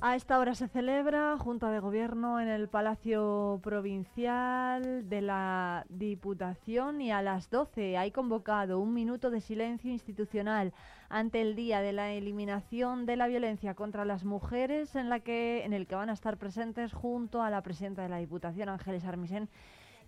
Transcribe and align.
A 0.00 0.14
esta 0.14 0.38
hora 0.38 0.54
se 0.54 0.68
celebra 0.68 1.36
Junta 1.38 1.72
de 1.72 1.80
Gobierno 1.80 2.40
en 2.40 2.46
el 2.46 2.68
Palacio 2.68 3.58
Provincial 3.64 5.08
de 5.08 5.20
la 5.20 5.86
Diputación 5.88 7.00
y 7.00 7.10
a 7.10 7.20
las 7.20 7.50
12 7.50 7.98
hay 7.98 8.12
convocado 8.12 8.78
un 8.78 8.94
minuto 8.94 9.28
de 9.30 9.40
silencio 9.40 9.90
institucional 9.90 10.72
ante 11.08 11.40
el 11.40 11.56
Día 11.56 11.80
de 11.80 11.92
la 11.92 12.12
Eliminación 12.12 13.06
de 13.06 13.16
la 13.16 13.26
Violencia 13.26 13.74
contra 13.74 14.04
las 14.04 14.24
Mujeres 14.24 14.94
en, 14.94 15.08
la 15.08 15.18
que, 15.18 15.64
en 15.64 15.72
el 15.72 15.88
que 15.88 15.96
van 15.96 16.10
a 16.10 16.14
estar 16.14 16.36
presentes 16.36 16.92
junto 16.92 17.42
a 17.42 17.50
la 17.50 17.62
presidenta 17.62 18.02
de 18.02 18.08
la 18.08 18.18
Diputación, 18.18 18.68
Ángeles 18.68 19.04
Armisen, 19.04 19.48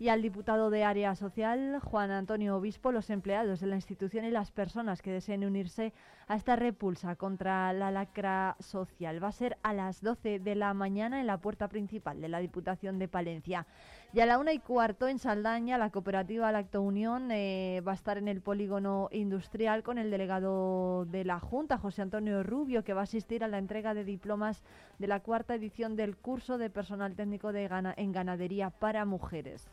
y 0.01 0.09
al 0.09 0.23
diputado 0.23 0.71
de 0.71 0.83
Área 0.83 1.15
Social, 1.15 1.79
Juan 1.79 2.11
Antonio 2.11 2.57
Obispo, 2.57 2.91
los 2.91 3.11
empleados 3.11 3.61
de 3.61 3.67
la 3.67 3.77
institución 3.77 4.25
y 4.25 4.31
las 4.31 4.51
personas 4.51 5.03
que 5.03 5.13
deseen 5.13 5.45
unirse 5.45 5.93
a 6.27 6.37
esta 6.37 6.57
repulsa 6.57 7.17
contra 7.17 7.71
la 7.75 7.91
lacra 7.91 8.57
social. 8.61 9.23
Va 9.23 9.29
a 9.29 9.33
ser 9.33 9.59
a 9.63 9.75
las 9.75 10.01
12 10.01 10.39
de 10.39 10.55
la 10.55 10.73
mañana 10.73 11.21
en 11.21 11.27
la 11.27 11.37
puerta 11.37 11.69
principal 11.69 12.19
de 12.23 12.31
la 12.31 12.39
Diputación 12.39 12.99
de 12.99 13.09
Palencia. 13.09 13.67
Y 14.15 14.21
a 14.21 14.27
la 14.27 14.39
una 14.39 14.55
y 14.55 14.59
cuarto 14.59 15.07
en 15.07 15.19
Saldaña, 15.19 15.77
la 15.77 15.91
cooperativa 15.91 16.51
Lacto 16.51 16.81
Unión 16.81 17.31
eh, 17.31 17.83
va 17.87 17.93
a 17.93 17.95
estar 17.95 18.17
en 18.17 18.29
el 18.29 18.41
polígono 18.41 19.11
industrial 19.13 19.83
con 19.83 19.99
el 19.99 20.11
delegado 20.11 21.05
de 21.05 21.27
la 21.27 21.41
Junta, 21.41 21.77
José 21.77 22.01
Antonio 22.01 22.43
Rubio, 22.43 22.85
que 22.85 22.95
va 22.95 23.03
a 23.03 23.05
asistir 23.05 23.45
a 23.45 23.49
la 23.49 23.59
entrega 23.59 23.93
de 23.93 24.05
diplomas 24.05 24.63
de 24.99 25.09
la 25.09 25.21
cuarta 25.21 25.55
edición 25.55 25.95
del 25.95 26.17
curso 26.17 26.57
de 26.57 26.71
personal 26.71 27.17
técnico 27.17 27.53
de 27.53 27.69
en 27.97 28.13
ganadería 28.13 28.71
para 28.71 29.05
mujeres. 29.05 29.69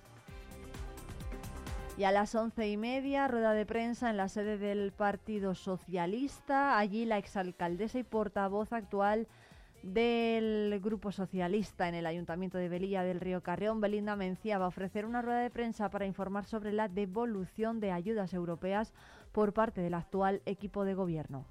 Y 1.98 2.04
a 2.04 2.12
las 2.12 2.36
once 2.36 2.70
y 2.70 2.78
media, 2.78 3.28
rueda 3.28 3.54
de 3.54 3.66
prensa 3.66 4.12
en 4.12 4.18
la 4.18 4.30
sede 4.30 4.60
del 4.60 4.92
Partido 4.92 5.56
Socialista. 5.56 6.78
Allí 6.78 7.06
la 7.06 7.18
exalcaldesa 7.18 7.98
y 7.98 8.04
portavoz 8.04 8.72
actual 8.72 9.28
del 9.82 10.80
Grupo 10.84 11.12
Socialista 11.12 11.90
en 11.90 11.96
el 11.96 12.06
Ayuntamiento 12.06 12.60
de 12.60 12.70
Velilla 12.70 13.02
del 13.02 13.20
Río 13.20 13.42
Carrión, 13.42 13.82
Belinda 13.82 14.16
Mencía, 14.16 14.60
va 14.60 14.66
a 14.66 14.68
ofrecer 14.68 15.08
una 15.08 15.24
rueda 15.24 15.40
de 15.40 15.50
prensa 15.50 15.90
para 15.90 16.06
informar 16.06 16.46
sobre 16.46 16.72
la 16.72 16.88
devolución 16.88 17.80
de 17.80 17.92
ayudas 17.92 18.32
europeas 18.32 18.94
por 19.32 19.54
parte 19.54 19.82
del 19.82 19.96
actual 19.96 20.44
equipo 20.46 20.86
de 20.86 20.94
gobierno. 20.94 21.48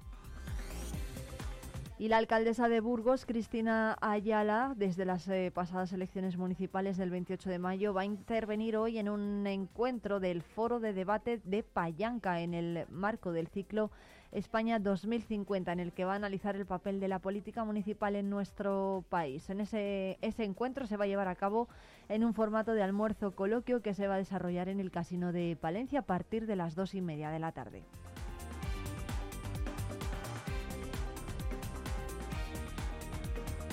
Y 1.99 2.09
la 2.09 2.17
alcaldesa 2.17 2.69
de 2.69 2.79
Burgos, 2.79 3.25
Cristina 3.25 3.97
Ayala, 4.01 4.73
desde 4.77 5.03
las 5.03 5.27
eh, 5.29 5.51
pasadas 5.51 5.91
elecciones 5.93 6.37
municipales 6.37 6.95
del 6.95 7.09
28 7.09 7.49
de 7.49 7.57
mayo, 7.57 7.91
va 7.91 8.01
a 8.01 8.05
intervenir 8.05 8.77
hoy 8.77 8.99
en 8.99 9.09
un 9.09 9.47
encuentro 9.47 10.19
del 10.19 10.43
Foro 10.43 10.79
de 10.79 10.93
Debate 10.93 11.41
de 11.43 11.63
Payanca 11.63 12.41
en 12.41 12.53
el 12.53 12.85
marco 12.91 13.31
del 13.31 13.47
ciclo 13.47 13.89
España 14.31 14.77
2050, 14.77 15.71
en 15.71 15.79
el 15.79 15.91
que 15.91 16.05
va 16.05 16.13
a 16.13 16.17
analizar 16.17 16.55
el 16.55 16.67
papel 16.67 16.99
de 16.99 17.07
la 17.07 17.17
política 17.17 17.63
municipal 17.63 18.15
en 18.15 18.29
nuestro 18.29 19.03
país. 19.09 19.49
En 19.49 19.59
ese, 19.59 20.19
ese 20.21 20.43
encuentro 20.43 20.85
se 20.85 20.97
va 20.97 21.05
a 21.05 21.07
llevar 21.07 21.27
a 21.27 21.35
cabo 21.35 21.67
en 22.09 22.23
un 22.23 22.35
formato 22.35 22.73
de 22.73 22.83
almuerzo 22.83 23.31
coloquio 23.31 23.81
que 23.81 23.95
se 23.95 24.07
va 24.07 24.15
a 24.15 24.19
desarrollar 24.19 24.69
en 24.69 24.79
el 24.79 24.91
Casino 24.91 25.31
de 25.31 25.57
Palencia 25.59 26.01
a 26.01 26.03
partir 26.03 26.45
de 26.45 26.57
las 26.57 26.75
dos 26.75 26.93
y 26.93 27.01
media 27.01 27.31
de 27.31 27.39
la 27.39 27.53
tarde. 27.53 27.81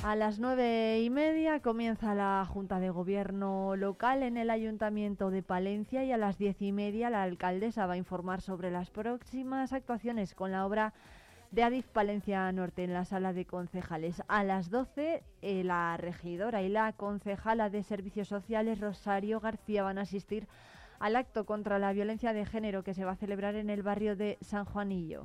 A 0.04 0.16
las 0.16 0.38
nueve 0.38 1.00
y 1.00 1.08
media 1.08 1.60
comienza 1.60 2.14
la 2.14 2.44
Junta 2.46 2.78
de 2.78 2.90
Gobierno 2.90 3.74
local 3.74 4.22
en 4.22 4.36
el 4.36 4.50
Ayuntamiento 4.50 5.30
de 5.30 5.42
Palencia 5.42 6.04
y 6.04 6.12
a 6.12 6.18
las 6.18 6.36
diez 6.36 6.60
y 6.60 6.72
media 6.72 7.08
la 7.08 7.22
alcaldesa 7.22 7.86
va 7.86 7.94
a 7.94 7.96
informar 7.96 8.42
sobre 8.42 8.70
las 8.70 8.90
próximas 8.90 9.72
actuaciones 9.72 10.34
con 10.34 10.52
la 10.52 10.66
obra 10.66 10.92
de 11.52 11.62
Adif 11.62 11.86
Palencia 11.86 12.52
Norte 12.52 12.84
en 12.84 12.92
la 12.92 13.06
sala 13.06 13.32
de 13.32 13.46
concejales. 13.46 14.22
A 14.28 14.44
las 14.44 14.68
doce 14.68 15.22
eh, 15.40 15.64
la 15.64 15.96
regidora 15.96 16.60
y 16.60 16.68
la 16.68 16.92
concejala 16.92 17.70
de 17.70 17.82
Servicios 17.82 18.28
Sociales 18.28 18.80
Rosario 18.80 19.40
García 19.40 19.84
van 19.84 19.96
a 19.96 20.02
asistir 20.02 20.48
al 20.98 21.16
acto 21.16 21.46
contra 21.46 21.78
la 21.78 21.94
violencia 21.94 22.34
de 22.34 22.44
género 22.44 22.84
que 22.84 22.92
se 22.92 23.06
va 23.06 23.12
a 23.12 23.16
celebrar 23.16 23.54
en 23.54 23.70
el 23.70 23.82
barrio 23.82 24.16
de 24.16 24.36
San 24.42 24.66
Juanillo. 24.66 25.24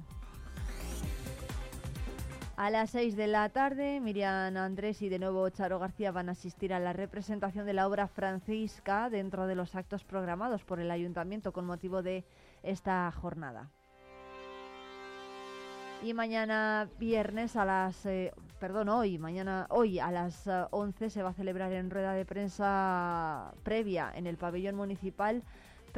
A 2.59 2.69
las 2.69 2.89
6 2.89 3.15
de 3.15 3.27
la 3.27 3.47
tarde, 3.47 4.01
Miriam 4.01 4.57
Andrés 4.57 5.01
y 5.01 5.07
de 5.07 5.17
nuevo 5.17 5.50
Charo 5.50 5.79
García 5.79 6.11
van 6.11 6.27
a 6.27 6.33
asistir 6.33 6.73
a 6.73 6.79
la 6.81 6.91
representación 6.91 7.65
de 7.65 7.71
la 7.71 7.88
obra 7.88 8.09
Francisca 8.09 9.09
dentro 9.09 9.47
de 9.47 9.56
los 9.56 9.75
actos 9.75 10.03
programados 10.03 10.65
por 10.65 10.81
el 10.81 10.91
ayuntamiento 10.91 11.53
con 11.53 11.65
motivo 11.65 12.03
de 12.03 12.25
esta 12.61 13.09
jornada. 13.13 13.69
Y 16.03 16.13
mañana 16.13 16.89
viernes 17.00 17.56
a 17.56 17.63
las, 17.63 18.06
eh, 18.06 18.33
perdón, 18.59 18.89
hoy, 18.89 19.17
mañana, 19.17 19.65
hoy 19.69 20.00
a 20.00 20.12
las 20.12 20.45
11 20.71 21.05
eh, 21.05 21.09
se 21.09 21.23
va 21.23 21.29
a 21.29 21.33
celebrar 21.33 21.71
en 21.71 21.89
rueda 21.89 22.12
de 22.12 22.25
prensa 22.25 23.53
previa 23.63 24.12
en 24.13 24.27
el 24.27 24.35
pabellón 24.35 24.75
municipal 24.75 25.44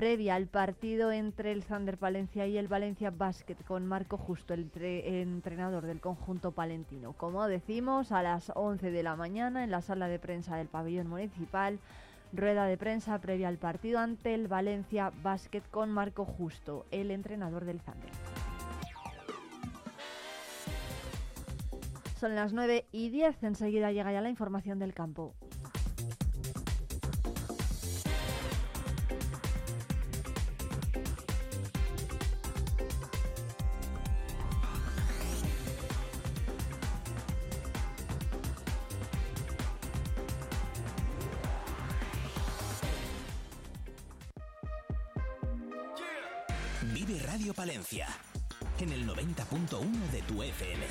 previa 0.02 0.34
al 0.34 0.48
partido 0.48 1.12
entre 1.12 1.52
el 1.52 1.62
Zander 1.62 2.00
Palencia 2.00 2.48
y 2.48 2.58
el 2.58 2.68
Valencia 2.68 3.12
Basket 3.12 3.58
con 3.68 3.86
Marco 3.86 4.18
Justo, 4.18 4.56
el, 4.56 4.72
entrenador 4.74 5.86
del 5.86 6.02
conjunto 6.02 6.54
palentino. 6.54 7.14
Como 7.14 7.46
decimos, 7.46 8.12
a 8.12 8.24
las 8.24 8.52
11 8.56 8.90
de 8.90 9.04
la 9.04 9.16
mañana 9.16 9.64
en 9.64 9.70
la 9.70 9.84
sala 9.84 10.08
de 10.08 10.18
prensa 10.18 10.56
del 10.56 10.70
pabellón 10.70 11.06
municipal, 11.06 11.78
rueda 12.34 12.66
de 12.66 12.78
prensa 12.78 13.20
previa 13.20 13.48
al 13.48 13.60
partido 13.60 14.00
ante 14.00 14.34
el 14.34 14.48
Valencia 14.48 15.12
Basket 15.22 15.62
con 15.70 15.92
Marco 15.92 16.26
Justo, 16.26 16.88
el 16.90 17.12
entrenador 17.12 17.66
del 17.66 17.80
Zander. 17.80 18.10
Son 22.20 22.34
las 22.34 22.54
9 22.54 22.88
y 22.92 23.10
10, 23.10 23.44
enseguida 23.44 23.92
llega 23.92 24.12
ya 24.12 24.22
la 24.22 24.32
información 24.32 24.80
del 24.80 24.96
campo. 24.96 25.36
En 47.94 48.90
el 48.90 49.06
90.1 49.06 49.82
de 50.14 50.22
tu 50.22 50.42
FM. 50.42 50.86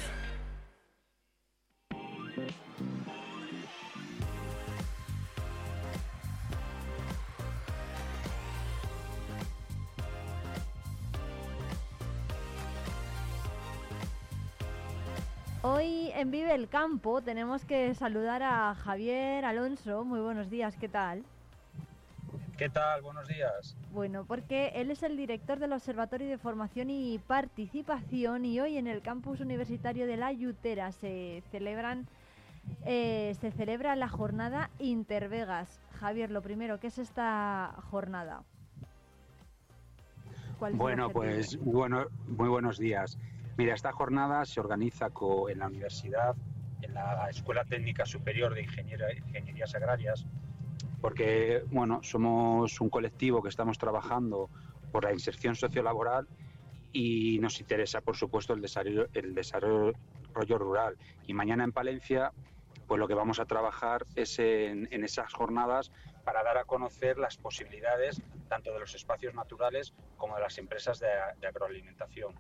Hoy 15.63 16.11
en 16.15 16.31
Vive 16.31 16.55
el 16.55 16.69
Campo 16.69 17.23
tenemos 17.23 17.65
que 17.65 17.95
saludar 17.95 18.43
a 18.43 18.75
Javier 18.75 19.47
Alonso. 19.47 20.05
Muy 20.05 20.21
buenos 20.21 20.51
días, 20.51 20.77
¿qué 20.77 20.91
tal? 20.91 21.25
¿Qué 22.61 22.69
tal? 22.69 23.01
Buenos 23.01 23.27
días. 23.27 23.75
Bueno, 23.91 24.27
porque 24.27 24.73
él 24.75 24.91
es 24.91 25.03
el 25.03 25.17
director 25.17 25.59
del 25.59 25.73
Observatorio 25.73 26.29
de 26.29 26.37
Formación 26.37 26.91
y 26.91 27.19
Participación 27.19 28.45
y 28.45 28.61
hoy 28.61 28.77
en 28.77 28.87
el 28.87 29.01
campus 29.01 29.41
universitario 29.41 30.07
de 30.07 30.19
La 30.19 30.31
Yutera 30.31 30.93
se 30.93 31.43
celebran 31.51 32.07
eh, 32.85 33.35
se 33.41 33.51
celebra 33.51 33.97
la 33.97 34.09
jornada 34.09 34.69
Intervegas. 34.79 35.81
Javier, 36.01 36.31
lo 36.31 36.43
primero, 36.43 36.79
¿qué 36.79 36.89
es 36.89 36.99
esta 36.99 37.77
jornada? 37.91 38.43
bueno, 40.75 41.09
pues 41.09 41.57
bueno, 41.61 42.09
muy 42.27 42.51
buenos 42.51 42.79
días. 42.79 43.17
Mira, 43.57 43.73
esta 43.73 43.93
jornada 43.93 44.45
se 44.45 44.61
organiza 44.61 45.09
en 45.49 45.59
la 45.61 45.67
universidad, 45.67 46.37
en 46.83 46.93
la 46.93 47.27
Escuela 47.31 47.65
Técnica 47.65 48.05
Superior 48.05 48.53
de 48.53 48.65
Ingenierías 48.65 49.75
Agrarias, 49.75 50.27
porque 51.01 51.63
bueno, 51.67 52.01
somos 52.03 52.81
un 52.81 52.91
colectivo 52.91 53.43
que 53.43 53.49
estamos 53.49 53.79
trabajando 53.79 54.51
por 54.93 55.05
la 55.05 55.13
inserción 55.13 55.55
sociolaboral 55.55 56.27
y 56.93 57.39
nos 57.41 57.61
interesa, 57.61 58.01
por 58.01 58.17
supuesto, 58.17 58.53
el 58.53 58.61
desarrollo, 58.61 59.07
el 59.15 59.35
desarrollo 59.35 59.95
rural. 60.59 60.97
Y 61.27 61.35
mañana 61.35 61.65
en 61.65 61.73
Palencia, 61.73 62.33
pues 62.87 62.99
lo 62.99 63.07
que 63.07 63.15
vamos 63.15 63.39
a 63.39 63.45
trabajar 63.45 64.05
es 64.17 64.39
en, 64.41 64.89
esas 65.05 65.33
jornadas 65.33 65.93
para 66.25 66.43
dar 66.43 66.59
a 66.59 66.65
conocer 66.65 67.19
las 67.19 67.37
posibilidades 67.37 68.21
tanto 68.49 68.73
de 68.73 68.81
los 68.81 68.95
espacios 68.95 69.33
naturales 69.35 69.95
como 70.17 70.35
de 70.35 70.43
las 70.43 70.59
empresas 70.59 70.99
de, 70.99 71.47
agroalimentación. 71.47 72.35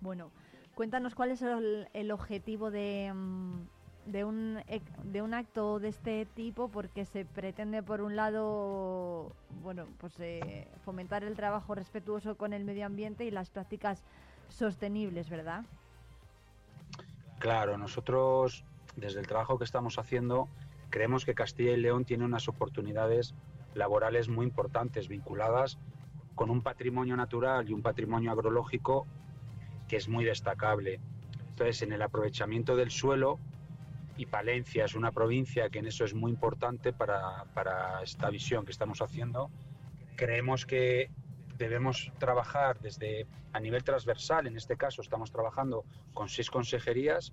Bueno, 0.00 0.32
cuéntanos 0.74 1.14
cuál 1.14 1.32
es 1.32 1.42
el 1.42 2.10
objetivo 2.10 2.70
de, 2.70 3.12
mm, 3.14 3.66
de 4.06 4.24
un, 4.24 4.58
de 5.04 5.22
un 5.22 5.34
acto 5.34 5.78
de 5.78 5.88
este 5.88 6.26
tipo 6.26 6.68
porque 6.68 7.04
se 7.04 7.24
pretende 7.24 7.82
por 7.82 8.00
un 8.00 8.16
lado 8.16 9.32
bueno 9.62 9.86
pues 9.98 10.18
eh, 10.18 10.66
fomentar 10.84 11.22
el 11.24 11.36
trabajo 11.36 11.74
respetuoso 11.74 12.36
con 12.36 12.52
el 12.52 12.64
medio 12.64 12.86
ambiente 12.86 13.24
y 13.24 13.30
las 13.30 13.50
prácticas 13.50 14.02
sostenibles 14.48 15.30
verdad 15.30 15.64
claro 17.38 17.78
nosotros 17.78 18.64
desde 18.96 19.20
el 19.20 19.26
trabajo 19.26 19.58
que 19.58 19.64
estamos 19.64 19.98
haciendo, 19.98 20.48
creemos 20.90 21.24
que 21.24 21.34
Castilla 21.34 21.72
y 21.72 21.76
León 21.78 22.04
tiene 22.04 22.24
unas 22.24 22.48
oportunidades 22.48 23.34
laborales 23.74 24.28
muy 24.28 24.46
importantes 24.46 25.08
vinculadas 25.08 25.78
con 26.34 26.50
un 26.50 26.62
patrimonio 26.62 27.16
natural 27.16 27.68
y 27.68 27.72
un 27.72 27.82
patrimonio 27.82 28.30
agrológico 28.32 29.06
que 29.88 29.96
es 29.96 30.08
muy 30.08 30.24
destacable. 30.24 31.00
Entonces, 31.50 31.82
en 31.82 31.92
el 31.92 32.02
aprovechamiento 32.02 32.76
del 32.76 32.90
suelo, 32.90 33.38
y 34.16 34.26
Palencia 34.26 34.84
es 34.84 34.94
una 34.94 35.12
provincia 35.12 35.70
que 35.70 35.78
en 35.78 35.86
eso 35.86 36.04
es 36.04 36.14
muy 36.14 36.30
importante 36.30 36.92
para, 36.92 37.44
para 37.54 38.02
esta 38.02 38.30
visión 38.30 38.64
que 38.64 38.72
estamos 38.72 39.00
haciendo, 39.00 39.50
creemos 40.16 40.66
que 40.66 41.10
debemos 41.58 42.12
trabajar 42.18 42.80
desde 42.80 43.26
a 43.52 43.60
nivel 43.60 43.84
transversal, 43.84 44.46
en 44.46 44.56
este 44.56 44.76
caso 44.76 45.02
estamos 45.02 45.30
trabajando 45.30 45.84
con 46.14 46.28
seis 46.28 46.50
consejerías, 46.50 47.32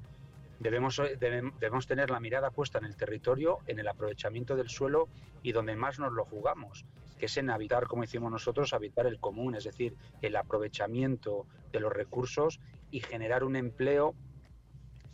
debemos, 0.60 1.02
debemos 1.20 1.88
tener 1.88 2.10
la 2.10 2.20
mirada 2.20 2.52
puesta 2.52 2.78
en 2.78 2.86
el 2.86 2.96
territorio, 2.96 3.60
en 3.68 3.80
el 3.80 3.88
aprovechamiento 3.88 4.56
del 4.56 4.70
suelo 4.70 5.08
y 5.42 5.52
donde 5.52 5.76
más 5.76 6.00
nos 6.00 6.12
lo 6.14 6.26
jugamos, 6.26 6.86
que 7.18 7.28
es 7.28 7.38
en 7.38 7.50
habitar, 7.50 7.88
como 7.88 8.04
decimos 8.04 8.32
nosotros, 8.32 8.74
habitar 8.74 9.08
el 9.08 9.20
común, 9.20 9.56
es 9.56 9.64
decir, 9.64 9.96
el 10.22 10.36
aprovechamiento 10.36 11.46
de 11.72 11.80
los 11.80 11.92
recursos 11.92 12.60
y 12.92 13.00
generar 13.00 13.44
un 13.44 13.56
empleo, 13.56 14.16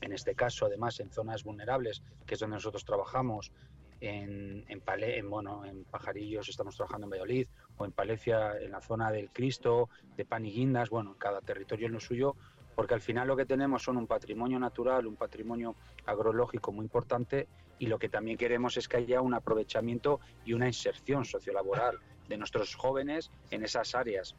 en 0.02 0.12
este 0.12 0.36
caso 0.36 0.66
además 0.66 1.00
en 1.00 1.10
zonas 1.10 1.44
vulnerables, 1.44 2.04
que 2.26 2.36
es 2.36 2.40
donde 2.40 2.56
nosotros 2.56 2.86
trabajamos, 2.86 3.52
en, 4.02 4.66
en, 4.68 4.84
en, 4.88 5.30
bueno, 5.30 5.66
en 5.66 5.84
Pajarillos 5.86 6.50
estamos 6.50 6.76
trabajando 6.76 7.06
en 7.06 7.12
Valladolid, 7.12 7.48
o 7.78 7.86
en 7.86 7.92
Palencia, 7.92 8.58
en 8.60 8.72
la 8.72 8.82
zona 8.82 9.12
del 9.12 9.30
Cristo, 9.32 9.90
de 10.16 10.26
Pan 10.26 10.46
bueno, 10.90 11.16
cada 11.18 11.42
territorio 11.42 11.88
en 11.88 11.94
lo 11.94 12.00
suyo, 12.00 12.36
porque 12.76 12.94
al 12.94 13.02
final 13.02 13.28
lo 13.28 13.38
que 13.38 13.46
tenemos 13.46 13.84
son 13.84 13.98
un 13.98 14.08
patrimonio 14.08 14.60
natural, 14.60 15.08
un 15.08 15.16
patrimonio 15.16 15.76
agrológico 16.06 16.72
muy 16.72 16.84
importante 16.84 17.48
y 17.80 17.88
lo 17.88 17.98
que 17.98 18.10
también 18.10 18.38
queremos 18.38 18.78
es 18.78 18.88
que 18.88 18.98
haya 18.98 19.22
un 19.22 19.34
aprovechamiento 19.34 20.20
y 20.46 20.54
una 20.54 20.68
inserción 20.68 21.26
sociolaboral 21.26 22.00
de 22.28 22.38
nuestros 22.38 22.76
jóvenes 22.76 23.32
en 23.52 23.64
esas 23.64 23.96
áreas. 23.96 24.36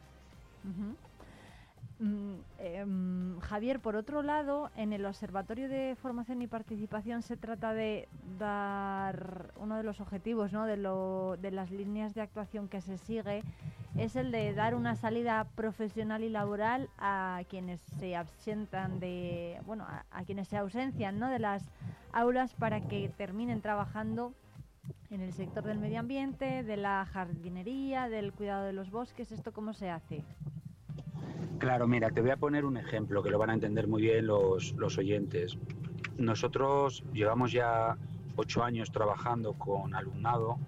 Mm, 1.98 2.34
em, 2.58 3.40
Javier, 3.40 3.80
por 3.80 3.96
otro 3.96 4.22
lado, 4.22 4.70
en 4.76 4.92
el 4.92 5.06
Observatorio 5.06 5.66
de 5.66 5.96
Formación 5.96 6.42
y 6.42 6.46
Participación 6.46 7.22
se 7.22 7.38
trata 7.38 7.72
de 7.72 8.06
dar 8.38 9.54
uno 9.56 9.78
de 9.78 9.82
los 9.82 10.00
objetivos 10.02 10.52
¿no? 10.52 10.66
de, 10.66 10.76
lo, 10.76 11.38
de 11.40 11.50
las 11.50 11.70
líneas 11.70 12.14
de 12.14 12.20
actuación 12.20 12.68
que 12.68 12.82
se 12.82 12.98
sigue, 12.98 13.42
es 13.96 14.14
el 14.14 14.30
de 14.30 14.52
dar 14.52 14.74
una 14.74 14.94
salida 14.94 15.46
profesional 15.54 16.22
y 16.22 16.28
laboral 16.28 16.90
a 16.98 17.40
quienes 17.48 17.80
se 17.98 18.14
absentan 18.14 19.00
de, 19.00 19.58
bueno, 19.64 19.86
a, 19.88 20.24
quienes 20.24 20.48
se 20.48 20.58
ausencian 20.58 21.18
¿no? 21.18 21.30
de 21.30 21.38
las 21.38 21.64
aulas 22.12 22.52
para 22.52 22.82
que 22.82 23.08
terminen 23.16 23.62
trabajando 23.62 24.34
en 25.10 25.22
el 25.22 25.32
sector 25.32 25.64
del 25.64 25.78
medio 25.78 26.00
ambiente, 26.00 26.62
de 26.62 26.76
la 26.76 27.06
jardinería, 27.06 28.10
del 28.10 28.34
cuidado 28.34 28.66
de 28.66 28.74
los 28.74 28.90
bosques. 28.90 29.32
¿Esto 29.32 29.52
cómo 29.52 29.72
se 29.72 29.88
hace? 29.88 30.24
Claro, 31.58 31.86
mira, 31.88 32.10
te 32.10 32.20
voy 32.20 32.30
a 32.30 32.36
poner 32.36 32.66
un 32.66 32.76
ejemplo 32.76 33.22
que 33.22 33.30
lo 33.30 33.38
van 33.38 33.50
a 33.50 33.54
entender 33.54 33.88
muy 33.88 34.02
bien 34.02 34.26
los, 34.26 34.72
los 34.72 34.98
oyentes. 34.98 35.56
Nosotros 36.18 37.02
llevamos 37.14 37.50
ya 37.50 37.96
ocho 38.36 38.62
años 38.62 38.90
trabajando 38.90 39.54
con 39.54 39.94
alumnado, 39.94 40.58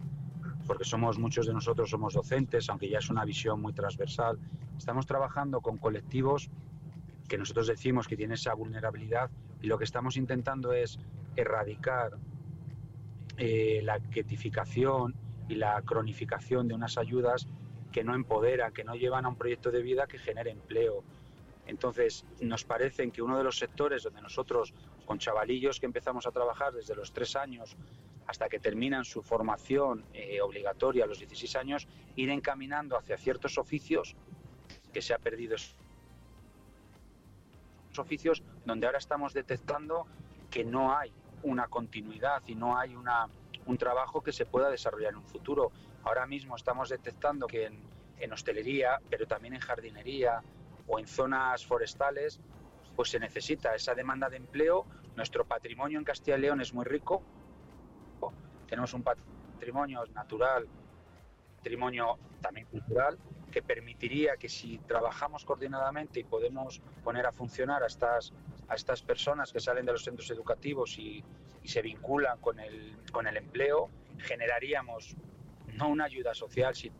porque 0.66 0.84
somos 0.84 1.18
muchos 1.18 1.46
de 1.46 1.52
nosotros 1.52 1.90
somos 1.90 2.14
docentes, 2.14 2.70
aunque 2.70 2.88
ya 2.88 2.98
es 2.98 3.10
una 3.10 3.24
visión 3.26 3.60
muy 3.60 3.74
transversal. 3.74 4.38
Estamos 4.78 5.06
trabajando 5.06 5.60
con 5.60 5.76
colectivos 5.76 6.50
que 7.28 7.36
nosotros 7.36 7.66
decimos 7.66 8.08
que 8.08 8.16
tienen 8.16 8.34
esa 8.34 8.54
vulnerabilidad 8.54 9.30
y 9.60 9.66
lo 9.66 9.76
que 9.76 9.84
estamos 9.84 10.16
intentando 10.16 10.72
es 10.72 10.98
erradicar 11.36 12.12
eh, 13.36 13.80
la 13.84 14.00
quietificación 14.00 15.14
y 15.48 15.56
la 15.56 15.80
cronificación 15.82 16.66
de 16.66 16.74
unas 16.74 16.96
ayudas 16.96 17.46
que 17.92 18.04
no 18.04 18.14
empoderan, 18.14 18.72
que 18.72 18.84
no 18.84 18.94
llevan 18.94 19.24
a 19.24 19.28
un 19.28 19.36
proyecto 19.36 19.70
de 19.70 19.82
vida 19.82 20.06
que 20.06 20.18
genere 20.18 20.50
empleo. 20.50 21.02
Entonces, 21.66 22.24
nos 22.40 22.64
parece 22.64 23.10
que 23.10 23.22
uno 23.22 23.36
de 23.36 23.44
los 23.44 23.58
sectores 23.58 24.02
donde 24.02 24.22
nosotros, 24.22 24.72
con 25.04 25.18
chavalillos 25.18 25.78
que 25.78 25.86
empezamos 25.86 26.26
a 26.26 26.30
trabajar 26.30 26.72
desde 26.72 26.94
los 26.94 27.12
tres 27.12 27.36
años 27.36 27.76
hasta 28.26 28.48
que 28.48 28.58
terminan 28.58 29.04
su 29.04 29.22
formación 29.22 30.04
eh, 30.12 30.40
obligatoria 30.40 31.04
a 31.04 31.06
los 31.06 31.18
16 31.18 31.56
años, 31.56 31.88
ir 32.16 32.30
encaminando 32.30 32.96
hacia 32.96 33.16
ciertos 33.16 33.58
oficios 33.58 34.16
que 34.92 35.02
se 35.02 35.14
ha 35.14 35.18
perdido 35.18 35.56
esos 35.56 35.74
oficios 37.98 38.42
donde 38.64 38.86
ahora 38.86 38.98
estamos 38.98 39.32
detectando 39.32 40.06
que 40.50 40.64
no 40.64 40.96
hay 40.96 41.12
una 41.42 41.68
continuidad 41.68 42.42
y 42.46 42.54
no 42.54 42.78
hay 42.78 42.94
una, 42.94 43.28
un 43.66 43.78
trabajo 43.78 44.22
que 44.22 44.32
se 44.32 44.46
pueda 44.46 44.70
desarrollar 44.70 45.12
en 45.12 45.18
un 45.18 45.26
futuro. 45.26 45.70
Ahora 46.04 46.26
mismo 46.26 46.56
estamos 46.56 46.88
detectando 46.88 47.46
que 47.46 47.70
en, 48.18 48.32
hostelería, 48.32 49.00
pero 49.10 49.26
también 49.26 49.54
en 49.54 49.60
jardinería 49.60 50.42
o 50.86 50.98
en 50.98 51.06
zonas 51.06 51.64
forestales, 51.64 52.40
pues 52.96 53.10
se 53.10 53.20
necesita 53.20 53.74
esa 53.74 53.94
demanda 53.94 54.28
de 54.28 54.36
empleo. 54.36 54.86
Nuestro 55.16 55.44
patrimonio 55.44 55.98
en 55.98 56.04
Castilla 56.04 56.36
y 56.36 56.40
León 56.40 56.60
es 56.60 56.74
muy 56.74 56.84
rico. 56.84 57.22
Tenemos 58.66 58.92
un 58.94 59.02
patrimonio 59.02 60.04
natural, 60.14 60.66
patrimonio 61.56 62.18
también 62.40 62.66
cultural, 62.66 63.18
que 63.50 63.62
permitiría 63.62 64.36
que 64.36 64.48
si 64.48 64.78
trabajamos 64.78 65.44
coordinadamente 65.44 66.20
y 66.20 66.24
podemos 66.24 66.80
poner 67.02 67.26
a 67.26 67.32
funcionar 67.32 67.82
a 67.82 67.86
estas, 67.86 68.32
a 68.68 68.74
estas 68.74 69.02
personas 69.02 69.52
que 69.52 69.60
salen 69.60 69.86
de 69.86 69.92
los 69.92 70.04
centros 70.04 70.30
educativos 70.30 70.98
y, 70.98 71.24
y 71.62 71.68
se 71.68 71.82
vinculan 71.82 72.38
con 72.40 72.60
el, 72.60 72.96
con 73.10 73.26
el 73.26 73.36
empleo, 73.36 73.90
generaríamos 74.18 75.16
no 75.78 75.88
una 75.88 76.04
ayuda 76.04 76.34
social, 76.34 76.74
sino 76.74 76.94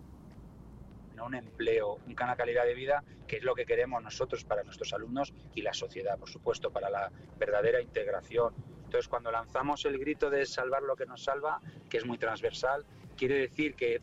un 1.26 1.34
empleo, 1.34 1.98
una 2.06 2.36
calidad 2.36 2.64
de 2.64 2.74
vida, 2.74 3.02
que 3.26 3.36
es 3.36 3.42
lo 3.42 3.54
que 3.54 3.66
queremos 3.66 4.02
nosotros 4.02 4.44
para 4.44 4.62
nuestros 4.62 4.92
alumnos 4.92 5.34
y 5.54 5.62
la 5.62 5.74
sociedad, 5.74 6.16
por 6.16 6.30
supuesto, 6.30 6.70
para 6.70 6.88
la 6.88 7.10
verdadera 7.36 7.82
integración. 7.82 8.54
Entonces, 8.84 9.08
cuando 9.08 9.30
lanzamos 9.32 9.84
el 9.84 9.98
grito 9.98 10.30
de 10.30 10.46
salvar 10.46 10.82
lo 10.82 10.94
que 10.94 11.06
nos 11.06 11.24
salva, 11.24 11.60
que 11.90 11.98
es 11.98 12.06
muy 12.06 12.18
transversal, 12.18 12.86
quiere 13.16 13.34
decir 13.34 13.74
que 13.74 14.00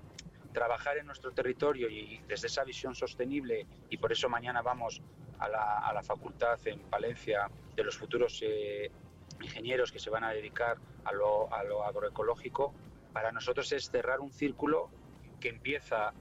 trabajar 0.53 0.98
en 0.98 1.05
nuestro 1.05 1.32
territorio 1.32 1.89
y 1.89 2.22
desde 2.27 2.48
esa 2.48 2.63
visión 2.63 2.94
sostenible, 2.94 3.65
y 3.89 3.98
por 3.98 4.12
eso 4.12 4.29
mañana 4.29 4.62
vamos 4.62 5.01
a 5.39 5.50
la, 5.50 6.03
facultad 6.03 6.60
en 6.67 6.79
Palencia 6.82 7.50
de 7.75 7.84
los 7.84 7.98
futuros 7.98 8.41
eh, 8.44 8.91
ingenieros 9.41 9.91
que 9.91 10.00
se 10.00 10.10
van 10.10 10.24
a 10.24 10.32
dedicar 10.32 10.77
a 11.05 11.13
lo, 11.13 11.53
a 11.53 11.63
lo 11.63 11.84
agroecológico, 11.84 12.74
para 13.15 13.31
nosotros 13.31 13.72
es 13.72 13.89
cerrar 13.89 14.19
un 14.19 14.29
círculo 14.29 14.89
que 15.39 15.48
empieza 15.48 16.12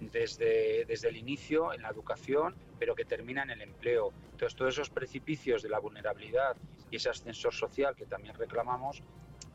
desde, 0.00 0.86
desde 0.86 1.10
el 1.10 1.18
inicio 1.18 1.74
en 1.74 1.82
la 1.82 1.90
educación, 1.90 2.54
pero 2.78 2.94
que 2.94 3.04
termina 3.04 3.42
en 3.42 3.50
el 3.50 3.60
empleo. 3.60 4.14
Entonces, 4.32 4.56
todos 4.56 4.72
esos 4.72 4.88
precipicios 4.88 5.62
de 5.62 5.68
la 5.68 5.78
vulnerabilidad 5.78 6.56
y 6.90 6.96
ese 6.96 7.10
ascensor 7.10 7.52
social 7.52 7.94
que 7.94 8.06
también 8.06 8.34
reclamamos, 8.34 9.02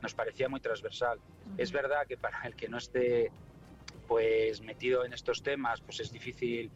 nos 0.04 0.14
parecía 0.14 0.48
muy 0.50 0.60
transversal. 0.60 1.20
Es 1.58 1.72
verdad 1.72 2.06
que 2.06 2.16
para 2.16 2.44
el 2.44 2.56
que 2.56 2.70
no 2.70 2.78
esté 2.78 3.32
pues 4.08 4.62
metido 4.62 5.04
en 5.04 5.14
estos 5.14 5.42
temas, 5.42 5.82
pues 5.82 6.00
es 6.00 6.12
difícil 6.12 6.70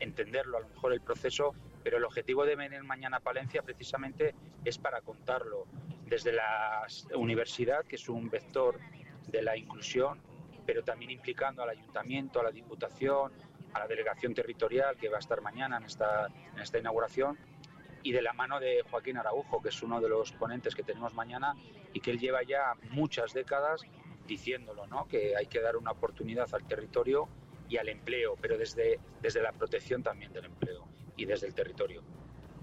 entenderlo, 0.00 0.58
a 0.58 0.60
lo 0.60 0.68
mejor 0.68 0.92
el 0.92 1.00
proceso, 1.00 1.54
pero 1.82 1.96
el 1.96 2.04
objetivo 2.04 2.44
de 2.44 2.56
venir 2.56 2.82
mañana 2.82 3.16
a 3.16 3.20
Palencia 3.20 3.62
precisamente 3.62 4.34
es 4.66 4.76
para 4.76 5.00
contarlo 5.00 5.64
desde 6.04 6.32
la 6.32 6.86
universidad, 7.14 7.86
que 7.86 7.96
es 7.96 8.06
un 8.10 8.28
vector 8.28 8.78
de 9.26 9.42
la 9.42 9.56
inclusión, 9.56 10.20
pero 10.64 10.82
también 10.82 11.10
implicando 11.10 11.62
al 11.62 11.70
ayuntamiento, 11.70 12.40
a 12.40 12.44
la 12.44 12.50
diputación, 12.50 13.32
a 13.72 13.80
la 13.80 13.86
delegación 13.86 14.34
territorial 14.34 14.96
que 14.96 15.08
va 15.08 15.16
a 15.16 15.20
estar 15.20 15.40
mañana 15.40 15.76
en 15.76 15.84
esta, 15.84 16.26
en 16.26 16.60
esta 16.60 16.78
inauguración 16.78 17.38
y 18.02 18.12
de 18.12 18.22
la 18.22 18.32
mano 18.32 18.60
de 18.60 18.82
Joaquín 18.90 19.16
Araujo, 19.18 19.60
que 19.60 19.70
es 19.70 19.82
uno 19.82 20.00
de 20.00 20.08
los 20.08 20.32
ponentes 20.32 20.74
que 20.74 20.82
tenemos 20.82 21.14
mañana 21.14 21.54
y 21.92 22.00
que 22.00 22.12
él 22.12 22.18
lleva 22.18 22.42
ya 22.42 22.74
muchas 22.90 23.32
décadas 23.32 23.82
diciéndolo, 24.26 24.86
¿no? 24.86 25.06
que 25.06 25.36
hay 25.36 25.46
que 25.46 25.60
dar 25.60 25.76
una 25.76 25.92
oportunidad 25.92 26.48
al 26.52 26.66
territorio 26.66 27.28
y 27.68 27.78
al 27.78 27.88
empleo, 27.88 28.36
pero 28.40 28.56
desde, 28.56 29.00
desde 29.20 29.42
la 29.42 29.52
protección 29.52 30.02
también 30.02 30.32
del 30.32 30.46
empleo 30.46 30.86
y 31.16 31.24
desde 31.24 31.46
el 31.46 31.54
territorio 31.54 32.02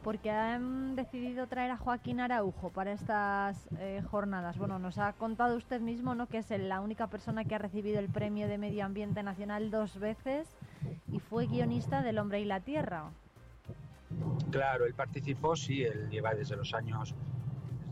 porque 0.04 0.30
han 0.30 0.96
decidido 0.96 1.48
traer 1.48 1.72
a 1.72 1.78
Joaquín 1.78 2.20
Araujo 2.20 2.70
para 2.70 2.92
estas 2.92 3.68
eh, 3.80 4.02
jornadas. 4.10 4.58
Bueno, 4.58 4.78
nos 4.78 4.98
ha 4.98 5.14
contado 5.14 5.56
usted 5.56 5.82
mismo 5.82 6.14
¿no? 6.14 6.28
que 6.28 6.40
es 6.40 6.50
la 6.52 6.82
única 6.82 7.08
persona 7.08 7.46
que 7.46 7.56
ha 7.56 7.58
recibido 7.58 8.00
el 8.00 8.10
Premio 8.10 8.48
de 8.48 8.58
Medio 8.58 8.86
Ambiente 8.86 9.24
Nacional 9.24 9.72
dos 9.72 9.98
veces 10.00 10.48
y 11.12 11.20
fue 11.20 11.48
guionista 11.48 12.04
del 12.04 12.20
Hombre 12.20 12.42
y 12.42 12.46
la 12.46 12.60
Tierra. 12.60 13.10
Claro, 14.52 14.86
él 14.86 14.94
participó, 14.94 15.56
sí, 15.56 15.84
él 15.84 16.10
lleva 16.10 16.34
desde 16.36 16.56
los 16.56 16.74
años 16.74 17.16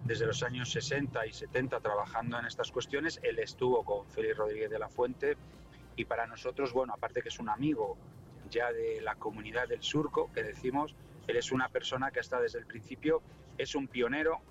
desde 0.03 0.25
los 0.25 0.43
años 0.43 0.71
60 0.71 1.25
y 1.27 1.31
70 1.31 1.79
trabajando 1.79 2.37
en 2.37 2.45
estas 2.45 2.71
cuestiones. 2.71 3.19
Él 3.23 3.39
estuvo 3.39 3.83
con 3.83 4.05
Félix 4.07 4.35
Rodríguez 4.35 4.69
de 4.69 4.79
la 4.79 4.89
Fuente 4.89 5.37
y 5.95 6.05
para 6.05 6.27
nosotros, 6.27 6.73
bueno, 6.73 6.93
aparte 6.93 7.21
que 7.21 7.29
es 7.29 7.39
un 7.39 7.49
amigo 7.49 7.95
ya 8.49 8.71
de 8.71 8.99
la 9.01 9.15
comunidad 9.15 9.67
del 9.67 9.81
surco, 9.81 10.29
que 10.33 10.43
decimos, 10.43 10.95
es 11.37 11.51
una 11.51 11.69
persona 11.69 12.11
que 12.11 12.19
está 12.19 12.39
desde 12.39 12.59
el 12.59 12.65
principio, 12.65 13.21
es 13.57 13.75
un 13.75 13.87
pionero 13.87 14.41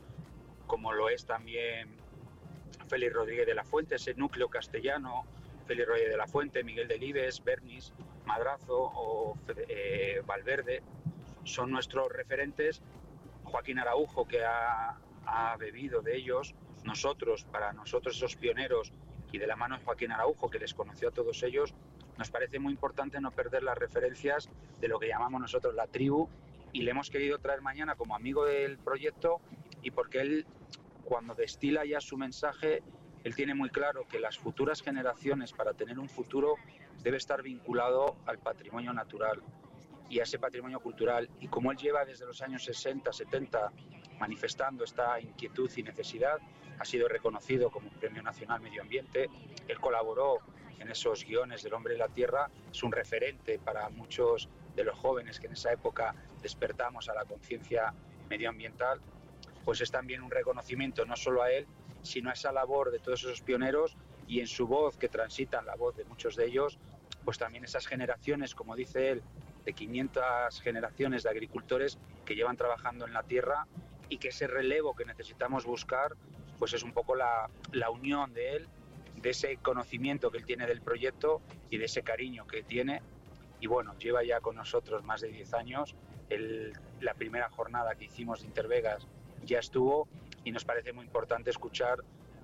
como 0.71 0.93
lo 0.93 1.09
es 1.09 1.27
también 1.27 1.89
Félix 2.89 3.13
Rodríguez 3.13 3.45
de 3.45 3.55
la 3.57 3.65
Fuente, 3.65 3.97
ese 3.97 4.15
núcleo 4.15 4.49
castellano, 4.49 5.25
Félix 5.67 5.89
Rodríguez 5.89 6.13
de 6.13 6.17
la 6.17 6.29
Fuente, 6.29 6.63
Miguel 6.63 6.87
Delibes, 6.87 7.43
Bernis, 7.43 7.93
Madrazo 8.25 8.79
o 8.95 9.37
eh, 9.69 10.23
Valverde, 10.25 10.83
son 11.43 11.73
nuestros 11.73 12.13
referentes. 12.13 12.83
Joaquín 13.43 13.81
Araujo, 13.81 14.29
que 14.29 14.45
ha, 14.45 14.97
ha 15.27 15.57
bebido 15.57 16.03
de 16.03 16.17
ellos, 16.17 16.55
nosotros, 16.85 17.45
para 17.51 17.73
nosotros 17.73 18.17
esos 18.17 18.37
pioneros, 18.37 18.93
y 19.33 19.39
de 19.39 19.49
la 19.49 19.57
mano 19.57 19.77
de 19.77 19.85
Joaquín 19.85 20.13
Araujo, 20.13 20.51
que 20.51 20.61
les 20.61 20.73
conoció 20.73 21.09
a 21.09 21.11
todos 21.11 21.43
ellos, 21.43 21.75
nos 22.17 22.31
parece 22.31 22.61
muy 22.61 22.73
importante 22.73 23.21
no 23.21 23.33
perder 23.33 23.65
las 23.65 23.77
referencias 23.77 24.49
de 24.81 24.87
lo 24.87 25.01
que 25.01 25.09
llamamos 25.09 25.41
nosotros 25.41 25.75
la 25.75 25.89
tribu 25.89 26.29
y 26.73 26.83
le 26.83 26.91
hemos 26.91 27.11
querido 27.11 27.39
traer 27.39 27.63
mañana 27.63 27.95
como 27.95 28.15
amigo 28.15 28.45
del 28.45 28.79
proyecto 28.79 29.41
y 29.83 29.91
porque 29.91 30.21
él 30.21 30.47
cuando 31.05 31.35
destila 31.35 31.85
ya 31.85 32.01
su 32.01 32.17
mensaje, 32.17 32.83
él 33.25 33.35
tiene 33.35 33.55
muy 33.55 33.71
claro 33.71 34.07
que 34.07 34.21
las 34.21 34.39
futuras 34.39 34.81
generaciones 34.81 35.53
para 35.53 35.75
tener 35.75 35.99
un 35.99 36.09
futuro 36.09 36.55
debe 37.03 37.17
estar 37.17 37.43
vinculado 37.43 38.17
al 38.27 38.39
patrimonio 38.39 38.93
natural 38.93 39.43
y 40.09 40.21
a 40.21 40.23
ese 40.25 40.39
patrimonio 40.39 40.81
cultural. 40.81 41.29
Y 41.41 41.49
como 41.49 41.73
él 41.73 41.79
lleva 41.79 42.05
desde 42.05 42.27
los 42.27 42.43
años 42.43 42.65
60, 42.65 43.13
70 43.13 43.73
manifestando 44.19 44.85
esta 44.85 45.21
inquietud 45.21 45.71
y 45.77 45.83
necesidad, 45.83 46.39
ha 46.79 46.85
sido 46.85 47.09
reconocido 47.09 47.71
como 47.71 47.91
Premio 47.91 48.23
Nacional 48.23 48.61
Medio 48.61 48.83
Ambiente, 48.83 49.29
él 49.67 49.81
colaboró 49.81 50.39
en 50.79 50.91
esos 50.91 51.25
guiones 51.25 51.63
del 51.63 51.75
hombre 51.75 51.95
y 51.95 51.99
la 51.99 52.09
tierra, 52.09 52.51
es 52.71 52.83
un 52.83 52.93
referente 52.93 53.59
para 53.59 53.89
muchos 53.91 54.49
de 54.75 54.85
los 54.85 54.99
jóvenes 54.99 55.41
que 55.41 55.47
en 55.47 55.53
esa 55.53 55.73
época 55.73 56.15
despertamos 56.43 57.09
a 57.09 57.15
la 57.15 57.25
conciencia 57.25 57.93
medioambiental, 58.29 59.01
pues 59.65 59.81
es 59.81 59.91
también 59.91 60.23
un 60.23 60.31
reconocimiento 60.31 61.05
no 61.05 61.17
solo 61.17 61.43
a 61.43 61.51
él, 61.51 61.67
sino 62.03 62.31
a 62.31 62.33
esa 62.33 62.53
labor 62.53 62.91
de 62.91 62.99
todos 62.99 63.21
esos 63.25 63.43
pioneros 63.43 63.97
y 64.27 64.41
en 64.41 64.47
su 64.47 64.67
voz 64.67 64.97
que 64.97 65.09
transitan 65.09 65.67
la 65.67 65.75
voz 65.75 65.97
de 65.97 66.05
muchos 66.05 66.37
de 66.37 66.47
ellos, 66.47 66.79
pues 67.25 67.39
también 67.39 67.65
esas 67.65 67.87
generaciones, 67.87 68.55
como 68.55 68.77
dice 68.77 69.11
él, 69.11 69.23
de 69.65 69.73
500 69.73 70.61
generaciones 70.63 71.23
de 71.25 71.31
agricultores 71.31 71.99
que 72.25 72.35
llevan 72.35 72.57
trabajando 72.57 73.07
en 73.07 73.13
la 73.13 73.23
tierra 73.23 73.67
y 74.09 74.19
que 74.19 74.29
ese 74.29 74.47
relevo 74.47 74.95
que 74.95 75.05
necesitamos 75.05 75.67
buscar, 75.67 76.17
pues 76.59 76.73
es 76.73 76.83
un 76.83 76.93
poco 76.93 77.15
la, 77.15 77.51
la 77.73 77.91
unión 77.91 78.33
de 78.33 78.57
él 78.57 78.69
de 79.21 79.31
ese 79.31 79.57
conocimiento 79.59 80.31
que 80.31 80.39
él 80.39 80.45
tiene 80.45 80.67
del 80.67 80.81
proyecto 80.81 81.41
y 81.69 81.79
de 81.79 81.85
ese 81.85 82.03
cariño 82.03 82.47
que 82.47 82.63
tiene. 82.63 83.03
Y 83.61 83.67
bueno, 83.67 83.97
lleva 83.99 84.25
ya 84.25 84.41
con 84.41 84.57
nosotros 84.57 85.05
más 85.05 85.21
de 85.21 85.29
10 85.29 85.55
años. 85.55 85.95
la 87.01 87.15
primera 87.15 87.51
jornada 87.51 87.95
que 87.95 88.05
hicimos 88.05 88.41
de 88.41 88.47
Intervegas 88.47 89.07
ya 89.45 89.59
estuvo 89.59 90.09
y 90.45 90.53
nos 90.53 90.65
parece 90.65 90.93
muy 90.93 91.05
importante 91.05 91.51
escuchar 91.51 91.99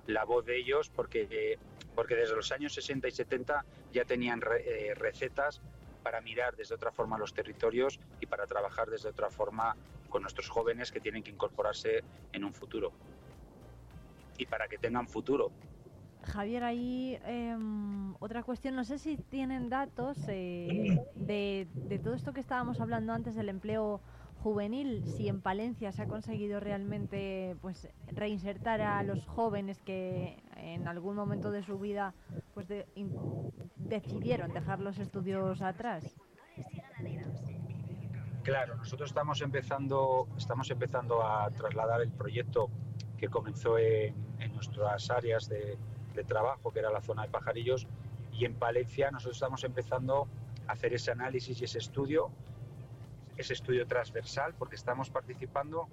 la 0.07 0.23
voz 0.23 0.45
de 0.45 0.57
ellos 0.57 0.89
porque, 0.89 1.57
porque 1.95 2.15
desde 2.15 2.35
los 2.35 2.51
años 2.51 2.73
60 2.73 3.07
y 3.07 3.11
70 3.11 3.65
ya 3.91 4.05
tenían 4.05 4.41
eh, 4.59 4.93
recetas 4.95 5.61
para 6.03 6.21
mirar 6.21 6.55
desde 6.55 6.75
otra 6.75 6.91
forma 6.91 7.17
los 7.17 7.33
territorios 7.33 7.99
y 8.21 8.25
para 8.25 8.47
trabajar 8.47 8.89
desde 8.89 9.09
otra 9.09 9.29
forma 9.29 9.75
con 10.09 10.21
nuestros 10.21 10.49
jóvenes 10.49 10.91
que 10.91 11.01
tienen 11.01 11.23
que 11.23 11.31
incorporarse 11.31 12.03
en 12.31 12.45
un 12.45 12.53
futuro. 12.53 12.93
Y 14.37 14.45
para 14.45 14.67
que 14.67 14.77
tengan 14.77 15.07
futuro, 15.07 15.51
Javier, 16.27 16.63
ahí 16.63 17.17
em, 17.25 18.13
otra 18.19 18.43
cuestión, 18.43 18.75
no 18.75 18.83
sé 18.83 18.99
si 18.99 19.17
tienen 19.17 19.69
datos 19.69 20.17
eh, 20.27 20.99
de, 21.15 21.67
todo 22.03 22.13
esto 22.13 22.33
que 22.33 22.41
estábamos 22.41 22.81
hablando 22.81 23.13
antes 23.13 23.35
del 23.35 23.49
empleo 23.49 24.01
juvenil, 24.43 25.03
si 25.05 25.29
en 25.29 25.41
Palencia 25.41 25.91
se 25.91 26.03
ha 26.03 26.07
conseguido 26.07 26.59
realmente 26.59 27.55
pues 27.61 27.89
reinsertar 28.07 28.81
a 28.81 29.01
los 29.03 29.25
jóvenes 29.25 29.81
que 29.81 30.37
en 30.57 30.87
algún 30.87 31.15
momento 31.15 31.49
de 31.49 31.63
su 31.63 31.79
vida 31.79 32.13
pues 32.53 32.67
decidieron 33.77 34.53
dejar 34.53 34.79
los 34.79 34.99
estudios 34.99 35.61
atrás. 35.61 36.15
Claro, 38.43 38.75
nosotros 38.75 39.09
estamos 39.09 39.41
empezando, 39.41 40.27
estamos 40.37 40.69
empezando 40.69 41.25
a 41.25 41.49
trasladar 41.51 42.01
el 42.01 42.11
proyecto 42.11 42.69
que 43.17 43.27
comenzó 43.27 43.77
en 43.79 44.13
nuestras 44.53 45.09
áreas 45.09 45.49
de, 45.49 45.77
de 46.17 46.25
trabajo, 46.25 46.71
que 46.71 46.79
era 46.79 46.91
la 46.91 47.01
zona 47.01 47.23
de 47.23 47.29
pajarillos, 47.29 47.87
y 48.33 48.45
en 48.45 48.55
Palencia 48.55 49.09
nosotros 49.11 49.37
estamos 49.37 49.63
empezando 49.63 50.27
a 50.67 50.73
hacer 50.73 50.93
ese 50.93 51.11
análisis 51.11 51.61
y 51.61 51.63
ese 51.63 51.77
estudio, 51.77 52.29
ese 53.37 53.53
estudio 53.53 53.87
transversal, 53.87 54.53
porque 54.55 54.75
estamos 54.75 55.09
participando 55.09 55.87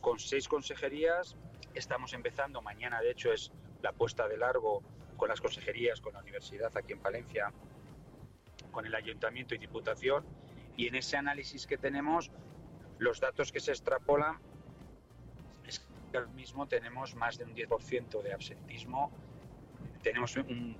con 0.00 0.18
seis 0.18 0.48
consejerías, 0.48 1.36
estamos 1.74 2.12
empezando, 2.12 2.62
mañana 2.62 3.00
de 3.00 3.10
hecho 3.10 3.32
es 3.32 3.50
la 3.82 3.92
puesta 3.92 4.28
de 4.28 4.36
largo 4.36 4.82
con 5.16 5.28
las 5.28 5.40
consejerías, 5.40 6.00
con 6.00 6.12
la 6.12 6.20
universidad 6.20 6.74
aquí 6.76 6.92
en 6.92 7.00
Palencia, 7.00 7.52
con 8.70 8.86
el 8.86 8.94
ayuntamiento 8.94 9.54
y 9.54 9.58
diputación, 9.58 10.24
y 10.76 10.86
en 10.86 10.94
ese 10.94 11.16
análisis 11.16 11.66
que 11.66 11.76
tenemos, 11.76 12.30
los 12.98 13.20
datos 13.20 13.52
que 13.52 13.60
se 13.60 13.72
extrapolan 13.72 14.38
es 15.66 15.80
que 16.10 16.16
ahora 16.16 16.30
mismo 16.30 16.66
tenemos 16.66 17.14
más 17.14 17.36
de 17.38 17.44
un 17.44 17.54
10% 17.54 18.22
de 18.22 18.32
absentismo 18.32 19.10
tenemos 20.02 20.36
un, 20.36 20.76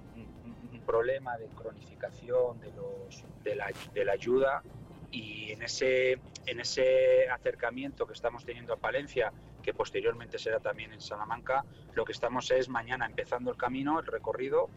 problema 0.87 1.37
de 1.37 1.48
cronificación 1.48 2.59
de, 2.61 2.72
los, 2.72 3.22
de, 3.44 3.54
la, 3.57 3.70
de 3.92 4.04
la 4.07 4.12
ayuda 4.12 4.62
y 5.11 5.52
en 5.52 5.62
ese, 5.62 6.12
en 6.46 6.61
ese 6.61 7.28
acercamiento 7.28 8.07
que 8.07 8.14
estamos 8.14 8.46
teniendo 8.46 8.72
a 8.72 8.76
Palencia, 8.78 9.31
que 9.62 9.74
posteriormente 9.74 10.38
será 10.38 10.61
también 10.61 10.94
en 10.94 11.02
Salamanca, 11.02 11.64
lo 11.94 12.07
que 12.07 12.12
estamos 12.12 12.50
es 12.50 12.70
mañana 12.70 13.04
empezando 13.04 13.50
el 13.50 13.59
camino, 13.59 14.00
el 14.00 14.07
recorrido, 14.07 14.70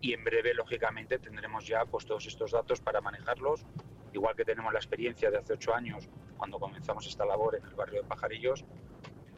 y 0.00 0.12
en 0.12 0.22
breve, 0.24 0.54
lógicamente, 0.54 1.18
tendremos 1.18 1.66
ya 1.66 1.84
pues, 1.84 2.06
todos 2.06 2.26
estos 2.26 2.52
datos 2.52 2.80
para 2.80 3.00
manejarlos, 3.00 3.64
igual 4.12 4.36
que 4.36 4.44
tenemos 4.44 4.72
la 4.72 4.78
experiencia 4.78 5.30
de 5.30 5.38
hace 5.38 5.54
ocho 5.54 5.74
años, 5.74 6.08
cuando 6.36 6.60
comenzamos 6.60 7.06
esta 7.06 7.24
labor 7.24 7.56
en 7.56 7.64
el 7.64 7.74
barrio 7.74 8.02
de 8.02 8.08
Pajarillos, 8.08 8.64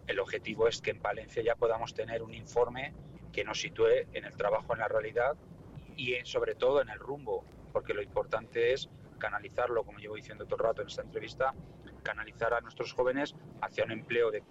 el 0.07 0.19
objetivo 0.21 0.69
es 0.69 0.81
que 0.81 0.91
en 0.91 1.01
Palencia 1.01 1.43
ya 1.43 1.55
podamos 1.55 1.95
tener 1.95 2.23
un 2.23 2.35
informe 2.35 2.95
que 3.33 3.45
nos 3.45 3.61
sitúe 3.61 4.07
en 4.13 4.25
el 4.25 4.37
trabajo, 4.37 4.73
en 4.73 4.81
la 4.81 4.89
realidad 4.89 5.37
y 5.97 6.15
sobre 6.25 6.55
todo 6.55 6.81
en 6.81 6.89
el 6.89 6.99
rumbo, 6.99 7.45
porque 7.73 7.95
lo 7.95 8.03
importante 8.03 8.73
es 8.73 8.89
canalizarlo, 9.19 9.85
como 9.85 9.99
llevo 9.99 10.15
diciendo 10.15 10.45
todo 10.47 10.57
el 10.57 10.65
rato 10.65 10.83
en 10.83 10.89
esta 10.89 11.03
entrevista, 11.03 11.55
canalizar 12.03 12.55
a 12.55 12.61
nuestros 12.61 12.93
jóvenes 12.93 13.35
hacia 13.61 13.85
un 13.85 13.91
empleo 13.91 14.31
de, 14.31 14.43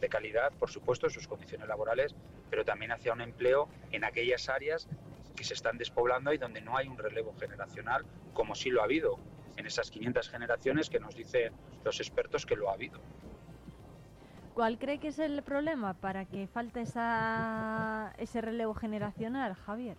de 0.00 0.08
calidad, 0.08 0.52
por 0.52 0.70
supuesto, 0.70 1.06
en 1.06 1.12
sus 1.12 1.26
condiciones 1.26 1.68
laborales, 1.68 2.14
pero 2.48 2.64
también 2.64 2.92
hacia 2.92 3.12
un 3.12 3.20
empleo 3.20 3.68
en 3.90 4.04
aquellas 4.04 4.48
áreas 4.48 4.88
que 5.34 5.44
se 5.44 5.54
están 5.54 5.78
despoblando 5.78 6.32
y 6.32 6.38
donde 6.38 6.60
no 6.60 6.76
hay 6.76 6.86
un 6.86 6.96
relevo 6.96 7.34
generacional, 7.38 8.04
como 8.32 8.54
sí 8.54 8.70
lo 8.70 8.80
ha 8.80 8.84
habido 8.84 9.18
en 9.56 9.66
esas 9.66 9.90
500 9.90 10.28
generaciones 10.28 10.90
que 10.90 11.00
nos 11.00 11.14
dicen 11.14 11.52
los 11.84 12.00
expertos 12.00 12.46
que 12.46 12.56
lo 12.56 12.70
ha 12.70 12.74
habido. 12.74 13.00
¿Cuál 14.54 14.78
cree 14.78 14.98
que 14.98 15.08
es 15.08 15.18
el 15.18 15.42
problema 15.42 15.94
para 15.94 16.26
que 16.26 16.46
falte 16.46 16.82
esa, 16.82 18.14
ese 18.18 18.40
relevo 18.40 18.72
generacional, 18.72 19.54
Javier? 19.54 19.96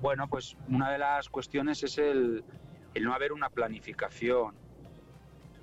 Bueno, 0.00 0.26
pues 0.28 0.56
una 0.68 0.90
de 0.90 0.98
las 0.98 1.28
cuestiones 1.28 1.84
es 1.84 1.98
el, 1.98 2.42
no 3.00 3.14
haber 3.14 3.32
una 3.32 3.48
planificación. 3.48 4.56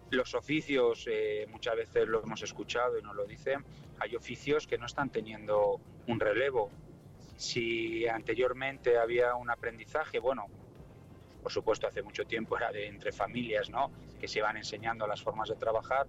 Los 0.10 0.36
oficios, 0.36 1.06
eh, 1.12 1.46
muchas 1.50 1.76
veces 1.76 2.08
lo 2.08 2.24
hemos 2.24 2.42
escuchado 2.44 2.98
y 2.98 3.02
nos 3.02 3.14
lo 3.14 3.26
dicen, 3.26 3.66
hay 4.00 4.16
oficios 4.16 4.66
que 4.66 4.78
no 4.78 4.86
están 4.86 5.10
teniendo 5.10 5.82
un 6.08 6.22
relevo. 6.22 6.70
Si 7.36 8.08
anteriormente 8.08 8.98
había 8.98 9.36
un 9.36 9.50
aprendizaje, 9.50 10.20
bueno, 10.20 10.46
por 11.44 11.52
supuesto 11.52 11.88
hace 11.88 12.02
mucho 12.04 12.24
tiempo 12.24 12.56
era 12.56 12.72
de 12.72 12.88
entre 12.88 13.12
familias, 13.12 13.70
¿no? 13.70 13.92
Que 14.18 14.30
se 14.30 14.40
iban 14.40 14.56
enseñando 14.56 15.06
las 15.08 15.22
formas 15.22 15.50
de 15.50 15.56
trabajar, 15.56 16.08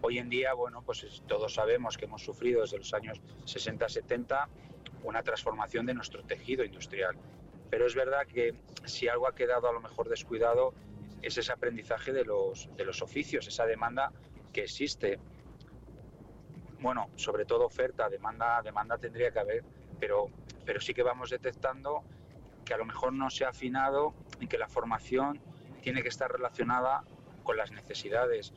Hoy 0.00 0.18
en 0.18 0.28
día, 0.28 0.54
bueno, 0.54 0.82
pues 0.82 1.22
todos 1.26 1.54
sabemos 1.54 1.96
que 1.96 2.04
hemos 2.04 2.22
sufrido 2.22 2.62
desde 2.62 2.78
los 2.78 2.94
años 2.94 3.20
60-70 3.46 4.46
una 5.02 5.22
transformación 5.22 5.86
de 5.86 5.94
nuestro 5.94 6.22
tejido 6.22 6.64
industrial. 6.64 7.16
Pero 7.70 7.86
es 7.86 7.94
verdad 7.94 8.26
que 8.26 8.54
si 8.84 9.08
algo 9.08 9.28
ha 9.28 9.34
quedado 9.34 9.68
a 9.68 9.72
lo 9.72 9.80
mejor 9.80 10.08
descuidado 10.08 10.72
es 11.20 11.36
ese 11.36 11.52
aprendizaje 11.52 12.12
de 12.12 12.24
los, 12.24 12.68
de 12.76 12.84
los 12.84 13.02
oficios, 13.02 13.46
esa 13.48 13.66
demanda 13.66 14.12
que 14.52 14.62
existe. 14.62 15.18
Bueno, 16.80 17.10
sobre 17.16 17.44
todo 17.44 17.66
oferta, 17.66 18.08
demanda, 18.08 18.62
demanda 18.62 18.98
tendría 18.98 19.32
que 19.32 19.40
haber, 19.40 19.64
pero, 19.98 20.30
pero 20.64 20.80
sí 20.80 20.94
que 20.94 21.02
vamos 21.02 21.30
detectando 21.30 22.04
que 22.64 22.72
a 22.72 22.76
lo 22.76 22.84
mejor 22.84 23.12
no 23.12 23.30
se 23.30 23.44
ha 23.44 23.48
afinado 23.48 24.14
y 24.38 24.46
que 24.46 24.58
la 24.58 24.68
formación 24.68 25.40
tiene 25.82 26.02
que 26.02 26.08
estar 26.08 26.30
relacionada 26.30 27.02
con 27.42 27.56
las 27.56 27.72
necesidades 27.72 28.52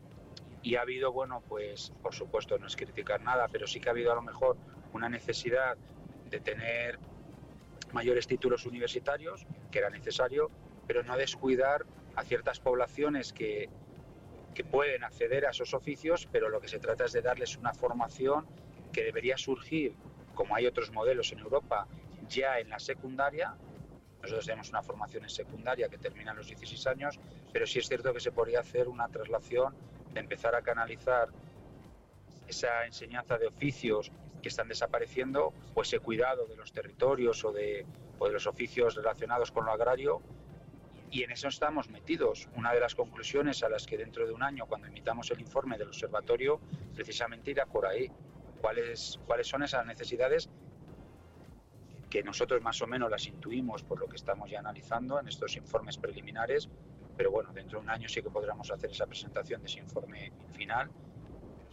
y 0.63 0.75
ha 0.75 0.81
habido, 0.81 1.11
bueno, 1.11 1.41
pues 1.47 1.91
por 2.01 2.13
supuesto 2.13 2.57
no 2.57 2.67
es 2.67 2.75
criticar 2.75 3.21
nada, 3.21 3.47
pero 3.51 3.67
sí 3.67 3.79
que 3.79 3.89
ha 3.89 3.91
habido 3.91 4.11
a 4.11 4.15
lo 4.15 4.21
mejor 4.21 4.57
una 4.93 5.09
necesidad 5.09 5.77
de 6.29 6.39
tener 6.39 6.99
mayores 7.93 8.27
títulos 8.27 8.65
universitarios, 8.65 9.45
que 9.71 9.79
era 9.79 9.89
necesario, 9.89 10.49
pero 10.87 11.03
no 11.03 11.17
descuidar 11.17 11.85
a 12.15 12.23
ciertas 12.23 12.59
poblaciones 12.59 13.33
que, 13.33 13.69
que 14.53 14.63
pueden 14.63 15.03
acceder 15.03 15.45
a 15.45 15.51
esos 15.51 15.73
oficios, 15.73 16.27
pero 16.31 16.49
lo 16.49 16.61
que 16.61 16.67
se 16.67 16.79
trata 16.79 17.05
es 17.05 17.13
de 17.13 17.21
darles 17.21 17.57
una 17.57 17.73
formación 17.73 18.45
que 18.91 19.03
debería 19.03 19.37
surgir, 19.37 19.95
como 20.35 20.55
hay 20.55 20.67
otros 20.67 20.91
modelos 20.91 21.31
en 21.31 21.39
Europa, 21.39 21.87
ya 22.27 22.59
en 22.59 22.69
la 22.69 22.79
secundaria. 22.79 23.55
Nosotros 24.21 24.45
tenemos 24.45 24.69
una 24.69 24.83
formación 24.83 25.23
en 25.23 25.29
secundaria 25.29 25.89
que 25.89 25.97
termina 25.97 26.31
a 26.31 26.35
los 26.35 26.47
16 26.47 26.87
años, 26.87 27.19
pero 27.51 27.65
sí 27.65 27.79
es 27.79 27.87
cierto 27.87 28.13
que 28.13 28.19
se 28.19 28.31
podría 28.31 28.59
hacer 28.59 28.87
una 28.87 29.07
traslación 29.07 29.75
empezar 30.19 30.55
a 30.55 30.61
canalizar 30.61 31.29
esa 32.47 32.85
enseñanza 32.85 33.37
de 33.37 33.47
oficios 33.47 34.11
que 34.41 34.49
están 34.49 34.67
desapareciendo, 34.67 35.53
o 35.73 35.81
ese 35.81 35.99
cuidado 35.99 36.47
de 36.47 36.55
los 36.55 36.73
territorios 36.73 37.45
o 37.45 37.51
de, 37.51 37.85
o 38.19 38.27
de 38.27 38.33
los 38.33 38.47
oficios 38.47 38.95
relacionados 38.95 39.51
con 39.51 39.65
lo 39.65 39.71
agrario, 39.71 40.21
y 41.11 41.23
en 41.23 41.31
eso 41.31 41.49
estamos 41.49 41.89
metidos. 41.89 42.47
Una 42.55 42.73
de 42.73 42.79
las 42.79 42.95
conclusiones 42.95 43.63
a 43.63 43.69
las 43.69 43.85
que 43.85 43.97
dentro 43.97 44.25
de 44.25 44.31
un 44.31 44.43
año, 44.43 44.65
cuando 44.65 44.87
emitamos 44.87 45.29
el 45.31 45.41
informe 45.41 45.77
del 45.77 45.89
observatorio, 45.89 46.59
precisamente 46.95 47.51
irá 47.51 47.65
por 47.65 47.85
ahí. 47.85 48.09
¿Cuáles, 48.61 49.19
cuáles 49.25 49.47
son 49.47 49.63
esas 49.63 49.85
necesidades 49.85 50.49
que 52.09 52.23
nosotros 52.23 52.61
más 52.61 52.81
o 52.81 52.87
menos 52.87 53.09
las 53.09 53.25
intuimos 53.25 53.83
por 53.83 53.99
lo 53.99 54.07
que 54.07 54.17
estamos 54.17 54.49
ya 54.51 54.59
analizando 54.59 55.19
en 55.19 55.27
estos 55.27 55.55
informes 55.55 55.97
preliminares, 55.97 56.69
pero 57.17 57.31
bueno, 57.31 57.51
dentro 57.53 57.79
de 57.79 57.85
un 57.85 57.89
año 57.89 58.07
sí 58.07 58.21
que 58.21 58.29
podremos 58.29 58.69
hacer 58.71 58.91
esa 58.91 59.05
presentación 59.05 59.61
de 59.61 59.67
ese 59.67 59.79
informe 59.79 60.31
final, 60.53 60.89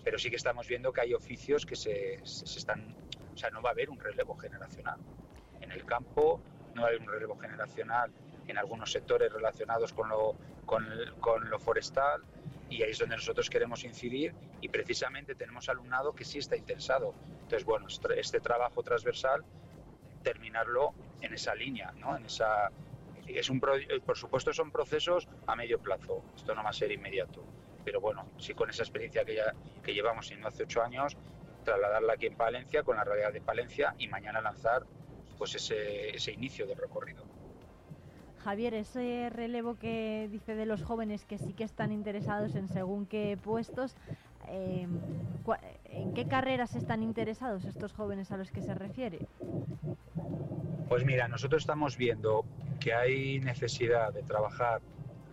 pero 0.04 0.18
sí 0.18 0.30
que 0.30 0.36
estamos 0.36 0.66
viendo 0.68 0.92
que 0.92 1.00
hay 1.00 1.14
oficios 1.14 1.66
que 1.66 1.76
se, 1.76 2.20
se 2.24 2.58
están, 2.58 2.94
o 3.34 3.36
sea, 3.36 3.50
no 3.50 3.62
va 3.62 3.70
a 3.70 3.72
haber 3.72 3.90
un 3.90 3.98
relevo 3.98 4.36
generacional. 4.36 4.98
En 5.60 5.72
el 5.72 5.84
campo 5.84 6.40
no 6.74 6.82
va 6.82 6.88
a 6.88 6.90
haber 6.90 7.02
un 7.02 7.08
relevo 7.08 7.38
generacional 7.38 8.10
en 8.46 8.58
algunos 8.58 8.90
sectores 8.90 9.32
relacionados 9.32 9.92
con 9.92 10.08
lo, 10.08 10.34
con, 10.64 10.86
con 11.20 11.48
lo 11.50 11.58
forestal 11.58 12.22
y 12.70 12.82
ahí 12.82 12.90
es 12.90 12.98
donde 12.98 13.16
nosotros 13.16 13.48
queremos 13.48 13.84
incidir 13.84 14.34
y 14.60 14.68
precisamente 14.68 15.34
tenemos 15.34 15.68
alumnado 15.68 16.14
que 16.14 16.24
sí 16.24 16.38
está 16.38 16.56
interesado. 16.56 17.14
Entonces, 17.42 17.64
bueno, 17.64 17.86
este 18.16 18.40
trabajo 18.40 18.82
transversal 18.82 19.44
terminarlo 20.22 20.92
en 21.20 21.34
esa 21.34 21.54
línea, 21.54 21.92
¿no? 21.92 22.16
En 22.16 22.26
esa 22.26 22.70
es 23.36 23.50
un 23.50 23.60
por 23.60 24.16
supuesto 24.16 24.52
son 24.52 24.70
procesos 24.70 25.28
a 25.46 25.56
medio 25.56 25.78
plazo. 25.78 26.22
Esto 26.36 26.54
no 26.54 26.62
va 26.62 26.70
a 26.70 26.72
ser 26.72 26.92
inmediato, 26.92 27.44
pero 27.84 28.00
bueno, 28.00 28.26
sí 28.38 28.54
con 28.54 28.70
esa 28.70 28.82
experiencia 28.82 29.24
que 29.24 29.34
ya 29.34 29.54
que 29.82 29.92
llevamos 29.92 30.30
en 30.30 30.44
hace 30.44 30.64
ocho 30.64 30.82
años, 30.82 31.16
trasladarla 31.64 32.14
aquí 32.14 32.26
en 32.26 32.36
Palencia 32.36 32.82
con 32.82 32.96
la 32.96 33.04
realidad 33.04 33.32
de 33.32 33.40
Palencia 33.40 33.94
y 33.98 34.08
mañana 34.08 34.40
lanzar 34.40 34.84
pues 35.36 35.54
ese, 35.54 36.10
ese 36.16 36.32
inicio 36.32 36.66
del 36.66 36.76
recorrido. 36.76 37.24
Javier, 38.38 38.74
ese 38.74 39.30
relevo 39.30 39.74
que 39.74 40.28
dice 40.30 40.54
de 40.54 40.64
los 40.64 40.82
jóvenes 40.82 41.24
que 41.24 41.38
sí 41.38 41.52
que 41.52 41.64
están 41.64 41.92
interesados 41.92 42.54
en 42.54 42.68
según 42.68 43.06
qué 43.06 43.36
puestos, 43.42 43.96
eh, 44.48 44.86
¿en 45.84 46.14
qué 46.14 46.26
carreras 46.26 46.74
están 46.74 47.02
interesados 47.02 47.64
estos 47.64 47.92
jóvenes 47.92 48.30
a 48.32 48.36
los 48.36 48.50
que 48.50 48.62
se 48.62 48.74
refiere? 48.74 49.18
Pues 50.88 51.04
mira, 51.04 51.28
nosotros 51.28 51.62
estamos 51.62 51.96
viendo 51.96 52.44
que 52.78 52.92
hay 52.94 53.40
necesidad 53.40 54.12
de 54.12 54.22
trabajar 54.22 54.80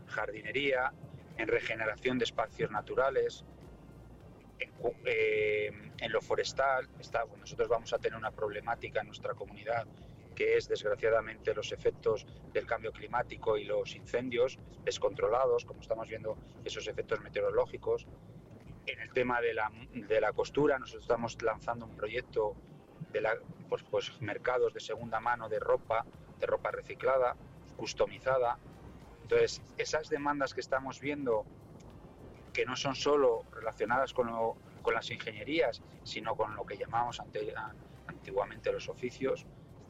jardinería, 0.07 0.91
en 1.37 1.47
regeneración 1.47 2.17
de 2.17 2.25
espacios 2.25 2.71
naturales, 2.71 3.43
en, 4.59 4.71
eh, 5.05 5.91
en 5.97 6.11
lo 6.11 6.21
forestal. 6.21 6.87
Está, 6.99 7.25
nosotros 7.37 7.67
vamos 7.67 7.91
a 7.93 7.97
tener 7.97 8.17
una 8.17 8.31
problemática 8.31 9.01
en 9.01 9.07
nuestra 9.07 9.33
comunidad 9.33 9.85
que 10.35 10.57
es 10.57 10.67
desgraciadamente 10.67 11.53
los 11.53 11.71
efectos 11.71 12.27
del 12.53 12.67
cambio 12.67 12.91
climático 12.91 13.57
y 13.57 13.63
los 13.63 13.95
incendios 13.95 14.59
descontrolados, 14.83 15.65
como 15.65 15.81
estamos 15.81 16.09
viendo 16.09 16.37
esos 16.63 16.87
efectos 16.87 17.21
meteorológicos. 17.21 18.05
En 18.85 18.99
el 18.99 19.11
tema 19.13 19.41
de 19.41 19.53
la, 19.53 19.71
de 19.93 20.21
la 20.21 20.33
costura, 20.33 20.77
nosotros 20.77 21.03
estamos 21.03 21.41
lanzando 21.41 21.85
un 21.85 21.95
proyecto 21.95 22.55
de 23.11 23.21
la, 23.21 23.35
pues, 23.69 23.83
pues, 23.89 24.21
mercados 24.21 24.73
de 24.73 24.79
segunda 24.79 25.19
mano 25.19 25.49
de 25.49 25.59
ropa, 25.59 26.05
de 26.45 26.51
ropa 26.51 26.71
reciclada, 26.71 27.35
customizada. 27.75 28.57
Entonces, 29.23 29.61
esas 29.77 30.09
demandas 30.09 30.53
que 30.53 30.61
estamos 30.61 30.99
viendo, 30.99 31.45
que 32.53 32.65
no 32.65 32.75
son 32.75 32.95
solo 32.95 33.43
relacionadas 33.51 34.13
con, 34.13 34.29
con 34.81 34.93
las 34.93 35.09
ingenierías, 35.09 35.81
sino 36.03 36.35
con 36.35 36.55
lo 36.55 36.65
que 36.65 36.77
llamamos 36.77 37.19
ante, 37.19 37.53
antiguamente 38.07 38.71
los 38.71 38.87
oficios, 38.87 39.45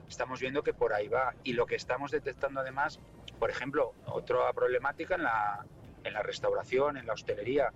estamos 0.07 0.39
viendo 0.39 0.63
que 0.63 0.73
por 0.73 0.93
ahí 0.93 1.07
va. 1.07 1.33
Y 1.43 1.53
lo 1.53 1.65
que 1.65 1.75
estamos 1.75 2.11
detectando 2.11 2.61
además, 2.61 2.99
por 3.39 3.49
ejemplo, 3.49 3.93
otra 4.05 4.51
problemática 4.53 5.15
en 5.15 5.23
la, 5.23 5.65
en 6.03 6.13
la 6.13 6.23
restauración, 6.23 6.97
en 6.97 7.05
la 7.05 7.13
hostelería, 7.13 7.71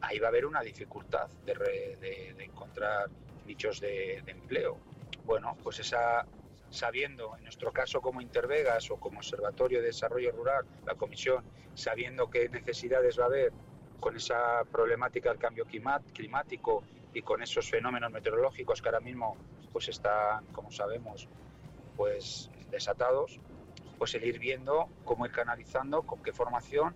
ahí 0.00 0.18
va 0.18 0.28
a 0.28 0.30
haber 0.30 0.46
una 0.46 0.60
dificultad 0.60 1.28
de, 1.44 1.54
de, 2.00 2.44
encontrar 2.44 3.08
nichos 3.46 3.80
de, 3.80 4.18
empleo. 4.26 4.78
Bueno, 5.24 5.56
pues 5.62 5.80
esa, 5.80 6.26
sabiendo, 6.72 7.36
en 7.36 7.44
nuestro 7.44 7.72
caso 7.72 8.00
como 8.00 8.20
Intervegas 8.20 8.90
o 8.90 8.96
como 8.96 9.18
Observatorio 9.18 9.80
de 9.80 9.86
Desarrollo 9.86 10.32
Rural, 10.32 10.64
la 10.86 10.94
Comisión, 10.94 11.44
sabiendo 11.74 12.30
qué 12.30 12.48
necesidades 12.48 13.18
va 13.18 13.24
a 13.24 13.26
haber 13.26 13.52
con 14.00 14.16
esa 14.16 14.64
problemática 14.64 15.28
del 15.28 15.38
cambio 15.38 15.64
climático 15.64 16.82
y 17.14 17.22
con 17.22 17.42
esos 17.42 17.70
fenómenos 17.70 18.10
meteorológicos 18.10 18.82
que 18.82 18.88
ahora 18.88 19.00
mismo 19.00 19.36
pues 19.72 19.88
están, 19.88 20.44
como 20.46 20.70
sabemos, 20.70 21.28
pues 21.96 22.50
desatados, 22.70 23.38
pues 23.98 24.14
el 24.14 24.24
ir 24.24 24.38
viendo 24.38 24.88
cómo 25.04 25.26
ir 25.26 25.32
canalizando, 25.32 26.02
con 26.02 26.22
qué 26.22 26.32
formación 26.32 26.94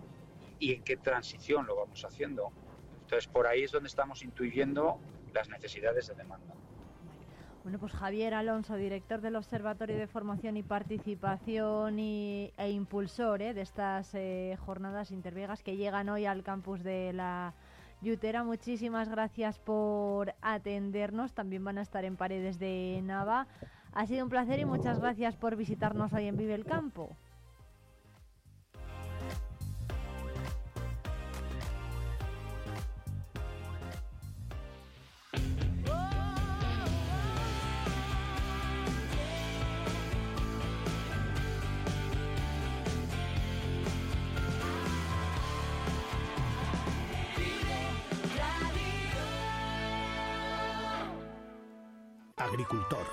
y 0.59 0.73
en 0.73 0.83
qué 0.83 0.97
transición 0.97 1.65
lo 1.65 1.77
vamos 1.77 2.03
haciendo. 2.03 2.51
Entonces 3.03 3.27
por 3.27 3.47
ahí 3.47 3.63
es 3.63 3.71
donde 3.71 3.87
estamos 3.87 4.21
intuyendo 4.23 4.99
las 5.33 5.49
necesidades 5.49 6.07
de 6.07 6.15
demanda. 6.15 6.53
Bueno, 7.67 7.79
pues 7.79 7.91
Javier 7.91 8.33
Alonso, 8.33 8.77
director 8.77 9.19
del 9.19 9.35
Observatorio 9.35 9.97
de 9.97 10.07
Formación 10.07 10.55
y 10.55 10.63
Participación 10.63 11.99
y, 11.99 12.53
e 12.55 12.71
impulsor 12.71 13.41
¿eh? 13.41 13.53
de 13.53 13.59
estas 13.59 14.15
eh, 14.15 14.57
jornadas 14.65 15.11
intervegas 15.11 15.63
que 15.63 15.75
llegan 15.75 16.07
hoy 16.07 16.25
al 16.25 16.43
campus 16.43 16.81
de 16.81 17.11
la 17.11 17.53
Yutera, 18.01 18.45
muchísimas 18.45 19.09
gracias 19.09 19.59
por 19.59 20.33
atendernos. 20.41 21.33
También 21.33 21.65
van 21.65 21.77
a 21.77 21.81
estar 21.81 22.05
en 22.05 22.15
paredes 22.15 22.57
de 22.57 23.01
Nava. 23.03 23.47
Ha 23.91 24.07
sido 24.07 24.23
un 24.23 24.29
placer 24.29 24.61
y 24.61 24.65
muchas 24.65 25.01
gracias 25.01 25.35
por 25.35 25.57
visitarnos 25.57 26.13
hoy 26.13 26.27
en 26.27 26.37
Vive 26.37 26.55
el 26.55 26.63
Campo. 26.63 27.17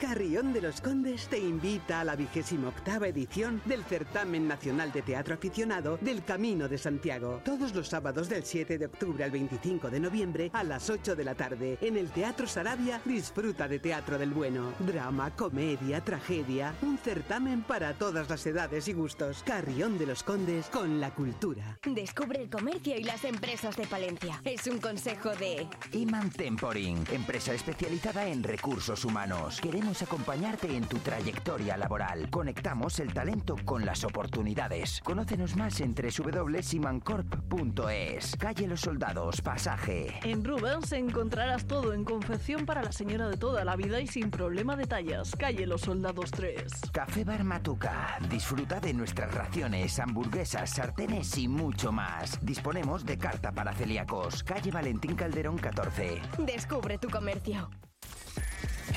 Carrión 0.00 0.52
de 0.52 0.62
los 0.62 0.80
Condes 0.80 1.26
te 1.26 1.38
invita 1.38 2.00
a 2.00 2.04
la 2.04 2.14
vigésima 2.14 2.68
octava 2.68 3.08
edición 3.08 3.60
del 3.64 3.82
Certamen 3.82 4.46
Nacional 4.46 4.92
de 4.92 5.02
Teatro 5.02 5.34
Aficionado 5.34 5.98
del 6.00 6.22
Camino 6.22 6.68
de 6.68 6.78
Santiago. 6.78 7.40
Todos 7.44 7.74
los 7.74 7.88
sábados 7.88 8.28
del 8.28 8.44
7 8.44 8.78
de 8.78 8.86
octubre 8.86 9.24
al 9.24 9.32
25 9.32 9.90
de 9.90 9.98
noviembre 9.98 10.50
a 10.52 10.62
las 10.62 10.88
8 10.88 11.16
de 11.16 11.24
la 11.24 11.34
tarde 11.34 11.78
en 11.80 11.96
el 11.96 12.10
Teatro 12.10 12.46
Sarabia 12.46 13.00
disfruta 13.04 13.66
de 13.66 13.80
teatro 13.80 14.18
del 14.18 14.30
bueno. 14.30 14.72
Drama, 14.78 15.34
comedia, 15.34 16.00
tragedia. 16.04 16.74
Un 16.82 16.96
certamen 16.98 17.62
para 17.62 17.92
todas 17.94 18.30
las 18.30 18.46
edades 18.46 18.86
y 18.86 18.92
gustos. 18.92 19.42
Carrión 19.44 19.98
de 19.98 20.06
los 20.06 20.22
Condes 20.22 20.66
con 20.66 21.00
la 21.00 21.12
cultura. 21.12 21.80
Descubre 21.84 22.42
el 22.42 22.50
comercio 22.50 22.96
y 22.96 23.02
las 23.02 23.24
empresas 23.24 23.76
de 23.76 23.86
Palencia. 23.86 24.40
Es 24.44 24.68
un 24.68 24.78
consejo 24.78 25.30
de... 25.34 25.66
Iman 25.92 26.30
Temporing, 26.30 27.04
empresa 27.10 27.52
especializada 27.52 28.28
en 28.28 28.44
recursos 28.44 29.04
humanos. 29.04 29.60
Queremos 29.60 29.87
acompañarte 29.88 30.76
en 30.76 30.84
tu 30.84 30.98
trayectoria 30.98 31.78
laboral. 31.78 32.28
Conectamos 32.30 33.00
el 33.00 33.14
talento 33.14 33.56
con 33.64 33.86
las 33.86 34.04
oportunidades. 34.04 35.00
Conócenos 35.02 35.56
más 35.56 35.80
en 35.80 35.94
www.simancorp.es. 35.94 38.36
Calle 38.36 38.68
Los 38.68 38.82
Soldados, 38.82 39.40
pasaje. 39.40 40.20
En 40.22 40.44
Rubens 40.44 40.92
encontrarás 40.92 41.66
todo 41.66 41.94
en 41.94 42.04
confección 42.04 42.66
para 42.66 42.82
la 42.82 42.92
señora 42.92 43.30
de 43.30 43.38
toda 43.38 43.64
la 43.64 43.76
vida 43.76 43.98
y 44.00 44.06
sin 44.06 44.30
problema 44.30 44.76
de 44.76 44.84
tallas. 44.84 45.34
Calle 45.36 45.66
Los 45.66 45.80
Soldados 45.80 46.30
3. 46.32 46.64
Café 46.92 47.24
Bar 47.24 47.44
Matuca. 47.44 48.18
Disfruta 48.28 48.80
de 48.80 48.92
nuestras 48.92 49.32
raciones, 49.32 49.98
hamburguesas, 49.98 50.68
sartenes 50.70 51.38
y 51.38 51.48
mucho 51.48 51.92
más. 51.92 52.38
Disponemos 52.44 53.06
de 53.06 53.16
carta 53.16 53.52
para 53.52 53.72
celíacos. 53.72 54.44
Calle 54.44 54.70
Valentín 54.70 55.16
Calderón 55.16 55.56
14. 55.56 56.20
Descubre 56.44 56.98
tu 56.98 57.08
comercio. 57.08 57.70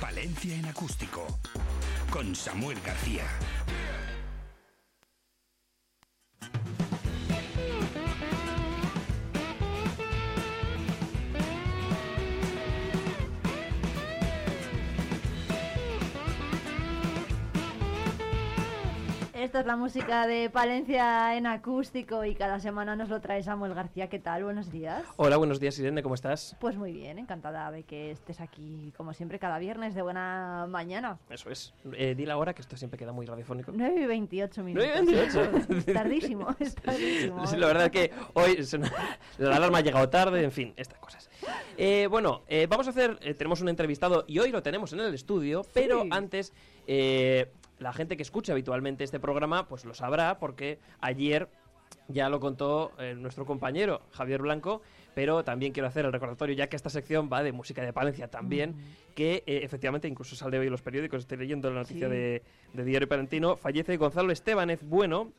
Palencia 0.00 0.56
en 0.56 0.64
acústico. 0.64 1.26
Con 2.10 2.34
Samuel 2.34 2.78
García. 2.80 3.24
Esta 19.40 19.60
es 19.60 19.66
la 19.66 19.76
música 19.76 20.26
de 20.26 20.50
Palencia 20.50 21.34
en 21.34 21.46
acústico 21.46 22.26
y 22.26 22.34
cada 22.34 22.60
semana 22.60 22.94
nos 22.94 23.08
lo 23.08 23.22
trae 23.22 23.42
Samuel 23.42 23.72
García. 23.72 24.10
¿Qué 24.10 24.18
tal? 24.18 24.44
Buenos 24.44 24.70
días. 24.70 25.02
Hola, 25.16 25.38
buenos 25.38 25.58
días 25.58 25.78
Irene, 25.78 26.02
¿cómo 26.02 26.14
estás? 26.14 26.58
Pues 26.60 26.76
muy 26.76 26.92
bien, 26.92 27.18
encantada 27.18 27.70
de 27.70 27.84
que 27.84 28.10
estés 28.10 28.38
aquí 28.42 28.92
como 28.98 29.14
siempre 29.14 29.38
cada 29.38 29.58
viernes 29.58 29.94
de 29.94 30.02
buena 30.02 30.66
mañana. 30.68 31.18
Eso 31.30 31.48
es. 31.48 31.72
Eh, 31.94 32.14
di 32.14 32.26
la 32.26 32.36
hora, 32.36 32.52
que 32.52 32.60
esto 32.60 32.76
siempre 32.76 32.98
queda 32.98 33.12
muy 33.12 33.24
radiofónico. 33.24 33.72
9 33.74 34.02
y 34.02 34.06
28 34.06 34.62
minutos. 34.62 34.90
9 34.94 35.10
y 35.10 35.14
28. 35.14 35.50
Es 35.70 35.86
tardísimo, 35.86 36.54
es 36.58 36.74
tardísimo. 36.74 37.46
Sí, 37.46 37.56
la 37.56 37.66
verdad 37.66 37.86
es 37.86 37.92
que 37.92 38.12
hoy 38.34 38.58
la 39.38 39.56
alarma 39.56 39.78
ha 39.78 39.80
llegado 39.80 40.06
tarde, 40.10 40.44
en 40.44 40.52
fin, 40.52 40.74
estas 40.76 40.98
cosas. 40.98 41.30
Eh, 41.78 42.08
bueno, 42.10 42.42
eh, 42.46 42.66
vamos 42.68 42.88
a 42.88 42.90
hacer, 42.90 43.18
eh, 43.22 43.32
tenemos 43.32 43.62
un 43.62 43.70
entrevistado 43.70 44.26
y 44.28 44.38
hoy 44.38 44.50
lo 44.50 44.62
tenemos 44.62 44.92
en 44.92 45.00
el 45.00 45.14
estudio, 45.14 45.62
pero 45.72 46.04
antes, 46.10 46.52
eh, 46.86 47.50
la 47.80 47.92
gente 47.92 48.16
que 48.16 48.22
escucha 48.22 48.52
habitualmente 48.52 49.02
este 49.02 49.18
programa, 49.18 49.66
pues 49.66 49.84
lo 49.84 49.94
sabrá, 49.94 50.38
porque 50.38 50.78
ayer 51.00 51.48
ya 52.08 52.28
lo 52.28 52.38
contó 52.38 52.92
eh, 52.98 53.14
nuestro 53.16 53.44
compañero 53.46 54.02
Javier 54.12 54.42
Blanco, 54.42 54.82
pero 55.14 55.42
también 55.42 55.72
quiero 55.72 55.88
hacer 55.88 56.04
el 56.04 56.12
recordatorio, 56.12 56.54
ya 56.54 56.68
que 56.68 56.76
esta 56.76 56.88
sección 56.90 57.28
va 57.32 57.42
de 57.42 57.50
música 57.52 57.82
de 57.82 57.92
Palencia 57.92 58.28
también, 58.28 58.76
que 59.16 59.42
eh, 59.46 59.60
efectivamente 59.64 60.06
incluso 60.06 60.36
sale 60.36 60.58
hoy 60.58 60.66
en 60.66 60.72
los 60.72 60.82
periódicos, 60.82 61.20
estoy 61.20 61.38
leyendo 61.38 61.68
la 61.70 61.80
noticia 61.80 62.06
Sí. 62.08 62.14
de, 62.14 62.42
de 62.74 62.84
Diario 62.84 63.08
Palentino, 63.08 63.56
fallece 63.56 63.96
Gonzalo 63.96 64.30
Estebanez 64.32 64.80
Bueno, 64.84 65.32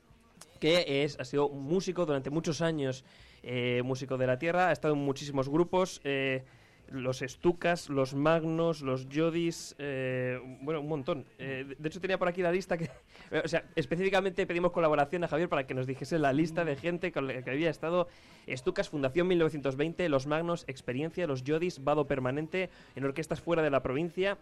que 0.60 1.04
es, 1.04 1.20
ha 1.20 1.26
sido 1.26 1.50
músico 1.50 2.06
durante 2.06 2.30
muchos 2.30 2.62
años, 2.62 3.06
eh, 3.44 3.82
músico 3.86 4.18
de 4.18 4.28
la 4.28 4.38
tierra, 4.38 4.68
ha 4.70 4.72
estado 4.72 4.94
en 4.94 5.00
muchísimos 5.00 5.48
grupos, 5.50 6.02
eh, 6.04 6.44
los 6.92 7.22
Estucas, 7.22 7.90
los 7.90 8.14
Magnos, 8.14 8.82
los 8.82 9.08
Yodis, 9.08 9.76
eh, 9.80 10.40
bueno, 10.62 10.82
un 10.82 10.88
montón. 10.90 11.26
Eh, 11.40 11.76
de- 11.78 11.88
hecho, 11.88 12.02
tenía 12.02 12.20
por 12.20 12.28
aquí 12.28 12.42
la 12.42 12.52
lista 12.52 12.78
que, 12.78 12.90
o 13.44 13.48
sea, 13.48 13.64
específicamente 13.76 14.46
pedimos 14.46 14.72
colaboración 14.72 15.24
a 15.24 15.28
Javier 15.28 15.50
para 15.50 15.66
que 15.66 15.74
nos 15.74 15.88
dijese 15.88 16.20
la 16.20 16.34
lista 16.34 16.66
de 16.66 16.76
gente 16.76 17.12
con 17.12 17.28
la 17.28 17.42
que 17.42 17.50
había 17.50 17.70
estado 17.70 18.08
Estucas, 18.46 18.90
Fundación 18.90 19.28
1920, 19.28 20.08
los 20.10 20.28
Magnos, 20.28 20.66
Experiencia, 20.68 21.28
los 21.28 21.44
Yodis, 21.44 21.84
Vado 21.84 22.08
Permanente, 22.08 22.70
en 22.96 23.06
orquestas 23.06 23.42
fuera 23.42 23.62
de 23.62 23.70
la 23.70 23.82
provincia. 23.82 24.38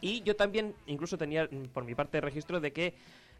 Y 0.00 0.22
yo 0.22 0.34
también, 0.34 0.74
incluso 0.86 1.18
tenía 1.18 1.44
mm, 1.44 1.68
por 1.74 1.84
mi 1.84 1.94
parte 1.94 2.20
registro 2.20 2.60
de 2.60 2.72
que, 2.72 2.94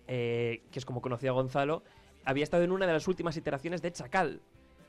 eh, 0.08 0.62
que 0.70 0.78
es 0.78 0.84
como 0.84 1.00
conocía 1.00 1.32
Gonzalo, 1.32 1.82
había 2.24 2.44
estado 2.44 2.62
en 2.64 2.70
una 2.72 2.86
de 2.86 2.92
las 2.92 3.08
últimas 3.08 3.36
iteraciones 3.36 3.82
de 3.82 3.92
Chacal. 3.92 4.40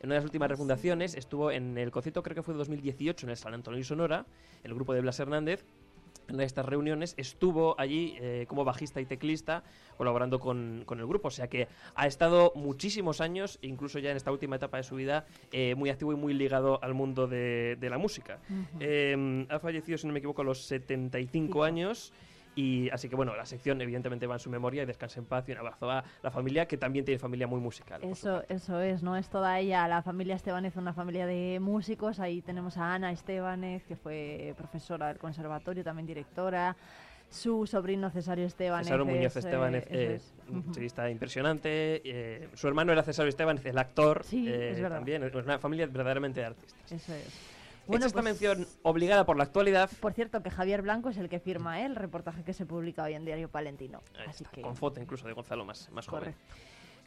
En 0.03 0.07
una 0.07 0.15
de 0.15 0.19
las 0.19 0.25
últimas 0.25 0.49
refundaciones 0.49 1.15
estuvo 1.15 1.49
en 1.49 1.77
el 1.77 1.89
concierto, 1.89 2.23
creo 2.23 2.35
que 2.35 2.43
fue 2.43 2.53
de 2.53 2.57
2018, 2.57 3.25
en 3.25 3.29
el 3.29 3.37
San 3.37 3.53
Antonio 3.53 3.79
y 3.79 3.85
Sonora, 3.85 4.25
el 4.65 4.73
grupo 4.73 4.93
de 4.93 4.99
Blas 4.99 5.17
Hernández. 5.21 5.63
En 6.27 6.35
una 6.35 6.41
de 6.41 6.47
estas 6.47 6.65
reuniones 6.65 7.13
estuvo 7.15 7.79
allí 7.79 8.17
eh, 8.19 8.43
como 8.49 8.65
bajista 8.65 8.99
y 8.99 9.05
teclista 9.05 9.63
colaborando 9.95 10.41
con, 10.41 10.83
con 10.85 10.99
el 10.99 11.07
grupo. 11.07 11.29
O 11.29 11.31
sea 11.31 11.47
que 11.47 11.69
ha 11.95 12.05
estado 12.05 12.51
muchísimos 12.53 13.21
años, 13.21 13.59
incluso 13.61 13.97
ya 13.97 14.11
en 14.11 14.17
esta 14.17 14.29
última 14.33 14.57
etapa 14.57 14.75
de 14.75 14.83
su 14.83 14.95
vida, 14.95 15.25
eh, 15.53 15.73
muy 15.75 15.89
activo 15.89 16.11
y 16.11 16.17
muy 16.17 16.33
ligado 16.33 16.83
al 16.83 16.93
mundo 16.93 17.27
de, 17.27 17.77
de 17.79 17.89
la 17.89 17.97
música. 17.97 18.39
Eh, 18.81 19.47
ha 19.49 19.59
fallecido, 19.59 19.97
si 19.97 20.05
no 20.05 20.11
me 20.11 20.19
equivoco, 20.19 20.41
a 20.41 20.45
los 20.45 20.65
75 20.65 21.63
años. 21.63 22.11
Y 22.55 22.89
así 22.91 23.09
que 23.09 23.15
bueno, 23.15 23.35
la 23.35 23.45
sección 23.45 23.81
evidentemente 23.81 24.27
va 24.27 24.35
en 24.35 24.39
su 24.39 24.49
memoria 24.49 24.83
y 24.83 24.85
descanse 24.85 25.19
en 25.19 25.25
paz 25.25 25.47
y 25.49 25.53
un 25.53 25.57
abrazo 25.59 25.89
a 25.89 26.03
la 26.21 26.31
familia 26.31 26.67
que 26.67 26.77
también 26.77 27.03
tiene 27.05 27.19
familia 27.19 27.47
muy 27.47 27.59
musical. 27.59 28.03
Eso, 28.03 28.43
eso 28.47 28.79
es, 28.79 29.01
¿no? 29.01 29.17
Es 29.17 29.29
toda 29.29 29.59
ella, 29.59 29.87
la 29.87 30.01
familia 30.01 30.35
Estebanez, 30.35 30.75
una 30.75 30.93
familia 30.93 31.25
de 31.25 31.59
músicos. 31.59 32.19
Ahí 32.19 32.41
tenemos 32.41 32.77
a 32.77 32.93
Ana 32.93 33.11
Estebanez, 33.11 33.83
que 33.85 33.95
fue 33.95 34.53
profesora 34.57 35.07
del 35.07 35.17
conservatorio, 35.17 35.83
también 35.83 36.05
directora. 36.05 36.75
Su 37.29 37.65
sobrino 37.65 38.11
Cesario 38.11 38.45
Estebanez. 38.45 38.85
Cesaro 38.85 39.05
Muñoz 39.05 39.35
es, 39.35 39.45
eh, 39.45 39.83
eh, 39.89 40.15
es. 40.17 40.33
un 40.47 40.71
chelista 40.71 41.09
impresionante. 41.09 42.01
eh, 42.05 42.49
su 42.53 42.67
hermano 42.67 42.91
era 42.91 43.01
Cesario 43.01 43.29
Estebanez, 43.29 43.65
el 43.65 43.79
actor. 43.79 44.23
Sí, 44.23 44.47
eh, 44.47 44.71
es 44.71 44.79
verdad. 44.79 44.97
También, 44.97 45.23
es 45.23 45.33
una 45.33 45.57
familia 45.57 45.87
verdaderamente 45.87 46.41
de 46.41 46.45
artistas. 46.45 46.91
Eso 46.91 47.13
es. 47.15 47.52
Hecha 47.87 48.05
esta 48.05 48.21
pues, 48.21 48.23
mención 48.23 48.67
obligada 48.81 49.25
por 49.25 49.37
la 49.37 49.43
actualidad, 49.43 49.89
Por 49.99 50.13
cierto, 50.13 50.41
que 50.41 50.49
Javier 50.49 50.81
Blanco 50.81 51.09
es 51.09 51.17
el 51.17 51.27
que 51.27 51.39
firma 51.39 51.81
¿eh? 51.81 51.85
el 51.85 51.95
reportaje 51.95 52.43
que 52.43 52.53
se 52.53 52.65
publica 52.65 53.03
hoy 53.03 53.13
en 53.13 53.25
Diario 53.25 53.49
Palentino. 53.49 54.01
Así 54.25 54.43
está, 54.43 54.55
que, 54.55 54.61
con 54.61 54.75
foto 54.75 55.01
incluso 55.01 55.27
de 55.27 55.33
Gonzalo 55.33 55.65
más, 55.65 55.89
más 55.91 56.07
joven. 56.07 56.33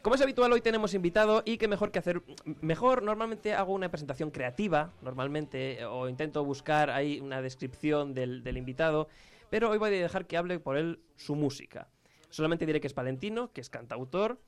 Como 0.01 0.15
es 0.15 0.21
habitual, 0.21 0.53
hoy 0.53 0.61
tenemos 0.61 0.93
invitado 0.93 1.41
y 1.43 1.57
qué 1.57 1.67
mejor 1.67 1.91
que 1.91 1.99
hacer. 1.99 2.21
Mejor, 2.61 3.01
normalmente 3.01 3.53
hago 3.55 3.73
una 3.73 3.89
presentación 3.89 4.29
creativa, 4.29 4.93
normalmente, 5.01 5.83
o 5.85 6.07
intento 6.07 6.45
buscar 6.45 6.91
ahí 6.91 7.19
una 7.19 7.41
descripción 7.41 8.13
del, 8.13 8.43
del 8.43 8.57
invitado, 8.57 9.07
pero 9.49 9.71
hoy 9.71 9.79
voy 9.79 9.89
a 9.89 9.91
dejar 9.91 10.27
que 10.27 10.37
hable 10.37 10.59
por 10.59 10.77
él 10.77 10.99
su 11.15 11.35
música. 11.35 11.89
Solamente 12.29 12.65
diré 12.65 12.79
que 12.79 12.87
es 12.87 12.93
palentino, 12.93 13.51
que 13.51 13.61
es 13.61 13.69
cantautor, 13.69 14.39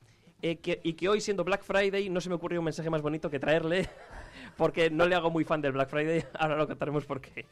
eh, 0.41 0.57
que- 0.57 0.79
y 0.83 0.93
que 0.93 1.09
hoy, 1.09 1.21
siendo 1.21 1.43
Black 1.43 1.63
Friday, 1.63 2.09
no 2.09 2.21
se 2.21 2.29
me 2.29 2.35
ocurrió 2.35 2.59
un 2.59 2.65
mensaje 2.65 2.89
más 2.89 3.01
bonito 3.01 3.29
que 3.29 3.39
traerle, 3.39 3.87
porque 4.57 4.89
no 4.89 5.05
le 5.05 5.15
hago 5.15 5.29
muy 5.29 5.43
fan 5.43 5.61
del 5.61 5.71
Black 5.73 5.89
Friday, 5.89 6.23
ahora 6.39 6.55
lo 6.57 6.67
contaremos 6.67 7.05
por 7.05 7.21
qué. 7.21 7.45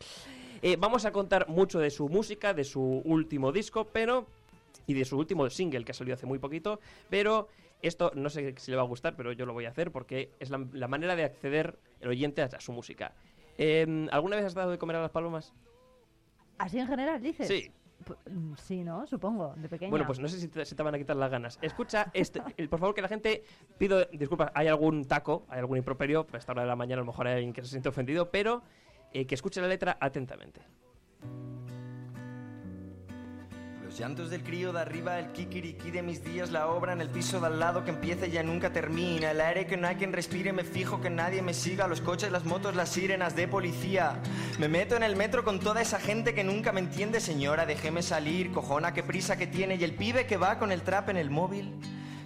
Eh, 0.62 0.76
vamos 0.80 1.06
a 1.06 1.12
contar 1.12 1.48
mucho 1.50 1.80
de 1.80 1.90
su 1.92 2.10
música, 2.10 2.54
de 2.54 2.64
su 2.64 2.82
último 2.82 3.52
disco, 3.52 3.86
pero 3.86 4.26
y 4.88 4.94
de 4.94 5.06
su 5.06 5.18
último 5.18 5.50
single 5.50 5.84
que 5.84 5.92
ha 5.92 5.96
salido 5.96 6.16
hace 6.16 6.26
muy 6.26 6.40
poquito, 6.40 6.80
pero 7.10 7.48
esto 7.82 8.12
no 8.16 8.30
sé 8.30 8.56
si 8.58 8.72
le 8.72 8.78
va 8.78 8.84
a 8.84 8.88
gustar, 8.88 9.16
pero 9.16 9.32
yo 9.34 9.46
lo 9.46 9.54
voy 9.54 9.66
a 9.66 9.70
hacer 9.70 9.92
porque 9.92 10.32
es 10.40 10.50
la, 10.50 10.66
la 10.72 10.88
manera 10.88 11.16
de 11.16 11.24
acceder 11.26 11.78
el 12.00 12.10
oyente 12.10 12.42
a, 12.42 12.46
a 12.46 12.60
su 12.62 12.72
música. 12.72 13.14
Eh, 13.58 14.08
¿Alguna 14.12 14.38
vez 14.38 14.46
has 14.46 14.54
dado 14.54 14.72
de 14.72 14.78
comer 14.78 14.96
a 14.96 15.02
las 15.02 15.12
palomas? 15.12 15.54
Así 16.58 16.80
en 16.80 16.88
general, 16.88 17.22
dices. 17.22 17.48
Sí. 17.48 17.72
Mm, 18.30 18.54
Sí, 18.56 18.84
¿no? 18.84 19.06
Supongo, 19.08 19.54
de 19.56 19.70
pequeña. 19.70 19.90
Bueno, 19.90 20.06
pues 20.06 20.20
no 20.20 20.28
sé 20.28 20.40
si 20.40 20.48
te, 20.48 20.66
se 20.66 20.76
te 20.76 20.84
van 20.84 20.96
a 20.96 20.98
quitar 20.98 21.16
las 21.16 21.32
ganas. 21.32 21.60
Escucha, 21.62 22.10
este, 22.14 22.42
por 22.70 22.80
favor, 22.80 22.96
que 22.96 23.02
la 23.02 23.08
gente 23.08 23.44
pido 23.78 24.06
disculpas. 24.06 24.52
Hay 24.54 24.68
algún 24.68 25.06
taco, 25.06 25.46
hay 25.50 25.60
algún 25.60 25.78
improperio. 25.78 26.26
A 26.32 26.38
esta 26.38 26.52
hora 26.52 26.62
de 26.62 26.68
la 26.68 26.76
mañana 26.76 27.02
a 27.02 27.06
lo 27.06 27.12
mejor 27.12 27.28
hay 27.28 27.36
alguien 27.36 27.54
que 27.54 27.62
se 27.62 27.70
siente 27.70 27.90
ofendido, 27.90 28.30
pero 28.32 28.62
eh, 29.14 29.26
que 29.26 29.36
escuche 29.36 29.62
la 29.62 29.68
letra 29.68 29.98
atentamente. 30.00 30.62
Los 33.88 34.00
llantos 34.00 34.30
del 34.30 34.44
crío 34.44 34.74
de 34.74 34.82
arriba, 34.82 35.18
el 35.18 35.32
kikiriki 35.32 35.92
de 35.92 36.02
mis 36.02 36.22
días, 36.22 36.52
la 36.52 36.68
obra 36.68 36.92
en 36.92 37.00
el 37.00 37.08
piso 37.08 37.40
de 37.40 37.48
al 37.48 37.58
lado 37.58 37.86
que 37.86 37.92
empieza 37.92 38.28
y 38.28 38.32
ya 38.32 38.44
nunca 38.44 38.74
termina. 38.74 39.32
El 39.32 39.40
aire 39.40 39.66
que 39.66 39.78
no 39.78 39.88
hay 39.88 39.96
quien 39.96 40.12
respire, 40.12 40.52
me 40.52 40.66
fijo 40.66 41.00
que 41.00 41.10
nadie 41.10 41.42
me 41.42 41.54
siga. 41.54 41.88
Los 41.88 42.02
coches, 42.02 42.30
las 42.30 42.44
motos, 42.44 42.76
las 42.76 42.90
sirenas 42.90 43.38
de 43.38 43.48
policía. 43.48 44.22
Me 44.60 44.68
meto 44.68 44.98
en 44.98 45.04
el 45.04 45.16
metro 45.16 45.46
con 45.46 45.62
toda 45.62 45.82
esa 45.82 46.02
gente 46.02 46.36
que 46.36 46.44
nunca 46.44 46.74
me 46.74 46.82
entiende. 46.82 47.22
Señora, 47.22 47.66
déjeme 47.66 48.02
salir, 48.02 48.52
cojona, 48.52 48.94
qué 48.94 49.04
prisa 49.04 49.38
que 49.38 49.48
tiene. 49.48 49.76
Y 49.76 49.86
el 49.86 49.96
pibe 49.96 50.28
que 50.28 50.36
va 50.36 50.60
con 50.60 50.74
el 50.74 50.82
trap 50.82 51.08
en 51.08 51.16
el 51.16 51.30
móvil. 51.30 51.74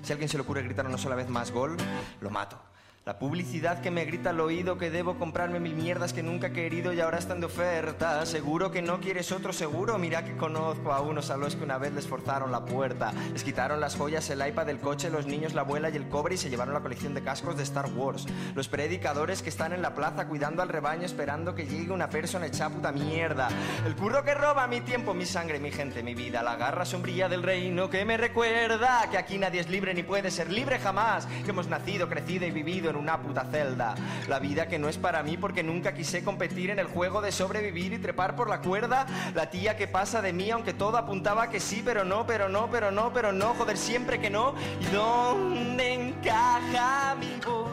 Si 0.02 0.12
alguien 0.12 0.30
se 0.30 0.38
le 0.38 0.41
ocurre 0.41 0.63
gritar 0.63 0.88
una 0.88 0.97
sola 0.97 1.13
vez 1.13 1.30
más 1.30 1.52
gol, 1.52 1.78
lo 2.21 2.32
mato. 2.32 2.70
La 3.12 3.19
publicidad 3.19 3.82
que 3.82 3.91
me 3.91 4.06
grita 4.06 4.30
al 4.30 4.39
oído 4.39 4.78
que 4.78 4.89
debo 4.89 5.19
comprarme 5.19 5.60
mil 5.60 5.76
mierdas 5.76 6.13
que 6.13 6.24
nunca 6.24 6.47
he 6.47 6.54
querido 6.54 6.93
y 6.93 7.02
ahora 7.02 7.17
están 7.17 7.41
de 7.41 7.47
oferta. 7.47 8.26
Seguro 8.26 8.71
que 8.71 8.82
no 8.82 9.02
quieres 9.02 9.34
otro 9.34 9.52
seguro. 9.52 9.97
Mira 9.97 10.24
que 10.24 10.38
conozco 10.38 10.93
a 10.93 11.02
unos 11.02 11.30
a 11.30 11.36
los 11.36 11.58
que 11.58 11.65
una 11.65 11.78
vez 11.78 11.91
les 11.91 12.08
forzaron 12.08 12.54
la 12.54 12.63
puerta. 12.63 13.12
Les 13.34 13.43
quitaron 13.43 13.82
las 13.82 13.97
joyas, 13.97 14.30
el 14.30 14.47
iPad 14.47 14.65
del 14.65 14.80
coche, 14.80 15.10
los 15.10 15.26
niños, 15.26 15.54
la 15.54 15.63
abuela 15.63 15.89
y 15.89 15.97
el 15.97 16.08
cobre 16.08 16.36
y 16.36 16.38
se 16.38 16.50
llevaron 16.50 16.74
la 16.74 16.80
colección 16.80 17.13
de 17.13 17.21
cascos 17.21 17.58
de 17.58 17.63
Star 17.63 17.88
Wars. 17.93 18.28
Los 18.56 18.69
predicadores 18.69 19.41
que 19.41 19.50
están 19.50 19.74
en 19.74 19.82
la 19.82 19.93
plaza 19.93 20.30
cuidando 20.30 20.62
al 20.62 20.69
rebaño 20.69 21.06
esperando 21.06 21.54
que 21.54 21.67
llegue 21.67 21.91
una 21.91 22.10
persona 22.10 22.45
hecha 22.45 22.69
puta 22.69 22.93
mierda. 22.93 23.50
El 23.86 23.97
curro 23.97 24.24
que 24.24 24.36
roba 24.36 24.67
mi 24.67 24.80
tiempo, 24.80 25.13
mi 25.13 25.26
sangre, 25.26 25.60
mi 25.60 25.71
gente, 25.71 26.02
mi 26.02 26.15
vida. 26.15 26.41
La 26.43 26.56
garra 26.56 26.86
sombría 26.86 27.28
del 27.28 27.43
reino 27.43 27.89
que 27.89 28.06
me 28.06 28.15
recuerda 28.15 29.10
que 29.12 29.17
aquí 29.17 29.38
nadie 29.38 29.60
es 29.60 29.69
libre 29.69 29.93
ni 29.93 30.04
puede 30.04 30.32
ser 30.32 30.50
libre 30.50 30.80
jamás. 30.80 31.26
Que 31.43 31.50
hemos 31.50 31.67
nacido, 31.67 32.08
crecido 32.08 32.47
y 32.47 32.52
vivido 32.52 32.89
en 32.89 33.00
una 33.01 33.21
puta 33.21 33.45
celda. 33.45 33.95
La 34.29 34.39
vida 34.39 34.67
que 34.67 34.79
no 34.79 34.87
es 34.87 34.97
para 34.97 35.23
mí 35.23 35.35
porque 35.35 35.63
nunca 35.63 35.93
quise 35.93 36.23
competir 36.23 36.69
en 36.69 36.79
el 36.79 36.85
juego 36.85 37.21
de 37.21 37.31
sobrevivir 37.31 37.93
y 37.93 37.97
trepar 37.97 38.35
por 38.35 38.49
la 38.49 38.61
cuerda. 38.61 39.07
La 39.33 39.49
tía 39.49 39.75
que 39.75 39.87
pasa 39.87 40.21
de 40.21 40.31
mí, 40.31 40.51
aunque 40.51 40.73
todo 40.73 40.97
apuntaba 40.97 41.49
que 41.49 41.59
sí, 41.59 41.81
pero 41.83 42.05
no, 42.05 42.25
pero 42.25 42.47
no, 42.47 42.69
pero 42.69 42.91
no, 42.91 43.11
pero 43.11 43.31
no, 43.31 43.53
joder, 43.55 43.77
siempre 43.77 44.19
que 44.19 44.29
no. 44.29 44.53
¿Y 44.79 44.85
dónde 44.93 45.93
encaja 45.93 47.15
mi 47.15 47.39
voz? 47.45 47.71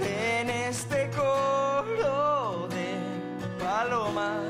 En 0.00 0.50
este 0.50 1.10
coro 1.10 2.68
de 2.68 3.64
palomas. 3.64 4.42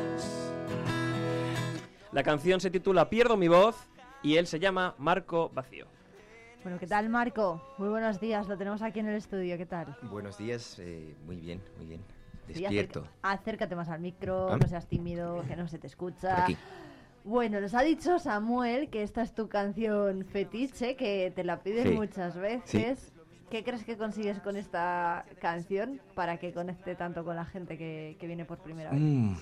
La 2.11 2.23
canción 2.23 2.61
se 2.61 2.71
titula 2.71 3.09
Pierdo 3.09 3.37
mi 3.37 3.49
voz 3.49 3.77
y 4.23 4.37
él 4.37 4.47
se 4.47 4.59
llama 4.59 4.95
Marco 4.99 5.51
Vacío. 5.55 5.94
Bueno, 6.65 6.79
¿qué 6.79 6.87
tal, 6.87 7.09
Marco? 7.11 7.63
Muy 7.79 7.89
buenos 7.89 8.19
días, 8.21 8.49
lo 8.49 8.57
tenemos 8.57 8.81
aquí 8.83 8.99
en 9.01 9.09
el 9.09 9.17
estudio, 9.17 9.57
¿qué 9.59 9.67
tal? 9.67 9.95
Buenos 10.03 10.39
días, 10.39 10.79
eh, 10.79 11.15
muy 11.27 11.37
bien, 11.37 11.61
muy 11.77 11.87
bien. 11.87 12.01
Despierto. 12.49 13.07
acércate 13.23 13.77
más 13.77 13.89
al 13.89 14.01
micro, 14.01 14.51
¿Ah? 14.51 14.57
no 14.59 14.67
seas 14.67 14.87
tímido, 14.87 15.45
que 15.47 15.57
no 15.57 15.69
se 15.69 15.79
te 15.79 15.87
escucha. 15.87 16.35
Por 16.35 16.45
aquí. 16.45 16.57
Bueno, 17.25 17.61
nos 17.61 17.75
ha 17.75 17.83
dicho 17.83 18.19
Samuel 18.19 18.89
que 18.91 19.03
esta 19.03 19.23
es 19.23 19.35
tu 19.35 19.49
canción 19.49 20.25
fetiche, 20.25 20.97
que 20.97 21.33
te 21.35 21.45
la 21.45 21.63
piden 21.63 21.89
Sí. 21.89 21.95
muchas 21.95 22.35
veces. 22.37 23.13
¿Qué 23.51 23.63
crees 23.63 23.85
que 23.85 23.97
consigues 23.97 24.41
con 24.41 24.57
esta 24.57 25.25
canción 25.41 26.01
para 26.15 26.39
que 26.39 26.53
conecte 26.53 26.95
tanto 26.97 27.25
con 27.25 27.37
la 27.37 27.45
gente 27.45 27.77
que, 27.79 28.17
que 28.19 28.27
viene 28.27 28.45
por 28.47 28.59
primera 28.59 28.91
vez? 28.91 29.01
Mm, 29.01 29.35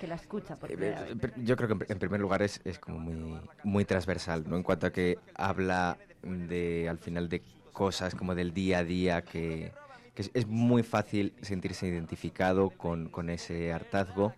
Que 0.00 0.06
la 0.06 0.14
escucha 0.14 0.56
por 0.56 0.70
eh, 0.70 0.76
primera 0.76 1.06
eh, 1.08 1.32
yo 1.44 1.56
creo 1.56 1.68
que 1.68 1.74
en 1.74 1.80
pr- 1.80 1.90
en 1.90 1.98
primer 1.98 2.20
lugar 2.20 2.40
es, 2.40 2.60
es 2.64 2.78
como 2.78 2.98
muy, 2.98 3.38
muy 3.64 3.84
transversal, 3.84 4.44
¿no? 4.48 4.56
En 4.56 4.62
cuanto 4.62 4.86
a 4.86 4.90
que 4.90 5.18
habla 5.34 5.98
de, 6.22 6.88
al 6.88 6.96
final, 6.98 7.28
de 7.28 7.42
cosas 7.72 8.14
como 8.14 8.34
del 8.34 8.54
día 8.54 8.78
a 8.78 8.84
día 8.84 9.22
que, 9.22 9.72
que 10.14 10.22
es, 10.22 10.30
es 10.32 10.46
muy 10.46 10.82
fácil 10.82 11.34
sentirse 11.42 11.86
identificado 11.86 12.70
con, 12.70 13.10
con 13.10 13.28
ese 13.28 13.72
hartazgo. 13.74 14.34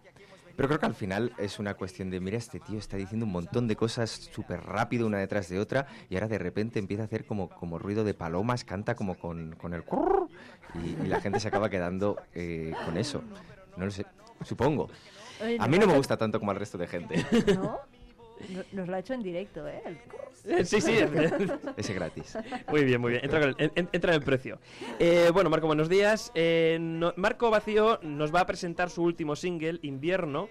Pero 0.56 0.68
creo 0.68 0.80
que 0.80 0.86
al 0.86 0.94
final 0.94 1.32
es 1.38 1.58
una 1.58 1.74
cuestión 1.74 2.10
de, 2.10 2.18
mira, 2.20 2.36
este 2.36 2.60
tío 2.60 2.78
está 2.78 2.96
diciendo 2.96 3.24
un 3.24 3.32
montón 3.32 3.68
de 3.68 3.76
cosas 3.76 4.10
súper 4.10 4.60
rápido 4.60 5.06
una 5.06 5.18
detrás 5.18 5.48
de 5.48 5.58
otra 5.58 5.86
y 6.10 6.14
ahora 6.16 6.28
de 6.28 6.38
repente 6.38 6.78
empieza 6.78 7.04
a 7.04 7.06
hacer 7.06 7.24
como, 7.24 7.48
como 7.48 7.78
ruido 7.78 8.04
de 8.04 8.14
palomas, 8.14 8.64
canta 8.64 8.94
como 8.94 9.16
con, 9.18 9.54
con 9.56 9.72
el... 9.74 9.82
curr, 9.84 10.28
Y, 10.74 11.04
y 11.04 11.06
la 11.08 11.20
gente 11.20 11.38
se 11.40 11.48
acaba 11.48 11.70
quedando 11.70 12.18
eh, 12.34 12.74
con 12.84 12.96
eso. 12.98 13.22
No 13.76 13.86
lo 13.86 13.90
sé, 13.90 14.04
supongo. 14.44 14.90
Oye, 15.42 15.56
A 15.60 15.66
mí 15.68 15.78
no 15.78 15.86
me 15.86 15.96
gusta 15.96 16.16
tanto 16.16 16.38
como 16.38 16.50
al 16.52 16.56
resto 16.58 16.78
de 16.78 16.86
gente. 16.86 17.24
¿No? 17.54 17.78
No- 18.48 18.64
Nos 18.72 18.88
lo 18.88 18.96
ha 18.96 18.98
hecho 18.98 19.14
en 19.14 19.22
directo, 19.22 19.68
¿eh? 19.68 19.80
El- 19.86 19.98
Eh, 20.58 20.64
Sí, 20.64 20.80
sí. 20.80 20.96
Ese 21.76 21.94
gratis. 21.94 22.36
Muy 22.68 22.82
bien, 22.84 23.00
muy 23.00 23.12
bien. 23.12 23.24
Entra, 23.24 23.40
en 23.40 23.54
el, 23.56 23.72
en- 23.76 23.88
entra 23.92 24.12
en 24.12 24.18
el 24.20 24.24
precio. 24.24 24.58
Eh, 24.98 25.30
bueno, 25.32 25.48
Marco, 25.48 25.68
buenos 25.68 25.88
días. 25.88 26.32
Eh, 26.34 26.76
no- 26.80 27.12
Marco 27.16 27.50
Vacío 27.50 28.00
nos 28.02 28.34
va 28.34 28.40
a 28.40 28.46
presentar 28.46 28.90
su 28.90 29.04
último 29.04 29.36
single, 29.36 29.78
Invierno, 29.82 30.48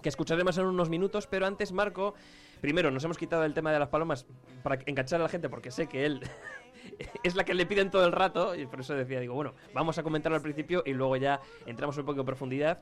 que 0.00 0.08
escucharemos 0.08 0.56
en 0.56 0.64
unos 0.64 0.88
minutos, 0.88 1.26
pero 1.26 1.44
antes, 1.46 1.72
Marco, 1.72 2.14
primero 2.62 2.90
nos 2.90 3.04
hemos 3.04 3.18
quitado 3.18 3.44
el 3.44 3.52
tema 3.52 3.70
de 3.70 3.80
las 3.80 3.90
palomas 3.90 4.24
para 4.62 4.78
enganchar 4.86 5.20
a 5.20 5.24
la 5.24 5.28
gente, 5.28 5.50
porque 5.50 5.70
sé 5.70 5.88
que 5.88 6.06
él 6.06 6.22
es 7.22 7.34
la 7.34 7.44
que 7.44 7.52
le 7.52 7.66
piden 7.66 7.90
todo 7.90 8.06
el 8.06 8.12
rato, 8.12 8.54
y 8.54 8.64
por 8.64 8.80
eso 8.80 8.94
decía, 8.94 9.20
digo, 9.20 9.34
bueno, 9.34 9.52
vamos 9.74 9.98
a 9.98 10.02
comentarlo 10.02 10.36
al 10.36 10.42
principio 10.42 10.82
y 10.86 10.94
luego 10.94 11.16
ya 11.16 11.40
entramos 11.66 11.98
un 11.98 12.06
poco 12.06 12.20
en 12.20 12.26
profundidad. 12.26 12.80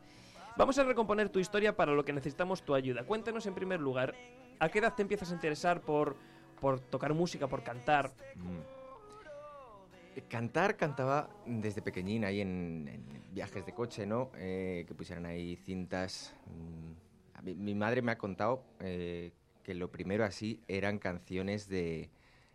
Vamos 0.57 0.79
a 0.79 0.85
recomponer 0.85 1.31
tu 1.31 1.41
historia 1.41 1.77
para 1.77 1.93
lo 1.93 2.05
que 2.05 2.13
necesitamos 2.13 2.63
tu 2.63 2.75
ayuda. 2.75 3.05
Cuéntanos 3.05 3.45
en 3.47 3.55
primer 3.55 3.81
lugar, 3.81 4.15
¿a 4.61 4.69
qué 4.69 4.79
edad 4.79 4.95
te 4.95 5.03
empiezas 5.03 5.33
a 5.33 5.35
interesar 5.35 5.81
por, 5.81 6.17
por 6.61 6.79
tocar 6.79 7.13
música, 7.13 7.49
por 7.49 7.65
cantar? 7.65 8.13
Eh, 10.15 10.23
Cantar, 10.29 10.77
cantaba 10.77 11.29
desde 11.45 11.83
pequeñín 11.83 12.25
ahí 12.25 12.41
en, 12.41 13.25
viajes 13.33 13.67
de 13.67 13.73
coche, 13.73 14.07
¿no? 14.07 14.31
Eh, 14.37 14.85
que 14.87 14.95
pusieran 14.95 15.27
ahí 15.27 15.57
cintas. 15.57 16.37
mm, 16.47 17.51
mi 17.57 17.75
madre 17.75 18.01
me 18.01 18.13
ha 18.13 18.17
contado 18.17 18.63
eh, 18.79 19.33
que 19.65 19.75
lo 19.75 19.91
primero 19.91 20.25
así 20.25 20.61
eran 20.69 20.99
canciones 20.99 21.69
de, 21.69 22.11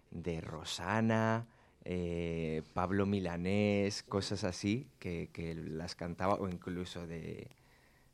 de 0.10 0.40
Rosana, 0.40 1.48
eh, 1.84 2.64
Pablo 2.74 3.06
Milanés, 3.06 4.04
cosas 4.04 4.46
así, 4.46 4.88
que, 5.00 5.30
que 5.34 5.54
las 5.54 5.96
cantaba, 5.96 6.36
o 6.36 6.48
incluso 6.48 7.06
de, 7.06 7.50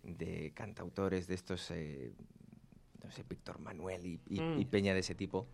de 0.06 0.52
cantautores 0.54 1.28
de 1.28 1.36
estos, 1.36 1.70
eh, 1.72 2.12
no 3.04 3.12
sé, 3.12 3.24
Víctor 3.28 3.60
Manuel 3.60 4.06
y, 4.06 4.20
y- 4.30 4.40
Mm. 4.42 4.60
y 4.60 4.66
Peña 4.66 4.94
de 4.94 5.00
ese 5.00 5.16
tipo. 5.16 5.48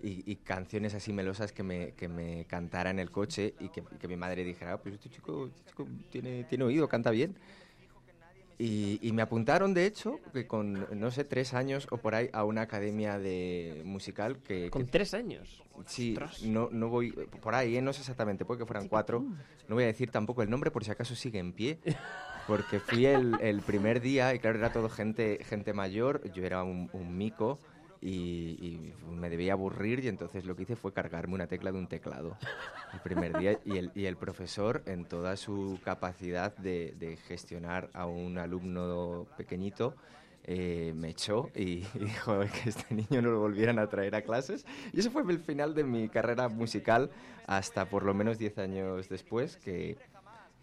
Y, 0.00 0.22
y 0.30 0.36
canciones 0.36 0.94
así 0.94 1.12
melosas 1.12 1.52
que 1.52 1.62
me, 1.64 1.92
que 1.94 2.08
me 2.08 2.44
cantara 2.44 2.90
en 2.90 2.98
el 3.00 3.10
coche 3.10 3.54
y 3.58 3.68
que, 3.70 3.82
mi 4.06 4.16
madre 4.16 4.44
dijera, 4.44 4.74
"Ah, 4.74 4.78
pues 4.80 4.94
este 4.94 5.08
chico, 5.10 5.46
este 5.48 5.70
chico 5.70 5.88
tiene, 6.10 6.44
tiene 6.44 6.64
oído, 6.64 6.88
canta 6.88 7.10
bien. 7.10 7.34
Y, 8.60 8.98
y 9.02 9.12
me 9.12 9.22
apuntaron, 9.22 9.72
de 9.72 9.86
hecho, 9.86 10.18
que 10.32 10.48
con, 10.48 10.88
no 10.98 11.12
sé, 11.12 11.22
tres 11.24 11.54
años 11.54 11.86
o 11.92 11.96
por 11.98 12.16
ahí, 12.16 12.28
a 12.32 12.42
una 12.44 12.62
academia 12.62 13.16
de 13.16 13.82
musical 13.84 14.38
que... 14.38 14.68
¿Con 14.70 14.84
que- 14.84 14.90
tres 14.90 15.14
años? 15.14 15.62
Sí, 15.86 16.10
Ostras. 16.16 16.42
no, 16.42 16.68
no 16.72 16.88
voy 16.88 17.12
por 17.40 17.54
ahí, 17.54 17.76
¿eh? 17.76 17.82
no 17.82 17.92
sé 17.92 18.00
exactamente, 18.00 18.44
puede 18.44 18.58
que 18.58 18.66
fueran 18.66 18.88
cuatro. 18.88 19.24
No 19.68 19.76
voy 19.76 19.84
a 19.84 19.86
decir 19.86 20.10
tampoco 20.10 20.42
el 20.42 20.50
nombre 20.50 20.72
por 20.72 20.84
si 20.84 20.90
acaso 20.90 21.14
sigue 21.14 21.38
en 21.38 21.52
pie, 21.52 21.78
porque 22.48 22.80
fui 22.80 23.04
el, 23.04 23.36
el 23.42 23.60
primer 23.60 24.00
día 24.00 24.34
y 24.34 24.38
claro, 24.38 24.58
era 24.58 24.72
todo 24.72 24.88
gente, 24.88 25.38
gente 25.44 25.74
mayor, 25.74 26.32
yo 26.32 26.44
era 26.44 26.64
un, 26.64 26.88
un 26.94 27.16
mico 27.16 27.58
y, 28.00 28.10
y 28.10 28.94
me 29.10 29.28
debía 29.28 29.52
aburrir 29.52 30.02
y 30.02 30.08
entonces 30.08 30.46
lo 30.46 30.56
que 30.56 30.62
hice 30.62 30.74
fue 30.74 30.94
cargarme 30.94 31.34
una 31.34 31.46
tecla 31.46 31.70
de 31.70 31.78
un 31.78 31.88
teclado 31.88 32.38
el 32.94 33.00
primer 33.00 33.38
día 33.38 33.58
y 33.66 33.76
el, 33.76 33.92
y 33.94 34.06
el 34.06 34.16
profesor 34.16 34.82
en 34.86 35.04
toda 35.04 35.36
su 35.36 35.78
capacidad 35.84 36.56
de, 36.56 36.94
de 36.98 37.18
gestionar 37.18 37.90
a 37.92 38.06
un 38.06 38.38
alumno 38.38 39.26
pequeñito 39.36 39.94
eh, 40.44 40.94
me 40.96 41.10
echó 41.10 41.50
y, 41.54 41.62
y 41.62 41.86
dijo 42.00 42.40
que 42.40 42.70
este 42.70 42.94
niño 42.94 43.20
no 43.20 43.30
lo 43.30 43.40
volvieran 43.40 43.78
a 43.78 43.86
traer 43.88 44.14
a 44.14 44.22
clases. 44.22 44.64
Y 44.94 45.00
ese 45.00 45.10
fue 45.10 45.20
el 45.30 45.40
final 45.40 45.74
de 45.74 45.84
mi 45.84 46.08
carrera 46.08 46.48
musical 46.48 47.10
hasta 47.46 47.84
por 47.90 48.02
lo 48.02 48.14
menos 48.14 48.38
10 48.38 48.56
años 48.56 49.10
después, 49.10 49.58
que 49.58 49.98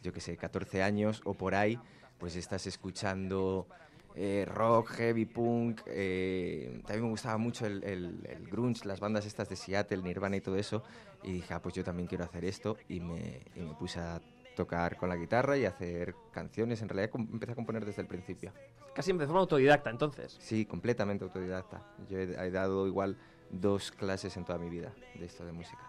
yo 0.06 0.14
que 0.14 0.22
sé, 0.22 0.38
14 0.38 0.82
años 0.84 1.22
o 1.26 1.34
por 1.34 1.56
ahí, 1.56 1.78
pues 2.20 2.36
estás 2.36 2.66
escuchando 2.68 3.68
eh, 4.16 4.46
rock, 4.48 4.92
heavy 4.92 5.26
punk. 5.26 5.82
eh, 5.88 6.80
también 6.86 7.04
me 7.04 7.10
gustaba 7.10 7.38
mucho 7.38 7.66
el, 7.66 7.84
el- 7.84 8.26
el 8.30 8.48
grunge, 8.48 8.86
las 8.88 9.02
bandas 9.02 9.26
estas 9.26 9.50
de 9.50 9.58
Seattle, 9.58 10.02
Nirvana 10.04 10.38
y 10.38 10.42
todo 10.42 10.56
eso. 10.56 10.84
Y 11.24 11.34
dije, 11.34 11.54
ah, 11.54 11.62
pues 11.62 11.76
yo 11.76 11.84
también 11.84 12.08
quiero 12.08 12.24
hacer 12.24 12.46
esto. 12.46 12.78
Y 12.88 13.02
me, 13.02 13.42
y 13.56 13.60
me 13.62 13.74
puse 13.74 14.00
a 14.00 14.22
tocar 14.56 14.96
con 14.96 15.10
la 15.10 15.18
guitarra 15.18 15.58
y 15.58 15.66
a 15.66 15.70
hacer 15.70 16.16
canciones. 16.32 16.82
En 16.82 16.88
realidad 16.88 17.12
empecé 17.14 17.52
a 17.52 17.56
componer 17.56 17.84
desde 17.84 18.04
el 18.04 18.08
principio. 18.08 18.54
Casi 18.94 19.12
de 19.12 19.26
forma 19.26 19.42
autodidacta, 19.42 19.90
entonces. 19.90 20.38
Sí, 20.40 20.66
completamente 20.66 21.26
autodidacta. 21.26 21.82
Yo 22.08 22.18
he, 22.18 22.24
he 22.48 22.52
dado 22.52 22.88
igual 22.88 23.18
dos 23.50 23.92
clases 23.92 24.38
en 24.38 24.46
toda 24.46 24.58
mi 24.60 24.70
vida 24.70 24.94
de 25.16 25.26
esto 25.26 25.46
de 25.46 25.52
música. 25.52 25.82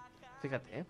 Fíjate, 0.42 0.80
¿eh? 0.80 0.84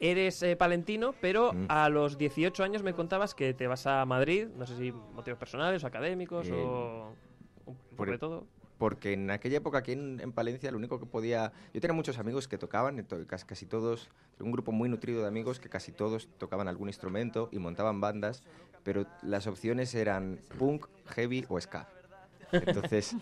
Eres 0.00 0.42
eh, 0.42 0.56
palentino, 0.56 1.14
pero 1.20 1.52
Mm. 1.52 1.66
a 1.68 1.88
los 1.88 2.18
18 2.18 2.62
años 2.64 2.82
me 2.82 2.92
contabas 2.92 3.34
que 3.34 3.54
te 3.54 3.66
vas 3.66 3.86
a 3.86 4.04
Madrid, 4.04 4.46
no 4.56 4.66
sé 4.66 4.76
si 4.76 4.92
motivos 4.92 5.38
personales 5.38 5.82
o 5.84 5.86
académicos 5.86 6.46
Eh, 6.48 6.52
o 6.52 7.12
un 7.66 7.76
por- 7.96 8.10
de 8.10 8.18
todo. 8.18 8.46
Porque 8.78 9.14
en 9.14 9.30
aquella 9.30 9.56
época 9.56 9.78
aquí 9.78 9.92
en, 9.92 10.20
en 10.20 10.32
Palencia 10.32 10.70
lo 10.70 10.76
único 10.76 11.00
que 11.00 11.06
podía... 11.06 11.50
Yo 11.72 11.80
tenía 11.80 11.94
muchos 11.94 12.18
amigos 12.18 12.46
que 12.46 12.58
tocaban, 12.58 13.02
casi, 13.26 13.46
casi 13.46 13.64
todos, 13.64 14.10
un 14.38 14.52
grupo 14.52 14.70
muy 14.70 14.90
nutrido 14.90 15.22
de 15.22 15.28
amigos 15.28 15.58
que 15.60 15.70
casi 15.70 15.92
todos 15.92 16.28
tocaban 16.36 16.68
algún 16.68 16.88
instrumento 16.88 17.48
y 17.52 17.58
montaban 17.58 18.02
bandas, 18.02 18.42
pero 18.84 19.06
las 19.22 19.46
opciones 19.46 19.94
eran 19.94 20.38
punk, 20.58 20.88
heavy 21.06 21.46
o 21.48 21.58
ska. 21.58 21.88
Entonces, 22.52 23.16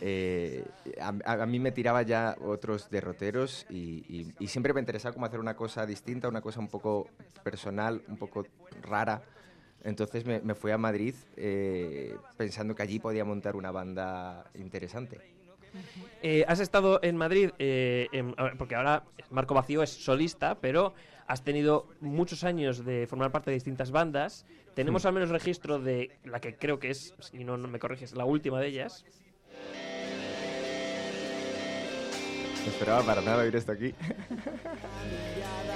eh, 0.00 0.64
a, 1.00 1.08
a- 1.42 1.46
mí 1.46 1.58
me 1.60 1.72
tiraba 1.72 2.02
ya 2.02 2.36
otros 2.40 2.88
derroteros 2.90 3.66
y, 3.68 4.04
y- 4.08 4.32
y 4.38 4.46
siempre 4.48 4.72
me 4.72 4.80
interesaba 4.80 5.12
como 5.12 5.26
hacer 5.26 5.40
una 5.40 5.54
cosa 5.54 5.86
distinta, 5.86 6.28
una 6.28 6.40
cosa 6.40 6.60
un 6.60 6.68
poco 6.68 7.08
personal, 7.42 8.02
un 8.08 8.16
poco 8.16 8.46
rara. 8.82 9.22
Entonces 9.84 10.24
me, 10.24 10.40
me 10.40 10.54
fui 10.54 10.70
a 10.70 10.78
Madrid 10.78 11.14
eh, 11.36 12.16
pensando 12.36 12.74
que 12.74 12.82
allí 12.82 12.98
podía 12.98 13.24
montar 13.24 13.56
una 13.56 13.70
banda 13.70 14.44
interesante. 14.54 15.20
Eh, 16.22 16.44
has 16.46 16.60
estado 16.60 17.00
en 17.02 17.16
Madrid, 17.16 17.50
eh, 17.58 18.08
en- 18.12 18.34
porque 18.58 18.74
ahora 18.76 19.02
Marco 19.30 19.54
Vacío 19.54 19.82
es 19.82 19.90
solista, 19.90 20.54
pero 20.60 20.94
has 21.32 21.42
tenido 21.42 21.86
muchos 22.02 22.44
años 22.44 22.84
de 22.84 23.06
formar 23.06 23.32
parte 23.32 23.50
de 23.50 23.54
distintas 23.54 23.90
bandas. 23.90 24.44
Tenemos 24.74 25.04
Hmm. 25.04 25.06
al 25.08 25.14
menos 25.14 25.30
registro 25.30 25.78
de 25.78 26.10
la 26.24 26.40
que 26.40 26.56
creo 26.56 26.78
que 26.78 26.90
es, 26.90 27.14
si 27.20 27.42
no, 27.42 27.56
no 27.56 27.68
me 27.68 27.78
corriges, 27.78 28.12
la 28.12 28.26
última 28.26 28.60
de 28.60 28.66
ellas. 28.66 29.06
No 32.66 32.70
esperaba 32.70 33.02
para 33.02 33.22
nada 33.22 33.44
oír 33.44 33.56
esto 33.56 33.72
aquí. 33.72 33.94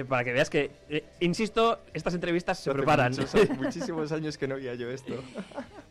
eh, 0.00 0.04
para 0.04 0.24
que 0.24 0.32
veas 0.32 0.48
que, 0.50 0.70
eh, 0.88 1.04
insisto, 1.20 1.80
estas 1.94 2.14
entrevistas 2.14 2.58
se 2.58 2.70
Hace 2.70 2.76
preparan. 2.76 3.12
muchos- 3.12 3.50
muchísimos 3.58 4.12
años 4.12 4.38
que 4.38 4.46
no 4.48 4.54
oía 4.56 4.74
yo 4.74 4.90
esto. 4.90 5.14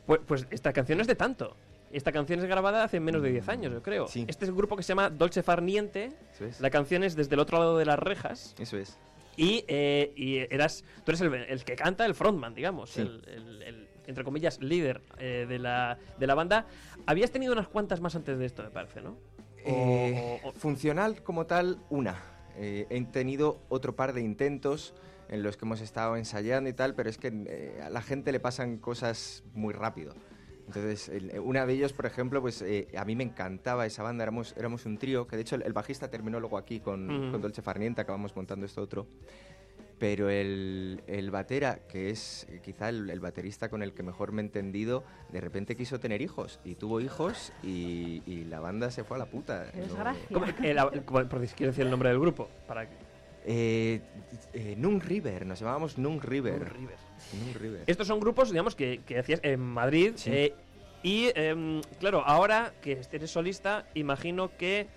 Pues, 0.05 0.21
pues 0.25 0.47
esta 0.51 0.71
canción 0.73 1.01
es 1.01 1.07
de 1.07 1.15
tanto. 1.15 1.55
Esta 1.91 2.11
canción 2.11 2.39
es 2.39 2.45
grabada 2.45 2.83
hace 2.83 2.99
menos 2.99 3.21
de 3.21 3.31
10 3.31 3.47
años, 3.49 3.71
yo 3.71 3.81
creo. 3.81 4.05
Este 4.05 4.45
es 4.45 4.49
un 4.51 4.57
grupo 4.57 4.75
que 4.75 4.83
se 4.83 4.89
llama 4.89 5.09
Dolce 5.09 5.41
Far 5.41 5.61
Niente. 5.61 6.11
Eso 6.33 6.45
es. 6.45 6.59
La 6.59 6.69
canción 6.69 7.03
es 7.03 7.15
desde 7.15 7.35
el 7.35 7.39
otro 7.39 7.59
lado 7.59 7.77
de 7.77 7.85
las 7.85 7.97
rejas. 7.97 8.55
Eso 8.59 8.77
es. 8.77 8.97
Y, 9.37 9.63
eh, 9.67 10.11
y 10.15 10.37
eras, 10.53 10.83
tú 11.05 11.11
eres 11.11 11.21
el, 11.21 11.33
el 11.33 11.63
que 11.63 11.75
canta, 11.75 12.05
el 12.05 12.13
frontman, 12.15 12.53
digamos, 12.55 12.89
Sí. 12.91 13.01
el, 13.01 13.23
el- 13.27 13.61
el, 13.63 13.87
entre 14.07 14.23
comillas, 14.23 14.59
líder 14.61 15.01
eh, 15.17 15.45
de, 15.47 15.59
la, 15.59 15.97
de 16.17 16.27
la 16.27 16.35
banda. 16.35 16.65
Habías 17.05 17.31
tenido 17.31 17.53
unas 17.53 17.67
cuantas 17.67 18.01
más 18.01 18.15
antes 18.15 18.37
de 18.39 18.45
esto, 18.45 18.63
me 18.63 18.69
parece, 18.69 19.01
¿no? 19.01 19.17
Eh, 19.65 20.41
funcional 20.57 21.21
como 21.23 21.45
tal, 21.45 21.77
una. 21.89 22.21
Eh, 22.57 22.87
he 22.89 23.01
tenido 23.05 23.59
otro 23.69 23.95
par 23.95 24.13
de 24.13 24.21
intentos 24.21 24.93
en 25.29 25.43
los 25.43 25.57
que 25.57 25.65
hemos 25.65 25.81
estado 25.81 26.17
ensayando 26.17 26.69
y 26.69 26.73
tal, 26.73 26.95
pero 26.95 27.09
es 27.09 27.17
que 27.17 27.31
eh, 27.47 27.81
a 27.83 27.89
la 27.89 28.01
gente 28.01 28.31
le 28.31 28.39
pasan 28.39 28.77
cosas 28.77 29.43
muy 29.53 29.73
rápido. 29.73 30.13
Entonces, 30.65 31.07
el- 31.09 31.31
eh, 31.31 31.39
una 31.39 31.65
de 31.65 31.73
ellos, 31.73 31.93
por 31.93 32.05
ejemplo, 32.05 32.41
pues 32.41 32.61
eh, 32.61 32.87
a 32.97 33.05
mí 33.05 33.15
me 33.15 33.23
encantaba 33.23 33.85
esa 33.85 34.03
banda, 34.03 34.23
éramos, 34.23 34.53
éramos 34.57 34.85
un 34.85 34.97
trío, 34.97 35.27
que 35.27 35.35
de 35.35 35.43
hecho 35.43 35.55
el, 35.55 35.61
el 35.63 35.73
bajista 35.73 36.09
terminó 36.09 36.39
luego 36.39 36.57
aquí 36.57 36.79
con, 36.79 37.09
Ujú. 37.09 37.31
con 37.31 37.41
Dolce 37.41 37.61
Farniente, 37.61 38.01
acabamos 38.01 38.35
montando 38.35 38.65
esto 38.65 38.81
otro. 38.81 39.07
Pero 39.99 40.29
el, 40.29 41.01
el 41.07 41.31
batera, 41.31 41.79
que 41.89 42.11
es 42.11 42.45
eh, 42.51 42.59
quizá 42.63 42.89
el, 42.89 43.09
el 43.09 43.19
baterista 43.19 43.67
con 43.69 43.81
el 43.81 43.93
que 43.93 44.03
mejor 44.03 44.31
me 44.31 44.41
he 44.43 44.45
entendido, 44.45 45.03
de 45.29 45.41
repente 45.41 45.75
quiso 45.75 45.99
tener 45.99 46.21
hijos. 46.21 46.59
Y 46.63 46.75
tuvo 46.75 47.01
hijos 47.01 47.51
y, 47.63 48.21
y 48.27 48.45
la 48.45 48.59
banda 48.59 48.91
se 48.91 49.03
fue 49.03 49.17
a 49.17 49.19
la 49.19 49.25
puta. 49.25 49.65
No- 49.75 50.13
¿Cómo- 50.33 50.45
eh, 50.63 50.73
la- 50.75 50.91
como- 51.03 51.27
por 51.27 51.47
si 51.47 51.55
quiero 51.55 51.71
decir 51.71 51.85
el 51.85 51.89
nombre 51.91 52.09
del 52.09 52.19
grupo. 52.19 52.47
Para 52.67 52.87
que- 52.87 52.95
Eh, 53.49 54.01
eh, 54.53 54.75
Nun 54.77 54.99
River, 55.01 55.45
nos 55.45 55.59
llamábamos 55.59 55.97
Nun 55.97 56.21
River. 56.21 56.59
Nun 56.59 56.69
River. 56.69 56.95
Nun 57.45 57.53
River. 57.55 57.83
Estos 57.87 58.05
son 58.05 58.19
grupos, 58.19 58.51
digamos, 58.51 58.75
que, 58.75 58.99
que 59.05 59.17
hacías 59.17 59.39
en 59.41 59.59
Madrid. 59.61 60.11
Sí. 60.15 60.29
eh, 60.31 60.53
y, 61.01 61.31
em, 61.33 61.81
claro, 61.99 62.23
ahora 62.25 62.73
que 62.81 62.99
eres 63.11 63.31
solista, 63.31 63.87
imagino 63.93 64.55
que 64.57 64.87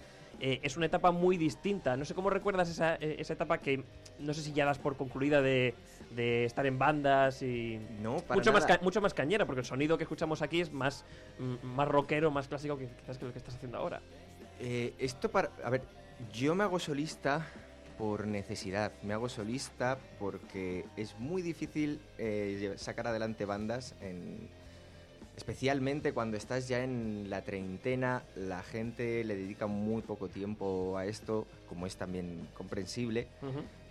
eh, 0.41 0.59
es 0.63 0.77
una 0.77 0.87
etapa 0.87 1.11
muy 1.11 1.37
distinta. 1.37 1.97
No 1.97 2.05
sé 2.07 2.15
cómo 2.15 2.29
recuerdas 2.31 2.69
esa, 2.71 2.95
esa 2.97 3.35
etapa 3.35 3.59
que 3.59 3.85
no 4.21 4.35
sé 4.35 4.43
si 4.43 4.53
ya 4.53 4.65
das 4.65 4.79
por 4.79 4.97
concluida 4.97 5.43
de, 5.43 5.75
de 6.11 6.45
estar 6.45 6.67
en 6.67 6.79
bandas 6.79 7.43
y... 7.43 7.81
No, 8.03 8.17
para 8.19 8.39
mucho 8.39 8.53
más, 8.53 8.69
nada. 8.69 8.81
mucho 8.83 9.01
más 9.01 9.15
cañera, 9.15 9.47
porque 9.47 9.61
el 9.61 9.67
sonido 9.67 9.97
que 9.97 10.05
escuchamos 10.05 10.43
aquí 10.43 10.61
es 10.61 10.73
más, 10.73 11.05
mm, 11.39 11.67
más 11.67 11.89
rockero, 11.89 12.31
más 12.31 12.49
clásico 12.49 12.77
que 12.77 12.89
quizás 12.89 13.19
que 13.19 13.27
lo 13.27 13.33
que 13.33 13.39
estás 13.39 13.55
haciendo 13.55 13.79
ahora. 13.79 14.01
Eh, 14.61 14.95
esto 14.99 15.31
para... 15.31 15.51
A 15.65 15.71
ver, 15.71 15.83
yo 16.33 16.55
me 16.55 16.65
hago 16.65 16.79
solista 16.79 17.47
por 17.97 18.27
necesidad. 18.27 18.93
Me 19.03 19.15
hago 19.15 19.29
solista 19.29 19.99
porque 20.19 20.85
es 20.97 21.19
muy 21.19 21.43
difícil 21.43 22.01
eh, 22.19 22.75
sacar 22.77 23.07
adelante 23.07 23.45
bandas 23.45 23.95
en... 24.01 24.49
Especialmente 25.37 26.13
cuando 26.13 26.37
estás 26.37 26.69
ya 26.69 26.83
en 26.85 27.31
la 27.31 27.43
treintena, 27.43 28.25
la 28.37 28.63
gente 28.63 29.25
le 29.25 29.37
dedica 29.37 29.67
muy 29.67 30.03
poco 30.03 30.29
tiempo 30.29 30.99
a 30.99 31.07
esto, 31.07 31.47
como 31.67 31.87
es 31.87 31.97
también 31.97 32.47
comprensible. 32.53 33.27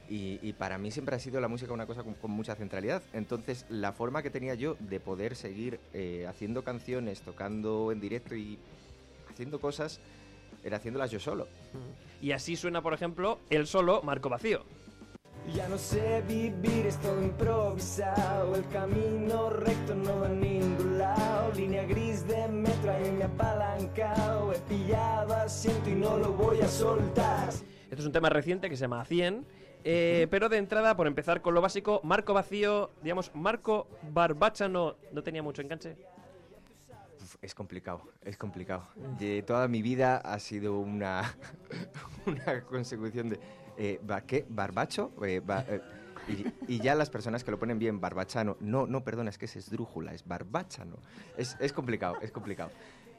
Y, 0.09 0.39
y 0.41 0.53
para 0.53 0.77
mí 0.79 0.89
siempre 0.89 1.15
ha 1.15 1.19
sido 1.19 1.39
la 1.39 1.47
música 1.47 1.71
una 1.71 1.85
cosa 1.85 2.03
con, 2.03 2.15
con 2.15 2.31
mucha 2.31 2.55
centralidad. 2.55 3.03
Entonces, 3.13 3.65
la 3.69 3.91
forma 3.93 4.23
que 4.23 4.31
tenía 4.31 4.55
yo 4.55 4.75
de 4.79 4.99
poder 4.99 5.35
seguir 5.35 5.79
eh, 5.93 6.25
haciendo 6.27 6.63
canciones, 6.63 7.21
tocando 7.21 7.91
en 7.91 7.99
directo 7.99 8.35
y 8.35 8.57
haciendo 9.29 9.59
cosas, 9.59 9.99
era 10.63 10.77
haciéndolas 10.77 11.11
yo 11.11 11.19
solo. 11.19 11.47
Y 12.21 12.31
así 12.31 12.55
suena, 12.55 12.81
por 12.81 12.93
ejemplo, 12.93 13.39
el 13.49 13.67
solo 13.67 14.01
Marco 14.01 14.29
Vacío. 14.29 14.63
Ya 15.53 15.67
no 15.67 15.77
sé 15.77 16.21
vivir, 16.27 16.85
es 16.85 16.97
todo 16.97 17.21
improvisado. 17.23 18.55
El 18.55 18.67
camino 18.67 19.49
recto 19.49 19.95
no 19.95 20.19
va 20.19 20.27
a 20.27 20.29
ningún 20.29 20.97
lado. 20.99 21.51
Línea 21.55 21.83
gris 21.85 22.27
de 22.27 22.47
metro, 22.49 22.91
ahí 22.91 23.11
me 23.11 23.21
he 23.21 23.23
apalancado. 23.23 24.53
He 24.53 24.59
pillado 24.59 25.33
asiento 25.33 25.89
y 25.89 25.93
no 25.93 26.17
lo 26.17 26.33
voy 26.33 26.59
a 26.61 26.67
soltar. 26.67 27.49
Esto 27.49 28.01
es 28.01 28.05
un 28.05 28.11
tema 28.11 28.29
reciente 28.29 28.69
que 28.69 28.75
se 28.75 28.81
llama 28.81 29.03
100. 29.05 29.45
Eh, 29.83 30.27
pero 30.29 30.49
de 30.49 30.57
entrada, 30.57 30.95
por 30.95 31.07
empezar 31.07 31.41
con 31.41 31.53
lo 31.53 31.61
básico, 31.61 32.01
Marco 32.03 32.33
Vacío, 32.33 32.91
digamos, 33.01 33.31
Marco 33.33 33.87
Barbachano 34.11 34.95
no 35.11 35.23
tenía 35.23 35.43
mucho 35.43 35.61
enganche. 35.61 35.95
Uf, 37.21 37.35
es 37.41 37.53
complicado, 37.55 38.01
es 38.23 38.37
complicado. 38.37 38.87
De 39.17 39.43
toda 39.43 39.67
mi 39.67 39.81
vida 39.81 40.17
ha 40.17 40.39
sido 40.39 40.79
una, 40.79 41.35
una 42.25 42.61
consecución 42.63 43.29
de... 43.29 43.39
Eh, 43.77 43.99
¿Qué? 44.27 44.45
¿Barbacho? 44.49 45.11
Eh, 45.25 45.41
eh, 45.47 45.81
y, 46.27 46.75
y 46.75 46.79
ya 46.79 46.95
las 46.95 47.09
personas 47.09 47.43
que 47.43 47.51
lo 47.51 47.59
ponen 47.59 47.79
bien, 47.79 48.01
barbachano. 48.01 48.57
No, 48.59 48.85
no, 48.85 49.03
perdona, 49.03 49.29
es 49.29 49.37
que 49.37 49.45
es 49.45 49.55
esdrújula, 49.55 50.13
es 50.13 50.27
barbachano. 50.27 50.97
Es, 51.37 51.55
es 51.59 51.71
complicado, 51.71 52.17
es 52.21 52.31
complicado. 52.31 52.71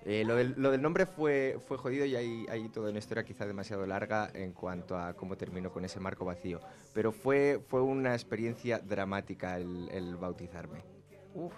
Eh, 0.06 0.24
lo, 0.24 0.34
del, 0.34 0.54
lo 0.56 0.70
del 0.70 0.80
nombre 0.80 1.04
fue, 1.06 1.58
fue 1.66 1.76
jodido 1.76 2.04
y 2.06 2.16
hay, 2.16 2.46
hay 2.48 2.68
toda 2.70 2.90
una 2.90 2.98
historia 2.98 3.22
quizá 3.24 3.46
demasiado 3.46 3.86
larga 3.86 4.30
en 4.34 4.52
cuanto 4.52 4.96
a 4.98 5.12
cómo 5.14 5.36
terminó 5.36 5.70
con 5.70 5.84
ese 5.84 6.00
marco 6.00 6.24
vacío. 6.24 6.60
Pero 6.94 7.12
fue, 7.12 7.60
fue 7.68 7.82
una 7.82 8.14
experiencia 8.14 8.78
dramática 8.78 9.56
el, 9.58 9.88
el 9.92 10.16
bautizarme. 10.16 10.82
Uf, 11.34 11.52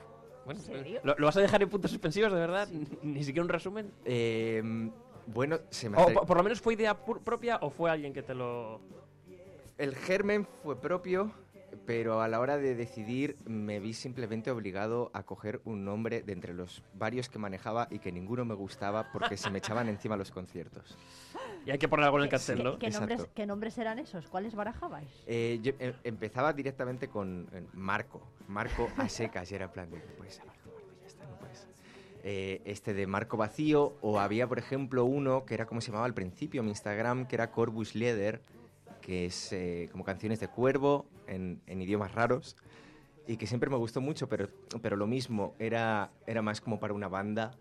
bueno, 0.44 0.60
¿Lo, 1.04 1.14
lo 1.16 1.26
vas 1.26 1.36
a 1.36 1.40
dejar 1.40 1.62
en 1.62 1.68
puntos 1.68 1.90
suspensivos, 1.92 2.32
de 2.32 2.38
verdad? 2.40 2.68
Ni 3.02 3.22
siquiera 3.22 3.44
un 3.44 3.48
resumen. 3.48 3.92
Eh, 4.04 4.90
bueno, 5.26 5.58
se 5.70 5.88
me 5.88 5.96
O 5.98 6.00
hace- 6.00 6.14
po- 6.14 6.26
por 6.26 6.36
lo 6.36 6.42
menos 6.42 6.60
fue 6.60 6.74
idea 6.74 6.96
propia 7.04 7.58
o 7.62 7.70
fue 7.70 7.90
alguien 7.90 8.12
que 8.12 8.22
te 8.22 8.34
lo. 8.34 8.80
El 9.78 9.94
germen 9.94 10.46
fue 10.64 10.80
propio, 10.80 11.32
pero 11.86 12.20
a 12.20 12.28
la 12.28 12.40
hora 12.40 12.58
de 12.58 12.74
decidir 12.74 13.36
me 13.44 13.80
vi 13.80 13.92
simplemente 13.92 14.50
obligado 14.50 15.10
a 15.14 15.22
coger 15.22 15.60
un 15.64 15.84
nombre 15.84 16.22
de 16.22 16.32
entre 16.32 16.54
los 16.54 16.82
varios 16.94 17.28
que 17.28 17.38
manejaba 17.38 17.88
y 17.90 17.98
que 17.98 18.12
ninguno 18.12 18.44
me 18.44 18.54
gustaba 18.54 19.10
porque 19.12 19.36
se 19.36 19.50
me 19.50 19.58
echaban 19.58 19.88
encima 19.88 20.16
los 20.16 20.30
conciertos. 20.30 20.96
Y 21.64 21.70
hay 21.70 21.78
que 21.78 21.88
poner 21.88 22.04
algo 22.06 22.18
en 22.18 22.24
el 22.24 22.28
¿Qué, 22.28 22.36
cartel, 22.36 22.64
¿no? 22.64 22.78
qué 22.78 22.90
nombres, 22.90 23.20
Exacto. 23.20 23.34
¿Qué 23.34 23.46
nombres 23.46 23.78
eran 23.78 23.98
esos? 23.98 24.26
¿Cuáles 24.26 24.54
barajabais? 24.54 25.08
Eh, 25.26 25.60
yo 25.62 25.72
eh, 25.78 25.94
empezaba 26.04 26.52
directamente 26.52 27.08
con 27.08 27.48
eh, 27.52 27.62
Marco, 27.72 28.22
Marco 28.48 28.88
a 28.96 29.08
secas, 29.08 29.50
y 29.52 29.54
era 29.54 29.66
en 29.66 29.70
plan 29.70 29.90
de, 29.90 29.98
no 29.98 30.04
puede 30.16 30.30
ser, 30.30 30.46
Marco, 30.46 30.70
Marco, 30.72 30.90
ya 31.00 31.06
está, 31.06 31.24
no 31.26 31.36
puede 31.38 31.54
ser. 31.54 31.68
Eh, 32.24 32.62
este 32.64 32.94
de 32.94 33.06
Marco 33.06 33.36
Vacío, 33.36 33.94
o 34.00 34.18
había, 34.20 34.48
por 34.48 34.58
ejemplo, 34.58 35.04
uno 35.04 35.44
que 35.44 35.54
era 35.54 35.66
como 35.66 35.80
se 35.80 35.88
llamaba 35.88 36.06
al 36.06 36.14
principio, 36.14 36.62
mi 36.62 36.70
Instagram, 36.70 37.26
que 37.26 37.36
era 37.36 37.50
Corvus 37.50 37.94
Leather, 37.94 38.42
que 39.02 39.26
es 39.26 39.52
eh, 39.52 39.88
como 39.92 40.04
canciones 40.04 40.40
de 40.40 40.48
cuervo 40.48 41.04
en, 41.26 41.60
en 41.66 41.82
idiomas 41.82 42.12
raros, 42.14 42.56
y 43.26 43.36
que 43.36 43.46
siempre 43.46 43.68
me 43.68 43.76
gustó 43.76 44.00
mucho, 44.00 44.28
pero, 44.28 44.48
pero 44.80 44.96
lo 44.96 45.06
mismo, 45.06 45.54
era, 45.58 46.10
era 46.26 46.40
más 46.40 46.60
como 46.60 46.80
para 46.80 46.94
una 46.94 47.08
banda 47.08 47.52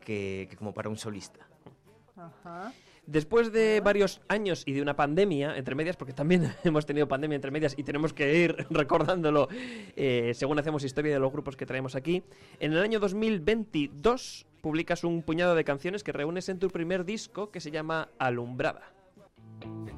que, 0.00 0.46
que 0.50 0.56
como 0.56 0.72
para 0.72 0.88
un 0.88 0.96
solista. 0.96 1.46
Ajá. 2.16 2.72
Después 3.08 3.52
de 3.52 3.80
varios 3.80 4.20
años 4.28 4.64
y 4.66 4.74
de 4.74 4.82
una 4.82 4.94
pandemia 4.94 5.56
entre 5.56 5.74
medias, 5.74 5.96
porque 5.96 6.12
también 6.12 6.52
hemos 6.64 6.84
tenido 6.84 7.08
pandemia 7.08 7.36
entre 7.36 7.50
medias 7.50 7.74
y 7.78 7.82
tenemos 7.82 8.12
que 8.12 8.38
ir 8.38 8.66
recordándolo 8.70 9.48
eh, 9.96 10.32
según 10.34 10.58
hacemos 10.58 10.84
historia 10.84 11.14
de 11.14 11.18
los 11.18 11.32
grupos 11.32 11.56
que 11.56 11.64
traemos 11.64 11.94
aquí, 11.94 12.22
en 12.60 12.74
el 12.74 12.80
año 12.80 13.00
2022 13.00 14.46
publicas 14.60 15.04
un 15.04 15.22
puñado 15.22 15.54
de 15.54 15.64
canciones 15.64 16.02
que 16.02 16.12
reúnes 16.12 16.50
en 16.50 16.58
tu 16.58 16.68
primer 16.68 17.06
disco 17.06 17.50
que 17.50 17.60
se 17.60 17.70
llama 17.70 18.10
Alumbrada. 18.18 18.97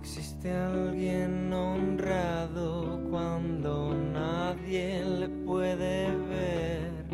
Existe 0.01 0.51
alguien 0.51 1.53
honrado 1.53 3.01
cuando 3.11 3.95
nadie 3.95 5.05
le 5.05 5.29
puede 5.29 6.15
ver. 6.17 7.05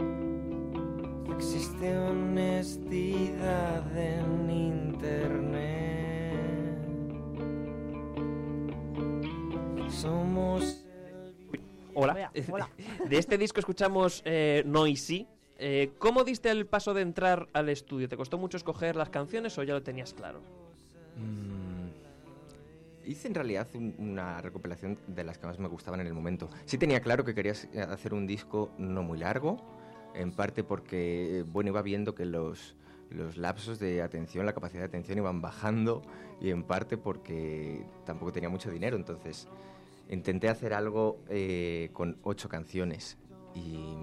Existe 1.35 1.99
honestidad 1.99 3.85
en 3.97 4.51
internet. 4.51 5.57
Somos 9.91 10.87
Hola. 11.99 12.31
Hola, 12.53 12.69
De 13.09 13.19
este 13.19 13.39
disco 13.39 13.59
escuchamos 13.59 14.23
eh, 14.27 14.63
Noisy. 14.67 15.27
Eh, 15.59 15.93
¿Cómo 15.99 16.25
diste 16.25 16.51
el 16.51 16.67
paso 16.67 16.93
de 16.93 17.01
entrar 17.01 17.49
al 17.55 17.71
estudio? 17.71 18.09
¿Te 18.09 18.17
costó 18.17 18.37
mucho 18.37 18.59
escoger 18.59 18.97
las 18.97 19.09
canciones 19.09 19.57
o 19.57 19.63
ya 19.63 19.73
lo 19.73 19.83
tenías 19.83 20.13
claro? 20.13 20.41
Mm, 21.17 21.46
Hice 23.07 23.29
en 23.29 23.35
realidad 23.35 23.69
un- 23.75 23.95
una 23.99 24.41
recopilación 24.43 24.99
de 25.07 25.23
las 25.23 25.39
que 25.39 25.47
más 25.47 25.59
me 25.61 25.69
gustaban 25.69 26.01
en 26.01 26.09
el 26.09 26.13
momento. 26.15 26.51
Sí 26.65 26.77
tenía 26.77 27.01
claro 27.01 27.25
que 27.25 27.35
quería 27.35 27.53
s- 27.53 27.69
hacer 27.81 28.13
un 28.13 28.27
disco 28.27 28.73
no 28.79 29.03
muy 29.05 29.19
largo, 29.19 29.59
en 30.15 30.33
parte 30.33 30.65
porque, 30.65 31.45
bueno, 31.47 31.71
iba 31.71 31.83
viendo 31.83 32.15
que 32.17 32.25
los, 32.25 32.75
los 33.11 33.37
lapsos 33.37 33.79
de 33.79 34.03
atención, 34.03 34.45
la 34.45 34.55
capacidad 34.55 34.81
de 34.81 34.87
atención 34.89 35.19
iban 35.19 35.41
bajando 35.41 36.03
y 36.41 36.51
en 36.51 36.65
parte 36.65 36.97
porque 36.97 37.87
tampoco 38.05 38.33
tenía 38.33 38.49
mucho 38.49 38.71
dinero, 38.73 38.97
entonces 38.97 39.47
intenté 40.11 40.49
hacer 40.49 40.75
algo 40.75 41.21
eh, 41.29 41.91
con 41.93 42.19
ocho 42.23 42.49
canciones 42.49 43.19
y, 43.55 43.95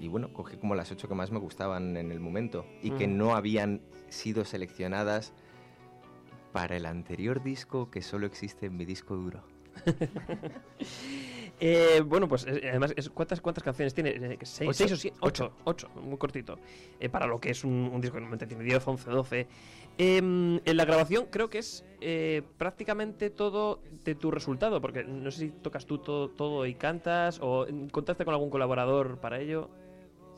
y 0.00 0.08
bueno, 0.08 0.32
cogí 0.32 0.56
como 0.56 0.74
las 0.74 0.90
ocho 0.90 1.08
que 1.08 1.14
más 1.14 1.30
me 1.30 1.38
gustaban 1.38 1.96
en 1.96 2.10
el 2.10 2.18
momento 2.20 2.66
y 2.82 2.90
que 2.92 3.06
Mm. 3.06 3.16
no 3.16 3.36
habían 3.36 3.80
sido 4.08 4.44
seleccionadas 4.44 5.32
para 6.52 6.76
el 6.76 6.86
anterior 6.86 7.42
disco 7.42 7.90
que 7.90 8.02
solo 8.02 8.26
existe 8.26 8.66
en 8.66 8.76
mi 8.76 8.84
disco 8.84 9.14
duro. 9.16 9.42
Eh, 11.60 12.02
bueno, 12.06 12.28
pues 12.28 12.46
eh, 12.46 12.68
además, 12.70 12.94
¿cuántas, 13.12 13.40
¿cuántas 13.40 13.64
canciones 13.64 13.92
tiene? 13.92 14.10
Eh, 14.10 14.38
¿Seis, 14.42 14.68
Ocho. 14.68 14.74
seis 14.78 14.92
o 14.92 14.96
siete? 14.96 15.16
Ocho, 15.20 15.52
ocho, 15.64 15.88
muy 16.00 16.16
cortito. 16.16 16.58
Eh, 17.00 17.08
para 17.08 17.26
lo 17.26 17.40
que 17.40 17.50
es 17.50 17.64
un, 17.64 17.90
un 17.92 18.00
disco 18.00 18.14
que 18.14 18.20
normalmente 18.20 18.46
tiene 18.46 18.62
10, 18.62 18.86
11, 18.86 19.10
12. 19.10 19.46
Em, 19.98 20.60
en 20.64 20.76
la 20.76 20.84
grabación 20.84 21.26
creo 21.30 21.50
que 21.50 21.58
es 21.58 21.84
prácticamente 22.56 23.30
todo 23.30 23.82
de 24.04 24.14
tu 24.14 24.30
resultado, 24.30 24.80
porque 24.80 25.02
no 25.02 25.32
sé 25.32 25.46
si 25.46 25.48
tocas 25.50 25.84
tú 25.84 25.98
todo, 25.98 26.28
todo 26.28 26.64
y 26.64 26.74
cantas 26.74 27.40
o 27.42 27.66
contaste 27.90 28.24
con 28.24 28.34
algún 28.34 28.50
colaborador 28.50 29.18
para 29.18 29.40
ello. 29.40 29.68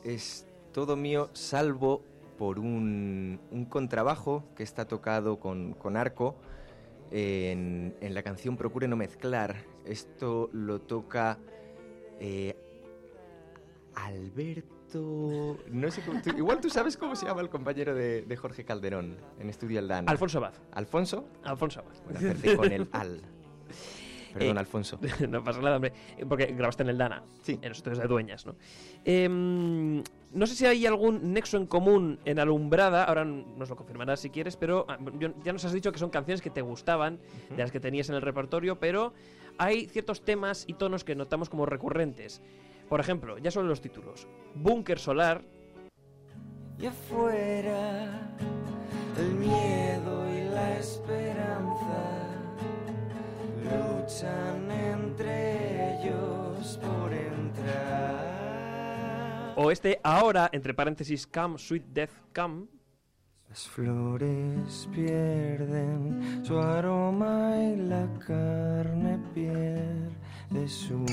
Es 0.03 0.47
todo 0.73 0.95
mío, 0.95 1.29
salvo 1.33 2.03
por 2.41 2.57
un, 2.57 3.39
un 3.51 3.65
contrabajo 3.65 4.43
que 4.55 4.63
está 4.63 4.87
tocado 4.87 5.39
con, 5.39 5.73
con 5.75 5.95
arco 5.95 6.35
en, 7.11 7.93
en 8.01 8.13
la 8.15 8.23
canción 8.23 8.57
Procure 8.57 8.87
no 8.87 8.95
mezclar. 8.95 9.57
Esto 9.85 10.49
lo 10.51 10.79
toca 10.81 11.37
eh, 12.19 12.55
Alberto... 13.93 15.59
No 15.71 15.91
sé 15.91 16.01
cómo... 16.01 16.19
tú- 16.19 16.35
igual 16.35 16.59
tú 16.61 16.71
sabes 16.71 16.97
cómo 16.97 17.15
se 17.15 17.27
llama 17.27 17.41
el 17.41 17.49
compañero 17.49 17.93
de, 17.93 18.23
de 18.23 18.35
Jorge 18.37 18.65
Calderón 18.65 19.17
en 19.39 19.47
Estudio 19.51 19.77
Aldana. 19.77 20.09
Alfonso 20.11 20.39
Abad. 20.39 20.55
¿Alfonso? 20.71 21.27
Alfonso 21.43 21.81
Abad. 21.81 21.93
Bueno, 22.09 22.57
con 22.57 22.71
el 22.71 22.89
al. 22.91 23.21
Perdón, 24.33 24.55
Eh, 24.57 24.59
Alfonso. 24.59 24.99
no 25.29 25.43
pasa 25.43 25.61
nada, 25.61 25.75
hombre. 25.75 25.93
eh, 26.17 26.25
Porque 26.25 26.47
grabaste 26.47 26.81
en 26.81 26.89
el 26.89 26.97
Dana. 26.97 27.21
Sí. 27.43 27.59
En 27.61 27.69
los 27.69 27.77
estudios 27.77 27.99
de 27.99 28.07
Dueñas, 28.07 28.47
¿no? 28.47 28.55
Em, 29.05 30.01
no 30.33 30.47
sé 30.47 30.55
si 30.55 30.65
hay 30.65 30.85
algún 30.85 31.33
nexo 31.33 31.57
en 31.57 31.65
común 31.65 32.19
en 32.25 32.39
Alumbrada. 32.39 33.03
Ahora 33.03 33.25
nos 33.25 33.69
lo 33.69 33.75
confirmarás 33.75 34.21
si 34.21 34.29
quieres, 34.29 34.55
pero 34.55 34.85
ah, 34.87 34.97
ya 35.43 35.53
nos 35.53 35.65
has 35.65 35.73
dicho 35.73 35.91
que 35.91 35.99
son 35.99 36.09
canciones 36.09 36.41
que 36.41 36.49
te 36.49 36.61
gustaban, 36.61 37.19
de 37.49 37.57
las 37.57 37.71
que 37.71 37.79
tenías 37.79 38.09
en 38.09 38.15
el 38.15 38.21
repertorio, 38.21 38.79
pero 38.79 39.13
hay 39.57 39.87
ciertos 39.87 40.23
temas 40.23 40.63
y 40.67 40.73
tonos 40.73 41.03
que 41.03 41.15
notamos 41.15 41.49
como 41.49 41.65
recurrentes. 41.65 42.41
Por 42.89 42.99
ejemplo, 42.99 43.37
ya 43.37 43.51
son 43.51 43.67
los 43.67 43.81
títulos. 43.81 44.27
Búnker 44.55 44.99
Solar, 44.99 45.43
Y 46.79 46.85
afuera 46.87 48.35
el 49.17 49.35
miedo 49.35 50.27
y 50.29 50.49
la 50.49 50.79
esperanza 50.79 52.31
luchan 53.63 54.71
entre 54.71 55.99
ellos 55.99 56.79
por 56.81 57.13
entrar. 57.13 58.30
O 59.61 59.71
este 59.71 59.99
ahora, 60.03 60.49
entre 60.51 60.73
paréntesis, 60.73 61.27
Come, 61.27 61.57
Sweet 61.57 61.83
Death 61.93 62.11
Come. 62.33 62.65
Las 63.49 63.67
flores 63.67 64.89
pierden 64.93 66.41
su 66.43 66.57
aroma 66.57 67.55
y 67.57 67.75
la 67.75 68.07
carne 68.25 69.19
pierde 69.33 70.67
su 70.67 71.05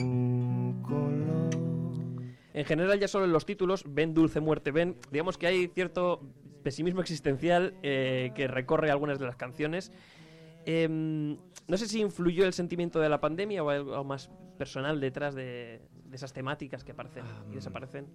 color. 0.83 1.51
En 2.55 2.65
general, 2.65 2.99
ya 2.99 3.09
solo 3.09 3.27
en 3.27 3.33
los 3.33 3.45
títulos, 3.45 3.85
Ven, 3.87 4.15
Dulce 4.15 4.41
Muerte, 4.41 4.71
Ven, 4.71 4.97
digamos 5.11 5.37
que 5.37 5.47
hay 5.47 5.69
cierto 5.69 6.23
pesimismo 6.63 7.01
existencial 7.01 7.75
eh, 7.83 8.33
que 8.35 8.49
recorre 8.49 8.91
algunas 8.91 9.19
de 9.19 9.27
las 9.27 9.37
canciones. 9.37 9.93
Em, 10.71 11.39
no 11.67 11.79
sé 11.79 11.89
si 11.89 11.99
influyó 12.03 12.45
el 12.45 12.53
sentimiento 12.53 13.01
de 13.01 13.09
la 13.09 13.23
pandemia 13.23 13.65
o 13.65 13.71
algo 13.71 14.05
más 14.05 14.29
personal 14.59 15.01
detrás 15.01 15.35
de, 15.35 15.81
de 16.05 16.15
esas 16.15 16.35
temáticas 16.35 16.85
que 16.85 16.93
aparecen 16.93 17.25
y 17.51 17.55
desaparecen. 17.55 18.07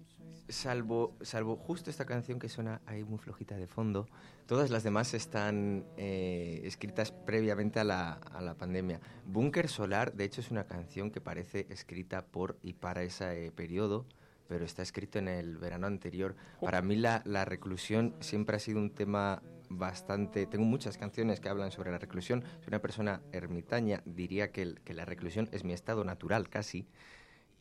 Salvo, 0.48 1.16
salvo 1.20 1.56
justo 1.56 1.90
esta 1.90 2.04
canción 2.04 2.38
que 2.38 2.48
suena 2.48 2.80
ahí 2.86 3.02
muy 3.02 3.18
flojita 3.18 3.56
de 3.56 3.66
fondo, 3.66 4.06
todas 4.46 4.70
las 4.70 4.84
demás 4.84 5.14
están 5.14 5.84
eh, 5.96 6.60
escritas 6.62 7.10
previamente 7.10 7.80
a 7.80 7.84
la, 7.84 8.12
a 8.12 8.40
la 8.40 8.54
pandemia. 8.54 9.00
Búnker 9.26 9.68
Solar, 9.68 10.12
de 10.12 10.22
hecho, 10.22 10.40
es 10.40 10.52
una 10.52 10.68
canción 10.68 11.10
que 11.10 11.20
parece 11.20 11.66
escrita 11.70 12.24
por 12.24 12.56
y 12.62 12.74
para 12.74 13.02
ese 13.02 13.46
eh, 13.46 13.50
periodo, 13.50 14.06
pero 14.46 14.64
está 14.64 14.82
escrito 14.82 15.18
en 15.18 15.26
el 15.26 15.58
verano 15.58 15.88
anterior. 15.88 16.36
Para 16.60 16.82
mí 16.82 16.94
la, 16.94 17.20
la 17.24 17.44
reclusión 17.44 18.14
siempre 18.20 18.54
ha 18.54 18.60
sido 18.60 18.78
un 18.78 18.90
tema 18.90 19.42
bastante... 19.68 20.46
Tengo 20.46 20.64
muchas 20.64 20.98
canciones 20.98 21.40
que 21.40 21.48
hablan 21.48 21.70
sobre 21.70 21.90
la 21.90 21.98
reclusión. 21.98 22.42
Soy 22.60 22.68
una 22.68 22.80
persona 22.80 23.20
ermitaña, 23.32 24.02
diría 24.04 24.50
que, 24.52 24.62
el- 24.62 24.80
que 24.80 24.94
la 24.94 25.04
reclusión 25.04 25.48
es 25.52 25.64
mi 25.64 25.72
estado 25.72 26.04
natural 26.04 26.48
casi. 26.48 26.86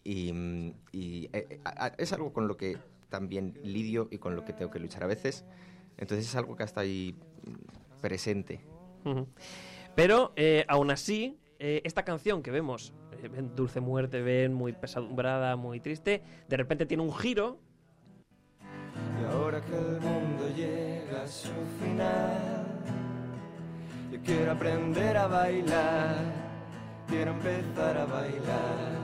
Y, 0.04 0.32
mm, 0.34 0.74
y, 0.92 1.26
eh, 1.34 1.48
eh, 1.50 1.60
a- 1.64 1.86
a- 1.86 1.94
es 1.98 2.14
algo 2.14 2.34
con 2.34 2.48
lo 2.48 2.58
que 2.58 2.78
también 3.10 3.60
lidio 3.64 4.08
y 4.12 4.18
con 4.18 4.36
lo 4.36 4.44
que 4.44 4.54
tengo 4.54 4.72
que 4.72 4.80
luchar 4.80 5.04
a 5.04 5.08
veces. 5.08 5.46
Entonces 5.98 6.28
es 6.28 6.36
algo 6.36 6.56
que 6.56 6.64
está 6.64 6.82
ahí 6.82 7.16
mm, 7.46 8.02
presente. 8.02 8.62
Pero 9.96 10.34
eh, 10.36 10.66
aún 10.68 10.90
así, 10.92 11.38
eh, 11.60 11.82
esta 11.84 12.04
canción 12.04 12.42
que 12.42 12.52
vemos, 12.52 12.94
eh, 13.22 13.28
ven 13.28 13.56
Dulce 13.56 13.80
Muerte, 13.80 14.22
ven 14.22 14.54
muy 14.54 14.74
pesadumbrada, 14.74 15.56
muy 15.56 15.80
triste, 15.80 16.24
de 16.48 16.58
repente 16.58 16.86
tiene 16.86 17.04
un 17.04 17.14
giro 17.14 17.60
Y 19.22 19.26
ahora 19.32 19.62
que 19.62 19.76
el 19.76 20.00
mundo 20.02 20.50
llega 20.56 20.93
a 21.24 21.28
su 21.28 21.50
final, 21.80 22.66
yo 24.12 24.20
quiero 24.24 24.52
aprender 24.52 25.16
a 25.18 25.28
bailar, 25.28 26.16
quiero 27.08 27.32
empezar 27.32 27.98
a 27.98 28.06
bailar. 28.06 29.04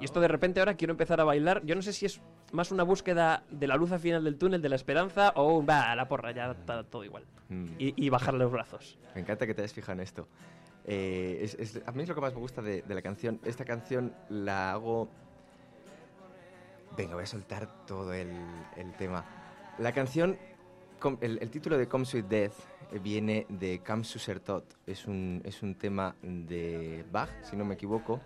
Y 0.00 0.04
esto 0.04 0.20
de 0.20 0.28
repente 0.28 0.58
ahora 0.60 0.74
quiero 0.74 0.92
empezar 0.92 1.20
a 1.20 1.24
bailar. 1.24 1.62
Yo 1.64 1.76
no 1.76 1.82
sé 1.82 1.92
si 1.92 2.06
es 2.06 2.20
más 2.52 2.72
una 2.72 2.82
búsqueda 2.82 3.44
de 3.50 3.68
la 3.68 3.76
luz 3.76 3.92
al 3.92 4.00
final 4.00 4.24
del 4.24 4.36
túnel, 4.36 4.60
de 4.60 4.68
la 4.68 4.74
esperanza, 4.76 5.32
o 5.36 5.56
un 5.58 5.66
va 5.68 5.92
a 5.92 5.94
la 5.96 6.08
porra, 6.08 6.32
ya 6.32 6.50
está 6.50 6.82
todo 6.82 7.04
igual. 7.04 7.24
Mm. 7.48 7.66
Y, 7.78 8.06
y 8.06 8.08
bajar 8.08 8.34
los 8.34 8.50
brazos. 8.50 8.98
Me 9.14 9.20
encanta 9.20 9.46
que 9.46 9.54
te 9.54 9.62
hayas 9.62 9.72
fijado 9.72 9.92
en 9.92 10.00
esto. 10.00 10.26
Eh, 10.84 11.38
es- 11.42 11.54
es- 11.54 11.82
a 11.86 11.92
mí 11.92 12.02
es 12.02 12.08
lo 12.08 12.16
que 12.16 12.20
más 12.20 12.34
me 12.34 12.40
gusta 12.40 12.60
de, 12.60 12.82
de 12.82 12.94
la 12.94 13.02
canción. 13.02 13.38
Esta 13.44 13.64
canción 13.64 14.12
la 14.28 14.72
hago... 14.72 15.08
Venga, 16.96 17.14
voy 17.14 17.22
a 17.22 17.26
soltar 17.26 17.86
todo 17.86 18.12
el, 18.12 18.28
el 18.76 18.92
tema. 18.94 19.24
La 19.78 19.92
canción, 19.92 20.36
el, 21.20 21.38
el 21.40 21.50
título 21.50 21.78
de 21.78 21.88
Come 21.88 22.04
Sweet 22.04 22.26
Death 22.26 22.52
eh, 22.92 22.98
viene 22.98 23.46
de 23.48 23.80
Come 23.86 24.04
Tot. 24.44 24.64
Es 24.86 25.06
un, 25.06 25.40
es 25.44 25.62
un 25.62 25.74
tema 25.74 26.14
de 26.22 27.04
Bach, 27.10 27.30
si 27.42 27.56
no 27.56 27.64
me 27.64 27.74
equivoco, 27.74 28.20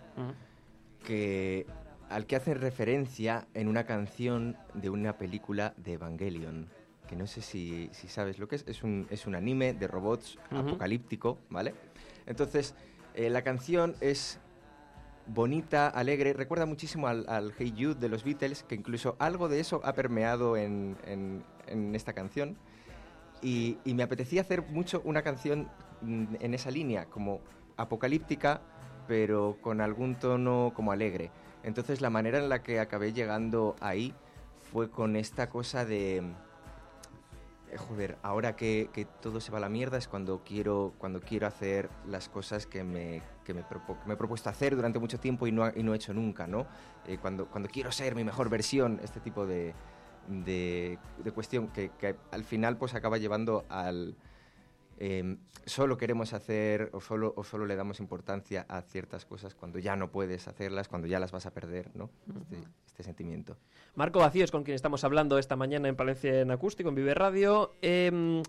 que, 1.03 1.65
al 2.09 2.25
que 2.25 2.35
hacen 2.35 2.59
referencia 2.59 3.47
en 3.53 3.67
una 3.67 3.85
canción 3.85 4.57
de 4.73 4.89
una 4.89 5.17
película 5.17 5.73
de 5.77 5.93
Evangelion. 5.93 6.67
Que 7.07 7.15
no 7.15 7.25
sé 7.27 7.41
si, 7.41 7.89
si 7.93 8.07
sabes 8.09 8.37
lo 8.37 8.47
que 8.49 8.55
es. 8.57 8.65
Es 8.67 8.83
un, 8.83 9.07
es 9.09 9.27
un 9.27 9.35
anime 9.35 9.73
de 9.73 9.87
robots 9.87 10.37
apocalíptico, 10.59 11.37
¿vale? 11.49 11.73
Entonces, 12.25 12.75
eh, 13.13 13.29
la 13.29 13.43
canción 13.43 13.95
es 14.01 14.39
bonita, 15.25 15.87
alegre, 15.87 16.33
recuerda 16.33 16.65
muchísimo 16.65 17.07
al, 17.07 17.25
al 17.29 17.53
Hey 17.57 17.73
Jude 17.77 17.95
de 17.95 18.09
los 18.09 18.23
Beatles, 18.23 18.63
que 18.63 18.75
incluso 18.75 19.15
algo 19.19 19.47
de 19.49 19.59
eso 19.59 19.81
ha 19.83 19.93
permeado 19.93 20.57
en, 20.57 20.97
en- 21.05 21.43
en 21.67 21.95
esta 21.95 22.13
canción. 22.13 22.57
Y, 23.41 23.77
me 23.85 24.03
apetecía 24.03 24.41
hacer 24.41 24.63
mucho 24.63 25.01
una 25.05 25.21
canción 25.21 25.69
mm, 26.01 26.35
en 26.39 26.53
esa 26.53 26.71
línea, 26.71 27.05
como 27.05 27.41
apocalíptica, 27.77 28.61
pero 29.07 29.57
con 29.61 29.81
algún 29.81 30.15
tono 30.15 30.71
como 30.75 30.91
alegre. 30.91 31.31
Entonces 31.63 32.01
la 32.01 32.09
manera 32.09 32.39
en 32.39 32.49
la 32.49 32.63
que 32.63 32.79
acabé 32.79 33.13
llegando 33.13 33.75
ahí 33.79 34.13
fue 34.71 34.89
con 34.89 35.15
esta 35.15 35.49
cosa 35.49 35.85
de... 35.85 36.17
eh, 36.17 37.77
Joder, 37.77 38.17
ahora 38.21 38.55
que, 38.55 39.07
todo 39.21 39.39
se 39.39 39.51
va 39.51 39.57
a 39.57 39.61
la 39.61 39.69
mierda 39.69 39.97
es 39.97 40.07
cuando 40.07 40.43
quiero, 40.43 40.93
cuando 40.97 41.21
quiero 41.21 41.47
hacer 41.47 41.89
las 42.05 42.29
cosas 42.29 42.65
que 42.65 42.83
me, 42.83 43.21
que 43.45 43.53
me, 43.53 43.63
me 44.05 44.13
he 44.13 44.17
propuesto 44.17 44.49
hacer 44.49 44.75
durante 44.75 44.99
mucho 44.99 45.19
tiempo 45.19 45.47
y 45.47 45.51
no, 45.51 45.69
y 45.73 45.83
no 45.83 45.93
he 45.93 45.95
hecho 45.95 46.13
nunca, 46.13 46.47
¿no? 46.47 46.67
Eh, 47.05 47.17
cuando, 47.21 47.47
cuando 47.47 47.69
quiero 47.69 47.91
ser 47.91 48.15
mi 48.15 48.23
mejor 48.23 48.49
versión, 48.49 48.99
este 49.03 49.19
tipo 49.19 49.45
de, 49.45 49.73
de, 50.27 50.97
de 51.23 51.31
cuestión 51.31 51.67
que, 51.69 51.91
que 51.97 52.15
al 52.31 52.43
final 52.43 52.77
pues 52.77 52.93
acaba 52.93 53.17
llevando 53.17 53.65
al... 53.69 54.15
em, 54.99 55.37
solo 55.65 55.97
queremos 55.97 56.33
hacer 56.33 56.89
o 56.93 57.01
solo, 57.01 57.33
o 57.35 57.43
solo 57.43 57.65
le 57.65 57.75
damos 57.75 57.99
importancia 57.99 58.65
a 58.69 58.81
ciertas 58.81 59.25
cosas 59.25 59.53
cuando 59.55 59.79
ya 59.79 59.95
no 59.95 60.11
puedes 60.11 60.47
hacerlas, 60.47 60.87
cuando 60.87 61.07
ya 61.07 61.19
las 61.19 61.31
vas 61.31 61.45
a 61.45 61.51
perder, 61.51 61.89
¿no? 61.95 62.09
Este, 62.41 62.57
este 62.85 63.03
sentimiento. 63.03 63.57
Marco 63.95 64.19
Vacío 64.19 64.43
es 64.43 64.51
con 64.51 64.63
quien 64.63 64.75
estamos 64.75 65.03
hablando 65.03 65.37
esta 65.37 65.55
mañana 65.55 65.87
en 65.87 65.95
Palencia 65.95 66.41
en 66.41 66.51
Acústico, 66.51 66.89
en 66.89 66.95
Vive 66.95 67.13
Radio. 67.13 67.73
Em, 67.81 68.41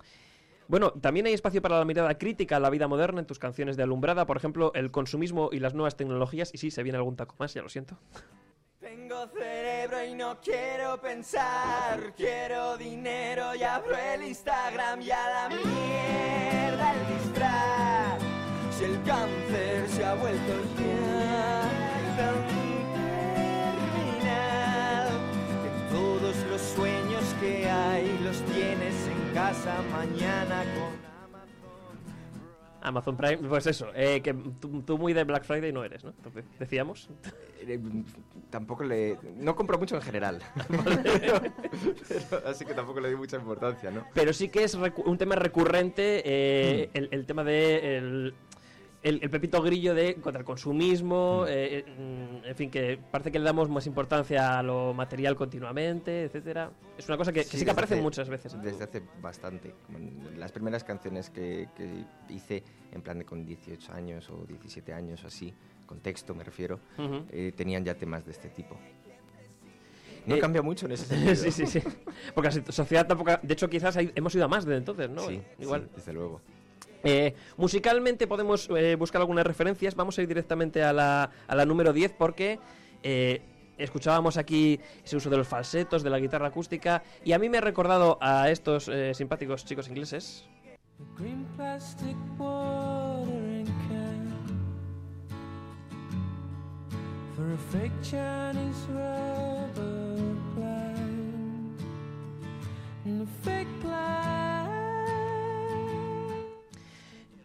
bueno, 0.69 0.93
también 0.93 1.27
hay 1.27 1.33
espacio 1.33 1.63
para 1.63 1.79
la 1.79 1.85
mirada 1.85 2.19
crítica 2.19 2.57
a 2.57 2.61
la 2.61 2.71
vida 2.71 2.89
moderna 2.89 3.21
en 3.21 3.27
tus 3.27 3.39
canciones 3.39 3.77
de 3.77 3.83
Alumbrada, 3.83 4.27
por 4.27 4.37
ejemplo, 4.37 4.73
el 4.75 4.91
consumismo 4.91 5.49
y 5.51 5.61
las 5.61 5.75
nuevas 5.75 5.97
tecnologías. 5.97 6.51
Y 6.53 6.59
sí, 6.59 6.71
se 6.71 6.83
viene 6.83 6.99
algún 6.99 7.17
taco 7.17 7.35
más, 7.39 7.55
ya 7.55 7.63
lo 7.63 7.69
siento. 7.69 7.97
Tengo 9.09 9.27
cerebro 9.29 10.05
y 10.05 10.15
no 10.15 10.39
quiero 10.39 11.01
pensar, 11.01 12.13
quiero 12.15 12.77
dinero 12.77 13.55
y 13.55 13.63
abro 13.63 13.97
el 13.97 14.23
Instagram 14.25 15.01
y 15.01 15.11
a 15.11 15.31
la 15.31 15.49
mierda 15.49 16.93
el 16.93 17.07
disfraz. 17.17 18.21
Si 18.77 18.85
el 18.85 19.03
cáncer 19.05 19.89
se 19.89 20.05
ha 20.05 20.13
vuelto 20.13 20.53
ya 20.77 21.63
tan 22.19 22.35
terminal, 24.19 25.09
que 25.63 25.71
todos 25.91 26.37
los 26.51 26.61
sueños 26.61 27.25
que 27.41 27.67
hay 27.67 28.19
los 28.23 28.43
tienes 28.53 28.95
en 29.07 29.33
casa 29.33 29.81
mañana 29.91 30.65
con 30.75 30.98
Amazon 32.83 33.17
Prime, 33.17 33.39
pues 33.49 33.67
eso, 33.67 33.89
eh, 33.95 34.21
que 34.23 34.33
tú, 34.35 34.83
tú 34.83 34.99
muy 34.99 35.13
de 35.13 35.25
Black 35.25 35.45
Friday 35.45 35.73
no 35.73 35.85
eres, 35.85 36.05
¿no? 36.05 36.11
Entonces, 36.11 36.45
decíamos. 36.59 37.09
Eh, 37.67 37.79
tampoco 38.51 38.85
le... 38.85 39.19
No 39.37 39.55
compro 39.57 39.79
mucho 39.79 39.97
en 39.97 40.03
general. 40.03 40.41
Pero- 42.09 42.47
así 42.47 42.65
que 42.65 42.75
tampoco 42.75 43.01
le 43.01 43.09
doy 43.09 43.17
mucha 43.17 43.37
importancia, 43.37 43.91
¿no? 43.91 44.05
Pero 44.15 44.33
sí 44.33 44.49
que 44.49 44.65
es 44.65 44.75
un 44.75 45.19
tema 45.19 45.35
recurrente 45.35 46.23
eh, 46.25 46.91
el, 46.95 47.09
el 47.11 47.27
tema 47.27 47.45
de 47.45 47.99
el, 47.99 48.35
el- 49.03 49.21
el 49.23 49.31
pepito 49.31 49.63
grillo 49.63 49.95
de 49.95 50.17
contra 50.17 50.41
el 50.41 50.45
consumismo, 50.45 51.45
eh, 51.49 51.85
eh, 51.87 52.41
mm, 52.43 52.45
en 52.47 52.57
fin, 52.57 52.71
que 52.71 52.99
parece 53.11 53.31
que 53.31 53.39
le 53.39 53.45
damos 53.45 53.69
más 53.69 53.87
importancia 53.87 54.59
a 54.59 54.63
lo 54.63 54.93
material 54.93 55.37
continuamente, 55.37 56.25
etcétera. 56.25 56.71
Es 56.97 57.07
una 57.09 57.17
cosa 57.17 57.33
que 57.33 57.41
que 57.45 57.57
sí, 57.59 57.65
que 57.65 57.71
aparece 57.71 57.95
hace- 57.95 58.03
muchas 58.03 58.29
veces. 58.29 58.55
en 58.55 58.63
Desde 58.63 58.85
hace 58.85 59.03
bastante. 59.23 59.73
Las 60.37 60.51
primeras 60.53 60.83
canciones 60.83 61.31
que, 61.31 61.69
que 61.77 62.05
hice, 62.29 62.63
en 62.93 63.03
plan 63.03 63.19
de 63.19 63.25
con 63.25 63.47
18 63.47 63.93
años 63.93 64.29
o 64.31 64.45
17 64.47 64.93
años 64.93 65.23
o 65.23 65.29
así, 65.29 65.55
con 65.87 66.01
texto 66.01 66.35
me 66.35 66.43
refiero, 66.45 66.81
Ujú. 66.99 67.25
eh, 67.31 67.53
tenían 67.57 67.85
ya 67.85 67.95
temas 67.95 68.25
de 68.25 68.33
este 68.33 68.49
tipo. 68.49 68.77
No 70.27 70.35
Eh, 70.35 70.41
cambia 70.41 70.61
mucho 70.61 70.87
en 70.87 70.93
ese 70.93 71.07
sentido. 71.07 71.35
sí, 71.37 71.51
sí, 71.53 71.67
sí. 71.67 71.81
Porque 72.35 72.51
la 72.51 72.73
sociedad 72.73 73.07
tampoco. 73.07 73.31
De 73.43 73.53
hecho, 73.55 73.71
quizás 73.71 73.97
hay- 73.97 74.13
hemos 74.15 74.35
ido 74.35 74.45
a 74.45 74.49
más 74.49 74.65
desde 74.67 74.79
entonces, 74.79 75.09
¿no? 75.09 75.23
Sí, 75.23 75.41
Igual. 75.61 75.85
sí, 75.85 75.91
desde 75.97 76.13
luego. 76.13 76.43
Eh, 77.05 77.35
musicalmente 77.57 78.27
podemos 78.27 78.69
eh, 78.71 78.97
buscar 78.97 79.21
algunas 79.21 79.47
referencias. 79.47 79.95
Vamos 79.95 80.19
a 80.19 80.23
ir 80.23 80.29
directamente 80.29 80.83
a 80.83 80.93
la, 80.93 81.65
número 81.67 81.93
10 81.93 82.13
porque 82.13 82.59
eh, 83.03 83.41
escuchábamos 83.77 84.37
aquí 84.37 84.81
ese 85.05 85.17
uso 85.17 85.31
de 85.31 85.37
los 85.37 85.49
falsetos, 85.49 86.03
de 86.03 86.11
la 86.11 86.19
guitarra 86.19 86.49
acústica. 86.49 87.03
Y 87.25 87.33
a 87.33 87.39
mí 87.39 87.49
me 87.49 87.59
ha 87.59 87.63
recordado 87.63 88.19
a 88.21 88.51
estos 88.51 88.91
simpáticos 89.13 89.65
chicos 89.65 89.89
ingleses. 89.89 90.45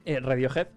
Eh, 0.06 0.20
Radiohead. 0.20 0.68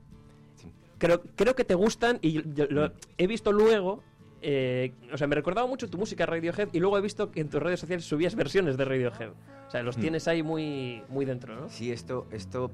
Creo, 0.98 1.20
creo 1.36 1.54
que 1.54 1.64
te 1.64 1.74
gustan 1.74 2.18
y 2.22 2.32
yo 2.54 2.66
lo 2.70 2.92
he 3.18 3.26
visto 3.26 3.52
luego. 3.52 4.02
eh, 4.42 4.92
o 5.12 5.16
sea, 5.16 5.26
me 5.26 5.34
recordaba 5.34 5.66
mucho 5.66 5.88
tu 5.90 5.98
música 5.98 6.24
Radiohead 6.26 6.68
y 6.72 6.78
luego 6.78 6.96
he 6.98 7.00
visto 7.00 7.32
que 7.32 7.40
en 7.40 7.48
tus 7.48 7.60
redes 7.60 7.80
sociales 7.80 8.04
subías 8.04 8.34
versiones 8.36 8.76
de 8.76 8.84
Radiohead. 8.84 9.30
O 9.66 9.70
sea, 9.70 9.82
los 9.82 9.96
Hmm. 9.96 10.00
tienes 10.02 10.28
ahí 10.28 10.42
muy, 10.42 11.02
muy 11.08 11.24
dentro, 11.24 11.56
¿no? 11.58 11.68
Sí, 11.68 11.90
esto, 11.90 12.26
esto 12.30 12.70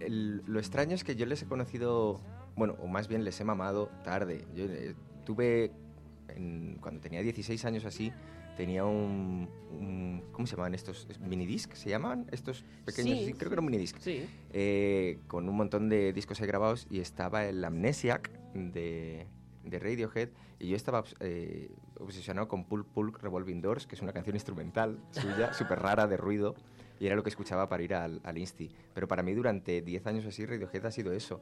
el- 0.00 0.42
lo 0.46 0.58
extraño 0.58 0.94
es 0.94 1.04
que 1.04 1.16
yo 1.16 1.24
les 1.24 1.40
he 1.42 1.46
conocido, 1.46 2.20
bueno, 2.56 2.76
o 2.82 2.88
más 2.88 3.08
bien 3.08 3.24
les 3.24 3.40
he 3.40 3.44
mamado 3.44 3.90
tarde. 4.04 4.44
Yo 4.54 4.64
eh, 4.64 4.94
tuve, 5.24 5.70
en- 6.28 6.76
cuando 6.80 7.00
tenía 7.00 7.22
16 7.22 7.64
años 7.64 7.84
así, 7.86 8.12
tenía 8.58 8.84
un, 8.84 9.48
un- 9.70 10.22
¿cómo 10.32 10.46
se 10.46 10.56
llaman 10.56 10.74
estos? 10.74 11.06
¿Minidisc 11.20 11.72
se 11.74 11.88
llaman? 11.88 12.26
Estos 12.32 12.64
pequeños, 12.84 13.18
Sí. 13.20 13.24
sí, 13.26 13.32
creo 13.32 13.48
que 13.48 13.54
era 13.54 13.60
un 13.60 13.66
minidisc. 13.66 13.96
Sí. 14.00 14.26
Eh, 14.52 15.20
con 15.28 15.48
un 15.48 15.56
montón 15.56 15.88
de 15.88 16.12
discos 16.12 16.40
ahí 16.40 16.46
grabados 16.48 16.86
y 16.90 16.98
estaba 16.98 17.46
el 17.46 17.64
Amnesiac 17.64 18.30
de, 18.54 19.26
de 19.64 19.78
Radiohead 19.78 20.30
y 20.58 20.68
yo 20.70 20.76
estaba 20.76 21.04
eh, 21.20 21.70
obsesionado 22.00 22.48
con 22.48 22.64
Pulp 22.64 22.88
Pulp 22.92 23.16
Revolving 23.22 23.60
Doors, 23.62 23.86
que 23.86 23.94
es 23.94 24.02
una 24.02 24.12
canción 24.12 24.34
instrumental 24.34 24.98
suya, 25.12 25.52
súper 25.54 25.78
rara, 25.78 26.08
de 26.08 26.16
ruido, 26.16 26.56
y 26.98 27.06
era 27.06 27.14
lo 27.14 27.22
que 27.22 27.30
escuchaba 27.30 27.68
para 27.68 27.84
ir 27.84 27.94
al, 27.94 28.20
al 28.24 28.36
Insti. 28.38 28.72
Pero 28.92 29.06
para 29.06 29.22
mí 29.22 29.32
durante 29.34 29.82
10 29.82 30.04
años 30.08 30.26
así 30.26 30.44
Radiohead 30.44 30.84
ha 30.84 30.90
sido 30.90 31.12
eso. 31.12 31.40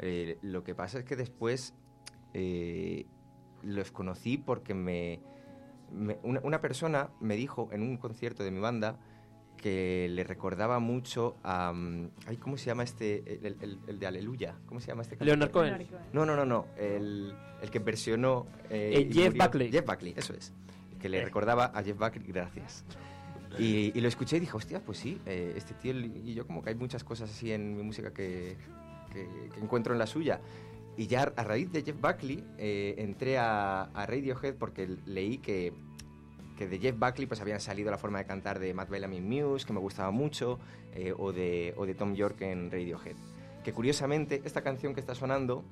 Eh, 0.00 0.36
lo 0.42 0.62
que 0.64 0.74
pasa 0.74 0.98
es 0.98 1.06
que 1.06 1.16
después 1.16 1.72
eh, 2.34 3.06
los 3.62 3.90
conocí 3.90 4.36
porque 4.36 4.74
me, 4.74 5.20
me- 5.92 6.18
una, 6.22 6.40
una 6.42 6.60
persona 6.60 7.10
me 7.20 7.36
dijo 7.36 7.68
en 7.72 7.82
un 7.82 7.96
concierto 7.96 8.42
de 8.42 8.50
mi 8.50 8.60
banda 8.60 8.98
que 9.56 10.06
le 10.10 10.22
recordaba 10.22 10.78
mucho 10.78 11.36
a... 11.42 11.72
mm, 11.74 12.10
ay, 12.26 12.36
¿Cómo 12.36 12.56
se 12.56 12.66
llama 12.66 12.84
este? 12.84 13.24
El, 13.44 13.56
el- 13.60 13.78
el 13.88 13.98
de 13.98 14.06
Aleluya. 14.06 14.54
¿Cómo 14.66 14.80
se 14.80 14.86
llama 14.88 15.02
este? 15.02 15.16
Leonard? 15.24 15.50
Cohen. 15.50 15.86
No, 16.12 16.24
no, 16.24 16.36
no, 16.36 16.44
no. 16.44 16.66
El, 16.76 17.34
el 17.60 17.70
que 17.70 17.80
versionó... 17.80 18.46
eh, 18.70 18.92
Eh, 18.94 19.10
Jeff 19.12 19.28
murió. 19.32 19.44
Buckley. 19.44 19.70
Jeff 19.72 19.84
Buckley, 19.86 20.14
eso 20.16 20.32
es. 20.34 20.52
Que 21.00 21.08
le 21.08 21.18
Eh. 21.18 21.24
recordaba 21.24 21.66
a 21.74 21.82
Jeff 21.82 21.98
Buckley, 21.98 22.24
gracias. 22.28 22.84
Y, 23.58 23.96
y 23.98 24.00
lo 24.00 24.06
escuché 24.08 24.36
y 24.36 24.40
dije, 24.40 24.56
hostia, 24.56 24.80
pues 24.84 24.98
sí, 24.98 25.20
eh, 25.26 25.54
este 25.56 25.74
tío 25.74 25.92
y 25.98 26.34
yo 26.34 26.46
como 26.46 26.62
que 26.62 26.68
hay 26.68 26.74
muchas 26.76 27.02
cosas 27.02 27.30
así 27.30 27.50
en 27.50 27.76
mi 27.76 27.82
música 27.82 28.12
que, 28.12 28.56
que- 29.12 29.26
que 29.52 29.60
encuentro 29.60 29.92
en 29.92 29.98
la 29.98 30.06
suya. 30.06 30.40
Y 30.98 31.06
ya 31.06 31.32
a 31.36 31.44
raíz 31.44 31.70
de 31.72 31.82
Jeff 31.82 31.98
Buckley 32.00 32.44
eh, 32.58 32.96
entré 32.98 33.38
a, 33.38 33.82
a 33.84 34.04
Radiohead 34.06 34.56
porque 34.56 34.88
leí 35.06 35.38
que, 35.38 35.72
que 36.56 36.66
de 36.66 36.78
Jeff 36.80 36.98
Buckley 36.98 37.26
pues 37.26 37.40
habían 37.40 37.60
salido 37.60 37.90
la 37.90 37.98
forma 37.98 38.18
de 38.18 38.24
cantar 38.26 38.58
de 38.58 38.74
Matt 38.74 38.90
Bellamy 38.90 39.18
en 39.18 39.28
Muse, 39.28 39.64
que 39.64 39.72
me 39.72 39.78
gustaba 39.78 40.10
mucho, 40.10 40.58
eh, 40.94 41.14
o, 41.16 41.32
de, 41.32 41.72
o 41.76 41.86
de 41.86 41.94
Tom 41.94 42.14
York 42.14 42.40
en 42.42 42.70
Radiohead. 42.70 43.14
Que 43.62 43.72
curiosamente 43.72 44.42
esta 44.44 44.62
canción 44.62 44.92
que 44.92 44.98
está 45.00 45.14
sonando 45.14 45.64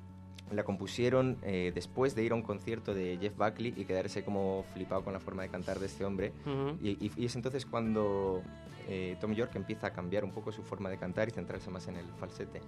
la 0.49 0.63
compusieron 0.63 1.35
eh, 1.43 1.73
después 1.75 2.15
de 2.15 2.23
ir 2.23 2.31
a 2.31 2.35
un 2.35 2.41
concierto 2.41 2.93
de 2.93 3.17
Jeff 3.19 3.35
Buckley 3.35 3.73
y 3.75 3.83
quedarse 3.83 4.23
como 4.23 4.63
flipado 4.73 5.03
con 5.03 5.11
la 5.11 5.19
forma 5.19 5.43
de 5.43 5.49
cantar 5.49 5.77
de 5.79 5.87
este 5.87 6.05
hombre. 6.05 6.31
Ujú. 6.45 6.77
y, 6.81 6.91
y- 7.05 7.11
y 7.17 7.25
es 7.25 7.35
entonces 7.35 7.65
cuando 7.65 8.41
eh, 8.87 9.17
Tom 9.19 9.33
York 9.33 9.51
empieza 9.55 9.87
a 9.87 9.91
cambiar 9.91 10.23
un 10.23 10.31
poco 10.31 10.53
su 10.53 10.63
forma 10.63 10.89
de 10.89 10.97
cantar 10.97 11.27
y 11.27 11.31
centrarse 11.31 11.69
más 11.69 11.85
en 11.89 11.97
el 11.97 12.05
falsete. 12.17 12.61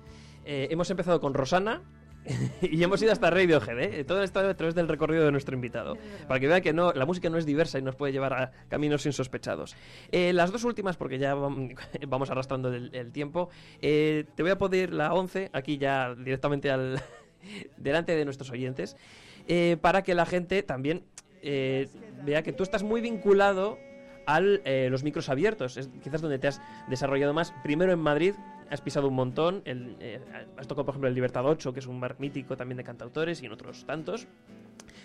Eh, 0.44 0.68
hemos 0.72 0.90
empezado 0.90 1.22
con 1.22 1.34
Rosana 1.34 1.82
y 2.62 2.84
hemos 2.84 3.02
ido 3.02 3.12
hasta 3.12 3.30
Radiohead, 3.30 3.80
¿eh? 3.80 4.04
Todo 4.04 4.22
esto 4.24 4.40
a 4.40 4.54
través 4.54 4.76
del 4.76 4.88
recorrido 4.88 5.26
de 5.26 5.32
nuestro 5.32 5.56
invitado. 5.56 5.98
Para 6.28 6.40
que 6.40 6.48
vean 6.48 6.62
que 6.62 6.74
no, 6.74 6.92
la 6.94 7.06
música 7.06 7.30
no 7.30 7.38
es 7.38 7.46
diversa 7.46 7.80
y 7.80 7.82
nos 7.82 7.96
puede 7.96 8.14
llevar 8.14 8.34
a 8.34 8.52
caminos 8.68 9.06
insospechados. 9.06 9.76
Eh, 10.12 10.34
las 10.34 10.52
dos 10.52 10.64
últimas, 10.64 10.98
porque 10.98 11.18
ya 11.18 11.36
vam- 11.36 11.76
vamos 12.08 12.30
arrastrando 12.30 12.72
el, 12.74 12.94
el 12.94 13.12
tiempo, 13.12 13.50
eh, 13.82 14.26
te 14.36 14.44
voy 14.44 14.52
a 14.52 14.58
poner 14.58 14.94
la 14.94 15.14
11 15.14 15.50
aquí 15.54 15.78
ya 15.78 16.14
directamente 16.16 16.70
al 16.70 17.02
delante 17.78 18.16
de 18.16 18.26
nuestros 18.26 18.52
oyentes, 18.52 18.96
eh, 19.48 19.78
para 19.82 20.04
que 20.04 20.14
la 20.14 20.26
gente 20.26 20.62
también 20.64 21.04
vea 21.42 22.44
que 22.44 22.52
tú 22.52 22.64
estás 22.64 22.84
muy 22.84 23.00
vinculado 23.00 23.78
a 24.28 24.42
los 24.42 25.04
micros 25.04 25.30
abiertos. 25.30 25.78
Es 25.78 25.90
quizás 26.04 26.22
donde 26.22 26.38
te 26.38 26.48
has 26.48 26.62
desarrollado 26.90 27.34
más. 27.34 27.54
Primero 27.64 27.94
en 27.94 28.00
Madrid, 28.00 28.34
has 28.70 28.82
pisado 28.82 29.08
un 29.08 29.16
montón. 29.16 29.62
el, 29.66 29.96
eh, 30.00 30.20
has 30.58 30.68
tocado, 30.68 30.86
por 30.86 30.94
ejemplo, 30.94 31.08
el 31.10 31.16
Libertad 31.16 31.46
8, 31.46 31.74
que 31.74 31.80
es 31.80 31.88
un 31.88 32.00
bar 32.00 32.16
mítico 32.20 32.56
también 32.58 32.78
de 32.78 32.84
cantautores, 32.84 33.42
y 33.42 33.46
en 33.48 33.52
otros 33.52 33.86
tantos. 33.86 34.28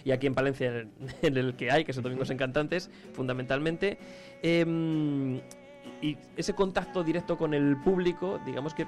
Y 0.05 0.11
aquí 0.11 0.27
en 0.27 0.35
Palencia, 0.35 0.87
en 1.23 1.37
el, 1.37 1.55
que 1.57 1.71
hay, 1.71 1.85
que 1.85 1.91
es 1.93 1.97
el 1.97 2.03
Domingos 2.03 2.31
en 2.31 2.37
Cantantes, 2.39 2.91
fundamentalmente. 3.15 3.99
Em, 4.43 5.41
y 6.03 6.17
ese 6.37 6.55
contacto 6.55 7.03
directo 7.03 7.37
con 7.39 7.55
el 7.55 7.77
público, 7.83 8.39
digamos 8.45 8.75
que 8.75 8.87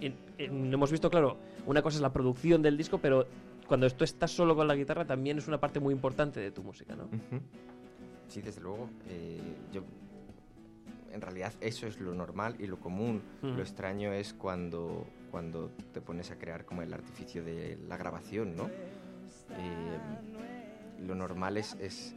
en- 0.00 0.14
en- 0.38 0.72
hemos 0.72 0.90
visto, 0.90 1.10
claro, 1.10 1.36
una 1.66 1.82
cosa 1.82 1.96
es 1.96 2.02
la 2.02 2.12
producción 2.12 2.62
del 2.62 2.76
disco, 2.76 2.98
pero 2.98 3.26
cuando 3.66 3.88
tú 3.90 4.04
estás 4.04 4.30
solo 4.30 4.54
con 4.56 4.66
la 4.68 4.74
guitarra 4.74 5.04
también 5.04 5.38
es 5.38 5.46
una 5.48 5.58
parte 5.58 5.78
muy 5.80 5.92
importante 5.94 6.40
de 6.40 6.50
tu 6.50 6.62
música, 6.62 6.94
¿no? 6.96 7.08
Sí, 8.28 8.40
desde 8.40 8.60
luego. 8.60 8.88
eh, 9.08 9.38
yo, 9.72 9.82
en 11.12 11.20
realidad 11.20 11.52
eso 11.60 11.86
es 11.86 12.00
lo 12.00 12.14
normal 12.14 12.56
y 12.58 12.66
lo 12.66 12.78
común. 12.78 13.22
Lo 13.42 13.60
extraño 13.60 14.12
es 14.12 14.32
cuando, 14.32 15.06
cuando 15.30 15.70
te 15.92 16.00
pones 16.00 16.30
a 16.30 16.36
crear 16.36 16.64
como 16.64 16.82
el 16.82 16.92
artificio 16.92 17.42
de 17.42 17.78
la 17.88 17.96
grabación, 17.96 18.56
¿no? 18.56 18.68
Eh, 19.50 19.98
lo 21.06 21.14
normal 21.14 21.56
es, 21.56 21.76
es 21.80 22.14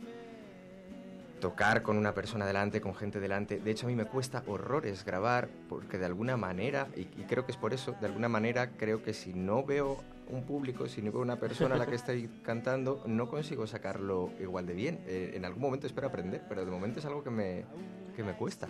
tocar 1.40 1.82
con 1.84 1.98
una 1.98 2.14
persona 2.14 2.46
delante, 2.46 2.82
con 2.82 2.96
gente 2.96 3.20
delante. 3.20 3.60
De 3.60 3.72
hecho, 3.72 3.88
a 3.88 3.90
mí 3.90 3.96
me 3.96 4.06
cuesta 4.06 4.44
horrores 4.48 5.04
grabar 5.04 5.50
porque 5.70 5.98
de 5.98 6.06
alguna 6.06 6.38
manera, 6.38 6.88
y, 6.96 7.02
y 7.02 7.26
creo 7.28 7.46
que 7.46 7.52
es 7.52 7.58
por 7.58 7.74
eso, 7.74 7.96
de 8.00 8.08
alguna 8.08 8.30
manera 8.30 8.72
creo 8.72 9.04
que 9.04 9.14
si 9.14 9.34
no 9.34 9.64
veo 9.64 10.04
un 10.30 10.44
público, 10.44 10.88
si 10.88 11.02
no 11.02 11.12
veo 11.12 11.22
una 11.22 11.40
persona 11.40 11.76
a 11.76 11.78
la 11.78 11.86
que 11.86 11.96
estoy 12.04 12.30
cantando, 12.44 13.04
no 13.06 13.28
consigo 13.28 13.68
sacarlo 13.68 14.32
igual 14.40 14.66
de 14.66 14.74
bien. 14.74 15.00
Eh, 15.08 15.34
en 15.36 15.46
algún 15.46 15.62
momento 15.62 15.88
espero 15.88 16.08
aprender, 16.08 16.44
pero 16.48 16.66
de 16.66 16.72
momento 16.72 17.00
es 17.00 17.06
algo 17.06 17.24
que 17.24 17.30
me, 17.30 17.66
que 18.16 18.24
me 18.24 18.34
cuesta. 18.34 18.68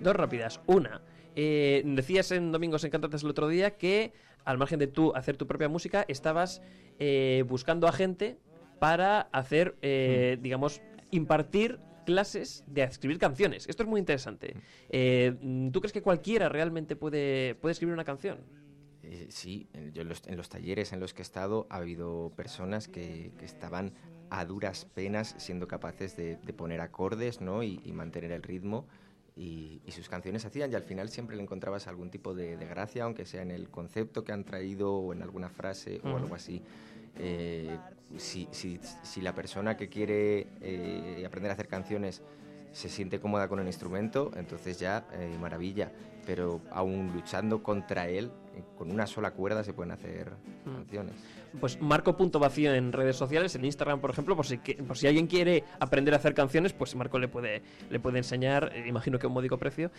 Dos 0.00 0.16
rápidas. 0.16 0.60
Una, 0.66 1.00
eh, 1.36 1.82
decías 1.84 2.30
en 2.32 2.52
Domingos 2.52 2.84
en 2.84 2.90
Cantantes 2.90 3.22
el 3.22 3.30
otro 3.30 3.48
día 3.48 3.76
que 3.76 4.12
al 4.44 4.58
margen 4.58 4.78
de 4.78 4.86
tú 4.86 5.12
hacer 5.14 5.36
tu 5.36 5.46
propia 5.46 5.68
música, 5.68 6.04
estabas 6.08 6.62
eh, 6.98 7.44
buscando 7.48 7.88
a 7.88 7.92
gente 7.92 8.38
para 8.78 9.22
hacer, 9.32 9.76
eh, 9.82 10.38
digamos, 10.40 10.82
impartir 11.10 11.80
clases 12.04 12.64
de 12.66 12.82
escribir 12.82 13.18
canciones. 13.18 13.66
Esto 13.68 13.82
es 13.82 13.88
muy 13.88 13.98
interesante. 13.98 14.56
Eh, 14.90 15.34
¿Tú 15.72 15.80
crees 15.80 15.92
que 15.92 16.02
cualquiera 16.02 16.48
realmente 16.48 16.96
puede, 16.96 17.54
puede 17.54 17.72
escribir 17.72 17.94
una 17.94 18.04
canción? 18.04 18.40
Eh, 19.06 19.26
sí, 19.30 19.68
en, 19.74 19.92
yo 19.92 20.02
en 20.02 20.08
los, 20.08 20.26
en 20.26 20.36
los 20.36 20.48
talleres 20.48 20.92
en 20.92 21.00
los 21.00 21.12
que 21.12 21.22
he 21.22 21.26
estado 21.26 21.66
ha 21.70 21.76
habido 21.76 22.32
personas 22.36 22.88
que, 22.88 23.32
que 23.38 23.44
estaban 23.44 23.92
a 24.30 24.44
duras 24.46 24.86
penas 24.94 25.34
siendo 25.38 25.68
capaces 25.68 26.16
de, 26.16 26.36
de 26.36 26.52
poner 26.52 26.80
acordes 26.80 27.40
¿no? 27.40 27.62
y, 27.62 27.80
y 27.84 27.92
mantener 27.92 28.32
el 28.32 28.42
ritmo. 28.42 28.86
y, 29.36 29.80
y 29.84 29.90
sus 29.92 30.08
canciones 30.08 30.44
hacían 30.44 30.70
y 30.72 30.74
al 30.74 30.84
final 30.84 31.08
siempre 31.08 31.36
le 31.36 31.42
encontrabas 31.42 31.86
algún 31.88 32.08
tipo 32.10 32.34
de, 32.34 32.56
de 32.56 32.66
gracia, 32.66 33.04
aunque 33.04 33.26
sea 33.26 33.42
en 33.42 33.50
el 33.50 33.68
concepto 33.68 34.24
que 34.24 34.32
han 34.32 34.44
traído 34.44 34.94
o 34.94 35.12
en 35.12 35.22
alguna 35.22 35.48
frase 35.50 36.00
o 36.04 36.16
algo 36.16 36.34
así. 36.34 36.62
Eh, 37.18 37.76
si, 38.16 38.48
si- 38.52 38.80
si 39.02 39.20
la 39.20 39.34
persona 39.34 39.76
que 39.76 39.88
quiere 39.88 40.46
eh, 40.60 41.24
aprender 41.26 41.50
a 41.50 41.54
hacer 41.54 41.68
canciones 41.68 42.22
se 42.74 42.88
siente 42.88 43.20
cómoda 43.20 43.48
con 43.48 43.60
el 43.60 43.66
instrumento, 43.66 44.32
entonces 44.36 44.78
ya 44.78 45.06
eh, 45.12 45.36
maravilla. 45.40 45.92
Pero 46.26 46.60
aún 46.70 47.12
luchando 47.14 47.62
contra 47.62 48.08
él, 48.08 48.32
eh, 48.56 48.62
con 48.76 48.90
una 48.90 49.06
sola 49.06 49.30
cuerda 49.32 49.62
se 49.62 49.72
pueden 49.72 49.92
hacer 49.92 50.32
Mm. 50.64 50.74
canciones. 50.74 51.14
Pues 51.60 51.80
Marco 51.80 52.16
Punto 52.16 52.38
Vacío 52.40 52.74
en 52.74 52.92
redes 52.92 53.16
sociales, 53.16 53.54
en 53.54 53.64
Instagram, 53.64 54.00
por 54.00 54.10
ejemplo, 54.10 54.34
por 54.34 54.44
si, 54.46 54.56
por 54.56 54.96
si 54.96 55.06
alguien 55.06 55.26
quiere 55.28 55.62
aprender 55.78 56.14
a 56.14 56.16
hacer 56.16 56.34
canciones, 56.34 56.72
pues 56.72 56.96
Marco 56.96 57.18
le 57.18 57.28
puede, 57.28 57.62
le 57.90 58.00
puede 58.00 58.18
enseñar, 58.18 58.72
eh, 58.74 58.88
imagino 58.88 59.18
que 59.18 59.26
a 59.26 59.28
un 59.28 59.34
módico 59.34 59.56
precio. 59.58 59.90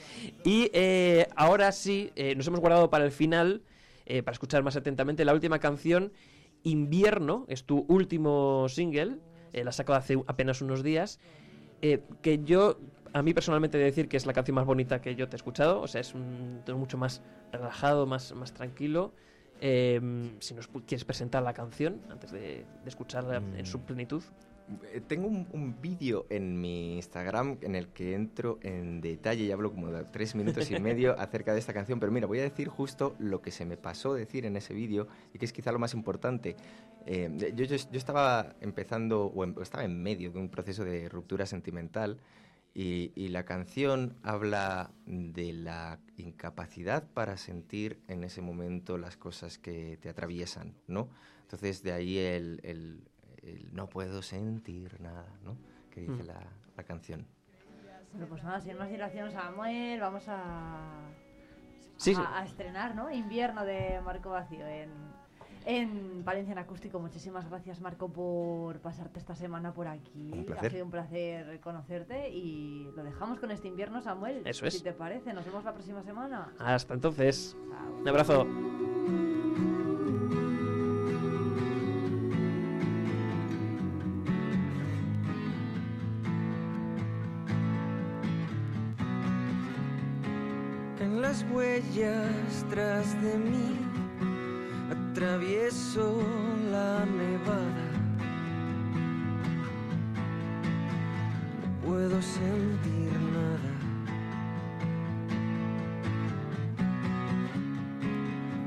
Y 0.43 0.69
eh, 0.73 1.27
ahora 1.35 1.71
sí, 1.71 2.11
nos 2.35 2.47
hemos 2.47 2.59
guardado 2.59 2.89
para 2.89 3.05
el 3.05 3.11
final, 3.11 3.61
para 4.05 4.31
escuchar 4.31 4.63
más 4.63 4.75
atentamente, 4.75 5.23
la 5.23 5.33
última 5.33 5.59
canción, 5.59 6.11
Invierno, 6.63 7.45
es 7.47 7.63
tu 7.63 7.85
último 7.87 8.67
single, 8.67 9.19
la 9.53 9.69
has 9.69 9.75
sacado 9.75 9.99
hace 9.99 10.21
apenas 10.27 10.61
unos 10.61 10.81
días, 10.83 11.19
eh, 11.93 12.01
que 12.23 12.43
yo, 12.43 12.79
a 13.13 13.21
mí 13.21 13.33
personalmente 13.35 13.77
he 13.77 13.79
de 13.79 13.85
decir 13.85 14.07
que 14.07 14.17
es 14.17 14.25
la 14.25 14.33
canción 14.33 14.55
más 14.55 14.65
bonita 14.65 15.01
que 15.01 15.15
yo 15.15 15.29
te 15.29 15.35
he 15.35 15.37
escuchado, 15.37 15.81
o 15.81 15.87
sea, 15.87 16.01
es 16.01 16.15
un 16.15 16.61
tono 16.65 16.79
mucho 16.79 16.97
más 16.97 17.21
relajado, 17.51 18.07
más, 18.07 18.33
más 18.33 18.53
tranquilo. 18.53 19.11
Eh, 19.61 20.01
si 20.39 20.53
nos 20.53 20.67
quieres 20.67 21.05
presentar 21.05 21.43
la 21.43 21.53
canción 21.53 22.01
antes 22.09 22.31
de, 22.31 22.65
de 22.83 22.89
escucharla 22.89 23.37
en 23.37 23.65
su 23.65 23.79
plenitud. 23.81 24.23
Eh, 24.93 25.01
Tengo 25.07 25.27
un, 25.27 25.47
un 25.51 25.79
vídeo 25.81 26.25
en 26.29 26.59
mi 26.59 26.95
Instagram 26.95 27.57
en 27.61 27.75
el 27.75 27.89
que 27.89 28.15
entro 28.15 28.57
en 28.63 28.99
detalle 29.01 29.43
y 29.43 29.51
hablo 29.51 29.71
como 29.71 29.91
de 29.91 30.05
tres 30.05 30.33
minutos 30.35 30.71
y 30.71 30.79
medio 30.79 31.13
acerca 31.19 31.53
de 31.53 31.59
esta 31.59 31.73
canción, 31.73 31.99
pero 31.99 32.11
mira, 32.11 32.25
voy 32.27 32.39
a 32.39 32.43
decir 32.43 32.67
justo 32.67 33.15
lo 33.19 33.41
que 33.41 33.51
se 33.51 33.65
me 33.65 33.77
pasó 33.77 34.13
decir 34.15 34.45
en 34.45 34.57
ese 34.57 34.73
vídeo 34.73 35.07
y 35.33 35.37
que 35.37 35.45
es 35.45 35.53
quizá 35.53 35.71
lo 35.71 35.77
más 35.79 35.93
importante. 35.93 36.55
Eh, 37.05 37.29
yo, 37.55 37.65
yo- 37.65 37.75
yo 37.75 37.97
estaba 37.97 38.55
empezando, 38.61 39.25
o, 39.27 39.43
en- 39.43 39.55
o 39.57 39.61
estaba 39.61 39.83
en 39.83 40.01
medio 40.01 40.31
de 40.31 40.39
un 40.39 40.49
proceso 40.49 40.83
de 40.83 41.09
ruptura 41.09 41.45
sentimental 41.45 42.17
y, 42.73 43.11
y 43.15 43.27
la 43.29 43.45
canción 43.45 44.15
habla 44.23 44.91
de 45.05 45.53
la 45.53 45.99
incapacidad 46.17 47.07
para 47.13 47.37
sentir 47.37 47.99
en 48.07 48.23
ese 48.23 48.41
momento 48.41 48.97
las 48.97 49.15
cosas 49.15 49.57
que 49.59 49.97
te 50.01 50.09
atraviesan, 50.09 50.73
¿no? 50.87 51.09
Entonces 51.43 51.83
de 51.83 51.91
ahí 51.91 52.17
el, 52.17 52.59
el- 52.63 53.01
el 53.45 53.73
no 53.73 53.87
puedo 53.87 54.21
sentir 54.21 54.99
nada, 55.01 55.25
¿no? 55.43 55.55
Que 55.91 56.01
dice 56.01 56.23
Mm. 56.23 56.27
la, 56.27 56.39
la 56.77 56.83
canción. 56.83 57.25
Bueno, 58.11 58.27
pues 58.27 58.43
nada, 58.43 58.59
sin 58.61 58.77
más 58.77 58.89
dilación, 58.89 59.31
Samuel, 59.31 59.99
vamos 59.99 60.23
a, 60.27 61.01
Sí, 61.97 62.11
a, 62.11 62.15
sí. 62.15 62.21
a 62.33 62.43
estrenar, 62.45 62.95
¿no? 62.95 63.11
Invierno 63.11 63.65
de 63.65 63.99
Marco 64.03 64.29
Vacío 64.29 64.65
en, 64.65 64.89
en 65.65 66.23
Valencia 66.23 66.53
en 66.53 66.57
Acústico. 66.59 66.99
Muchísimas 66.99 67.49
gracias, 67.49 67.81
Marco, 67.81 68.07
por 68.09 68.79
pasarte 68.79 69.19
esta 69.19 69.35
semana 69.35 69.73
por 69.73 69.87
aquí. 69.87 70.31
Un 70.33 70.45
placer. 70.45 70.67
Ha 70.67 70.69
sido 70.71 70.85
un 70.85 70.91
placer 70.91 71.59
conocerte 71.59 72.29
y 72.29 72.89
lo 72.95 73.03
dejamos 73.03 73.39
con 73.39 73.51
este 73.51 73.67
invierno, 73.67 74.01
Samuel. 74.01 74.41
Eso 74.45 74.65
es. 74.65 74.75
Si 74.75 74.83
te 74.83 74.93
parece, 74.93 75.33
nos 75.33 75.43
vemos 75.45 75.63
la 75.65 75.73
próxima 75.73 76.01
semana. 76.03 76.53
Hasta 76.59 76.93
entonces, 76.93 77.55
un 77.99 78.07
abrazo. 78.07 78.45
Huellas 91.55 92.65
tras 92.69 93.21
de 93.21 93.37
mí, 93.37 93.79
atravieso 94.91 96.21
la 96.69 97.05
nevada. 97.05 97.87
No 101.61 101.87
puedo 101.87 102.21
sentir 102.21 103.13
nada. 103.37 103.71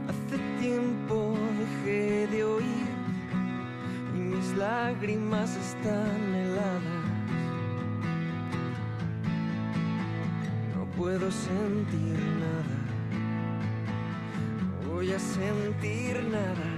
Hace 0.08 0.38
tiempo 0.58 1.34
dejé 1.58 2.26
de 2.28 2.44
oír 2.44 2.88
y 4.16 4.18
mis 4.18 4.56
lágrimas 4.56 5.54
están 5.56 6.34
heladas. 6.34 7.04
No 10.74 10.86
puedo 10.96 11.30
sentir 11.30 12.18
nada. 12.40 12.77
Sentir 15.38 16.20
nada. 16.24 16.77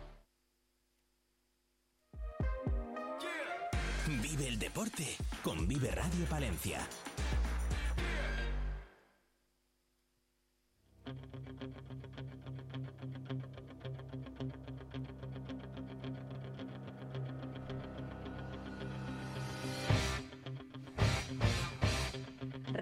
Deporte 4.80 5.16
con 5.42 5.66
Vive 5.66 5.90
Radio 5.90 6.24
Palencia. 6.24 6.78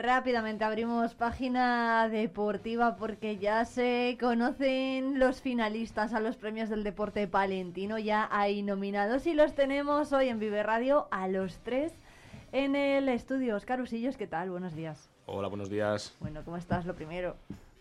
Rápidamente 0.08 0.64
abrimos 0.64 1.14
página 1.14 2.08
deportiva 2.08 2.96
porque 2.96 3.36
ya 3.36 3.66
se 3.66 4.16
conocen 4.18 5.18
los 5.18 5.42
finalistas 5.42 6.14
a 6.14 6.20
los 6.20 6.36
premios 6.36 6.70
del 6.70 6.82
deporte 6.82 7.28
palentino. 7.28 7.98
Ya 7.98 8.26
hay 8.32 8.62
nominados 8.62 9.26
y 9.26 9.34
los 9.34 9.54
tenemos 9.54 10.14
hoy 10.14 10.30
en 10.30 10.38
Vive 10.38 10.62
Radio 10.62 11.08
a 11.10 11.28
los 11.28 11.58
tres 11.58 11.92
en 12.52 12.74
el 12.74 13.10
estudio. 13.10 13.54
Oscar 13.54 13.82
Usillos, 13.82 14.16
¿qué 14.16 14.26
tal? 14.26 14.48
Buenos 14.48 14.74
días. 14.74 15.10
Hola, 15.26 15.48
buenos 15.48 15.68
días. 15.68 16.16
Bueno, 16.20 16.42
¿cómo 16.42 16.56
estás? 16.56 16.86
Lo 16.86 16.94
primero. 16.94 17.36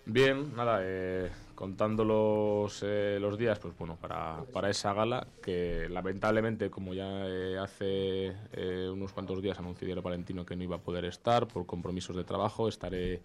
Bien, 0.06 0.54
nada, 0.54 0.82
eh, 0.84 1.32
contando 1.58 2.06
los, 2.06 2.84
eh, 2.84 3.18
los 3.20 3.36
días, 3.36 3.58
pues 3.58 3.76
bueno, 3.76 3.98
para, 4.00 4.44
para 4.54 4.70
esa 4.70 4.94
gala, 4.94 5.26
que 5.42 5.90
lamentablemente, 5.90 6.70
como 6.70 6.94
ya 6.94 7.28
eh, 7.28 7.58
hace 7.58 8.36
eh, 8.54 8.88
unos 8.94 9.12
cuantos 9.12 9.42
días 9.42 9.58
anunció 9.58 9.88
Diario 9.88 10.04
Palentino 10.04 10.46
que 10.46 10.56
no 10.56 10.64
iba 10.64 10.76
a 10.76 10.82
poder 10.82 11.06
estar 11.06 11.48
por 11.48 11.66
compromisos 11.66 12.16
de 12.16 12.24
trabajo, 12.24 12.70
estaré 12.70 13.22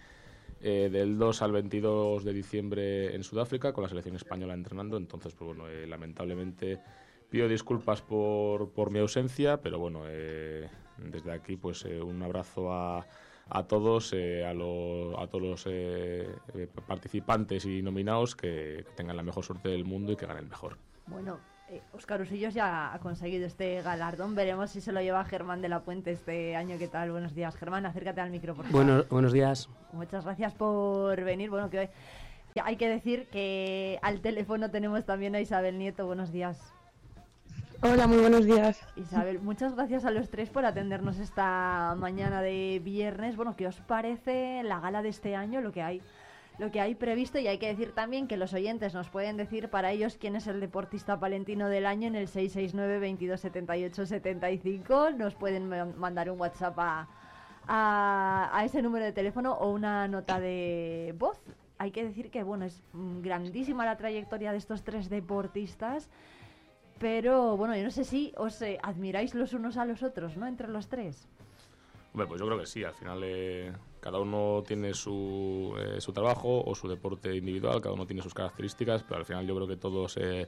del 0.60 1.18
2 1.18 1.42
al 1.42 1.50
22 1.50 2.24
de 2.24 2.32
diciembre 2.32 3.16
en 3.16 3.24
Sudáfrica 3.24 3.72
con 3.72 3.82
la 3.82 3.88
selección 3.88 4.14
española 4.14 4.54
entrenando, 4.54 4.96
entonces, 4.96 5.34
pues 5.34 5.48
bueno, 5.48 5.64
lamentablemente 5.88 6.80
pido 7.28 7.48
disculpas 7.48 8.00
por, 8.00 8.70
por 8.70 8.92
mi 8.92 9.00
ausencia, 9.00 9.60
pero 9.60 9.80
bueno, 9.80 10.04
desde 10.04 11.32
aquí, 11.32 11.56
pues 11.56 11.84
un 11.84 12.22
abrazo 12.22 12.72
a 12.72 13.04
a 13.54 13.64
todos, 13.64 14.12
eh, 14.14 14.46
a, 14.46 14.54
lo- 14.54 15.18
a 15.20 15.26
todos 15.28 15.42
los 15.44 15.66
eh, 15.66 16.34
eh, 16.54 16.68
participantes 16.86 17.64
y 17.66 17.82
nominados 17.82 18.34
que, 18.34 18.84
que 18.86 18.92
tengan 18.96 19.16
la 19.16 19.22
mejor 19.22 19.44
suerte 19.44 19.68
del 19.68 19.84
mundo 19.84 20.12
y 20.12 20.16
que 20.16 20.26
ganen 20.26 20.48
mejor. 20.48 20.78
Bueno, 21.06 21.38
eh, 21.68 21.82
Oscar 21.92 22.20
Usillos 22.22 22.54
ya 22.54 22.94
ha 22.94 22.98
conseguido 23.00 23.46
este 23.46 23.82
galardón. 23.82 24.34
Veremos 24.34 24.70
si 24.70 24.80
se 24.80 24.92
lo 24.92 25.00
lleva 25.02 25.24
Germán 25.24 25.60
de 25.60 25.68
la 25.68 25.80
Puente 25.80 26.12
este 26.12 26.56
año. 26.56 26.78
¿Qué 26.78 26.88
tal? 26.88 27.10
Buenos 27.10 27.34
días, 27.34 27.54
Germán. 27.56 27.84
Acércate 27.86 28.20
al 28.20 28.30
micro, 28.30 28.54
por 28.54 28.64
favor. 28.66 28.84
Bueno, 28.84 29.04
buenos 29.10 29.32
días. 29.32 29.68
Muchas 29.92 30.24
gracias 30.24 30.54
por 30.54 31.22
venir. 31.22 31.50
Bueno, 31.50 31.68
que 31.68 31.78
hoy- 31.80 31.88
hay 32.62 32.76
que 32.76 32.88
decir 32.88 33.26
que 33.30 33.98
al 34.02 34.20
teléfono 34.20 34.70
tenemos 34.70 35.04
también 35.04 35.34
a 35.34 35.40
Isabel 35.40 35.78
Nieto. 35.78 36.06
Buenos 36.06 36.32
días. 36.32 36.71
Hola, 37.82 38.06
muy 38.06 38.18
buenos 38.18 38.44
días. 38.46 38.80
Isabel, 38.96 39.40
muchas 39.40 39.74
gracias 39.74 40.04
a 40.04 40.10
los 40.10 40.30
tres 40.30 40.50
por 40.50 40.64
atendernos 40.64 41.18
esta 41.18 41.94
mañana 41.98 42.40
de 42.40 42.80
viernes. 42.82 43.36
Bueno, 43.36 43.56
¿qué 43.56 43.66
os 43.66 43.80
parece 43.80 44.62
la 44.62 44.78
gala 44.80 45.02
de 45.02 45.08
este 45.08 45.34
año? 45.34 45.60
Lo 45.60 45.72
que 45.72 45.82
hay, 45.82 46.00
lo 46.58 46.70
que 46.70 46.80
hay 46.80 46.94
previsto 46.94 47.40
y 47.40 47.48
hay 47.48 47.58
que 47.58 47.66
decir 47.66 47.92
también 47.92 48.28
que 48.28 48.36
los 48.36 48.52
oyentes 48.54 48.94
nos 48.94 49.08
pueden 49.08 49.36
decir 49.36 49.68
para 49.68 49.90
ellos 49.90 50.16
quién 50.20 50.36
es 50.36 50.46
el 50.46 50.60
deportista 50.60 51.18
palentino 51.18 51.68
del 51.68 51.86
año 51.86 52.06
en 52.06 52.14
el 52.14 52.28
669 52.28 53.00
22 53.00 53.40
78 53.40 54.06
75. 54.06 55.10
Nos 55.10 55.34
pueden 55.34 55.68
ma- 55.68 55.84
mandar 55.86 56.30
un 56.30 56.40
WhatsApp 56.40 56.78
a, 56.78 57.08
a, 57.66 58.50
a 58.52 58.64
ese 58.64 58.80
número 58.82 59.04
de 59.04 59.12
teléfono 59.12 59.54
o 59.54 59.72
una 59.72 60.06
nota 60.06 60.38
de 60.38 61.14
voz. 61.18 61.40
Hay 61.78 61.90
que 61.90 62.04
decir 62.04 62.30
que 62.30 62.44
bueno, 62.44 62.64
es 62.64 62.80
grandísima 63.22 63.84
la 63.84 63.96
trayectoria 63.96 64.52
de 64.52 64.58
estos 64.58 64.84
tres 64.84 65.10
deportistas. 65.10 66.08
Pero 67.02 67.56
bueno, 67.56 67.76
yo 67.76 67.82
no 67.82 67.90
sé 67.90 68.04
si 68.04 68.32
os 68.36 68.62
eh, 68.62 68.78
admiráis 68.80 69.34
los 69.34 69.52
unos 69.54 69.76
a 69.76 69.84
los 69.84 70.04
otros, 70.04 70.36
¿no? 70.36 70.46
Entre 70.46 70.68
los 70.68 70.86
tres. 70.86 71.26
Hombre, 72.14 72.28
pues 72.28 72.40
yo 72.40 72.46
creo 72.46 72.60
que 72.60 72.66
sí, 72.66 72.84
al 72.84 72.94
final 72.94 73.20
eh, 73.24 73.72
cada 74.00 74.20
uno 74.20 74.62
tiene 74.64 74.94
su, 74.94 75.74
eh, 75.80 76.00
su 76.00 76.12
trabajo 76.12 76.62
o 76.64 76.74
su 76.76 76.86
deporte 76.86 77.34
individual, 77.34 77.80
cada 77.80 77.92
uno 77.92 78.06
tiene 78.06 78.22
sus 78.22 78.34
características, 78.34 79.02
pero 79.02 79.18
al 79.18 79.26
final 79.26 79.44
yo 79.48 79.56
creo 79.56 79.66
que 79.66 79.76
todos 79.76 80.16
eh, 80.16 80.46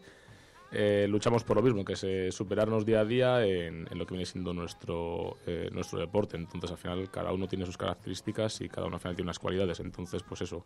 eh, 0.71 1.07
luchamos 1.09 1.43
por 1.43 1.57
lo 1.57 1.63
mismo, 1.65 1.85
que 1.85 1.95
es 1.95 2.05
eh, 2.05 2.31
superarnos 2.31 2.87
día 2.87 3.01
a 3.01 3.05
día 3.05 3.45
en, 3.45 3.89
en 3.91 3.99
lo 3.99 4.07
que 4.07 4.15
viene 4.15 4.27
siendo 4.27 4.55
nuestro, 4.55 5.39
nuestro 5.73 5.99
deporte. 5.99 6.37
Entonces 6.37 6.71
al 6.71 6.79
final 6.79 7.11
cada 7.11 7.33
uno 7.33 7.49
tiene 7.49 7.67
sus 7.67 7.77
características 7.77 8.61
y 8.61 8.69
cada 8.69 8.87
uno 8.87 8.95
al 8.95 9.01
final 9.01 9.17
tiene 9.17 9.27
unas 9.27 9.41
cualidades. 9.41 9.81
Entonces 9.81 10.23
pues 10.23 10.43
eso, 10.43 10.65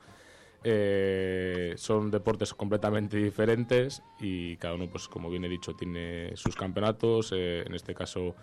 eh, 0.64 1.74
son 1.76 2.10
deportes 2.10 2.54
completamente 2.54 3.16
diferentes 3.16 4.02
y 4.20 4.56
cada 4.56 4.74
uno, 4.74 4.88
pues 4.90 5.08
como 5.08 5.30
bien 5.30 5.44
he 5.44 5.48
dicho, 5.48 5.74
tiene 5.74 6.36
sus 6.36 6.56
campeonatos. 6.56 7.32
eh, 7.34 7.64
en 7.66 7.74
este 7.74 7.94
caso, 7.94 8.34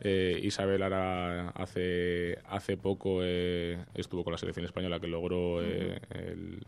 eh, 0.00 0.40
Isabel 0.42 0.82
ahora 0.82 1.50
hace, 1.50 2.38
hace 2.46 2.76
poco 2.76 3.22
estuvo 3.22 4.24
con 4.24 4.32
la 4.32 4.38
selección 4.38 4.64
española 4.66 5.00
que 5.00 5.08
logró 5.08 5.60
el, 5.60 6.64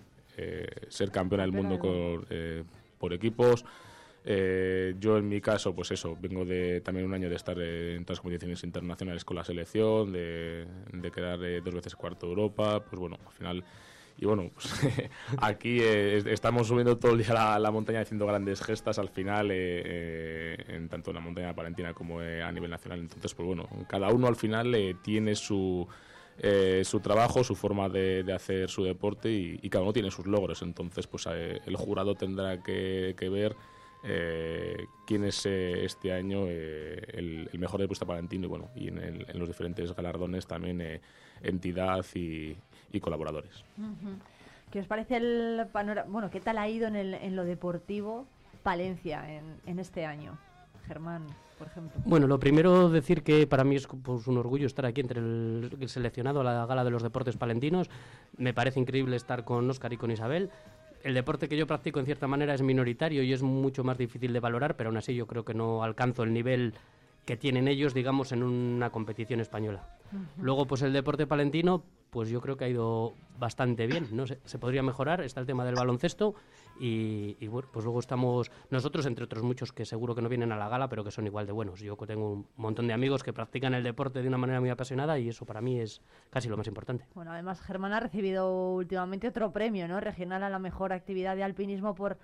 ser 0.89 1.11
campeona 1.11 1.43
del 1.43 1.53
mundo 1.53 1.79
con, 1.79 2.27
por 2.99 3.13
equipos. 3.13 3.65
Eh, 4.25 4.95
yo 4.99 5.17
en 5.17 5.29
mi 5.29 5.41
caso, 5.41 5.75
pues 5.75 5.91
eso, 5.93 6.17
vengo 6.21 6.45
de 6.45 6.83
también 6.83 7.07
un 7.07 7.15
año 7.15 7.29
de 7.29 7.37
estar 7.37 7.57
eh, 7.59 7.97
en 7.97 8.03
otras 8.03 8.21
competiciones 8.21 8.63
internacionales 8.65 9.25
con 9.25 9.37
la 9.37 9.45
selección, 9.45 10.13
de, 10.13 10.67
de 10.93 11.11
quedar 11.11 11.43
eh, 11.43 11.61
dos 11.63 11.75
veces 11.75 11.97
cuarto 11.97 12.27
de 12.27 12.33
Europa, 12.33 12.85
pues 12.85 13.01
bueno, 13.01 13.19
al 13.25 13.33
final 13.33 13.65
y 14.19 14.27
bueno, 14.27 14.51
pues, 14.55 14.67
aquí 15.39 15.81
eh, 15.81 16.17
es- 16.19 16.27
estamos 16.27 16.67
subiendo 16.69 16.99
todo 16.99 17.13
el 17.13 17.19
día 17.25 17.59
la, 17.59 17.71
montaña 17.71 18.01
haciendo 18.01 18.27
grandes 18.27 18.61
gestas 18.63 18.99
al 18.99 19.09
final, 19.09 19.51
eh, 19.51 19.57
eh, 19.85 20.65
en 20.69 20.89
tanto 20.89 21.11
en 21.11 21.17
la 21.17 21.21
montaña 21.23 21.55
palentina 21.55 21.95
como 21.95 22.23
eh, 22.23 22.43
a 22.43 22.53
nivel 22.53 22.71
nacional. 22.71 22.99
Entonces, 23.01 23.35
pues 23.35 23.47
bueno, 23.47 23.69
cada 23.89 24.09
uno 24.11 24.27
al 24.27 24.37
final 24.37 24.75
tiene 25.03 25.35
su, 25.35 25.87
su 26.85 27.01
trabajo, 27.01 27.45
su 27.45 27.55
forma 27.55 27.89
de, 27.89 28.23
de 28.23 28.33
hacer 28.33 28.69
su 28.71 28.85
deporte 28.85 29.31
y, 29.31 29.69
cada 29.71 29.83
uno 29.85 29.93
tiene 29.93 30.11
sus 30.11 30.27
logros. 30.27 30.63
Entonces, 30.63 31.07
pues 31.07 31.27
el 31.27 31.77
jurado 31.77 32.15
tendrá 32.15 32.63
que, 32.63 33.15
ver 33.31 33.57
quién 35.07 35.25
es 35.25 35.45
este 35.47 36.13
año 36.13 36.47
el, 36.47 37.49
el 37.53 37.59
mejor 37.59 37.81
deportista 37.81 38.07
palentino 38.07 38.47
y 38.47 38.49
bueno, 38.49 38.71
y 38.75 38.89
en, 38.89 38.99
el- 38.99 39.27
en 39.29 39.39
los 39.39 39.49
diferentes 39.49 39.95
galardones 39.95 40.47
también 40.47 41.01
entidad 41.43 42.05
y, 42.15 42.57
y 42.93 43.01
colaboradores. 43.01 43.65
¿Qué 44.71 44.81
os 44.81 44.87
parece 44.87 45.17
el 45.17 45.67
panorama? 45.73 46.11
Bueno, 46.11 46.31
¿qué 46.31 46.41
tal 46.41 46.59
ha 46.59 46.69
ido 46.69 46.87
en, 46.87 46.97
el- 46.97 47.15
en 47.15 47.37
lo 47.37 47.45
deportivo 47.45 48.27
Palencia 48.63 49.29
en, 49.31 49.45
en 49.67 49.79
este 49.79 50.05
año? 50.07 50.39
Germán, 50.87 51.27
por 51.59 51.69
ejemplo. 51.69 52.01
Bueno, 52.05 52.27
lo 52.27 52.39
primero 52.41 52.89
decir 52.89 53.23
que 53.23 53.47
para 53.47 53.65
mí 53.65 53.77
es 53.77 53.87
pues, 53.87 54.27
un 54.27 54.39
orgullo 54.39 54.67
estar 54.67 54.87
aquí 54.87 55.01
entre 55.01 55.21
el, 55.21 55.77
el 55.81 55.89
seleccionado 55.89 56.41
a 56.41 56.45
la 56.45 56.67
Gala 56.67 56.85
de 56.85 56.91
los 56.91 57.03
Deportes 57.03 57.37
Palentinos. 57.37 57.89
Me 58.37 58.55
parece 58.55 58.81
increíble 58.81 59.17
estar 59.17 59.45
con 59.45 59.69
Óscar 59.71 59.93
y 59.93 59.97
con 59.97 60.11
Isabel. 60.11 60.51
el 61.03 61.15
deporte 61.15 61.49
que 61.49 61.57
yo 61.57 61.67
practico 61.67 61.99
en 62.01 62.07
cierta 62.07 62.27
manera 62.27 62.55
es 62.55 62.63
minoritario 62.63 63.23
y 63.23 63.33
es 63.33 63.43
mucho 63.43 63.85
más 63.85 63.99
difícil 63.99 64.33
de 64.33 64.41
valorar, 64.41 64.77
pero 64.77 64.89
aún 64.91 64.97
así 64.99 65.15
yo 65.15 65.27
creo 65.27 65.45
que 65.45 65.55
no 65.55 65.83
alcanzo 65.83 66.23
el 66.25 66.33
nivel 66.33 66.75
que 67.25 67.37
tienen 67.37 67.69
ellos, 67.69 67.95
digamos, 67.95 68.33
en 68.33 68.43
una 68.43 68.91
competición 68.91 69.41
española. 69.41 69.87
Luego, 70.39 70.67
pues 70.67 70.83
el 70.83 70.93
deporte 70.93 71.27
palentino, 71.27 71.85
pues 72.11 72.29
yo 72.29 72.41
creo 72.41 72.57
que 72.57 72.65
ha 72.65 72.69
ido 72.69 73.15
bastante 73.39 73.87
bien. 73.87 74.09
No 74.11 74.27
sé, 74.27 74.41
se 74.45 74.59
podría 74.59 74.83
mejorar. 74.83 75.21
Está 75.21 75.41
el 75.41 75.47
tema 75.47 75.65
del 75.65 75.77
baloncesto 75.77 76.35
y, 76.81 77.37
y, 77.39 77.47
bueno, 77.47 77.69
pues 77.73 77.85
luego 77.85 78.01
estamos 78.01 78.51
nosotros, 78.71 79.07
entre 79.07 79.25
otros 79.25 79.45
muchos 79.45 79.73
que 79.73 79.85
seguro 79.85 80.15
que 80.15 80.23
no 80.23 80.29
vienen 80.29 80.51
a 80.51 80.57
la 80.57 80.69
gala, 80.69 80.89
pero 80.89 81.05
que 81.05 81.11
son 81.11 81.27
igual 81.27 81.47
de 81.47 81.53
buenos. 81.53 81.81
Yo 81.81 81.97
tengo 81.97 82.33
un 82.33 82.47
montón 82.57 82.89
de 82.89 82.95
amigos 82.95 83.23
que 83.23 83.33
practican 83.33 83.75
el 83.75 83.85
deporte 83.85 84.23
de 84.23 84.29
una 84.29 84.39
manera 84.39 84.61
muy 84.61 84.71
apasionada 84.71 85.19
y 85.19 85.29
eso 85.29 85.47
para 85.47 85.61
mí 85.61 85.79
es 85.79 86.01
casi 86.31 86.49
lo 86.49 86.57
más 86.57 86.67
importante. 86.67 87.07
Bueno, 87.15 87.33
además 87.33 87.61
Germán 87.61 87.93
ha 87.93 88.01
recibido 88.01 88.73
últimamente 88.73 89.29
otro 89.29 89.53
premio, 89.53 89.87
¿no? 89.87 90.01
Regional 90.01 90.43
a 90.43 90.51
la 90.51 90.59
mejor 90.59 90.93
actividad 90.93 91.37
de 91.37 91.45
alpinismo 91.45 91.95
por 91.95 92.19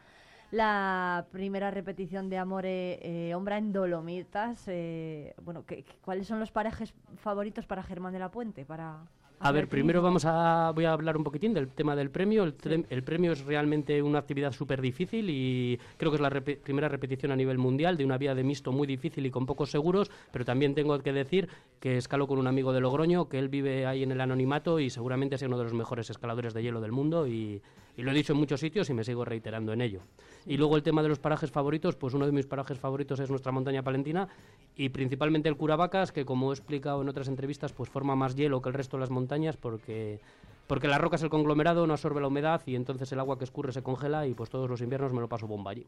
la 0.50 1.26
primera 1.32 1.70
repetición 1.70 2.28
de 2.28 2.38
Amore 2.38 2.98
eh, 3.02 3.34
Ombra 3.34 3.58
en 3.58 3.72
Dolomitas. 3.72 4.64
Eh, 4.68 5.34
bueno, 5.42 5.64
¿qué, 5.66 5.84
¿cuáles 6.04 6.26
son 6.26 6.40
los 6.40 6.50
parajes 6.50 6.94
favoritos 7.16 7.66
para 7.66 7.82
Germán 7.82 8.12
de 8.12 8.18
la 8.20 8.30
Puente? 8.30 8.64
Para 8.64 8.98
A 9.40 9.52
ver, 9.52 9.68
primero 9.68 10.02
vamos 10.02 10.24
a 10.24 10.70
voy 10.74 10.84
a 10.84 10.92
hablar 10.92 11.16
un 11.16 11.24
poquitín 11.24 11.52
del 11.52 11.68
tema 11.68 11.96
del 11.96 12.10
premio. 12.10 12.44
El, 12.44 12.86
el 12.88 13.02
premio 13.02 13.32
es 13.32 13.44
realmente 13.44 14.00
una 14.02 14.20
actividad 14.20 14.52
súper 14.52 14.80
difícil 14.80 15.28
y 15.30 15.80
creo 15.96 16.12
que 16.12 16.16
es 16.16 16.22
la 16.22 16.30
primera 16.30 16.88
repetición 16.88 17.32
a 17.32 17.36
nivel 17.36 17.58
mundial 17.58 17.96
de 17.96 18.04
una 18.04 18.16
vía 18.16 18.34
de 18.34 18.44
mixto 18.44 18.70
muy 18.70 18.86
difícil 18.86 19.26
y 19.26 19.30
con 19.30 19.46
pocos 19.46 19.70
seguros, 19.70 20.10
pero 20.30 20.44
también 20.44 20.74
tengo 20.74 20.98
que 21.00 21.12
decir 21.12 21.48
que 21.80 21.96
escalo 21.96 22.28
con 22.28 22.38
un 22.38 22.46
amigo 22.46 22.72
de 22.72 22.80
Logroño, 22.80 23.28
que 23.28 23.38
él 23.38 23.48
vive 23.48 23.84
ahí 23.84 24.04
en 24.04 24.12
el 24.12 24.20
anonimato 24.20 24.78
y 24.78 24.90
seguramente 24.90 25.38
sea 25.38 25.48
uno 25.48 25.58
de 25.58 25.64
los 25.64 25.74
mejores 25.74 26.08
escaladores 26.08 26.54
de 26.54 26.62
hielo 26.62 26.80
del 26.80 26.92
mundo 26.92 27.26
y, 27.26 27.62
y 27.96 28.02
lo 28.02 28.10
he 28.10 28.14
dicho 28.14 28.32
en 28.32 28.38
muchos 28.38 28.60
sitios 28.60 28.90
y 28.90 28.94
me 28.94 29.04
sigo 29.04 29.24
reiterando 29.24 29.72
en 29.72 29.80
ello. 29.80 30.02
Y 30.44 30.56
luego 30.56 30.76
el 30.76 30.82
tema 30.82 31.02
de 31.02 31.08
los 31.08 31.18
parajes 31.18 31.50
favoritos, 31.50 31.96
pues 31.96 32.14
uno 32.14 32.26
de 32.26 32.32
mis 32.32 32.46
parajes 32.46 32.78
favoritos 32.78 33.18
es 33.20 33.30
nuestra 33.30 33.52
montaña 33.52 33.82
palentina 33.82 34.28
y 34.76 34.90
principalmente 34.90 35.48
el 35.48 35.56
Curavacas, 35.56 36.12
que 36.12 36.24
como 36.24 36.52
he 36.52 36.54
explicado 36.54 37.00
en 37.02 37.08
otras 37.08 37.28
entrevistas, 37.28 37.72
pues 37.72 37.88
forma 37.88 38.14
más 38.14 38.36
hielo 38.36 38.60
que 38.60 38.68
el 38.68 38.74
resto 38.74 38.96
de 38.96 39.00
las 39.00 39.10
montañas 39.10 39.56
porque, 39.56 40.20
porque 40.66 40.88
la 40.88 40.98
roca 40.98 41.16
es 41.16 41.22
el 41.22 41.30
conglomerado, 41.30 41.86
no 41.86 41.94
absorbe 41.94 42.20
la 42.20 42.28
humedad 42.28 42.60
y 42.66 42.76
entonces 42.76 43.10
el 43.12 43.20
agua 43.20 43.38
que 43.38 43.44
escurre 43.44 43.72
se 43.72 43.82
congela 43.82 44.26
y 44.26 44.34
pues 44.34 44.50
todos 44.50 44.68
los 44.68 44.82
inviernos 44.82 45.12
me 45.12 45.20
lo 45.20 45.28
paso 45.28 45.46
bomba 45.46 45.70
allí. 45.70 45.86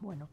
Bueno, 0.00 0.28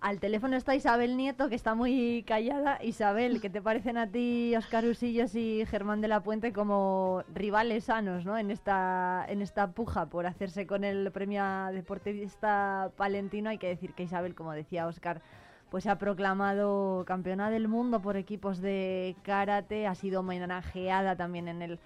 al 0.00 0.20
teléfono 0.20 0.56
está 0.56 0.74
Isabel 0.74 1.16
Nieto, 1.16 1.48
que 1.48 1.54
está 1.54 1.74
muy 1.74 2.22
callada. 2.26 2.78
Isabel, 2.82 3.40
¿qué 3.40 3.50
te 3.50 3.62
parecen 3.62 3.96
a 3.96 4.10
ti 4.10 4.54
Oscar 4.56 4.84
Usillos 4.84 5.34
y 5.34 5.64
Germán 5.66 6.00
de 6.00 6.08
la 6.08 6.22
Puente 6.22 6.52
como 6.52 7.24
rivales 7.34 7.84
sanos 7.84 8.24
¿no? 8.24 8.36
en, 8.36 8.50
esta, 8.50 9.24
en 9.28 9.42
esta 9.42 9.72
puja 9.72 10.06
por 10.06 10.26
hacerse 10.26 10.66
con 10.66 10.84
el 10.84 11.10
premio 11.12 11.42
a 11.42 11.70
deportista 11.72 12.90
palentino? 12.96 13.50
Hay 13.50 13.58
que 13.58 13.68
decir 13.68 13.94
que 13.94 14.02
Isabel, 14.02 14.34
como 14.34 14.52
decía 14.52 14.86
Oscar, 14.86 15.22
pues 15.70 15.84
se 15.84 15.90
ha 15.90 15.98
proclamado 15.98 17.04
campeona 17.06 17.50
del 17.50 17.66
mundo 17.66 18.00
por 18.00 18.16
equipos 18.16 18.60
de 18.60 19.16
karate, 19.22 19.86
ha 19.86 19.94
sido 19.94 20.20
homenajeada 20.20 21.16
también 21.16 21.48
en 21.48 21.62
el 21.62 21.78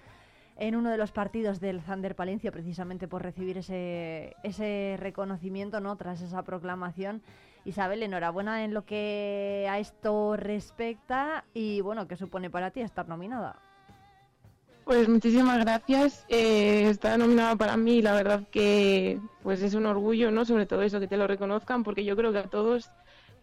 en 0.57 0.75
uno 0.75 0.91
de 0.91 0.97
los 0.97 1.11
partidos 1.11 1.59
del 1.59 1.81
Thunder 1.81 2.15
Palencia 2.15 2.51
precisamente 2.51 3.07
por 3.07 3.23
recibir 3.23 3.57
ese, 3.57 4.35
ese 4.43 4.95
reconocimiento 4.99 5.79
no 5.79 5.95
tras 5.95 6.21
esa 6.21 6.43
proclamación. 6.43 7.23
Isabel, 7.65 8.03
enhorabuena 8.03 8.63
en 8.63 8.73
lo 8.73 8.85
que 8.85 9.67
a 9.69 9.79
esto 9.79 10.35
respecta 10.35 11.45
y 11.53 11.81
bueno, 11.81 12.07
¿qué 12.07 12.15
supone 12.15 12.49
para 12.49 12.71
ti 12.71 12.81
estar 12.81 13.07
nominada? 13.07 13.59
Pues 14.85 15.07
muchísimas 15.07 15.59
gracias. 15.59 16.25
Eh, 16.27 16.89
estar 16.89 17.17
nominada 17.19 17.55
para 17.55 17.77
mí, 17.77 18.01
la 18.01 18.13
verdad 18.13 18.47
que 18.51 19.19
pues 19.43 19.61
es 19.61 19.73
un 19.73 19.85
orgullo, 19.85 20.31
¿no? 20.31 20.43
Sobre 20.43 20.65
todo 20.65 20.81
eso, 20.81 20.99
que 20.99 21.07
te 21.07 21.17
lo 21.17 21.27
reconozcan, 21.27 21.83
porque 21.83 22.03
yo 22.03 22.15
creo 22.15 22.31
que 22.31 22.39
a 22.39 22.49
todos 22.49 22.89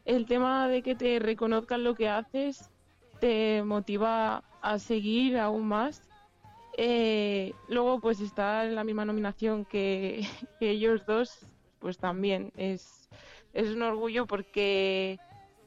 el 0.05 0.27
tema 0.27 0.69
de 0.69 0.83
que 0.83 0.95
te 0.95 1.19
reconozcan 1.19 1.85
lo 1.85 1.95
que 1.95 2.09
haces 2.09 2.71
te 3.21 3.63
motiva 3.63 4.43
a 4.63 4.79
seguir 4.79 5.39
aún 5.39 5.69
más. 5.69 6.03
Eh, 6.77 7.53
luego, 7.69 8.01
pues 8.01 8.21
estar 8.21 8.67
en 8.67 8.75
la 8.75 8.85
misma 8.85 9.05
nominación 9.05 9.65
que, 9.65 10.27
que 10.61 10.71
ellos 10.71 11.05
dos, 11.07 11.47
pues 11.79 11.99
también 11.99 12.53
es, 12.57 12.98
es 13.53 13.71
un 13.71 13.83
orgullo 13.83 14.27
porque 14.27 15.19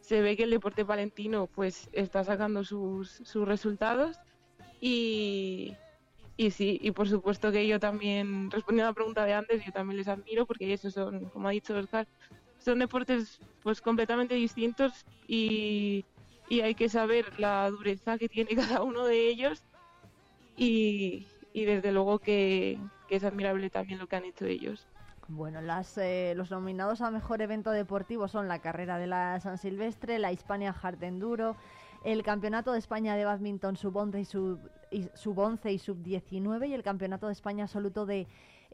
se 0.02 0.22
ve 0.22 0.36
que 0.36 0.44
el 0.44 0.50
deporte 0.52 0.86
palentino 0.86 1.48
pues 1.48 1.90
está 1.94 2.24
sacando 2.24 2.64
sus, 2.64 3.22
sus 3.24 3.48
resultados 3.48 4.18
y, 4.80 5.76
y 6.38 6.52
sí, 6.52 6.80
y 6.82 6.92
por 6.92 7.08
supuesto 7.08 7.52
que 7.52 7.68
yo 7.68 7.80
también, 7.80 8.50
respondiendo 8.52 8.88
a 8.88 8.92
la 8.92 8.96
pregunta 8.96 9.26
de 9.26 9.34
antes, 9.34 9.64
yo 9.64 9.72
también 9.72 9.98
les 9.98 10.08
admiro 10.08 10.46
porque 10.46 10.74
esos 10.74 10.94
son, 10.94 11.26
como 11.30 11.48
ha 11.48 11.52
dicho 11.52 11.76
Oscar, 11.76 12.08
son 12.58 12.80
deportes 12.80 13.40
pues 13.64 13.82
completamente 13.82 14.36
distintos 14.36 15.06
y, 15.28 16.06
y 16.50 16.62
hay 16.62 16.76
que 16.76 16.90
saber 16.90 17.40
la 17.40 17.70
dureza 17.70 18.18
que 18.18 18.30
tiene 18.30 18.56
cada 18.56 18.82
uno 18.84 19.06
de 19.06 19.28
ellos 19.28 19.64
y, 20.58 21.28
y 21.54 21.66
desde 21.66 21.92
luego 21.92 22.20
que, 22.20 22.80
que 23.08 23.16
es 23.16 23.24
admirable 23.24 23.70
también 23.70 24.00
lo 24.00 24.08
que 24.08 24.16
han 24.16 24.26
hecho 24.26 24.46
ellos. 24.46 24.88
Bueno, 25.34 25.62
las, 25.62 25.98
eh, 25.98 26.34
los 26.36 26.52
nominados 26.52 27.00
a 27.00 27.10
mejor 27.10 27.42
evento 27.42 27.72
deportivo 27.72 28.28
son 28.28 28.50
la 28.50 28.60
carrera 28.60 28.98
de 28.98 29.08
la 29.08 29.40
San 29.40 29.58
Silvestre, 29.58 30.20
la 30.20 30.34
Hispania 30.34 30.76
Hard 30.82 31.02
Enduro, 31.02 31.56
el 32.04 32.22
Campeonato 32.22 32.74
de 32.74 32.80
España 32.80 33.16
de 33.16 33.24
Badminton 33.24 33.78
sub-11 33.78 34.20
y 34.20 34.26
sub, 34.26 34.60
y 34.92 35.04
sub-11 35.14 35.72
y 35.72 35.80
sub-19 35.80 36.68
y 36.68 36.74
el 36.74 36.84
Campeonato 36.84 37.28
de 37.28 37.34
España 37.34 37.64
absoluto 37.64 38.06
de 38.06 38.28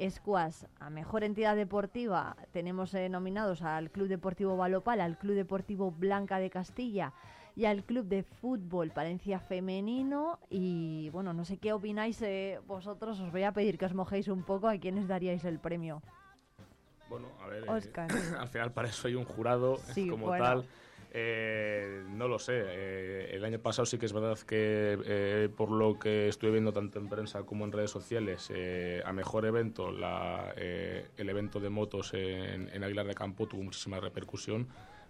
squash. 0.09 0.63
A 0.79 0.89
mejor 0.89 1.23
entidad 1.23 1.55
deportiva 1.55 2.35
tenemos 2.51 2.91
eh, 2.95 3.07
nominados 3.07 3.61
al 3.61 3.91
Club 3.91 4.07
Deportivo 4.07 4.57
Balopal, 4.57 4.99
al 4.99 5.19
Club 5.19 5.35
Deportivo 5.35 5.91
Blanca 5.91 6.39
de 6.39 6.49
Castilla 6.49 7.13
y 7.55 7.65
al 7.65 7.83
Club 7.83 8.07
de 8.07 8.23
Fútbol 8.23 8.89
Palencia 8.89 9.39
Femenino. 9.39 10.39
Y 10.49 11.11
bueno, 11.11 11.33
no 11.33 11.45
sé 11.45 11.57
qué 11.57 11.71
opináis 11.71 12.19
eh, 12.23 12.59
vosotros, 12.65 13.19
os 13.19 13.31
voy 13.31 13.43
a 13.43 13.51
pedir 13.51 13.77
que 13.77 13.85
os 13.85 13.93
mojéis 13.93 14.27
un 14.27 14.41
poco 14.41 14.67
a 14.67 14.77
quiénes 14.79 15.07
daríais 15.07 15.45
el 15.45 15.59
premio. 15.59 16.01
Bueno, 17.09 17.27
a 17.41 17.47
ver, 17.47 17.63
eh, 17.67 17.91
al 18.39 18.47
final 18.49 18.71
para 18.73 18.89
eso 18.89 19.07
hay 19.07 19.15
un 19.15 19.25
jurado 19.25 19.77
Sí, 19.93 20.07
como 20.09 20.27
bueno. 20.27 20.43
tal. 20.43 20.65
Eh, 21.11 22.03
no 22.09 22.27
lo 22.27 22.37
sé. 22.37 22.53
eh, 22.65 23.29
el 23.33 23.45
año 23.45 23.59
pasado 23.59 23.85
sí 23.85 23.97
que 23.97 24.05
es 24.05 24.13
verdad 24.13 24.37
que 24.39 24.99
eh, 25.05 25.49
por 25.55 25.71
lo 25.71 25.97
que 25.97 26.27
estuve 26.27 26.51
viendo 26.51 26.73
tanto 26.73 26.99
en 26.99 27.07
prensa 27.07 27.43
como 27.43 27.63
en 27.65 27.71
redes 27.71 27.91
sociales, 27.91 28.51
eh, 28.53 29.01
a 29.05 29.13
mejor 29.13 29.45
evento, 29.45 29.89
la, 29.89 30.53
eh, 30.57 31.07
el 31.15 31.29
evento 31.29 31.59
de 31.61 31.69
motos 31.69 32.13
en, 32.13 32.69
en 32.69 32.83
Aguilar 32.83 33.07
de 33.07 33.15
Campo 33.15 33.47
tuvo 33.47 33.63
muchísima 33.63 33.99
repercusión, 34.01 34.67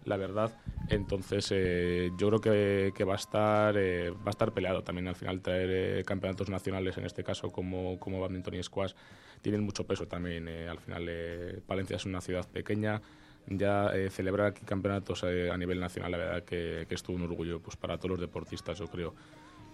la 0.08 0.18
verdad. 0.18 0.52
Entonces 0.90 1.50
eh, 1.52 2.12
yo 2.18 2.30
creo 2.30 2.40
que, 2.40 2.94
que 2.96 3.04
va 3.04 3.14
a 3.14 3.18
estar 3.18 3.76
eh, 3.78 4.10
va 4.12 4.28
a 4.28 4.30
estar 4.30 4.54
peleado 4.54 4.82
también 4.82 5.08
al 5.08 5.16
final 5.16 5.42
traer 5.42 5.70
eh, 6.00 6.04
campeonatos 6.06 6.50
nacionales 6.50 6.98
en 6.98 7.06
este 7.06 7.24
caso 7.24 7.52
como 7.52 8.00
como 8.00 8.22
badminton 8.22 8.54
y 8.56 8.64
squash 8.64 8.94
tienen 9.42 9.64
mucho 9.64 9.86
peso 9.86 10.08
también. 10.08 10.48
eh, 10.48 10.68
al 10.70 10.80
final 10.80 11.06
eh, 11.10 11.60
Palencia 11.68 11.98
es 11.98 12.06
una 12.06 12.22
ciudad 12.22 12.48
pequeña 12.48 13.02
ya 13.50 13.92
eh, 13.96 14.10
celebrar 14.10 14.48
aquí 14.48 14.66
campeonatos 14.66 15.24
a 15.24 15.58
nivel 15.58 15.80
nacional, 15.80 16.12
la 16.12 16.18
verdad 16.18 16.44
que, 16.44 16.86
que 16.88 16.96
es 16.96 17.02
todo 17.02 17.16
un 17.16 17.24
orgullo 17.24 17.62
pues, 17.62 17.78
para 17.78 17.98
todos 17.98 18.12
los 18.12 18.20
deportistas, 18.20 18.78
yo 18.78 18.88
creo. 18.88 19.14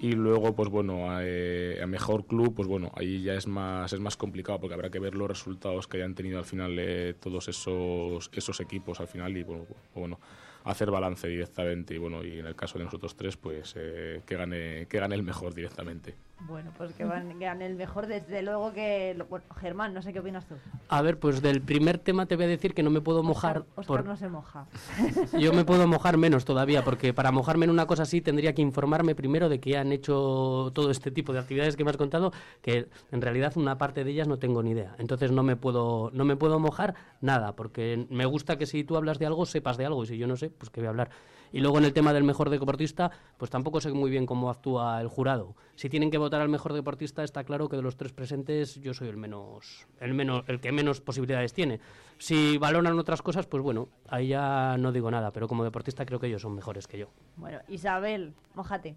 Y 0.03 0.11
luego, 0.11 0.53
pues 0.53 0.67
bueno, 0.67 1.09
a, 1.09 1.21
eh, 1.23 1.79
a 1.81 1.87
mejor 1.87 2.25
club, 2.27 2.53
pues 2.53 2.67
bueno, 2.67 2.91
ahí 2.97 3.23
ya 3.23 3.35
es 3.35 3.47
más, 3.47 3.93
es 3.93 4.01
más 4.01 4.17
complicado 4.17 4.59
porque 4.59 4.73
habrá 4.73 4.89
que 4.89 4.99
ver 4.99 5.15
los 5.15 5.29
resultados 5.29 5.87
que 5.87 5.95
hayan 5.95 6.13
tenido 6.13 6.39
al 6.39 6.43
final 6.43 6.77
eh, 6.77 7.13
todos 7.21 7.47
esos, 7.47 8.29
esos 8.33 8.59
equipos 8.59 8.99
al 8.99 9.07
final 9.07 9.37
y 9.37 9.43
bueno, 9.43 9.65
bueno, 9.95 10.19
hacer 10.65 10.91
balance 10.91 11.25
directamente 11.29 11.95
y 11.95 11.99
bueno, 11.99 12.21
y 12.21 12.39
en 12.39 12.47
el 12.47 12.53
caso 12.53 12.77
de 12.77 12.83
nosotros 12.83 13.15
tres, 13.15 13.37
pues 13.37 13.75
eh, 13.77 14.23
que, 14.25 14.35
gane, 14.35 14.87
que 14.89 14.99
gane 14.99 15.15
el 15.15 15.23
mejor 15.23 15.53
directamente. 15.53 16.15
Bueno, 16.41 16.71
pues 16.77 16.93
que 16.93 17.05
van, 17.05 17.39
gane 17.39 17.65
el 17.65 17.75
mejor, 17.75 18.05
desde 18.05 18.41
luego 18.41 18.73
que... 18.73 19.13
lo- 19.17 19.25
Bueno, 19.27 19.45
Germán, 19.61 19.93
no 19.93 20.01
sé 20.01 20.11
qué 20.11 20.19
opinas 20.19 20.45
tú. 20.45 20.55
A 20.89 21.01
ver, 21.01 21.17
pues 21.17 21.41
del 21.41 21.61
primer 21.61 21.99
tema 21.99 22.25
te 22.25 22.35
voy 22.35 22.45
a 22.45 22.47
decir 22.49 22.73
que 22.73 22.83
no 22.83 22.89
me 22.89 22.99
puedo 22.99 23.23
mojar 23.23 23.59
Oscar 23.75 23.85
por, 23.85 24.05
no 24.05 24.17
se 24.17 24.27
moja. 24.27 24.65
Yo 25.39 25.53
me 25.53 25.63
puedo 25.63 25.87
mojar 25.87 26.17
menos 26.17 26.43
todavía, 26.43 26.83
porque 26.83 27.13
para 27.13 27.31
mojarme 27.31 27.63
en 27.65 27.71
una 27.71 27.85
cosa 27.87 28.03
así 28.03 28.19
tendría 28.19 28.53
que 28.53 28.61
informarme 28.61 29.15
primero 29.15 29.47
de 29.47 29.61
que 29.61 29.77
han 29.77 29.93
hecho 29.93 30.71
todo 30.75 30.91
este 30.91 31.11
tipo 31.11 31.31
de 31.31 31.39
actividades 31.39 31.77
que 31.77 31.85
me 31.85 31.91
has 31.91 31.97
contado, 31.97 32.33
que 32.61 32.89
en 33.11 33.21
realidad 33.21 33.53
una 33.55 33.77
parte 33.77 34.03
de 34.03 34.11
ellas 34.11 34.27
no 34.27 34.37
tengo 34.37 34.61
ni 34.63 34.71
idea. 34.71 34.95
Entonces 34.99 35.31
no 35.31 35.43
me 35.43 35.55
puedo, 35.55 36.09
no 36.13 36.25
me 36.25 36.35
puedo 36.35 36.59
mojar 36.59 36.95
nada, 37.21 37.55
porque 37.55 38.05
me 38.09 38.25
gusta 38.25 38.57
que 38.57 38.65
si 38.65 38.83
tú 38.83 38.97
hablas 38.97 39.17
de 39.17 39.27
algo, 39.27 39.45
sepas 39.45 39.77
de 39.77 39.85
algo, 39.85 40.03
y 40.03 40.07
si 40.07 40.17
yo 40.17 40.27
no 40.27 40.35
sé, 40.35 40.49
pues 40.49 40.69
que 40.69 40.81
voy 40.81 40.87
a 40.87 40.89
hablar. 40.89 41.09
Y 41.53 41.61
luego 41.61 41.77
en 41.77 41.85
el 41.85 41.93
tema 41.93 42.11
del 42.13 42.23
mejor 42.23 42.49
deportista, 42.49 43.11
pues 43.37 43.51
tampoco 43.51 43.79
sé 43.79 43.91
muy 43.93 44.09
bien 44.09 44.25
cómo 44.25 44.49
actúa 44.49 44.99
el 44.99 45.07
jurado. 45.07 45.55
Si 45.75 45.87
tienen 45.87 46.09
que 46.09 46.17
votar 46.17 46.41
al 46.41 46.49
mejor 46.49 46.73
deportista, 46.73 47.23
está 47.23 47.43
claro 47.43 47.69
que 47.69 47.75
de 47.75 47.83
los 47.83 47.95
tres 47.95 48.11
presentes 48.11 48.81
yo 48.81 48.95
soy 48.95 49.07
el 49.07 49.17
menos, 49.17 49.85
el 49.99 50.15
menos, 50.15 50.43
el 50.47 50.59
que 50.59 50.71
menos 50.71 50.99
posibilidades 50.99 51.53
tiene. 51.53 51.79
Si 52.17 52.57
valoran 52.57 52.97
otras 52.97 53.21
cosas, 53.21 53.45
pues 53.45 53.61
bueno, 53.61 53.87
ahí 54.09 54.29
ya 54.29 54.77
no 54.79 54.91
digo 54.91 55.11
nada, 55.11 55.31
pero 55.31 55.47
como 55.47 55.63
deportista 55.63 56.05
creo 56.07 56.19
que 56.19 56.25
ellos 56.25 56.41
son 56.41 56.55
mejores 56.55 56.87
que 56.87 56.97
yo. 56.97 57.09
Bueno, 57.37 57.59
Isabel, 57.67 58.33
mojate. 58.55 58.95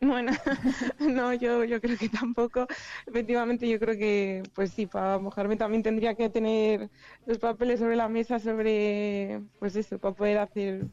Bueno, 0.00 0.32
no, 0.98 1.32
yo, 1.34 1.62
yo 1.62 1.80
creo 1.80 1.96
que 1.96 2.08
tampoco. 2.08 2.66
Efectivamente, 3.06 3.68
yo 3.68 3.78
creo 3.78 3.96
que, 3.96 4.42
pues 4.54 4.72
sí, 4.72 4.86
para 4.86 5.18
mojarme 5.18 5.56
también 5.56 5.84
tendría 5.84 6.14
que 6.14 6.28
tener 6.28 6.90
los 7.26 7.38
papeles 7.38 7.78
sobre 7.78 7.94
la 7.94 8.08
mesa 8.08 8.40
sobre, 8.40 9.40
pues 9.60 9.76
eso, 9.76 9.98
para 9.98 10.14
poder 10.14 10.38
hacer 10.38 10.86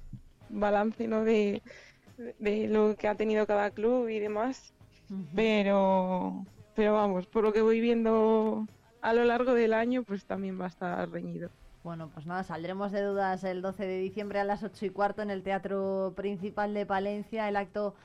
balance, 0.51 1.07
¿no? 1.07 1.23
De, 1.23 1.61
de 2.39 2.67
lo 2.67 2.95
que 2.95 3.07
ha 3.07 3.15
tenido 3.15 3.45
cada 3.47 3.71
club 3.71 4.09
y 4.09 4.19
demás. 4.19 4.73
Pero, 5.35 6.45
pero 6.75 6.93
vamos, 6.93 7.27
por 7.27 7.43
lo 7.43 7.51
que 7.51 7.61
voy 7.61 7.81
viendo 7.81 8.65
a 9.01 9.13
lo 9.13 9.25
largo 9.25 9.53
del 9.53 9.73
año, 9.73 10.03
pues 10.03 10.25
también 10.25 10.59
va 10.59 10.65
a 10.65 10.69
estar 10.69 11.09
reñido. 11.09 11.49
Bueno, 11.83 12.09
pues 12.13 12.27
nada, 12.27 12.43
saldremos 12.43 12.91
de 12.91 13.01
dudas 13.01 13.43
el 13.43 13.61
12 13.61 13.85
de 13.87 13.97
diciembre 13.97 14.39
a 14.39 14.43
las 14.43 14.63
8 14.63 14.85
y 14.85 14.89
cuarto 14.91 15.23
en 15.23 15.31
el 15.31 15.41
Teatro 15.41 16.13
Principal 16.15 16.73
de 16.75 16.85
Palencia. 16.85 17.49
El 17.49 17.55
acto 17.55 17.95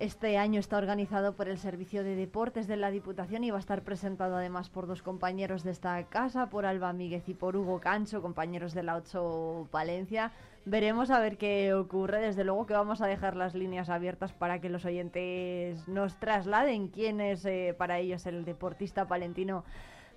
este 0.00 0.38
año 0.38 0.58
está 0.58 0.78
organizado 0.78 1.34
por 1.34 1.48
el 1.48 1.58
Servicio 1.58 2.02
de 2.02 2.16
Deportes 2.16 2.66
de 2.66 2.78
la 2.78 2.90
Diputación 2.90 3.44
y 3.44 3.50
va 3.50 3.58
a 3.58 3.60
estar 3.60 3.82
presentado 3.82 4.36
además 4.36 4.70
por 4.70 4.86
dos 4.86 5.02
compañeros 5.02 5.62
de 5.62 5.72
esta 5.72 6.02
casa, 6.04 6.48
por 6.48 6.64
Alba 6.64 6.94
Míguez 6.94 7.28
y 7.28 7.34
por 7.34 7.54
Hugo 7.54 7.80
Cancho, 7.80 8.22
compañeros 8.22 8.72
de 8.72 8.82
la 8.82 8.96
8 8.96 9.68
Palencia. 9.70 10.32
Veremos 10.64 11.10
a 11.10 11.18
ver 11.18 11.38
qué 11.38 11.74
ocurre. 11.74 12.20
Desde 12.20 12.44
luego 12.44 12.66
que 12.66 12.74
vamos 12.74 13.00
a 13.00 13.06
dejar 13.06 13.36
las 13.36 13.54
líneas 13.54 13.88
abiertas 13.88 14.32
para 14.32 14.60
que 14.60 14.68
los 14.68 14.84
oyentes 14.84 15.88
nos 15.88 16.16
trasladen 16.20 16.88
quién 16.88 17.20
es 17.20 17.44
eh, 17.44 17.74
para 17.76 17.98
ellos 17.98 18.26
el 18.26 18.44
deportista 18.44 19.08
palentino 19.08 19.64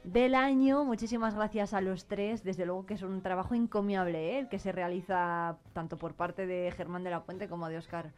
del 0.03 0.35
año. 0.35 0.85
Muchísimas 0.85 1.33
gracias 1.33 1.73
a 1.73 1.81
los 1.81 2.05
tres. 2.05 2.43
Desde 2.43 2.67
luego 2.67 2.85
que 2.85 2.93
es 2.93 3.01
un 3.01 3.23
trabajo 3.23 3.55
encomiable 3.55 4.33
¿eh? 4.33 4.39
el 4.39 4.47
que 4.47 4.59
se 4.59 4.71
realiza 4.71 5.57
tanto 5.73 5.97
por 5.97 6.13
parte 6.13 6.45
de 6.45 6.71
Germán 6.77 7.03
de 7.03 7.09
la 7.09 7.23
Puente 7.23 7.47
como 7.47 7.67
de 7.67 7.79
Oscar 7.79 8.11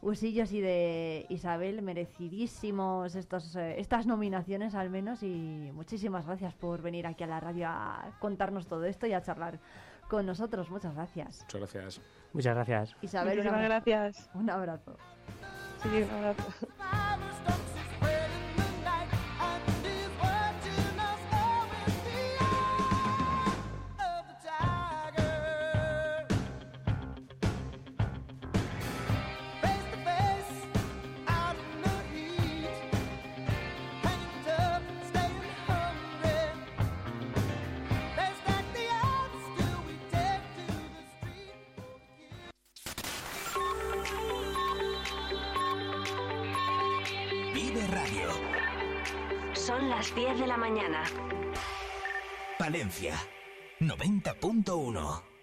Usillos 0.00 0.52
y 0.52 0.62
de 0.62 1.26
Isabel. 1.28 1.82
Merecidísimos 1.82 3.14
estos, 3.14 3.56
eh, 3.56 3.78
estas 3.78 4.06
nominaciones 4.06 4.74
al 4.74 4.88
menos 4.88 5.22
y 5.22 5.70
muchísimas 5.74 6.24
gracias 6.24 6.54
por 6.54 6.80
venir 6.80 7.06
aquí 7.06 7.24
a 7.24 7.26
la 7.26 7.40
radio 7.40 7.68
a 7.68 8.16
contarnos 8.20 8.66
todo 8.66 8.86
esto 8.86 9.06
y 9.06 9.12
a 9.12 9.20
charlar 9.20 9.60
con 10.08 10.26
nosotros. 10.26 10.70
Muchas 10.70 10.94
gracias. 10.94 11.40
Muchas 11.42 11.60
gracias. 11.60 12.00
Muchas 12.32 12.54
gracias. 12.54 12.96
Isabel, 13.02 13.38
Muchísimas 13.38 13.58
un 13.58 13.64
abra- 13.64 13.68
gracias. 13.84 14.30
Un 14.34 14.50
abrazo. 14.50 14.96
Sí, 15.82 15.88
un 16.02 16.10
abrazo. 16.10 16.44
La 50.54 50.58
mañana. 50.58 51.02
Palencia. 52.58 53.14
90.1. 53.80 55.33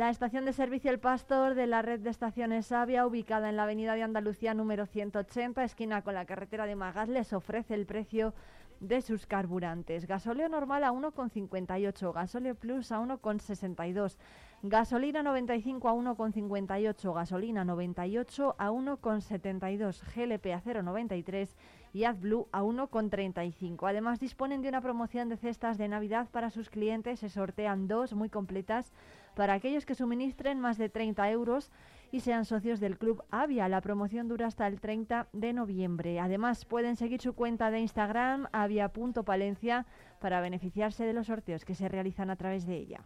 La 0.00 0.08
estación 0.08 0.46
de 0.46 0.54
servicio 0.54 0.90
El 0.90 0.98
Pastor 0.98 1.54
de 1.54 1.66
la 1.66 1.82
red 1.82 2.00
de 2.00 2.08
estaciones 2.08 2.68
Sabia, 2.68 3.06
ubicada 3.06 3.50
en 3.50 3.56
la 3.56 3.64
avenida 3.64 3.94
de 3.94 4.02
Andalucía 4.02 4.54
número 4.54 4.86
180, 4.86 5.62
esquina 5.62 6.00
con 6.00 6.14
la 6.14 6.24
carretera 6.24 6.64
de 6.64 6.74
Magas, 6.74 7.10
les 7.10 7.34
ofrece 7.34 7.74
el 7.74 7.84
precio 7.84 8.32
de 8.80 9.02
sus 9.02 9.26
carburantes. 9.26 10.06
Gasóleo 10.06 10.48
normal 10.48 10.84
a 10.84 10.92
1,58, 10.92 12.14
gasóleo 12.14 12.54
plus 12.54 12.92
a 12.92 13.00
1,62, 13.00 14.16
gasolina 14.62 15.22
95 15.22 15.88
a 15.90 15.92
1,58, 15.92 17.14
gasolina 17.14 17.64
98 17.66 18.56
a 18.58 18.70
1,72, 18.70 20.02
GLP 20.14 20.46
a 20.54 20.62
0,93 20.62 21.54
y 21.92 22.04
AdBlue 22.04 22.48
a 22.52 22.62
1,35. 22.62 23.86
Además 23.86 24.18
disponen 24.18 24.62
de 24.62 24.70
una 24.70 24.80
promoción 24.80 25.28
de 25.28 25.36
cestas 25.36 25.76
de 25.76 25.88
Navidad 25.88 26.30
para 26.30 26.48
sus 26.48 26.70
clientes. 26.70 27.20
Se 27.20 27.28
sortean 27.28 27.86
dos 27.86 28.14
muy 28.14 28.30
completas 28.30 28.94
para 29.40 29.54
aquellos 29.54 29.86
que 29.86 29.94
suministren 29.94 30.60
más 30.60 30.76
de 30.76 30.90
30 30.90 31.30
euros 31.30 31.70
y 32.12 32.20
sean 32.20 32.44
socios 32.44 32.78
del 32.78 32.98
Club 32.98 33.24
Avia. 33.30 33.70
La 33.70 33.80
promoción 33.80 34.28
dura 34.28 34.46
hasta 34.46 34.66
el 34.66 34.82
30 34.82 35.28
de 35.32 35.54
noviembre. 35.54 36.20
Además, 36.20 36.66
pueden 36.66 36.94
seguir 36.94 37.22
su 37.22 37.32
cuenta 37.32 37.70
de 37.70 37.80
Instagram, 37.80 38.48
avia.palencia, 38.52 39.86
para 40.20 40.42
beneficiarse 40.42 41.06
de 41.06 41.14
los 41.14 41.28
sorteos 41.28 41.64
que 41.64 41.74
se 41.74 41.88
realizan 41.88 42.28
a 42.28 42.36
través 42.36 42.66
de 42.66 42.76
ella. 42.76 43.00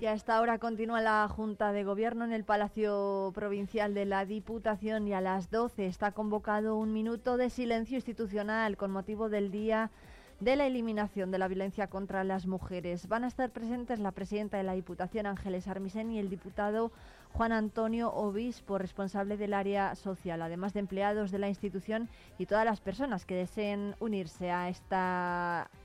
Y 0.00 0.06
a 0.06 0.14
esta 0.14 0.40
hora 0.40 0.58
continúa 0.58 1.02
la 1.02 1.28
Junta 1.28 1.72
de 1.72 1.84
Gobierno 1.84 2.24
en 2.24 2.32
el 2.32 2.42
Palacio 2.42 3.32
Provincial 3.34 3.92
de 3.92 4.06
la 4.06 4.24
Diputación 4.24 5.06
y 5.06 5.12
a 5.12 5.20
las 5.20 5.50
12 5.50 5.84
está 5.84 6.12
convocado 6.12 6.78
un 6.78 6.94
minuto 6.94 7.36
de 7.36 7.50
silencio 7.50 7.96
institucional 7.96 8.78
con 8.78 8.92
motivo 8.92 9.28
del 9.28 9.50
Día 9.50 9.90
de 10.40 10.56
la 10.56 10.66
Eliminación 10.66 11.30
de 11.30 11.36
la 11.36 11.48
Violencia 11.48 11.88
contra 11.88 12.24
las 12.24 12.46
Mujeres. 12.46 13.08
Van 13.08 13.24
a 13.24 13.28
estar 13.28 13.50
presentes 13.50 13.98
la 13.98 14.12
presidenta 14.12 14.56
de 14.56 14.62
la 14.62 14.72
Diputación, 14.72 15.26
Ángeles 15.26 15.68
Armisen, 15.68 16.10
y 16.10 16.18
el 16.18 16.30
diputado 16.30 16.92
Juan 17.34 17.52
Antonio 17.52 18.10
Obispo, 18.10 18.78
responsable 18.78 19.36
del 19.36 19.52
área 19.52 19.94
social, 19.96 20.40
además 20.40 20.72
de 20.72 20.80
empleados 20.80 21.30
de 21.30 21.40
la 21.40 21.50
institución 21.50 22.08
y 22.38 22.46
todas 22.46 22.64
las 22.64 22.80
personas 22.80 23.26
que 23.26 23.34
deseen 23.34 23.94
unirse 24.00 24.50
a, 24.50 24.72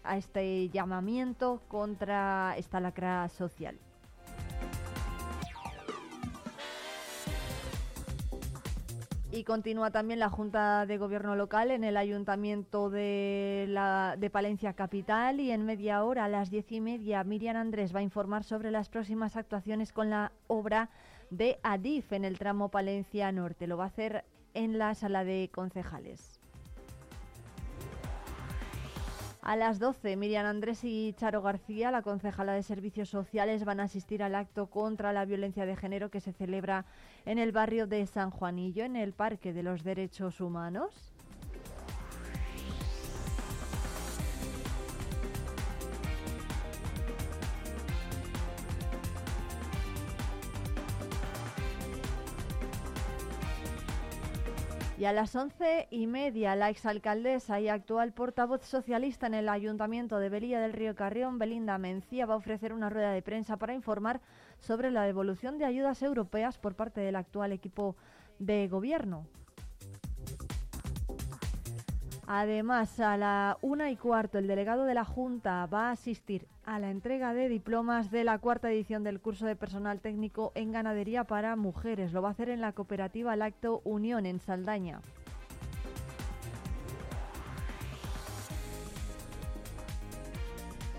a 0.05 0.17
este 0.17 0.69
llamamiento 0.69 1.61
contra 1.67 2.55
esta 2.55 2.79
lacra 2.79 3.27
social. 3.27 3.77
Y 9.36 9.44
continúa 9.44 9.91
también 9.91 10.22
la 10.22 10.30
Junta 10.30 10.86
de 10.86 10.98
Gobierno 10.98 11.36
local 11.36 11.70
en 11.70 11.84
el 11.84 11.98
Ayuntamiento 11.98 12.90
de, 12.90 13.66
la, 13.68 14.16
de 14.18 14.30
Palencia 14.30 14.72
Capital 14.72 15.41
y 15.41 15.52
en 15.52 15.66
media 15.66 16.06
hora, 16.06 16.24
a 16.24 16.30
las 16.30 16.49
diez 16.49 16.72
y 16.72 16.80
media, 16.80 17.22
Miriam 17.26 17.57
Andrés 17.57 17.94
va 17.94 17.99
a 17.99 18.03
informar 18.03 18.45
sobre 18.45 18.72
las 18.72 18.88
próximas 18.88 19.36
actuaciones 19.36 19.91
con 19.91 20.10
la 20.10 20.32
obra 20.48 20.90
de 21.32 21.60
Adif 21.64 22.14
en 22.14 22.24
el 22.24 22.40
tramo 22.40 22.70
Palencia 22.70 23.30
Norte. 23.34 23.68
Lo 23.68 23.76
va 23.76 23.84
a 23.84 23.88
hacer 23.88 24.24
en 24.53 24.78
la 24.78 24.95
sala 24.95 25.26
de 25.26 25.49
concejales. 25.53 26.35
A 29.45 29.55
las 29.55 29.77
12, 29.77 30.15
Miriam 30.15 30.47
Andrés 30.47 30.84
y 30.84 31.13
Charo 31.13 31.43
García, 31.43 31.91
la 31.91 32.01
concejala 32.01 32.53
de 32.53 32.63
Servicios 32.63 33.09
Sociales, 33.09 33.63
van 33.63 33.80
a 33.80 33.84
asistir 33.84 34.23
al 34.23 34.34
acto 34.34 34.72
contra 34.72 35.13
la 35.13 35.23
violencia 35.23 35.67
de 35.67 35.76
género 35.76 36.09
que 36.09 36.19
se 36.19 36.34
celebra 36.34 36.85
en 37.26 37.38
el 37.38 37.51
barrio 37.51 37.85
de 37.85 38.07
San 38.07 38.31
Juanillo, 38.31 38.84
en 38.85 38.95
el 38.95 39.13
Parque 39.13 39.53
de 39.53 39.61
los 39.61 39.84
Derechos 39.84 40.41
Humanos. 40.41 41.14
Y 55.06 55.07
a 55.07 55.14
las 55.14 55.36
once 55.36 55.88
y 55.91 56.07
media, 56.07 56.56
la 56.56 56.72
exalcaldesa 56.72 57.60
y 57.60 57.69
actual 57.69 58.11
portavoz 58.11 58.64
socialista 58.64 59.27
en 59.27 59.36
el 59.36 59.49
Ayuntamiento 59.49 60.18
de 60.18 60.30
Belilla 60.30 60.60
del 60.60 60.73
Río 60.73 60.95
Carrión, 60.95 61.38
Belinda 61.38 61.77
Mencía, 61.77 62.26
va 62.26 62.34
a 62.34 62.38
ofrecer 62.38 62.73
una 62.73 62.90
rueda 62.90 63.11
de 63.11 63.22
prensa 63.22 63.56
para 63.57 63.76
informar 63.76 64.19
sobre 64.57 64.90
la 64.90 65.03
devolución 65.03 65.60
de 65.60 65.65
ayudas 65.65 66.02
europeas 66.02 66.57
por 66.57 66.73
parte 66.73 67.02
del 67.02 67.18
actual 67.18 67.52
equipo 67.52 67.95
de 68.40 68.68
gobierno. 68.68 69.27
Además, 72.27 72.99
a 72.99 73.18
la 73.18 73.57
una 73.61 73.91
y 73.91 73.95
cuarto, 73.95 74.39
el 74.39 74.47
delegado 74.47 74.85
de 74.85 74.95
la 74.95 75.06
Junta 75.06 75.65
va 75.68 75.89
a 75.89 75.91
asistir 75.91 76.47
a 76.65 76.80
la 76.80 76.89
entrega 76.89 77.34
de 77.34 77.49
diplomas 77.49 78.10
de 78.10 78.23
la 78.23 78.39
cuarta 78.39 78.72
edición 78.72 79.03
del 79.03 79.19
curso 79.19 79.45
de 79.45 79.56
personal 79.56 79.99
técnico 79.99 80.52
en 80.56 80.72
ganadería 80.72 81.26
para 81.26 81.56
mujeres. 81.56 82.14
Lo 82.14 82.23
va 82.23 82.30
a 82.30 82.31
hacer 82.31 82.49
en 82.49 82.61
la 82.61 82.72
cooperativa 82.72 83.35
Lacto 83.35 83.81
Unión 83.84 84.26
en 84.26 84.39
Saldaña. 84.39 85.02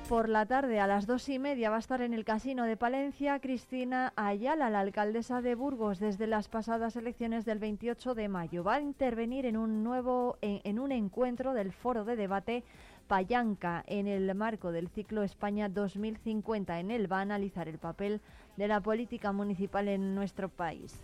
Por 0.09 0.29
la 0.29 0.47
tarde, 0.47 0.79
a 0.79 0.87
las 0.87 1.09
dos 1.09 1.29
y 1.29 1.41
media, 1.41 1.69
va 1.69 1.77
a 1.77 1.81
estar 1.81 2.01
en 2.01 2.15
el 2.15 2.25
Casino 2.25 2.63
de 2.63 2.77
Palencia 2.77 3.41
Cristina 3.41 4.13
Ayala, 4.15 4.71
la 4.71 4.79
alcaldesa 4.79 5.43
de 5.43 5.57
Burgos, 5.57 5.99
desde 5.99 6.29
las 6.29 6.47
pasadas 6.47 6.95
elecciones 6.95 7.45
del 7.45 7.59
28 7.59 8.15
de 8.15 8.29
mayo. 8.29 8.63
Va 8.63 8.75
a 8.75 8.81
intervenir 8.81 9.47
en 9.47 9.57
un 9.57 9.83
nuevo, 9.83 10.39
en, 10.43 10.79
un 10.79 10.93
encuentro 10.93 11.55
del 11.55 11.73
Foro 11.73 12.05
de 12.05 12.15
Debate 12.15 12.63
Payanca 13.09 13.83
en 13.89 14.07
el 14.07 14.33
marco 14.37 14.71
del 14.71 14.89
ciclo 14.91 15.25
España 15.25 15.69
2050. 15.69 16.79
En 16.79 16.93
él 16.93 17.11
va 17.11 17.19
a 17.19 17.23
analizar 17.23 17.67
el 17.67 17.79
papel 17.79 18.21
de 18.57 18.69
la 18.69 18.81
política 18.81 19.33
municipal 19.33 19.89
en 19.89 20.15
nuestro 20.15 20.49
país. 20.49 21.01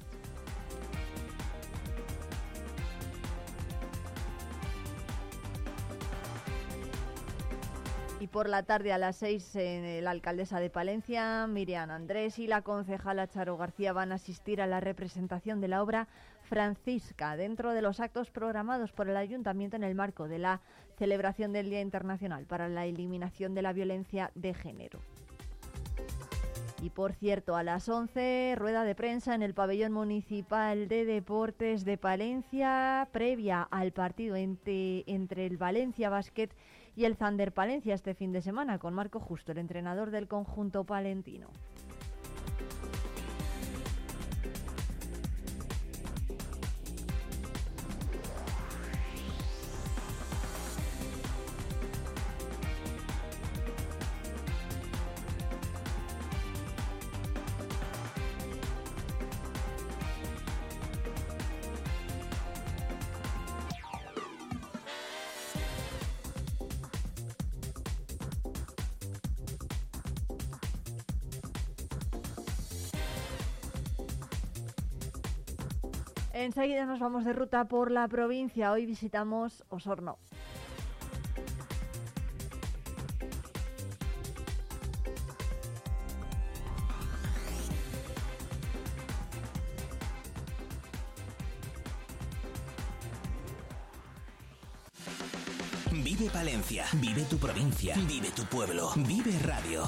Por 8.32 8.48
la 8.48 8.62
tarde 8.62 8.92
a 8.92 8.98
las 8.98 9.16
seis, 9.16 9.52
la 9.54 10.10
alcaldesa 10.10 10.58
de 10.58 10.70
Palencia, 10.70 11.46
Miriam 11.46 11.90
Andrés, 11.90 12.38
y 12.38 12.46
la 12.46 12.62
concejala 12.62 13.28
Charo 13.28 13.58
García 13.58 13.92
van 13.92 14.10
a 14.10 14.14
asistir 14.14 14.62
a 14.62 14.66
la 14.66 14.80
representación 14.80 15.60
de 15.60 15.68
la 15.68 15.82
obra 15.82 16.08
Francisca 16.42 17.36
dentro 17.36 17.72
de 17.72 17.82
los 17.82 18.00
actos 18.00 18.30
programados 18.30 18.90
por 18.92 19.08
el 19.08 19.18
ayuntamiento 19.18 19.76
en 19.76 19.84
el 19.84 19.94
marco 19.94 20.28
de 20.28 20.38
la 20.38 20.62
celebración 20.98 21.52
del 21.52 21.68
Día 21.68 21.82
Internacional 21.82 22.46
para 22.46 22.68
la 22.68 22.86
Eliminación 22.86 23.54
de 23.54 23.62
la 23.62 23.74
Violencia 23.74 24.30
de 24.34 24.54
Género. 24.54 25.00
Y 26.80 26.90
por 26.90 27.12
cierto, 27.12 27.54
a 27.54 27.62
las 27.62 27.88
11, 27.88 28.54
rueda 28.56 28.82
de 28.82 28.94
prensa 28.94 29.34
en 29.34 29.42
el 29.42 29.54
pabellón 29.54 29.92
municipal 29.92 30.88
de 30.88 31.04
deportes 31.04 31.84
de 31.84 31.96
Palencia, 31.96 33.08
previa 33.12 33.62
al 33.70 33.92
partido 33.92 34.34
entre, 34.34 35.04
entre 35.06 35.46
el 35.46 35.58
Valencia 35.58 36.10
Basket 36.10 36.48
y 36.94 37.04
el 37.04 37.16
Thunder 37.16 37.52
Palencia 37.52 37.94
este 37.94 38.14
fin 38.14 38.32
de 38.32 38.42
semana, 38.42 38.78
con 38.78 38.94
Marco 38.94 39.20
Justo, 39.20 39.52
el 39.52 39.58
entrenador 39.58 40.10
del 40.10 40.28
conjunto 40.28 40.84
palentino. 40.84 41.48
Enseguida 76.42 76.86
nos 76.86 76.98
vamos 76.98 77.24
de 77.24 77.32
ruta 77.32 77.66
por 77.66 77.92
la 77.92 78.08
provincia. 78.08 78.72
Hoy 78.72 78.84
visitamos 78.84 79.62
Osorno. 79.68 80.18
Vive 95.92 96.28
Palencia, 96.30 96.86
vive 96.94 97.22
tu 97.30 97.36
provincia, 97.38 97.94
vive 98.08 98.30
tu 98.34 98.42
pueblo, 98.46 98.90
vive 98.96 99.38
radio. 99.44 99.84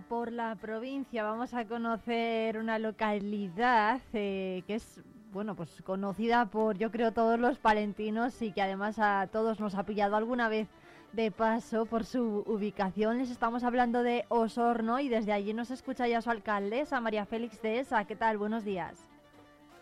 Por 0.00 0.32
la 0.32 0.54
provincia 0.56 1.22
vamos 1.22 1.54
a 1.54 1.64
conocer 1.64 2.58
una 2.58 2.78
localidad 2.78 4.00
eh, 4.12 4.62
que 4.66 4.76
es 4.76 5.00
bueno 5.32 5.54
pues 5.54 5.82
conocida 5.82 6.46
por 6.46 6.76
yo 6.76 6.90
creo 6.90 7.12
todos 7.12 7.38
los 7.38 7.58
palentinos 7.58 8.40
y 8.42 8.52
que 8.52 8.62
además 8.62 8.98
a 8.98 9.28
todos 9.30 9.60
nos 9.60 9.74
ha 9.74 9.84
pillado 9.84 10.16
alguna 10.16 10.48
vez 10.48 10.68
de 11.12 11.30
paso 11.30 11.86
por 11.86 12.04
su 12.04 12.44
ubicación. 12.46 13.18
Les 13.18 13.30
estamos 13.30 13.64
hablando 13.64 14.02
de 14.02 14.26
Osorno 14.28 15.00
y 15.00 15.08
desde 15.08 15.32
allí 15.32 15.54
nos 15.54 15.70
escucha 15.70 16.06
ya 16.06 16.20
su 16.20 16.30
alcaldesa 16.30 17.00
María 17.00 17.24
Félix 17.24 17.62
de 17.62 17.78
Esa. 17.78 18.04
¿Qué 18.04 18.16
tal? 18.16 18.36
Buenos 18.36 18.64
días. 18.64 19.08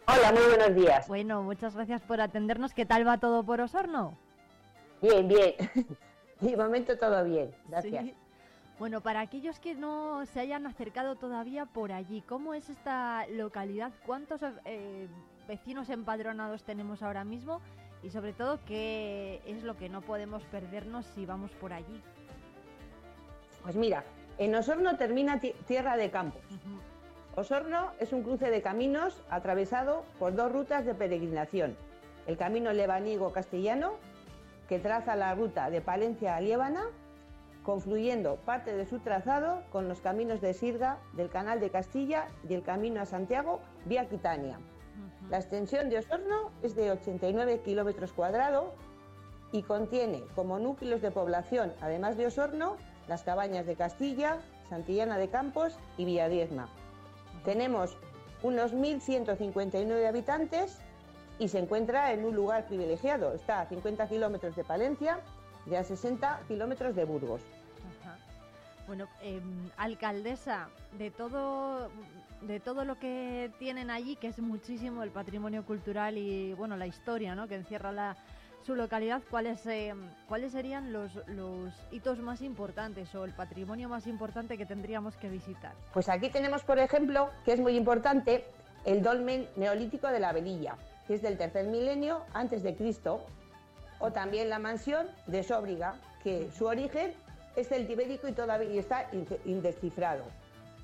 Hola, 0.07 0.33
muy 0.33 0.43
buenos 0.43 0.75
días. 0.77 1.09
Bueno, 1.09 1.43
muchas 1.43 1.75
gracias 1.75 2.03
por 2.03 2.21
atendernos. 2.21 2.73
¿Qué 2.73 2.87
tal 2.87 3.07
va 3.07 3.19
todo 3.19 3.43
por 3.43 3.61
Osorno? 3.61 4.17
Bien, 5.03 5.27
bien. 5.27 5.55
De 6.41 6.57
momento 6.57 6.97
todo 6.99 7.25
bien, 7.25 7.55
gracias. 7.69 8.05
Sí. 8.05 8.15
Bueno, 8.79 9.01
para 9.01 9.21
aquellos 9.21 9.61
que 9.61 9.75
no 9.75 10.27
se 10.27 10.41
hayan 10.41 10.67
acercado 10.67 11.15
todavía 11.15 11.65
por 11.67 11.93
allí, 11.93 12.23
¿cómo 12.23 12.55
es 12.55 12.69
esta 12.69 13.25
localidad? 13.29 13.93
¿Cuántos 14.05 14.41
eh, 14.65 15.07
vecinos 15.47 15.91
empadronados 15.91 16.65
tenemos 16.65 17.03
ahora 17.03 17.25
mismo? 17.25 17.61
Y 18.03 18.11
sobre 18.11 18.33
todo, 18.33 18.59
¿qué 18.67 19.41
es 19.47 19.63
lo 19.63 19.77
que 19.77 19.89
no 19.89 20.03
podemos 20.03 20.43
perdernos 20.45 21.07
si 21.07 21.25
vamos 21.25 21.53
por 21.53 21.73
allí? 21.73 22.03
Pues 23.63 23.77
mira, 23.77 24.05
en 24.39 24.55
Osorno 24.57 24.97
termina 24.97 25.39
ti- 25.39 25.55
Tierra 25.67 25.97
de 25.97 26.11
Campos. 26.11 26.43
Osorno 27.37 27.93
es 28.01 28.13
un 28.13 28.23
cruce 28.23 28.51
de 28.51 28.61
caminos 28.61 29.23
atravesado 29.31 30.05
por 30.19 30.35
dos 30.35 30.53
rutas 30.53 30.85
de 30.85 30.95
peregrinación. 30.95 31.77
El 32.27 32.37
camino 32.37 32.73
lebanigo-castellano, 32.73 33.95
que 34.69 34.79
traza 34.81 35.15
la 35.17 35.35
ruta 35.35 35.71
de 35.71 35.81
Palencia 35.81 36.37
a 36.37 36.41
Liébana, 36.41 36.83
confluyendo 37.65 38.37
parte 38.37 38.77
de 38.77 38.87
su 38.87 39.01
trazado 39.01 39.63
con 39.73 39.89
los 39.89 40.01
caminos 40.01 40.41
de 40.41 40.55
Sirga, 40.55 40.99
del 41.15 41.31
Canal 41.31 41.59
de 41.59 41.71
Castilla 41.71 42.29
y 42.49 42.55
el 42.55 42.63
camino 42.63 43.01
a 43.01 43.07
Santiago 43.07 43.61
vía 43.87 44.09
Quitania. 44.09 44.61
La 45.31 45.39
extensión 45.39 45.89
de 45.89 45.99
Osorno 45.99 46.51
es 46.63 46.77
de 46.77 46.93
89 46.93 47.63
kilómetros 47.65 48.13
cuadrados 48.13 48.67
y 49.51 49.63
contiene 49.63 50.23
como 50.35 50.59
núcleos 50.59 51.01
de 51.01 51.11
población, 51.11 51.73
además 51.81 52.17
de 52.17 52.27
Osorno, 52.27 52.77
las 53.09 53.23
cabañas 53.23 53.67
de 53.67 53.77
Castilla, 53.77 54.39
Santillana 54.69 55.17
de 55.17 55.29
Campos 55.29 55.79
y 55.97 56.05
Villadiezma. 56.05 56.69
Tenemos 57.45 57.97
unos 58.43 58.75
1.159 58.75 60.07
habitantes 60.07 60.79
y 61.39 61.49
se 61.49 61.59
encuentra 61.59 62.13
en 62.13 62.25
un 62.25 62.35
lugar 62.35 62.67
privilegiado. 62.67 63.33
Está 63.33 63.61
a 63.61 63.67
50 63.67 64.07
kilómetros 64.09 64.55
de 64.55 64.65
Palencia 64.65 65.21
y 65.67 65.75
a 65.75 65.85
60 65.85 66.43
kilómetros 66.47 66.95
de 66.95 67.05
Burgos. 67.05 67.43
Bueno, 68.87 69.09
em, 69.23 69.71
alcaldesa, 69.77 70.69
de 70.99 71.11
todo, 71.11 71.91
de 72.43 72.61
todo 72.61 72.85
lo 72.85 72.99
que 72.99 73.51
tienen 73.59 73.91
allí, 73.91 74.17
que 74.17 74.29
es 74.29 74.39
muchísimo 74.39 75.03
el 75.03 75.11
patrimonio 75.11 75.65
cultural 75.65 76.19
y 76.19 76.53
bueno 76.53 76.77
la 76.77 76.87
historia, 76.87 77.35
¿no? 77.35 77.49
Que 77.49 77.55
encierra 77.55 77.93
la, 77.93 78.17
su 78.65 78.75
localidad, 78.75 79.23
¿cuáles, 79.31 79.65
em, 79.67 79.99
cuáles 80.29 80.53
serían 80.53 80.93
los, 80.93 81.15
los 81.29 81.73
hitos 81.93 82.19
más 82.19 82.43
importantes 82.43 83.15
o 83.15 83.25
el 83.25 83.33
patrimonio 83.33 83.89
más 83.89 84.07
importante 84.07 84.59
que 84.59 84.67
tendríamos 84.67 85.17
que 85.17 85.29
visitar? 85.29 85.73
Pues 85.93 86.09
aquí 86.09 86.29
tenemos, 86.31 86.63
por 86.63 86.79
ejemplo, 86.79 87.31
que 87.45 87.53
es 87.53 87.61
muy 87.61 87.77
importante, 87.77 88.45
el 88.85 89.03
dolmen 89.03 89.49
neolítico 89.57 90.09
de 90.09 90.21
la 90.21 90.33
Velilla, 90.33 90.77
que 91.07 91.15
es 91.15 91.23
del 91.23 91.39
tercer 91.39 91.67
milenio 91.67 92.23
antes 92.35 92.63
de 92.63 92.75
Cristo, 92.75 93.25
o 93.99 94.13
también 94.13 94.51
la 94.51 94.59
mansión 94.59 95.07
de 95.27 95.43
Sóbriga, 95.43 95.95
que 96.23 96.51
su 96.51 96.67
origen 96.67 97.15
es 97.57 97.69
celtibérico 97.69 98.29
y 98.29 98.33
todavía 98.33 98.81
está 98.81 99.09
in- 99.13 99.27
indescifrado. 99.45 100.25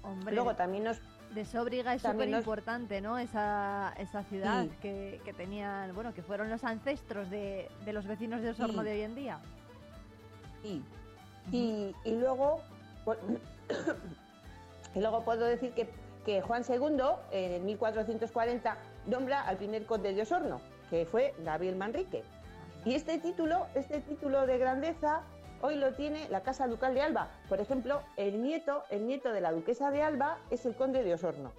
Hombre. 0.03 0.35
Luego 0.35 0.55
también 0.57 0.85
nos, 0.85 0.99
De 1.35 1.45
Sóbriga 1.45 1.95
es 1.95 2.03
súper 2.03 2.29
nos- 2.29 2.41
importante, 2.41 3.01
¿no? 3.01 3.19
Esa, 3.19 3.93
esa 3.99 4.23
ciudad 4.25 4.65
Sí. 4.65 4.71
que, 4.83 5.21
que 5.25 5.33
tenían, 5.33 5.95
bueno, 5.95 6.13
que 6.15 6.23
fueron 6.23 6.49
los 6.51 6.65
ancestros 6.65 7.31
de, 7.31 7.69
de 7.85 7.93
los 7.93 8.07
vecinos 8.07 8.43
de 8.43 8.51
Osorno 8.51 8.83
Sí. 8.83 8.89
de 8.89 8.93
hoy 8.95 9.01
en 9.03 9.15
día. 9.15 9.39
Sí. 10.63 10.83
Y, 11.53 11.95
y 12.05 12.15
luego, 12.17 12.61
pu- 13.05 13.17
y 14.95 15.01
luego 15.01 15.25
puedo 15.25 15.45
decir 15.47 15.73
que, 15.73 15.89
que 16.25 16.41
Juan 16.43 16.65
II, 16.69 17.01
en 17.31 17.65
1440, 17.65 18.77
nombra 19.07 19.43
al 19.43 19.57
primer 19.57 19.87
conde 19.87 20.13
de 20.15 20.23
Osorno, 20.23 20.61
que 20.91 21.07
fue 21.07 21.35
Gabriel 21.45 21.77
Manrique. 21.77 22.23
Y 22.85 22.95
este 22.95 23.19
título, 23.19 23.67
este 23.75 24.01
título 24.01 24.47
de 24.47 24.59
grandeza, 24.59 25.23
hoy 25.63 25.77
lo 25.77 25.93
tiene 25.93 26.29
la 26.29 26.43
Casa 26.43 26.67
Ducal 26.67 26.95
de 26.95 27.03
Alba. 27.03 27.29
Por 27.49 27.61
ejemplo, 27.61 28.03
el 28.17 28.43
nieto, 28.43 28.85
el 28.91 29.07
nieto 29.07 29.33
de 29.33 29.41
la 29.41 29.53
duquesa 29.53 29.91
de 29.91 30.03
Alba 30.03 30.39
es 30.51 30.65
el 30.67 30.75
conde 30.75 31.03
de 31.03 31.15
Osorno. 31.15 31.53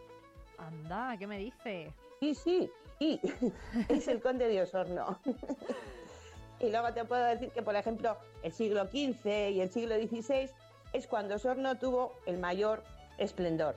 Anda, 0.57 1.15
¿qué 1.17 1.27
me 1.27 1.37
dice? 1.37 1.91
Sí, 2.19 2.35
sí, 2.35 2.71
sí, 2.99 3.19
es 3.89 4.07
el 4.07 4.21
conde 4.21 4.47
de 4.47 4.61
Osorno. 4.61 5.19
y 6.59 6.69
luego 6.69 6.93
te 6.93 7.05
puedo 7.05 7.23
decir 7.23 7.49
que, 7.51 7.61
por 7.61 7.75
ejemplo, 7.75 8.17
el 8.43 8.51
siglo 8.51 8.85
XV 8.85 9.51
y 9.51 9.61
el 9.61 9.71
siglo 9.71 9.95
XVI 9.95 10.49
es 10.93 11.07
cuando 11.07 11.35
Osorno 11.35 11.77
tuvo 11.77 12.13
el 12.25 12.37
mayor 12.37 12.83
esplendor. 13.17 13.75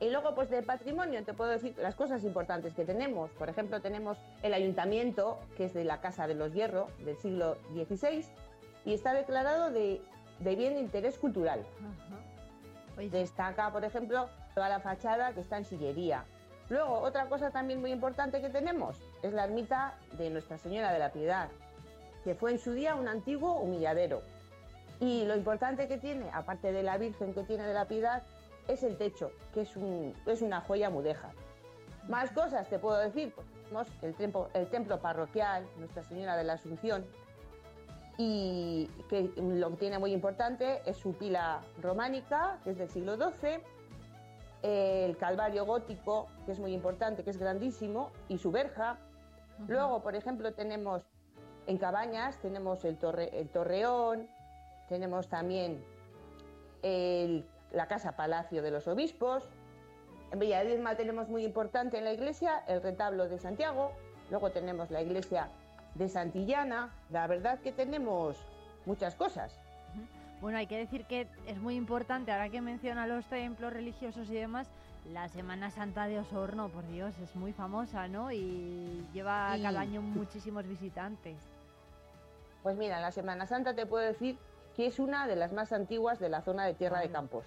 Y 0.00 0.10
luego, 0.10 0.34
pues 0.34 0.50
de 0.50 0.62
patrimonio, 0.62 1.24
te 1.24 1.32
puedo 1.32 1.50
decir 1.50 1.74
las 1.78 1.94
cosas 1.94 2.24
importantes 2.24 2.74
que 2.74 2.84
tenemos. 2.84 3.30
Por 3.30 3.48
ejemplo, 3.48 3.80
tenemos 3.80 4.18
el 4.42 4.52
ayuntamiento, 4.52 5.38
que 5.56 5.66
es 5.66 5.72
de 5.72 5.84
la 5.84 6.00
Casa 6.00 6.26
de 6.26 6.34
los 6.34 6.52
Hierro, 6.52 6.88
del 6.98 7.16
siglo 7.16 7.56
XVI, 7.72 8.26
y 8.84 8.94
está 8.94 9.12
declarado 9.12 9.70
de, 9.70 10.02
de 10.40 10.56
bien 10.56 10.74
de 10.74 10.80
interés 10.80 11.18
cultural. 11.18 11.64
Destaca, 12.96 13.72
por 13.72 13.84
ejemplo, 13.84 14.28
toda 14.54 14.68
la 14.68 14.80
fachada 14.80 15.32
que 15.32 15.40
está 15.40 15.58
en 15.58 15.64
sillería. 15.64 16.24
Luego, 16.68 17.00
otra 17.00 17.28
cosa 17.28 17.50
también 17.50 17.80
muy 17.80 17.92
importante 17.92 18.40
que 18.40 18.48
tenemos 18.48 18.98
es 19.22 19.32
la 19.32 19.44
ermita 19.44 19.98
de 20.16 20.30
Nuestra 20.30 20.58
Señora 20.58 20.92
de 20.92 20.98
la 20.98 21.12
Piedad, 21.12 21.48
que 22.22 22.34
fue 22.34 22.52
en 22.52 22.58
su 22.58 22.72
día 22.72 22.94
un 22.94 23.08
antiguo 23.08 23.54
humilladero. 23.60 24.22
Y 25.00 25.24
lo 25.24 25.36
importante 25.36 25.88
que 25.88 25.98
tiene, 25.98 26.30
aparte 26.32 26.72
de 26.72 26.82
la 26.82 26.96
Virgen 26.96 27.34
que 27.34 27.42
tiene 27.42 27.64
de 27.64 27.74
la 27.74 27.86
Piedad, 27.86 28.22
es 28.68 28.82
el 28.82 28.96
techo, 28.96 29.30
que 29.52 29.62
es, 29.62 29.76
un, 29.76 30.14
es 30.24 30.40
una 30.40 30.60
joya 30.60 30.88
mudéjar. 30.88 31.32
Más 32.08 32.30
cosas 32.30 32.68
te 32.68 32.78
puedo 32.78 32.96
decir, 32.98 33.32
pues 33.34 33.46
tenemos 33.48 33.88
el 34.02 34.14
templo, 34.14 34.48
el 34.54 34.66
templo 34.68 35.00
parroquial, 35.00 35.66
Nuestra 35.76 36.04
Señora 36.04 36.36
de 36.36 36.44
la 36.44 36.54
Asunción, 36.54 37.04
y 38.16 38.88
que 39.08 39.32
lo 39.36 39.70
que 39.70 39.76
tiene 39.76 39.98
muy 39.98 40.12
importante 40.12 40.82
es 40.86 40.96
su 40.96 41.14
pila 41.14 41.62
románica, 41.82 42.58
que 42.64 42.70
es 42.70 42.78
del 42.78 42.88
siglo 42.88 43.16
XII, 43.16 43.60
el 44.62 45.16
Calvario 45.16 45.66
gótico, 45.66 46.28
que 46.46 46.52
es 46.52 46.58
muy 46.60 46.72
importante, 46.72 47.22
que 47.24 47.30
es 47.30 47.38
grandísimo, 47.38 48.10
y 48.28 48.38
su 48.38 48.50
verja. 48.50 48.98
Luego, 49.68 50.02
por 50.02 50.14
ejemplo, 50.14 50.52
tenemos 50.52 51.02
en 51.66 51.76
Cabañas, 51.78 52.38
tenemos 52.38 52.84
el, 52.84 52.96
torre, 52.96 53.30
el 53.38 53.48
Torreón, 53.48 54.28
tenemos 54.88 55.28
también 55.28 55.82
el- 56.82 57.44
la 57.72 57.88
Casa 57.88 58.16
Palacio 58.16 58.62
de 58.62 58.70
los 58.70 58.86
Obispos. 58.86 59.48
En 60.30 60.38
Villadisma 60.38 60.94
tenemos 60.96 61.28
muy 61.28 61.44
importante 61.44 61.98
en 61.98 62.04
la 62.04 62.12
iglesia 62.12 62.62
el 62.68 62.82
retablo 62.82 63.28
de 63.28 63.38
Santiago, 63.38 63.92
luego 64.30 64.50
tenemos 64.50 64.90
la 64.90 65.02
iglesia 65.02 65.48
de 65.94 66.08
Santillana. 66.08 66.90
La 67.10 67.26
verdad 67.26 67.58
que 67.60 67.72
tenemos 67.72 68.36
muchas 68.86 69.14
cosas. 69.14 69.58
Bueno, 70.40 70.58
hay 70.58 70.66
que 70.66 70.76
decir 70.76 71.04
que 71.06 71.26
es 71.46 71.58
muy 71.58 71.74
importante, 71.76 72.30
ahora 72.32 72.50
que 72.50 72.60
menciona 72.60 73.06
los 73.06 73.24
templos 73.26 73.72
religiosos 73.72 74.28
y 74.28 74.34
demás, 74.34 74.68
la 75.12 75.28
Semana 75.28 75.70
Santa 75.70 76.06
de 76.06 76.18
Osorno, 76.18 76.68
por 76.68 76.86
Dios, 76.88 77.14
es 77.18 77.34
muy 77.36 77.52
famosa, 77.52 78.08
¿no? 78.08 78.30
Y 78.32 79.06
lleva 79.12 79.54
Sí. 79.56 79.62
cada 79.62 79.80
año 79.80 80.02
muchísimos 80.02 80.66
visitantes. 80.66 81.36
Pues 82.62 82.76
mira, 82.76 83.00
la 83.00 83.12
Semana 83.12 83.46
Santa 83.46 83.74
te 83.74 83.86
puedo 83.86 84.04
decir 84.04 84.38
que 84.76 84.86
es 84.86 84.98
una 84.98 85.26
de 85.26 85.36
las 85.36 85.52
más 85.52 85.72
antiguas 85.72 86.18
de 86.18 86.28
la 86.28 86.42
zona 86.42 86.64
de 86.66 86.74
Tierra 86.74 87.00
de 87.00 87.10
Campos. 87.10 87.44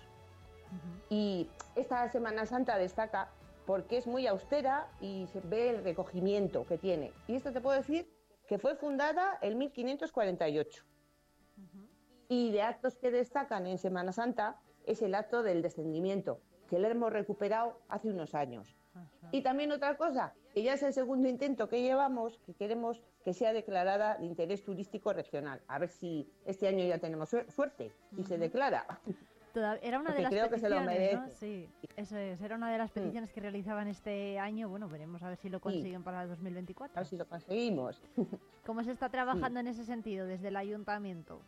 Y 1.10 1.50
esta 1.76 2.08
Semana 2.10 2.46
Santa 2.46 2.78
destaca 2.78 3.30
porque 3.66 3.98
es 3.98 4.08
muy 4.08 4.28
austera 4.28 4.88
y 5.02 5.28
se 5.34 5.42
ve 5.42 5.70
el 5.72 5.84
recogimiento 5.84 6.66
que 6.66 6.78
tiene. 6.78 7.12
Y 7.28 7.36
esto 7.36 7.52
te 7.52 7.60
puedo 7.62 7.78
decir 7.78 8.08
que 8.48 8.58
fue 8.58 8.76
fundada 8.76 9.38
en 9.42 9.58
1548. 9.58 10.84
Y 12.30 12.52
de 12.52 12.62
actos 12.62 12.98
que 12.98 13.12
destacan 13.12 13.68
en 13.68 13.78
Semana 13.78 14.12
Santa 14.12 14.60
es 14.86 15.02
el 15.02 15.16
acto 15.16 15.44
del 15.44 15.62
descendimiento, 15.62 16.40
que 16.70 16.80
lo 16.80 16.88
hemos 16.88 17.12
recuperado 17.12 17.80
hace 17.90 18.10
unos 18.10 18.36
años. 18.36 18.76
Y 19.32 19.42
también 19.42 19.72
otra 19.72 19.96
cosa, 19.98 20.34
que 20.54 20.64
ya 20.64 20.74
es 20.74 20.84
el 20.84 20.94
segundo 20.94 21.28
intento 21.30 21.68
que 21.70 21.82
llevamos, 21.82 22.40
que 22.40 22.54
queremos 22.54 23.04
que 23.24 23.34
sea 23.34 23.54
declarada 23.54 24.18
de 24.18 24.26
interés 24.26 24.64
turístico 24.64 25.14
regional. 25.14 25.62
A 25.68 25.78
ver 25.80 25.90
si 25.90 26.30
este 26.46 26.68
año 26.68 26.84
ya 26.86 26.98
tenemos 26.98 27.32
suer- 27.32 27.50
suerte 27.52 27.94
y 28.18 28.24
se 28.24 28.38
declara. 28.38 28.86
Toda- 29.54 29.78
era 29.78 30.00
una 30.00 30.14
de 30.14 30.22
las 30.22 30.30
creo 30.32 30.50
que 30.50 30.60
se 30.60 30.70
lo 30.70 30.78
peticiones, 30.78 31.14
¿no? 31.20 31.30
Sí, 31.32 31.70
eso 31.96 32.18
es, 32.18 32.40
era 32.42 32.56
una 32.56 32.72
de 32.72 32.78
las 32.78 32.92
peticiones 32.92 33.32
que 33.32 33.42
realizaban 33.42 33.88
este 33.88 34.38
año. 34.40 34.70
Bueno, 34.70 34.88
veremos 34.88 35.24
a 35.24 35.30
ver 35.30 35.38
si 35.38 35.50
lo 35.50 35.60
consiguen 35.60 36.04
para 36.04 36.24
el 36.24 36.30
2024. 36.30 36.96
A 36.96 37.00
ver 37.02 37.08
si 37.08 37.18
lo 37.18 37.26
conseguimos. 37.28 38.02
¿Cómo 38.66 38.84
se 38.84 38.92
está 38.92 39.10
trabajando 39.10 39.60
en 39.60 39.68
ese 39.68 39.84
sentido 39.86 40.26
desde 40.28 40.50
el 40.50 40.56
ayuntamiento? 40.58 41.42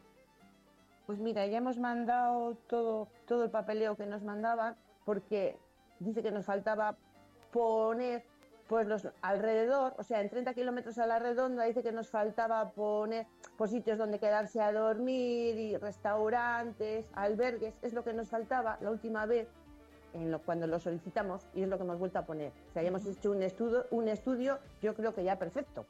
Pues 1.05 1.19
mira, 1.19 1.45
ya 1.47 1.57
hemos 1.57 1.77
mandado 1.77 2.55
todo, 2.67 3.07
todo 3.27 3.43
el 3.43 3.49
papeleo 3.51 3.95
que 3.95 4.05
nos 4.05 4.23
mandaban, 4.23 4.75
porque 5.05 5.57
dice 5.99 6.21
que 6.23 6.31
nos 6.31 6.45
faltaba 6.45 6.95
poner 7.51 8.23
pues 8.69 8.87
los 8.87 9.07
alrededor, 9.23 9.95
o 9.97 10.03
sea, 10.03 10.21
en 10.21 10.29
30 10.29 10.53
kilómetros 10.53 10.97
a 10.99 11.07
la 11.07 11.17
redonda, 11.19 11.63
dice 11.65 11.81
que 11.83 11.91
nos 11.91 12.09
faltaba 12.09 12.69
poner 12.69 13.25
pues, 13.57 13.71
sitios 13.71 13.97
donde 13.97 14.19
quedarse 14.19 14.61
a 14.61 14.71
dormir 14.71 15.57
y 15.57 15.75
restaurantes, 15.75 17.09
albergues, 17.15 17.73
es 17.81 17.93
lo 17.93 18.03
que 18.03 18.13
nos 18.13 18.29
faltaba 18.29 18.77
la 18.79 18.91
última 18.91 19.25
vez 19.25 19.47
en 20.13 20.29
lo- 20.31 20.39
cuando 20.39 20.67
lo 20.67 20.79
solicitamos 20.79 21.47
y 21.55 21.63
es 21.63 21.67
lo 21.67 21.77
que 21.77 21.83
hemos 21.83 21.97
vuelto 21.99 22.19
a 22.19 22.25
poner. 22.25 22.51
O 22.69 22.73
sea, 22.73 22.83
ya 22.83 22.89
hemos 22.89 23.05
hecho 23.07 23.31
un 23.31 23.41
estudio, 23.41 23.85
un 23.89 24.07
estudio, 24.07 24.59
yo 24.81 24.93
creo 24.93 25.13
que 25.15 25.23
ya 25.23 25.37
perfecto. 25.39 25.85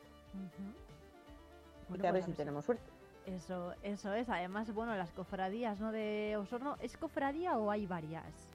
Bueno, 1.90 2.02
que 2.02 2.08
a 2.08 2.12
ver 2.12 2.22
pues 2.22 2.26
si 2.26 2.32
a 2.32 2.32
ver 2.32 2.36
si- 2.36 2.38
tenemos 2.38 2.66
suerte. 2.66 2.84
Eso, 3.26 3.74
eso 3.84 4.14
es. 4.14 4.28
Además, 4.30 4.74
bueno, 4.74 4.96
las 4.96 5.12
cofradías, 5.12 5.80
¿no? 5.80 5.92
De 5.92 6.36
Osorno, 6.38 6.78
¿es 6.82 6.98
cofradía 6.98 7.58
o 7.58 7.70
hay 7.70 7.86
varias? 7.86 8.49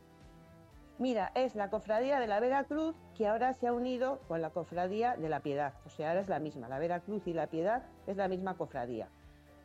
Mira, 0.99 1.33
es 1.35 1.57
la 1.57 1.71
cofradía 1.71 2.21
de 2.21 2.27
la 2.29 2.39
Veracruz 2.39 2.95
que 3.16 3.27
ahora 3.27 3.53
se 3.55 3.66
ha 3.66 3.73
unido 3.73 4.21
con 4.29 4.41
la 4.41 4.51
cofradía 4.51 5.16
de 5.16 5.29
la 5.29 5.41
Piedad. 5.41 5.75
O 5.87 5.91
sea, 5.91 6.11
ahora 6.11 6.21
es 6.21 6.29
la 6.29 6.39
misma. 6.39 6.69
La 6.69 6.79
Veracruz 6.79 7.27
y 7.27 7.33
la 7.33 7.49
Piedad 7.49 7.83
es 8.07 8.16
la 8.16 8.29
misma 8.29 8.57
cofradía. 8.57 9.09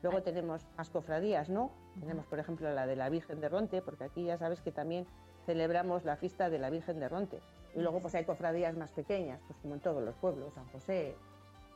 Luego 0.01 0.23
tenemos 0.23 0.65
más 0.77 0.89
cofradías, 0.89 1.49
¿no? 1.49 1.71
Tenemos, 1.99 2.25
por 2.25 2.39
ejemplo, 2.39 2.71
la 2.73 2.87
de 2.87 2.95
la 2.95 3.09
Virgen 3.09 3.41
de 3.41 3.49
Ronte, 3.49 3.81
porque 3.81 4.05
aquí 4.05 4.23
ya 4.23 4.37
sabes 4.37 4.61
que 4.61 4.71
también 4.71 5.05
celebramos 5.45 6.03
la 6.05 6.15
fiesta 6.15 6.49
de 6.49 6.57
la 6.57 6.69
Virgen 6.69 6.99
de 6.99 7.09
Ronte. 7.09 7.41
Y 7.75 7.81
luego 7.81 7.99
pues 7.99 8.15
hay 8.15 8.23
cofradías 8.25 8.75
más 8.75 8.91
pequeñas, 8.91 9.39
pues 9.45 9.59
como 9.59 9.75
en 9.75 9.81
todos 9.81 10.01
los 10.01 10.15
pueblos, 10.15 10.53
San 10.53 10.65
José, 10.69 11.15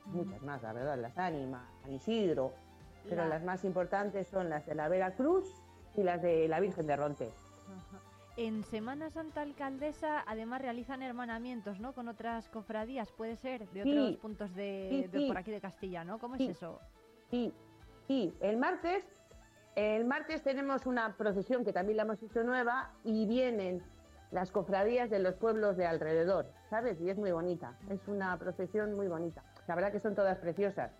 muchas 0.06 0.42
más, 0.42 0.64
la 0.64 0.74
verdad, 0.74 0.98
las 0.98 1.18
Ánimas, 1.18 1.64
San 1.84 1.94
Isidro. 1.94 2.54
Pero 3.08 3.24
La- 3.24 3.28
las 3.30 3.44
más 3.44 3.66
importantes 3.66 4.28
son 4.30 4.50
las 4.50 4.66
de 4.66 4.74
la 4.76 4.88
Veracruz 4.88 5.46
y 5.96 6.04
las 6.04 6.22
de 6.22 6.48
la 6.48 6.60
Virgen 6.62 6.88
de 6.88 6.96
Ronte. 6.96 7.30
En 8.36 8.64
Semana 8.64 9.12
Santa 9.12 9.42
Alcaldesa, 9.42 10.24
además 10.26 10.62
realizan 10.62 11.04
hermanamientos, 11.04 11.80
¿no? 11.80 11.94
Con 11.94 12.08
otras 12.08 12.50
cofradías, 12.50 13.12
puede 13.12 13.36
ser, 13.36 13.70
de 13.70 13.84
Sí. 13.84 13.92
otros 13.98 14.18
puntos 14.18 14.56
de, 14.56 14.88
Sí, 14.90 15.02
de 15.08 15.20
sí. 15.20 15.28
por 15.28 15.38
aquí 15.38 15.52
de 15.52 15.62
Castilla, 15.62 16.04
¿no? 16.04 16.18
¿Cómo 16.18 16.36
Sí. 16.38 16.46
es 16.46 16.58
eso? 16.58 16.80
Sí, 17.30 17.54
sí, 18.08 18.36
el 18.42 18.58
martes, 18.58 19.06
el 19.76 20.06
martes 20.06 20.42
tenemos 20.42 20.88
una 20.88 21.16
procesión 21.16 21.64
que 21.64 21.74
también 21.74 21.98
la 21.98 22.04
hemos 22.04 22.24
hecho 22.24 22.44
nueva 22.44 22.92
y 23.04 23.28
vienen 23.28 23.84
las 24.32 24.52
cofradías 24.52 25.12
de 25.12 25.20
los 25.20 25.36
pueblos 25.36 25.78
de 25.78 25.86
alrededor, 25.86 26.52
¿sabes? 26.72 27.00
Y 27.02 27.12
es 27.12 27.18
muy 27.20 27.32
bonita, 27.32 27.78
es 27.90 28.08
una 28.08 28.36
procesión 28.40 28.96
muy 28.96 29.08
bonita. 29.08 29.44
La 29.68 29.76
verdad 29.76 29.92
que 29.92 30.00
son 30.00 30.16
todas 30.16 30.40
preciosas, 30.40 30.92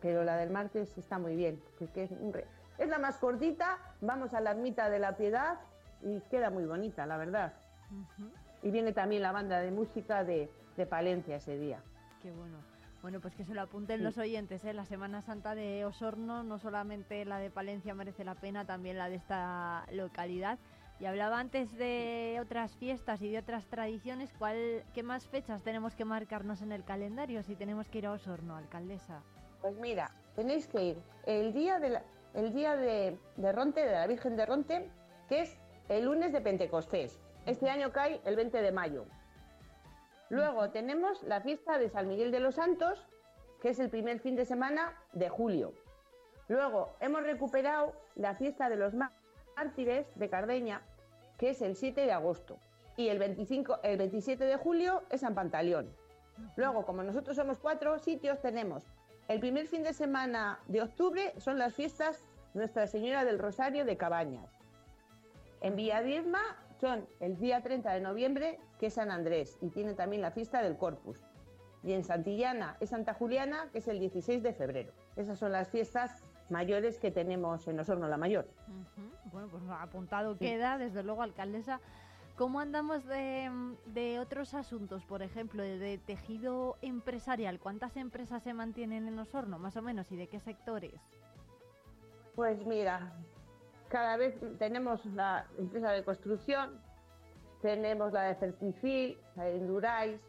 pero 0.00 0.24
la 0.24 0.36
del 0.36 0.48
martes 0.48 0.96
está 0.96 1.18
muy 1.18 1.36
bien, 1.36 1.62
porque 1.78 2.04
es, 2.04 2.12
un 2.12 2.32
re- 2.32 2.46
es 2.78 2.88
la 2.88 2.98
más 2.98 3.18
cortita, 3.18 3.76
vamos 4.00 4.32
a 4.32 4.40
la 4.40 4.52
ermita 4.52 4.88
de 4.88 5.00
la 5.00 5.18
Piedad 5.18 5.58
y 6.02 6.20
queda 6.30 6.50
muy 6.50 6.64
bonita, 6.64 7.06
la 7.06 7.16
verdad. 7.16 7.52
Y 8.62 8.70
viene 8.70 8.92
también 8.92 9.22
la 9.22 9.32
banda 9.32 9.60
de 9.60 9.70
música 9.70 10.24
de, 10.24 10.50
de 10.76 10.86
Palencia 10.86 11.36
ese 11.36 11.56
día. 11.58 11.80
Qué 12.22 12.30
bueno. 12.32 12.58
Bueno, 13.00 13.20
pues 13.20 13.34
que 13.36 13.44
se 13.44 13.54
lo 13.54 13.62
apunten 13.62 13.98
Sí. 13.98 14.02
los 14.04 14.18
oyentes, 14.18 14.64
¿eh? 14.64 14.72
La 14.74 14.84
Semana 14.84 15.22
Santa 15.22 15.54
de 15.54 15.84
Osorno, 15.84 16.42
no 16.42 16.58
solamente 16.58 17.24
la 17.24 17.38
de 17.38 17.48
Palencia 17.50 17.94
merece 17.94 18.24
la 18.24 18.34
pena, 18.34 18.64
también 18.64 18.98
la 18.98 19.08
de 19.08 19.14
esta 19.16 19.84
localidad. 19.92 20.58
Y 20.98 21.06
hablaba 21.06 21.38
antes 21.38 21.72
de 21.78 22.38
otras 22.42 22.74
fiestas 22.76 23.22
y 23.22 23.30
de 23.30 23.38
otras 23.38 23.66
tradiciones, 23.66 24.32
¿cuál, 24.36 24.82
¿qué 24.94 25.04
más 25.04 25.28
fechas 25.28 25.62
tenemos 25.62 25.94
que 25.94 26.04
marcarnos 26.04 26.60
en 26.60 26.72
el 26.72 26.82
calendario 26.82 27.44
si 27.44 27.54
tenemos 27.54 27.88
que 27.88 27.98
ir 27.98 28.06
a 28.06 28.12
Osorno, 28.12 28.56
alcaldesa? 28.56 29.22
Pues 29.60 29.76
mira, 29.78 30.10
tenéis 30.34 30.66
que 30.66 30.82
ir 30.82 30.98
el 31.26 31.52
día 31.52 31.78
de 31.78 31.90
la- 31.90 32.02
el 32.34 32.52
día 32.52 32.74
de, 32.74 33.16
de 33.36 33.52
Ronte, 33.52 33.86
de 33.86 33.92
la 33.92 34.08
Virgen 34.08 34.36
de 34.36 34.44
Ronte, 34.44 34.90
que 35.28 35.42
es 35.42 35.56
el 35.88 36.04
lunes 36.04 36.32
de 36.32 36.40
Pentecostés. 36.40 37.18
Este 37.46 37.70
año 37.70 37.92
cae 37.92 38.20
el 38.24 38.36
20 38.36 38.60
de 38.60 38.72
mayo. 38.72 39.06
Luego 40.28 40.70
tenemos 40.70 41.22
la 41.22 41.40
fiesta 41.40 41.78
de 41.78 41.88
San 41.88 42.08
Miguel 42.08 42.30
de 42.30 42.40
los 42.40 42.56
Santos, 42.56 43.06
que 43.62 43.70
es 43.70 43.78
el 43.78 43.88
primer 43.88 44.20
fin 44.20 44.36
de 44.36 44.44
semana 44.44 44.96
de 45.12 45.28
julio. 45.28 45.72
Luego 46.48 46.96
hemos 47.00 47.22
recuperado 47.22 47.94
la 48.14 48.34
fiesta 48.34 48.68
de 48.68 48.76
los 48.76 48.94
mártires 48.94 50.06
de 50.18 50.28
Cardeña, 50.28 50.82
que 51.38 51.50
es 51.50 51.62
el 51.62 51.76
7 51.76 52.02
de 52.02 52.12
agosto. 52.12 52.58
Y 52.96 53.08
el, 53.08 53.18
25, 53.18 53.80
el 53.82 53.96
27 53.96 54.44
de 54.44 54.56
julio 54.56 55.02
es 55.10 55.20
San 55.20 55.34
Pantaleón. 55.34 55.94
Luego, 56.56 56.84
como 56.84 57.02
nosotros 57.02 57.36
somos 57.36 57.58
cuatro 57.58 57.98
sitios, 57.98 58.40
tenemos 58.40 58.84
el 59.28 59.40
primer 59.40 59.66
fin 59.66 59.82
de 59.82 59.92
semana 59.92 60.58
de 60.68 60.80
octubre 60.80 61.34
son 61.36 61.58
las 61.58 61.74
fiestas 61.74 62.24
Nuestra 62.54 62.86
Señora 62.86 63.26
del 63.26 63.38
Rosario 63.38 63.84
de 63.84 63.98
Cabañas. 63.98 64.57
En 65.60 65.76
Villadierma 65.76 66.40
son 66.80 67.06
el 67.20 67.38
día 67.38 67.62
30 67.62 67.92
de 67.92 68.00
noviembre, 68.00 68.60
que 68.78 68.86
es 68.86 68.94
San 68.94 69.10
Andrés, 69.10 69.58
y 69.60 69.70
tiene 69.70 69.94
también 69.94 70.22
la 70.22 70.30
fiesta 70.30 70.62
del 70.62 70.76
Corpus. 70.76 71.20
Y 71.82 71.92
en 71.92 72.04
Santillana 72.04 72.76
es 72.80 72.90
Santa 72.90 73.14
Juliana, 73.14 73.68
que 73.72 73.78
es 73.78 73.88
el 73.88 73.98
16 73.98 74.42
de 74.42 74.52
febrero. 74.52 74.92
Esas 75.16 75.38
son 75.38 75.52
las 75.52 75.68
fiestas 75.68 76.22
mayores 76.50 76.98
que 76.98 77.10
tenemos 77.10 77.66
en 77.68 77.78
Osorno 77.78 78.08
la 78.08 78.16
Mayor. 78.16 78.48
Bueno, 79.32 79.48
pues 79.48 79.62
apuntado 79.68 80.38
queda, 80.38 80.78
desde 80.78 81.02
luego, 81.02 81.22
alcaldesa. 81.22 81.80
¿Cómo 82.36 82.60
andamos 82.60 83.04
de, 83.04 83.50
de 83.86 84.20
otros 84.20 84.54
asuntos, 84.54 85.04
por 85.04 85.22
ejemplo, 85.22 85.62
de, 85.62 85.78
de 85.78 85.98
tejido 85.98 86.76
empresarial? 86.82 87.58
¿Cuántas 87.58 87.96
empresas 87.96 88.44
se 88.44 88.54
mantienen 88.54 89.08
en 89.08 89.18
Osorno, 89.18 89.58
más 89.58 89.76
o 89.76 89.82
menos, 89.82 90.10
y 90.12 90.16
de 90.16 90.28
qué 90.28 90.38
sectores? 90.38 91.00
Pues 92.36 92.64
mira, 92.64 93.12
cada 93.88 94.16
vez 94.16 94.34
tenemos 94.58 95.04
la 95.06 95.46
empresa 95.58 95.90
de 95.92 96.04
construcción, 96.04 96.80
tenemos 97.62 98.12
la 98.12 98.22
de 98.22 98.34
Ferticil, 98.34 99.18
la 99.36 99.44
de 99.44 99.56
Endurais, 99.56 100.20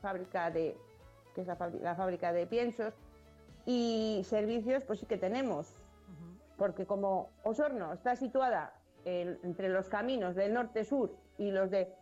fábrica 0.00 0.50
de, 0.50 0.76
que 1.34 1.42
es 1.42 1.46
la, 1.46 1.56
fábrica, 1.56 1.84
la 1.84 1.94
fábrica 1.94 2.32
de 2.32 2.46
piensos, 2.46 2.94
y 3.66 4.22
servicios 4.24 4.82
pues 4.84 5.00
sí 5.00 5.06
que 5.06 5.18
tenemos, 5.18 5.76
porque 6.56 6.86
como 6.86 7.30
Osorno 7.44 7.92
está 7.92 8.16
situada 8.16 8.74
en- 9.04 9.38
entre 9.42 9.68
los 9.68 9.88
caminos 9.88 10.34
del 10.34 10.52
norte-sur 10.54 11.14
y 11.38 11.50
los 11.50 11.70
de 11.70 11.94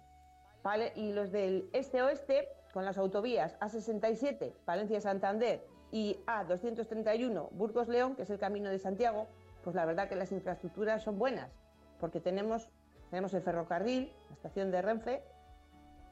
y 0.94 1.12
los 1.14 1.32
del 1.32 1.70
este-oeste, 1.72 2.46
con 2.74 2.84
las 2.84 2.98
autovías 2.98 3.58
A67, 3.60 4.52
Palencia-Santander 4.66 5.66
y 5.90 6.18
A231, 6.26 7.48
Burgos-León, 7.52 8.14
que 8.14 8.22
es 8.22 8.30
el 8.30 8.38
camino 8.38 8.68
de 8.68 8.78
Santiago, 8.78 9.26
pues 9.62 9.76
la 9.76 9.84
verdad 9.84 10.08
que 10.08 10.16
las 10.16 10.32
infraestructuras 10.32 11.02
son 11.02 11.18
buenas, 11.18 11.50
porque 11.98 12.20
tenemos, 12.20 12.68
tenemos 13.10 13.34
el 13.34 13.42
ferrocarril, 13.42 14.12
la 14.28 14.34
estación 14.34 14.70
de 14.70 14.82
Renfe, 14.82 15.22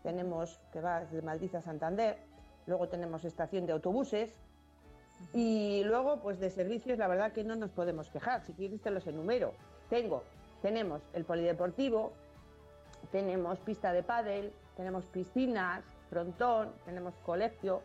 tenemos 0.02 0.60
que 0.72 0.80
va 0.80 1.00
desde 1.00 1.22
Madrid 1.22 1.54
a 1.54 1.62
Santander, 1.62 2.18
luego 2.66 2.88
tenemos 2.88 3.24
estación 3.24 3.66
de 3.66 3.72
autobuses, 3.72 4.34
y 5.32 5.82
luego, 5.84 6.20
pues 6.20 6.38
de 6.38 6.50
servicios, 6.50 6.98
la 6.98 7.08
verdad 7.08 7.32
que 7.32 7.44
no 7.44 7.56
nos 7.56 7.70
podemos 7.70 8.08
quejar. 8.08 8.44
Si 8.44 8.52
quieres 8.52 8.80
te 8.80 8.90
los 8.90 9.06
enumero. 9.06 9.52
Tengo, 9.90 10.22
tenemos 10.62 11.02
el 11.12 11.24
polideportivo, 11.24 12.12
tenemos 13.10 13.58
pista 13.60 13.92
de 13.92 14.02
pádel, 14.02 14.52
tenemos 14.76 15.04
piscinas, 15.06 15.82
frontón, 16.08 16.72
tenemos 16.84 17.14
colegio, 17.26 17.82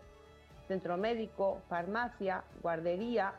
centro 0.68 0.98
médico, 0.98 1.60
farmacia, 1.70 2.44
guardería, 2.62 3.34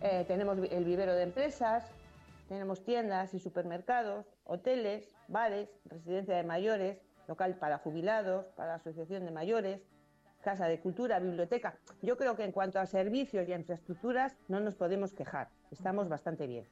eh, 0.00 0.24
tenemos 0.26 0.58
el 0.58 0.84
vivero 0.84 1.14
de 1.14 1.22
empresas, 1.22 1.90
tenemos 2.48 2.84
tiendas 2.84 3.34
y 3.34 3.38
supermercados, 3.38 4.26
hoteles, 4.44 5.08
bares, 5.28 5.68
residencia 5.86 6.36
de 6.36 6.44
mayores, 6.44 6.98
local 7.28 7.56
para 7.56 7.78
jubilados, 7.78 8.46
para 8.56 8.74
asociación 8.74 9.24
de 9.24 9.30
mayores, 9.30 9.80
casa 10.42 10.66
de 10.66 10.78
cultura, 10.78 11.18
biblioteca. 11.20 11.78
Yo 12.02 12.18
creo 12.18 12.36
que 12.36 12.44
en 12.44 12.52
cuanto 12.52 12.78
a 12.78 12.86
servicios 12.86 13.48
y 13.48 13.52
a 13.52 13.56
infraestructuras 13.58 14.36
no 14.48 14.60
nos 14.60 14.74
podemos 14.74 15.14
quejar. 15.14 15.48
Estamos 15.70 16.08
bastante 16.10 16.46
bien. 16.46 16.66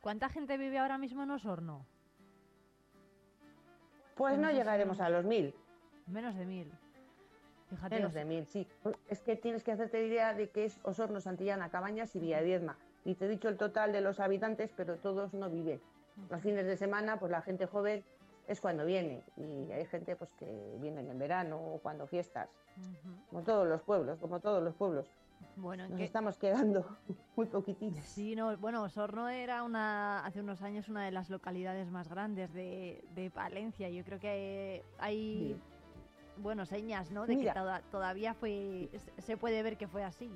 ¿Cuánta 0.00 0.28
gente 0.28 0.58
vive 0.58 0.78
ahora 0.78 0.98
mismo 0.98 1.22
en 1.22 1.30
Osorno? 1.30 1.86
Pues 4.16 4.38
no 4.38 4.48
si- 4.48 4.54
llegaremos 4.56 5.00
a 5.00 5.08
los 5.08 5.24
mil. 5.24 5.54
Menos 6.06 6.34
de 6.36 6.44
mil. 6.46 6.72
Fíjate. 7.76 7.94
Menos 7.96 8.08
os- 8.10 8.14
de 8.14 8.24
mil, 8.24 8.46
sí. 8.46 8.66
Es 9.08 9.20
que 9.22 9.36
tienes 9.36 9.62
que 9.64 9.72
hacerte 9.72 10.06
idea 10.06 10.34
de 10.34 10.50
que 10.50 10.64
es 10.64 10.78
Osorno, 10.84 11.20
Santillana, 11.20 11.68
Cabañas 11.70 12.14
y 12.16 12.20
Villadiezma. 12.20 12.76
Y 13.04 13.14
te 13.14 13.26
he 13.26 13.28
dicho 13.28 13.48
el 13.48 13.56
total 13.56 13.92
de 13.92 14.00
los 14.00 14.20
habitantes, 14.20 14.72
pero 14.76 14.96
todos 14.96 15.34
no 15.34 15.50
viven. 15.50 15.80
Los 16.30 16.40
fines 16.42 16.64
de 16.66 16.76
semana, 16.76 17.18
pues 17.18 17.30
la 17.30 17.42
gente 17.42 17.66
joven 17.66 18.02
es 18.48 18.60
cuando 18.60 18.84
viene. 18.86 19.22
Y 19.36 19.70
hay 19.72 19.84
gente 19.86 20.16
pues 20.16 20.32
que 20.34 20.76
vienen 20.80 21.08
en 21.10 21.18
verano 21.18 21.58
o 21.58 21.78
cuando 21.80 22.06
fiestas. 22.06 22.48
Como 23.30 23.42
todos 23.42 23.66
los 23.68 23.82
pueblos, 23.82 24.18
como 24.18 24.40
todos 24.40 24.62
los 24.62 24.74
pueblos. 24.74 25.06
Bueno, 25.56 25.84
¿en 25.84 25.90
Nos 25.90 26.00
estamos 26.00 26.38
quedando 26.38 26.84
muy 27.36 27.46
poquitines. 27.46 28.04
Sí, 28.06 28.34
no, 28.34 28.56
bueno, 28.56 28.82
Osorno 28.82 29.28
era 29.28 29.62
una, 29.62 30.24
hace 30.24 30.40
unos 30.40 30.62
años 30.62 30.88
una 30.88 31.04
de 31.04 31.10
las 31.10 31.28
localidades 31.30 31.90
más 31.90 32.08
grandes 32.08 32.52
de, 32.54 33.04
de 33.14 33.30
Palencia. 33.30 33.88
Yo 33.90 34.02
creo 34.04 34.18
que 34.18 34.82
hay, 34.98 35.56
bueno, 36.36 36.66
señas, 36.66 37.10
¿no? 37.10 37.26
De 37.26 37.36
Mira. 37.36 37.52
que 37.52 37.58
toda- 37.60 37.80
todavía 37.90 38.34
fue, 38.34 38.90
se- 39.18 39.36
puede 39.36 39.62
ver 39.62 39.76
que 39.76 39.86
fue 39.88 40.02
así. 40.04 40.30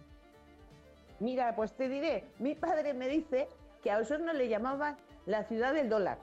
Mira, 1.20 1.54
pues 1.56 1.72
te 1.74 1.88
diré, 1.88 2.30
mi 2.38 2.54
padre 2.54 2.94
me 2.94 3.08
dice 3.08 3.48
que 3.82 3.90
a 3.90 3.98
Osorno 3.98 4.32
le 4.32 4.48
llamaban 4.48 4.96
la 5.26 5.44
ciudad 5.44 5.74
del 5.74 5.88
dólar. 5.88 6.18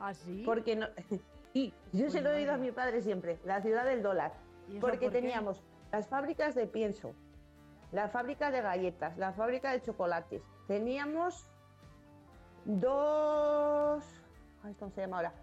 ¿Ah, 0.00 0.14
sí? 0.14 0.42
Porque 0.44 0.76
no... 0.76 0.86
Sí, 1.52 1.74
yo 1.92 2.08
se 2.08 2.22
lo 2.22 2.30
he 2.32 2.36
oído 2.36 2.54
a 2.54 2.56
mi 2.56 2.72
padre 2.72 3.02
siempre, 3.02 3.38
la 3.44 3.60
ciudad 3.60 3.84
del 3.84 4.02
dólar. 4.02 4.32
¿Y 4.68 4.78
Porque 4.78 5.04
por 5.06 5.12
teníamos 5.12 5.62
las 5.92 6.08
fábricas 6.08 6.54
de 6.54 6.66
pienso, 6.66 7.14
la 7.92 8.08
fábrica 8.08 8.50
de 8.50 8.62
galletas, 8.62 9.18
la 9.18 9.34
fábrica 9.34 9.70
de 9.72 9.82
chocolates. 9.82 10.42
Teníamos 10.66 11.46
dos... 12.64 14.02
¿Cómo 14.78 14.90
se 14.92 15.00
llama 15.02 15.16
ahora? 15.18 15.34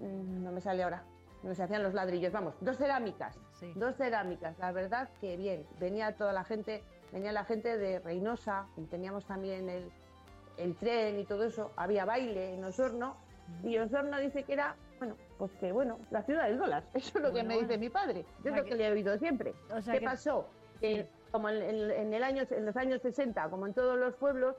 Mm, 0.00 0.42
No 0.44 0.52
me 0.52 0.60
sale 0.60 0.82
ahora. 0.82 1.02
No 1.42 1.54
se 1.54 1.62
hacían 1.62 1.82
los 1.82 1.94
ladrillos, 1.94 2.32
vamos, 2.32 2.54
dos 2.60 2.76
cerámicas. 2.76 3.38
Dos 3.76 3.96
cerámicas, 3.96 4.58
la 4.58 4.72
verdad 4.72 5.08
que 5.20 5.36
bien. 5.36 5.64
Venía 5.78 6.16
toda 6.16 6.32
la 6.32 6.44
gente, 6.44 6.82
venía 7.12 7.30
la 7.32 7.44
gente 7.44 7.78
de 7.78 8.00
Reynosa, 8.00 8.66
y 8.76 8.82
teníamos 8.86 9.24
también 9.24 9.68
el, 9.68 9.90
el 10.56 10.74
tren 10.76 11.18
y 11.18 11.24
todo 11.24 11.44
eso. 11.44 11.70
Había 11.76 12.04
baile 12.04 12.54
en 12.54 12.64
Osorno. 12.64 13.16
Y 13.62 13.78
Osorno 13.78 14.18
dice 14.18 14.42
que 14.42 14.52
era, 14.52 14.74
bueno, 14.98 15.16
pues 15.38 15.52
que 15.60 15.72
bueno, 15.72 15.98
la 16.10 16.22
ciudad 16.22 16.44
del 16.48 16.58
dólar. 16.58 16.84
Eso 16.94 17.18
es 17.18 17.24
lo 17.24 17.32
que 17.32 17.42
me 17.44 17.54
bueno. 17.54 17.68
dice 17.68 17.78
mi 17.78 17.88
padre. 17.88 18.26
O 18.44 18.48
Es 18.48 18.54
lo 18.56 18.62
que- 18.64 18.70
que 18.70 18.74
le 18.76 18.88
he 18.88 18.90
oído 18.92 19.16
siempre. 19.18 19.54
o 19.72 19.80
sea 19.80 19.94
¿Qué 19.94 20.00
que- 20.00 20.06
pasó? 20.06 20.48
Que 20.80 21.08
como 21.30 21.48
en, 21.48 21.62
en- 21.62 21.90
en 21.90 22.14
el 22.14 22.22
año, 22.24 22.42
en 22.50 22.66
los 22.66 22.76
años 22.76 23.00
60, 23.02 23.48
como 23.48 23.66
en 23.66 23.74
todos 23.74 23.96
los 23.98 24.14
pueblos, 24.16 24.56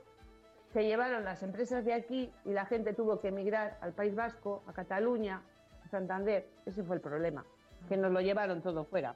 se 0.72 0.84
llevaron 0.84 1.24
las 1.24 1.42
empresas 1.42 1.84
de 1.84 1.92
aquí 1.94 2.32
y 2.44 2.52
la 2.52 2.64
gente 2.66 2.92
tuvo 2.94 3.20
que 3.20 3.28
emigrar 3.28 3.76
al 3.80 3.92
País 3.92 4.14
Vasco, 4.14 4.62
a 4.66 4.72
Cataluña, 4.72 5.42
Santander. 5.90 6.48
Ese 6.66 6.82
fue 6.82 6.96
el 6.96 7.02
problema, 7.02 7.44
que 7.88 7.96
nos 7.96 8.10
lo 8.12 8.20
llevaron 8.20 8.62
todo 8.62 8.84
fuera. 8.84 9.14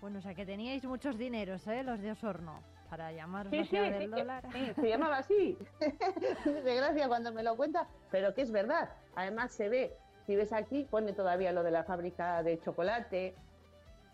Bueno, 0.00 0.18
o 0.18 0.22
sea 0.22 0.34
que 0.34 0.46
teníais 0.46 0.84
muchos 0.84 1.18
dineros, 1.18 1.66
¿eh? 1.66 1.82
Los 1.82 2.00
de 2.00 2.12
Osorno, 2.12 2.60
para 2.90 3.12
llamaros 3.12 3.50
Sí, 3.50 3.76
dólar. 4.08 4.44
sí, 4.52 4.72
se 4.74 4.88
llamaba 4.88 5.18
así. 5.18 5.58
De 6.44 6.74
gracia 6.76 7.08
cuando 7.08 7.32
me 7.32 7.42
lo 7.42 7.56
cuenta, 7.56 7.86
pero 8.10 8.34
que 8.34 8.42
es 8.42 8.52
verdad. 8.52 8.90
Además 9.14 9.52
se 9.52 9.68
ve, 9.68 9.96
si 10.26 10.36
ves 10.36 10.52
aquí, 10.52 10.84
pone 10.90 11.12
todavía 11.12 11.52
lo 11.52 11.62
de 11.62 11.70
la 11.70 11.84
fábrica 11.84 12.42
de 12.42 12.60
chocolate. 12.60 13.34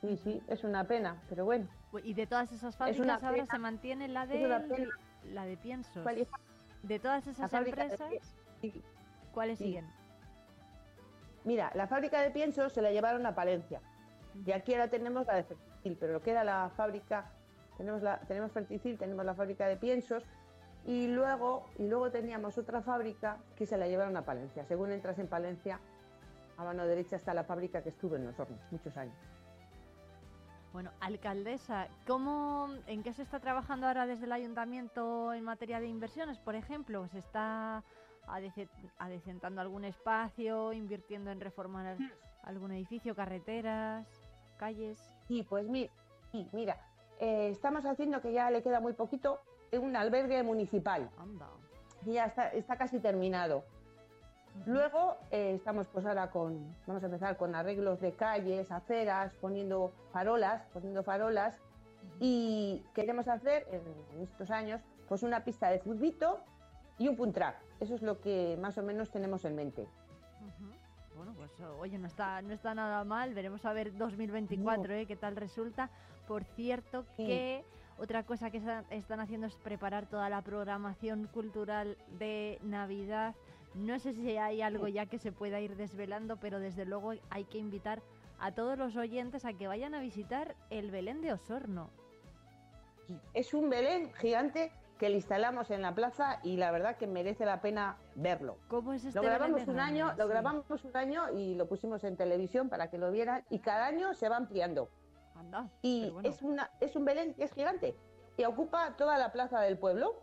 Sí, 0.01 0.17
sí, 0.17 0.43
es 0.49 0.65
una 0.65 0.85
pena, 0.85 1.21
pero 1.29 1.45
bueno. 1.45 1.69
Y 2.03 2.15
de 2.15 2.27
todas 2.27 2.51
esas 2.53 2.75
Es 2.75 2.77
fábricas 2.79 3.23
ahora 3.23 3.47
se 3.47 3.59
mantiene 3.59 4.09
la 4.09 4.27
de 4.27 4.89
la 5.25 5.45
de 5.45 5.57
piensos. 5.57 6.03
¿Cuál 6.03 6.19
es? 6.19 6.29
De 6.83 6.99
todas 6.99 7.27
esas 7.27 7.53
empresas. 7.53 8.01
¿cuáles 9.33 9.59
siguen? 9.59 9.87
Mira, 11.45 11.73
la 11.75 11.87
fábrica 11.87 12.21
de 12.21 12.31
piensos 12.31 12.73
se 12.73 12.83
la 12.83 12.91
llevaron 12.91 13.27
a 13.27 13.35
Palencia. 13.35 13.81
Y 14.47 14.53
aquí 14.53 14.73
ahora 14.75 14.89
tenemos 14.89 15.27
la 15.27 15.35
de 15.35 15.45
Ferticil, 15.45 15.97
pero 15.99 16.13
lo 16.13 16.23
que 16.23 16.31
era 16.31 16.45
la 16.45 16.71
fábrica, 16.77 17.31
tenemos, 17.77 18.03
la, 18.03 18.21
tenemos 18.21 18.53
Ferticil, 18.53 18.99
tenemos 18.99 19.25
la 19.25 19.35
fábrica 19.35 19.67
de 19.67 19.77
piensos. 19.77 20.25
Y 20.85 21.09
luego, 21.09 21.67
y 21.79 21.87
luego 21.87 22.11
teníamos 22.11 22.59
otra 22.59 22.83
fábrica 22.83 23.39
que 23.57 23.67
se 23.67 23.77
la 23.77 23.87
llevaron 23.87 24.17
a 24.17 24.25
Palencia. 24.25 24.65
Según 24.65 24.91
entras 24.91 25.19
en 25.19 25.29
Palencia, 25.29 25.81
a 26.57 26.65
mano 26.65 26.87
derecha 26.87 27.17
está 27.17 27.35
la 27.35 27.45
fábrica 27.45 27.83
que 27.83 27.91
estuvo 27.91 28.17
en 28.17 28.27
los 28.27 28.39
hornos 28.39 28.61
muchos 28.71 28.97
años. 28.97 29.17
Bueno, 30.73 30.91
alcaldesa, 31.01 31.89
¿cómo, 32.07 32.69
¿en 32.87 33.03
qué 33.03 33.13
se 33.13 33.23
está 33.23 33.41
trabajando 33.41 33.87
ahora 33.87 34.07
desde 34.07 34.25
el 34.25 34.33
ayuntamiento 34.33 35.35
en 35.35 35.45
materia 35.45 35.81
de 35.81 35.87
inversiones, 35.87 36.39
por 36.39 36.55
ejemplo? 36.55 37.07
¿Se 37.09 37.19
está 37.19 37.85
adecentando 38.99 39.61
algún 39.61 39.85
espacio, 39.85 40.73
invirtiendo 40.73 41.31
en 41.31 41.41
reformar 41.41 41.97
algún 42.43 42.73
edificio, 42.73 43.15
carreteras, 43.15 44.07
calles? 44.57 44.99
Sí, 45.29 45.43
pues 45.49 45.67
mi- 45.69 45.91
mira, 46.53 46.77
eh, 47.21 47.49
estamos 47.51 47.85
haciendo 47.85 48.21
que 48.21 48.33
ya 48.33 48.51
le 48.51 48.63
queda 48.63 48.81
muy 48.81 48.93
poquito 48.95 49.41
un 49.73 49.97
albergue 49.97 50.43
municipal. 50.43 51.11
Anda. 51.19 51.49
Y 52.05 52.13
ya 52.15 52.27
está, 52.27 52.49
está 52.49 52.77
casi 52.77 52.99
terminado. 53.01 53.65
Luego 54.67 55.17
eh, 55.31 55.55
estamos 55.55 55.87
pues 55.89 56.05
ahora 56.05 56.31
con, 56.31 56.75
vamos 56.87 57.03
a 57.03 57.07
empezar 57.07 57.37
con 57.39 57.55
arreglos 57.55 58.01
de 58.01 58.13
calles, 58.13 58.71
aceras, 58.71 59.33
poniendo 59.41 59.93
farolas, 60.13 60.63
poniendo 60.75 61.03
farolas 61.03 61.57
y 62.21 62.83
queremos 62.95 63.29
hacer 63.29 63.67
en, 63.71 63.81
en 64.15 64.23
estos 64.25 64.51
años 64.51 64.83
pues 65.09 65.23
una 65.23 65.43
pista 65.45 65.71
de 65.71 65.79
futbito 65.79 66.41
y 66.99 67.09
un 67.09 67.17
punt 67.17 67.35
track. 67.35 67.57
Eso 67.81 67.95
es 67.95 68.03
lo 68.03 68.21
que 68.21 68.57
más 68.61 68.79
o 68.79 68.83
menos 68.83 69.11
tenemos 69.11 69.45
en 69.45 69.57
mente. 69.57 69.89
Bueno, 71.17 71.35
pues 71.37 71.51
oye, 71.79 71.99
no 71.99 72.07
está, 72.07 72.43
no 72.43 72.53
está 72.53 72.75
nada 72.75 73.05
mal. 73.05 73.35
Veremos 73.35 73.65
a 73.65 73.73
ver 73.73 73.97
2024, 73.97 74.95
¿eh? 74.95 75.07
qué 75.07 75.17
tal 75.17 75.37
resulta. 75.37 75.91
Por 76.27 76.45
cierto, 76.45 77.05
que 77.17 77.65
otra 77.99 78.25
cosa 78.25 78.51
que 78.51 78.63
están 78.91 79.21
haciendo 79.21 79.47
es 79.47 79.57
preparar 79.57 80.07
toda 80.07 80.29
la 80.29 80.43
programación 80.43 81.29
cultural 81.33 81.97
de 82.19 82.59
Navidad. 82.63 83.35
No 83.75 83.99
sé 83.99 84.15
si 84.15 84.37
hay 84.37 84.63
algo 84.63 84.89
ya 84.89 85.07
que 85.07 85.19
se 85.19 85.33
pueda 85.33 85.61
ir 85.61 85.77
desvelando, 85.77 86.37
pero 86.37 86.61
desde 86.61 86.85
luego 86.85 87.13
hay 87.31 87.45
que 87.45 87.59
invitar 87.59 88.03
a 88.39 88.53
todos 88.53 88.77
los 88.77 88.97
oyentes 88.97 89.45
a 89.45 89.53
que 89.53 89.69
vayan 89.69 89.95
a 89.95 90.01
visitar 90.01 90.57
el 90.71 90.91
Belén 90.91 91.21
de 91.21 91.33
Osorno. 91.33 91.91
Es 93.35 93.55
un 93.55 93.71
Belén 93.71 94.13
gigante 94.15 94.73
que 94.99 95.09
le 95.09 95.17
instalamos 95.17 95.71
en 95.71 95.83
la 95.83 95.95
plaza 95.95 96.39
y 96.43 96.57
la 96.57 96.71
verdad 96.71 96.97
que 96.97 97.07
merece 97.07 97.45
la 97.45 97.61
pena 97.61 97.97
verlo. 98.15 98.59
¿Cómo 98.69 98.93
es 98.93 99.05
este 99.05 99.19
Lo 99.19 99.25
grabamos 99.25 99.67
un 99.67 99.81
año, 99.81 100.07
grande? 100.07 100.23
lo 100.23 100.29
Sí. 100.29 100.31
grabamos 100.31 100.85
un 100.85 100.97
año 100.97 101.31
y 101.31 101.55
lo 101.55 101.67
pusimos 101.67 102.05
en 102.05 102.17
televisión 102.17 102.69
para 102.69 102.89
que 102.89 102.99
lo 102.99 103.11
vieran 103.11 103.45
y 103.51 103.59
cada 103.59 103.87
año 103.87 104.15
se 104.15 104.29
va 104.29 104.37
ampliando. 104.37 104.89
Anda, 105.35 105.69
y 105.81 106.11
bueno. 106.11 106.29
es 106.29 106.43
una 106.43 106.71
es 106.81 106.95
un 106.95 107.05
Belén 107.05 107.35
que 107.35 107.45
es 107.45 107.53
gigante 107.53 107.97
y 108.37 108.45
ocupa 108.45 108.97
toda 108.97 109.19
la 109.19 109.33
plaza 109.33 109.61
del 109.61 109.79
pueblo 109.79 110.23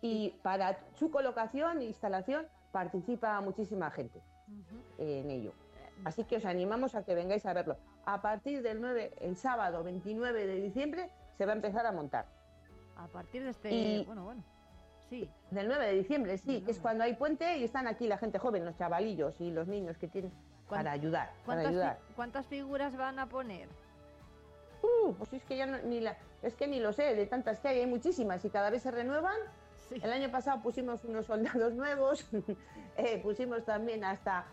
y 0.00 0.30
para 0.42 0.78
su 0.94 1.10
colocación 1.10 1.80
e 1.80 1.84
instalación 1.84 2.46
participa 2.72 3.40
muchísima 3.40 3.90
gente 3.90 4.22
en 4.98 5.30
ello. 5.30 5.52
Así 6.04 6.24
que 6.24 6.36
os 6.36 6.46
animamos 6.46 6.94
a 6.94 7.04
que 7.04 7.14
vengáis 7.14 7.44
a 7.44 7.52
verlo. 7.52 7.76
A 8.06 8.22
partir 8.22 8.62
del 8.62 8.80
9, 8.80 9.16
el 9.20 9.36
sábado 9.36 9.84
29 9.84 10.46
de 10.46 10.54
diciembre, 10.56 11.10
se 11.36 11.44
va 11.44 11.52
a 11.52 11.56
empezar 11.56 11.84
a 11.84 11.92
montar. 11.92 12.26
A 13.02 13.06
partir 13.08 13.42
de 13.44 13.50
este... 13.50 13.70
Y- 13.70 14.04
Bueno, 14.04 14.24
bueno. 14.24 14.44
Sí. 15.08 15.28
Del 15.50 15.66
9 15.66 15.86
de 15.86 15.92
diciembre, 15.94 16.38
sí, 16.38 16.60
que 16.60 16.70
es 16.70 16.78
cuando 16.78 17.02
hay 17.02 17.14
puente 17.14 17.58
y 17.58 17.64
están 17.64 17.88
aquí 17.88 18.06
la 18.06 18.16
gente 18.16 18.38
joven, 18.38 18.64
los 18.64 18.76
chavalillos 18.76 19.40
y 19.40 19.50
los 19.50 19.66
niños 19.66 19.98
que 19.98 20.06
tienen 20.06 20.30
para 20.68 20.92
ayudar. 20.92 21.30
Para 21.44 21.62
¿Cuántas, 21.62 21.66
ayudar. 21.66 21.96
fi- 22.06 22.14
cuántas 22.14 22.46
figuras 22.46 22.96
van 22.96 23.18
a 23.18 23.26
poner? 23.28 23.68
Uh, 24.82 25.12
pues 25.14 25.32
es 25.32 25.42
que 25.44 25.56
ya 25.56 25.66
no- 25.66 25.78
ni 25.82 25.98
la, 26.00 26.16
es 26.42 26.54
que 26.54 26.68
ni 26.68 26.78
lo 26.78 26.92
sé, 26.92 27.14
de 27.16 27.26
tantas 27.26 27.58
que 27.58 27.68
hay, 27.68 27.80
hay 27.80 27.86
muchísimas 27.86 28.44
y 28.44 28.50
cada 28.50 28.70
vez 28.70 28.82
se 28.82 28.90
renuevan. 28.92 29.36
El 29.90 30.12
año 30.12 30.30
pasado 30.30 30.62
pusimos 30.62 31.04
unos 31.04 31.26
soldados 31.26 31.72
nuevos, 31.74 32.24
eh, 32.96 33.18
pusimos 33.20 33.64
también 33.64 34.04
hasta, 34.04 34.44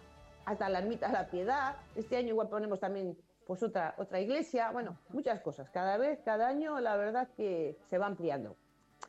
hasta 0.45 0.69
la 0.69 0.79
ermita 0.79 1.05
de 1.07 1.13
la 1.13 1.27
piedad. 1.27 1.75
Este 1.95 2.17
año 2.17 2.29
igual 2.29 2.49
ponemos 2.49 2.79
también 2.79 3.15
pues 3.47 3.63
otra, 3.63 3.95
otra 3.97 4.19
iglesia, 4.19 4.71
bueno, 4.71 4.97
muchas 5.09 5.39
cosas. 5.39 5.69
Cada 5.69 5.97
vez, 5.97 6.19
cada 6.23 6.47
año, 6.47 6.79
la 6.81 6.97
verdad 6.97 7.29
que 7.37 7.77
se 7.89 7.97
va 7.97 8.05
ampliando. 8.05 8.57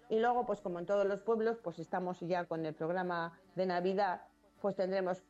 Y 0.09 0.20
luego, 0.20 0.47
pues 0.47 0.60
como 0.60 0.78
en 0.78 0.86
todos 0.86 1.05
los 1.06 1.23
pueblos, 1.23 1.59
pues 1.59 1.78
estamos 1.81 2.20
ya 2.20 2.44
con 2.44 2.65
el 2.65 2.74
programa 2.74 3.39
de 3.56 3.66
Navidad, 3.66 4.23
pues 4.62 4.77
tendremos 4.77 5.23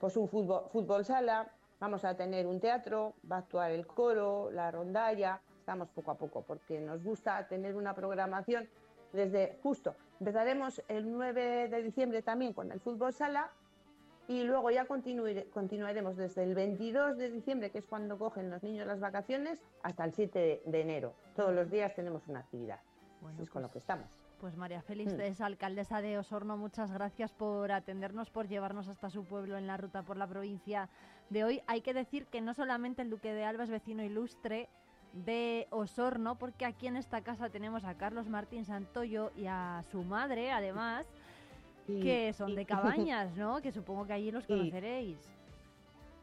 pues 0.00 0.16
un 0.16 0.28
fútbol, 0.28 0.64
fútbol 0.70 1.04
sala, 1.04 1.52
vamos 1.78 2.04
a 2.04 2.16
tener 2.16 2.46
un 2.46 2.58
teatro, 2.58 3.14
va 3.30 3.36
a 3.36 3.38
actuar 3.40 3.70
el 3.70 3.86
coro, 3.86 4.50
la 4.50 4.70
rondalla, 4.70 5.40
estamos 5.58 5.88
poco 5.90 6.10
a 6.10 6.14
poco 6.16 6.42
porque 6.42 6.80
nos 6.80 7.02
gusta 7.02 7.46
tener 7.48 7.76
una 7.76 7.94
programación 7.94 8.68
desde 9.12 9.58
justo. 9.62 9.94
Empezaremos 10.18 10.82
el 10.88 11.10
9 11.10 11.68
de 11.68 11.82
diciembre 11.82 12.22
también 12.22 12.52
con 12.52 12.72
el 12.72 12.80
fútbol 12.80 13.12
sala 13.12 13.50
y 14.28 14.42
luego 14.44 14.70
ya 14.70 14.86
continuaremos 14.86 16.16
desde 16.16 16.42
el 16.42 16.54
22 16.54 17.16
de 17.16 17.30
diciembre, 17.30 17.70
que 17.70 17.78
es 17.78 17.86
cuando 17.86 18.18
cogen 18.18 18.50
los 18.50 18.62
niños 18.62 18.86
las 18.86 19.00
vacaciones, 19.00 19.60
hasta 19.82 20.04
el 20.04 20.12
7 20.12 20.62
de, 20.64 20.80
enero. 20.80 21.14
Todos 21.34 21.54
los 21.54 21.70
días 21.70 21.94
tenemos 21.94 22.26
una 22.28 22.40
actividad. 22.40 22.80
Así 23.26 23.42
es 23.42 23.50
con 23.50 23.62
lo 23.62 23.70
que 23.70 23.78
estamos. 23.78 24.06
Pues 24.40 24.56
María 24.56 24.82
Félix, 24.82 25.14
Mm. 25.14 25.20
es 25.20 25.40
alcaldesa 25.40 26.02
de 26.02 26.18
Osorno, 26.18 26.56
muchas 26.56 26.92
gracias 26.92 27.32
por 27.32 27.72
atendernos, 27.72 28.30
por 28.30 28.46
llevarnos 28.48 28.88
hasta 28.88 29.08
su 29.10 29.24
pueblo 29.24 29.56
en 29.56 29.66
la 29.66 29.76
ruta 29.76 30.02
por 30.02 30.16
la 30.16 30.26
provincia 30.26 30.88
de 31.30 31.44
hoy. 31.44 31.62
Hay 31.66 31.80
que 31.80 31.94
decir 31.94 32.26
que 32.26 32.40
no 32.40 32.52
solamente 32.52 33.02
el 33.02 33.10
Duque 33.10 33.32
de 33.32 33.44
Alba 33.44 33.64
es 33.64 33.70
vecino 33.70 34.02
ilustre 34.04 34.68
de 35.14 35.66
Osorno, 35.70 36.36
porque 36.36 36.66
aquí 36.66 36.86
en 36.86 36.96
esta 36.96 37.22
casa 37.22 37.48
tenemos 37.48 37.84
a 37.84 37.96
Carlos 37.96 38.28
Martín 38.28 38.66
Santoyo 38.66 39.32
y 39.36 39.46
a 39.46 39.82
su 39.90 40.02
madre, 40.02 40.50
además, 40.52 41.06
Sí, 41.86 42.00
que 42.00 42.32
son 42.32 42.48
sí. 42.50 42.56
de 42.56 42.66
Cabañas, 42.66 43.36
¿no? 43.36 43.60
Que 43.62 43.72
supongo 43.72 44.06
que 44.06 44.12
allí 44.12 44.30
los 44.30 44.44
Sí. 44.44 44.52
conoceréis. 44.56 45.18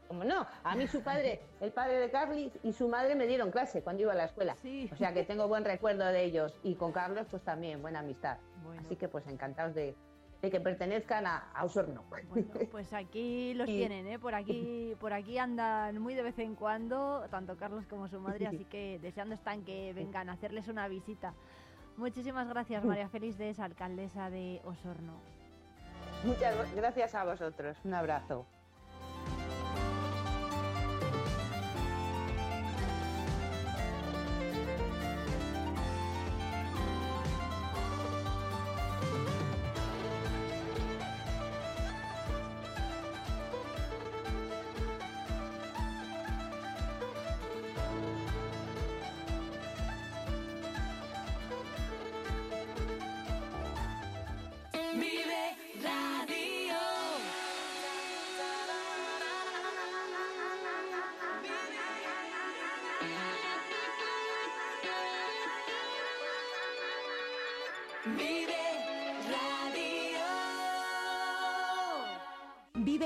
Como 0.08 0.22
no, 0.22 0.46
a 0.62 0.76
mí 0.76 0.86
su 0.86 1.00
padre, 1.02 1.40
el 1.60 1.72
padre 1.72 1.98
de 1.98 2.10
Carly 2.10 2.52
y 2.62 2.72
su 2.72 2.88
madre 2.88 3.14
me 3.14 3.26
dieron 3.26 3.50
clase 3.50 3.82
cuando 3.82 4.02
iba 4.02 4.12
a 4.12 4.16
la 4.16 4.24
escuela. 4.26 4.54
O 4.92 4.96
sea 4.96 5.14
que 5.14 5.24
tengo 5.24 5.48
buen 5.48 5.64
recuerdo 5.64 6.04
de 6.04 6.22
ellos. 6.24 6.54
Y 6.62 6.74
con 6.74 6.92
Carlos, 6.92 7.26
pues 7.30 7.42
también, 7.42 7.80
buena 7.80 8.00
amistad. 8.00 8.36
Así 8.78 8.96
que 8.96 9.08
pues 9.08 9.26
encantados 9.26 9.74
de, 9.74 9.94
de 10.42 10.50
que 10.50 10.60
pertenezcan 10.60 11.26
a, 11.26 11.50
a 11.54 11.64
Osorno. 11.64 12.04
Pues 12.70 12.92
aquí 12.92 13.54
los 13.54 13.66
tienen, 13.66 14.06
¿eh? 14.06 14.18
Por 14.18 14.34
aquí, 14.34 14.94
por 15.00 15.14
aquí 15.14 15.38
andan 15.38 15.98
muy 15.98 16.14
de 16.14 16.22
vez 16.22 16.38
en 16.38 16.54
cuando, 16.54 17.24
tanto 17.30 17.56
Carlos 17.56 17.86
como 17.86 18.06
su 18.06 18.20
madre, 18.20 18.46
así 18.46 18.64
que 18.70 18.98
deseando 19.00 19.34
están 19.34 19.64
que 19.64 19.94
vengan 19.94 20.28
a 20.28 20.32
hacerles 20.34 20.68
una 20.68 20.86
visita. 20.86 21.32
Muchísimas 21.96 22.46
gracias, 22.46 22.84
María 22.84 23.08
Félix 23.08 23.38
de 23.38 23.48
esa 23.50 23.64
alcaldesa 23.64 24.28
de 24.28 24.60
Osorno. 24.64 25.14
Muchas 26.24 26.74
gracias 26.74 27.14
a 27.14 27.24
vosotros. 27.24 27.76
Un 27.84 27.94
abrazo. 27.94 28.46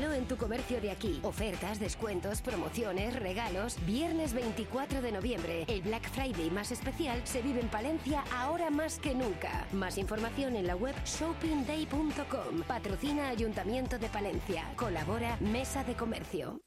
En 0.00 0.26
tu 0.26 0.38
comercio 0.38 0.80
de 0.80 0.90
aquí. 0.90 1.20
Ofertas, 1.22 1.78
descuentos, 1.78 2.40
promociones, 2.40 3.14
regalos. 3.20 3.76
Viernes 3.84 4.32
24 4.32 5.02
de 5.02 5.12
noviembre, 5.12 5.66
el 5.68 5.82
Black 5.82 6.10
Friday 6.10 6.50
más 6.50 6.72
especial 6.72 7.20
se 7.24 7.42
vive 7.42 7.60
en 7.60 7.68
Palencia 7.68 8.24
ahora 8.34 8.70
más 8.70 8.98
que 8.98 9.14
nunca. 9.14 9.66
Más 9.72 9.98
información 9.98 10.56
en 10.56 10.66
la 10.66 10.74
web 10.74 10.94
shoppingday.com. 11.04 12.62
Patrocina 12.66 13.28
Ayuntamiento 13.28 13.98
de 13.98 14.08
Palencia. 14.08 14.64
Colabora 14.74 15.36
Mesa 15.40 15.84
de 15.84 15.94
Comercio. 15.94 16.62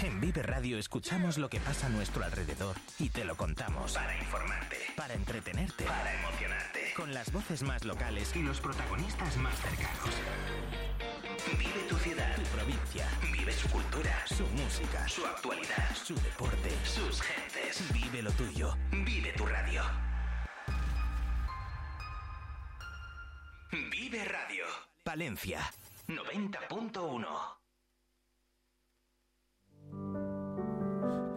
En 0.00 0.20
Vive 0.20 0.42
Radio 0.42 0.78
escuchamos 0.78 1.38
lo 1.38 1.48
que 1.50 1.58
pasa 1.58 1.88
a 1.88 1.90
nuestro 1.90 2.24
alrededor 2.24 2.76
y 3.00 3.10
te 3.10 3.24
lo 3.24 3.36
contamos. 3.36 3.94
Para 3.94 4.16
informarte, 4.16 4.76
para 4.96 5.14
entretenerte, 5.14 5.84
para 5.84 6.14
emocionarte. 6.14 6.94
Con 6.96 7.12
las 7.12 7.32
voces 7.32 7.64
más 7.64 7.84
locales 7.84 8.34
y 8.36 8.42
los 8.42 8.60
protagonistas 8.60 9.36
más 9.38 9.54
cercanos. 9.60 10.14
Vive 11.58 11.82
tu 11.88 11.96
ciudad, 11.96 12.36
tu 12.36 12.42
provincia. 12.56 13.06
Vive 13.32 13.52
su 13.52 13.68
cultura, 13.68 14.14
su 14.26 14.46
música, 14.46 15.08
su 15.08 15.26
actualidad, 15.26 15.94
su 15.94 16.14
deporte, 16.14 16.70
sus 16.84 17.20
gentes. 17.20 17.92
Vive 17.92 18.22
lo 18.22 18.30
tuyo. 18.32 18.76
Vive 18.90 19.32
tu 19.32 19.44
radio. 19.46 19.82
Vive 23.70 24.24
Radio. 24.24 24.64
Palencia 25.04 25.60
90.1. 26.06 27.58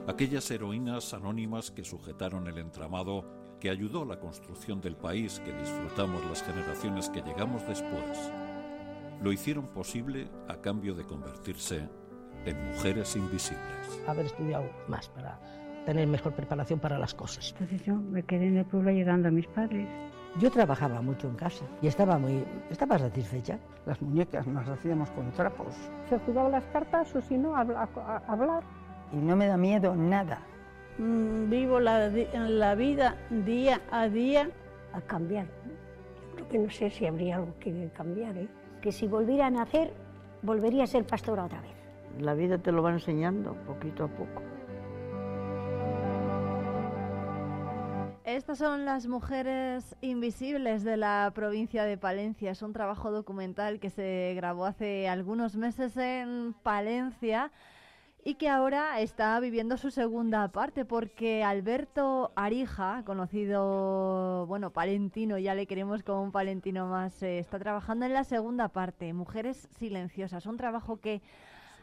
Aquellas 0.07 0.49
heroínas 0.52 1.14
anónimas 1.14 1.72
que 1.72 1.84
sujetaron 1.84 2.48
el 2.48 2.57
entramado 2.57 3.57
que 3.60 3.69
ayudó 3.69 4.03
a 4.03 4.06
la 4.06 4.19
construcción 4.19 4.81
del 4.81 4.98
país 4.98 5.39
que 5.39 5.53
disfrutamos 5.53 6.26
las 6.26 6.43
generaciones 6.43 7.10
que 7.10 7.22
llegamos 7.22 7.65
después, 7.68 8.31
lo 9.22 9.31
hicieron 9.31 9.68
posible 9.68 10.27
a 10.48 10.56
cambio 10.57 10.93
de 10.95 11.03
convertirse 11.06 11.88
en 12.45 12.68
mujeres 12.72 13.15
invisibles. 13.15 14.02
Haber 14.07 14.26
estudiado 14.26 14.65
más 14.88 15.10
para 15.10 15.39
tener 15.85 16.07
mejor 16.07 16.34
preparación 16.34 16.80
para 16.80 16.98
las 16.98 17.14
cosas. 17.14 17.52
Entonces 17.53 17.84
yo 17.85 17.95
me 17.95 18.23
quedé 18.23 18.48
en 18.48 18.57
el 18.57 18.65
pueblo 18.65 18.89
ayudando 18.89 19.27
a 19.27 19.31
mis 19.31 19.48
padres. 19.48 19.88
Yo 20.39 20.49
trabajaba 20.49 21.02
mucho 21.02 21.27
en 21.27 21.35
casa 21.35 21.65
y 21.81 21.88
estaba 21.88 22.18
muy 22.18 22.43
estaba 22.69 22.98
satisfecha. 22.98 23.60
Las 23.85 24.02
muñecas 24.02 24.48
nos 24.48 24.68
hacíamos 24.68 25.10
con 25.11 25.30
trapos. 25.31 25.76
Se 26.10 26.18
jugaban 26.19 26.53
las 26.53 26.64
cartas 26.68 27.14
o 27.15 27.22
si 27.22 27.38
no, 27.38 27.56
habla- 27.56 27.88
a- 27.95 28.23
hablar. 28.27 28.64
Y 29.11 29.18
no 29.18 29.35
me 29.35 29.48
da 29.48 29.57
miedo 29.57 29.93
nada. 29.95 30.39
Mm, 30.98 31.49
Vivo 31.49 31.80
la, 31.80 32.07
la 32.10 32.76
vida 32.76 33.18
día 33.30 33.81
a 33.91 34.07
día. 34.07 34.49
A 34.93 35.02
cambiar. 35.02 35.45
Yo 35.45 36.35
creo 36.35 36.48
que 36.49 36.60
no 36.60 36.69
sé 36.69 36.89
si 36.89 37.06
habría 37.06 37.38
algo 37.38 37.53
que 37.60 37.89
cambiar, 37.95 38.35
¿eh? 38.38 38.48
Que 38.82 38.91
si 38.91 39.08
volviera 39.08 39.48
a 39.48 39.49
nacer, 39.52 39.94
volvería 40.41 40.84
a 40.84 40.88
ser 40.88 41.06
pastora 41.06 41.45
otra 41.45 41.62
vez. 41.62 41.76
La 42.20 42.34
vida 42.34 42.58
te 42.58 42.72
lo 42.72 42.82
va 42.82 42.91
enseñando 42.91 43.56
poquito 43.66 44.06
a 44.06 44.08
poco. 44.08 44.41
Estas 48.24 48.60
son 48.60 48.86
las 48.86 49.08
mujeres 49.08 49.95
invisibles 50.02 50.84
de 50.84 50.95
la 50.95 51.32
provincia 51.36 51.84
de 51.84 51.98
Palencia. 51.98 52.52
Es 52.52 52.62
un 52.62 52.72
trabajo 52.72 53.12
documental 53.12 53.80
que 53.80 53.90
se 53.90 54.34
grabó 54.36 54.66
hace 54.66 55.10
algunos 55.10 55.58
meses 55.58 55.98
en 55.98 56.56
Palencia 56.64 57.52
y 58.23 58.35
que 58.35 58.49
ahora 58.49 58.99
está 58.99 59.39
viviendo 59.39 59.77
su 59.77 59.89
segunda 59.89 60.48
parte 60.49 60.85
porque 60.85 61.43
Alberto 61.43 62.31
Arija, 62.35 63.03
conocido, 63.06 64.45
bueno, 64.48 64.72
palentino, 64.72 65.38
ya 65.38 65.56
le 65.56 65.65
queremos 65.65 66.03
como 66.03 66.22
un 66.22 66.31
palentino 66.31 66.88
más, 66.88 67.22
eh, 67.23 67.39
está 67.39 67.57
trabajando 67.57 68.06
en 68.06 68.14
la 68.14 68.23
segunda 68.23 68.68
parte, 68.69 69.14
Mujeres 69.14 69.68
Silenciosas, 69.77 70.45
un 70.45 70.57
trabajo 70.57 70.98
que 70.98 71.22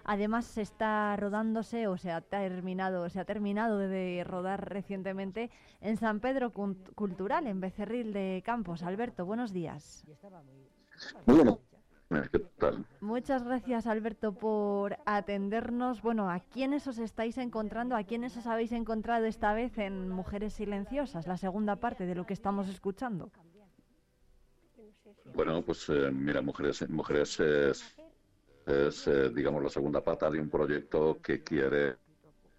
además 0.05 0.45
se 0.45 0.63
está 0.63 1.17
rodándose 1.17 1.89
o 1.89 1.97
se 1.97 2.13
ha 2.13 2.21
terminado, 2.21 3.09
se 3.11 3.21
ha 3.21 3.25
terminado 3.25 3.79
de 3.79 4.23
rodar 4.25 4.71
recientemente 4.71 5.51
en 5.81 5.97
San 5.97 6.21
Pedro 6.21 6.53
Cultural, 6.53 7.47
en 7.47 7.61
Becerril 7.61 8.13
de 8.13 8.43
Campos. 8.45 8.83
Alberto, 8.83 9.27
buenos 9.27 9.53
días. 9.53 10.07
Muy. 11.27 11.59
¿Qué 12.09 12.39
tal? 12.59 12.87
Muchas 13.01 13.45
gracias, 13.45 13.87
Alberto, 13.87 14.33
por 14.33 14.97
atendernos. 15.05 16.01
Bueno, 16.01 16.31
¿a 16.31 16.41
quiénes 16.41 16.87
os 16.87 16.99
estáis 16.99 17.37
encontrando? 17.37 17.97
¿A 17.97 18.05
quiénes 18.05 18.35
os 18.39 18.47
habéis 18.47 18.73
encontrado 18.73 19.27
esta 19.27 19.53
vez 19.53 19.77
en 19.77 20.09
Mujeres 20.09 20.55
Silenciosas, 20.55 21.27
la 21.27 21.37
segunda 21.37 21.77
parte 21.77 22.07
de 22.07 22.15
lo 22.15 22.25
que 22.25 22.33
estamos 22.33 22.67
escuchando? 22.69 23.31
Bueno, 25.35 25.63
pues 25.63 25.87
eh, 25.91 26.11
mira, 26.11 26.41
Mujeres, 26.41 26.89
mujeres 26.89 27.41
es, 27.41 27.99
es, 28.65 29.07
eh, 29.07 29.29
digamos, 29.29 29.63
la 29.63 29.69
segunda 29.69 30.03
pata 30.03 30.31
de 30.31 30.41
un 30.41 30.49
proyecto 30.49 31.21
que 31.23 31.43
quiere 31.43 31.97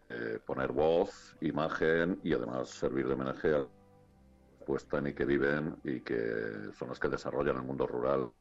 eh, 0.09 0.39
poner 0.45 0.71
voz, 0.71 1.35
imagen 1.41 2.19
y 2.23 2.33
además 2.33 2.69
servir 2.69 3.07
de 3.07 3.13
homenaje 3.15 3.55
a 3.55 3.65
puestan 4.65 5.07
y 5.07 5.13
que 5.13 5.25
viven 5.25 5.77
y 5.83 6.01
que 6.01 6.71
son 6.77 6.89
las 6.89 6.99
que 6.99 7.09
desarrollan 7.09 7.55
el 7.55 7.63
mundo 7.63 7.87
rural, 7.87 8.31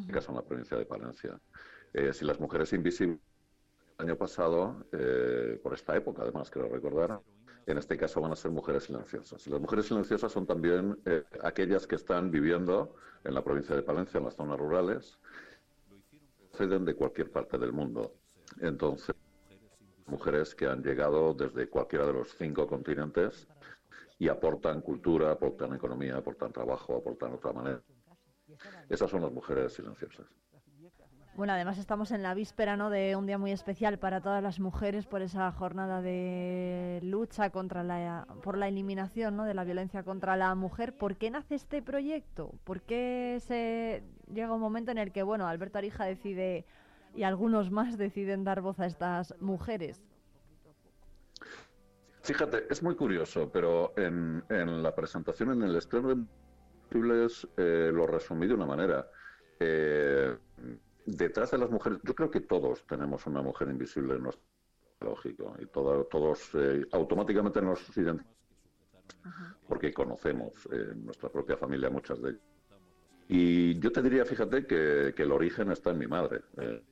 este 0.00 0.12
caso 0.12 0.30
en 0.30 0.36
la 0.36 0.42
provincia 0.42 0.76
de 0.76 0.86
Palencia. 0.86 1.40
Eh, 1.92 2.12
si 2.12 2.24
las 2.24 2.40
mujeres 2.40 2.72
invisibles 2.72 3.20
el 3.98 4.06
año 4.06 4.16
pasado, 4.16 4.86
eh, 4.92 5.60
por 5.62 5.74
esta 5.74 5.96
época 5.96 6.22
además, 6.22 6.50
quiero 6.50 6.68
recordar, 6.68 7.20
en 7.66 7.78
este 7.78 7.96
caso 7.96 8.20
van 8.20 8.32
a 8.32 8.36
ser 8.36 8.50
mujeres 8.50 8.84
silenciosas. 8.84 9.46
Las 9.46 9.60
mujeres 9.60 9.86
silenciosas 9.86 10.32
son 10.32 10.46
también 10.46 10.98
eh, 11.04 11.24
aquellas 11.42 11.86
que 11.86 11.96
están 11.96 12.30
viviendo 12.30 12.96
en 13.24 13.34
la 13.34 13.44
provincia 13.44 13.76
de 13.76 13.82
Palencia, 13.82 14.18
en 14.18 14.24
las 14.24 14.34
zonas 14.34 14.58
rurales, 14.58 15.18
proceden 16.50 16.84
de 16.84 16.94
cualquier 16.94 17.30
parte 17.30 17.58
del 17.58 17.72
mundo. 17.72 18.14
Entonces, 18.60 19.14
mujeres 20.06 20.54
que 20.54 20.66
han 20.66 20.82
llegado 20.82 21.34
desde 21.34 21.68
cualquiera 21.68 22.06
de 22.06 22.12
los 22.14 22.34
cinco 22.36 22.66
continentes 22.66 23.46
y 24.18 24.28
aportan 24.28 24.80
cultura, 24.80 25.30
aportan 25.30 25.74
economía, 25.74 26.16
aportan 26.16 26.52
trabajo, 26.52 26.96
aportan 26.96 27.34
otra 27.34 27.52
manera. 27.52 27.82
Esas 28.88 29.10
son 29.10 29.22
las 29.22 29.32
mujeres 29.32 29.72
silenciosas. 29.72 30.26
Bueno, 31.34 31.54
además 31.54 31.78
estamos 31.78 32.10
en 32.10 32.22
la 32.22 32.34
víspera 32.34 32.76
¿no? 32.76 32.90
de 32.90 33.16
un 33.16 33.24
día 33.26 33.38
muy 33.38 33.52
especial 33.52 33.98
para 33.98 34.20
todas 34.20 34.42
las 34.42 34.60
mujeres 34.60 35.06
por 35.06 35.22
esa 35.22 35.50
jornada 35.52 36.02
de 36.02 37.00
lucha 37.02 37.48
contra 37.48 37.82
la, 37.82 38.26
por 38.42 38.58
la 38.58 38.68
eliminación 38.68 39.36
¿no? 39.36 39.44
de 39.44 39.54
la 39.54 39.64
violencia 39.64 40.02
contra 40.02 40.36
la 40.36 40.54
mujer. 40.54 40.94
¿Por 40.94 41.16
qué 41.16 41.30
nace 41.30 41.54
este 41.54 41.80
proyecto? 41.80 42.52
¿Por 42.64 42.82
qué 42.82 43.38
se 43.40 44.02
llega 44.30 44.52
un 44.52 44.60
momento 44.60 44.90
en 44.90 44.98
el 44.98 45.10
que 45.10 45.22
bueno, 45.22 45.48
Alberto 45.48 45.78
Arija 45.78 46.04
decide 46.04 46.66
y 47.14 47.22
algunos 47.22 47.70
más 47.70 47.96
deciden 47.96 48.44
dar 48.44 48.60
voz 48.60 48.78
a 48.78 48.84
estas 48.84 49.34
mujeres? 49.40 50.04
Fíjate, 52.20 52.66
es 52.70 52.82
muy 52.82 52.94
curioso, 52.94 53.50
pero 53.50 53.94
en, 53.96 54.44
en 54.50 54.82
la 54.82 54.94
presentación, 54.94 55.50
en 55.52 55.62
el 55.62 55.76
estreno 55.76 56.26
eh, 57.56 57.90
lo 57.92 58.06
resumí 58.06 58.46
de 58.46 58.54
una 58.54 58.66
manera. 58.66 59.08
Eh, 59.58 60.36
detrás 61.06 61.50
de 61.50 61.58
las 61.58 61.70
mujeres, 61.70 61.98
yo 62.02 62.14
creo 62.14 62.30
que 62.30 62.40
todos 62.40 62.84
tenemos 62.86 63.26
una 63.26 63.42
mujer 63.42 63.68
invisible 63.68 64.14
en 64.14 64.22
nuestro 64.24 64.44
lógico 65.00 65.56
y 65.58 65.66
todo- 65.66 66.04
todos 66.06 66.50
eh, 66.54 66.86
automáticamente 66.92 67.60
nos 67.60 67.80
identificamos 67.96 68.26
porque 69.68 69.92
conocemos 69.92 70.52
eh, 70.70 70.90
en 70.92 71.04
nuestra 71.04 71.28
propia 71.28 71.56
familia 71.56 71.90
muchas 71.90 72.20
de 72.22 72.30
ellas. 72.30 72.42
Y 73.28 73.78
yo 73.80 73.90
te 73.90 74.02
diría, 74.02 74.24
fíjate, 74.24 74.66
que, 74.66 75.12
que 75.16 75.22
el 75.22 75.32
origen 75.32 75.70
está 75.72 75.90
en 75.90 75.98
mi 75.98 76.06
madre, 76.06 76.42
eh, 76.58 76.82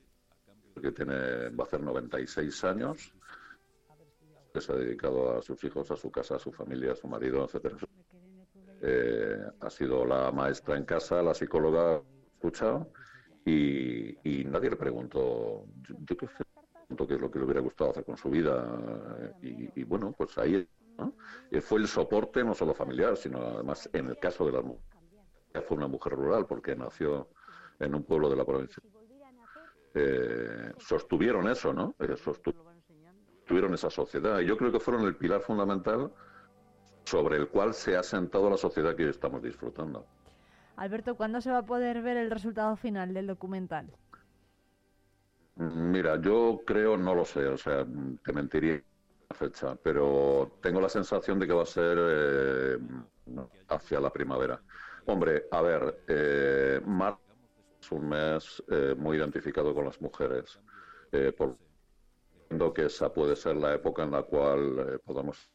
que 0.81 0.91
tiene, 0.91 1.49
va 1.49 1.63
a 1.63 1.67
hacer 1.67 1.81
96 1.81 2.63
años, 2.63 3.13
que 4.53 4.61
se 4.61 4.71
ha 4.71 4.75
dedicado 4.75 5.37
a 5.37 5.41
sus 5.41 5.63
hijos, 5.63 5.91
a 5.91 5.95
su 5.95 6.09
casa, 6.11 6.35
a 6.35 6.39
su 6.39 6.51
familia, 6.51 6.93
a 6.93 6.95
su 6.95 7.07
marido, 7.07 7.43
etcétera. 7.45 7.77
Eh, 8.83 9.37
ha 9.59 9.69
sido 9.69 10.05
la 10.05 10.31
maestra 10.31 10.75
en 10.75 10.85
casa, 10.85 11.21
la 11.21 11.35
psicóloga 11.35 12.01
escuchado 12.33 12.91
y, 13.45 14.17
nadie 14.45 14.71
le 14.71 14.75
preguntó, 14.75 15.65
yo, 15.87 15.95
qué 16.07 16.17
qué 16.17 17.13
es 17.13 17.21
lo 17.21 17.31
que 17.31 17.39
le 17.39 17.45
hubiera 17.45 17.61
gustado 17.61 17.91
hacer 17.91 18.03
con 18.03 18.17
su 18.17 18.29
vida 18.29 19.33
eh, 19.41 19.69
y, 19.75 19.83
bueno, 19.83 20.13
pues 20.17 20.37
ahí. 20.37 20.67
Eh, 21.51 21.61
fue 21.61 21.79
el 21.79 21.87
soporte 21.87 22.43
no 22.43 22.53
solo 22.53 22.73
familiar, 22.73 23.15
sino 23.17 23.39
además 23.39 23.89
en 23.93 24.07
el 24.07 24.17
caso 24.17 24.45
de 24.45 24.51
la 24.51 24.61
mujer, 24.61 24.83
fue 25.67 25.77
una 25.77 25.87
mujer 25.87 26.13
rural 26.13 26.45
porque 26.45 26.75
nació 26.75 27.29
en 27.79 27.95
un 27.95 28.03
pueblo 28.03 28.29
de 28.29 28.35
la 28.35 28.45
provincia. 28.45 28.81
Sostuvieron 30.77 31.47
eso, 31.47 31.73
¿no? 31.73 31.95
Eh, 31.99 32.15
sostu- 32.15 32.53
tuvieron 33.45 33.73
esa 33.73 33.89
sociedad. 33.89 34.39
Y 34.39 34.45
yo 34.45 34.57
creo 34.57 34.71
que 34.71 34.79
fueron 34.79 35.05
el 35.05 35.15
pilar 35.15 35.41
fundamental 35.41 36.11
sobre 37.03 37.37
el 37.37 37.47
cual 37.49 37.73
se 37.73 37.97
ha 37.97 38.03
sentado 38.03 38.49
la 38.49 38.57
sociedad 38.57 38.95
que 38.95 39.03
hoy 39.03 39.09
estamos 39.09 39.41
disfrutando. 39.41 40.05
Alberto, 40.75 41.15
¿cuándo 41.15 41.41
se 41.41 41.51
va 41.51 41.59
a 41.59 41.65
poder 41.65 42.01
ver 42.01 42.17
el 42.17 42.31
resultado 42.31 42.75
final 42.75 43.13
del 43.13 43.27
documental? 43.27 43.91
Mira, 45.55 46.19
yo 46.19 46.61
creo, 46.65 46.97
no 46.97 47.13
lo 47.13 47.25
sé, 47.25 47.45
o 47.45 47.57
sea, 47.57 47.85
te 48.23 48.33
mentiría 48.33 48.81
la 49.29 49.35
fecha, 49.35 49.75
pero 49.75 50.57
tengo 50.61 50.81
la 50.81 50.89
sensación 50.89 51.39
de 51.39 51.47
que 51.47 51.53
va 51.53 51.63
a 51.63 51.67
ser 51.67 51.97
eh, 51.99 52.77
hacia 53.67 53.99
la 53.99 54.09
primavera. 54.09 54.61
Hombre, 55.05 55.45
a 55.51 55.61
ver, 55.61 56.03
eh, 56.07 56.81
marzo 56.85 57.19
es 57.81 57.91
un 57.91 58.09
mes 58.09 58.63
eh, 58.69 58.95
muy 58.97 59.17
identificado 59.17 59.73
con 59.73 59.85
las 59.85 59.99
mujeres, 60.01 60.59
eh, 61.11 61.33
por 61.35 61.57
que 62.73 62.85
esa 62.85 63.11
puede 63.11 63.35
ser 63.35 63.55
la 63.55 63.73
época 63.73 64.03
en 64.03 64.11
la 64.11 64.23
cual 64.23 64.77
eh, 64.79 64.99
podamos 65.03 65.49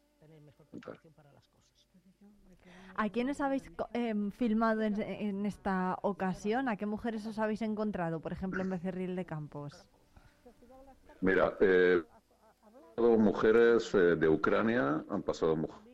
¿A 2.99 3.11
quiénes 3.11 3.41
habéis 3.41 3.71
em, 3.93 4.31
filmado 4.31 4.83
en, 4.83 5.01
en 5.01 5.47
esta 5.47 5.99
ocasión? 6.03 6.69
¿A 6.69 6.77
qué 6.77 6.87
mujeres 6.87 7.27
os 7.27 7.39
habéis 7.39 7.63
encontrado, 7.63 8.21
por 8.21 8.33
ejemplo, 8.33 8.63
en 8.63 8.71
Becerril 8.71 9.17
de 9.17 9.25
Campos? 9.25 9.87
Mira, 11.21 11.57
eh, 11.61 12.03
mujeres 12.99 13.95
eh, 13.95 14.17
de 14.17 14.29
Ucrania, 14.29 15.05
han 15.09 15.23
pasado 15.23 15.57
mujeres 15.57 15.87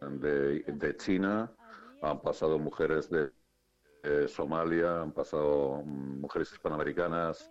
de, 0.00 0.96
China, 0.96 1.50
han 2.02 2.20
pasado 2.20 2.58
mujeres 2.58 3.10
de 3.10 3.30
eh, 4.02 4.28
Somalia, 4.28 5.02
han 5.02 5.12
pasado 5.12 5.82
mujeres 5.84 6.52
hispanoamericanas, 6.52 7.50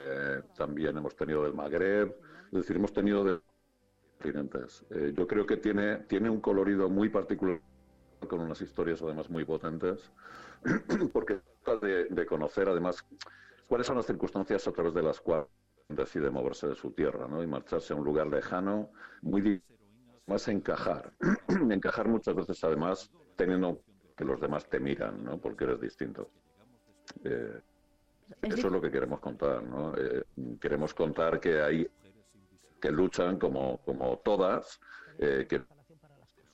eh, 0.00 0.42
también 0.56 0.96
hemos 0.96 1.16
tenido 1.16 1.42
del 1.44 1.54
Magreb, 1.54 2.14
es 2.46 2.52
decir, 2.52 2.76
hemos 2.76 2.92
tenido 2.92 3.24
de 3.24 3.40
continentes. 4.18 4.84
Eh, 4.90 5.12
yo 5.16 5.26
creo 5.26 5.46
que 5.46 5.56
tiene, 5.56 5.98
tiene 5.98 6.30
un 6.30 6.40
colorido 6.40 6.88
muy 6.88 7.08
particular, 7.08 7.60
con 8.28 8.40
unas 8.40 8.60
historias 8.60 9.02
además 9.02 9.28
muy 9.28 9.44
potentes, 9.44 10.10
porque 11.12 11.40
de, 11.82 12.04
de 12.04 12.26
conocer 12.26 12.68
además 12.68 13.04
cuáles 13.66 13.86
son 13.86 13.96
las 13.96 14.06
circunstancias 14.06 14.66
a 14.66 14.72
través 14.72 14.94
de 14.94 15.02
las 15.02 15.20
cuales 15.20 15.46
decide 15.88 16.30
moverse 16.30 16.68
de 16.68 16.74
su 16.74 16.92
tierra 16.92 17.28
¿no? 17.28 17.42
y 17.42 17.46
marcharse 17.46 17.92
a 17.92 17.96
un 17.96 18.04
lugar 18.04 18.26
lejano, 18.26 18.90
muy 19.22 19.62
más 20.26 20.48
encajar. 20.48 21.12
encajar 21.70 22.08
muchas 22.08 22.34
veces 22.34 22.62
además 22.64 23.10
teniendo 23.36 23.80
que 24.16 24.24
los 24.24 24.40
demás 24.40 24.68
te 24.68 24.80
miran, 24.80 25.22
¿no? 25.24 25.38
porque 25.38 25.64
eres 25.64 25.80
distinto. 25.80 26.30
Eh, 27.24 27.60
eso 28.42 28.66
es 28.66 28.72
lo 28.72 28.80
que 28.80 28.90
queremos 28.90 29.20
contar, 29.20 29.62
¿no? 29.62 29.94
Eh, 29.96 30.24
queremos 30.60 30.94
contar 30.94 31.40
que 31.40 31.60
hay 31.60 31.86
que 32.84 32.92
luchan 32.92 33.38
como, 33.38 33.78
como 33.78 34.18
todas, 34.18 34.78
eh, 35.18 35.46
que 35.48 35.62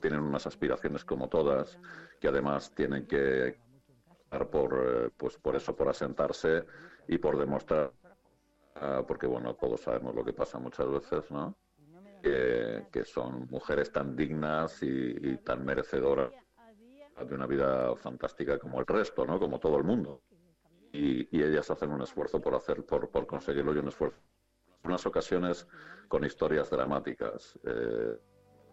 tienen 0.01 0.21
unas 0.21 0.47
aspiraciones 0.47 1.05
como 1.05 1.29
todas, 1.29 1.77
que 2.21 2.29
además 2.29 2.73
tienen 2.73 3.05
que 3.09 3.59
por, 4.49 4.71
eh, 4.81 5.11
pues 5.17 5.39
por 5.39 5.57
eso, 5.57 5.75
por 5.75 5.89
asentarse 5.89 6.65
y 7.09 7.19
por 7.19 7.37
demostrar, 7.37 7.93
ah, 8.77 9.03
porque 9.09 9.27
bueno, 9.27 9.55
todos 9.55 9.81
sabemos 9.81 10.15
lo 10.15 10.25
que 10.25 10.33
pasa 10.33 10.61
muchas 10.61 10.89
veces, 10.89 11.29
¿no? 11.33 11.57
Que, 12.23 13.03
son 13.05 13.49
mujeres 13.51 13.91
tan 13.91 14.15
dignas 14.15 14.85
y, 14.85 15.37
tan 15.39 15.65
merecedoras 15.65 16.31
de 17.27 17.35
una 17.35 17.47
vida 17.49 17.97
fantástica 17.97 18.57
como 18.57 18.79
el 18.79 18.87
resto, 18.87 19.27
¿no? 19.27 19.41
Como 19.41 19.59
todo 19.59 19.79
el 19.79 19.83
mundo. 19.83 20.23
Y, 20.93 21.37
y 21.37 21.43
ellas 21.43 21.69
hacen 21.73 21.91
un 21.91 22.03
esfuerzo 22.03 22.41
por 22.41 22.55
hacer, 22.55 22.85
por, 22.85 23.11
por 23.11 23.27
conseguirlo 23.27 23.75
y 23.75 23.79
un 23.79 23.89
esfuerzo. 23.89 24.21
Unas 24.85 25.05
ocasiones 25.07 25.67
con 26.09 26.25
historias 26.25 26.71
dramáticas. 26.71 27.59
Eh, 27.65 28.19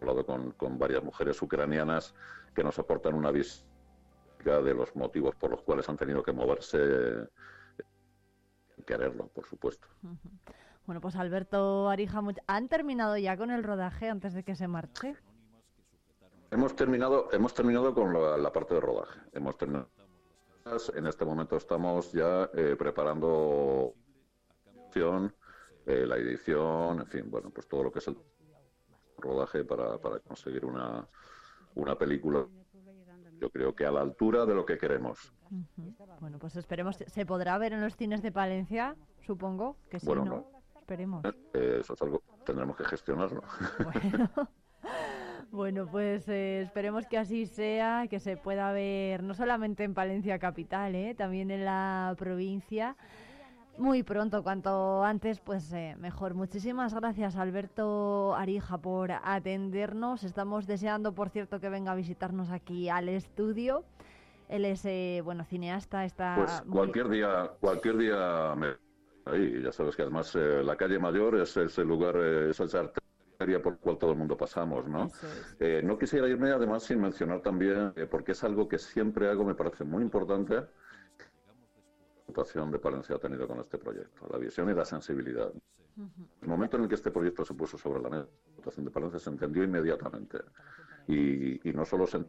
hablado 0.00 0.24
con, 0.24 0.52
con 0.52 0.78
varias 0.78 1.02
mujeres 1.02 1.40
ucranianas 1.42 2.14
que 2.54 2.64
nos 2.64 2.78
aportan 2.78 3.14
una 3.14 3.30
visión 3.30 3.68
de 4.44 4.74
los 4.74 4.94
motivos 4.94 5.34
por 5.34 5.50
los 5.50 5.62
cuales 5.62 5.88
han 5.88 5.96
tenido 5.96 6.22
que 6.22 6.32
moverse 6.32 7.28
quererlo, 8.86 9.28
por 9.28 9.44
supuesto. 9.46 9.86
Bueno, 10.86 11.00
pues 11.00 11.16
Alberto 11.16 11.88
Arija, 11.90 12.22
¿han 12.46 12.68
terminado 12.68 13.16
ya 13.18 13.36
con 13.36 13.50
el 13.50 13.62
rodaje 13.62 14.08
antes 14.08 14.32
de 14.32 14.44
que 14.44 14.54
se 14.54 14.68
marche? 14.68 15.16
Hemos 16.50 16.74
terminado, 16.74 17.28
hemos 17.32 17.52
terminado 17.52 17.92
con 17.92 18.14
la, 18.14 18.38
la 18.38 18.52
parte 18.52 18.74
de 18.74 18.80
rodaje. 18.80 19.20
Hemos 19.32 19.58
terminado. 19.58 19.90
En 20.94 21.06
este 21.06 21.24
momento 21.24 21.56
estamos 21.56 22.12
ya 22.12 22.48
eh, 22.54 22.76
preparando 22.78 23.94
edición, 24.74 25.34
eh, 25.88 26.06
la 26.06 26.16
edición, 26.16 27.00
en 27.00 27.06
fin, 27.06 27.30
bueno, 27.30 27.50
pues 27.50 27.66
todo 27.66 27.84
lo 27.84 27.92
que 27.92 27.98
es 27.98 28.08
el 28.08 28.16
rodaje 29.16 29.64
para, 29.64 29.98
para 29.98 30.20
conseguir 30.20 30.64
una, 30.64 31.08
una 31.74 31.96
película. 31.96 32.46
Yo 33.40 33.50
creo 33.50 33.74
que 33.74 33.86
a 33.86 33.90
la 33.90 34.00
altura 34.00 34.44
de 34.46 34.54
lo 34.54 34.66
que 34.66 34.78
queremos. 34.78 35.32
Bueno, 36.20 36.38
pues 36.38 36.56
esperemos. 36.56 36.96
¿Se 36.96 37.24
podrá 37.24 37.56
ver 37.58 37.72
en 37.72 37.80
los 37.80 37.96
cines 37.96 38.20
de 38.20 38.32
Palencia? 38.32 38.96
Supongo 39.20 39.76
que 39.88 40.00
sí, 40.00 40.06
Bueno, 40.06 40.24
¿no? 40.24 40.30
no. 40.30 40.58
Esperemos. 40.80 41.24
Eh, 41.24 41.78
eso 41.80 41.94
es 41.94 42.02
algo 42.02 42.22
tendremos 42.44 42.76
que 42.76 42.84
gestionarlo. 42.84 43.42
Bueno, 45.50 45.86
pues 45.90 46.28
eh, 46.28 46.60
esperemos 46.60 47.06
que 47.06 47.16
así 47.16 47.46
sea, 47.46 48.06
que 48.10 48.20
se 48.20 48.36
pueda 48.36 48.70
ver 48.70 49.22
no 49.22 49.32
solamente 49.32 49.82
en 49.82 49.94
Palencia 49.94 50.38
capital, 50.38 50.94
¿eh? 50.94 51.14
también 51.14 51.50
en 51.50 51.64
la 51.64 52.14
provincia. 52.18 52.96
Muy 53.78 54.02
pronto, 54.02 54.42
cuanto 54.42 55.04
antes, 55.04 55.38
pues 55.38 55.72
eh, 55.72 55.94
mejor. 56.00 56.34
Muchísimas 56.34 56.92
gracias, 56.94 57.36
Alberto 57.36 58.34
Arija, 58.34 58.78
por 58.78 59.12
atendernos. 59.12 60.24
Estamos 60.24 60.66
deseando, 60.66 61.12
por 61.14 61.30
cierto, 61.30 61.60
que 61.60 61.68
venga 61.68 61.92
a 61.92 61.94
visitarnos 61.94 62.50
aquí 62.50 62.88
al 62.88 63.08
estudio. 63.08 63.84
Él 64.48 64.64
es, 64.64 64.84
eh, 64.84 65.20
bueno, 65.24 65.44
cineasta, 65.44 66.04
está 66.04 66.34
Pues 66.36 66.64
muy- 66.66 66.72
cualquier 66.76 67.08
día, 67.08 67.50
cualquier 67.60 67.98
día 67.98 68.54
me 68.56 68.68
ahí, 69.26 69.62
ya 69.62 69.70
sabes 69.70 69.94
que 69.94 70.02
además 70.02 70.34
eh, 70.34 70.62
la 70.64 70.74
calle 70.74 70.98
mayor 70.98 71.36
es 71.38 71.56
ese 71.56 71.84
lugar, 71.84 72.16
eh, 72.16 72.50
esa 72.50 72.64
arteria 72.64 73.62
por 73.62 73.74
el 73.74 73.78
cual 73.78 73.98
todo 73.98 74.10
el 74.12 74.18
mundo 74.18 74.36
pasamos, 74.36 74.88
¿no? 74.88 75.06
Eh, 75.60 75.82
no 75.84 75.98
quisiera 75.98 76.26
irme 76.26 76.50
además 76.50 76.82
sin 76.82 77.00
mencionar 77.00 77.42
también, 77.42 77.92
eh, 77.94 78.06
porque 78.10 78.32
es 78.32 78.42
algo 78.42 78.66
que 78.68 78.78
siempre 78.78 79.28
hago, 79.28 79.44
me 79.44 79.54
parece 79.54 79.84
muy 79.84 80.02
importante, 80.02 80.62
de 82.70 82.78
Palencia 82.78 83.16
ha 83.16 83.18
tenido 83.18 83.46
con 83.46 83.58
este 83.60 83.78
proyecto, 83.78 84.26
la 84.30 84.38
visión 84.38 84.70
y 84.70 84.74
la 84.74 84.84
sensibilidad. 84.84 85.52
El 86.42 86.48
momento 86.48 86.76
en 86.76 86.84
el 86.84 86.88
que 86.88 86.94
este 86.94 87.10
proyecto 87.10 87.44
se 87.44 87.54
puso 87.54 87.76
sobre 87.76 88.00
la 88.00 88.08
mesa, 88.08 88.28
la 88.30 88.50
reputación 88.50 88.84
de 88.84 88.90
Palencia 88.90 89.18
se 89.18 89.30
entendió 89.30 89.64
inmediatamente. 89.64 90.38
Y, 91.08 91.68
y 91.68 91.72
no 91.72 91.84
solo 91.84 92.06
se 92.06 92.24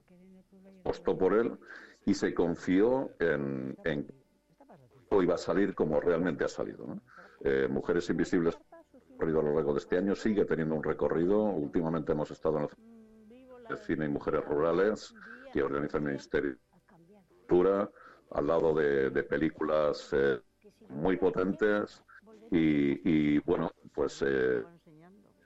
apostó 0.80 1.18
por 1.18 1.34
él, 1.34 1.58
y 2.06 2.14
se 2.14 2.34
confió 2.34 3.12
en, 3.20 3.78
en 3.84 4.06
que 4.06 5.24
iba 5.24 5.36
a 5.36 5.38
salir 5.38 5.76
como 5.76 6.00
realmente 6.00 6.46
ha 6.46 6.48
salido. 6.48 6.88
¿no? 6.88 7.02
Eh, 7.42 7.68
Mujeres 7.70 8.10
Invisibles 8.10 8.58
a 9.20 9.26
lo 9.26 9.54
largo 9.54 9.74
de 9.74 9.80
este 9.80 9.98
año 9.98 10.16
sigue 10.16 10.46
teniendo 10.46 10.76
un 10.76 10.84
recorrido. 10.84 11.44
Últimamente 11.44 12.14
hemos 12.14 12.32
estado 12.32 12.58
en 12.60 12.68
el 13.70 13.78
Cine 13.78 14.06
y 14.06 14.10
Mujeres 14.10 14.46
Rurales, 14.46 15.14
que 15.52 15.62
organiza 15.62 15.98
el 15.98 16.04
Ministerio 16.06 16.52
de 16.52 16.58
Cultura, 17.48 17.90
al 18.32 18.48
lado 18.48 18.74
de, 18.74 19.10
de 19.10 19.24
películas 19.24 20.10
eh, 20.14 20.40
muy 20.90 21.18
potentes. 21.18 22.04
Y, 22.52 23.36
y, 23.36 23.40
bueno, 23.40 23.72
pues 23.94 24.24
eh, 24.26 24.64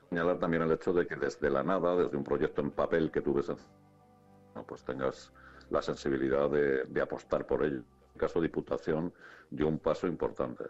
señalar 0.09 0.39
también 0.39 0.63
el 0.63 0.71
hecho 0.71 0.93
de 0.93 1.05
que 1.05 1.15
desde 1.15 1.49
la 1.49 1.63
nada, 1.63 1.95
desde 1.95 2.15
un 2.15 2.23
proyecto 2.23 2.61
en 2.61 2.71
papel 2.71 3.11
que 3.11 3.21
tuve, 3.21 3.41
bueno, 3.41 4.67
pues 4.67 4.83
tengas 4.83 5.33
la 5.69 5.81
sensibilidad 5.81 6.49
de, 6.49 6.85
de 6.85 7.01
apostar 7.01 7.45
por 7.45 7.63
ello. 7.63 7.77
En 7.77 8.11
el 8.13 8.19
caso 8.19 8.39
de 8.39 8.47
Diputación 8.47 9.13
dio 9.49 9.67
un 9.67 9.79
paso 9.79 10.07
importante. 10.07 10.63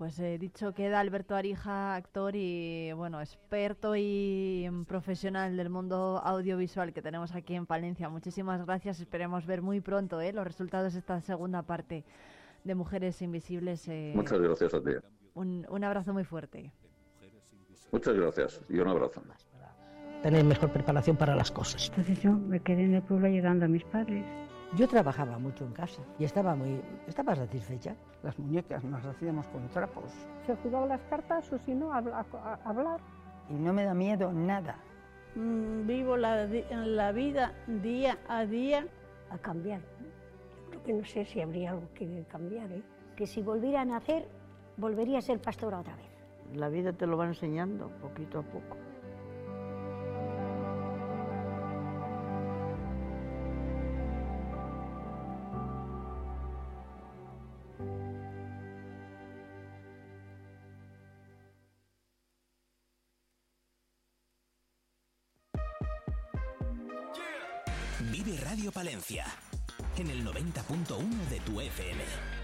Pues 0.00 0.18
he 0.18 0.38
dicho 0.38 0.72
queda 0.72 0.98
Alberto 0.98 1.34
Arija, 1.36 1.94
actor 1.94 2.34
y 2.34 2.90
bueno, 2.92 3.20
experto 3.20 3.94
y 3.96 4.66
mm, 4.72 4.84
profesional 4.84 5.58
del 5.58 5.68
mundo 5.68 6.22
audiovisual 6.24 6.94
que 6.94 7.02
tenemos 7.02 7.34
aquí 7.34 7.54
en 7.54 7.66
Palencia. 7.66 8.08
Muchísimas 8.08 8.64
gracias. 8.64 8.98
Esperemos 9.00 9.44
ver 9.44 9.60
muy 9.60 9.82
pronto 9.82 10.18
¿eh? 10.22 10.32
los 10.32 10.46
resultados 10.46 10.94
de 10.94 11.00
esta 11.00 11.20
segunda 11.20 11.60
parte 11.64 12.02
de 12.64 12.74
Mujeres 12.74 13.20
Invisibles. 13.20 13.86
eh, 13.88 14.14
Muchas 14.16 14.40
gracias 14.40 14.72
a 14.72 14.80
ti. 14.80 14.92
un, 15.34 15.66
un 15.68 15.84
abrazo 15.84 16.14
muy 16.14 16.24
fuerte. 16.24 16.72
Muchas 17.92 18.14
gracias 18.14 18.62
y 18.70 18.78
un 18.78 18.88
abrazo. 18.88 19.22
Tener 20.22 20.44
mejor 20.46 20.72
preparación 20.72 21.18
para 21.18 21.34
las 21.36 21.50
cosas. 21.50 21.90
Entonces 21.90 22.22
yo 22.22 22.32
me 22.32 22.60
quedé 22.60 22.84
en 22.84 22.94
el 22.94 23.02
pueblo 23.02 23.26
ayudando 23.26 23.66
a 23.66 23.68
mis 23.68 23.84
padres. 23.84 24.24
Yo 24.76 24.86
trabajaba 24.86 25.38
mucho 25.38 25.64
en 25.64 25.72
casa 25.72 26.00
y 26.18 26.24
estaba 26.24 26.54
muy, 26.54 26.80
estaba 27.08 27.34
satisfecha. 27.34 27.96
Las 28.22 28.38
muñecas 28.38 28.84
nos 28.84 29.04
hacíamos 29.04 29.46
con 29.48 29.66
trapos. 29.68 30.04
Se 30.46 30.54
jugaban 30.56 30.88
las 30.90 31.00
cartas 31.10 31.52
o 31.52 31.58
si 31.58 31.74
no, 31.74 31.92
habla- 31.92 32.24
a- 32.32 32.58
hablar. 32.64 33.00
Y 33.48 33.54
no 33.54 33.72
me 33.72 33.84
da 33.84 33.94
miedo 33.94 34.32
nada. 34.32 34.76
Mm, 35.34 35.86
vivo 35.86 36.16
la, 36.16 36.46
la 36.46 37.12
vida 37.12 37.52
día 37.66 38.18
a 38.28 38.44
día. 38.46 38.86
A 39.30 39.38
cambiar. 39.38 39.80
Yo 39.80 40.70
creo 40.70 40.82
que 40.82 40.92
no 40.92 41.04
sé 41.04 41.24
si 41.24 41.40
habría 41.40 41.70
algo 41.70 41.88
que 41.94 42.24
cambiar, 42.28 42.70
¿eh? 42.72 42.82
Que 43.16 43.26
si 43.28 43.42
volviera 43.42 43.82
a 43.82 43.84
nacer, 43.84 44.26
volvería 44.76 45.18
a 45.18 45.22
ser 45.22 45.40
pastora 45.40 45.78
otra 45.80 45.94
vez. 45.94 46.06
La 46.54 46.68
vida 46.68 46.92
te 46.92 47.06
lo 47.06 47.16
va 47.16 47.26
enseñando 47.26 47.88
poquito 48.00 48.40
a 48.40 48.42
poco. 48.42 48.76
Palencia 68.80 69.26
en 69.98 70.08
el 70.08 70.24
90.1 70.24 71.28
de 71.28 71.38
tu 71.40 71.60
FM. 71.60 72.39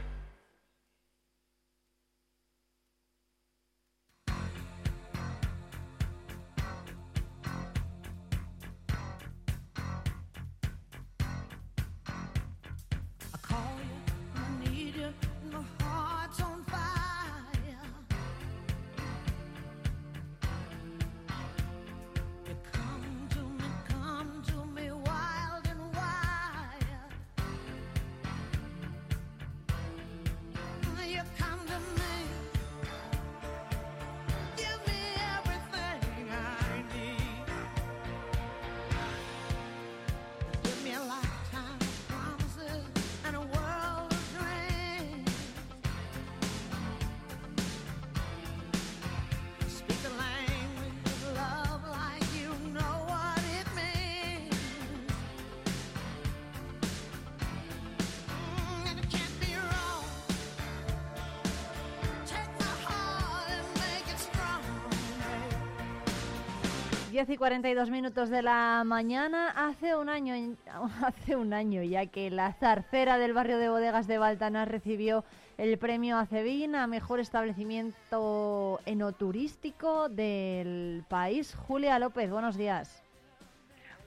10 67.17 67.31
y 67.31 67.37
42 67.39 67.89
minutos 67.89 68.29
de 68.29 68.43
la 68.43 68.83
mañana, 68.85 69.49
hace 69.49 69.97
un 69.97 70.11
año, 70.11 70.35
hace 71.03 71.35
un 71.35 71.55
año 71.55 71.83
ya 71.83 72.05
que 72.05 72.29
la 72.29 72.53
zarcera 72.53 73.17
del 73.17 73.33
barrio 73.33 73.57
de 73.57 73.71
bodegas 73.71 74.07
de 74.07 74.19
Baltanar 74.19 74.71
recibió 74.71 75.25
el 75.57 75.79
premio 75.79 76.19
Acevin 76.19 76.75
a 76.75 76.87
mejor 76.87 77.21
establecimiento 77.21 78.81
enoturístico 78.85 80.11
del 80.11 81.05
país. 81.09 81.55
Julia 81.55 81.99
López, 81.99 82.31
buenos 82.31 82.59
días. 82.59 83.03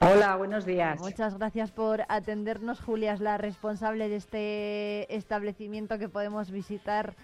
Hola, 0.02 0.36
buenos 0.36 0.68
días. 0.68 0.99
Muchas 1.02 1.36
gracias 1.36 1.72
por 1.72 2.03
atendernos. 2.10 2.80
Julia 2.80 3.14
es 3.14 3.22
la 3.22 3.40
responsable 3.40 4.07
de 4.07 4.18
este 4.18 5.15
establecimiento 5.15 5.98
que 5.98 6.10
podemos 6.10 6.52
visitar 6.52 7.15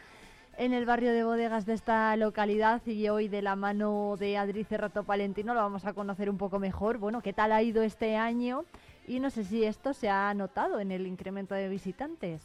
en 0.58 0.74
el 0.74 0.86
barrio 0.86 1.12
de 1.14 1.24
bodegas 1.24 1.66
de 1.66 1.74
esta 1.74 2.16
localidad 2.18 2.82
y 2.86 3.10
hoy 3.10 3.28
de 3.28 3.42
la 3.42 3.56
mano 3.56 4.16
de 4.18 4.38
Adri 4.38 4.64
Cerrato 4.64 5.04
Palentino 5.04 5.54
lo 5.54 5.60
vamos 5.62 5.86
a 5.86 5.94
conocer 5.94 6.30
un 6.30 6.38
poco 6.38 6.60
mejor. 6.60 6.98
Bueno, 6.98 7.22
¿qué 7.22 7.34
tal 7.34 7.52
ha 7.52 7.62
ido 7.62 7.84
este 7.84 8.16
año? 8.16 8.64
Y 9.08 9.20
no 9.20 9.30
sé 9.30 9.44
si 9.44 9.64
esto 9.64 9.94
se 9.94 10.10
ha 10.10 10.34
notado 10.34 10.80
en 10.80 10.92
el 10.92 11.08
incremento 11.08 11.54
de 11.56 11.70
visitantes. 11.70 12.42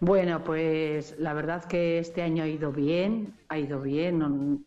Bueno, 0.00 0.44
pues 0.44 1.18
la 1.18 1.32
verdad 1.32 1.64
que 1.64 1.98
este 1.98 2.22
año 2.22 2.44
ha 2.44 2.48
ido 2.48 2.70
bien, 2.70 3.34
ha 3.48 3.58
ido 3.58 3.80
bien, 3.80 4.18
no- 4.18 4.58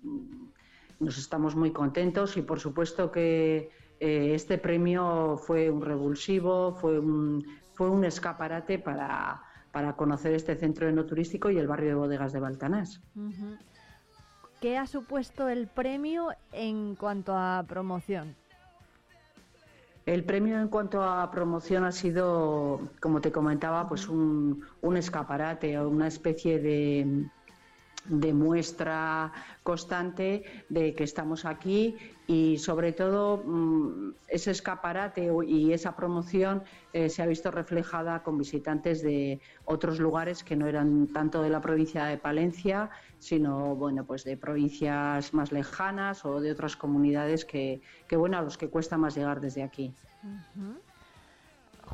nos 1.00 1.18
estamos 1.18 1.56
muy 1.56 1.72
contentos 1.72 2.36
y 2.38 2.42
por 2.42 2.60
supuesto 2.60 3.12
que 3.12 3.70
eh, 4.00 4.32
este 4.34 4.58
premio 4.58 5.38
fue 5.38 5.70
un 5.70 5.82
revulsivo, 5.82 6.74
fue 6.76 7.00
un 7.00 8.04
escaparate 8.04 8.80
para, 8.80 9.42
para 9.72 9.94
conocer 9.94 10.34
este 10.34 10.56
centro 10.56 10.88
enoturístico 10.88 11.50
y 11.50 11.58
el 11.58 11.68
barrio 11.68 11.90
de 11.90 11.96
bodegas 11.96 12.34
de 12.34 12.40
Baltanás. 12.40 13.02
¿Qué 14.62 14.78
ha 14.78 14.88
supuesto 14.88 15.48
el 15.48 15.68
premio 15.68 16.30
en 16.52 16.96
cuanto 16.96 17.36
a 17.36 17.64
promoción? 17.68 18.36
El 20.06 20.24
premio 20.24 20.60
en 20.60 20.70
cuanto 20.70 21.04
a 21.04 21.30
promoción 21.30 21.84
ha 21.84 21.92
sido, 21.92 22.82
como 23.00 23.22
te 23.22 23.32
comentaba, 23.32 23.88
pues 23.88 24.08
un, 24.08 24.66
un 24.82 24.98
escaparate 24.98 25.78
o 25.78 25.88
una 25.88 26.08
especie 26.08 26.60
de, 26.60 27.30
de 28.10 28.34
muestra 28.34 29.32
constante 29.64 30.44
de 30.70 30.94
que 30.94 31.04
estamos 31.04 31.46
aquí 31.46 31.96
y 32.28 32.58
sobre 32.58 32.92
todo 32.92 33.44
mm, 33.46 34.12
ese 34.28 34.52
escaparate 34.52 35.32
y 35.48 35.74
esa 35.74 35.96
promoción 35.96 36.64
eh, 36.94 37.10
se 37.10 37.22
ha 37.22 37.26
visto 37.26 37.52
reflejada 37.52 38.24
con 38.24 38.38
visitantes 38.38 39.02
de 39.02 39.40
otros 39.66 40.00
lugares 40.00 40.44
que 40.44 40.56
no 40.56 40.68
eran 40.68 41.08
tanto 41.08 41.42
de 41.42 41.50
la 41.50 41.62
provincia 41.62 42.06
de 42.06 42.18
Palencia, 42.18 42.90
sino 43.20 43.76
bueno 43.76 44.06
pues 44.06 44.24
de 44.24 44.38
provincias 44.38 45.34
más 45.34 45.52
lejanas 45.52 46.26
o 46.26 46.40
de 46.40 46.52
otras 46.52 46.76
comunidades 46.76 47.46
que, 47.46 47.82
bueno 48.12 48.38
a 48.38 48.42
los 48.42 48.58
que 48.58 48.70
cuesta 48.70 48.98
más 48.98 49.16
llegar 49.16 49.40
desde 49.40 49.64
aquí. 49.64 49.94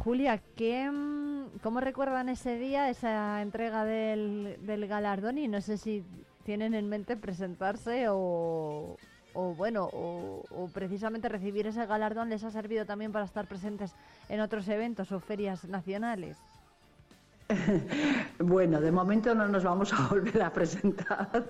Julia, 0.04 0.42
¿qué, 0.56 0.90
mm, 0.90 1.60
¿cómo 1.64 1.80
recuerdan 1.80 2.30
ese 2.30 2.58
día, 2.58 2.90
esa 2.90 3.42
entrega 3.42 3.86
del, 3.86 4.88
galardón? 4.88 5.38
Y 5.38 5.48
no 5.48 5.62
sé 5.62 5.78
si 5.78 6.04
tienen 6.44 6.74
en 6.74 6.90
mente 6.90 7.16
presentarse 7.16 8.08
o, 8.10 8.98
o 9.34 9.56
bueno, 9.56 9.90
o 9.92 10.70
precisamente 10.74 11.30
recibir 11.30 11.68
ese 11.68 11.86
galardón 11.86 12.30
les 12.30 12.44
ha 12.44 12.52
servido 12.52 12.86
también 12.86 13.12
para 13.12 13.26
estar 13.26 13.48
presentes 13.48 13.96
en 14.30 14.42
otros 14.42 14.68
eventos 14.68 15.12
o 15.12 15.20
ferias 15.20 15.66
nacionales. 15.66 16.38
Bueno, 18.40 18.82
de 18.82 18.92
momento 18.92 19.34
no 19.34 19.48
nos 19.48 19.64
vamos 19.64 19.94
a 19.94 20.08
volver 20.10 20.42
a 20.42 20.52
presentar, 20.52 21.48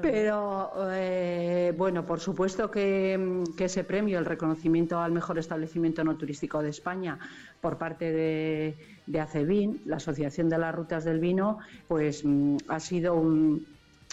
pero 0.00 0.72
eh, 0.90 1.72
bueno, 1.76 2.04
por 2.04 2.20
supuesto 2.20 2.70
que, 2.70 3.44
ese 3.58 3.84
premio, 3.84 4.18
el 4.18 4.24
reconocimiento 4.24 4.98
al 4.98 5.12
mejor 5.12 5.38
establecimiento 5.38 6.02
no 6.02 6.16
turístico 6.16 6.62
de 6.62 6.70
España 6.70 7.18
por 7.60 7.76
parte 7.76 8.10
de, 8.12 8.76
de 9.06 9.78
la 9.84 9.96
Asociación 9.96 10.48
de 10.48 10.58
las 10.58 10.74
Rutas 10.74 11.04
del 11.04 11.20
Vino, 11.20 11.58
pues 11.86 12.24
mm, 12.24 12.56
ha 12.68 12.80
sido 12.80 13.14
un, 13.14 13.66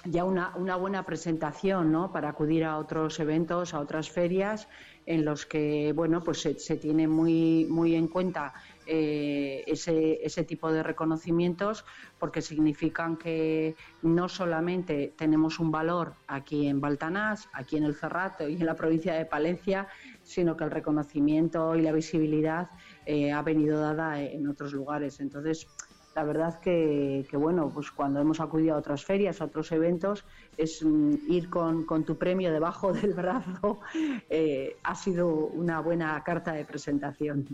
ya 0.06 0.26
una, 0.26 0.76
buena 0.76 1.04
presentación 1.04 1.92
¿no? 1.92 2.12
para 2.12 2.30
acudir 2.30 2.64
a 2.66 2.78
otros 2.78 3.20
eventos, 3.20 3.74
a 3.74 3.80
otras 3.80 4.10
ferias 4.10 4.68
en 5.06 5.24
los 5.24 5.46
que 5.46 5.94
bueno 5.94 6.24
pues 6.24 6.42
se, 6.42 6.78
tiene 6.78 7.08
muy 7.08 7.96
en 7.96 8.08
cuenta 8.08 8.54
eh, 8.88 9.64
ese, 9.68 10.26
ese 10.26 10.44
tipo 10.44 10.72
de 10.72 10.84
reconocimientos 10.84 11.86
porque 12.20 12.42
significan 12.42 13.18
que 13.18 13.76
no 14.02 14.30
solamente 14.30 15.14
tenemos 15.18 15.60
un 15.60 15.72
valor 15.72 16.14
aquí 16.28 16.68
en 16.68 16.82
Baltanás, 16.82 17.50
aquí 17.54 17.78
en 17.78 17.84
el 17.84 17.96
Cerrato 17.96 18.48
y 18.48 18.56
en 18.56 18.66
la 18.66 18.76
provincia 18.76 19.14
de 19.14 19.26
Palencia, 19.26 19.88
sino 20.24 20.56
que 20.56 20.64
el 20.64 20.72
reconocimiento 20.72 21.76
y 21.76 21.82
la 21.82 21.92
visibilidad 21.92 22.70
eh, 23.06 23.32
ha 23.32 23.42
venido 23.42 23.80
dada 23.80 24.22
en 24.22 24.48
otros 24.48 24.74
lugares. 24.74 25.20
Entonces, 25.20 25.68
la 26.16 26.24
verdad 26.24 26.60
que, 26.62 27.28
bueno, 27.34 27.70
pues 27.74 27.92
cuando 27.92 28.22
hemos 28.22 28.40
acudido 28.40 28.76
a 28.76 28.78
otras 28.78 29.04
ferias, 29.04 29.42
a 29.42 29.46
otros 29.46 29.72
eventos, 29.74 30.24
es 30.58 30.82
mm, 30.82 31.16
ir 31.28 31.50
con, 31.50 31.86
con 31.86 32.06
tu 32.06 32.18
premio 32.18 32.54
debajo 32.54 32.94
del 32.94 33.14
brazo 33.14 33.82
eh, 34.30 34.78
ha 34.84 34.96
sido 34.96 35.28
una 35.28 35.82
buena 35.82 36.24
carta 36.24 36.54
de 36.54 36.64
presentación. 36.64 37.46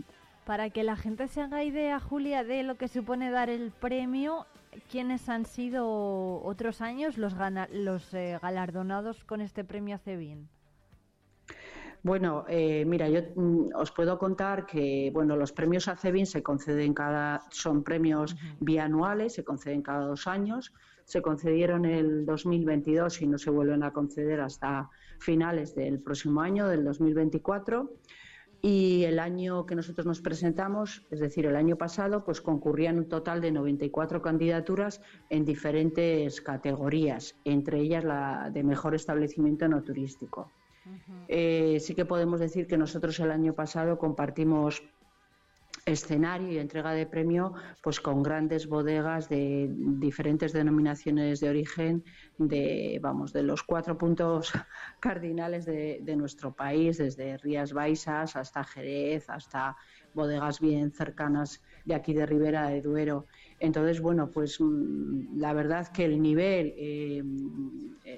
Para 0.46 0.70
que 0.70 0.82
la 0.82 0.96
gente 0.96 1.28
se 1.28 1.40
haga 1.40 1.62
idea, 1.62 2.00
Julia, 2.00 2.42
de 2.42 2.62
lo 2.64 2.76
que 2.76 2.88
supone 2.88 3.30
dar 3.30 3.48
el 3.48 3.70
premio, 3.70 4.46
¿quiénes 4.90 5.28
han 5.28 5.44
sido 5.44 6.42
otros 6.42 6.80
años 6.80 7.16
los, 7.16 7.34
gana- 7.34 7.68
los 7.72 8.12
eh, 8.12 8.38
galardonados 8.42 9.24
con 9.24 9.40
este 9.40 9.62
premio 9.64 9.94
ACEBIN? 9.94 10.48
Bueno, 12.02 12.44
eh, 12.48 12.84
mira, 12.84 13.08
yo 13.08 13.20
mm, 13.36 13.68
os 13.76 13.92
puedo 13.92 14.18
contar 14.18 14.66
que 14.66 15.12
bueno, 15.14 15.36
los 15.36 15.52
premios 15.52 15.86
ACEBIN 15.86 16.26
se 16.26 16.42
conceden 16.42 16.92
cada, 16.92 17.42
son 17.50 17.84
premios 17.84 18.34
bianuales, 18.58 19.34
se 19.34 19.44
conceden 19.44 19.82
cada 19.82 20.06
dos 20.06 20.26
años. 20.26 20.72
Se 21.04 21.22
concedieron 21.22 21.84
el 21.84 22.26
2022 22.26 23.22
y 23.22 23.26
no 23.28 23.38
se 23.38 23.50
vuelven 23.50 23.82
a 23.84 23.92
conceder 23.92 24.40
hasta 24.40 24.88
finales 25.20 25.74
del 25.76 26.00
próximo 26.00 26.40
año, 26.40 26.66
del 26.66 26.84
2024. 26.84 27.92
Y 28.64 29.02
el 29.04 29.18
año 29.18 29.66
que 29.66 29.74
nosotros 29.74 30.06
nos 30.06 30.20
presentamos, 30.20 31.04
es 31.10 31.18
decir, 31.18 31.46
el 31.46 31.56
año 31.56 31.76
pasado, 31.76 32.24
pues 32.24 32.40
concurrían 32.40 32.96
un 32.96 33.08
total 33.08 33.40
de 33.40 33.50
94 33.50 34.22
candidaturas 34.22 35.00
en 35.30 35.44
diferentes 35.44 36.40
categorías, 36.40 37.34
entre 37.44 37.80
ellas 37.80 38.04
la 38.04 38.50
de 38.50 38.62
mejor 38.62 38.94
establecimiento 38.94 39.66
no 39.66 39.82
turístico. 39.82 40.52
Eh, 41.26 41.78
sí 41.80 41.94
que 41.96 42.04
podemos 42.04 42.38
decir 42.38 42.68
que 42.68 42.76
nosotros 42.76 43.18
el 43.18 43.32
año 43.32 43.52
pasado 43.52 43.98
compartimos 43.98 44.82
escenario 45.84 46.52
y 46.52 46.58
entrega 46.58 46.92
de 46.92 47.06
premio 47.06 47.54
pues 47.82 48.00
con 48.00 48.22
grandes 48.22 48.68
bodegas 48.68 49.28
de 49.28 49.68
diferentes 49.70 50.52
denominaciones 50.52 51.40
de 51.40 51.48
origen 51.48 52.04
de 52.38 53.00
vamos 53.02 53.32
de 53.32 53.42
los 53.42 53.62
cuatro 53.64 53.98
puntos 53.98 54.52
cardinales 55.00 55.64
de, 55.64 56.00
nuestro 56.16 56.54
país 56.54 56.98
desde 56.98 57.36
Rías 57.38 57.72
Baixas 57.72 58.36
hasta 58.36 58.62
Jerez 58.64 59.28
hasta 59.28 59.76
bodegas 60.12 60.60
bien 60.60 60.92
cercanas 60.92 61.62
de 61.84 61.94
aquí 61.94 62.12
de 62.12 62.26
Ribera 62.26 62.68
de 62.68 62.82
Duero. 62.82 63.26
Entonces 63.58 64.00
bueno 64.00 64.30
pues 64.30 64.60
mm, 64.60 65.38
la 65.38 65.52
verdad 65.52 65.88
que 65.88 66.04
el 66.04 66.20
nivel 66.22 66.74
eh, 66.76 67.22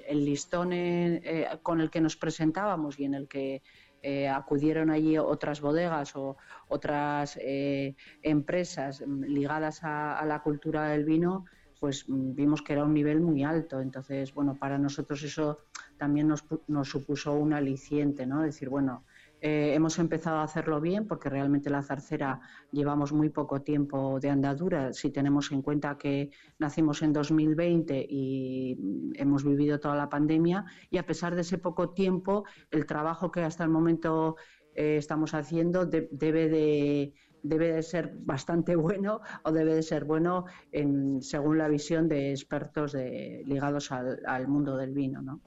el 0.07 0.25
listón 0.25 0.73
en- 0.73 1.21
eh, 1.23 1.47
con 1.63 1.81
el 1.81 1.89
que 1.89 2.01
nos 2.01 2.15
presentábamos 2.17 2.99
y 2.99 3.05
en 3.05 3.13
el 3.15 3.27
que 3.27 3.61
eh, 4.07 4.29
acudieron 4.29 4.91
allí 4.91 5.17
otras 5.17 5.61
bodegas 5.61 6.15
o 6.15 6.37
otras 6.67 7.39
eh, 7.41 7.95
empresas 8.21 9.01
ligadas 9.01 9.79
a, 9.81 10.23
la 10.27 10.43
cultura 10.43 10.89
del 10.89 11.05
vino, 11.05 11.45
pues 11.79 12.07
mm, 12.07 12.35
vimos 12.35 12.61
que 12.61 12.73
era 12.73 12.83
un 12.83 12.93
nivel 12.93 13.19
muy 13.19 13.43
alto. 13.43 13.81
Entonces, 13.81 14.31
bueno, 14.31 14.57
para 14.59 14.77
nosotros 14.77 15.23
eso 15.23 15.57
también 15.97 16.27
nos, 16.27 16.45
nos 16.67 16.87
supuso 16.87 17.33
un 17.33 17.53
aliciente, 17.53 18.27
¿no? 18.27 18.43
Decir, 18.43 18.69
bueno, 18.69 19.05
eh, 19.41 19.73
hemos 19.75 19.99
empezado 19.99 20.37
a 20.37 20.43
hacerlo 20.43 20.81
bien 20.81 21.07
porque 21.07 21.29
realmente 21.29 21.69
la 21.69 21.83
zarcera 21.83 22.39
llevamos 22.71 23.13
muy 23.13 23.29
poco 23.29 23.61
tiempo 23.61 24.19
de 24.19 24.29
andadura. 24.29 24.93
Si 24.93 25.11
tenemos 25.11 25.51
en 25.51 25.61
cuenta 25.61 25.97
que 25.97 26.31
nacimos 26.59 27.01
en 27.03 27.13
2020 27.13 28.05
y 28.09 28.77
hemos 29.15 29.43
vivido 29.43 29.79
toda 29.79 29.95
la 29.95 30.09
pandemia 30.09 30.65
y 30.89 30.97
a 30.97 31.05
pesar 31.05 31.35
de 31.35 31.41
ese 31.41 31.57
poco 31.57 31.89
tiempo, 31.91 32.43
el 32.71 32.85
trabajo 32.85 33.31
que 33.31 33.41
hasta 33.41 33.63
el 33.63 33.69
momento 33.69 34.35
eh, 34.73 34.97
estamos 34.97 35.33
haciendo 35.33 35.85
de- 35.85 36.09
debe 36.11 36.49
de 36.49 37.13
debe 37.43 37.73
de 37.73 37.83
ser 37.83 38.11
bastante 38.17 38.75
bueno 38.75 39.21
o 39.43 39.51
debe 39.51 39.75
de 39.75 39.83
ser 39.83 40.05
bueno 40.05 40.45
en, 40.71 41.21
según 41.21 41.57
la 41.59 41.67
visión 41.67 42.07
de 42.09 42.31
expertos 42.31 42.91
de, 42.93 43.43
ligados 43.45 43.91
al, 43.91 44.19
al 44.25 44.47
mundo 44.47 44.75
del 44.77 44.93
vino, 44.93 45.21
¿no? 45.21 45.41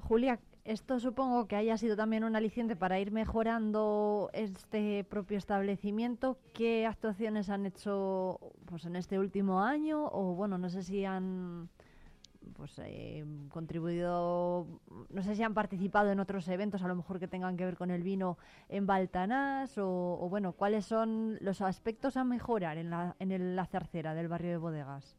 Julia, 0.00 0.40
esto 0.68 1.00
supongo 1.00 1.48
que 1.48 1.56
haya 1.56 1.78
sido 1.78 1.96
también 1.96 2.24
un 2.24 2.36
aliciente 2.36 2.76
para 2.76 3.00
ir 3.00 3.10
mejorando 3.10 4.28
este 4.34 5.02
propio 5.04 5.38
establecimiento. 5.38 6.36
¿Qué 6.52 6.84
actuaciones 6.84 7.48
han 7.48 7.64
hecho 7.64 8.38
pues, 8.66 8.84
en 8.84 8.94
este 8.96 9.18
último 9.18 9.62
año? 9.62 10.04
O 10.12 10.34
bueno, 10.34 10.58
no 10.58 10.68
sé 10.68 10.82
si 10.82 11.06
han 11.06 11.70
pues 12.54 12.78
eh, 12.84 13.24
contribuido, 13.50 14.66
no 15.10 15.22
sé 15.22 15.34
si 15.34 15.42
han 15.42 15.54
participado 15.54 16.10
en 16.10 16.20
otros 16.20 16.46
eventos, 16.48 16.82
a 16.82 16.88
lo 16.88 16.96
mejor 16.96 17.18
que 17.18 17.28
tengan 17.28 17.56
que 17.56 17.64
ver 17.64 17.76
con 17.76 17.90
el 17.90 18.02
vino 18.02 18.36
en 18.68 18.86
Baltanás, 18.86 19.74
o, 19.78 20.26
bueno, 20.30 20.52
cuáles 20.52 20.84
son 20.84 21.38
los 21.40 21.60
aspectos 21.60 22.16
a 22.16 22.24
mejorar 22.24 22.78
en 22.78 22.90
la, 22.90 23.16
en 23.18 23.56
la 23.56 23.66
zarcera 23.66 24.14
del 24.14 24.28
barrio 24.28 24.50
de 24.50 24.56
Bodegas. 24.56 25.16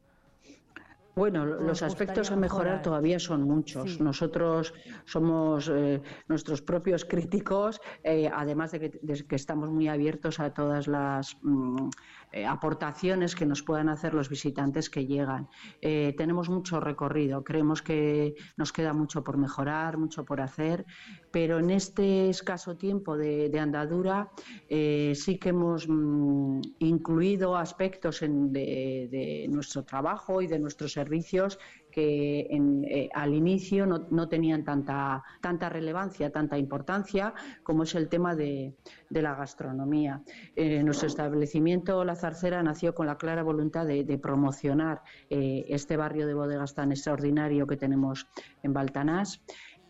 Bueno, 1.15 1.44
¿Os 1.44 1.61
los 1.61 1.81
aspectos 1.84 2.31
a 2.31 2.36
mejorar 2.36 2.65
mejorar? 2.65 2.81
todavía 2.81 3.19
son 3.19 3.44
muchos. 3.44 3.95
Sí. 3.95 4.03
Nosotros 4.03 4.73
somos 5.06 5.69
eh, 5.73 6.02
nuestros 6.27 6.61
propios 6.61 7.03
críticos, 7.06 7.81
eh, 8.03 8.30
además 8.34 8.72
de 8.72 8.80
que, 8.80 8.99
de 9.02 9.26
que 9.27 9.36
estamos 9.36 9.69
muy 9.69 9.88
abiertos 9.88 10.40
a 10.40 10.53
todas 10.53 10.88
las 10.88 11.38
mm, 11.41 11.90
eh, 12.31 12.45
aportaciones 12.45 13.35
que 13.35 13.45
nos 13.45 13.64
puedan 13.64 13.89
hacer 13.89 14.14
los 14.14 14.30
visitantes 14.30 14.89
que 14.89 15.06
llegan. 15.06 15.47
Eh, 15.81 16.14
tenemos 16.18 16.49
mucho 16.49 16.80
recorrido, 16.80 17.43
creemos 17.43 17.81
que 17.81 18.35
nos 18.57 18.72
queda 18.72 18.93
mucho 18.93 19.23
por 19.23 19.38
mejorar, 19.38 19.97
mucho 19.97 20.26
por 20.26 20.41
hacer, 20.41 20.85
pero 21.31 21.60
en 21.60 21.69
este 21.69 22.30
escaso 22.30 22.76
tiempo 22.77 23.18
de, 23.18 23.51
andadura 23.60 24.30
eh, 24.69 25.14
sí 25.15 25.38
que 25.38 25.49
hemos 25.49 25.88
mm, 25.89 26.61
incluido 26.80 27.56
aspectos 27.57 28.22
en- 28.22 28.53
de 28.53 29.47
nuestro 29.49 29.84
trabajo 29.84 30.41
y 30.41 30.47
de 30.47 30.60
nuestros 30.60 30.93
servicios 30.93 31.60
que 32.00 32.48
eh, 32.50 33.10
al 33.14 33.34
inicio 33.34 33.86
no, 33.86 34.30
tenían 34.30 34.64
tanta, 34.64 35.24
relevancia, 35.70 36.32
tanta 36.32 36.58
importancia, 36.58 37.34
como 37.64 37.84
es 37.84 37.96
el 37.96 38.08
tema 38.08 38.36
de, 38.36 38.76
la 39.10 39.36
gastronomía. 39.36 40.22
Eh, 40.56 40.82
nuestro 40.84 41.08
establecimiento 41.08 42.06
La 42.06 42.16
Zarcera 42.16 42.64
nació 42.64 42.96
con 42.96 43.08
la 43.08 43.18
clara 43.18 43.44
voluntad 43.44 43.86
de, 43.86 44.04
de 44.04 44.18
promocionar 44.18 45.02
eh, 45.30 45.66
este 45.68 45.98
barrio 45.98 46.26
de 46.26 46.34
bodegas 46.34 46.74
tan 46.74 46.92
extraordinario 46.92 47.68
que 47.68 47.76
tenemos 47.76 48.28
en 48.64 48.74
Baltanás 48.74 49.42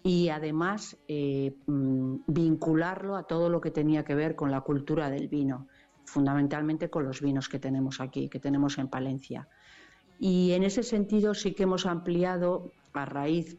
y 0.03 0.29
además 0.29 0.97
eh, 1.07 1.55
mm, 1.67 2.21
vincularlo 2.27 3.15
a 3.15 3.23
todo 3.23 3.49
lo 3.49 3.61
que 3.61 3.71
tenía 3.71 4.03
que 4.03 4.15
ver 4.15 4.35
con 4.35 4.49
la 4.49 4.61
cultura 4.61 5.09
del 5.09 5.27
vino, 5.27 5.67
fundamentalmente 6.05 6.89
con 6.89 7.03
los 7.03 7.21
vinos 7.21 7.49
que 7.49 7.59
tenemos 7.59 8.01
aquí, 8.01 8.29
que 8.29 8.39
tenemos 8.39 8.77
en 8.77 8.87
Palencia. 8.87 9.47
Y 10.19 10.51
en 10.51 10.63
ese 10.63 10.83
sentido 10.83 11.33
sí 11.33 11.53
que 11.53 11.63
hemos 11.63 11.85
ampliado 11.85 12.73
a 12.93 13.05
raíz 13.05 13.57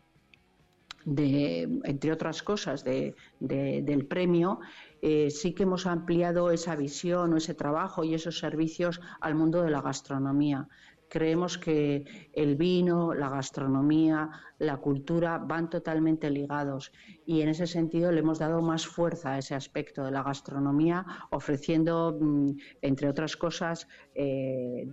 de, 1.07 1.63
entre 1.85 2.13
otras 2.13 2.43
cosas, 2.43 2.85
de- 2.85 3.15
de- 3.41 3.81
del 3.83 4.07
premio, 4.07 4.61
eh, 5.01 5.31
sí 5.31 5.55
que 5.55 5.63
hemos 5.63 5.87
ampliado 5.87 6.51
esa 6.51 6.77
visión 6.77 7.33
o 7.33 7.37
ese 7.39 7.55
trabajo 7.55 8.05
y 8.05 8.13
esos 8.13 8.39
servicios 8.39 9.01
al 9.21 9.35
mundo 9.35 9.63
de 9.63 9.71
la 9.71 9.81
gastronomía. 9.81 10.69
Creemos 11.13 11.59
que 11.59 12.05
el 12.33 12.55
vino, 12.57 13.13
la 13.15 13.29
gastronomía, 13.29 14.31
la 14.59 14.77
cultura 14.77 15.39
van 15.39 15.69
totalmente 15.69 16.31
ligados. 16.31 16.93
Y 17.25 17.41
en 17.43 17.49
ese 17.49 17.67
sentido 17.67 18.13
le 18.13 18.21
hemos 18.21 18.39
dado 18.39 18.63
más 18.63 18.87
fuerza 18.87 19.33
a 19.33 19.39
ese 19.39 19.57
aspecto 19.57 20.05
de 20.05 20.13
la 20.13 20.23
gastronomía, 20.23 21.05
ofreciendo, 21.33 22.17
mm, 22.21 22.51
entre 22.83 23.09
otras 23.09 23.37
cosas, 23.37 23.87
eh, 24.15 24.87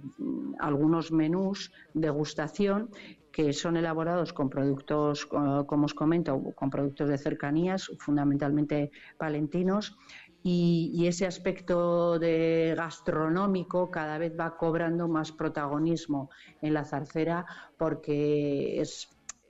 algunos 0.59 1.11
menús 1.11 1.71
de 1.93 2.09
gustación 2.09 2.89
que 3.31 3.53
son 3.53 3.77
elaborados 3.77 4.33
con 4.33 4.49
productos, 4.49 5.25
co- 5.27 5.65
como 5.67 5.85
os 5.85 5.93
comento, 5.93 6.41
con 6.55 6.69
productos 6.71 7.07
de 7.09 7.19
cercanías, 7.19 7.85
fundamentalmente 7.99 8.89
palentinos, 9.17 9.95
y, 10.43 11.05
ese 11.07 11.25
aspecto 11.25 12.19
de 12.19 12.73
gastronómico 12.77 13.91
cada 13.91 14.17
vez 14.17 14.33
va 14.39 14.57
cobrando 14.57 15.07
más 15.07 15.31
protagonismo 15.31 16.29
en 16.61 16.73
la 16.73 16.85
zarcera 16.85 17.45
porque 17.77 18.79
es 18.81 19.09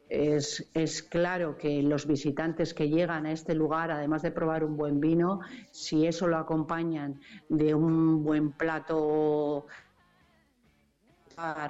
es, 0.09 0.69
es 0.73 1.03
claro 1.03 1.57
que 1.57 1.81
los 1.83 2.07
visitantes 2.07 2.73
que 2.73 2.89
llegan 2.89 3.25
a 3.25 3.31
este 3.31 3.53
lugar, 3.53 3.91
además 3.91 4.21
de 4.21 4.31
probar 4.31 4.63
un 4.63 4.77
buen 4.77 4.99
vino, 4.99 5.41
si 5.71 6.05
eso 6.05 6.27
lo 6.27 6.37
acompañan 6.37 7.19
de 7.49 7.75
un 7.75 8.23
buen 8.23 8.51
plato 8.51 9.67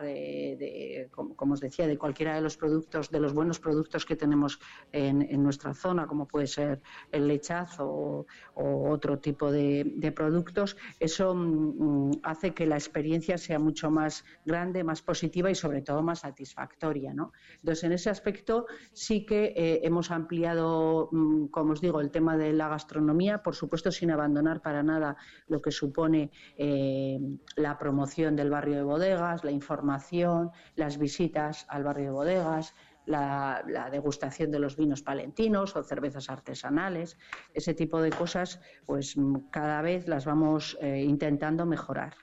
eh, 0.04 0.56
de, 0.58 1.10
como, 1.12 1.54
os 1.54 1.60
decía, 1.60 1.88
de 1.88 1.98
cualquiera 1.98 2.36
de 2.36 2.42
los 2.42 2.56
productos, 2.56 3.12
de 3.12 3.20
los 3.20 3.34
buenos 3.34 3.60
productos 3.60 4.06
que 4.06 4.16
tenemos 4.16 4.60
en, 4.94 5.28
nuestra 5.44 5.74
zona, 5.74 6.08
como 6.08 6.26
puede 6.26 6.48
ser 6.48 6.82
el 7.12 7.28
lechazo 7.28 8.26
o, 8.54 8.90
otro 8.90 9.20
tipo 9.20 9.52
de, 9.52 9.84
de 9.96 10.12
productos, 10.12 10.78
eso 11.00 11.36
mm, 11.36 12.10
mm, 12.10 12.12
hace 12.24 12.54
que 12.54 12.66
la 12.66 12.76
experiencia 12.76 13.38
sea 13.38 13.60
mucho 13.60 13.92
más 13.92 14.24
grande, 14.46 14.84
más 14.84 15.02
positiva 15.02 15.52
y 15.52 15.56
sobre 15.56 15.82
todo 15.82 16.02
más 16.02 16.20
satisfactoria. 16.20 17.14
¿no? 17.14 17.34
Entonces, 17.60 17.84
en 17.84 17.92
ese 17.92 18.10
aspecto 18.10 18.68
sí 18.94 19.26
que 19.26 19.54
eh, 19.56 19.82
hemos 19.84 20.12
ampliado, 20.12 21.10
mm, 21.12 21.48
como 21.48 21.74
os 21.74 21.82
digo, 21.82 22.00
el 22.00 22.12
tema 22.12 22.38
de 22.38 22.54
la 22.54 22.70
gastronomía, 22.70 23.44
por 23.44 23.56
supuesto 23.56 23.92
sin 23.92 24.12
abandonar 24.12 24.62
para 24.62 24.82
nada 24.82 25.18
lo 25.48 25.62
que 25.62 25.72
supone 25.72 26.32
eh, 26.58 27.20
la 27.58 27.78
promoción 27.78 28.36
del 28.36 28.50
barrio 28.50 28.78
de 28.78 28.84
bodegas, 28.84 29.44
la 29.44 29.57
información, 29.60 30.52
las 30.76 30.98
visitas 30.98 31.66
al 31.70 31.84
barrio 31.84 32.06
de 32.06 32.12
bodegas, 32.12 32.76
la, 33.06 33.64
la 33.68 33.90
degustación 33.90 34.52
de 34.52 34.60
los 34.60 34.76
vinos 34.76 35.02
palentinos 35.02 35.76
o 35.76 35.84
cervezas 35.84 36.30
artesanales, 36.30 37.18
ese 37.54 37.74
tipo 37.74 38.02
de 38.02 38.12
cosas, 38.12 38.60
pues 38.86 39.18
mm, 39.18 39.50
cada 39.50 39.82
vez 39.82 40.08
las 40.08 40.26
vamos 40.26 40.78
eh, 40.82 41.04
intentando 41.04 41.66
mejorar. 41.66 42.14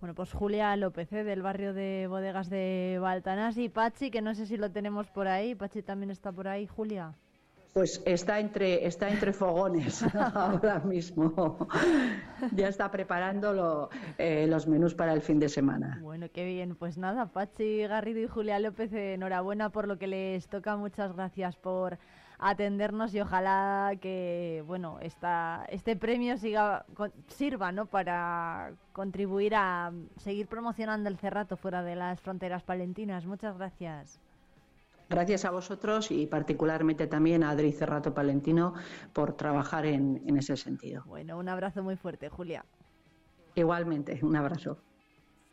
Bueno, 0.00 0.14
pues 0.14 0.32
Julia 0.32 0.76
López, 0.76 1.10
¿eh? 1.12 1.24
del 1.24 1.42
barrio 1.42 1.72
de 1.72 2.06
bodegas 2.08 2.50
de 2.50 2.98
Baltanás, 3.00 3.56
y 3.56 3.68
Pachi, 3.68 4.10
que 4.10 4.20
no 4.20 4.34
sé 4.34 4.46
si 4.46 4.56
lo 4.56 4.70
tenemos 4.70 5.08
por 5.08 5.26
ahí. 5.26 5.54
Pachi 5.54 5.82
también 5.82 6.10
está 6.10 6.32
por 6.32 6.48
ahí, 6.48 6.66
Julia. 6.66 7.14
Pues 7.76 8.02
está 8.06 8.40
entre, 8.40 8.86
está 8.86 9.10
entre 9.10 9.34
fogones 9.34 10.02
ahora 10.34 10.78
mismo. 10.80 11.68
ya 12.52 12.68
está 12.68 12.90
preparando 12.90 13.52
lo- 13.52 13.90
eh, 14.16 14.46
los 14.48 14.66
menús 14.66 14.94
para 14.94 15.12
el 15.12 15.20
fin 15.20 15.38
de 15.38 15.50
semana. 15.50 15.98
Bueno, 16.00 16.26
qué 16.32 16.46
bien. 16.46 16.74
Pues 16.74 16.96
nada, 16.96 17.26
Pachi 17.26 17.82
Garrido 17.86 18.20
y 18.20 18.28
Julia 18.28 18.58
López, 18.60 18.90
enhorabuena 18.94 19.68
por 19.68 19.88
lo 19.88 19.98
que 19.98 20.06
les 20.06 20.48
toca. 20.48 20.74
Muchas 20.78 21.14
gracias 21.14 21.54
por 21.56 21.98
atendernos 22.38 23.14
y 23.14 23.20
ojalá 23.20 23.92
que, 24.00 24.64
bueno, 24.66 24.96
esta, 25.02 25.66
este 25.68 25.96
premio 25.96 26.38
siga, 26.38 26.86
con- 26.94 27.12
sirva, 27.28 27.72
¿no? 27.72 27.84
Para 27.84 28.72
contribuir 28.94 29.54
a 29.54 29.92
seguir 30.16 30.46
promocionando 30.46 31.10
el 31.10 31.18
cerrato 31.18 31.58
fuera 31.58 31.82
de 31.82 31.94
las 31.94 32.22
fronteras 32.22 32.62
palentinas. 32.62 33.26
Muchas 33.26 33.54
gracias. 33.58 34.18
Gracias 35.08 35.44
a 35.44 35.50
vosotros 35.50 36.10
y 36.10 36.26
particularmente 36.26 37.06
también 37.06 37.44
a 37.44 37.50
Adri 37.50 37.72
Cerrato 37.72 38.12
Palentino 38.12 38.74
por 39.12 39.34
trabajar 39.34 39.86
en, 39.86 40.22
en 40.26 40.36
ese 40.36 40.56
sentido. 40.56 41.04
Bueno, 41.06 41.38
un 41.38 41.48
abrazo 41.48 41.82
muy 41.82 41.96
fuerte, 41.96 42.28
Julia. 42.28 42.64
Igualmente, 43.54 44.18
un 44.22 44.36
abrazo. 44.36 44.78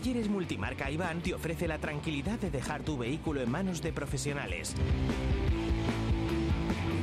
Talleres 0.00 0.30
Multimarca 0.30 0.90
Iván 0.90 1.20
te 1.20 1.34
ofrece 1.34 1.68
la 1.68 1.76
tranquilidad 1.76 2.38
de 2.38 2.50
dejar 2.50 2.80
tu 2.82 2.96
vehículo 2.96 3.42
en 3.42 3.50
manos 3.50 3.82
de 3.82 3.92
profesionales. 3.92 4.74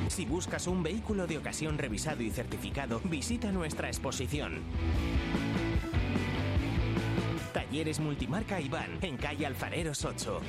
Si 0.07 0.25
buscas 0.25 0.65
un 0.65 0.81
vehículo 0.81 1.27
de 1.27 1.37
ocasión 1.37 1.77
revisado 1.77 2.23
y 2.23 2.31
certificado, 2.31 2.99
visita 3.03 3.51
nuestra 3.51 3.87
exposición. 3.89 4.63
Talleres 7.53 7.99
Multimarca 7.99 8.59
Iván, 8.59 8.99
en 9.01 9.17
calle 9.17 9.45
Alfareros 9.45 10.03
8. 10.05 10.41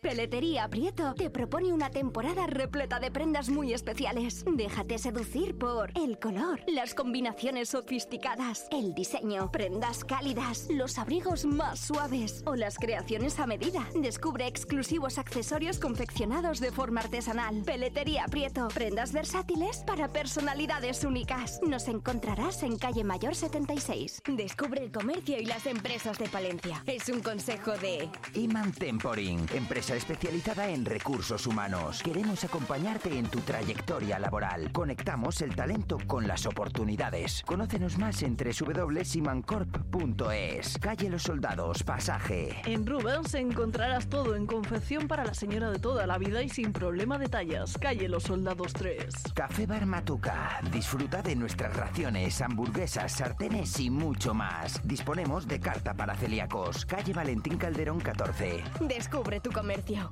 Peletería 0.00 0.66
Prieto 0.68 1.14
te 1.14 1.28
propone 1.28 1.74
una 1.74 1.90
temporada 1.90 2.46
repleta 2.46 2.98
de 2.98 3.10
prendas 3.10 3.50
muy 3.50 3.74
especiales. 3.74 4.44
Déjate 4.50 4.98
seducir 4.98 5.58
por 5.58 5.92
el 5.94 6.18
color, 6.18 6.60
las 6.66 6.94
combinaciones 6.94 7.68
sofisticadas, 7.68 8.66
el 8.70 8.94
diseño, 8.94 9.52
prendas 9.52 10.04
cálidas, 10.04 10.68
los 10.70 10.98
abrigos 10.98 11.44
más 11.44 11.80
suaves 11.80 12.42
o 12.46 12.56
las 12.56 12.78
creaciones 12.78 13.38
a 13.38 13.46
medida. 13.46 13.86
Descubre 13.94 14.46
exclusivos 14.46 15.18
accesorios 15.18 15.78
confeccionados 15.78 16.60
de 16.60 16.72
forma 16.72 17.02
artesanal. 17.02 17.62
Peletería 17.64 18.24
Prieto, 18.24 18.68
prendas 18.68 19.12
versátiles 19.12 19.84
para 19.86 20.12
personalidades 20.12 21.04
únicas. 21.04 21.60
Nos 21.62 21.88
encontrarás 21.88 22.62
en 22.62 22.78
calle 22.78 23.04
Mayor 23.04 23.34
76. 23.34 24.22
Descubre 24.28 24.82
el 24.82 24.92
comercio 24.92 25.38
y 25.38 25.44
las 25.44 25.66
empresas 25.66 25.79
de 25.82 26.28
Palencia. 26.28 26.82
Es 26.86 27.08
un 27.08 27.20
consejo 27.20 27.72
de 27.78 28.06
Iman 28.34 28.70
Temporing, 28.72 29.46
empresa 29.54 29.94
especializada 29.94 30.68
en 30.68 30.84
recursos 30.84 31.46
humanos. 31.46 32.02
Queremos 32.02 32.44
acompañarte 32.44 33.16
en 33.18 33.26
tu 33.26 33.40
trayectoria 33.40 34.18
laboral. 34.18 34.72
Conectamos 34.72 35.40
el 35.40 35.54
talento 35.54 35.96
con 36.06 36.26
las 36.26 36.44
oportunidades. 36.46 37.42
Conócenos 37.46 37.96
más 37.98 38.22
en 38.22 38.36
www.simancorp.es. 38.36 40.78
Calle 40.80 41.10
Los 41.10 41.22
Soldados, 41.22 41.82
pasaje. 41.82 42.60
En 42.66 42.86
Rubens 42.86 43.32
encontrarás 43.34 44.08
todo 44.08 44.36
en 44.36 44.46
confección 44.46 45.08
para 45.08 45.24
la 45.24 45.34
señora 45.34 45.70
de 45.70 45.78
toda 45.78 46.06
la 46.06 46.18
vida 46.18 46.42
y 46.42 46.50
sin 46.50 46.72
problema 46.72 47.18
de 47.18 47.28
tallas. 47.28 47.78
Calle 47.78 48.08
Los 48.08 48.24
Soldados 48.24 48.72
3. 48.74 49.06
Café 49.34 49.66
Bar 49.66 49.86
Matuca. 49.86 50.60
Disfruta 50.72 51.22
de 51.22 51.36
nuestras 51.36 51.76
raciones, 51.76 52.40
hamburguesas, 52.42 53.12
sartenes 53.12 53.78
y 53.80 53.90
mucho 53.90 54.34
más. 54.34 54.80
Disponemos 54.84 55.46
de 55.46 55.60
carta 55.70 55.94
para 55.94 56.16
celíacos. 56.16 56.84
Calle 56.84 57.12
Valentín 57.12 57.56
Calderón 57.56 58.00
14. 58.00 58.64
Descubre 58.80 59.38
tu 59.40 59.52
comercio. 59.52 60.10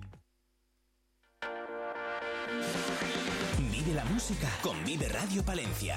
Vive 3.71 3.95
la 3.95 4.05
música 4.05 4.49
con 4.63 4.85
Vive 4.85 5.09
Radio 5.09 5.43
Palencia. 5.43 5.97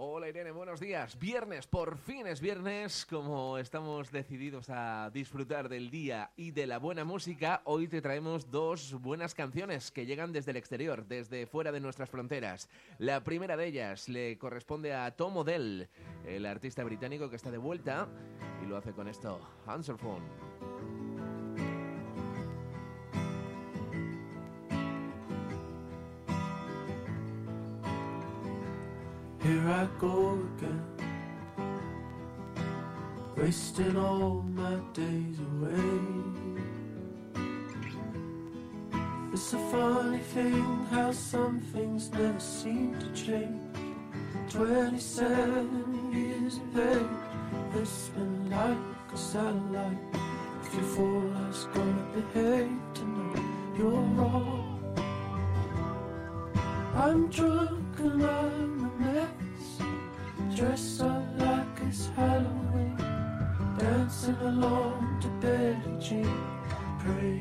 Hola 0.00 0.28
Irene, 0.28 0.52
buenos 0.52 0.78
días. 0.78 1.18
Viernes, 1.18 1.66
por 1.66 1.98
fin 1.98 2.28
es 2.28 2.40
viernes. 2.40 3.04
Como 3.04 3.58
estamos 3.58 4.12
decididos 4.12 4.70
a 4.70 5.10
disfrutar 5.12 5.68
del 5.68 5.90
día 5.90 6.30
y 6.36 6.52
de 6.52 6.68
la 6.68 6.78
buena 6.78 7.02
música, 7.04 7.62
hoy 7.64 7.88
te 7.88 8.00
traemos 8.00 8.48
dos 8.48 8.92
buenas 9.00 9.34
canciones 9.34 9.90
que 9.90 10.06
llegan 10.06 10.30
desde 10.30 10.52
el 10.52 10.56
exterior, 10.56 11.04
desde 11.08 11.48
fuera 11.48 11.72
de 11.72 11.80
nuestras 11.80 12.10
fronteras. 12.10 12.68
La 12.98 13.24
primera 13.24 13.56
de 13.56 13.66
ellas 13.66 14.08
le 14.08 14.38
corresponde 14.38 14.94
a 14.94 15.10
Tom 15.16 15.36
Odell, 15.36 15.88
el 16.24 16.46
artista 16.46 16.84
británico 16.84 17.28
que 17.28 17.34
está 17.34 17.50
de 17.50 17.58
vuelta 17.58 18.06
y 18.62 18.66
lo 18.66 18.76
hace 18.76 18.92
con 18.92 19.08
esto, 19.08 19.40
Answer 19.66 19.96
Phone. 19.96 20.47
Here 29.48 29.70
I 29.70 29.88
go 29.98 30.38
again, 30.44 30.84
wasting 33.34 33.96
all 33.96 34.42
my 34.42 34.76
days 34.92 35.38
away. 35.48 36.00
It's 39.32 39.54
a 39.54 39.58
funny 39.70 40.18
thing 40.18 40.86
how 40.90 41.12
some 41.12 41.60
things 41.72 42.10
never 42.10 42.38
seem 42.38 42.98
to 43.00 43.10
change. 43.14 43.62
27 44.50 46.12
years 46.12 46.56
of 46.58 46.78
age, 46.78 47.06
it's 47.76 48.08
been 48.08 48.50
like 48.50 48.76
a 49.14 49.16
satellite. 49.16 49.96
If 50.62 50.74
you 50.74 50.82
fall, 50.94 51.32
I 51.36 51.48
was 51.48 51.64
gonna 51.72 52.06
behave 52.16 52.80
tonight. 52.92 53.78
You're 53.78 54.02
wrong. 54.18 54.78
I'm 56.94 57.28
drunk 57.28 57.98
and 58.00 58.22
I'm 58.22 58.77
dressed 60.58 61.02
up 61.02 61.22
like 61.38 61.66
it's 61.86 62.06
Halloween, 62.16 62.96
dancing 63.78 64.34
along 64.40 65.20
to 65.20 65.28
Billie 65.40 66.00
Jean, 66.00 66.26
praying 66.98 67.37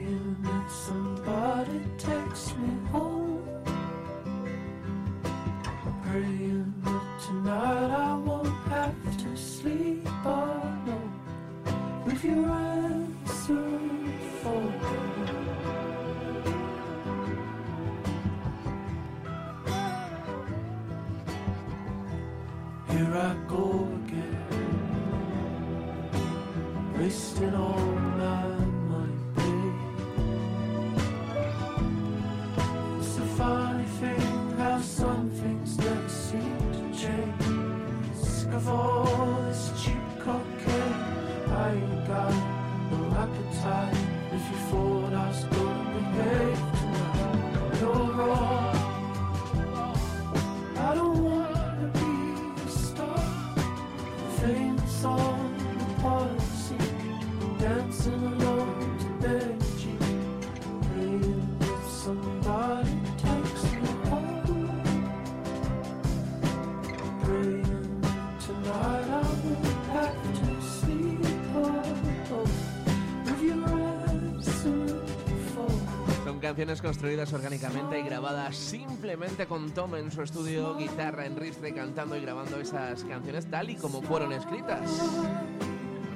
canciones 76.58 76.82
construidas 76.82 77.32
orgánicamente 77.34 78.00
y 78.00 78.02
grabadas 78.02 78.56
simplemente 78.56 79.46
con 79.46 79.70
Tom 79.76 79.94
en 79.94 80.12
su 80.12 80.24
estudio, 80.24 80.76
guitarra 80.76 81.28
en 81.28 81.36
ristre, 81.36 81.72
cantando 81.72 82.18
y 82.18 82.22
grabando 82.22 82.60
esas 82.60 83.04
canciones 83.04 83.46
tal 83.46 83.70
y 83.70 83.76
como 83.76 84.02
fueron 84.02 84.34
escritas. 84.34 84.90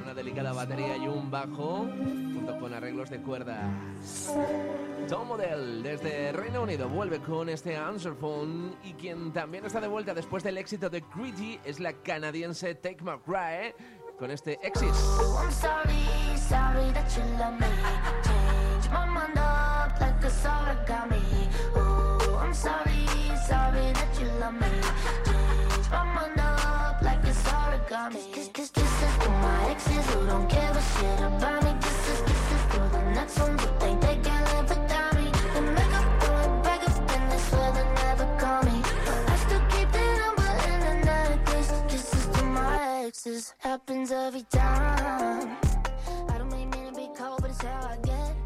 Una 0.02 0.16
delicada 0.16 0.52
batería 0.52 0.98
y 0.98 1.08
un 1.08 1.30
bajo, 1.30 1.86
junto 1.86 2.60
con 2.60 2.74
arreglos 2.74 3.12
de 3.12 3.22
cuerda. 3.22 3.70
Tom 5.08 5.28
Model, 5.28 5.84
desde 5.84 6.32
Reino 6.32 6.64
Unido, 6.64 6.90
vuelve 6.90 7.20
con 7.20 7.48
este 7.48 7.78
Answer 7.78 8.16
Phone 8.16 8.78
y 8.84 8.94
quien 8.94 9.32
también 9.34 9.68
está 9.68 9.80
de 9.80 9.90
vuelta 9.90 10.16
después 10.16 10.42
del 10.42 10.58
éxito 10.58 10.90
de 10.90 11.04
Greedy 11.16 11.60
es 11.64 11.80
la 11.80 11.94
canadiense 11.94 12.74
Take 12.74 13.04
McRae 13.04 13.76
con 14.18 14.32
este 14.32 14.58
Exist. 14.64 14.96
I'm 15.38 15.52
sorry, 15.52 16.36
sorry 16.36 16.92
that 16.94 17.08
you 17.16 17.22
love 17.38 17.60
me. 17.60 17.68
Like 20.02 20.24
a 20.26 20.32
origami. 20.56 21.24
Ooh, 21.78 22.36
I'm 22.36 22.54
sorry, 22.54 23.06
sorry 23.50 23.88
that 23.98 24.12
you 24.20 24.28
love 24.42 24.56
me. 24.56 24.72
Change 25.70 25.90
my 25.92 26.04
mind 26.16 26.40
up 26.40 27.02
like 27.04 27.24
it's 27.32 27.44
origami. 27.44 28.24
Kiss, 28.34 28.50
kiss, 28.56 28.70
kisses 28.72 29.14
to 29.24 29.30
my 29.46 29.70
exes 29.70 30.06
who 30.12 30.26
don't 30.26 30.50
give 30.50 30.76
a 30.82 30.84
shit 30.94 31.20
about 31.30 31.64
me. 31.66 31.72
Kisses, 31.84 32.22
kisses 32.28 32.64
to 32.72 32.80
the 32.96 33.02
next 33.18 33.40
ones 33.40 33.62
who 33.64 33.70
think 33.80 34.02
they 34.02 34.18
can 34.28 34.42
live 34.52 34.70
without 34.74 35.14
me. 35.20 35.28
They 35.54 35.62
make 35.78 35.94
up 36.00 36.10
going 36.24 36.56
back 36.66 36.82
up 36.90 36.98
in 37.16 37.24
this 37.30 37.46
where 37.54 37.72
they 37.78 37.88
never 38.02 38.28
call 38.42 38.62
me. 38.70 38.78
I 39.34 39.36
still 39.46 39.64
keep 39.74 39.90
the 39.98 40.06
number 40.22 40.52
in 40.72 40.80
the 40.88 40.96
necklace. 41.10 41.72
Kisses 41.92 42.26
to 42.36 42.44
my 42.44 43.06
exes 43.06 43.54
happens 43.60 44.12
every 44.12 44.46
time. 44.50 45.58
I 46.30 46.38
don't 46.40 46.52
mean 46.52 46.72
to 46.72 46.92
be 46.96 47.08
cold, 47.16 47.40
but 47.42 47.52
it's 47.52 47.62
how 47.62 47.90
I 47.94 47.98
get. 48.04 48.41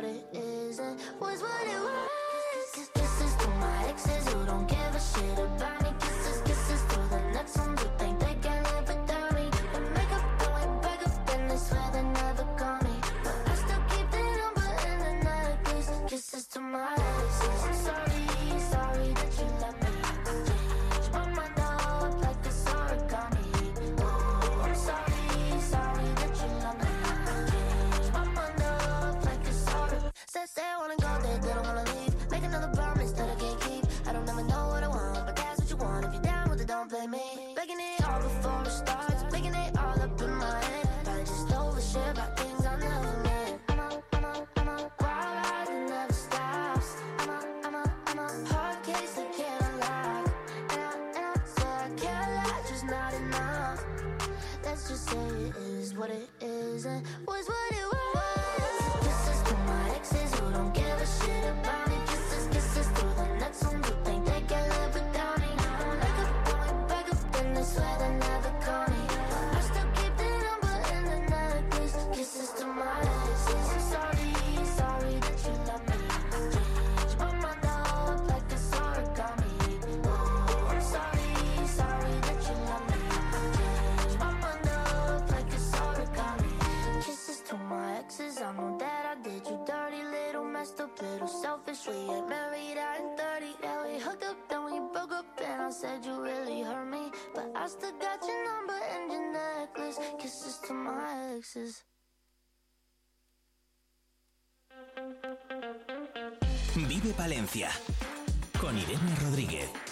what 0.00 0.10
it 0.10 0.24
isn't 0.32 0.98
was 1.20 1.42
what 1.42 1.66
it 1.66 1.80
was. 1.80 2.88
Kisses 2.94 3.34
to 3.36 3.48
my 3.60 3.84
exes 3.88 4.32
who 4.32 4.46
don't 4.46 4.66
give 4.66 4.94
a 4.94 5.00
shit 5.00 5.38
about 5.38 5.82
me. 5.82 5.90
Kisses, 6.00 6.40
kisses 6.42 6.82
to 6.90 6.98
the 7.10 7.20
next 7.34 7.58
one 7.58 7.76
who 7.76 7.86
think 7.98 8.18
they 8.18 8.36
can 8.40 8.62
live 8.64 8.88
without 8.88 9.34
me. 9.34 9.50
But 9.72 9.82
make 9.92 10.12
up, 10.12 10.24
going 10.38 10.80
back 10.80 11.06
up, 11.06 11.34
in 11.34 11.48
they 11.48 11.56
swear 11.56 11.90
they 11.92 12.02
never 12.02 12.44
call 12.56 12.78
me. 12.88 12.96
But 13.24 13.36
I 13.46 13.54
still 13.54 13.82
keep 13.90 14.10
the 14.10 14.22
number 14.40 14.68
in 14.88 14.98
the 15.04 15.24
necklace. 15.24 15.90
Kisses 16.08 16.46
to 16.46 16.60
my 16.60 16.99
Vive 106.88 107.12
Palencia 107.14 107.70
con 108.60 108.76
Irene 108.76 109.14
Rodríguez. 109.22 109.89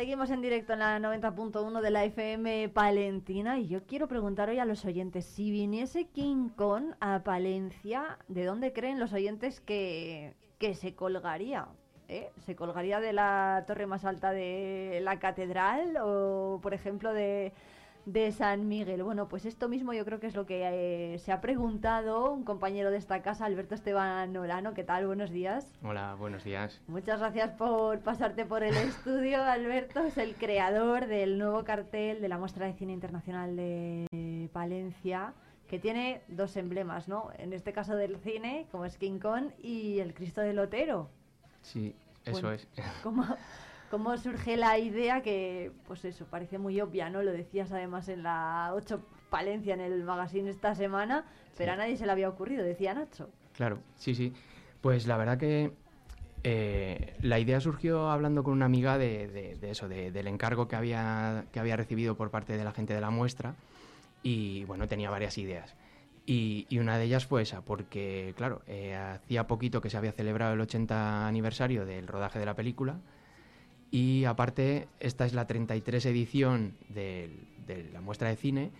Seguimos 0.00 0.30
en 0.30 0.40
directo 0.40 0.72
en 0.72 0.78
la 0.78 0.98
90.1 0.98 1.82
de 1.82 1.90
la 1.90 2.04
FM 2.04 2.70
Palentina 2.70 3.58
y 3.58 3.68
yo 3.68 3.84
quiero 3.84 4.08
preguntar 4.08 4.48
hoy 4.48 4.58
a 4.58 4.64
los 4.64 4.86
oyentes, 4.86 5.26
si 5.26 5.50
viniese 5.50 6.06
King 6.06 6.48
Kong 6.56 6.94
a 7.00 7.22
Palencia, 7.22 8.16
¿de 8.26 8.46
dónde 8.46 8.72
creen 8.72 8.98
los 8.98 9.12
oyentes 9.12 9.60
que, 9.60 10.32
que 10.58 10.74
se 10.74 10.94
colgaría? 10.94 11.68
¿Eh? 12.08 12.30
¿Se 12.46 12.56
colgaría 12.56 12.98
de 12.98 13.12
la 13.12 13.64
torre 13.66 13.86
más 13.86 14.06
alta 14.06 14.32
de 14.32 15.00
la 15.02 15.18
catedral 15.18 15.98
o, 16.02 16.60
por 16.62 16.72
ejemplo, 16.72 17.12
de, 17.12 17.52
de 18.06 18.32
San 18.32 18.68
Miguel? 18.68 19.02
Bueno, 19.02 19.28
pues 19.28 19.44
esto 19.46 19.68
mismo 19.68 19.92
yo 19.92 20.04
creo 20.04 20.20
que 20.20 20.26
es 20.26 20.34
lo 20.34 20.46
que 20.46 21.14
eh, 21.14 21.18
se 21.18 21.32
ha 21.32 21.40
preguntado 21.40 22.32
un 22.32 22.44
compañero 22.44 22.90
de 22.90 22.96
esta 22.96 23.22
casa, 23.22 23.44
Alberto 23.44 23.74
Esteban 23.74 24.36
Olano. 24.36 24.74
¿Qué 24.74 24.84
tal? 24.84 25.06
Buenos 25.06 25.30
días. 25.30 25.72
Hola, 25.82 26.14
buenos 26.18 26.44
días. 26.44 26.80
Muchas 26.88 27.20
gracias 27.20 27.50
por 27.52 28.00
pasarte 28.00 28.44
por 28.46 28.62
el 28.62 28.76
estudio, 28.76 29.42
Alberto. 29.42 30.00
Es 30.00 30.18
el 30.18 30.34
creador 30.34 31.06
del 31.06 31.38
nuevo 31.38 31.64
cartel 31.64 32.20
de 32.20 32.28
la 32.28 32.38
Muestra 32.38 32.66
de 32.66 32.74
Cine 32.74 32.92
Internacional 32.92 33.56
de 33.56 34.48
Palencia, 34.52 35.32
que 35.68 35.78
tiene 35.78 36.22
dos 36.28 36.56
emblemas, 36.56 37.06
¿no? 37.06 37.30
En 37.38 37.52
este 37.52 37.72
caso 37.72 37.94
del 37.94 38.16
cine, 38.18 38.66
como 38.72 38.84
es 38.84 38.96
King 38.96 39.18
Kong, 39.20 39.50
y 39.62 40.00
el 40.00 40.14
Cristo 40.14 40.40
del 40.40 40.56
Lotero. 40.56 41.08
Sí, 41.62 41.94
eso 42.24 42.32
Bueno, 42.32 42.52
es. 42.52 42.66
¿Cómo, 43.02 43.24
¿Cómo 43.90 44.16
surge 44.18 44.56
la 44.56 44.78
idea 44.78 45.20
que, 45.22 45.72
pues 45.88 46.04
eso, 46.04 46.24
parece 46.26 46.58
muy 46.58 46.80
obvia, 46.80 47.10
¿no? 47.10 47.22
Lo 47.22 47.32
decías 47.32 47.72
además 47.72 48.08
en 48.08 48.22
la 48.22 48.70
8 48.74 49.02
Palencia, 49.30 49.74
en 49.74 49.80
el 49.80 50.04
magazine 50.04 50.48
esta 50.48 50.74
semana, 50.76 51.24
pero 51.58 51.72
a 51.72 51.76
nadie 51.76 51.96
se 51.96 52.06
le 52.06 52.12
había 52.12 52.28
ocurrido, 52.28 52.64
decía 52.64 52.94
Nacho. 52.94 53.28
Claro, 53.52 53.80
sí, 53.96 54.14
sí. 54.14 54.32
Pues 54.80 55.06
la 55.08 55.16
verdad 55.16 55.38
que 55.38 55.72
eh, 56.44 57.16
la 57.22 57.38
idea 57.40 57.60
surgió 57.60 58.10
hablando 58.10 58.44
con 58.44 58.52
una 58.54 58.66
amiga 58.66 58.96
de, 58.96 59.26
de- 59.28 59.56
de 59.56 59.70
eso, 59.70 59.88
de- 59.88 60.10
del 60.12 60.28
encargo 60.28 60.68
que 60.68 60.76
había, 60.76 61.44
que 61.52 61.58
había 61.60 61.76
recibido 61.76 62.16
por 62.16 62.30
parte 62.30 62.56
de 62.56 62.64
la 62.64 62.72
gente 62.72 62.94
de 62.94 63.00
la 63.00 63.10
muestra 63.10 63.56
y 64.22 64.64
bueno, 64.66 64.86
tenía 64.86 65.10
varias 65.10 65.36
ideas. 65.36 65.74
Y, 66.26 66.66
y 66.68 66.78
una 66.78 66.96
de 66.96 67.04
ellas 67.04 67.26
fue 67.26 67.42
esa, 67.42 67.62
porque 67.62 68.34
claro, 68.36 68.62
eh, 68.68 68.94
hacía 68.94 69.46
poquito 69.48 69.80
que 69.80 69.90
se 69.90 69.96
había 69.96 70.12
celebrado 70.12 70.54
el 70.54 70.60
80 70.60 71.26
aniversario 71.26 71.84
del 71.86 72.06
rodaje 72.06 72.38
de 72.38 72.46
la 72.46 72.54
película 72.54 73.00
y 73.90 74.24
aparte 74.24 74.88
esta 75.00 75.24
es 75.26 75.32
la 75.34 75.46
33 75.46 76.04
edición 76.06 76.74
de 76.88 77.30
la 77.92 78.00
muestra 78.00 78.28
de 78.28 78.36
cine 78.36 78.70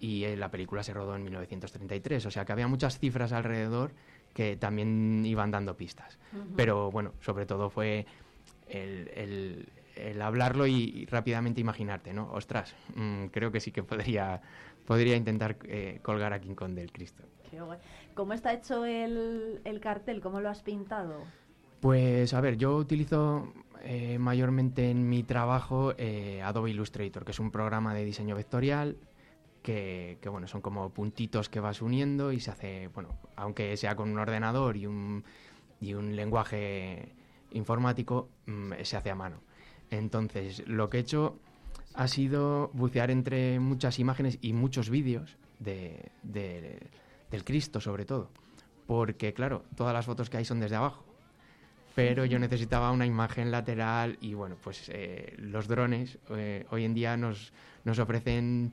y 0.00 0.24
eh, 0.24 0.36
la 0.36 0.50
película 0.50 0.82
se 0.82 0.94
rodó 0.94 1.14
en 1.16 1.22
1933, 1.24 2.24
o 2.26 2.30
sea 2.30 2.44
que 2.44 2.52
había 2.52 2.66
muchas 2.68 2.98
cifras 2.98 3.32
alrededor 3.32 3.92
que 4.34 4.56
también 4.56 5.24
iban 5.26 5.50
dando 5.50 5.76
pistas. 5.76 6.18
Pero 6.56 6.90
bueno, 6.90 7.12
sobre 7.20 7.44
todo 7.46 7.68
fue 7.70 8.06
el, 8.68 9.08
el- 9.14 9.68
el 9.96 10.22
hablarlo 10.22 10.66
y, 10.66 10.74
y 10.74 11.06
rápidamente 11.06 11.60
imaginarte, 11.60 12.14
¿no? 12.14 12.30
Ostras, 12.32 12.74
mm, 12.94 13.26
creo 13.26 13.50
que 13.52 13.60
sí 13.60 13.70
que 13.72 13.82
podría, 13.82 14.40
podría 14.86 15.16
intentar 15.16 15.56
eh, 15.64 15.98
colgar 16.02 16.32
a 16.32 16.40
King 16.40 16.54
Kong 16.54 16.72
del 16.72 16.90
Cristo. 16.92 17.24
Qué 17.50 17.60
guay. 17.60 17.78
¿Cómo 18.14 18.32
está 18.32 18.54
hecho 18.54 18.86
el, 18.86 19.60
el 19.64 19.80
cartel? 19.80 20.20
¿Cómo 20.22 20.40
lo 20.40 20.48
has 20.48 20.62
pintado? 20.62 21.24
Pues 21.80 22.32
a 22.32 22.40
ver, 22.40 22.56
yo 22.56 22.76
utilizo 22.76 23.52
eh, 23.82 24.18
mayormente 24.18 24.90
en 24.90 25.08
mi 25.08 25.22
trabajo 25.22 25.94
eh, 25.98 26.42
Adobe 26.42 26.70
Illustrator, 26.70 27.24
que 27.24 27.32
es 27.32 27.38
un 27.40 27.50
programa 27.50 27.94
de 27.94 28.04
diseño 28.04 28.34
vectorial 28.36 28.96
que, 29.62 30.18
bueno, 30.30 30.46
son 30.46 30.62
como 30.62 30.88
puntitos 30.90 31.48
que 31.48 31.60
vas 31.60 31.82
uniendo 31.82 32.32
y 32.32 32.40
se 32.40 32.50
hace, 32.50 32.88
bueno, 32.88 33.10
aunque 33.36 33.76
sea 33.76 33.94
con 33.94 34.10
un 34.10 34.18
ordenador 34.18 34.76
y 34.76 34.86
un, 34.86 35.22
y 35.80 35.92
un 35.94 36.16
lenguaje 36.16 37.14
informático, 37.52 38.30
mm, 38.46 38.72
se 38.82 38.96
hace 38.96 39.10
a 39.10 39.14
mano. 39.14 39.42
Entonces, 39.90 40.66
lo 40.66 40.88
que 40.88 40.96
he 40.96 41.00
hecho 41.00 41.38
ha 41.94 42.08
sido 42.08 42.70
bucear 42.72 43.10
entre 43.10 43.60
muchas 43.60 43.98
imágenes 43.98 44.38
y 44.40 44.52
muchos 44.54 44.88
vídeos 44.88 45.36
de, 45.58 46.10
de- 46.22 46.88
del 47.30 47.44
Cristo, 47.44 47.80
sobre 47.80 48.06
todo. 48.06 48.30
Porque, 48.86 49.34
claro, 49.34 49.64
todas 49.76 49.92
las 49.92 50.06
fotos 50.06 50.30
que 50.30 50.38
hay 50.38 50.44
son 50.44 50.60
desde 50.60 50.76
abajo. 50.76 51.04
Pero 52.08 52.24
yo 52.24 52.38
necesitaba 52.38 52.90
una 52.92 53.06
imagen 53.06 53.50
lateral 53.50 54.16
y, 54.20 54.34
bueno, 54.34 54.56
pues 54.62 54.90
eh, 54.92 55.34
los 55.38 55.68
drones 55.68 56.18
eh, 56.30 56.66
hoy 56.70 56.84
en 56.84 56.94
día 56.94 57.16
nos, 57.16 57.52
nos 57.84 57.98
ofrecen 57.98 58.72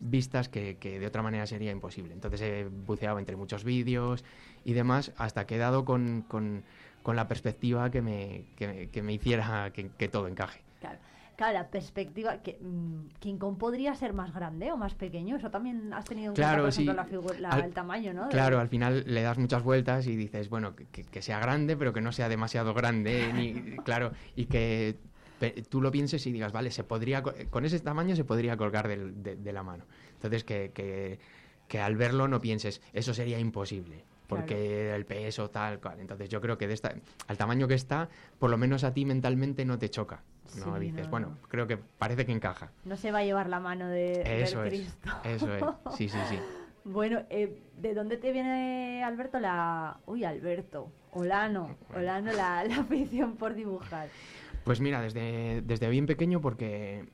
vistas 0.00 0.48
que, 0.48 0.76
que 0.78 0.98
de 0.98 1.06
otra 1.06 1.22
manera 1.22 1.46
sería 1.46 1.70
imposible. 1.70 2.12
Entonces 2.12 2.40
he 2.42 2.64
buceado 2.64 3.18
entre 3.18 3.36
muchos 3.36 3.62
vídeos 3.64 4.24
y 4.64 4.72
demás 4.72 5.12
hasta 5.16 5.46
que 5.46 5.54
he 5.56 5.58
dado 5.58 5.84
con, 5.84 6.22
con- 6.28 6.64
con 7.02 7.16
la 7.16 7.26
perspectiva 7.28 7.90
que 7.90 8.00
me, 8.02 8.44
que, 8.56 8.68
me- 8.68 8.88
que 8.88 9.02
me 9.02 9.12
hiciera 9.12 9.70
que, 9.72 9.90
que 9.98 10.08
todo 10.08 10.28
encaje. 10.28 10.60
Claro, 10.80 10.98
claro 11.36 11.54
la 11.54 11.68
perspectiva 11.70 12.42
que 12.42 12.58
mm, 12.60 13.38
Kong 13.38 13.58
podría 13.58 13.94
ser 13.94 14.12
más 14.12 14.32
grande 14.34 14.72
o 14.72 14.76
más 14.76 14.94
pequeño. 14.94 15.36
Eso 15.36 15.50
también 15.50 15.92
has 15.92 16.04
tenido 16.06 16.30
en 16.32 16.36
Claro, 16.36 16.64
cuenta, 16.64 16.94
por 16.96 17.06
sí. 17.08 17.16
ejemplo, 17.18 17.32
la 17.34 17.40
la- 17.40 17.54
Al- 17.56 17.64
el 17.64 17.74
tamaño, 17.74 18.12
¿no? 18.12 18.28
Claro, 18.28 18.60
al 18.60 18.68
final 18.68 19.04
le 19.06 19.22
das 19.22 19.38
muchas 19.38 19.62
vueltas 19.62 20.06
y 20.06 20.16
dices, 20.16 20.48
bueno, 20.48 20.74
que, 20.74 20.86
que- 21.04 21.22
sea 21.22 21.38
grande, 21.40 21.76
pero 21.76 21.92
que 21.92 22.00
no 22.00 22.12
sea 22.12 22.28
demasiado 22.28 22.72
grande, 22.74 23.30
ni, 23.34 23.76
claro, 23.84 24.12
y 24.36 24.46
que 24.46 24.96
tú 25.70 25.80
lo 25.80 25.90
pienses 25.90 26.26
y 26.26 26.32
digas, 26.32 26.52
vale, 26.52 26.70
se 26.70 26.84
podría, 26.84 27.22
co- 27.22 27.34
con 27.50 27.64
ese 27.64 27.78
tamaño 27.80 28.14
se 28.16 28.24
podría 28.24 28.56
colgar 28.56 28.86
del- 28.88 29.22
de, 29.22 29.36
de 29.36 29.52
la 29.52 29.62
mano. 29.62 29.84
Entonces, 30.14 30.44
que, 30.44 30.70
que, 30.72 31.18
que 31.68 31.80
al 31.80 31.96
verlo 31.96 32.28
no 32.28 32.40
pienses, 32.40 32.80
eso 32.92 33.12
sería 33.12 33.38
imposible, 33.38 34.04
porque 34.28 34.94
el 34.94 35.04
peso, 35.04 35.50
tal, 35.50 35.80
cual. 35.80 36.00
Entonces, 36.00 36.28
yo 36.28 36.40
creo 36.40 36.56
que 36.58 36.68
de 36.68 36.74
esta, 36.74 36.94
al 37.26 37.36
tamaño 37.36 37.66
que 37.68 37.74
está, 37.74 38.08
por 38.38 38.50
lo 38.50 38.56
menos 38.56 38.84
a 38.84 38.94
ti 38.94 39.04
mentalmente 39.04 39.64
no 39.64 39.78
te 39.78 39.90
choca. 39.90 40.22
¿No? 40.56 40.74
Sí, 40.74 40.80
dices, 40.80 41.04
no, 41.06 41.10
bueno, 41.10 41.26
no. 41.28 41.48
creo 41.48 41.66
que 41.66 41.76
parece 41.76 42.26
que 42.26 42.32
encaja. 42.32 42.70
No 42.84 42.96
se 42.96 43.12
va 43.12 43.18
a 43.18 43.24
llevar 43.24 43.48
la 43.48 43.60
mano 43.60 43.88
de, 43.88 44.42
Eso 44.42 44.62
del 44.62 44.72
es, 44.72 44.80
Cristo. 44.80 45.10
eso 45.24 45.54
es, 45.54 45.64
sí, 45.96 46.08
sí, 46.08 46.18
sí. 46.28 46.38
Bueno, 46.84 47.22
eh, 47.30 47.62
¿de 47.78 47.94
dónde 47.94 48.16
te 48.16 48.32
viene, 48.32 49.04
Alberto, 49.04 49.38
la... 49.38 50.00
Uy, 50.04 50.24
Alberto, 50.24 50.90
Olano, 51.12 51.76
Olano, 51.94 52.32
la, 52.32 52.64
la 52.64 52.78
afición 52.78 53.36
por 53.36 53.54
dibujar? 53.54 54.08
Pues 54.64 54.80
mira, 54.80 55.00
desde, 55.00 55.62
desde 55.62 55.88
bien 55.88 56.06
pequeño 56.06 56.40
porque 56.40 57.06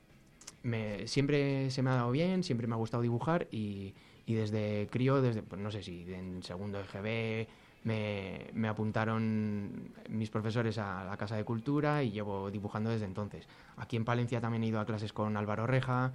me, 0.62 1.06
siempre 1.06 1.70
se 1.70 1.82
me 1.82 1.90
ha 1.90 1.96
dado 1.96 2.10
bien, 2.10 2.44
siempre 2.44 2.66
me 2.66 2.74
ha 2.74 2.78
gustado 2.78 3.02
dibujar 3.02 3.46
y, 3.50 3.94
y 4.24 4.34
desde 4.34 4.88
crío, 4.90 5.20
desde, 5.20 5.42
pues 5.42 5.60
no 5.60 5.70
sé 5.70 5.82
si 5.82 6.02
en 6.14 6.42
segundo 6.42 6.80
EGB 6.80 7.46
me, 7.84 8.46
me 8.52 8.68
apuntaron 8.68 9.92
mis 10.08 10.30
profesores 10.30 10.78
a 10.78 11.04
la 11.04 11.16
Casa 11.16 11.36
de 11.36 11.44
Cultura 11.44 12.02
y 12.02 12.10
llevo 12.10 12.50
dibujando 12.50 12.90
desde 12.90 13.06
entonces. 13.06 13.46
Aquí 13.76 13.96
en 13.96 14.04
Palencia 14.04 14.40
también 14.40 14.62
he 14.64 14.66
ido 14.66 14.80
a 14.80 14.86
clases 14.86 15.12
con 15.12 15.36
Álvaro 15.36 15.66
Reja, 15.66 16.12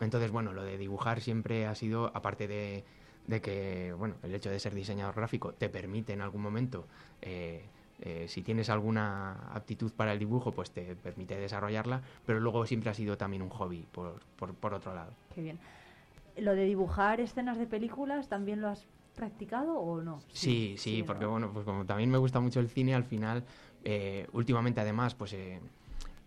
entonces 0.00 0.30
bueno, 0.30 0.52
lo 0.52 0.62
de 0.62 0.78
dibujar 0.78 1.20
siempre 1.20 1.66
ha 1.66 1.74
sido, 1.74 2.10
aparte 2.14 2.48
de, 2.48 2.84
de 3.26 3.40
que, 3.40 3.92
bueno, 3.98 4.14
el 4.22 4.34
hecho 4.34 4.50
de 4.50 4.58
ser 4.58 4.74
diseñador 4.74 5.14
gráfico 5.14 5.52
te 5.52 5.68
permite 5.68 6.12
en 6.12 6.20
algún 6.20 6.42
momento... 6.42 6.86
eh, 7.20 7.64
eh, 8.04 8.26
si 8.26 8.42
tienes 8.42 8.68
alguna 8.68 9.54
aptitud 9.54 9.92
para 9.92 10.12
el 10.12 10.18
dibujo, 10.18 10.50
pues 10.50 10.72
te 10.72 10.96
permite 10.96 11.36
desarrollarla, 11.36 12.02
pero 12.26 12.40
luego 12.40 12.66
siempre 12.66 12.90
ha 12.90 12.94
sido 12.94 13.16
también 13.16 13.42
un 13.42 13.48
hobby, 13.50 13.86
por, 13.92 14.18
por, 14.36 14.54
por 14.54 14.74
otro 14.74 14.92
lado. 14.92 15.12
Qué 15.32 15.40
bien. 15.40 15.60
¿Lo 16.36 16.56
de 16.56 16.64
dibujar 16.64 17.20
escenas 17.20 17.58
de 17.58 17.66
películas 17.66 18.28
también 18.28 18.60
lo 18.60 18.66
has 18.66 18.88
practicado 19.14 19.78
o 19.78 20.02
no? 20.02 20.20
Sí, 20.32 20.76
sí, 20.78 21.02
porque 21.02 21.24
bueno, 21.24 21.52
pues 21.52 21.64
como 21.64 21.84
también 21.84 22.10
me 22.10 22.18
gusta 22.18 22.40
mucho 22.40 22.60
el 22.60 22.68
cine, 22.68 22.94
al 22.94 23.04
final, 23.04 23.44
eh, 23.84 24.26
últimamente 24.32 24.80
además, 24.80 25.14
pues 25.14 25.32
eh, 25.32 25.60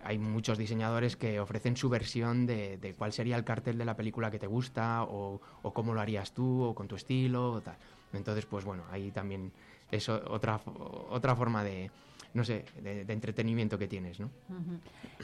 hay 0.04 0.20
muchos 0.20 0.58
diseñadores 0.58 1.16
que 1.16 1.40
ofrecen 1.40 1.76
su 1.78 1.90
versión 1.90 2.46
de, 2.46 2.78
de 2.78 2.94
cuál 2.94 3.12
sería 3.12 3.36
el 3.38 3.44
cartel 3.44 3.78
de 3.78 3.86
la 3.86 3.96
película 3.96 4.30
que 4.30 4.40
te 4.40 4.48
gusta 4.48 5.04
o, 5.04 5.42
o 5.64 5.74
cómo 5.74 5.94
lo 5.94 6.02
harías 6.02 6.32
tú 6.34 6.64
o 6.64 6.76
con 6.76 6.88
tu 6.88 6.96
estilo 6.96 7.54
o 7.54 7.62
tal. 7.62 7.76
Entonces, 8.14 8.46
pues 8.46 8.64
bueno, 8.66 8.84
ahí 8.92 9.12
también 9.12 9.52
es 9.92 10.08
otra, 10.08 10.62
otra 11.10 11.36
forma 11.36 11.64
de, 11.64 11.90
no 12.34 12.44
sé, 12.44 12.66
de, 12.82 13.04
de 13.04 13.14
entretenimiento 13.14 13.78
que 13.78 13.88
tienes, 13.88 14.20
¿no? 14.20 14.30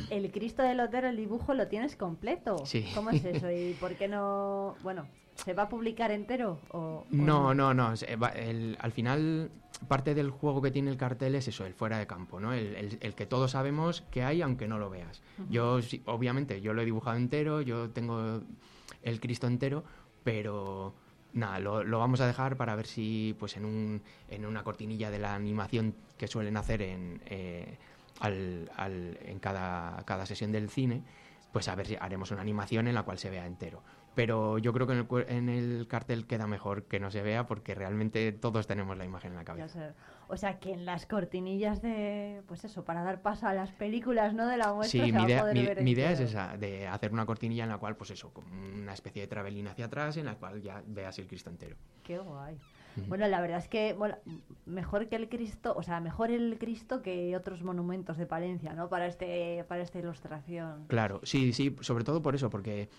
El 0.09 0.31
Cristo 0.31 0.63
del 0.63 0.79
Otero, 0.79 1.07
el 1.07 1.17
dibujo, 1.17 1.53
lo 1.53 1.67
tienes 1.67 1.95
completo. 1.95 2.65
Sí. 2.65 2.89
¿Cómo 2.95 3.11
es 3.11 3.23
eso? 3.23 3.51
¿Y 3.51 3.73
por 3.79 3.95
qué 3.95 4.07
no...? 4.07 4.75
Bueno, 4.83 5.05
¿se 5.35 5.53
va 5.53 5.63
a 5.63 5.69
publicar 5.69 6.11
entero 6.11 6.59
o...? 6.69 6.77
o 6.77 7.05
No, 7.09 7.53
no, 7.53 7.73
no. 7.73 7.95
se- 7.95 8.15
va- 8.15 8.29
el- 8.29 8.77
al 8.79 8.91
final, 8.91 9.51
parte 9.87 10.13
del 10.13 10.29
juego 10.29 10.61
que 10.61 10.71
tiene 10.71 10.91
el 10.91 10.97
cartel 10.97 11.35
es 11.35 11.47
eso, 11.47 11.65
el 11.65 11.73
fuera 11.73 11.97
de 11.97 12.07
campo, 12.07 12.39
¿no? 12.39 12.53
El, 12.53 12.75
el- 12.75 12.97
el 13.01 13.15
que 13.15 13.25
todos 13.25 13.51
sabemos 13.51 14.01
que 14.11 14.23
hay 14.23 14.41
aunque 14.41 14.67
no 14.67 14.77
lo 14.79 14.89
veas. 14.89 15.21
Yo, 15.49 15.81
sí, 15.81 16.01
obviamente, 16.05 16.61
yo 16.61 16.73
lo 16.73 16.81
he 16.81 16.85
dibujado 16.85 17.17
entero, 17.17 17.61
yo 17.61 17.89
tengo 17.89 18.41
el 19.01 19.19
Cristo 19.19 19.47
entero, 19.47 19.83
pero 20.23 20.93
nada, 21.33 21.59
lo, 21.59 21.83
lo 21.83 21.97
vamos 21.99 22.21
a 22.21 22.27
dejar 22.27 22.57
para 22.57 22.75
ver 22.75 22.85
si, 22.85 23.35
pues, 23.39 23.57
en, 23.57 23.65
un, 23.65 24.01
en 24.29 24.45
una 24.45 24.63
cortinilla 24.63 25.09
de 25.09 25.17
la 25.19 25.33
animación 25.33 25.95
que 26.17 26.27
suelen 26.27 26.57
hacer 26.57 26.81
en, 26.83 27.21
eh, 27.25 27.77
al- 28.19 28.69
al- 28.75 29.17
en 29.25 29.39
cada, 29.39 30.03
cada 30.05 30.25
sesión 30.27 30.51
del 30.51 30.69
cine, 30.69 31.01
pues 31.51 31.67
a 31.67 31.75
ver 31.75 31.87
si 31.87 31.95
haremos 31.99 32.31
una 32.31 32.41
animación 32.41 32.87
en 32.87 32.93
la 32.95 33.03
cual 33.03 33.17
se 33.17 33.29
vea 33.29 33.45
entero. 33.47 33.81
Pero 34.13 34.57
yo 34.57 34.73
creo 34.73 34.87
que 34.87 34.93
en 34.93 34.99
el, 34.99 35.25
en 35.29 35.49
el 35.49 35.87
cartel 35.87 36.27
queda 36.27 36.45
mejor 36.45 36.83
que 36.83 36.99
no 36.99 37.11
se 37.11 37.21
vea 37.21 37.47
porque 37.47 37.75
realmente 37.75 38.31
todos 38.33 38.67
tenemos 38.67 38.97
la 38.97 39.05
imagen 39.05 39.31
en 39.31 39.37
la 39.37 39.45
cabeza. 39.45 39.67
sé. 39.89 39.93
O 40.27 40.37
sea, 40.37 40.59
que 40.59 40.73
en 40.73 40.85
las 40.85 41.05
cortinillas 41.05 41.81
de... 41.81 42.41
Pues 42.47 42.63
eso, 42.65 42.83
para 42.85 43.03
dar 43.03 43.21
paso 43.21 43.47
a 43.47 43.53
las 43.53 43.71
películas, 43.71 44.33
¿no? 44.33 44.47
De 44.47 44.57
la 44.57 44.73
muestra 44.73 45.05
Sí, 45.05 45.11
mi 45.11 45.23
idea, 45.23 45.41
poder 45.41 45.55
mi, 45.55 45.65
ver 45.65 45.81
mi 45.81 45.91
idea 45.91 46.11
es 46.11 46.19
entero. 46.19 46.29
esa, 46.29 46.57
de 46.57 46.87
hacer 46.87 47.11
una 47.11 47.25
cortinilla 47.25 47.63
en 47.63 47.69
la 47.69 47.77
cual, 47.77 47.95
pues 47.97 48.11
eso, 48.11 48.31
una 48.73 48.93
especie 48.93 49.21
de 49.21 49.27
travelín 49.27 49.67
hacia 49.67 49.85
atrás 49.85 50.17
en 50.17 50.25
la 50.25 50.35
cual 50.35 50.61
ya 50.61 50.83
veas 50.87 51.17
el 51.19 51.27
Cristo 51.27 51.49
entero. 51.49 51.75
Qué 52.03 52.17
guay. 52.17 52.57
Bueno, 53.07 53.25
la 53.29 53.39
verdad 53.39 53.59
es 53.59 53.69
que 53.69 53.93
bueno, 53.93 54.17
mejor 54.65 55.07
que 55.07 55.15
el 55.15 55.29
Cristo, 55.29 55.73
o 55.77 55.81
sea, 55.83 56.01
mejor 56.01 56.29
el 56.29 56.57
Cristo 56.59 57.01
que 57.01 57.37
otros 57.37 57.63
monumentos 57.63 58.17
de 58.17 58.25
Palencia, 58.25 58.73
¿no? 58.73 58.89
Para 58.89 59.07
este 59.07 59.63
para 59.69 59.81
esta 59.81 59.99
ilustración. 59.99 60.85
Claro, 60.87 61.21
sí, 61.23 61.53
sí, 61.53 61.73
sobre 61.79 62.03
todo 62.03 62.21
por 62.21 62.35
eso, 62.35 62.49
porque 62.49 62.89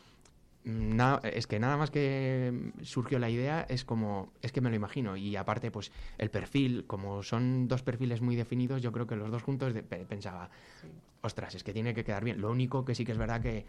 na- 0.64 1.20
es 1.24 1.46
que 1.46 1.58
nada 1.58 1.76
más 1.76 1.90
que 1.90 2.72
surgió 2.82 3.18
la 3.18 3.28
idea 3.30 3.66
es 3.68 3.84
como, 3.84 4.32
es 4.42 4.52
que 4.52 4.60
me 4.60 4.70
lo 4.70 4.76
imagino, 4.76 5.16
y 5.16 5.34
aparte, 5.36 5.70
pues 5.70 5.90
el 6.18 6.30
perfil, 6.30 6.84
como 6.86 7.22
son 7.22 7.68
dos 7.68 7.82
perfiles 7.82 8.20
muy 8.20 8.36
definidos, 8.36 8.80
yo 8.82 8.92
creo 8.92 9.06
que 9.06 9.16
los 9.16 9.30
dos 9.30 9.42
juntos 9.42 9.74
de- 9.74 9.82
pensaba, 9.82 10.50
ostras, 11.22 11.54
es 11.54 11.64
que 11.64 11.72
tiene 11.72 11.94
que 11.94 12.04
quedar 12.04 12.24
bien. 12.24 12.40
Lo 12.40 12.50
único 12.50 12.84
que 12.84 12.94
sí 12.94 13.04
que 13.04 13.12
es 13.12 13.18
verdad 13.18 13.40
que, 13.40 13.64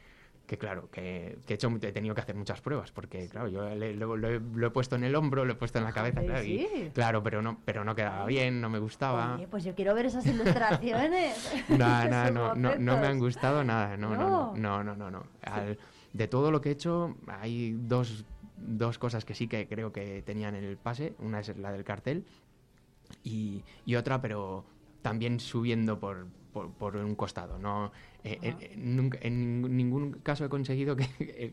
que 0.47 0.57
claro, 0.57 0.89
que, 0.91 1.37
que 1.45 1.53
he, 1.53 1.55
hecho, 1.55 1.69
he 1.81 1.91
tenido 1.93 2.13
que 2.15 2.21
hacer 2.21 2.35
muchas 2.35 2.59
pruebas, 2.61 2.91
porque 2.91 3.27
claro, 3.29 3.47
yo 3.47 3.63
le- 3.75 3.95
lo, 3.95 4.17
lo 4.17 4.27
he, 4.27 4.39
lo 4.39 4.67
he 4.67 4.69
puesto 4.71 4.95
en 4.97 5.03
el 5.05 5.15
hombro, 5.15 5.45
lo 5.45 5.53
he 5.53 5.55
puesto 5.55 5.77
en 5.79 5.85
la 5.85 5.93
cabeza, 5.93 6.21
claro, 6.21 6.43
y- 6.43 6.59
sí. 6.59 6.91
claro, 6.93 7.23
pero 7.23 7.41
no, 7.41 7.59
pero 7.63 7.83
no 7.85 7.95
quedaba 7.95 8.25
bien, 8.25 8.59
no 8.59 8.69
me 8.69 8.77
gustaba. 8.79 9.35
Oye, 9.35 9.47
pues 9.47 9.63
yo 9.63 9.73
quiero 9.73 9.95
ver 9.95 10.07
esas 10.07 10.25
ilustraciones. 10.25 11.49
No, 11.69 11.77
no, 11.77 12.03
Esos 12.23 12.33
no, 12.33 12.55
no, 12.55 12.75
no 12.77 12.97
me 12.97 13.07
han 13.07 13.19
gustado 13.19 13.63
nada, 13.63 13.95
no, 13.97 14.09
no, 14.09 14.17
no, 14.17 14.29
No. 14.29 14.53
no, 14.57 14.83
no, 14.83 14.95
no, 14.95 15.11
no. 15.11 15.23
Al- 15.43 15.77
de 16.13 16.27
todo 16.27 16.51
lo 16.51 16.61
que 16.61 16.69
he 16.69 16.71
hecho, 16.71 17.15
hay 17.27 17.75
dos, 17.77 18.25
dos 18.57 18.97
cosas 18.99 19.25
que 19.25 19.33
sí 19.35 19.47
que 19.47 19.67
creo 19.67 19.91
que 19.91 20.21
tenían 20.21 20.55
el 20.55 20.77
pase. 20.77 21.13
Una 21.19 21.39
es 21.39 21.55
la 21.57 21.71
del 21.71 21.83
cartel 21.83 22.25
y, 23.23 23.63
y 23.85 23.95
otra, 23.95 24.21
pero 24.21 24.65
también 25.01 25.39
subiendo 25.39 25.99
por, 25.99 26.27
por, 26.53 26.71
por 26.71 26.95
un 26.95 27.15
costado. 27.15 27.57
No, 27.57 27.91
eh, 28.23 28.39
eh, 28.41 28.55
eh, 28.59 28.73
nunca, 28.77 29.17
en 29.21 29.61
ningún- 29.75 30.13
caso 30.23 30.45
he 30.45 30.49
conseguido 30.49 30.95
que 30.95 31.07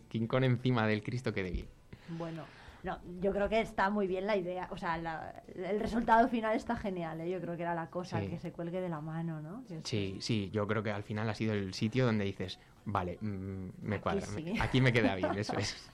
el 0.13 0.29
Kong 0.29 0.45
encima 0.45 0.87
del 0.87 1.03
Cristo 1.03 1.33
quede 1.33 1.51
bien. 1.51 1.67
Bueno, 2.09 2.45
no, 2.83 2.99
yo 3.21 3.33
creo 3.33 3.49
que 3.49 3.61
está 3.61 3.91
muy 3.91 4.07
bien 4.07 4.27
la 4.27 4.37
idea, 4.37 4.69
o 4.71 4.77
sea, 4.77 4.97
la- 4.99 5.43
el 5.55 5.79
resultado 5.81 6.29
final 6.29 6.57
está 6.57 6.77
genial, 6.77 7.21
¿eh? 7.21 7.31
Yo 7.31 7.41
creo 7.41 7.57
que 7.57 7.63
era 7.63 7.75
la 7.75 7.91
cosa 7.91 8.21
Sí. 8.21 8.29
que 8.29 8.39
se 8.39 8.53
cuelgue 8.53 8.81
de 8.81 8.89
la 8.89 9.01
mano, 9.01 9.41
¿no? 9.43 9.65
Sí, 9.85 10.19
sí, 10.21 10.51
yo 10.53 10.67
creo 10.67 10.83
que 10.83 10.91
al 10.91 11.03
final 11.03 11.29
ha 11.29 11.35
sido 11.35 11.53
el 11.55 11.75
sitio 11.75 12.07
donde 12.07 12.25
dices, 12.25 12.59
vale, 12.85 13.19
mm, 13.21 13.69
me 13.83 14.01
cuadra, 14.01 14.27
me- 14.29 14.43
sí. 14.43 14.55
aquí 14.61 14.81
me 14.81 14.93
queda 14.93 15.15
bien, 15.15 15.35
eso 15.39 15.57
es. 15.57 15.91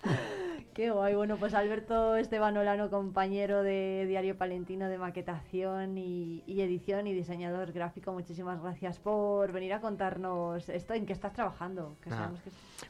Qué 0.76 0.90
guay. 0.90 1.14
Bueno, 1.14 1.38
pues 1.38 1.54
Alberto 1.54 2.16
Esteban 2.16 2.54
Olano, 2.54 2.90
compañero 2.90 3.62
de 3.62 4.04
Diario 4.06 4.36
Palentino 4.36 4.90
de 4.90 4.98
maquetación 4.98 5.96
y, 5.96 6.42
y 6.46 6.60
edición 6.60 7.06
y 7.06 7.14
diseñador 7.14 7.72
gráfico, 7.72 8.12
muchísimas 8.12 8.60
gracias 8.60 8.98
por 8.98 9.52
venir 9.52 9.72
a 9.72 9.80
contarnos 9.80 10.68
esto 10.68 10.92
en 10.92 11.06
qué 11.06 11.14
estás 11.14 11.32
trabajando. 11.32 11.96
Que 12.02 12.10
que 12.10 12.16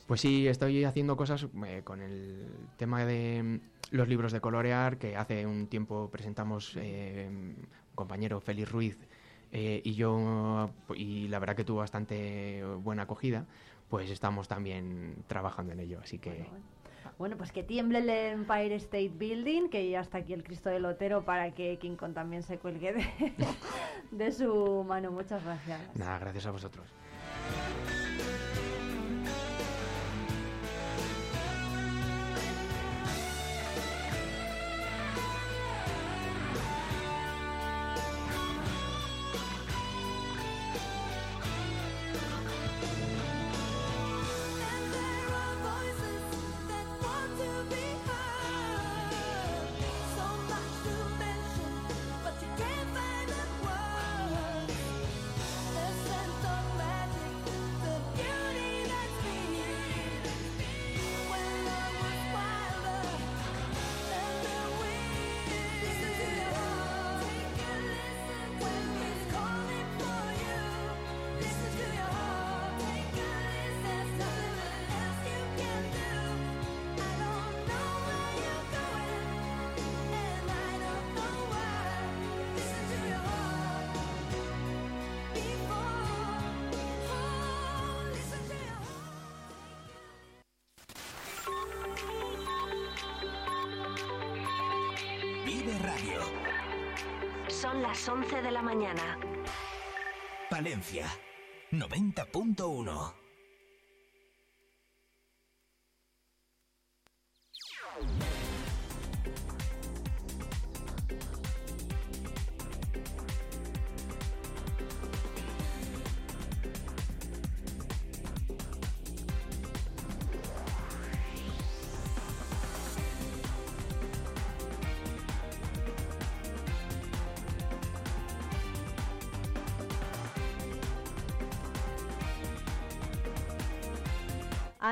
Pues 0.09 0.21
sí, 0.21 0.49
estoy 0.49 0.83
haciendo 0.83 1.17
cosas 1.17 1.47
eh, 1.65 1.83
con 1.85 2.03
el 2.03 2.49
tema 2.77 3.05
de 3.05 3.41
mm, 3.45 3.95
los 3.95 4.09
libros 4.09 4.33
de 4.33 4.41
colorear, 4.41 4.99
que 4.99 5.17
hace 5.17 5.47
un 5.47 5.69
tiempo 5.69 6.09
presentamos 6.11 6.77
eh, 6.81 7.29
un 7.31 7.69
compañero 7.95 8.41
Félix 8.41 8.69
Ruiz 8.69 8.99
eh, 9.53 9.81
y 9.85 9.95
yo, 9.95 10.71
y 10.97 11.29
la 11.29 11.39
verdad 11.39 11.55
que 11.55 11.63
tuvo 11.63 11.79
bastante 11.79 12.65
buena 12.83 13.05
acogida, 13.05 13.47
pues 13.89 14.11
estamos 14.11 14.49
también 14.49 15.23
trabajando 15.29 15.73
en 15.73 15.79
ello, 15.79 16.01
así 16.03 16.19
que... 16.19 16.49
Bueno, 16.51 16.76
pues 17.37 17.51
que 17.51 17.63
tiemble 17.63 17.99
el 18.01 18.11
Empire 18.11 18.75
State 18.77 19.13
Building, 19.15 19.69
que 19.69 19.89
ya 19.89 20.01
está 20.01 20.19
aquí 20.19 20.33
el 20.33 20.45
Cristo 20.45 20.69
del 20.69 20.83
Lotero 20.83 21.25
para 21.25 21.53
que 21.53 21.79
King 21.79 21.97
Kong 21.97 22.13
también 22.13 22.43
se 22.43 22.59
cuelgue 22.59 22.95
de 24.11 24.33
su 24.33 24.85
mano. 24.87 25.11
Muchas 25.11 25.43
gracias. 25.43 25.81
Nada, 25.97 26.19
gracias 26.19 26.47
a 26.47 26.51
vosotros. 26.51 26.87
Mañana. 98.77 99.19
Palencia 100.51 101.07
90.1 101.73 103.26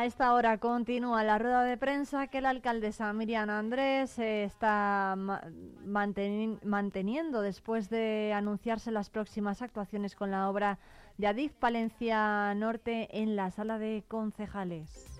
A 0.04 0.06
esta 0.06 0.34
hora 0.34 0.58
continúa 0.58 1.24
la 1.24 1.38
rueda 1.38 1.62
de 1.62 1.78
prensa 1.78 2.26
que 2.26 2.42
la 2.42 2.50
alcaldesa 2.50 3.10
Miriam 3.14 3.48
Andrés 3.48 4.18
eh, 4.18 4.44
está 4.44 5.14
ma- 5.16 5.40
manteni- 5.82 6.58
manteniendo 6.62 7.40
después 7.40 7.88
de 7.88 8.34
anunciarse 8.34 8.90
las 8.90 9.08
próximas 9.08 9.62
actuaciones 9.62 10.14
con 10.14 10.30
la 10.30 10.50
obra 10.50 10.78
de 11.16 11.26
Adif 11.28 11.54
Palencia 11.54 12.52
Norte 12.54 13.08
en 13.18 13.34
la 13.34 13.50
sala 13.50 13.78
de 13.78 14.04
concejales. 14.06 15.13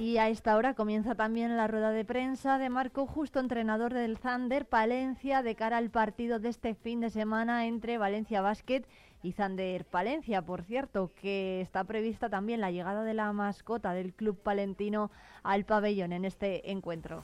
Y 0.00 0.16
a 0.16 0.30
esta 0.30 0.56
hora 0.56 0.72
comienza 0.72 1.14
también 1.14 1.58
la 1.58 1.66
rueda 1.66 1.90
de 1.90 2.06
prensa 2.06 2.56
de 2.56 2.70
Marco 2.70 3.06
Justo, 3.06 3.38
entrenador 3.38 3.92
del 3.92 4.16
Zander 4.16 4.64
Palencia, 4.64 5.42
de 5.42 5.54
cara 5.54 5.76
al 5.76 5.90
partido 5.90 6.38
de 6.38 6.48
este 6.48 6.74
fin 6.74 7.00
de 7.00 7.10
semana 7.10 7.66
entre 7.66 7.98
Valencia 7.98 8.40
Basket 8.40 8.82
y 9.22 9.32
Zander 9.32 9.84
Palencia. 9.84 10.40
Por 10.40 10.62
cierto, 10.62 11.10
que 11.20 11.60
está 11.60 11.84
prevista 11.84 12.30
también 12.30 12.62
la 12.62 12.70
llegada 12.70 13.04
de 13.04 13.12
la 13.12 13.30
mascota 13.34 13.92
del 13.92 14.14
club 14.14 14.38
palentino 14.38 15.10
al 15.42 15.66
pabellón 15.66 16.14
en 16.14 16.24
este 16.24 16.70
encuentro. 16.70 17.22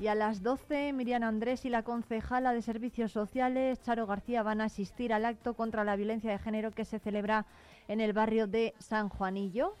Y 0.00 0.06
a 0.06 0.14
las 0.14 0.44
12, 0.44 0.92
Miriam 0.92 1.24
Andrés 1.24 1.64
y 1.64 1.70
la 1.70 1.82
concejala 1.82 2.52
de 2.52 2.62
Servicios 2.62 3.10
Sociales, 3.10 3.82
Charo 3.82 4.06
García, 4.06 4.44
van 4.44 4.60
a 4.60 4.66
asistir 4.66 5.12
al 5.12 5.24
acto 5.24 5.54
contra 5.54 5.82
la 5.82 5.96
violencia 5.96 6.30
de 6.30 6.38
género 6.38 6.70
que 6.70 6.84
se 6.84 7.00
celebra 7.00 7.46
en 7.88 8.00
el 8.00 8.12
barrio 8.12 8.46
de 8.46 8.74
San 8.78 9.08
Juanillo. 9.08 9.74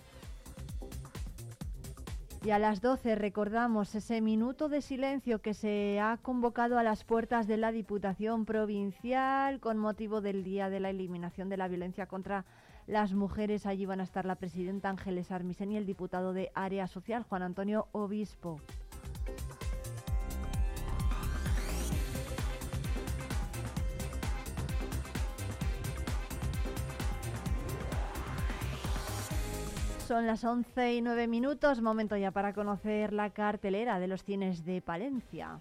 Y 2.44 2.50
a 2.50 2.58
las 2.58 2.80
12 2.80 3.14
recordamos 3.14 3.94
ese 3.94 4.20
minuto 4.20 4.68
de 4.68 4.82
silencio 4.82 5.40
que 5.40 5.54
se 5.54 6.00
ha 6.00 6.16
convocado 6.16 6.78
a 6.78 6.82
las 6.82 7.04
puertas 7.04 7.46
de 7.46 7.56
la 7.56 7.70
Diputación 7.70 8.44
Provincial 8.44 9.60
con 9.60 9.78
motivo 9.78 10.20
del 10.20 10.42
Día 10.42 10.68
de 10.68 10.80
la 10.80 10.90
Eliminación 10.90 11.48
de 11.48 11.58
la 11.58 11.68
Violencia 11.68 12.06
contra 12.06 12.44
las 12.88 13.12
Mujeres. 13.12 13.66
Allí 13.66 13.86
van 13.86 14.00
a 14.00 14.04
estar 14.04 14.24
la 14.24 14.36
presidenta 14.36 14.88
Ángeles 14.88 15.30
Armisen 15.30 15.70
y 15.70 15.76
el 15.76 15.86
diputado 15.86 16.32
de 16.32 16.50
Área 16.54 16.88
Social, 16.88 17.22
Juan 17.22 17.42
Antonio 17.42 17.86
Obispo. 17.92 18.60
Son 30.08 30.26
las 30.26 30.42
11 30.42 30.94
y 30.94 31.02
9 31.02 31.28
minutos, 31.28 31.82
momento 31.82 32.16
ya 32.16 32.30
para 32.30 32.54
conocer 32.54 33.12
la 33.12 33.28
cartelera 33.28 33.98
de 33.98 34.08
los 34.08 34.24
cines 34.24 34.64
de 34.64 34.80
Palencia. 34.80 35.60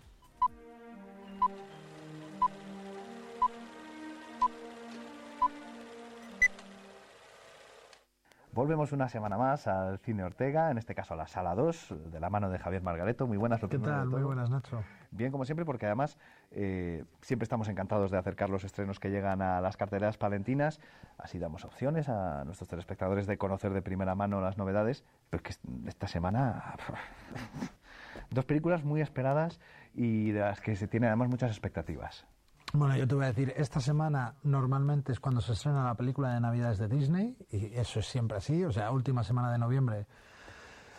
Volvemos 8.54 8.94
una 8.94 9.10
semana 9.10 9.38
más 9.38 9.68
al 9.68 10.00
Cine 10.00 10.24
Ortega, 10.24 10.72
en 10.72 10.78
este 10.78 10.96
caso 10.96 11.16
a 11.16 11.18
la 11.18 11.28
Sala 11.28 11.54
2, 11.54 11.96
de 12.10 12.20
la 12.22 12.30
mano 12.30 12.50
de 12.50 12.58
Javier 12.58 12.82
Margareto. 12.82 13.28
Muy 13.28 13.36
buenas, 13.36 13.62
lo 13.62 13.68
¿Qué 13.68 13.80
tal? 13.80 14.08
Muy 14.08 14.24
buenas, 14.24 14.50
Nacho. 14.50 14.82
Bien, 15.12 15.32
como 15.32 15.46
siempre, 15.46 15.66
porque 15.66 15.86
además 15.86 16.18
eh, 16.52 17.06
siempre 17.22 17.44
estamos 17.44 17.68
encantados 17.70 18.12
de 18.12 18.18
acercar 18.18 18.50
los 18.50 18.64
estrenos 18.64 19.00
que 19.00 19.10
llegan 19.10 19.42
a 19.42 19.62
las 19.62 19.78
carteleras 19.78 20.18
palentinas. 20.18 20.80
Así 21.18 21.40
damos 21.40 21.66
opciones 21.66 22.10
a 22.10 22.44
nuestros 22.46 22.68
telespectadores 22.68 23.28
de 23.28 23.38
conocer 23.38 23.74
de 23.74 23.82
primera 23.82 24.16
mano 24.16 24.42
las 24.42 24.58
novedades. 24.58 25.04
Pero 25.30 25.44
que 25.44 25.54
esta 25.88 26.08
semana. 26.08 26.76
Dos 28.30 28.46
películas 28.46 28.84
muy 28.84 29.02
esperadas 29.02 29.60
y 29.94 30.32
de 30.32 30.42
las 30.42 30.60
que 30.60 30.76
se 30.76 30.88
tienen 30.88 31.10
además 31.10 31.30
muchas 31.30 31.52
expectativas. 31.52 32.26
Bueno, 32.74 32.98
yo 32.98 33.08
te 33.08 33.16
voy 33.16 33.24
a 33.24 33.28
decir, 33.28 33.54
esta 33.56 33.80
semana 33.80 34.36
normalmente 34.44 35.14
es 35.14 35.22
cuando 35.22 35.40
se 35.40 35.54
estrena 35.54 35.86
la 35.86 35.96
película 35.96 36.34
de 36.34 36.42
Navidades 36.42 36.78
de 36.78 36.90
Disney, 36.90 37.38
y 37.50 37.74
eso 37.76 38.02
es 38.02 38.08
siempre 38.08 38.38
así, 38.38 38.66
o 38.66 38.72
sea, 38.74 38.92
última 38.92 39.24
semana 39.24 39.54
de 39.54 39.58
noviembre 39.58 40.06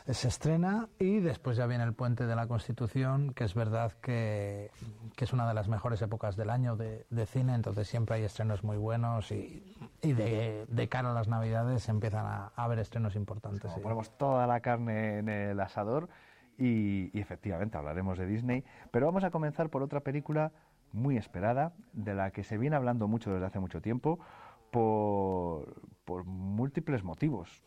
se 0.08 0.28
estrena 0.28 0.88
y 0.98 1.20
después 1.20 1.56
ya 1.56 1.66
viene 1.66 1.84
el 1.84 1.92
puente 1.92 2.26
de 2.26 2.34
la 2.34 2.46
Constitución, 2.46 3.34
que 3.34 3.44
es 3.44 3.54
verdad 3.54 3.92
que, 4.00 4.70
que 5.16 5.24
es 5.24 5.32
una 5.32 5.46
de 5.46 5.54
las 5.54 5.68
mejores 5.68 6.00
épocas 6.02 6.36
del 6.36 6.50
año 6.50 6.76
de, 6.76 7.04
de 7.10 7.26
cine, 7.26 7.54
entonces 7.54 7.88
siempre 7.88 8.16
hay 8.16 8.24
estrenos 8.24 8.64
muy 8.64 8.76
buenos 8.76 9.30
y, 9.32 9.76
y 10.02 10.12
de, 10.12 10.64
de 10.68 10.88
cara 10.88 11.10
a 11.10 11.14
las 11.14 11.28
Navidades 11.28 11.88
empiezan 11.88 12.26
a, 12.26 12.52
a 12.56 12.64
haber 12.64 12.78
estrenos 12.78 13.16
importantes. 13.16 13.72
sí. 13.72 13.80
Ponemos 13.80 14.16
toda 14.16 14.46
la 14.46 14.60
carne 14.60 15.18
en 15.18 15.28
el 15.28 15.60
asador 15.60 16.08
y, 16.56 17.16
y 17.16 17.20
efectivamente 17.20 17.76
hablaremos 17.76 18.18
de 18.18 18.26
Disney. 18.26 18.64
Pero 18.90 19.06
vamos 19.06 19.24
a 19.24 19.30
comenzar 19.30 19.68
por 19.68 19.82
otra 19.82 20.00
película 20.00 20.52
muy 20.92 21.16
esperada, 21.18 21.74
de 21.92 22.14
la 22.14 22.30
que 22.30 22.42
se 22.44 22.56
viene 22.56 22.74
hablando 22.74 23.08
mucho 23.08 23.30
desde 23.30 23.44
hace 23.46 23.60
mucho 23.60 23.82
tiempo, 23.82 24.18
por, 24.70 25.82
por 26.04 26.24
múltiples 26.24 27.02
motivos. 27.04 27.64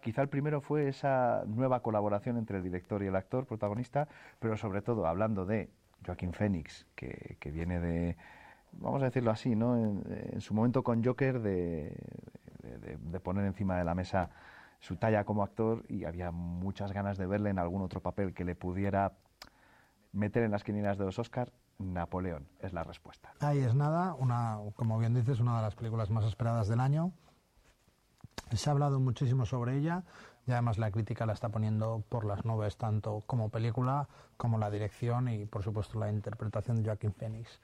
Quizá 0.00 0.22
el 0.22 0.28
primero 0.28 0.60
fue 0.60 0.88
esa 0.88 1.44
nueva 1.46 1.80
colaboración 1.82 2.38
entre 2.38 2.56
el 2.56 2.62
director 2.62 3.02
y 3.02 3.06
el 3.06 3.16
actor 3.16 3.46
protagonista, 3.46 4.08
pero 4.38 4.56
sobre 4.56 4.80
todo 4.80 5.06
hablando 5.06 5.44
de 5.44 5.68
Joaquín 6.06 6.32
Phoenix, 6.32 6.86
que, 6.94 7.36
que 7.38 7.50
viene 7.50 7.80
de, 7.80 8.16
vamos 8.72 9.02
a 9.02 9.06
decirlo 9.06 9.30
así, 9.30 9.54
¿no? 9.54 9.76
en, 9.76 10.02
en 10.32 10.40
su 10.40 10.54
momento 10.54 10.82
con 10.82 11.04
Joker, 11.04 11.40
de, 11.40 11.94
de- 12.62 13.20
poner 13.20 13.44
encima 13.44 13.76
de 13.76 13.84
la 13.84 13.94
mesa 13.94 14.30
su 14.78 14.96
talla 14.96 15.24
como 15.24 15.42
actor 15.42 15.84
y 15.88 16.04
había 16.04 16.30
muchas 16.30 16.92
ganas 16.92 17.18
de 17.18 17.26
verle 17.26 17.50
en 17.50 17.58
algún 17.58 17.82
otro 17.82 18.00
papel 18.00 18.32
que 18.32 18.46
le 18.46 18.54
pudiera 18.54 19.12
meter 20.12 20.42
en 20.42 20.50
las 20.50 20.64
quinielas 20.64 20.96
de 20.96 21.04
los 21.04 21.18
Oscar. 21.18 21.52
Napoleón 21.80 22.46
es 22.60 22.72
la 22.72 22.84
respuesta. 22.84 23.32
Ahí 23.40 23.58
es 23.58 23.74
nada, 23.74 24.14
una, 24.14 24.58
como 24.76 24.98
bien 24.98 25.14
dices, 25.14 25.40
una 25.40 25.56
de 25.56 25.62
las 25.62 25.74
películas 25.74 26.10
más 26.10 26.24
esperadas 26.24 26.68
del 26.68 26.80
año. 26.80 27.12
Se 28.52 28.68
ha 28.68 28.72
hablado 28.72 29.00
muchísimo 29.00 29.46
sobre 29.46 29.78
ella 29.78 30.04
y 30.46 30.52
además 30.52 30.78
la 30.78 30.90
crítica 30.90 31.26
la 31.26 31.32
está 31.32 31.48
poniendo 31.48 32.04
por 32.08 32.24
las 32.24 32.44
nubes, 32.44 32.76
tanto 32.76 33.22
como 33.26 33.48
película 33.48 34.08
como 34.36 34.58
la 34.58 34.70
dirección 34.70 35.28
y 35.28 35.46
por 35.46 35.62
supuesto 35.62 35.98
la 35.98 36.10
interpretación 36.10 36.76
de 36.76 36.84
Joaquín 36.84 37.12
Phoenix. 37.12 37.60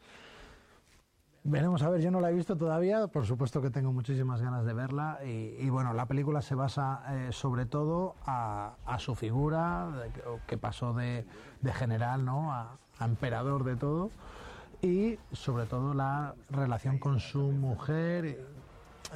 Veremos 1.49 1.83
a 1.83 1.91
ver, 1.91 2.01
yo 2.01 2.11
no 2.11 2.21
la 2.21 2.31
he 2.31 2.35
visto 2.35 2.57
todavía, 2.57 3.07
por 3.07 3.25
supuesto 3.25 3.63
que 3.63 3.71
tengo 3.71 3.93
muchísimas 3.93 4.43
ganas 4.43 4.65
de 4.65 4.73
verla 4.73 5.21
y, 5.25 5.69
bueno, 5.71 5.93
la 5.93 6.07
película 6.07 6.43
se 6.43 6.57
basa 6.57 7.05
eh, 7.09 7.29
sobre 7.31 7.67
todo 7.67 8.17
a, 8.27 8.75
su 8.99 9.15
figura, 9.15 10.09
que, 10.49 10.59
pasó 10.59 10.93
de, 10.93 11.25
de 11.61 11.73
general 11.73 12.25
¿no? 12.25 12.53
a 12.53 12.79
emperador 13.01 13.65
de 13.65 13.77
todo 13.77 14.11
y 14.83 15.19
sobre 15.33 15.67
todo 15.67 15.95
la 15.95 16.35
relación 16.51 16.99
con 16.99 17.21
su 17.21 17.51
mujer, 17.51 18.45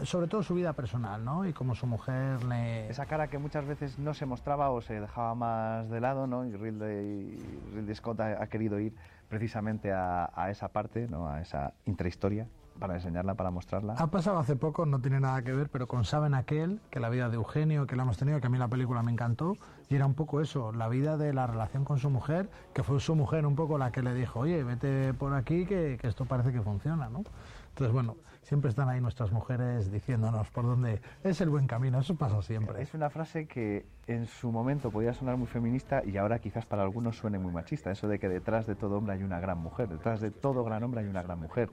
sobre 0.04 0.26
todo 0.26 0.42
su 0.42 0.54
vida 0.54 0.72
personal, 0.72 1.24
¿no? 1.24 1.46
Y 1.46 1.52
cómo 1.52 1.74
su 1.74 1.86
mujer 1.86 2.42
le... 2.44 2.88
Esa 2.88 3.06
cara 3.06 3.28
que 3.28 3.38
muchas 3.38 3.66
veces 3.66 3.98
no 3.98 4.14
se 4.14 4.26
mostraba 4.26 4.70
o 4.70 4.80
se 4.80 5.00
dejaba 5.00 5.34
más 5.34 5.90
de 5.90 6.00
lado, 6.00 6.26
¿no? 6.26 6.46
Y 6.46 6.52
Ridley, 6.56 7.36
Ridley 7.74 7.94
Scott 7.94 8.20
ha, 8.20 8.42
ha 8.42 8.46
querido 8.46 8.78
ir 8.80 8.94
precisamente 9.28 9.92
a, 9.92 10.30
a 10.34 10.50
esa 10.50 10.68
parte, 10.68 11.06
¿no? 11.08 11.28
A 11.28 11.40
esa 11.40 11.74
intrahistoria 11.84 12.46
para 12.78 12.94
enseñarla, 12.94 13.34
para 13.34 13.50
mostrarla. 13.50 13.94
Ha 13.98 14.06
pasado 14.06 14.38
hace 14.38 14.56
poco, 14.56 14.86
no 14.86 15.00
tiene 15.00 15.20
nada 15.20 15.42
que 15.42 15.52
ver, 15.52 15.68
pero 15.68 15.86
con 15.86 16.04
Saben 16.04 16.34
Aquel, 16.34 16.80
que 16.90 16.98
la 16.98 17.10
vida 17.10 17.28
de 17.28 17.36
Eugenio, 17.36 17.86
que 17.86 17.94
la 17.94 18.04
hemos 18.04 18.16
tenido, 18.16 18.40
que 18.40 18.46
a 18.46 18.50
mí 18.50 18.58
la 18.58 18.68
película 18.68 19.02
me 19.02 19.12
encantó, 19.12 19.56
y 19.90 19.96
era 19.96 20.06
un 20.06 20.14
poco 20.14 20.40
eso, 20.40 20.72
la 20.72 20.88
vida 20.88 21.16
de 21.16 21.34
la 21.34 21.48
relación 21.48 21.84
con 21.84 21.98
su 21.98 22.10
mujer, 22.10 22.48
que 22.72 22.84
fue 22.84 23.00
su 23.00 23.16
mujer 23.16 23.44
un 23.44 23.56
poco 23.56 23.76
la 23.76 23.90
que 23.90 24.02
le 24.02 24.14
dijo, 24.14 24.40
oye, 24.40 24.62
vete 24.62 25.12
por 25.14 25.34
aquí, 25.34 25.66
que, 25.66 25.98
que 26.00 26.06
esto 26.06 26.24
parece 26.26 26.52
que 26.52 26.62
funciona, 26.62 27.08
¿no? 27.08 27.24
Entonces, 27.70 27.92
bueno, 27.92 28.16
siempre 28.42 28.70
están 28.70 28.88
ahí 28.88 29.00
nuestras 29.00 29.32
mujeres 29.32 29.90
diciéndonos 29.90 30.48
por 30.50 30.64
dónde 30.64 31.00
es 31.24 31.40
el 31.40 31.50
buen 31.50 31.66
camino, 31.66 31.98
eso 31.98 32.14
pasa 32.14 32.40
siempre. 32.40 32.80
Es 32.80 32.94
una 32.94 33.10
frase 33.10 33.46
que 33.46 33.84
en 34.06 34.26
su 34.26 34.52
momento 34.52 34.92
podía 34.92 35.12
sonar 35.12 35.36
muy 35.36 35.48
feminista 35.48 36.02
y 36.04 36.16
ahora 36.16 36.38
quizás 36.38 36.66
para 36.66 36.82
algunos 36.82 37.16
suene 37.16 37.40
muy 37.40 37.52
machista. 37.52 37.90
Eso 37.90 38.06
de 38.06 38.20
que 38.20 38.28
detrás 38.28 38.66
de 38.66 38.76
todo 38.76 38.96
hombre 38.96 39.14
hay 39.14 39.24
una 39.24 39.40
gran 39.40 39.58
mujer, 39.58 39.88
detrás 39.88 40.20
de 40.20 40.30
todo 40.30 40.62
gran 40.62 40.84
hombre 40.84 41.00
hay 41.00 41.06
una 41.06 41.22
gran 41.22 41.40
mujer. 41.40 41.68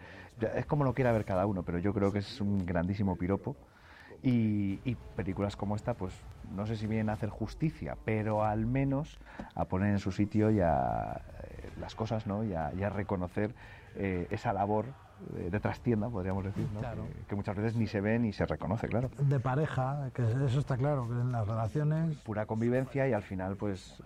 Es 0.55 0.65
como 0.65 0.83
lo 0.83 0.93
quiera 0.93 1.11
ver 1.11 1.23
cada 1.23 1.45
uno, 1.45 1.61
pero 1.61 1.77
yo 1.77 1.93
creo 1.93 2.11
que 2.11 2.19
es 2.19 2.41
un 2.41 2.65
grandísimo 2.65 3.15
piropo 3.15 3.55
Y, 4.21 4.81
y 4.89 4.95
películas 4.95 5.55
como 5.55 5.75
esta, 5.75 5.95
pues 5.95 6.25
no 6.41 6.65
sé 6.65 6.75
si 6.75 6.87
vienen 6.87 7.09
a 7.09 7.13
hacer 7.13 7.29
justicia, 7.29 7.99
pero 8.03 8.43
al 8.43 8.65
menos 8.65 9.19
a 9.53 9.67
poner 9.67 9.91
en 9.91 9.99
su 9.99 10.11
sitio 10.11 10.49
y 10.51 10.59
a, 10.59 11.23
eh, 11.43 11.71
las 11.75 11.95
cosas, 11.95 12.25
¿no? 12.25 12.43
Y 12.43 12.53
a, 12.53 12.73
y 12.73 12.83
a 12.83 12.89
reconocer 12.89 13.55
eh, 13.93 14.27
esa 14.31 14.53
labor 14.53 14.95
de, 15.19 15.49
de 15.49 15.59
trastienda, 15.59 16.09
podríamos 16.09 16.43
decir, 16.43 16.67
¿no? 16.73 16.79
Claro. 16.79 17.05
que, 17.07 17.25
que 17.29 17.35
muchas 17.35 17.55
veces 17.55 17.75
ni 17.75 17.87
se 17.87 18.01
ve 18.01 18.19
ni 18.19 18.33
se 18.33 18.45
reconoce, 18.45 18.87
claro. 18.87 19.09
De 19.19 19.39
pareja, 19.39 20.09
que 20.13 20.23
eso 20.23 20.59
está 20.59 20.77
claro, 20.77 21.07
que 21.07 21.13
en 21.13 21.31
las 21.31 21.47
relaciones 21.47 22.17
Pura 22.19 22.45
convivencia 22.45 23.07
y 23.07 23.13
al 23.13 23.23
final, 23.23 23.55
pues, 23.55 24.01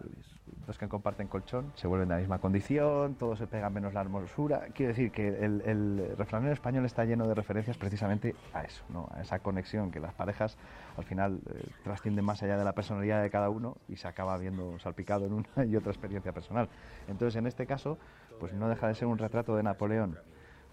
los 0.67 0.77
que 0.77 0.87
comparten 0.87 1.27
colchón 1.27 1.71
se 1.75 1.87
vuelven 1.87 2.09
de 2.09 2.15
la 2.15 2.19
misma 2.19 2.39
condición, 2.39 3.15
todos 3.15 3.39
se 3.39 3.47
pegan 3.47 3.73
menos 3.73 3.93
la 3.93 4.01
hermosura. 4.01 4.67
Quiero 4.73 4.89
decir 4.89 5.11
que 5.11 5.27
el, 5.27 5.61
el 5.61 6.15
refranero 6.17 6.53
español 6.53 6.85
está 6.85 7.03
lleno 7.05 7.27
de 7.27 7.33
referencias 7.33 7.77
precisamente 7.77 8.35
a 8.53 8.63
eso, 8.63 8.83
¿no? 8.89 9.09
a 9.13 9.21
esa 9.21 9.39
conexión 9.39 9.91
que 9.91 9.99
las 9.99 10.13
parejas 10.13 10.57
al 10.97 11.03
final 11.03 11.41
eh, 11.53 11.67
trascienden 11.83 12.25
más 12.25 12.41
allá 12.43 12.57
de 12.57 12.63
la 12.63 12.73
personalidad 12.73 13.21
de 13.21 13.29
cada 13.29 13.49
uno 13.49 13.77
y 13.87 13.95
se 13.95 14.07
acaba 14.07 14.37
viendo 14.37 14.77
salpicado 14.79 15.25
en 15.25 15.33
una 15.33 15.65
y 15.65 15.75
otra 15.75 15.91
experiencia 15.91 16.31
personal. 16.31 16.69
Entonces, 17.07 17.35
en 17.37 17.47
este 17.47 17.65
caso, 17.65 17.97
pues 18.39 18.53
no 18.53 18.69
deja 18.69 18.87
de 18.87 18.95
ser 18.95 19.07
un 19.07 19.17
retrato 19.17 19.55
de 19.55 19.63
Napoleón 19.63 20.17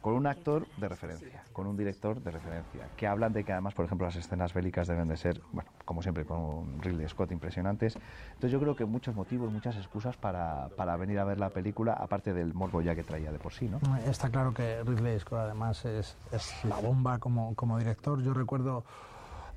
con 0.00 0.14
un 0.14 0.26
actor 0.26 0.66
de 0.76 0.88
referencia, 0.88 1.42
con 1.52 1.66
un 1.66 1.76
director 1.76 2.22
de 2.22 2.30
referencia, 2.30 2.88
que 2.96 3.06
hablan 3.06 3.32
de 3.32 3.44
que 3.44 3.52
además, 3.52 3.74
por 3.74 3.84
ejemplo, 3.84 4.06
las 4.06 4.16
escenas 4.16 4.54
bélicas 4.54 4.86
deben 4.86 5.08
de 5.08 5.16
ser, 5.16 5.40
bueno, 5.52 5.70
como 5.84 6.02
siempre, 6.02 6.24
con 6.24 6.80
Ridley 6.80 7.08
Scott 7.08 7.32
impresionantes. 7.32 7.96
Entonces 8.28 8.52
yo 8.52 8.60
creo 8.60 8.76
que 8.76 8.84
muchos 8.84 9.14
motivos, 9.14 9.52
muchas 9.52 9.76
excusas 9.76 10.16
para, 10.16 10.68
para 10.76 10.96
venir 10.96 11.18
a 11.18 11.24
ver 11.24 11.40
la 11.40 11.50
película, 11.50 11.94
aparte 11.94 12.32
del 12.32 12.54
morbo 12.54 12.80
ya 12.80 12.94
que 12.94 13.02
traía 13.02 13.32
de 13.32 13.38
por 13.38 13.52
sí, 13.52 13.68
¿no? 13.68 13.80
Está 14.06 14.30
claro 14.30 14.54
que 14.54 14.82
Ridley 14.84 15.18
Scott 15.18 15.40
además 15.40 15.84
es, 15.84 16.16
es 16.32 16.64
la 16.64 16.76
bomba 16.76 17.18
como, 17.18 17.54
como 17.54 17.78
director. 17.78 18.22
Yo 18.22 18.34
recuerdo, 18.34 18.84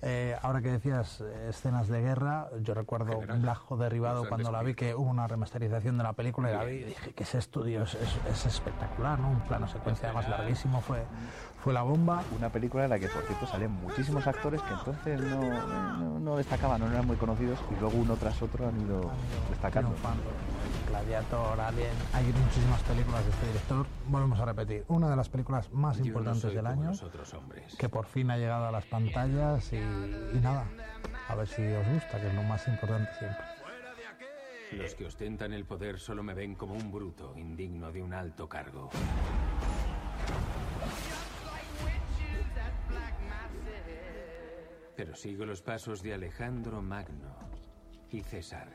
eh, 0.04 0.36
ahora 0.42 0.62
que 0.62 0.72
decías 0.72 1.22
eh, 1.22 1.48
escenas 1.50 1.88
de 1.88 2.02
guerra, 2.02 2.50
yo 2.62 2.74
recuerdo 2.74 3.20
Blajo 3.42 3.78
derribado 3.78 4.22
cuando 4.30 4.52
la 4.52 4.64
vi, 4.64 4.74
que 4.76 4.96
hubo 4.96 5.10
una 5.10 5.28
remasterización 5.28 5.98
de 5.98 6.04
la 6.04 6.14
película 6.14 6.50
y 6.50 6.54
la 6.54 6.64
vi 6.64 6.76
y 6.78 6.84
dije 6.84 7.14
que 7.14 7.24
ese 7.24 7.38
estudio 7.38 7.84
es, 7.84 7.94
es- 7.96 8.20
es 8.30 8.46
espectacular, 8.48 9.20
¿no? 9.20 9.30
Un 9.30 9.42
plano 9.42 9.68
secuencia 9.68 10.08
además 10.10 10.28
larguísimo, 10.30 10.82
fue, 10.82 11.04
fue 11.64 11.74
la 11.74 11.84
bomba. 11.84 12.24
Una 12.38 12.50
película 12.50 12.86
en 12.86 12.90
la 12.90 13.00
que, 13.00 13.08
por 13.08 13.24
cierto, 13.24 13.46
salen 13.46 13.72
muchísimos 13.72 14.26
actores 14.28 14.62
que 14.62 14.74
entonces 14.74 15.22
no, 15.22 15.42
no, 15.98 16.20
no 16.20 16.38
destacaban, 16.38 16.82
no 16.82 16.88
eran 16.88 17.06
muy 17.06 17.16
conocidos 17.18 17.60
y 17.76 17.80
luego 17.80 17.98
uno 17.98 18.16
tras 18.16 18.42
otro 18.42 18.68
han 18.68 18.80
ido 18.82 19.12
destacando. 19.50 19.94
Gladiator, 20.90 21.60
Alien, 21.60 21.96
hay 22.14 22.26
muchísimas 22.26 22.82
películas 22.82 23.24
de 23.24 23.32
este 23.32 23.48
director. 23.48 23.86
Volvemos 24.08 24.40
a 24.40 24.46
repetir, 24.46 24.86
una 24.88 25.10
de 25.10 25.16
las 25.16 25.30
películas 25.30 25.72
más 25.72 25.98
Yo 25.98 26.06
importantes 26.06 26.54
del 26.54 26.68
año, 26.68 26.90
los 26.90 27.04
otros 27.04 27.34
hombres. 27.34 27.76
que 27.76 27.90
por 27.90 28.06
fin 28.06 28.30
ha 28.30 28.38
llegado 28.38 28.66
a 28.66 28.72
las 28.72 28.86
pantallas 28.86 29.72
y, 29.72 29.78
y 29.78 30.40
nada, 30.42 30.66
a 31.30 31.36
ver 31.36 31.48
si 31.48 31.62
os 31.62 31.88
gusta, 31.88 32.20
que 32.20 32.28
es 32.28 32.34
lo 32.34 32.44
más 32.44 32.68
importante 32.68 33.10
siempre. 33.18 33.46
Los 34.74 34.96
que 34.96 35.06
ostentan 35.06 35.54
el 35.54 35.66
poder 35.66 36.00
solo 36.00 36.24
me 36.24 36.34
ven 36.34 36.56
como 36.56 36.74
un 36.74 36.92
bruto, 36.92 37.34
indigno 37.36 37.92
de 37.92 38.02
un 38.02 38.14
alto 38.14 38.48
cargo. 38.48 38.90
Pero 44.96 45.16
sigo 45.16 45.46
los 45.46 45.62
pasos 45.62 46.02
de 46.02 46.14
Alejandro 46.14 46.82
Magno 46.82 47.36
y 48.10 48.22
César. 48.22 48.68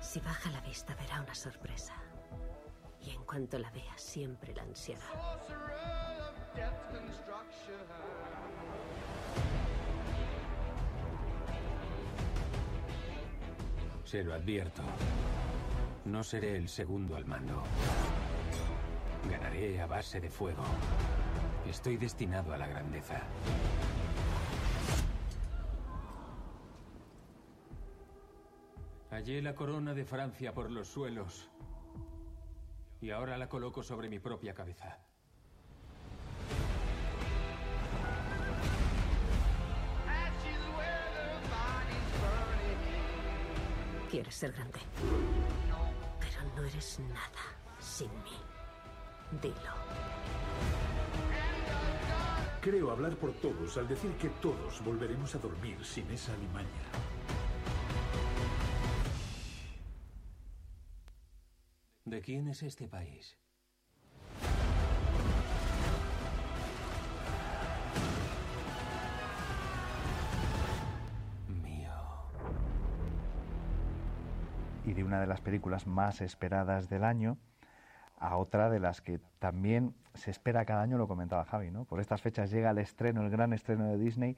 Si 0.00 0.20
baja 0.20 0.50
la 0.50 0.60
vista 0.60 0.94
verá 0.94 1.20
una 1.20 1.34
sorpresa. 1.34 1.94
Y 3.00 3.10
en 3.10 3.24
cuanto 3.24 3.58
la 3.58 3.70
vea, 3.70 3.96
siempre 3.96 4.54
la 4.54 4.62
ansiará. 4.62 5.04
Se 14.04 14.22
lo 14.22 14.34
advierto. 14.34 14.82
No 16.04 16.22
seré 16.22 16.56
el 16.56 16.68
segundo 16.68 17.16
al 17.16 17.24
mando. 17.24 17.62
Ganaré 19.28 19.80
a 19.80 19.86
base 19.86 20.20
de 20.20 20.30
fuego. 20.30 20.62
Estoy 21.68 21.96
destinado 21.96 22.52
a 22.52 22.58
la 22.58 22.66
grandeza. 22.66 23.20
Hallé 29.10 29.40
la 29.42 29.54
corona 29.54 29.94
de 29.94 30.04
Francia 30.04 30.52
por 30.52 30.70
los 30.70 30.88
suelos. 30.88 31.48
Y 33.00 33.10
ahora 33.10 33.38
la 33.38 33.48
coloco 33.48 33.82
sobre 33.82 34.08
mi 34.08 34.18
propia 34.18 34.54
cabeza. 34.54 34.98
Quieres 44.10 44.34
ser 44.34 44.52
grande. 44.52 44.80
Pero 46.20 46.42
no 46.56 46.64
eres 46.64 47.00
nada 47.00 47.44
sin 47.80 48.10
mí. 48.22 48.38
Dilo. 49.42 50.43
Creo 52.64 52.90
hablar 52.90 53.14
por 53.16 53.30
todos 53.34 53.76
al 53.76 53.86
decir 53.86 54.10
que 54.12 54.30
todos 54.40 54.82
volveremos 54.82 55.34
a 55.34 55.38
dormir 55.38 55.76
sin 55.84 56.10
esa 56.10 56.32
alimaña. 56.32 56.66
¿De 62.06 62.22
quién 62.22 62.48
es 62.48 62.62
este 62.62 62.88
país? 62.88 63.36
y 74.86 74.92
de 74.92 75.02
una 75.02 75.18
de 75.18 75.26
las 75.26 75.40
películas 75.40 75.86
más 75.86 76.20
esperadas 76.20 76.90
del 76.90 77.04
año 77.04 77.38
a 78.26 78.36
otra 78.36 78.70
de 78.70 78.80
las 78.80 79.00
que 79.00 79.20
también 79.38 79.94
se 80.14 80.30
espera 80.30 80.64
cada 80.64 80.82
año, 80.82 80.96
lo 80.98 81.08
comentaba 81.08 81.44
Javi, 81.44 81.70
¿no? 81.70 81.84
Por 81.84 82.00
estas 82.00 82.22
fechas 82.22 82.50
llega 82.50 82.70
el 82.70 82.78
estreno, 82.78 83.22
el 83.22 83.30
gran 83.30 83.52
estreno 83.52 83.84
de 83.86 83.98
Disney, 83.98 84.36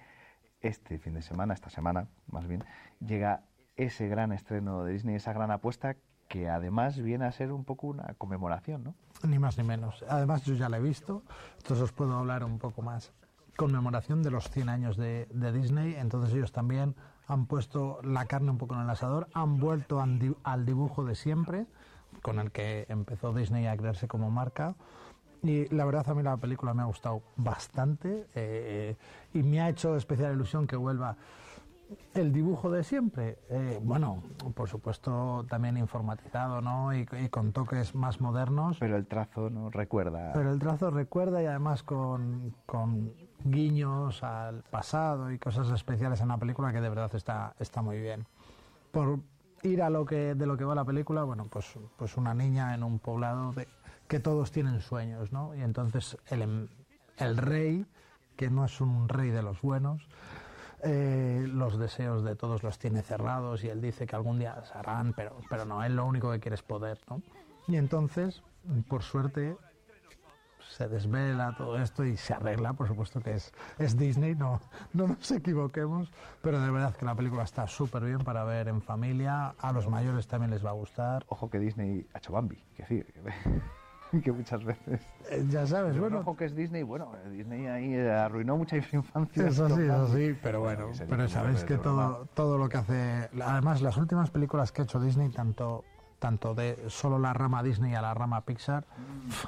este 0.60 0.98
fin 0.98 1.14
de 1.14 1.22
semana, 1.22 1.54
esta 1.54 1.70
semana 1.70 2.08
más 2.28 2.46
bien, 2.46 2.64
llega 3.00 3.42
ese 3.76 4.08
gran 4.08 4.32
estreno 4.32 4.82
de 4.84 4.92
Disney, 4.92 5.14
esa 5.16 5.32
gran 5.32 5.50
apuesta 5.50 5.96
que 6.28 6.48
además 6.48 6.98
viene 7.00 7.26
a 7.26 7.32
ser 7.32 7.52
un 7.52 7.64
poco 7.64 7.86
una 7.86 8.14
conmemoración, 8.18 8.82
¿no? 8.82 8.94
Ni 9.22 9.38
más 9.38 9.56
ni 9.58 9.64
menos. 9.64 10.04
Además, 10.08 10.42
yo 10.44 10.54
ya 10.54 10.68
la 10.68 10.78
he 10.78 10.82
visto, 10.82 11.22
entonces 11.58 11.82
os 11.84 11.92
puedo 11.92 12.16
hablar 12.16 12.42
un 12.42 12.58
poco 12.58 12.82
más. 12.82 13.12
Conmemoración 13.56 14.22
de 14.22 14.30
los 14.30 14.50
100 14.50 14.68
años 14.68 14.96
de, 14.96 15.26
de 15.32 15.52
Disney, 15.52 15.94
entonces 15.94 16.34
ellos 16.34 16.52
también 16.52 16.94
han 17.28 17.46
puesto 17.46 18.00
la 18.02 18.24
carne 18.26 18.50
un 18.50 18.58
poco 18.58 18.74
en 18.74 18.80
el 18.80 18.90
asador, 18.90 19.28
han 19.34 19.58
vuelto 19.58 20.00
al 20.00 20.18
di- 20.18 20.36
al 20.42 20.66
dibujo 20.66 21.04
de 21.04 21.14
siempre, 21.14 21.66
con 22.22 22.38
el 22.38 22.50
que 22.50 22.86
empezó 22.88 23.32
Disney 23.32 23.66
a 23.66 23.76
crearse 23.76 24.08
como 24.08 24.30
marca. 24.30 24.74
Y 25.42 25.68
la 25.74 25.84
verdad 25.84 26.08
a 26.10 26.14
mí 26.14 26.22
la 26.22 26.36
película 26.36 26.74
me 26.74 26.82
ha 26.82 26.86
gustado 26.86 27.22
bastante 27.36 28.26
eh, 28.34 28.96
y 29.34 29.42
me 29.42 29.60
ha 29.60 29.68
hecho 29.68 29.96
especial 29.96 30.32
ilusión 30.32 30.66
que 30.66 30.76
vuelva 30.76 31.16
el 32.14 32.32
dibujo 32.32 32.70
de 32.70 32.82
siempre. 32.82 33.38
Eh, 33.48 33.78
bueno, 33.82 34.22
por 34.54 34.68
supuesto 34.68 35.44
también 35.48 35.76
informatizado, 35.76 36.60
¿no? 36.60 36.94
Y, 36.94 37.06
y 37.20 37.28
con 37.28 37.52
toques 37.52 37.94
más 37.94 38.20
modernos. 38.20 38.78
Pero 38.80 38.96
el 38.96 39.06
trazo 39.06 39.50
no 39.50 39.70
recuerda. 39.70 40.32
Pero 40.32 40.50
el 40.50 40.58
trazo 40.58 40.90
recuerda 40.90 41.42
y 41.42 41.46
además 41.46 41.82
con, 41.82 42.54
con 42.64 43.12
guiños 43.44 44.22
al 44.22 44.62
pasado 44.62 45.30
y 45.30 45.38
cosas 45.38 45.70
especiales 45.70 46.20
en 46.20 46.28
la 46.28 46.38
película 46.38 46.72
que 46.72 46.80
de 46.80 46.88
verdad 46.88 47.14
está, 47.14 47.54
está 47.60 47.82
muy 47.82 48.00
bien. 48.00 48.26
Por 48.90 49.20
ir 49.62 49.82
a 49.82 49.90
lo 49.90 50.04
que 50.04 50.34
de 50.34 50.46
lo 50.46 50.56
que 50.56 50.64
va 50.64 50.74
la 50.74 50.84
película, 50.84 51.24
bueno, 51.24 51.46
pues, 51.50 51.66
pues 51.96 52.16
una 52.16 52.34
niña 52.34 52.74
en 52.74 52.82
un 52.82 52.98
poblado 52.98 53.52
de, 53.52 53.68
que 54.08 54.20
todos 54.20 54.52
tienen 54.52 54.80
sueños, 54.80 55.32
¿no? 55.32 55.54
Y 55.54 55.62
entonces 55.62 56.16
el, 56.28 56.42
em- 56.42 56.68
el 57.18 57.36
rey, 57.36 57.86
que 58.36 58.50
no 58.50 58.64
es 58.64 58.80
un 58.80 59.08
rey 59.08 59.30
de 59.30 59.42
los 59.42 59.60
buenos, 59.62 60.06
eh, 60.82 61.46
los 61.50 61.78
deseos 61.78 62.22
de 62.22 62.36
todos 62.36 62.62
los 62.62 62.78
tiene 62.78 63.02
cerrados 63.02 63.64
y 63.64 63.68
él 63.68 63.80
dice 63.80 64.06
que 64.06 64.14
algún 64.14 64.38
día 64.38 64.62
se 64.64 64.76
harán, 64.76 65.14
pero, 65.14 65.36
pero 65.48 65.64
no, 65.64 65.82
él 65.82 65.96
lo 65.96 66.04
único 66.04 66.30
que 66.30 66.40
quiere 66.40 66.54
es 66.54 66.62
poder, 66.62 66.98
¿no? 67.08 67.22
Y 67.66 67.76
entonces, 67.76 68.42
por 68.88 69.02
suerte, 69.02 69.56
se 70.76 70.88
desvela 70.88 71.54
todo 71.56 71.78
esto 71.78 72.04
y 72.04 72.18
se 72.18 72.34
arregla, 72.34 72.74
por 72.74 72.86
supuesto 72.86 73.20
que 73.20 73.32
es, 73.32 73.50
es 73.78 73.96
Disney, 73.96 74.34
no, 74.34 74.60
no 74.92 75.08
nos 75.08 75.30
equivoquemos, 75.30 76.12
pero 76.42 76.60
de 76.60 76.70
verdad 76.70 76.94
que 76.94 77.06
la 77.06 77.14
película 77.14 77.44
está 77.44 77.66
súper 77.66 78.04
bien 78.04 78.18
para 78.18 78.44
ver 78.44 78.68
en 78.68 78.82
familia, 78.82 79.54
a 79.58 79.72
los 79.72 79.88
mayores 79.88 80.26
también 80.26 80.50
les 80.50 80.64
va 80.64 80.70
a 80.70 80.74
gustar. 80.74 81.24
Ojo 81.28 81.48
que 81.48 81.58
Disney 81.58 82.06
ha 82.12 82.18
hecho 82.18 82.34
Bambi, 82.34 82.62
que 82.74 82.82
decir, 82.82 83.06
que, 84.10 84.20
que 84.20 84.32
muchas 84.32 84.62
veces... 84.64 85.00
Eh, 85.30 85.46
ya 85.48 85.66
sabes, 85.66 85.92
Pero 85.92 86.02
bueno. 86.02 86.18
Ojo 86.18 86.36
que 86.36 86.44
es 86.44 86.54
Disney, 86.54 86.82
bueno, 86.82 87.10
eh, 87.24 87.30
Disney 87.30 87.66
ahí 87.68 87.94
eh, 87.94 88.12
arruinó 88.12 88.58
mucha 88.58 88.76
infancia. 88.76 89.46
Eso 89.46 89.70
sí, 89.70 89.80
eso 89.80 90.14
sí, 90.14 90.36
pero 90.42 90.60
bueno, 90.60 90.90
pero 91.08 91.26
sabéis 91.26 91.64
que 91.64 91.78
todo, 91.78 92.26
todo 92.34 92.58
lo 92.58 92.68
que 92.68 92.76
hace, 92.76 93.30
además 93.42 93.80
las 93.80 93.96
últimas 93.96 94.30
películas 94.30 94.72
que 94.72 94.82
ha 94.82 94.84
hecho 94.84 95.00
Disney, 95.00 95.30
tanto 95.30 95.84
tanto 96.18 96.54
de 96.54 96.84
solo 96.88 97.18
la 97.18 97.32
rama 97.32 97.62
Disney 97.62 97.94
a 97.94 98.02
la 98.02 98.14
rama 98.14 98.40
Pixar, 98.42 98.84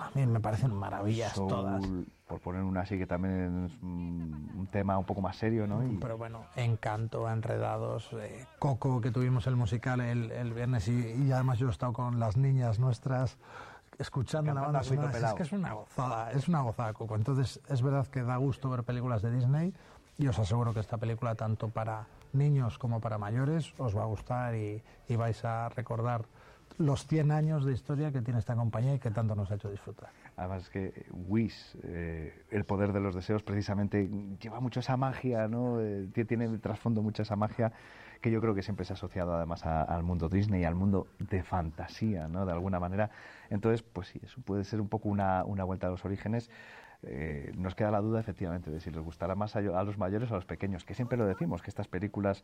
a 0.00 0.10
mí 0.14 0.26
me 0.26 0.40
parecen 0.40 0.74
maravillas 0.74 1.32
Soul, 1.32 1.48
todas. 1.48 1.84
por 2.26 2.40
poner 2.40 2.62
una 2.62 2.82
así 2.82 2.98
que 2.98 3.06
también 3.06 3.66
es 3.66 3.82
un, 3.82 4.68
tema 4.70 4.98
un 4.98 5.04
poco 5.06 5.20
más 5.22 5.36
serio, 5.36 5.66
¿no? 5.66 5.82
Y- 5.82 5.96
Pero 5.96 6.18
bueno, 6.18 6.42
Encanto, 6.56 7.28
Enredados, 7.30 8.10
eh, 8.12 8.46
Coco, 8.58 9.00
que 9.00 9.10
tuvimos 9.10 9.46
el 9.46 9.56
musical 9.56 10.00
el, 10.00 10.30
el 10.30 10.52
viernes 10.52 10.86
y, 10.88 10.92
y 11.26 11.32
además 11.32 11.58
yo 11.58 11.68
he 11.68 11.70
estado 11.70 11.92
con 11.94 12.20
las 12.20 12.36
niñas 12.36 12.78
nuestras 12.78 13.38
escuchando 13.98 14.52
la 14.54 14.60
banda 14.60 14.82
sonora. 14.82 15.34
Que 15.34 15.42
es 15.42 15.52
una 15.52 15.72
gozada, 15.72 16.30
es 16.32 16.48
una 16.48 16.60
gozada 16.60 16.92
Coco. 16.92 17.16
Entonces 17.16 17.60
es 17.68 17.82
verdad 17.82 18.06
que 18.06 18.22
da 18.22 18.36
gusto 18.36 18.68
ver 18.70 18.84
películas 18.84 19.22
de 19.22 19.30
Disney 19.32 19.74
y 20.18 20.26
os 20.28 20.38
aseguro 20.38 20.74
que 20.74 20.80
esta 20.80 20.98
película 20.98 21.34
tanto 21.34 21.68
para 21.68 22.06
niños 22.32 22.78
como 22.78 23.00
para 23.00 23.16
mayores 23.18 23.72
os 23.78 23.96
va 23.96 24.02
a 24.02 24.06
gustar 24.06 24.54
y, 24.54 24.82
y 25.08 25.16
vais 25.16 25.42
a 25.44 25.68
recordar 25.70 26.26
los 26.78 27.06
100 27.06 27.30
años 27.32 27.64
de 27.64 27.72
historia 27.72 28.12
que 28.12 28.22
tiene 28.22 28.38
esta 28.38 28.54
compañía 28.54 28.94
y 28.94 28.98
que 28.98 29.10
tanto 29.10 29.34
nos 29.34 29.50
ha 29.50 29.56
hecho 29.56 29.70
disfrutar. 29.70 30.10
Además 30.36 30.70
que 30.70 31.06
Wish, 31.12 31.76
eh, 31.82 32.44
el 32.50 32.64
poder 32.64 32.92
de 32.92 33.00
los 33.00 33.14
deseos, 33.14 33.42
precisamente 33.42 34.08
lleva 34.40 34.60
mucho 34.60 34.80
esa 34.80 34.96
magia, 34.96 35.48
¿no? 35.48 35.80
Eh, 35.80 36.08
tie- 36.14 36.26
tiene 36.26 36.48
de 36.48 36.58
trasfondo 36.58 37.02
mucha 37.02 37.22
esa 37.22 37.36
magia 37.36 37.72
que 38.20 38.30
yo 38.32 38.40
creo 38.40 38.54
que 38.54 38.62
siempre 38.62 38.84
se 38.84 38.92
ha 38.92 38.94
asociado 38.94 39.34
además 39.34 39.64
al 39.64 40.02
mundo 40.02 40.28
Disney, 40.28 40.64
al 40.64 40.74
mundo 40.74 41.06
de 41.18 41.42
fantasía, 41.44 42.26
¿no? 42.26 42.46
De 42.46 42.52
alguna 42.52 42.80
manera. 42.80 43.10
Entonces, 43.50 43.82
pues 43.82 44.08
sí, 44.08 44.20
eso 44.24 44.40
puede 44.44 44.64
ser 44.64 44.80
un 44.80 44.88
poco 44.88 45.08
una, 45.08 45.44
una 45.44 45.62
vuelta 45.64 45.86
a 45.86 45.90
los 45.90 46.04
orígenes. 46.04 46.50
Eh, 47.04 47.52
nos 47.56 47.74
queda 47.76 47.90
la 47.92 48.00
duda, 48.00 48.18
efectivamente, 48.18 48.70
de 48.72 48.80
si 48.80 48.90
les 48.90 49.00
gustará 49.00 49.34
más 49.36 49.54
a, 49.54 49.60
a 49.60 49.84
los 49.84 49.98
mayores 49.98 50.30
o 50.30 50.34
a 50.34 50.36
los 50.38 50.44
pequeños, 50.46 50.84
que 50.84 50.94
siempre 50.94 51.16
lo 51.16 51.26
decimos, 51.26 51.62
que 51.62 51.70
estas 51.70 51.86
películas 51.86 52.42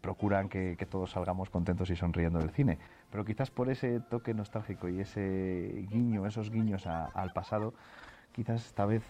procuran 0.00 0.48
que, 0.48 0.76
que 0.78 0.86
todos 0.86 1.10
salgamos 1.10 1.50
contentos 1.50 1.90
y 1.90 1.96
sonriendo 1.96 2.38
del 2.38 2.50
cine. 2.50 2.78
Pero 3.10 3.24
quizás 3.24 3.50
por 3.50 3.68
ese 3.68 4.00
toque 4.00 4.32
nostálgico 4.34 4.88
y 4.88 5.00
ese 5.00 5.86
guiño, 5.90 6.26
esos 6.26 6.50
guiños 6.50 6.86
a- 6.86 7.06
al 7.06 7.32
pasado, 7.32 7.74
quizás 8.32 8.64
esta 8.64 8.86
vez 8.86 9.02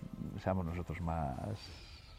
seamos 0.43 0.66
nosotros 0.66 1.01
más, 1.01 1.36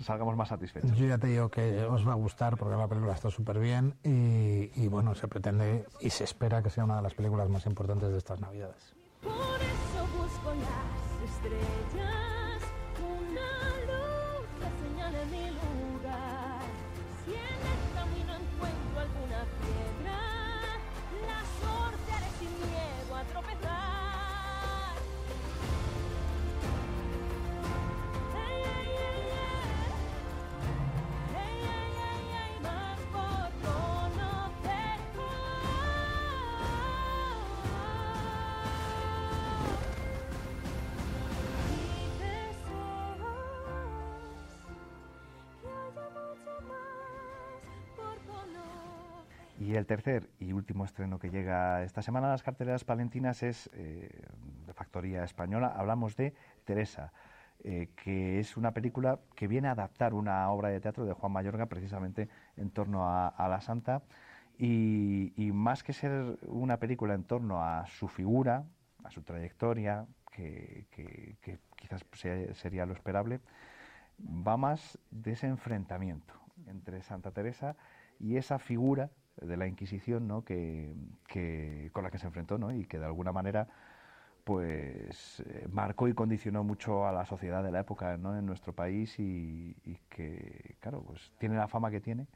salgamos 0.02 0.38
más 0.38 0.48
satisfechos. 0.48 0.98
Yo 0.98 1.06
ya 1.06 1.18
te 1.18 1.28
digo 1.28 1.50
que 1.50 1.84
os 1.84 2.08
va 2.08 2.14
a 2.14 2.16
gustar 2.16 2.56
porque 2.56 2.78
la 2.78 2.88
película 2.88 3.14
está 3.14 3.30
súper 3.30 3.60
bien 3.60 3.94
y, 4.06 4.72
y 4.82 4.88
bueno, 4.88 5.16
se 5.16 5.28
pretende 5.28 5.86
y 6.00 6.10
se 6.12 6.24
espera 6.24 6.64
que 6.64 6.70
sea 6.70 6.86
una 6.86 6.96
de 6.96 7.02
las 7.02 7.14
películas 7.14 7.50
más 7.50 7.66
importantes 7.66 8.10
de 8.10 8.18
estas 8.18 8.40
navidades. 8.40 8.96
Por 9.22 9.32
eso 9.34 10.18
busco 10.18 10.52
las 10.54 11.30
estrellas, 11.30 12.27
Y 49.60 49.76
el 49.76 49.88
tercer 49.88 50.30
y 50.40 50.54
último 50.54 50.86
estreno 50.86 51.18
que 51.18 51.32
llega 51.32 51.84
esta 51.84 52.04
semana 52.04 52.28
a 52.28 52.32
las 52.32 52.44
carteleras 52.44 52.84
palentinas 52.84 53.42
es 53.42 53.70
eh, 53.74 54.08
de 54.68 54.74
factoría 54.74 55.24
española. 55.24 55.74
Hablamos 55.76 56.16
de 56.16 56.36
Teresa, 56.64 57.12
eh, 57.64 57.90
que 57.96 58.40
es 58.40 58.56
una 58.56 58.72
película 58.72 59.20
que 59.36 59.48
viene 59.48 59.68
a 59.68 59.72
adaptar 59.72 60.14
una 60.14 60.48
obra 60.52 60.70
de 60.70 60.80
teatro 60.80 61.06
de 61.06 61.14
Juan 61.14 61.32
Mayorga 61.32 61.66
precisamente 61.66 62.30
en 62.56 62.70
torno 62.70 63.10
a, 63.10 63.48
la 63.50 63.60
Santa. 63.62 64.04
Y, 64.60 65.52
más 65.54 65.84
que 65.84 65.94
ser 65.94 66.38
una 66.48 66.78
película 66.78 67.16
en 67.16 67.24
torno 67.24 67.64
a 67.64 67.88
su 67.88 68.08
figura, 68.08 68.64
a 69.04 69.10
su 69.10 69.24
trayectoria, 69.24 70.06
que, 70.32 70.86
quizás 71.76 72.06
sería 72.54 72.86
lo 72.86 72.94
esperable, 72.94 73.40
va 74.20 74.56
más 74.56 75.00
de 75.10 75.32
ese 75.32 75.48
enfrentamiento 75.48 76.36
entre 76.68 77.02
Santa 77.02 77.32
Teresa 77.32 77.76
y 78.20 78.38
esa 78.38 78.60
figura 78.60 79.10
de 79.42 79.58
la 79.58 79.68
Inquisición 79.68 80.28
¿no? 80.28 80.44
que, 80.44 80.94
que- 81.28 81.90
con 81.94 82.04
la 82.04 82.12
que 82.12 82.18
se 82.18 82.28
enfrentó 82.28 82.58
¿no? 82.58 82.74
y 82.74 82.86
que 82.86 83.00
de 83.00 83.06
alguna 83.06 83.32
manera 83.32 83.68
pues 84.44 85.42
eh, 85.46 85.68
marcó 85.72 86.08
y 86.08 86.14
condicionó 86.14 86.64
mucho 86.64 87.06
a 87.06 87.12
la 87.12 87.26
sociedad 87.26 87.64
de 87.64 87.72
la 87.72 87.82
época 87.82 88.18
¿no? 88.18 88.38
en 88.38 88.46
nuestro 88.46 88.74
país 88.74 89.20
y, 89.20 89.76
y 89.84 89.98
que 90.10 90.76
claro 90.80 91.04
pues 91.06 91.32
tiene 91.38 91.56
la 91.58 91.68
fama 91.68 91.92
que 91.92 92.00
tiene 92.00 92.28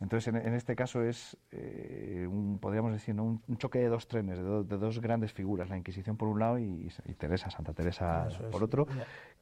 entonces 0.00 0.34
en, 0.34 0.36
en 0.44 0.54
este 0.54 0.74
caso 0.74 1.02
es 1.02 1.36
eh, 1.52 2.26
un, 2.28 2.58
podríamos 2.58 2.92
decir 2.92 3.14
¿no? 3.14 3.22
un, 3.24 3.42
un 3.46 3.56
choque 3.56 3.78
de 3.78 3.86
dos 3.88 4.08
trenes 4.08 4.36
de, 4.38 4.42
do- 4.44 4.64
de 4.64 4.76
dos 4.78 5.00
grandes 5.00 5.32
figuras 5.32 5.70
la 5.70 5.76
Inquisición 5.76 6.16
por 6.16 6.26
un 6.28 6.40
lado 6.40 6.58
y, 6.58 6.90
y 7.04 7.14
Teresa 7.14 7.50
Santa 7.50 7.72
Teresa 7.72 8.28
por 8.50 8.64
otro 8.64 8.86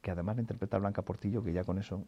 que 0.01 0.11
además 0.11 0.35
la 0.35 0.41
interpreta 0.43 0.77
Blanca 0.77 1.01
Portillo 1.01 1.43
que 1.43 1.51
ya 1.51 1.63
con 1.63 1.79
eso 1.79 2.05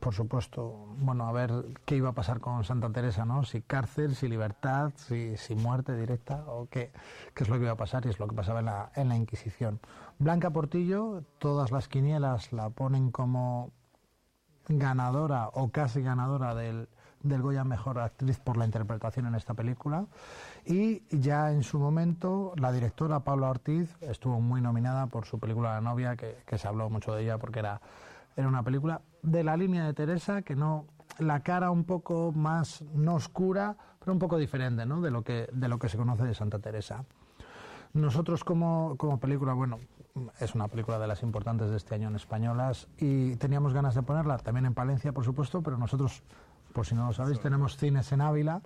Por 0.00 0.12
supuesto, 0.12 0.88
bueno, 0.98 1.28
a 1.28 1.32
ver 1.32 1.52
qué 1.84 1.94
iba 1.94 2.08
a 2.08 2.12
pasar 2.12 2.40
con 2.40 2.64
Santa 2.64 2.90
Teresa, 2.90 3.24
¿no? 3.24 3.44
Si 3.44 3.62
cárcel, 3.62 4.16
si 4.16 4.26
libertad, 4.26 4.90
si, 4.96 5.36
si 5.36 5.54
muerte 5.54 5.96
directa, 5.96 6.44
o 6.48 6.66
qué, 6.68 6.90
qué 7.32 7.44
es 7.44 7.48
lo 7.48 7.56
que 7.56 7.62
iba 7.62 7.72
a 7.72 7.76
pasar 7.76 8.04
y 8.04 8.08
es 8.08 8.18
lo 8.18 8.26
que 8.26 8.34
pasaba 8.34 8.58
en 8.58 8.66
la, 8.66 8.90
en 8.96 9.08
la 9.08 9.16
Inquisición. 9.16 9.78
Blanca 10.18 10.50
Portillo, 10.50 11.22
todas 11.38 11.70
las 11.70 11.86
quinielas 11.86 12.52
la 12.52 12.70
ponen 12.70 13.12
como 13.12 13.70
ganadora 14.68 15.48
o 15.54 15.68
casi 15.70 16.02
ganadora 16.02 16.56
del, 16.56 16.88
del 17.22 17.40
Goya 17.40 17.62
Mejor 17.62 18.00
Actriz 18.00 18.40
por 18.40 18.56
la 18.56 18.64
interpretación 18.64 19.26
en 19.26 19.36
esta 19.36 19.54
película. 19.54 20.06
Y 20.64 21.02
ya 21.16 21.52
en 21.52 21.62
su 21.62 21.78
momento, 21.78 22.52
la 22.56 22.72
directora 22.72 23.20
Paula 23.20 23.48
Ortiz 23.48 23.96
estuvo 24.00 24.40
muy 24.40 24.60
nominada 24.60 25.06
por 25.06 25.24
su 25.24 25.38
película 25.38 25.74
La 25.74 25.80
novia, 25.80 26.16
que, 26.16 26.42
que 26.44 26.58
se 26.58 26.66
habló 26.66 26.90
mucho 26.90 27.14
de 27.14 27.22
ella 27.22 27.38
porque 27.38 27.60
era, 27.60 27.80
era 28.38 28.46
una 28.46 28.62
película 28.62 29.02
de 29.22 29.42
la 29.42 29.56
línea 29.56 29.84
de 29.84 29.92
Teresa, 29.94 30.42
que 30.42 30.54
no 30.54 30.86
la 31.18 31.40
cara 31.40 31.72
un 31.72 31.82
poco 31.82 32.30
más, 32.30 32.82
no 32.94 33.16
oscura, 33.16 33.76
pero 33.98 34.12
un 34.12 34.20
poco 34.20 34.38
diferente 34.38 34.86
¿no? 34.86 35.00
de, 35.00 35.10
lo 35.10 35.22
que, 35.22 35.48
de 35.52 35.68
lo 35.68 35.80
que 35.80 35.88
se 35.88 35.96
conoce 35.96 36.22
de 36.22 36.34
Santa 36.34 36.60
Teresa. 36.60 37.04
Nosotros 37.94 38.44
como, 38.44 38.94
como 38.96 39.18
película, 39.18 39.54
bueno, 39.54 39.78
es 40.38 40.54
una 40.54 40.68
película 40.68 41.00
de 41.00 41.08
las 41.08 41.24
importantes 41.24 41.70
de 41.70 41.76
este 41.76 41.96
año 41.96 42.06
en 42.06 42.14
españolas 42.14 42.86
y 42.96 43.34
teníamos 43.36 43.74
ganas 43.74 43.96
de 43.96 44.02
ponerla 44.02 44.38
también 44.38 44.66
en 44.66 44.74
Palencia, 44.74 45.10
por 45.10 45.24
supuesto, 45.24 45.60
pero 45.60 45.76
nosotros, 45.76 46.22
por 46.72 46.86
si 46.86 46.94
no 46.94 47.06
lo 47.06 47.12
sabéis, 47.12 47.40
tenemos 47.40 47.76
cines 47.76 48.12
en 48.12 48.20
Ávila 48.20 48.62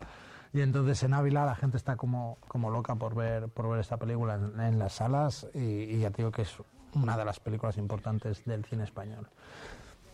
y 0.52 0.60
entonces 0.60 1.02
en 1.02 1.14
Ávila 1.14 1.46
la 1.46 1.54
gente 1.54 1.78
está 1.78 1.96
como, 1.96 2.36
como 2.46 2.68
loca 2.68 2.94
por 2.96 3.14
ver, 3.14 3.48
por 3.48 3.70
ver 3.70 3.80
esta 3.80 3.96
película 3.96 4.34
en, 4.34 4.60
en 4.60 4.78
las 4.78 4.92
salas 4.92 5.48
y, 5.54 5.60
y 5.60 6.00
ya 6.00 6.10
te 6.10 6.18
digo 6.18 6.30
que 6.30 6.42
es 6.42 6.58
una 6.94 7.16
de 7.16 7.24
las 7.24 7.40
películas 7.40 7.76
importantes 7.78 8.44
del 8.44 8.64
cine 8.64 8.84
español. 8.84 9.28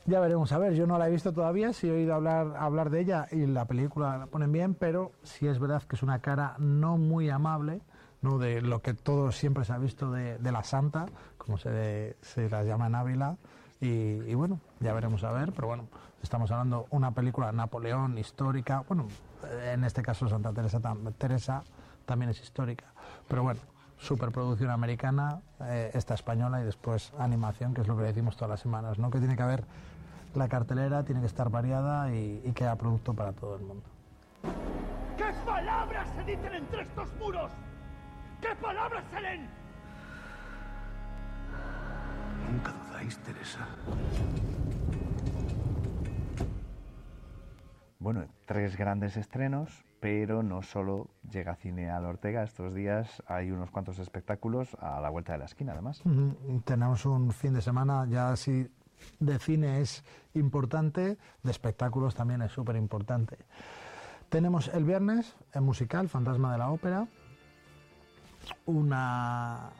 Ya 0.06 0.20
veremos, 0.20 0.52
a 0.52 0.58
ver, 0.58 0.72
yo 0.74 0.86
no 0.86 0.96
la 0.96 1.08
he 1.08 1.10
visto 1.10 1.32
todavía, 1.34 1.74
sí 1.74 1.86
he 1.86 1.92
oído 1.92 2.14
hablar, 2.14 2.54
hablar 2.58 2.88
de 2.88 3.00
ella 3.00 3.26
y 3.30 3.44
la 3.44 3.66
película 3.66 4.16
la 4.16 4.26
ponen 4.26 4.50
bien, 4.50 4.74
pero 4.74 5.12
sí 5.22 5.46
es 5.46 5.58
verdad 5.58 5.82
que 5.82 5.96
es 5.96 6.02
una 6.02 6.20
cara 6.20 6.54
no 6.58 6.96
muy 6.96 7.28
amable, 7.28 7.82
¿no? 8.22 8.38
de 8.38 8.62
lo 8.62 8.80
que 8.80 8.94
todo 8.94 9.30
siempre 9.32 9.66
se 9.66 9.74
ha 9.74 9.78
visto 9.78 10.10
de, 10.10 10.38
de 10.38 10.52
la 10.52 10.64
santa, 10.64 11.06
como 11.36 11.58
se, 11.58 12.16
se 12.22 12.48
la 12.48 12.64
llama 12.64 12.86
en 12.86 12.94
Ávila, 12.94 13.36
y, 13.82 13.86
y 13.86 14.34
bueno, 14.34 14.60
ya 14.80 14.94
veremos 14.94 15.24
a 15.24 15.30
ver, 15.30 15.52
pero 15.52 15.68
bueno, 15.68 15.84
estamos 16.22 16.50
hablando 16.50 16.86
una 16.88 17.10
película 17.10 17.52
Napoleón 17.52 18.16
histórica, 18.16 18.84
bueno, 18.88 19.08
en 19.62 19.84
este 19.84 20.00
caso 20.00 20.26
Santa 20.26 20.54
Teresa, 20.54 20.80
Teresa 21.18 21.62
también 22.06 22.30
es 22.30 22.40
histórica, 22.40 22.86
pero 23.28 23.42
bueno, 23.42 23.60
superproducción 23.98 24.70
americana, 24.70 25.40
eh, 25.60 25.90
esta 25.94 26.14
española 26.14 26.60
y 26.60 26.64
después 26.64 27.12
animación, 27.18 27.74
que 27.74 27.82
es 27.82 27.88
lo 27.88 27.96
que 27.96 28.04
decimos 28.04 28.36
todas 28.36 28.50
las 28.50 28.60
semanas, 28.60 28.98
¿no? 28.98 29.10
que 29.10 29.18
tiene 29.18 29.36
que 29.36 29.42
haber 29.42 29.64
la 30.34 30.48
cartelera, 30.48 31.04
tiene 31.04 31.20
que 31.20 31.26
estar 31.26 31.50
variada 31.50 32.12
y, 32.12 32.42
y 32.44 32.52
que 32.52 32.64
haya 32.64 32.76
producto 32.76 33.14
para 33.14 33.32
todo 33.32 33.56
el 33.56 33.62
mundo. 33.62 33.84
¿Qué 35.16 35.32
palabras 35.44 36.08
se 36.14 36.24
dicen 36.24 36.54
entre 36.54 36.82
estos 36.82 37.12
muros? 37.16 37.50
¿Qué 38.40 38.54
palabras 38.62 39.04
se 39.12 39.20
leen? 39.20 39.48
Nunca 42.50 42.72
dudáis, 42.72 43.18
Teresa. 43.18 43.66
Bueno, 47.98 48.24
tres 48.46 48.76
grandes 48.76 49.16
estrenos, 49.16 49.84
pero 50.00 50.42
no 50.42 50.62
solo 50.62 51.08
llega 51.30 51.56
cine 51.56 51.90
al 51.90 52.04
Ortega. 52.04 52.42
Estos 52.42 52.74
días 52.74 53.22
hay 53.26 53.50
unos 53.50 53.70
cuantos 53.70 53.98
espectáculos 53.98 54.76
a 54.80 55.00
la 55.00 55.10
vuelta 55.10 55.32
de 55.32 55.38
la 55.38 55.44
esquina, 55.46 55.72
además. 55.72 56.02
Tenemos 56.64 57.04
un 57.06 57.32
fin 57.32 57.54
de 57.54 57.62
semana 57.62 58.06
ya 58.08 58.36
si 58.36 58.70
de 59.20 59.38
cine 59.38 59.80
es 59.80 60.04
importante, 60.34 61.18
de 61.42 61.50
espectáculos 61.50 62.14
también 62.14 62.42
es 62.42 62.52
súper 62.52 62.76
importante. 62.76 63.38
Tenemos 64.28 64.68
el 64.68 64.84
viernes 64.84 65.34
el 65.52 65.62
musical 65.62 66.08
Fantasma 66.08 66.52
de 66.52 66.58
la 66.58 66.70
Ópera, 66.70 67.08
una, 68.66 69.70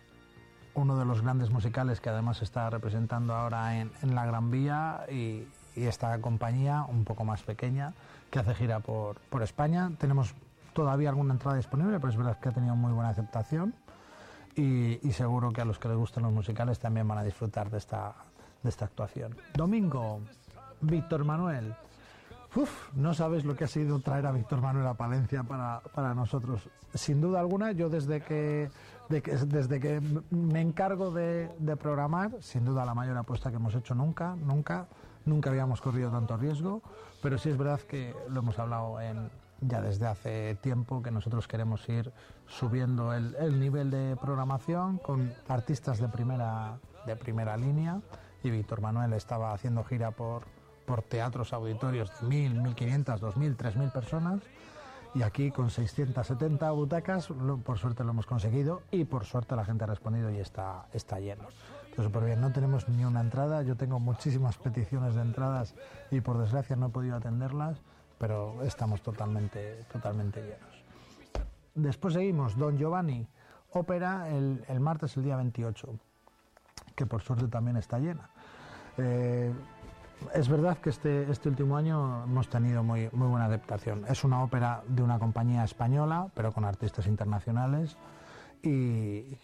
uno 0.74 0.98
de 0.98 1.04
los 1.04 1.22
grandes 1.22 1.50
musicales 1.50 2.00
que 2.00 2.08
además 2.08 2.42
está 2.42 2.70
representando 2.70 3.34
ahora 3.34 3.78
en, 3.78 3.92
en 4.02 4.14
la 4.14 4.26
Gran 4.26 4.50
Vía 4.50 5.04
y, 5.10 5.46
y 5.76 5.84
esta 5.84 6.20
compañía 6.20 6.84
un 6.88 7.04
poco 7.04 7.24
más 7.24 7.42
pequeña 7.42 7.92
que 8.30 8.38
hace 8.38 8.54
gira 8.54 8.80
por, 8.80 9.16
por 9.30 9.42
España. 9.42 9.90
Tenemos 9.98 10.34
todavía 10.72 11.08
alguna 11.08 11.34
entrada 11.34 11.56
disponible, 11.56 11.98
pero 11.98 12.10
es 12.10 12.16
verdad 12.16 12.38
que 12.38 12.48
ha 12.48 12.52
tenido 12.52 12.76
muy 12.76 12.92
buena 12.92 13.10
aceptación 13.10 13.74
y, 14.54 14.98
seguro 15.12 15.52
que 15.52 15.60
a 15.60 15.64
los 15.64 15.78
que 15.78 15.88
les 15.88 15.96
gustan 15.96 16.24
los 16.24 16.32
musicales 16.32 16.78
también 16.78 17.06
van 17.06 17.18
a 17.18 17.22
disfrutar 17.22 17.70
de 17.70 17.78
esta, 17.78 18.14
de 18.62 18.68
esta 18.68 18.84
actuación. 18.86 19.36
Domingo, 19.54 20.20
Víctor 20.80 21.24
Manuel. 21.24 21.74
Uf, 22.56 22.92
no 22.94 23.12
sabes 23.14 23.44
lo 23.44 23.54
que 23.54 23.64
ha 23.64 23.68
sido 23.68 24.00
traer 24.00 24.26
a 24.26 24.32
Víctor 24.32 24.60
Manuel 24.60 24.86
a 24.86 24.94
Palencia 24.94 25.42
para, 25.44 25.80
para 25.94 26.14
nosotros. 26.14 26.68
Sin 26.94 27.20
duda 27.20 27.40
alguna, 27.40 27.72
yo 27.72 27.88
desde 27.88 28.20
que, 28.22 28.70
de 29.08 29.22
que- 29.22 29.36
desde 29.36 29.78
que 29.78 30.00
me 30.30 30.60
encargo 30.60 31.10
de, 31.12 31.50
de 31.58 31.76
programar, 31.76 32.32
sin 32.40 32.64
duda 32.64 32.84
la 32.86 32.94
mayor 32.94 33.16
apuesta 33.18 33.50
que 33.50 33.56
hemos 33.56 33.74
hecho 33.74 33.94
nunca, 33.94 34.34
nunca, 34.34 34.86
nunca 35.28 35.50
habíamos 35.50 35.80
corrido 35.80 36.10
tanto 36.10 36.36
riesgo, 36.36 36.82
pero 37.22 37.38
sí 37.38 37.50
es 37.50 37.56
verdad 37.56 37.80
que 37.80 38.14
lo 38.28 38.40
hemos 38.40 38.58
hablado 38.58 38.98
ya 39.60 39.80
desde 39.80 40.06
hace 40.06 40.54
tiempo, 40.56 41.02
que 41.02 41.10
nosotros 41.10 41.46
queremos 41.48 41.88
ir 41.88 42.12
subiendo 42.46 43.12
el, 43.12 43.34
el 43.36 43.60
nivel 43.60 43.90
de 43.90 44.16
programación 44.20 44.98
con 44.98 45.32
artistas 45.48 45.98
de 45.98 46.08
primera, 46.08 46.78
de 47.06 47.16
primera 47.16 47.56
línea 47.56 48.00
y 48.42 48.50
Víctor 48.50 48.80
Manuel 48.80 49.12
estaba 49.12 49.52
haciendo 49.52 49.84
gira 49.84 50.10
por, 50.10 50.44
teatros 51.08 51.52
auditorios 51.52 52.10
de 52.20 52.26
1.000, 52.28 52.74
1.500, 52.74 53.20
2.000, 53.20 53.56
3.000 53.56 53.92
personas 53.92 54.40
y 55.14 55.22
aquí 55.22 55.50
con 55.50 55.70
670 55.70 56.70
butacas, 56.70 57.28
por 57.62 57.78
suerte 57.78 58.04
lo 58.04 58.10
hemos 58.10 58.24
conseguido 58.24 58.82
y 58.90 59.04
por 59.04 59.26
suerte 59.26 59.54
la 59.54 59.66
gente 59.66 59.84
ha 59.84 59.86
respondido 59.86 60.30
y 60.30 60.38
está, 60.38 60.86
está 60.94 61.20
lleno. 61.20 61.44
Entonces, 61.98 62.14
súper 62.14 62.28
bien, 62.28 62.40
no 62.40 62.52
tenemos 62.52 62.88
ni 62.88 63.04
una 63.04 63.20
entrada, 63.20 63.62
yo 63.62 63.74
tengo 63.74 63.98
muchísimas 63.98 64.56
peticiones 64.56 65.16
de 65.16 65.22
entradas 65.22 65.74
y 66.12 66.20
por 66.20 66.38
desgracia 66.38 66.76
no 66.76 66.86
he 66.86 66.90
podido 66.90 67.16
atenderlas, 67.16 67.82
pero 68.18 68.62
estamos 68.62 69.02
totalmente, 69.02 69.84
totalmente 69.90 70.40
llenos. 70.40 70.84
Después 71.74 72.14
seguimos, 72.14 72.56
Don 72.56 72.78
Giovanni, 72.78 73.26
ópera 73.72 74.28
el, 74.28 74.64
el 74.68 74.78
martes, 74.78 75.16
el 75.16 75.24
día 75.24 75.34
28, 75.34 75.88
que 76.94 77.04
por 77.04 77.20
suerte 77.20 77.48
también 77.48 77.76
está 77.76 77.98
llena. 77.98 78.30
Eh, 78.96 79.52
es 80.34 80.48
verdad 80.48 80.78
que 80.78 80.90
este, 80.90 81.28
este 81.28 81.48
último 81.48 81.76
año 81.76 82.22
hemos 82.22 82.48
tenido 82.48 82.84
muy, 82.84 83.08
muy 83.10 83.26
buena 83.26 83.46
adaptación. 83.46 84.04
Es 84.06 84.22
una 84.22 84.44
ópera 84.44 84.84
de 84.86 85.02
una 85.02 85.18
compañía 85.18 85.64
española, 85.64 86.28
pero 86.32 86.52
con 86.52 86.64
artistas 86.64 87.08
internacionales 87.08 87.96
y 88.62 89.36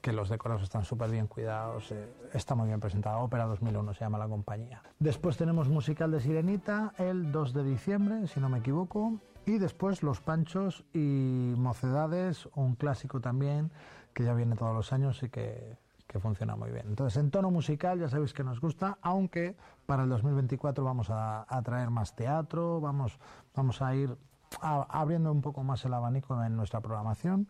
que 0.00 0.12
los 0.12 0.28
decorados 0.28 0.62
están 0.62 0.84
súper 0.84 1.10
bien 1.10 1.26
cuidados, 1.26 1.90
eh, 1.92 2.08
está 2.32 2.54
muy 2.54 2.68
bien 2.68 2.80
presentada. 2.80 3.18
Ópera 3.18 3.44
2001 3.46 3.94
se 3.94 4.00
llama 4.00 4.18
la 4.18 4.28
compañía. 4.28 4.82
Después 4.98 5.36
tenemos 5.36 5.68
musical 5.68 6.10
de 6.10 6.20
Sirenita 6.20 6.94
el 6.98 7.32
2 7.32 7.52
de 7.52 7.64
diciembre, 7.64 8.26
si 8.28 8.40
no 8.40 8.48
me 8.48 8.58
equivoco. 8.58 9.14
Y 9.44 9.58
después 9.58 10.02
Los 10.04 10.20
Panchos 10.20 10.84
y 10.94 11.54
Mocedades, 11.56 12.48
un 12.54 12.76
clásico 12.76 13.20
también 13.20 13.72
que 14.14 14.22
ya 14.24 14.34
viene 14.34 14.54
todos 14.54 14.74
los 14.74 14.92
años 14.92 15.20
y 15.24 15.28
que, 15.30 15.76
que 16.06 16.20
funciona 16.20 16.54
muy 16.54 16.70
bien. 16.70 16.86
Entonces, 16.86 17.20
en 17.20 17.30
tono 17.30 17.50
musical 17.50 17.98
ya 17.98 18.08
sabéis 18.08 18.32
que 18.34 18.44
nos 18.44 18.60
gusta, 18.60 18.98
aunque 19.02 19.56
para 19.86 20.04
el 20.04 20.08
2024 20.10 20.84
vamos 20.84 21.10
a, 21.10 21.44
a 21.48 21.62
traer 21.62 21.90
más 21.90 22.14
teatro, 22.14 22.80
vamos, 22.80 23.18
vamos 23.56 23.82
a 23.82 23.94
ir 23.96 24.16
a- 24.60 24.86
abriendo 25.00 25.32
un 25.32 25.40
poco 25.40 25.64
más 25.64 25.84
el 25.84 25.94
abanico 25.94 26.40
en 26.44 26.56
nuestra 26.56 26.80
programación. 26.80 27.48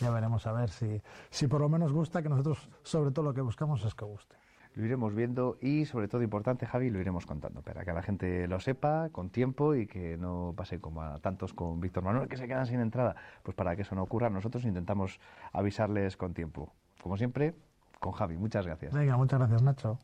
Ya 0.00 0.10
veremos 0.10 0.46
a 0.46 0.52
ver 0.52 0.70
si, 0.70 1.00
si 1.30 1.46
por 1.46 1.60
lo 1.60 1.68
menos 1.68 1.92
gusta, 1.92 2.22
que 2.22 2.28
nosotros 2.28 2.68
sobre 2.82 3.10
todo 3.10 3.24
lo 3.24 3.34
que 3.34 3.40
buscamos 3.40 3.84
es 3.84 3.94
que 3.94 4.04
guste. 4.04 4.36
Lo 4.74 4.86
iremos 4.86 5.14
viendo 5.14 5.58
y, 5.60 5.84
sobre 5.84 6.08
todo 6.08 6.22
importante, 6.22 6.66
Javi, 6.66 6.88
lo 6.88 6.98
iremos 6.98 7.26
contando 7.26 7.60
para 7.60 7.84
que 7.84 7.92
la 7.92 8.02
gente 8.02 8.48
lo 8.48 8.58
sepa 8.58 9.10
con 9.10 9.28
tiempo 9.28 9.74
y 9.74 9.86
que 9.86 10.16
no 10.16 10.54
pase 10.56 10.80
como 10.80 11.02
a 11.02 11.18
tantos 11.18 11.52
con 11.52 11.78
Víctor 11.78 12.02
Manuel 12.02 12.26
que 12.26 12.38
se 12.38 12.48
quedan 12.48 12.66
sin 12.66 12.80
entrada. 12.80 13.14
Pues 13.42 13.54
para 13.54 13.76
que 13.76 13.82
eso 13.82 13.94
no 13.94 14.02
ocurra, 14.02 14.30
nosotros 14.30 14.64
intentamos 14.64 15.20
avisarles 15.52 16.16
con 16.16 16.32
tiempo. 16.32 16.72
Como 17.02 17.18
siempre, 17.18 17.54
con 18.00 18.12
Javi. 18.12 18.38
Muchas 18.38 18.66
gracias. 18.66 18.94
Venga, 18.94 19.18
muchas 19.18 19.40
gracias 19.40 19.62
Nacho. 19.62 19.98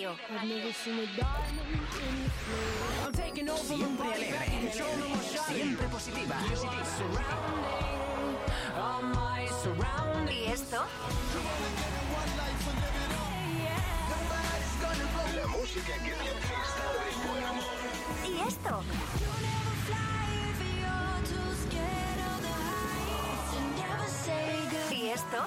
Radio. 0.00 0.16
Siempre 3.66 4.14
alegre, 4.14 4.72
siempre 5.48 5.86
positiva. 5.88 6.36
¿Y 10.30 10.44
esto? 10.46 10.84
La 15.36 15.46
música 15.48 15.92
que 15.92 16.10
te 16.10 16.14
hace 16.14 16.54
estar 16.64 16.92
de 16.94 17.10
buen 17.28 17.44
humor. 17.50 17.64
¿Y 18.26 18.48
esto? 18.48 18.82
¿Y 24.90 25.08
esto? 25.08 25.46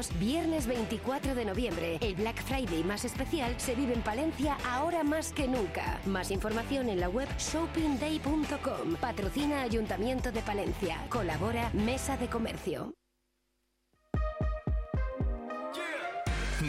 Viernes 0.19 0.67
24 0.67 1.35
de 1.35 1.45
noviembre. 1.45 1.97
El 2.01 2.15
Black 2.15 2.43
Friday 2.43 2.83
más 2.83 3.05
especial 3.05 3.53
se 3.57 3.75
vive 3.75 3.93
en 3.93 4.01
Palencia 4.01 4.57
ahora 4.67 5.03
más 5.03 5.31
que 5.33 5.47
nunca. 5.47 5.99
Más 6.05 6.31
información 6.31 6.89
en 6.89 6.99
la 6.99 7.09
web 7.09 7.27
shoppingday.com. 7.37 8.95
Patrocina 8.99 9.61
Ayuntamiento 9.61 10.31
de 10.31 10.41
Palencia. 10.41 10.97
Colabora 11.09 11.69
Mesa 11.73 12.17
de 12.17 12.27
Comercio. 12.27 12.93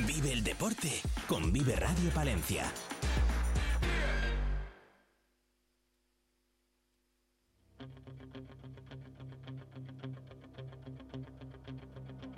Vive 0.06 0.32
el 0.32 0.42
deporte 0.42 0.90
con 1.26 1.52
Vive 1.52 1.76
Radio 1.76 2.10
Palencia. 2.14 2.64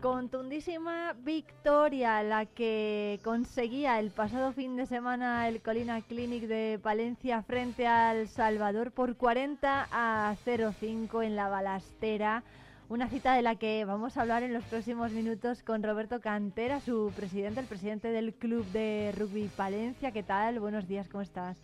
Contundísima 0.05 1.15
victoria 1.15 2.23
la 2.23 2.45
que 2.45 3.19
conseguía 3.25 3.99
el 3.99 4.11
pasado 4.11 4.53
fin 4.53 4.77
de 4.77 4.85
semana 4.85 5.49
el 5.49 5.63
Colina 5.63 6.03
Clinic 6.03 6.43
de 6.43 6.79
Palencia 6.79 7.41
frente 7.41 7.87
al 7.87 8.29
Salvador 8.29 8.93
por 8.93 9.17
40 9.17 9.89
a 9.91 10.37
05 10.45 11.23
en 11.23 11.37
la 11.37 11.49
balastera. 11.49 12.43
Una 12.91 13.09
cita 13.09 13.35
de 13.35 13.41
la 13.41 13.55
que 13.55 13.87
vamos 13.87 14.19
a 14.19 14.21
hablar 14.21 14.43
en 14.43 14.53
los 14.53 14.63
próximos 14.65 15.11
minutos 15.13 15.63
con 15.63 15.83
Roberto 15.83 16.21
Cantera, 16.21 16.81
su 16.81 17.11
presidente, 17.17 17.61
el 17.61 17.67
presidente 17.67 18.09
del 18.09 18.35
Club 18.35 18.67
de 18.73 19.11
Rugby 19.17 19.49
Palencia. 19.57 20.13
¿Qué 20.13 20.23
tal? 20.23 20.61
Buenos 20.61 20.87
días, 20.87 21.09
¿cómo 21.09 21.23
estás? 21.23 21.57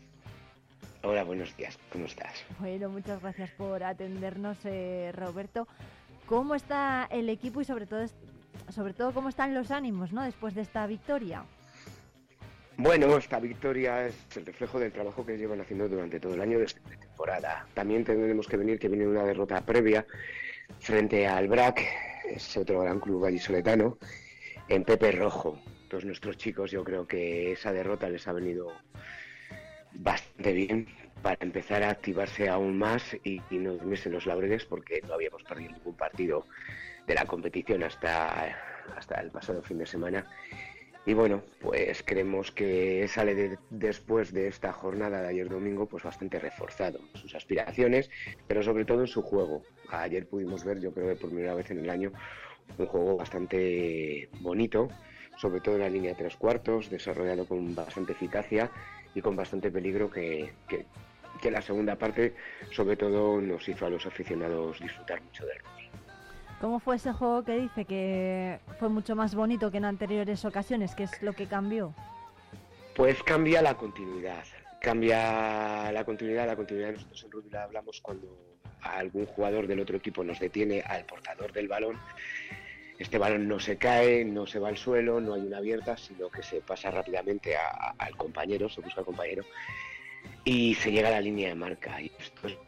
Hola, 1.02 1.24
buenos 1.24 1.54
días, 1.58 1.78
¿cómo 1.92 2.06
estás? 2.06 2.42
Bueno, 2.58 2.88
muchas 2.88 3.20
gracias 3.20 3.50
por 3.50 3.84
atendernos, 3.84 4.56
eh, 4.64 5.12
Roberto. 5.14 5.68
¿Cómo 6.30 6.54
está 6.54 7.08
el 7.10 7.28
equipo 7.28 7.60
y 7.60 7.64
sobre 7.64 7.86
todo, 7.86 8.06
sobre 8.72 8.94
todo 8.94 9.12
cómo 9.12 9.28
están 9.28 9.54
los 9.54 9.70
ánimos 9.70 10.12
¿no? 10.12 10.22
después 10.22 10.54
de 10.54 10.62
esta 10.62 10.86
victoria? 10.86 11.44
Bueno, 12.76 13.16
esta 13.16 13.38
victoria 13.38 14.06
es 14.06 14.14
el 14.36 14.46
reflejo 14.46 14.78
del 14.78 14.92
trabajo 14.92 15.26
que 15.26 15.36
llevan 15.36 15.60
haciendo 15.60 15.88
durante 15.88 16.18
todo 16.18 16.34
el 16.34 16.40
año 16.40 16.58
desde 16.58 16.80
la 16.88 16.96
temporada. 16.96 17.66
También 17.74 18.04
tenemos 18.04 18.46
que 18.46 18.56
venir 18.56 18.78
que 18.78 18.88
viene 18.88 19.06
una 19.06 19.24
derrota 19.24 19.60
previa 19.60 20.06
frente 20.78 21.26
al 21.26 21.48
BRAC 21.48 21.82
ese 22.30 22.60
otro 22.60 22.80
gran 22.80 23.00
club 23.00 23.22
vallisoletano, 23.22 23.98
en 24.68 24.84
Pepe 24.84 25.12
Rojo. 25.12 25.60
Todos 25.88 26.04
nuestros 26.04 26.36
chicos, 26.36 26.70
yo 26.70 26.84
creo 26.84 27.06
que 27.06 27.52
esa 27.52 27.72
derrota 27.72 28.08
les 28.08 28.26
ha 28.28 28.32
venido 28.32 28.72
bastante 29.92 30.52
bien 30.52 30.86
para 31.22 31.38
empezar 31.40 31.82
a 31.82 31.90
activarse 31.90 32.48
aún 32.48 32.78
más 32.78 33.14
y, 33.24 33.42
y 33.50 33.58
no 33.58 33.74
dormirse 33.74 34.08
los 34.08 34.26
laureles 34.26 34.64
porque 34.64 35.02
no 35.06 35.14
habíamos 35.14 35.42
perdido 35.42 35.72
ningún 35.72 35.96
partido 35.96 36.46
de 37.10 37.16
la 37.16 37.24
competición 37.26 37.82
hasta, 37.82 38.56
hasta 38.96 39.20
el 39.20 39.30
pasado 39.32 39.62
fin 39.62 39.78
de 39.78 39.86
semana. 39.86 40.24
Y 41.04 41.12
bueno, 41.14 41.42
pues 41.60 42.04
creemos 42.04 42.52
que 42.52 43.08
sale 43.08 43.34
de- 43.34 43.58
después 43.70 44.32
de 44.32 44.46
esta 44.46 44.72
jornada 44.72 45.20
de 45.22 45.28
ayer 45.28 45.48
domingo 45.48 45.86
pues 45.86 46.04
bastante 46.04 46.38
reforzado 46.38 47.00
sus 47.14 47.34
aspiraciones, 47.34 48.10
pero 48.46 48.62
sobre 48.62 48.84
todo 48.84 49.00
en 49.00 49.08
su 49.08 49.22
juego. 49.22 49.62
Ayer 49.88 50.28
pudimos 50.28 50.64
ver, 50.64 50.80
yo 50.80 50.92
creo 50.92 51.08
que 51.08 51.16
por 51.16 51.30
primera 51.30 51.54
vez 51.54 51.68
en 51.72 51.80
el 51.80 51.90
año, 51.90 52.12
un 52.78 52.86
juego 52.86 53.16
bastante 53.16 54.28
bonito, 54.40 54.88
sobre 55.36 55.60
todo 55.60 55.74
en 55.76 55.80
la 55.80 55.88
línea 55.90 56.10
de 56.12 56.16
tres 56.22 56.36
cuartos, 56.36 56.90
desarrollado 56.90 57.44
con 57.44 57.74
bastante 57.74 58.12
eficacia 58.12 58.70
y 59.16 59.20
con 59.20 59.34
bastante 59.34 59.72
peligro 59.72 60.08
que, 60.10 60.52
que, 60.68 60.84
que 61.42 61.50
la 61.50 61.60
segunda 61.62 61.96
parte 61.96 62.34
sobre 62.70 62.96
todo 62.96 63.40
nos 63.40 63.68
hizo 63.68 63.86
a 63.86 63.90
los 63.90 64.06
aficionados 64.06 64.78
disfrutar 64.78 65.20
mucho 65.22 65.44
del 65.46 65.58
rugby. 65.58 65.79
¿Cómo 66.60 66.78
fue 66.78 66.96
ese 66.96 67.12
juego 67.12 67.42
que 67.42 67.58
dice 67.58 67.86
que 67.86 68.60
fue 68.78 68.90
mucho 68.90 69.16
más 69.16 69.34
bonito 69.34 69.70
que 69.70 69.78
en 69.78 69.86
anteriores 69.86 70.44
ocasiones? 70.44 70.94
¿Qué 70.94 71.04
es 71.04 71.22
lo 71.22 71.32
que 71.32 71.46
cambió? 71.46 71.94
Pues 72.94 73.22
cambia 73.22 73.62
la 73.62 73.74
continuidad. 73.74 74.44
Cambia 74.78 75.90
la 75.90 76.04
continuidad. 76.04 76.46
La 76.46 76.56
continuidad 76.56 76.92
nosotros 76.92 77.24
en 77.24 77.30
rugby 77.30 77.50
la 77.50 77.64
hablamos 77.64 78.00
cuando 78.02 78.58
algún 78.82 79.24
jugador 79.24 79.66
del 79.66 79.80
otro 79.80 79.96
equipo 79.96 80.22
nos 80.22 80.38
detiene 80.38 80.82
al 80.82 81.06
portador 81.06 81.50
del 81.52 81.66
balón. 81.66 81.96
Este 82.98 83.16
balón 83.16 83.48
no 83.48 83.58
se 83.58 83.78
cae, 83.78 84.26
no 84.26 84.46
se 84.46 84.58
va 84.58 84.68
al 84.68 84.76
suelo, 84.76 85.18
no 85.18 85.32
hay 85.32 85.40
una 85.40 85.56
abierta, 85.56 85.96
sino 85.96 86.28
que 86.28 86.42
se 86.42 86.60
pasa 86.60 86.90
rápidamente 86.90 87.56
al 87.96 88.14
compañero, 88.18 88.68
se 88.68 88.82
busca 88.82 89.00
al 89.00 89.06
compañero 89.06 89.44
y 90.44 90.74
se 90.74 90.92
llega 90.92 91.08
a 91.08 91.12
la 91.12 91.22
línea 91.22 91.48
de 91.48 91.54
marca. 91.54 92.02
Y 92.02 92.12
esto 92.18 92.48
es 92.48 92.58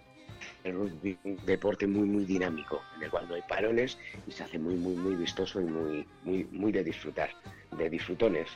el 0.65 0.75
rugby, 0.75 1.19
un 1.25 1.37
deporte 1.47 1.87
muy 1.87 2.07
muy 2.09 2.25
dinámico, 2.25 2.81
en 2.97 3.03
el 3.05 3.11
cual 3.11 3.29
no 3.29 3.35
hay 3.35 3.43
parones 3.49 3.99
y 4.27 4.33
se 4.33 4.45
hace 4.45 4.59
muy 4.59 4.75
muy 4.75 4.95
muy 4.95 5.15
vistoso 5.15 5.61
y 5.61 5.65
muy 5.65 6.07
muy 6.25 6.45
muy 6.53 6.73
de 6.73 6.85
disfrutar, 6.85 7.31
de 7.77 7.91
disfrutones, 7.91 8.49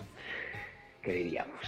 que 1.02 1.12
diríamos. 1.12 1.60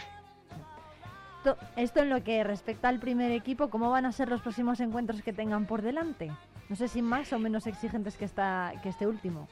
To- 1.45 1.57
Esto 1.77 2.01
en 2.01 2.11
lo 2.11 2.23
que 2.25 2.43
respecta 2.45 2.89
al 2.89 2.99
primer 2.99 3.31
equipo, 3.33 3.71
¿cómo 3.71 3.91
van 3.91 4.07
a 4.07 4.13
ser 4.13 4.29
los 4.29 4.43
próximos 4.43 4.81
encuentros 4.81 5.23
que 5.23 5.33
tengan 5.33 5.67
por 5.67 5.83
delante? 5.83 6.31
No 6.69 6.77
sé 6.77 6.89
si 6.89 7.01
más 7.01 7.33
o 7.33 7.39
menos 7.39 7.67
exigentes 7.67 8.17
que, 8.17 8.25
esta, 8.27 8.75
que 8.83 8.89
este 8.91 9.07
último. 9.07 9.49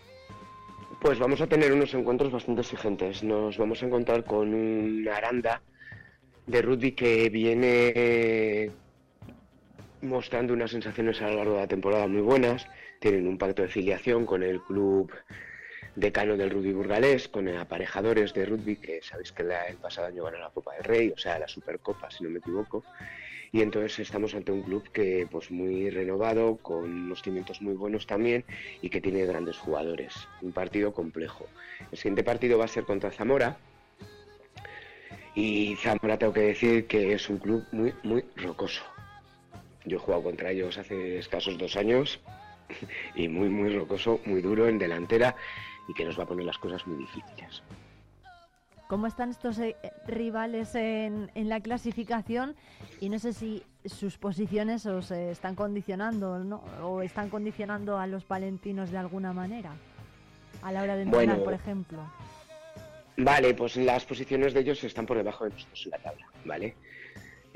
Pues 1.00 1.18
vamos 1.18 1.40
a 1.40 1.46
tener 1.46 1.72
unos 1.72 1.94
encuentros 1.94 2.32
bastante 2.32 2.62
exigentes. 2.62 3.22
Nos 3.22 3.56
vamos 3.56 3.82
a 3.82 3.86
encontrar 3.86 4.24
con 4.24 4.52
un 4.52 5.08
Aranda 5.08 5.62
de 6.46 6.62
rugby 6.62 6.92
que 6.92 7.28
viene 7.30 8.70
mostrando 10.06 10.54
unas 10.54 10.70
sensaciones 10.70 11.20
a 11.20 11.28
lo 11.28 11.36
largo 11.36 11.54
de 11.54 11.60
la 11.60 11.66
temporada 11.66 12.06
muy 12.06 12.22
buenas. 12.22 12.66
Tienen 13.00 13.26
un 13.26 13.38
pacto 13.38 13.62
de 13.62 13.68
filiación 13.68 14.24
con 14.24 14.42
el 14.42 14.60
club 14.60 15.12
decano 15.96 16.36
del 16.36 16.50
rugby 16.50 16.72
burgalés, 16.72 17.28
con 17.28 17.48
aparejadores 17.48 18.32
de 18.34 18.46
rugby 18.46 18.76
que 18.76 19.02
sabéis 19.02 19.32
que 19.32 19.42
el 19.42 19.76
pasado 19.76 20.08
año 20.08 20.24
ganó 20.24 20.38
la 20.38 20.50
Copa 20.50 20.74
del 20.74 20.84
Rey, 20.84 21.10
o 21.10 21.18
sea, 21.18 21.38
la 21.38 21.48
Supercopa, 21.48 22.10
si 22.10 22.24
no 22.24 22.30
me 22.30 22.38
equivoco. 22.38 22.84
Y 23.52 23.62
entonces 23.62 23.98
estamos 24.00 24.34
ante 24.34 24.52
un 24.52 24.62
club 24.62 24.90
que 24.92 25.26
pues 25.30 25.50
muy 25.50 25.88
renovado, 25.90 26.56
con 26.58 26.84
unos 26.84 27.22
cimientos 27.22 27.62
muy 27.62 27.74
buenos 27.74 28.06
también 28.06 28.44
y 28.82 28.90
que 28.90 29.00
tiene 29.00 29.24
grandes 29.24 29.56
jugadores. 29.56 30.14
Un 30.42 30.52
partido 30.52 30.92
complejo. 30.92 31.46
El 31.90 31.96
siguiente 31.96 32.24
partido 32.24 32.58
va 32.58 32.66
a 32.66 32.68
ser 32.68 32.84
contra 32.84 33.10
Zamora. 33.10 33.56
Y 35.34 35.76
Zamora 35.76 36.18
tengo 36.18 36.32
que 36.32 36.40
decir 36.40 36.86
que 36.86 37.12
es 37.12 37.28
un 37.28 37.38
club 37.38 37.64
muy, 37.72 37.94
muy 38.02 38.24
rocoso. 38.36 38.95
Yo 39.86 39.96
he 39.96 40.00
jugado 40.00 40.24
contra 40.24 40.50
ellos 40.50 40.76
hace 40.78 41.18
escasos 41.18 41.56
dos 41.56 41.76
años 41.76 42.20
y 43.14 43.28
muy, 43.28 43.48
muy 43.48 43.74
rocoso, 43.74 44.20
muy 44.26 44.42
duro 44.42 44.68
en 44.68 44.78
delantera 44.78 45.34
y 45.88 45.94
que 45.94 46.04
nos 46.04 46.18
va 46.18 46.24
a 46.24 46.26
poner 46.26 46.44
las 46.44 46.58
cosas 46.58 46.86
muy 46.86 46.98
difíciles. 46.98 47.62
¿Cómo 48.88 49.06
están 49.06 49.30
estos 49.30 49.58
eh, 49.58 49.76
rivales 50.06 50.74
en, 50.74 51.30
en 51.34 51.48
la 51.48 51.60
clasificación? 51.60 52.54
Y 53.00 53.08
no 53.08 53.18
sé 53.18 53.32
si 53.32 53.62
sus 53.84 54.16
posiciones 54.16 54.86
os 54.86 55.10
eh, 55.10 55.30
están 55.30 55.54
condicionando 55.54 56.38
¿no? 56.38 56.62
o 56.82 57.02
están 57.02 57.28
condicionando 57.28 57.98
a 57.98 58.06
los 58.06 58.24
palentinos 58.24 58.90
de 58.90 58.98
alguna 58.98 59.32
manera 59.32 59.72
a 60.62 60.72
la 60.72 60.82
hora 60.82 60.96
de 60.96 61.02
entrenar, 61.02 61.26
Bueno, 61.26 61.44
por 61.44 61.54
ejemplo. 61.54 61.98
Vale, 63.16 63.54
pues 63.54 63.76
las 63.76 64.04
posiciones 64.04 64.52
de 64.52 64.60
ellos 64.60 64.82
están 64.84 65.06
por 65.06 65.16
debajo 65.16 65.44
de 65.44 65.50
nosotros 65.50 65.84
en 65.84 65.90
la 65.90 65.98
tabla, 65.98 66.26
¿vale? 66.44 66.74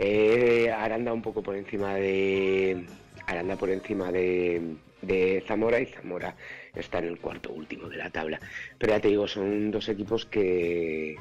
Eh, 0.03 0.73
Aranda 0.73 1.13
un 1.13 1.21
poco 1.21 1.43
por 1.43 1.55
encima 1.55 1.95
de 1.95 2.87
Aranda 3.27 3.57
por 3.57 3.69
encima 3.69 4.11
de, 4.11 5.45
Zamora 5.47 5.79
y 5.79 5.87
Zamora 5.87 6.35
está 6.75 7.01
en 7.01 7.05
el 7.05 7.19
cuarto 7.19 7.53
último 7.53 7.87
de 7.87 7.99
la 7.99 8.09
tabla. 8.09 8.41
Pero 8.79 8.95
ya 8.95 9.01
te 9.01 9.09
digo, 9.09 9.29
son 9.29 9.71
dos 9.71 9.91
equipos 9.91 10.25
que 10.25 11.17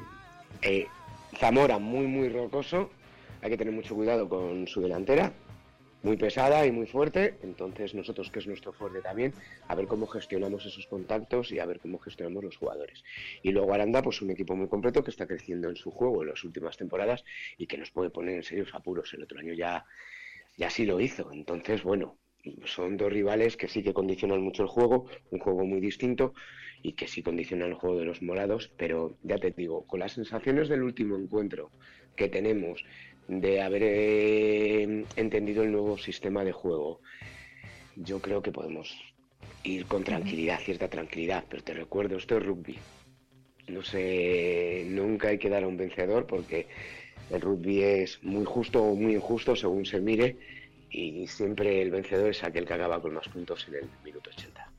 eh, 0.62 0.86
Zamora 1.38 1.78
muy 1.78 2.06
muy 2.06 2.30
rocoso, 2.30 2.88
hay 3.42 3.50
que 3.50 3.58
tener 3.58 3.74
mucho 3.74 3.94
cuidado 3.94 4.30
con 4.30 4.66
su 4.66 4.80
delantera, 4.80 5.30
muy 6.02 6.16
pesada 6.16 6.66
y 6.66 6.72
muy 6.72 6.86
fuerte, 6.86 7.34
entonces 7.42 7.94
nosotros 7.94 8.30
que 8.30 8.38
es 8.38 8.46
nuestro 8.46 8.72
fuerte 8.72 9.00
también, 9.02 9.34
a 9.68 9.74
ver 9.74 9.86
cómo 9.86 10.06
gestionamos 10.06 10.64
esos 10.64 10.86
contactos 10.86 11.52
y 11.52 11.58
a 11.58 11.66
ver 11.66 11.80
cómo 11.80 11.98
gestionamos 11.98 12.42
los 12.44 12.56
jugadores. 12.56 13.04
Y 13.42 13.52
luego 13.52 13.74
Aranda, 13.74 14.02
pues 14.02 14.22
un 14.22 14.30
equipo 14.30 14.56
muy 14.56 14.68
completo 14.68 15.04
que 15.04 15.10
está 15.10 15.26
creciendo 15.26 15.68
en 15.68 15.76
su 15.76 15.90
juego 15.90 16.22
en 16.22 16.28
las 16.30 16.42
últimas 16.44 16.76
temporadas 16.76 17.24
y 17.58 17.66
que 17.66 17.76
nos 17.78 17.90
puede 17.90 18.10
poner 18.10 18.36
en 18.36 18.42
serios 18.42 18.74
apuros. 18.74 19.12
El 19.14 19.22
otro 19.22 19.38
año 19.38 19.52
ya, 19.52 19.84
ya 20.56 20.70
sí 20.70 20.86
lo 20.86 21.00
hizo, 21.00 21.30
entonces 21.32 21.82
bueno, 21.82 22.16
son 22.64 22.96
dos 22.96 23.12
rivales 23.12 23.56
que 23.56 23.68
sí 23.68 23.82
que 23.82 23.92
condicionan 23.92 24.40
mucho 24.40 24.62
el 24.62 24.68
juego, 24.68 25.06
un 25.30 25.38
juego 25.38 25.64
muy 25.64 25.80
distinto 25.80 26.34
y 26.82 26.92
que 26.94 27.06
sí 27.06 27.22
condicionan 27.22 27.68
el 27.68 27.74
juego 27.74 27.98
de 27.98 28.06
los 28.06 28.22
morados, 28.22 28.72
pero 28.76 29.18
ya 29.22 29.38
te 29.38 29.50
digo, 29.50 29.86
con 29.86 30.00
las 30.00 30.12
sensaciones 30.12 30.68
del 30.68 30.82
último 30.82 31.16
encuentro 31.16 31.70
que 32.16 32.28
tenemos, 32.28 32.84
de 33.28 33.62
haber 33.62 33.82
eh, 33.84 35.04
entendido 35.16 35.62
el 35.62 35.72
nuevo 35.72 35.98
sistema 35.98 36.44
de 36.44 36.52
juego, 36.52 37.00
yo 37.96 38.20
creo 38.20 38.42
que 38.42 38.52
podemos 38.52 38.96
ir 39.62 39.86
con 39.86 40.04
tranquilidad, 40.04 40.60
cierta 40.60 40.88
tranquilidad, 40.88 41.44
pero 41.48 41.62
te 41.62 41.74
recuerdo, 41.74 42.16
esto 42.16 42.38
es 42.38 42.44
rugby. 42.44 42.78
No 43.68 43.82
sé, 43.82 44.84
nunca 44.88 45.28
hay 45.28 45.38
que 45.38 45.48
dar 45.48 45.62
a 45.62 45.68
un 45.68 45.76
vencedor 45.76 46.26
porque 46.26 46.66
el 47.30 47.40
rugby 47.40 47.82
es 47.82 48.22
muy 48.22 48.44
justo 48.44 48.82
o 48.82 48.94
muy 48.96 49.14
injusto 49.14 49.54
según 49.54 49.84
se 49.84 50.00
mire 50.00 50.36
y 50.90 51.26
siempre 51.28 51.80
el 51.82 51.90
vencedor 51.90 52.30
es 52.30 52.42
aquel 52.42 52.66
que 52.66 52.74
acaba 52.74 53.00
con 53.00 53.14
más 53.14 53.28
puntos 53.28 53.66
en 53.68 53.76
el 53.76 53.88
minuto 54.04 54.30
80. 54.30 54.70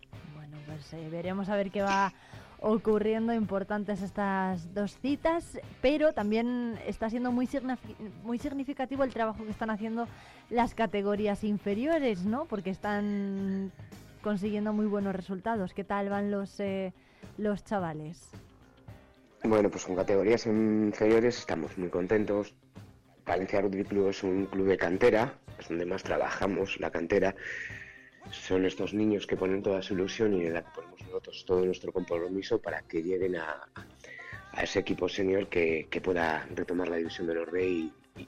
Pues 0.66 0.94
eh, 0.94 1.10
veremos 1.10 1.48
a 1.50 1.56
ver 1.56 1.72
qué 1.72 1.82
va 1.82 2.14
ocurriendo 2.62 3.34
importantes 3.34 4.04
estas 4.04 4.72
dos 4.74 4.96
citas, 5.00 5.60
pero 5.82 6.14
también 6.14 6.78
está 6.86 7.10
siendo 7.10 7.32
muy, 7.32 7.50
muy 8.24 8.38
significativo 8.38 9.04
el 9.04 9.12
trabajo 9.12 9.44
que 9.44 9.50
están 9.50 9.72
haciendo 9.72 10.08
las 10.52 10.76
categorías 10.76 11.44
inferiores, 11.44 12.24
¿no? 12.24 12.46
Porque 12.46 12.70
están 12.70 13.72
consiguiendo 14.22 14.74
muy 14.74 14.86
buenos 14.86 15.16
resultados. 15.16 15.74
¿Qué 15.74 15.84
tal 15.84 16.10
van 16.10 16.30
los, 16.30 16.60
eh, 16.60 16.94
los 17.40 17.64
chavales? 17.64 18.30
Bueno, 19.44 19.72
pues 19.72 19.86
con 19.86 19.96
categorías 19.96 20.46
inferiores 20.46 21.40
estamos 21.40 21.76
muy 21.80 21.90
contentos. 21.90 22.54
Valencia 23.26 23.62
Rugby 23.62 23.84
Club 23.86 24.10
es 24.10 24.22
un 24.22 24.46
club 24.46 24.68
de 24.68 24.78
cantera, 24.78 25.34
es 25.60 25.68
donde 25.68 25.86
más 25.86 26.04
trabajamos 26.04 26.80
la 26.80 26.92
cantera. 26.92 27.34
Son 28.30 28.66
estos 28.66 28.94
niños 28.94 29.26
que 29.26 29.36
ponen 29.36 29.64
toda 29.64 29.82
su 29.82 29.94
ilusión 29.94 30.34
y 30.34 30.46
en 30.46 30.54
la 30.54 30.64
que 30.64 30.72
ponemos 30.72 31.02
nosotros 31.02 31.44
todo 31.46 31.66
nuestro 31.66 31.92
compromiso 31.92 32.62
para 32.62 32.82
que 32.84 33.02
lleguen 33.02 33.36
a, 33.38 33.68
ese 34.62 34.80
equipo 34.80 35.10
senior 35.10 35.48
que, 35.48 35.88
pueda 36.04 36.46
retomar 36.54 36.90
la 36.90 36.98
división 36.98 37.28
de 37.28 37.36
los 37.36 37.48
Rey 37.50 37.92
y, 38.18 38.22
y- 38.22 38.28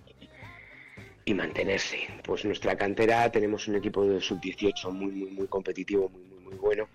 y 1.25 1.33
mantenerse. 1.33 1.99
Pues 2.25 2.43
nuestra 2.45 2.75
cantera 2.77 3.31
tenemos 3.31 3.67
un 3.67 3.75
equipo 3.75 4.05
de 4.05 4.19
sub-18 4.19 4.91
muy, 4.91 5.11
muy, 5.11 5.31
muy 5.31 5.47
competitivo, 5.47 6.09
muy, 6.09 6.23
muy, 6.23 6.39
muy 6.39 6.55
bueno, 6.55 6.89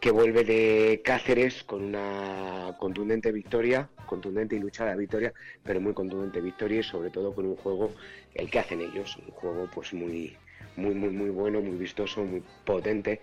que 0.00 0.10
vuelve 0.10 0.44
de 0.44 1.02
Cáceres 1.04 1.64
con 1.64 1.82
una 1.82 2.74
contundente 2.78 3.32
victoria, 3.32 3.88
contundente 4.06 4.56
y 4.56 4.60
luchada 4.60 4.94
victoria, 4.94 5.32
pero 5.64 5.80
muy 5.80 5.94
contundente 5.94 6.40
victoria 6.40 6.80
y 6.80 6.82
sobre 6.82 7.10
todo 7.10 7.34
con 7.34 7.46
un 7.46 7.56
juego, 7.56 7.94
el 8.34 8.50
que 8.50 8.58
hacen 8.58 8.80
ellos, 8.80 9.16
un 9.16 9.32
juego 9.32 9.68
pues 9.72 9.92
muy, 9.92 10.36
muy, 10.76 10.94
muy, 10.94 11.10
muy 11.10 11.30
bueno, 11.30 11.60
muy 11.60 11.76
vistoso, 11.76 12.24
muy 12.24 12.42
potente 12.64 13.20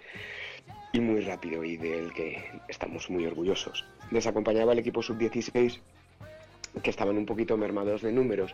y 0.94 1.00
muy 1.00 1.22
rápido 1.22 1.64
y 1.64 1.78
del 1.78 2.14
que 2.14 2.44
estamos 2.68 3.10
muy 3.10 3.26
orgullosos. 3.26 3.86
Les 4.12 4.28
acompañaba 4.28 4.74
el 4.74 4.80
equipo 4.80 5.02
sub-16 5.02 5.80
que 6.84 6.90
estaban 6.90 7.18
un 7.18 7.26
poquito 7.26 7.58
mermados 7.58 8.02
de 8.02 8.12
números 8.12 8.54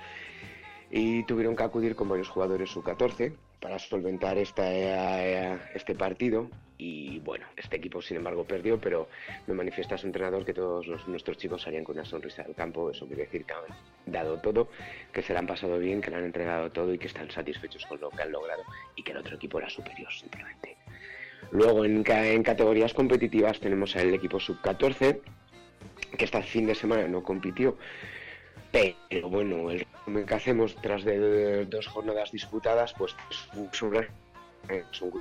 y 0.90 1.24
tuvieron 1.24 1.56
que 1.56 1.64
acudir 1.64 1.95
con 1.95 2.09
varios 2.09 2.30
jugadores 2.30 2.69
sub-14 2.69 3.34
para 3.59 3.80
solventar 3.80 4.38
esta, 4.38 4.74
eh, 4.74 5.59
este 5.74 5.95
partido 5.95 6.50
y 6.80 7.19
bueno, 7.19 7.45
este 7.56 7.77
equipo 7.77 8.01
sin 8.01 8.17
embargo 8.17 8.43
perdió, 8.45 8.80
pero 8.80 9.07
me 9.47 9.53
manifiesta 9.56 9.97
su 9.97 10.06
entrenador 10.07 10.45
que 10.45 10.53
todos 10.53 10.88
nuestros 11.07 11.38
chicos 11.38 11.61
salían 11.64 11.83
con 11.83 11.95
una 11.95 12.06
sonrisa 12.06 12.43
del 12.43 12.53
campo, 12.53 12.91
eso 12.91 13.07
quiere 13.07 13.23
decir 13.23 13.45
que 13.45 13.53
han 13.53 13.61
dado 14.06 14.38
todo, 14.38 14.69
que 15.11 15.23
se 15.23 15.33
la 15.33 15.39
han 15.39 15.47
pasado 15.47 15.80
bien, 15.80 16.01
que 16.01 16.11
le 16.11 16.17
han 16.17 16.25
entregado 16.25 16.69
todo 16.72 16.93
y 16.93 16.99
que 16.99 17.07
están 17.07 17.31
satisfechos 17.31 17.85
con 17.88 17.99
lo 17.99 18.09
que 18.11 18.22
han 18.22 18.31
logrado 18.31 18.61
y 18.95 19.03
que 19.03 19.11
el 19.11 19.17
otro 19.17 19.35
equipo 19.35 19.57
era 19.57 19.69
superior 19.69 20.11
simplemente. 20.14 20.77
Luego 21.51 21.83
en, 21.85 22.03
en 22.07 22.43
categorías 22.43 22.93
competitivas 22.93 23.59
tenemos 23.59 23.95
al 23.95 24.14
equipo 24.14 24.39
sub-14, 24.39 25.19
que 26.17 26.25
este 26.25 26.43
fin 26.43 26.67
de 26.67 26.75
semana 26.75 27.07
no 27.07 27.23
compitió, 27.23 27.77
pero 28.72 29.30
bueno, 29.30 29.72
el 29.72 29.80
resumen 29.80 30.25
que 30.25 30.33
hacemos 30.35 30.75
tras 30.75 31.03
de 31.03 31.65
dos 31.65 31.88
jornadas 31.88 32.31
disputadas, 32.31 32.93
pues 32.93 33.15
es 33.31 33.38
sobre- 33.77 34.09
eh, 34.69 34.83
son, 34.91 35.11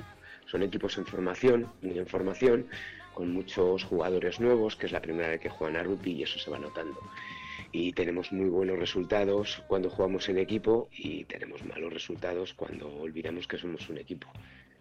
son 0.47 0.63
equipos 0.63 0.97
en 0.97 1.05
formación, 1.05 1.71
muy 1.81 1.97
en 1.99 2.07
formación, 2.07 2.67
con 3.13 3.33
muchos 3.33 3.83
jugadores 3.83 4.39
nuevos, 4.39 4.75
que 4.75 4.85
es 4.85 4.91
la 4.91 5.01
primera 5.01 5.29
vez 5.29 5.39
que 5.39 5.49
juegan 5.49 5.77
a 5.77 5.83
rugby 5.83 6.11
y 6.11 6.23
eso 6.23 6.39
se 6.39 6.51
va 6.51 6.59
notando. 6.59 6.99
Y 7.71 7.93
tenemos 7.93 8.31
muy 8.31 8.49
buenos 8.49 8.79
resultados 8.79 9.63
cuando 9.67 9.89
jugamos 9.89 10.29
en 10.29 10.37
equipo 10.37 10.87
y 10.91 11.25
tenemos 11.25 11.65
malos 11.65 11.93
resultados 11.93 12.53
cuando 12.53 12.87
olvidamos 12.87 13.47
que 13.47 13.57
somos 13.57 13.89
un 13.89 13.97
equipo. 13.97 14.27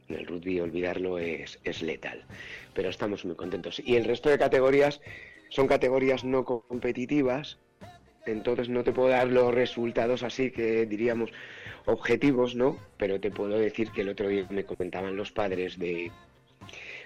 En 0.08 0.16
el 0.16 0.26
rugby 0.26 0.60
olvidarlo 0.60 1.18
es, 1.18 1.58
es 1.64 1.82
letal, 1.82 2.24
pero 2.74 2.90
estamos 2.90 3.24
muy 3.24 3.34
contentos. 3.34 3.80
Y 3.84 3.96
el 3.96 4.04
resto 4.04 4.28
de 4.28 4.38
categorías 4.38 5.00
son 5.48 5.66
categorías 5.66 6.24
no 6.24 6.44
competitivas, 6.44 7.58
entonces 8.26 8.68
no 8.68 8.84
te 8.84 8.92
puedo 8.92 9.08
dar 9.08 9.28
los 9.28 9.54
resultados 9.54 10.22
así 10.22 10.50
que 10.50 10.86
diríamos 10.86 11.30
objetivos, 11.86 12.54
¿no? 12.54 12.76
Pero 12.96 13.20
te 13.20 13.30
puedo 13.30 13.58
decir 13.58 13.90
que 13.90 14.00
el 14.02 14.08
otro 14.08 14.28
día 14.28 14.46
me 14.50 14.64
comentaban 14.64 15.16
los 15.16 15.32
padres 15.32 15.78
de... 15.78 16.10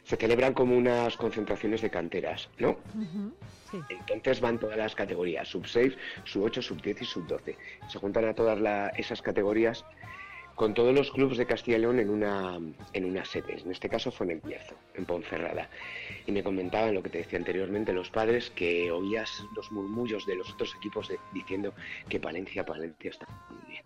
Se 0.05 0.16
celebran 0.16 0.55
como 0.55 0.76
unas 0.76 1.16
concentraciones 1.16 1.82
de 1.82 1.90
canteras, 1.90 2.49
¿no? 2.58 2.78
Entonces 4.08 4.40
van 4.40 4.58
todas 4.58 4.76
las 4.78 4.94
categorías, 4.94 5.47
sub 5.47 5.66
6, 5.66 5.92
sub 6.24 6.44
8, 6.44 6.62
sub 6.62 6.81
10 6.82 7.02
y 7.02 7.05
sub 7.05 7.26
12. 7.26 7.57
Se 7.89 7.99
juntan 7.99 8.24
a 8.24 8.34
todas 8.34 8.58
la- 8.58 8.89
esas 8.97 9.20
categorías 9.23 9.84
con 10.61 10.75
todos 10.75 10.95
los 10.95 11.11
clubes 11.11 11.39
de 11.39 11.47
Castilla 11.47 11.79
y 11.79 11.81
León 11.81 12.01
en 12.01 12.11
una, 12.11 12.59
en 12.93 13.05
una 13.07 13.25
sede. 13.25 13.59
En 13.65 13.71
este 13.71 13.89
caso 13.89 14.11
fue 14.11 14.27
en 14.27 14.33
el 14.33 14.41
Bierzo, 14.41 14.75
en 14.95 15.07
Ponferrada. 15.07 15.71
Y 16.27 16.33
me 16.33 16.43
comentaban 16.43 16.93
lo 16.93 17.03
que 17.03 17.09
te 17.09 17.17
decía 17.17 17.39
anteriormente 17.39 17.95
los 17.95 18.11
padres, 18.11 18.51
que 18.51 18.91
oías 18.91 19.43
los 19.57 19.73
murmullos 19.73 20.27
de 20.27 20.37
los 20.37 20.53
otros 20.53 20.75
equipos 20.77 21.09
de- 21.09 21.19
diciendo 21.33 21.73
que 22.11 22.21
Palencia, 22.21 22.63
Palencia 22.63 23.09
está 23.09 23.27
muy 23.49 23.71
bien. 23.71 23.83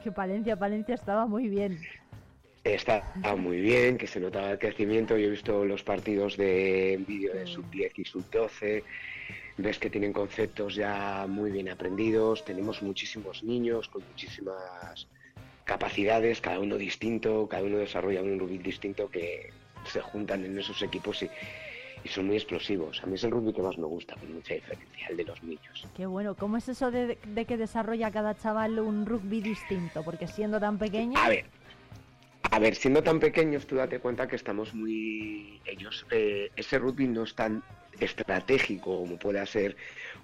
que 0.02 0.10
Palencia, 0.10 0.56
Palencia 0.56 0.96
estaba 0.96 1.26
muy 1.26 1.46
bien. 1.46 1.78
Está 2.64 3.04
muy 3.36 3.60
bien, 3.60 3.96
que 3.96 4.08
se 4.08 4.18
notaba 4.18 4.50
el 4.50 4.58
crecimiento. 4.58 5.16
Yo 5.16 5.28
he 5.28 5.30
visto 5.30 5.64
los 5.64 5.84
partidos 5.84 6.36
de 6.36 7.04
vídeo 7.06 7.34
de 7.34 7.46
sub 7.46 7.70
10 7.70 7.96
y 8.00 8.04
sub 8.04 8.28
12. 8.32 8.82
Ves 9.58 9.78
que 9.78 9.90
tienen 9.90 10.12
conceptos 10.12 10.74
ya 10.74 11.24
muy 11.28 11.52
bien 11.52 11.68
aprendidos. 11.68 12.44
Tenemos 12.44 12.82
muchísimos 12.82 13.44
niños 13.44 13.86
con 13.86 14.02
muchísimas 14.08 15.06
capacidades, 15.70 16.40
cada 16.40 16.58
uno 16.58 16.76
distinto, 16.76 17.46
cada 17.48 17.62
uno 17.62 17.78
desarrolla 17.78 18.20
un 18.22 18.40
rugby 18.40 18.58
distinto 18.58 19.08
que 19.08 19.52
se 19.86 20.00
juntan 20.00 20.44
en 20.44 20.58
esos 20.58 20.82
equipos 20.82 21.22
y, 21.22 21.30
y 22.02 22.08
son 22.08 22.26
muy 22.26 22.34
explosivos. 22.34 23.00
A 23.04 23.06
mí 23.06 23.14
es 23.14 23.22
el 23.22 23.30
rugby 23.30 23.52
que 23.52 23.62
más 23.62 23.78
me 23.78 23.86
gusta, 23.86 24.16
con 24.16 24.34
mucha 24.34 24.54
diferencia, 24.54 25.06
el 25.08 25.16
de 25.16 25.24
los 25.24 25.40
niños. 25.44 25.86
Qué 25.96 26.06
bueno. 26.06 26.34
¿Cómo 26.34 26.56
es 26.56 26.68
eso 26.68 26.90
de, 26.90 27.18
de 27.24 27.44
que 27.44 27.56
desarrolla 27.56 28.10
cada 28.10 28.34
chaval 28.34 28.80
un 28.80 29.06
rugby 29.06 29.40
distinto? 29.40 30.02
Porque 30.02 30.26
siendo 30.26 30.58
tan 30.58 30.76
pequeño... 30.76 31.16
A 31.16 31.28
ver, 31.28 31.44
a 32.50 32.58
ver, 32.58 32.74
siendo 32.74 33.04
tan 33.04 33.20
pequeños, 33.20 33.64
tú 33.68 33.76
date 33.76 34.00
cuenta 34.00 34.26
que 34.26 34.34
estamos 34.34 34.74
muy... 34.74 35.60
Ellos, 35.64 36.04
eh, 36.10 36.50
ese 36.56 36.80
rugby 36.80 37.06
no 37.06 37.22
es 37.22 37.36
tan 37.36 37.62
estratégico 38.00 38.98
como 38.98 39.16
puede 39.20 39.46
ser 39.46 39.76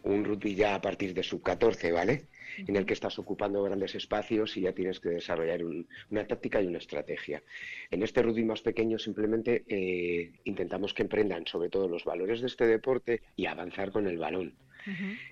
un 0.03 0.25
rugby 0.25 0.57
ya 0.57 0.75
a 0.75 0.81
partir 0.81 1.15
de 1.15 1.23
sub-14, 1.23 1.93
¿vale? 1.93 2.25
En 2.57 2.77
el 2.77 2.87
que 2.87 2.95
estás 2.95 3.19
ocupando 3.19 3.63
grandes 3.63 3.95
espacios 3.95 4.57
y 4.57 4.63
ya 4.63 4.73
tienes 4.73 5.01
que 5.01 5.11
desarrollar 5.11 5.65
un- 5.65 5.87
una 6.11 6.27
táctica 6.27 6.61
y 6.63 6.67
una 6.67 6.79
estrategia. 6.79 7.43
En 7.91 8.03
este 8.03 8.23
rugby 8.23 8.45
más 8.45 8.63
pequeño 8.63 8.99
simplemente 8.99 9.65
eh, 9.69 10.33
intentamos 10.45 10.95
que 10.95 11.03
emprendan 11.03 11.47
sobre 11.47 11.69
todo 11.69 11.89
los 11.89 12.05
valores 12.05 12.41
de 12.41 12.47
este 12.47 12.67
deporte 12.67 13.23
y 13.37 13.47
avanzar 13.47 13.91
con 13.91 14.07
el 14.07 14.19
balón. 14.19 14.55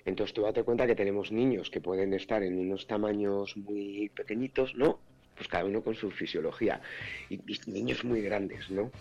Entonces 0.03 0.33
tú 0.33 0.41
date 0.41 0.63
cuenta 0.63 0.85
que 0.85 0.95
tenemos 0.95 1.31
niños 1.31 1.69
que 1.69 1.79
pueden 1.79 2.13
estar 2.13 2.43
en 2.43 2.59
unos 2.59 2.87
tamaños 2.87 3.55
muy 3.55 4.09
pequeñitos, 4.13 4.75
¿no? 4.75 4.99
Pues 5.35 5.47
cada 5.47 5.65
uno 5.65 5.81
con 5.81 5.95
su 5.95 6.11
fisiología. 6.11 6.81
Y, 7.29 7.35
y 7.35 7.59
niños 7.67 8.03
muy 8.03 8.21
grandes, 8.21 8.69
¿no? 8.69 8.91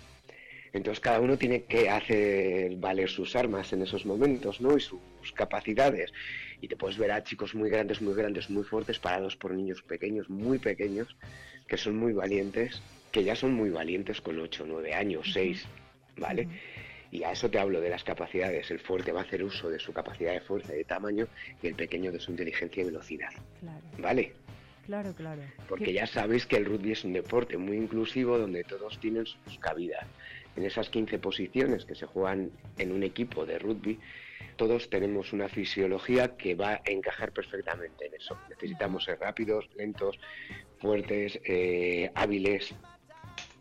Entonces 0.72 0.98
cada 1.00 1.20
uno 1.20 1.36
tiene 1.36 1.62
que 1.64 1.88
hacer 1.88 2.76
valer 2.76 3.08
sus 3.08 3.36
armas 3.36 3.72
en 3.72 3.82
esos 3.82 4.04
momentos, 4.06 4.60
¿no? 4.60 4.76
Y 4.76 4.80
sus 4.80 5.00
capacidades. 5.34 6.12
Y 6.64 6.68
te 6.68 6.76
puedes 6.76 6.96
ver 6.96 7.12
a 7.12 7.22
chicos 7.22 7.54
muy 7.54 7.68
grandes, 7.68 8.00
muy 8.00 8.14
grandes, 8.14 8.48
muy 8.48 8.64
fuertes, 8.64 8.98
parados 8.98 9.36
por 9.36 9.52
niños 9.52 9.82
pequeños, 9.82 10.30
muy 10.30 10.58
pequeños, 10.58 11.14
que 11.68 11.76
son 11.76 11.94
muy 11.94 12.14
valientes, 12.14 12.80
que 13.12 13.22
ya 13.22 13.36
son 13.36 13.52
muy 13.52 13.68
valientes 13.68 14.22
con 14.22 14.38
8, 14.40 14.64
9 14.66 14.94
años, 14.94 15.30
6, 15.34 15.62
¿vale? 16.16 16.48
Y 17.10 17.22
a 17.22 17.32
eso 17.32 17.50
te 17.50 17.58
hablo 17.58 17.82
de 17.82 17.90
las 17.90 18.02
capacidades. 18.02 18.70
El 18.70 18.78
fuerte 18.78 19.12
va 19.12 19.20
a 19.20 19.24
hacer 19.24 19.44
uso 19.44 19.68
de 19.68 19.78
su 19.78 19.92
capacidad 19.92 20.32
de 20.32 20.40
fuerza 20.40 20.72
y 20.74 20.78
de 20.78 20.84
tamaño 20.84 21.28
y 21.62 21.66
el 21.66 21.74
pequeño 21.74 22.10
de 22.10 22.18
su 22.18 22.30
inteligencia 22.30 22.80
y 22.82 22.86
velocidad. 22.86 23.28
Claro, 23.60 23.82
¿Vale? 23.98 24.32
claro, 24.86 25.12
claro. 25.12 25.42
Porque 25.68 25.84
Qué- 25.84 25.92
ya 25.92 26.06
sabéis 26.06 26.46
que 26.46 26.56
el 26.56 26.64
rugby 26.64 26.92
es 26.92 27.04
un 27.04 27.12
deporte 27.12 27.58
muy 27.58 27.76
inclusivo 27.76 28.38
donde 28.38 28.64
todos 28.64 28.98
tienen 29.00 29.26
sus 29.26 29.58
cabidas. 29.58 30.06
En 30.56 30.64
esas 30.64 30.88
15 30.88 31.18
posiciones 31.18 31.84
que 31.84 31.94
se 31.94 32.06
juegan 32.06 32.50
en 32.78 32.90
un 32.90 33.02
equipo 33.02 33.44
de 33.44 33.58
rugby, 33.58 33.98
todos 34.56 34.88
tenemos 34.90 35.32
una 35.32 35.48
fisiología 35.48 36.36
que 36.36 36.54
va 36.54 36.74
a 36.74 36.82
encajar 36.86 37.32
perfectamente 37.32 38.06
en 38.06 38.14
eso. 38.14 38.36
Necesitamos 38.48 39.04
ser 39.04 39.18
rápidos, 39.20 39.68
lentos, 39.76 40.18
fuertes, 40.78 41.40
eh, 41.44 42.10
hábiles. 42.14 42.74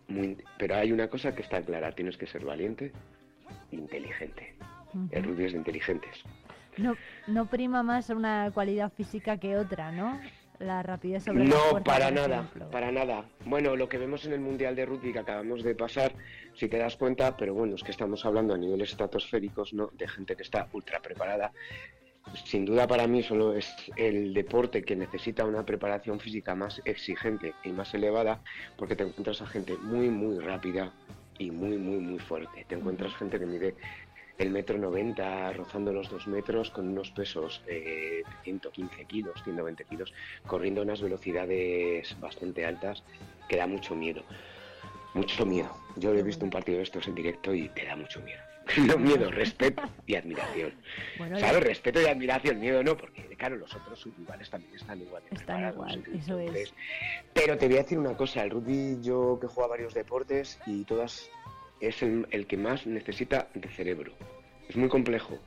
muy- 0.07 0.37
Pero 0.59 0.75
hay 0.75 0.91
una 0.91 1.07
cosa 1.09 1.33
que 1.33 1.41
está 1.41 1.61
clara, 1.61 1.91
tienes 1.93 2.17
que 2.17 2.27
ser 2.27 2.43
valiente 2.45 2.91
e 3.71 3.75
inteligente. 3.75 4.55
El 5.11 5.23
rugby 5.23 5.45
es 5.45 5.53
de 5.53 5.57
inteligentes. 5.59 6.21
No, 6.77 6.95
no 7.27 7.45
prima 7.49 7.83
más 7.83 8.09
una 8.09 8.51
cualidad 8.53 8.91
física 8.91 9.37
que 9.37 9.55
otra, 9.57 9.91
¿no? 9.91 10.19
La 10.63 10.81
rapidez 10.81 11.23
sobre 11.23 11.39
la 11.39 11.49
No, 11.49 11.55
fuerza, 11.57 11.83
para 11.83 12.11
nada, 12.11 12.35
ejemplo. 12.37 12.69
para 12.71 12.91
nada. 12.91 13.25
Bueno, 13.45 13.75
lo 13.75 13.89
que 13.89 13.97
vemos 13.97 14.25
en 14.25 14.33
el 14.33 14.39
Mundial 14.39 14.75
de 14.75 14.85
Rugby 14.85 15.11
que 15.11 15.19
acabamos 15.19 15.63
de 15.63 15.75
pasar, 15.75 16.13
si 16.55 16.67
te 16.69 16.77
das 16.77 16.95
cuenta, 16.95 17.35
pero 17.35 17.53
bueno, 17.53 17.75
es 17.75 17.83
que 17.83 17.91
estamos 17.91 18.25
hablando 18.25 18.53
a 18.53 18.57
niveles 18.57 18.91
estratosféricos, 18.91 19.73
¿no? 19.73 19.89
De 19.97 20.07
gente 20.07 20.35
que 20.35 20.43
está 20.43 20.67
ultra 20.73 20.99
preparada. 21.01 21.51
Sin 22.45 22.63
duda 22.63 22.87
para 22.87 23.05
mí 23.05 23.21
solo 23.21 23.53
es 23.53 23.69
el 23.97 24.33
deporte 24.33 24.83
que 24.83 24.95
necesita 24.95 25.43
una 25.45 25.65
preparación 25.65 26.19
física 26.21 26.55
más 26.55 26.81
exigente 26.85 27.53
y 27.65 27.69
más 27.69 27.93
elevada, 27.93 28.41
porque 28.77 28.95
te 28.95 29.03
encuentras 29.03 29.41
a 29.41 29.47
gente 29.47 29.75
muy, 29.77 30.07
muy 30.09 30.39
rápida 30.39 30.93
y 31.37 31.51
muy, 31.51 31.77
muy, 31.77 31.97
muy 31.97 32.19
fuerte. 32.19 32.65
Te 32.69 32.75
encuentras 32.75 33.13
gente 33.15 33.37
que 33.39 33.45
mide 33.45 33.75
el 34.37 34.49
metro 34.49 34.77
90, 34.77 35.53
rozando 35.53 35.93
los 35.93 36.09
dos 36.09 36.27
metros, 36.27 36.69
con 36.71 36.89
unos 36.89 37.11
pesos 37.11 37.61
eh, 37.67 38.23
de 38.27 38.35
115 38.43 39.05
kilos, 39.05 39.33
120 39.43 39.85
kilos, 39.85 40.11
corriendo 40.47 40.81
a 40.81 40.83
unas 40.83 41.01
velocidades 41.01 42.19
bastante 42.19 42.65
altas, 42.65 43.03
que 43.47 43.57
da 43.57 43.67
mucho 43.67 43.95
miedo. 43.95 44.23
Mucho 45.13 45.45
miedo. 45.45 45.69
Yo 45.97 46.13
he 46.15 46.23
visto 46.23 46.43
un 46.43 46.49
partido 46.51 46.77
de 46.77 46.83
estos 46.83 47.07
en 47.07 47.13
directo 47.15 47.53
y 47.53 47.69
te 47.69 47.85
da 47.85 47.95
mucho 47.95 48.19
miedo. 48.21 48.39
No 48.87 48.97
miedo, 48.97 49.29
respeto 49.29 49.83
y 50.07 50.15
admiración. 50.15 50.73
Bueno, 51.17 51.37
¿Sabes? 51.37 51.55
ya- 51.55 51.59
Respeto 51.59 52.01
y 52.01 52.05
admiración, 52.05 52.59
miedo 52.61 52.81
no, 52.81 52.95
porque 52.95 53.21
claro, 53.37 53.57
los 53.57 53.75
otros 53.75 53.99
subiguales 53.99 54.49
también 54.49 54.73
están 54.73 55.01
igual. 55.01 55.21
de 55.23 55.35
Están 55.35 55.45
preparados, 55.73 55.75
igual, 55.97 56.03
eso 56.15 56.39
es. 56.39 56.73
Pero 57.33 57.57
te 57.57 57.67
voy 57.67 57.75
a 57.77 57.81
decir 57.81 57.99
una 57.99 58.15
cosa, 58.15 58.41
el 58.41 58.51
rugby 58.51 58.99
yo 59.01 59.37
que 59.39 59.47
juego 59.47 59.65
a 59.65 59.67
varios 59.67 59.93
deportes 59.93 60.59
y 60.65 60.85
todas 60.85 61.29
es 61.87 62.01
el, 62.01 62.47
que 62.47 62.57
más 62.57 62.87
necesita 62.87 63.47
de 63.53 63.67
cerebro. 63.67 64.13
Es 64.69 64.75
muy 64.75 64.89
complejo, 64.89 65.37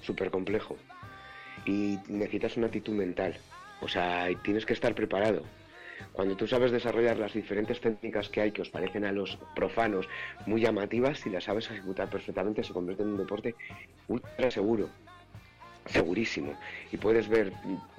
súper 0.00 0.30
complejo. 0.30 0.76
Y 1.66 1.98
necesitas 2.08 2.56
una 2.56 2.66
actitud 2.66 2.94
mental. 2.94 3.36
O 3.80 3.88
sea, 3.88 4.28
tienes 4.42 4.64
que 4.64 4.72
estar 4.72 4.94
preparado. 4.94 5.42
Cuando 6.12 6.36
tú 6.36 6.46
sabes 6.46 6.72
desarrollar 6.72 7.18
las 7.18 7.34
diferentes 7.34 7.80
técnicas 7.80 8.28
que 8.28 8.40
hay 8.40 8.52
que 8.52 8.62
os 8.62 8.70
parecen 8.70 9.04
a 9.04 9.12
los 9.12 9.38
profanos 9.54 10.08
muy 10.46 10.60
llamativas, 10.60 11.18
si 11.20 11.30
las 11.30 11.44
sabes 11.44 11.70
ejecutar 11.70 12.08
perfectamente, 12.10 12.64
se 12.64 12.72
convierte 12.72 13.02
en 13.02 13.10
un 13.10 13.18
deporte 13.18 13.54
ultra 14.08 14.50
seguro. 14.50 14.88
Segurísimo. 15.86 16.54
Y 16.90 16.96
puedes 16.96 17.28
ver 17.28 17.52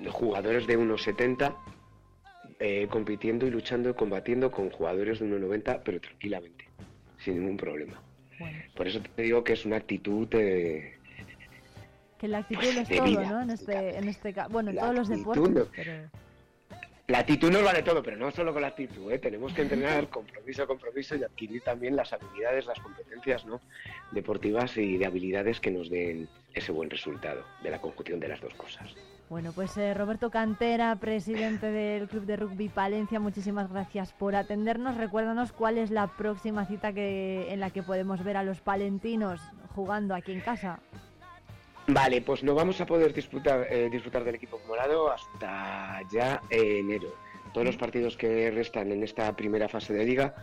jugadores 0.10 0.68
de 0.68 0.78
unos 0.78 1.04
70 1.04 1.56
eh, 2.60 2.88
compitiendo 2.90 3.46
y 3.46 3.52
luchando 3.52 3.90
y 3.90 3.94
combatiendo 3.94 4.52
con 4.52 4.70
jugadores 4.70 5.20
de 5.20 5.26
1,90, 5.26 5.82
pero 5.84 6.00
tranquilamente, 6.00 6.66
sin 7.24 7.40
ningún 7.40 7.58
problema. 7.58 8.02
Por 8.76 8.88
eso 8.88 9.00
te 9.16 9.22
digo 9.22 9.43
que 9.43 9.53
es 9.53 9.66
una 9.66 9.77
actitud 9.77 10.27
de... 10.27 10.98
Que 12.18 12.27
la 12.27 12.40
actitud 12.40 12.64
lo 12.74 12.82
es 12.82 12.90
todo, 12.90 13.03
vida, 13.06 13.30
¿no? 13.30 13.42
En 13.42 13.50
este, 13.52 13.98
en 13.98 14.08
este 14.10 14.34
ca- 14.34 14.48
bueno, 14.48 14.69
en 14.69 14.76
La 14.77 14.82
todos 14.84 14.95
los 14.95 15.10
deportes, 15.10 15.50
¿no? 15.53 15.66
pero 15.76 16.10
La 17.08 17.19
actitud 17.19 17.52
nos 17.52 17.64
vale 17.64 17.84
todo, 17.84 18.02
pero 18.02 18.18
no 18.18 18.32
solo 18.32 18.53
con 18.53 18.61
la 18.61 18.69
actitud, 18.69 19.11
¿eh? 19.11 19.19
tenemos 19.19 19.53
que 19.53 19.61
entrenar 19.61 20.10
compromiso, 20.10 20.66
compromiso 20.66 21.16
y 21.16 21.24
adquirir 21.24 21.61
también 21.61 21.95
las 21.95 22.11
habilidades, 22.14 22.66
las 22.66 22.80
competencias 22.80 23.45
¿no? 23.45 23.61
deportivas 24.11 24.77
y 24.77 24.98
de 24.98 25.06
habilidades 25.06 25.60
que 25.60 25.72
nos 25.72 25.90
den 25.90 26.27
ese 26.53 26.72
buen 26.72 26.90
resultado 26.90 27.43
de 27.61 27.72
la 27.72 27.80
conjunción 27.82 28.19
de 28.19 28.27
las 28.30 28.42
dos 28.42 28.53
cosas. 28.56 28.95
Bueno, 29.34 29.52
pues 29.52 29.76
eh, 29.78 29.95
Roberto 29.95 30.30
Cantera, 30.30 30.95
presidente 30.98 31.72
del 31.72 32.08
Club 32.08 32.28
de 32.28 32.36
Rugby 32.36 32.70
Palencia, 32.70 33.20
muchísimas 33.20 33.68
gracias 33.68 34.14
por 34.14 34.36
atendernos. 34.36 34.95
Recuérdanos 34.95 35.52
cuál 35.52 35.80
es 35.80 35.90
la 35.90 36.06
próxima 36.06 36.68
cita 36.68 36.94
que, 36.94 37.52
en 37.52 37.60
la 37.60 37.72
que 37.72 37.82
podemos 37.82 38.24
ver 38.24 38.38
a 38.38 38.44
los 38.44 38.62
palentinos 38.62 39.42
jugando 39.74 40.14
aquí 40.14 40.34
en 40.34 40.42
casa. 40.42 40.82
Vale, 41.88 42.22
pues 42.22 42.44
no 42.44 42.53
vamos 42.53 42.80
a 42.80 42.86
poder 42.86 43.12
disfrutar, 43.12 43.66
eh, 43.72 43.90
disfrutar 43.92 44.24
del 44.24 44.36
equipo 44.36 44.62
morado 44.68 45.12
hasta 45.12 46.02
ya 46.12 46.40
enero. 46.52 47.16
Todos 47.56 47.66
los 47.66 47.78
partidos 47.78 48.16
que 48.16 48.52
restan 48.52 48.92
en 48.92 49.02
esta 49.02 49.36
primera 49.36 49.68
fase 49.68 49.95
de 49.95 50.06
liga 50.06 50.36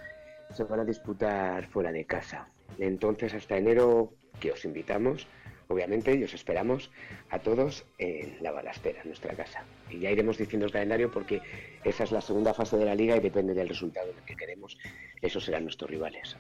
se 0.53 0.65
van 0.65 0.81
a 0.81 0.85
disputar 0.85 1.65
fuera 1.69 1.93
de 1.93 2.05
casa. 2.07 2.49
Entonces, 2.77 3.35
hasta 3.35 3.57
enero, 3.57 4.15
que 4.41 4.51
os 4.51 4.65
invitamos, 4.65 5.29
obviamente, 5.71 6.15
y 6.15 6.25
os 6.25 6.35
esperamos 6.35 6.91
a 7.31 7.39
todos 7.39 7.85
en 7.99 8.37
la 8.43 8.51
balastera, 8.51 9.01
en 9.03 9.09
nuestra 9.09 9.35
casa. 9.35 9.65
Y 9.89 10.01
ya 10.01 10.11
iremos 10.11 10.37
diciendo 10.37 10.67
el 10.67 10.73
calendario 10.73 11.11
porque 11.11 11.41
esa 11.85 12.05
es 12.05 12.13
la 12.13 12.21
segunda 12.21 12.53
fase 12.53 12.77
de 12.77 12.85
la 12.85 12.95
liga 12.95 13.17
y 13.17 13.21
depende 13.21 13.55
del 13.55 13.69
resultado 13.69 14.11
en 14.11 14.19
el 14.19 14.25
que 14.25 14.37
queremos. 14.37 14.77
Esos 15.23 15.45
serán 15.45 15.63
nuestros 15.63 15.89
rivales. 15.89 16.37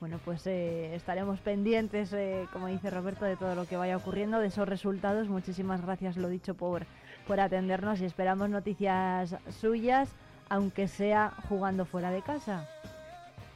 Bueno, 0.00 0.18
pues 0.24 0.46
eh, 0.46 0.94
estaremos 0.94 1.40
pendientes, 1.40 2.12
eh, 2.12 2.46
como 2.52 2.68
dice 2.68 2.90
Roberto, 2.90 3.26
de 3.26 3.36
todo 3.36 3.54
lo 3.54 3.66
que 3.66 3.76
vaya 3.76 3.96
ocurriendo, 3.96 4.40
de 4.40 4.48
esos 4.48 4.68
resultados. 4.68 5.28
Muchísimas 5.28 5.82
gracias, 5.82 6.16
lo 6.16 6.28
dicho, 6.28 6.54
por, 6.54 6.86
por 7.26 7.40
atendernos 7.40 8.00
y 8.00 8.06
esperamos 8.06 8.48
noticias 8.48 9.36
suyas, 9.60 10.08
aunque 10.48 10.88
sea 10.88 11.32
jugando 11.48 11.84
fuera 11.84 12.10
de 12.10 12.22
casa. 12.22 12.68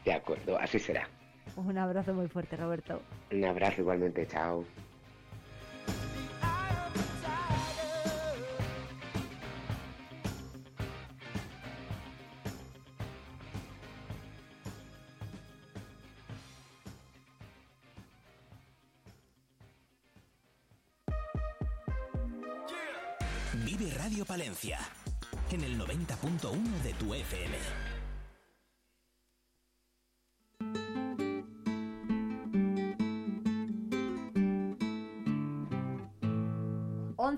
De 0.04 0.12
acuerdo, 0.12 0.58
así 0.58 0.78
será. 0.78 1.08
Un 1.56 1.78
abrazo 1.78 2.14
muy 2.14 2.28
fuerte, 2.28 2.56
Roberto. 2.56 3.00
Un 3.32 3.44
abrazo 3.44 3.80
igualmente, 3.80 4.26
chao. 4.26 4.64
Vive 23.64 23.92
Radio 23.94 24.24
Palencia 24.24 24.78
en 25.50 25.62
el 25.62 25.78
90.1 25.78 26.82
de 26.82 26.92
tu 26.94 27.14
FM. 27.14 27.97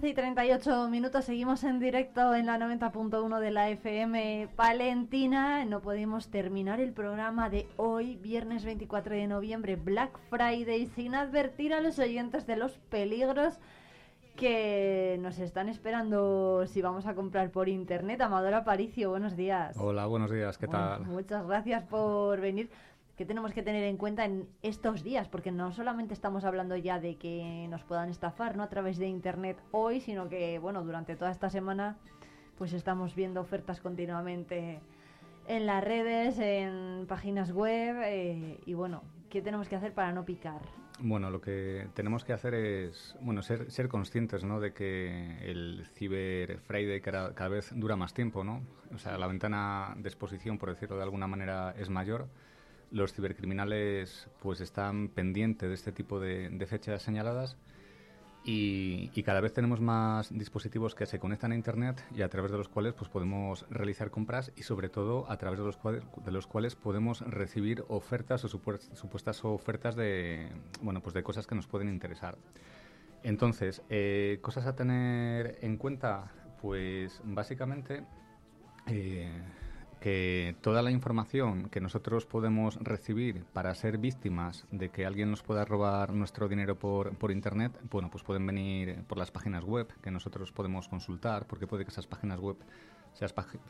Once 0.01 0.09
y 0.09 0.15
38 0.15 0.89
minutos, 0.89 1.27
seguimos 1.27 1.63
en 1.63 1.79
directo 1.79 2.35
en 2.35 2.47
la 2.47 2.57
90.1 2.57 3.39
de 3.39 3.51
la 3.51 3.69
FM 3.69 4.49
Palentina. 4.57 5.63
No 5.67 5.83
podemos 5.83 6.29
terminar 6.29 6.81
el 6.81 6.95
programa 6.95 7.51
de 7.51 7.67
hoy, 7.77 8.17
viernes 8.17 8.65
24 8.65 9.15
de 9.15 9.27
noviembre, 9.27 9.77
Black 9.77 10.19
Friday, 10.31 10.87
sin 10.87 11.15
advertir 11.15 11.75
a 11.75 11.83
los 11.83 11.99
oyentes 11.99 12.47
de 12.47 12.57
los 12.57 12.79
peligros 12.89 13.61
que 14.37 15.19
nos 15.21 15.39
están 15.39 15.69
esperando 15.69 16.65
si 16.67 16.81
vamos 16.81 17.05
a 17.05 17.15
comprar 17.15 17.51
por 17.51 17.69
internet. 17.69 18.23
Amador 18.23 18.55
Aparicio, 18.55 19.11
buenos 19.11 19.37
días. 19.37 19.77
Hola, 19.77 20.07
buenos 20.07 20.31
días, 20.31 20.57
¿qué 20.57 20.65
Bueno, 20.65 20.83
tal? 20.83 21.07
Muchas 21.09 21.47
gracias 21.47 21.85
por 21.85 22.41
venir. 22.41 22.71
¿Qué 23.21 23.27
tenemos 23.27 23.53
que 23.53 23.63
tener 23.63 23.85
en 23.85 23.99
cuenta 23.99 24.25
en 24.25 24.49
estos 24.63 25.03
días? 25.03 25.29
Porque 25.29 25.53
no 25.53 25.73
solamente 25.73 26.15
estamos 26.15 26.47
hablando 26.47 26.75
ya 26.75 26.99
de 26.99 27.17
que 27.17 27.67
nos 27.69 27.85
puedan 27.85 28.09
estafar 28.09 28.57
¿no? 28.57 28.63
a 28.63 28.71
través 28.71 28.97
de 28.97 29.09
internet 29.09 29.59
hoy, 29.73 30.01
sino 30.01 30.31
que 30.31 30.59
bueno, 30.59 30.83
durante 30.85 31.17
toda 31.17 31.31
esta 31.31 31.51
semana 31.51 31.99
pues 32.57 32.73
estamos 32.73 33.15
viendo 33.15 33.43
ofertas 33.43 33.83
continuamente 33.83 34.81
en 35.47 35.67
las 35.67 35.85
redes, 35.85 36.39
en 36.39 37.05
páginas 37.07 37.53
web 37.53 37.97
eh, 38.05 38.59
y 38.65 38.73
bueno, 38.73 39.03
¿qué 39.29 39.43
tenemos 39.43 39.69
que 39.69 39.77
hacer 39.77 39.93
para 39.93 40.13
no 40.13 40.25
picar? 40.25 40.63
Bueno, 40.99 41.29
lo 41.31 41.43
que 41.43 41.89
tenemos 41.93 42.25
que 42.25 42.33
hacer 42.33 42.55
es 42.55 43.19
bueno 43.21 43.43
ser, 43.43 43.71
ser 43.71 43.89
conscientes 43.89 44.45
¿no? 44.45 44.61
de 44.61 44.73
que 44.73 45.37
el 45.43 45.85
Cyber 45.93 46.59
Friday 46.61 47.03
cada, 47.03 47.35
cada 47.35 47.51
vez 47.51 47.71
dura 47.75 47.97
más 47.97 48.15
tiempo, 48.15 48.45
¿no? 48.45 48.63
O 48.95 48.99
sea, 48.99 49.19
la 49.19 49.27
ventana 49.27 49.95
de 49.99 50.09
exposición, 50.09 50.57
por 50.57 50.71
decirlo 50.71 50.97
de 50.97 51.03
alguna 51.03 51.27
manera, 51.27 51.75
es 51.77 51.91
mayor. 51.91 52.27
Los 52.91 53.13
cibercriminales 53.13 54.29
pues 54.41 54.61
están 54.61 55.09
pendientes 55.09 55.69
de 55.69 55.75
este 55.75 55.93
tipo 55.93 56.19
de, 56.19 56.49
de 56.51 56.67
fechas 56.67 57.03
señaladas 57.03 57.57
y, 58.43 59.11
y 59.15 59.23
cada 59.23 59.41
vez 59.41 59.53
tenemos 59.53 59.81
más 59.81 60.37
dispositivos 60.37 60.95
que 60.95 61.05
se 61.07 61.19
conectan 61.19 61.53
a 61.53 61.55
Internet 61.55 62.03
y 62.15 62.23
a 62.23 62.29
través 62.29 62.51
de 62.51 62.59
los 62.59 62.69
cuales 62.69 62.95
pues 62.95 63.11
podemos 63.11 63.67
realizar 63.71 64.11
compras 64.11 64.51
y 64.57 64.63
sobre 64.63 64.89
todo 64.89 65.31
a 65.31 65.37
través 65.37 65.59
de 65.59 65.67
los 65.67 65.77
cuales, 65.77 66.03
de 66.25 66.33
los 66.33 66.47
cuales 66.47 66.75
podemos 66.75 67.21
recibir 67.21 67.85
ofertas 67.89 68.45
o 68.45 68.49
supues- 68.49 68.89
supuestas 68.95 69.45
ofertas 69.45 69.95
de 69.95 70.49
bueno 70.81 71.01
pues 71.01 71.15
de 71.15 71.23
cosas 71.23 71.47
que 71.47 71.55
nos 71.55 71.67
pueden 71.67 71.89
interesar. 71.89 72.39
Entonces, 73.23 73.83
eh, 73.91 74.39
cosas 74.41 74.67
a 74.67 74.75
tener 74.75 75.59
en 75.61 75.77
cuenta, 75.77 76.33
pues 76.63 77.21
básicamente 77.23 78.03
eh, 78.87 79.31
que 80.01 80.57
toda 80.63 80.83
la 80.83 80.91
información 80.91 81.69
que 81.69 81.81
nosotros 81.81 82.25
podemos 82.25 82.77
recibir 82.77 83.45
para 83.53 83.75
ser 83.75 83.99
víctimas 83.99 84.67
de 84.71 84.89
que 84.89 85.05
alguien 85.05 85.31
nos 85.31 85.43
pueda 85.43 85.65
robar 85.65 86.13
nuestro 86.15 86.49
dinero 86.49 86.79
por, 86.79 87.15
por 87.17 87.31
Internet, 87.31 87.79
bueno, 87.91 88.11
pues 88.11 88.25
pueden 88.25 88.47
venir 88.47 89.05
por 89.07 89.19
las 89.19 89.31
páginas 89.31 89.65
web 89.65 89.89
que 90.03 90.11
nosotros 90.11 90.53
podemos 90.53 90.89
consultar, 90.89 91.47
porque 91.47 91.67
puede 91.67 91.85
que 91.85 91.91
esas 91.91 92.07
páginas 92.07 92.41
web 92.41 92.57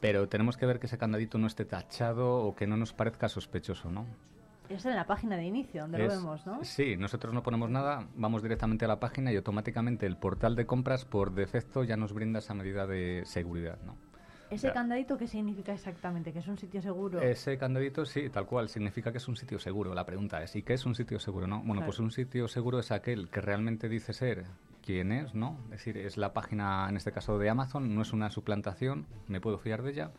Pero 0.00 0.28
tenemos 0.28 0.56
que 0.56 0.66
ver 0.66 0.80
que 0.80 0.86
ese 0.86 0.98
candadito 0.98 1.38
no 1.38 1.46
esté 1.46 1.64
tachado 1.64 2.38
o 2.38 2.56
que 2.56 2.66
no 2.66 2.76
nos 2.76 2.92
parezca 2.92 3.28
sospechoso, 3.28 3.88
¿no? 3.88 4.04
Es 4.72 4.86
en 4.86 4.96
la 4.96 5.06
página 5.06 5.36
de 5.36 5.44
inicio, 5.44 5.82
donde 5.82 5.98
lo 5.98 6.08
vemos, 6.08 6.46
¿no? 6.46 6.64
Sí, 6.64 6.96
nosotros 6.96 7.34
no 7.34 7.42
ponemos 7.42 7.68
nada, 7.68 8.06
vamos 8.16 8.42
directamente 8.42 8.86
a 8.86 8.88
la 8.88 8.98
página 8.98 9.30
y 9.30 9.36
automáticamente 9.36 10.06
el 10.06 10.16
portal 10.16 10.56
de 10.56 10.64
compras 10.64 11.04
por 11.04 11.32
defecto 11.34 11.84
ya 11.84 11.96
nos 11.98 12.14
brinda 12.14 12.38
esa 12.38 12.54
medida 12.54 12.86
de 12.86 13.22
seguridad, 13.26 13.78
¿no? 13.84 13.96
¿Ese 14.48 14.68
Ya. 14.68 14.72
candadito 14.72 15.16
qué 15.18 15.26
significa 15.26 15.72
exactamente? 15.72 16.32
¿Que 16.32 16.38
es 16.40 16.48
un 16.48 16.58
sitio 16.58 16.80
seguro? 16.82 17.20
Ese 17.20 17.56
candadito, 17.58 18.04
sí, 18.06 18.28
tal 18.30 18.46
cual, 18.46 18.68
significa 18.68 19.10
que 19.12 19.16
es 19.18 19.28
un 19.28 19.36
sitio 19.36 19.58
seguro. 19.58 19.94
La 19.94 20.04
pregunta 20.04 20.42
es, 20.42 20.56
¿y 20.56 20.62
qué 20.62 20.74
es 20.74 20.84
un 20.86 20.94
sitio 20.94 21.18
seguro, 21.18 21.46
no? 21.46 21.58
Bueno, 21.58 21.74
Claro. 21.74 21.86
pues 21.86 21.98
un 22.00 22.10
sitio 22.10 22.48
seguro 22.48 22.78
es 22.78 22.92
aquel 22.92 23.28
que 23.30 23.40
realmente 23.40 23.88
dice 23.88 24.12
ser 24.12 24.44
quien 24.82 25.12
es, 25.12 25.34
¿no? 25.34 25.58
Es 25.66 25.70
decir, 25.70 25.96
es 25.96 26.16
la 26.18 26.32
página, 26.34 26.86
en 26.88 26.96
este 26.96 27.12
caso 27.12 27.38
de 27.38 27.48
Amazon, 27.48 27.94
no 27.94 28.02
es 28.02 28.12
una 28.12 28.28
suplantación, 28.30 29.06
me 29.26 29.40
puedo 29.40 29.58
fiar 29.58 29.82
de 29.82 29.90
ella. 29.92 30.10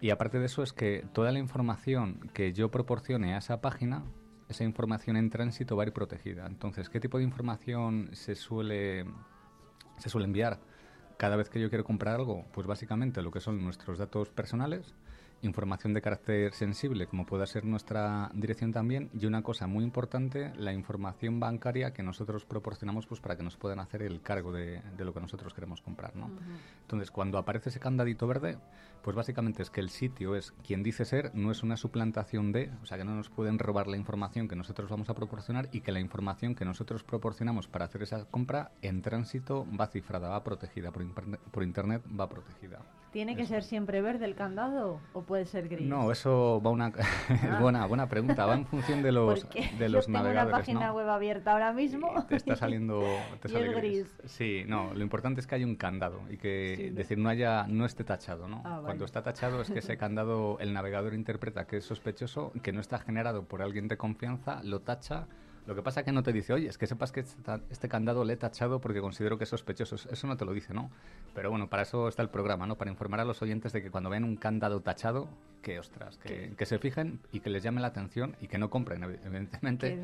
Y 0.00 0.10
aparte 0.10 0.38
de 0.38 0.46
eso 0.46 0.62
es 0.62 0.72
que 0.72 1.06
toda 1.12 1.32
la 1.32 1.38
información 1.38 2.30
que 2.34 2.52
yo 2.52 2.70
proporcione 2.70 3.34
a 3.34 3.38
esa 3.38 3.60
página, 3.60 4.04
esa 4.48 4.64
información 4.64 5.16
en 5.16 5.30
tránsito 5.30 5.76
va 5.76 5.84
a 5.84 5.86
ir 5.86 5.92
protegida. 5.92 6.46
Entonces, 6.46 6.88
¿qué 6.88 7.00
tipo 7.00 7.18
de 7.18 7.24
información 7.24 8.10
se 8.12 8.34
suele, 8.34 9.06
se 9.98 10.08
suele 10.08 10.26
enviar? 10.26 10.60
Cada 11.16 11.36
vez 11.36 11.48
que 11.48 11.60
yo 11.60 11.68
quiero 11.68 11.84
comprar 11.84 12.16
algo, 12.16 12.44
pues 12.52 12.66
básicamente 12.66 13.22
lo 13.22 13.30
que 13.30 13.40
son 13.40 13.62
nuestros 13.62 13.98
datos 13.98 14.30
personales 14.30 14.94
información 15.44 15.94
de 15.94 16.02
carácter 16.02 16.52
sensible, 16.52 17.06
como 17.06 17.26
pueda 17.26 17.46
ser 17.46 17.64
nuestra 17.64 18.30
dirección 18.34 18.72
también, 18.72 19.10
y 19.12 19.26
una 19.26 19.42
cosa 19.42 19.66
muy 19.66 19.84
importante, 19.84 20.52
la 20.56 20.72
información 20.72 21.40
bancaria 21.40 21.92
que 21.92 22.02
nosotros 22.02 22.44
proporcionamos 22.44 23.06
pues 23.06 23.20
para 23.20 23.36
que 23.36 23.42
nos 23.42 23.56
puedan 23.56 23.80
hacer 23.80 24.02
el 24.02 24.20
cargo 24.20 24.52
de, 24.52 24.82
de 24.96 25.04
lo 25.04 25.12
que 25.12 25.20
nosotros 25.20 25.54
queremos 25.54 25.80
comprar, 25.80 26.16
¿no? 26.16 26.30
Entonces, 26.82 27.10
cuando 27.10 27.38
aparece 27.38 27.70
ese 27.70 27.80
candadito 27.80 28.26
verde, 28.26 28.58
pues 29.02 29.16
básicamente 29.16 29.62
es 29.62 29.70
que 29.70 29.80
el 29.80 29.90
sitio 29.90 30.34
es 30.34 30.52
quien 30.66 30.82
dice 30.82 31.04
ser, 31.04 31.34
no 31.34 31.50
es 31.50 31.62
una 31.62 31.76
suplantación 31.76 32.52
de, 32.52 32.70
o 32.82 32.86
sea, 32.86 32.96
que 32.96 33.04
no 33.04 33.14
nos 33.14 33.28
pueden 33.28 33.58
robar 33.58 33.86
la 33.86 33.96
información 33.96 34.48
que 34.48 34.56
nosotros 34.56 34.88
vamos 34.88 35.10
a 35.10 35.14
proporcionar 35.14 35.68
y 35.72 35.82
que 35.82 35.92
la 35.92 36.00
información 36.00 36.54
que 36.54 36.64
nosotros 36.64 37.04
proporcionamos 37.04 37.68
para 37.68 37.84
hacer 37.84 38.02
esa 38.02 38.24
compra 38.24 38.72
en 38.82 39.02
tránsito 39.02 39.66
va 39.78 39.88
cifrada, 39.88 40.28
va 40.28 40.42
protegida, 40.42 40.90
por 40.90 41.62
internet 41.62 42.02
va 42.18 42.28
protegida. 42.28 42.80
¿Tiene 43.14 43.36
que 43.36 43.46
ser 43.46 43.62
siempre 43.62 44.02
verde 44.02 44.24
el 44.24 44.34
candado 44.34 44.98
o 45.12 45.22
puede 45.22 45.46
ser 45.46 45.68
gris? 45.68 45.86
No, 45.86 46.10
eso 46.10 46.60
va 46.60 46.70
una 46.72 46.90
buena 47.60 47.86
buena 47.86 48.08
pregunta, 48.08 48.44
va 48.44 48.54
en 48.54 48.66
función 48.66 49.04
de 49.04 49.12
los 49.12 49.48
de 49.48 49.60
yo 49.78 49.88
los 49.88 50.06
tengo 50.06 50.18
una 50.18 50.28
navegadores, 50.30 50.58
página 50.58 50.88
¿no? 50.88 50.94
web 50.94 51.08
abierta 51.08 51.52
ahora 51.52 51.72
mismo. 51.72 52.12
Te 52.28 52.34
está 52.34 52.56
saliendo 52.56 53.04
te 53.40 53.46
Y 53.46 53.52
sale 53.52 53.72
gris. 53.72 54.16
gris. 54.18 54.30
Sí, 54.32 54.64
no, 54.66 54.92
lo 54.92 55.02
importante 55.04 55.40
es 55.40 55.46
que 55.46 55.54
haya 55.54 55.64
un 55.64 55.76
candado 55.76 56.22
y 56.28 56.38
que 56.38 56.90
decir 56.92 57.16
no 57.18 57.28
haya 57.28 57.68
no 57.68 57.84
esté 57.86 58.02
tachado, 58.02 58.48
¿no? 58.48 58.62
Ah, 58.64 58.70
vale. 58.70 58.84
Cuando 58.86 59.04
está 59.04 59.22
tachado 59.22 59.62
es 59.62 59.70
que 59.70 59.78
ese 59.78 59.96
candado 59.96 60.58
el 60.58 60.72
navegador 60.72 61.14
interpreta 61.14 61.68
que 61.68 61.76
es 61.76 61.84
sospechoso, 61.84 62.50
que 62.64 62.72
no 62.72 62.80
está 62.80 62.98
generado 62.98 63.44
por 63.44 63.62
alguien 63.62 63.86
de 63.86 63.96
confianza, 63.96 64.60
lo 64.64 64.80
tacha. 64.80 65.28
Lo 65.66 65.74
que 65.74 65.82
pasa 65.82 66.00
es 66.00 66.06
que 66.06 66.12
no 66.12 66.22
te 66.22 66.32
dice, 66.32 66.52
oye, 66.52 66.68
es 66.68 66.76
que 66.76 66.86
sepas 66.86 67.10
que 67.10 67.20
este, 67.20 67.36
este 67.70 67.88
candado 67.88 68.24
le 68.24 68.34
he 68.34 68.36
tachado 68.36 68.80
porque 68.80 69.00
considero 69.00 69.38
que 69.38 69.44
es 69.44 69.50
sospechoso. 69.50 69.96
Eso 70.10 70.26
no 70.26 70.36
te 70.36 70.44
lo 70.44 70.52
dice, 70.52 70.74
¿no? 70.74 70.90
Pero 71.34 71.50
bueno, 71.50 71.68
para 71.70 71.82
eso 71.84 72.06
está 72.08 72.22
el 72.22 72.28
programa, 72.28 72.66
¿no? 72.66 72.76
Para 72.76 72.90
informar 72.90 73.20
a 73.20 73.24
los 73.24 73.40
oyentes 73.40 73.72
de 73.72 73.82
que 73.82 73.90
cuando 73.90 74.10
ven 74.10 74.24
un 74.24 74.36
candado 74.36 74.80
tachado, 74.80 75.28
que 75.62 75.78
ostras, 75.78 76.18
que, 76.18 76.52
que 76.56 76.66
se 76.66 76.78
fijen 76.78 77.20
y 77.32 77.40
que 77.40 77.48
les 77.48 77.62
llame 77.62 77.80
la 77.80 77.86
atención 77.88 78.36
y 78.42 78.48
que 78.48 78.58
no 78.58 78.68
compren, 78.68 79.00
evi- 79.02 79.18
evidentemente, 79.24 79.96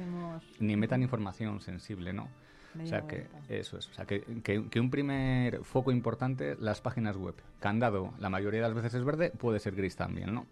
ni 0.60 0.76
metan 0.76 1.02
información 1.02 1.60
sensible, 1.60 2.12
¿no? 2.14 2.24
O 2.72 2.78
Media 2.78 2.88
sea 2.90 3.06
que 3.08 3.16
vuelta. 3.30 3.38
eso 3.54 3.76
es, 3.78 3.88
o 3.88 3.92
sea 3.92 4.06
que, 4.06 4.22
que- 4.42 4.66
que 4.70 4.80
un 4.80 4.90
primer 4.90 5.62
foco 5.64 5.90
importante, 5.90 6.56
las 6.58 6.80
páginas 6.80 7.16
web. 7.16 7.34
Candado, 7.58 8.14
la 8.18 8.30
mayoría 8.30 8.60
de 8.62 8.66
las 8.68 8.74
veces 8.74 8.94
es 8.94 9.04
verde, 9.04 9.30
puede 9.30 9.58
ser 9.58 9.74
gris 9.74 9.96
también, 9.96 10.32
¿no? 10.32 10.46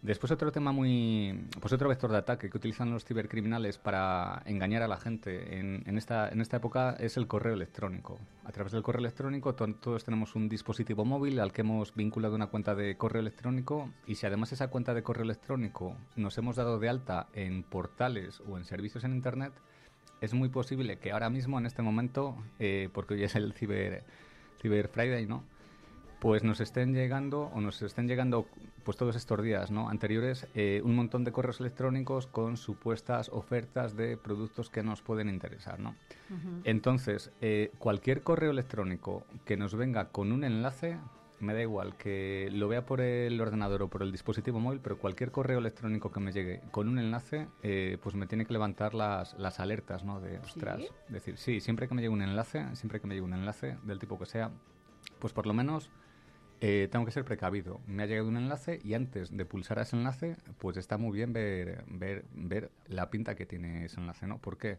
Después 0.00 0.30
otro 0.30 0.52
tema 0.52 0.70
muy, 0.70 1.48
pues 1.60 1.72
otro 1.72 1.88
vector 1.88 2.12
de 2.12 2.18
ataque 2.18 2.48
que 2.48 2.56
utilizan 2.56 2.92
los 2.92 3.04
cibercriminales 3.04 3.78
para 3.78 4.42
engañar 4.46 4.82
a 4.82 4.88
la 4.88 4.96
gente 4.96 5.58
en, 5.58 5.98
esta, 5.98 6.28
en 6.28 6.40
esta 6.40 6.58
época 6.58 6.96
es 7.00 7.16
el 7.16 7.26
correo 7.26 7.52
electrónico. 7.54 8.20
A 8.44 8.52
través 8.52 8.72
del 8.72 8.84
correo 8.84 9.00
electrónico 9.00 9.56
to- 9.56 9.74
todos 9.74 10.04
tenemos 10.04 10.36
un 10.36 10.48
dispositivo 10.48 11.04
móvil 11.04 11.40
al 11.40 11.52
que 11.52 11.62
hemos 11.62 11.96
vinculado 11.96 12.36
una 12.36 12.46
cuenta 12.46 12.76
de 12.76 12.96
correo 12.96 13.20
electrónico 13.20 13.90
y 14.06 14.14
si 14.14 14.24
además 14.24 14.52
esa 14.52 14.68
cuenta 14.68 14.94
de 14.94 15.02
correo 15.02 15.24
electrónico 15.24 15.96
nos 16.14 16.38
hemos 16.38 16.54
dado 16.54 16.78
de 16.78 16.88
alta 16.88 17.26
en 17.32 17.64
portales 17.64 18.40
o 18.48 18.56
en 18.56 18.64
servicios 18.64 19.02
en 19.02 19.12
Internet, 19.14 19.52
es 20.20 20.32
muy 20.32 20.48
posible 20.48 20.98
que 20.98 21.10
ahora 21.10 21.28
mismo, 21.28 21.58
en 21.58 21.66
este 21.66 21.82
momento, 21.82 22.36
eh, 22.60 22.88
porque 22.92 23.14
hoy 23.14 23.24
es 23.24 23.34
el 23.34 23.52
Cyber, 23.52 24.04
Cyber 24.62 24.86
Friday, 24.88 25.26
¿no? 25.26 25.42
Pues 26.20 26.42
nos 26.42 26.60
estén 26.60 26.94
llegando, 26.94 27.42
o 27.54 27.60
nos 27.60 27.80
estén 27.80 28.08
llegando, 28.08 28.46
pues 28.82 28.96
todos 28.96 29.14
estos 29.14 29.40
días, 29.40 29.70
¿no? 29.70 29.88
Anteriores, 29.88 30.48
eh, 30.54 30.82
un 30.84 30.96
montón 30.96 31.22
de 31.22 31.30
correos 31.30 31.60
electrónicos 31.60 32.26
con 32.26 32.56
supuestas 32.56 33.28
ofertas 33.28 33.96
de 33.96 34.16
productos 34.16 34.68
que 34.68 34.82
nos 34.82 35.00
pueden 35.00 35.28
interesar, 35.28 35.78
¿no? 35.78 35.94
Entonces, 36.64 37.30
eh, 37.40 37.70
cualquier 37.78 38.22
correo 38.22 38.50
electrónico 38.50 39.22
que 39.44 39.56
nos 39.56 39.76
venga 39.76 40.08
con 40.08 40.32
un 40.32 40.42
enlace, 40.42 40.98
me 41.40 41.54
da 41.54 41.62
igual 41.62 41.96
que 41.96 42.48
lo 42.52 42.66
vea 42.66 42.84
por 42.84 43.00
el 43.00 43.40
ordenador 43.40 43.82
o 43.82 43.88
por 43.88 44.02
el 44.02 44.10
dispositivo 44.10 44.58
móvil, 44.58 44.80
pero 44.80 44.98
cualquier 44.98 45.30
correo 45.30 45.60
electrónico 45.60 46.10
que 46.10 46.18
me 46.18 46.32
llegue 46.32 46.62
con 46.72 46.88
un 46.88 46.98
enlace, 46.98 47.46
eh, 47.62 47.96
pues 48.02 48.16
me 48.16 48.26
tiene 48.26 48.44
que 48.44 48.52
levantar 48.52 48.94
las, 48.94 49.38
las 49.38 49.60
alertas, 49.60 50.04
¿no? 50.04 50.20
De, 50.20 50.38
ostras, 50.38 50.82
decir, 51.08 51.38
sí, 51.38 51.60
siempre 51.60 51.86
que 51.86 51.94
me 51.94 52.02
llegue 52.02 52.12
un 52.12 52.22
enlace, 52.22 52.66
siempre 52.74 53.00
que 53.00 53.06
me 53.06 53.14
llegue 53.14 53.24
un 53.24 53.34
enlace, 53.34 53.76
del 53.84 54.00
tipo 54.00 54.18
que 54.18 54.26
sea, 54.26 54.50
pues 55.20 55.32
por 55.32 55.46
lo 55.46 55.54
menos 55.54 55.90
eh, 56.60 56.88
tengo 56.90 57.04
que 57.04 57.12
ser 57.12 57.24
precavido. 57.24 57.80
Me 57.86 58.02
ha 58.02 58.06
llegado 58.06 58.28
un 58.28 58.36
enlace 58.36 58.80
y 58.84 58.94
antes 58.94 59.36
de 59.36 59.44
pulsar 59.44 59.78
a 59.78 59.82
ese 59.82 59.96
enlace, 59.96 60.36
pues 60.58 60.76
está 60.76 60.98
muy 60.98 61.12
bien 61.16 61.32
ver, 61.32 61.84
ver, 61.88 62.24
ver 62.34 62.70
la 62.88 63.10
pinta 63.10 63.34
que 63.36 63.46
tiene 63.46 63.84
ese 63.84 64.00
enlace, 64.00 64.26
¿no? 64.26 64.38
¿Por 64.38 64.58
qué? 64.58 64.78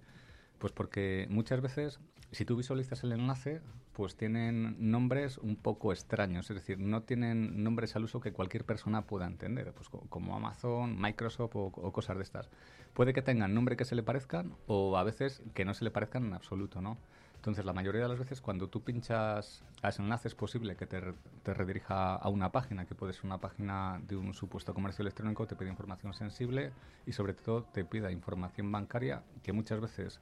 Pues 0.58 0.74
porque 0.74 1.26
muchas 1.30 1.62
veces, 1.62 2.00
si 2.32 2.44
tú 2.44 2.58
visualizas 2.58 3.04
el 3.04 3.14
enlace, 3.14 3.62
pues 3.94 4.16
tienen 4.16 4.76
nombres 4.92 5.38
un 5.38 5.56
poco 5.56 5.94
extraños, 5.94 6.50
es 6.50 6.56
decir, 6.56 6.80
no 6.80 7.04
tienen 7.04 7.64
nombres 7.64 7.96
al 7.96 8.04
uso 8.04 8.20
que 8.20 8.34
cualquier 8.34 8.66
persona 8.66 9.04
pueda 9.04 9.26
entender, 9.26 9.72
pues 9.74 9.88
co- 9.90 10.04
como 10.10 10.36
Amazon, 10.36 11.00
Microsoft 11.00 11.56
o, 11.56 11.66
o 11.68 11.92
cosas 11.94 12.18
de 12.18 12.24
estas. 12.24 12.50
Puede 12.94 13.14
que 13.14 13.22
tengan 13.22 13.54
nombre 13.54 13.78
que 13.78 13.86
se 13.86 13.96
le 13.96 14.04
parezcan 14.04 14.54
o 14.68 14.98
a 14.98 15.04
veces 15.04 15.42
que 15.54 15.64
no 15.64 15.74
se 15.74 15.86
le 15.86 15.92
parezcan 15.92 16.26
en 16.26 16.34
absoluto, 16.34 16.82
¿no? 16.82 16.98
Entonces, 17.40 17.64
la 17.64 17.72
mayoría 17.72 18.02
de 18.02 18.10
las 18.10 18.20
veces 18.20 18.42
cuando 18.42 18.68
tú 18.68 18.82
pinchas 18.82 19.64
a 19.82 19.88
ese 19.90 20.02
enlace 20.02 20.28
es 20.28 20.36
posible 20.36 20.76
que 20.76 20.86
te, 20.86 21.02
te 21.42 21.54
redirija 21.54 22.16
a 22.16 22.28
una 22.28 22.52
página, 22.52 22.86
que 22.86 22.96
puede 22.96 23.14
ser 23.14 23.26
una 23.28 23.38
página 23.38 24.02
de 24.06 24.18
un 24.18 24.34
supuesto 24.34 24.74
comercio 24.74 25.04
electrónico, 25.04 25.48
te 25.48 25.56
pide 25.56 25.70
información 25.70 26.14
sensible 26.14 26.72
y 27.06 27.14
sobre 27.14 27.34
todo 27.34 27.64
te 27.64 27.86
pida 27.86 28.12
información 28.12 28.70
bancaria 28.74 29.24
que 29.42 29.54
muchas 29.54 29.80
veces, 29.80 30.20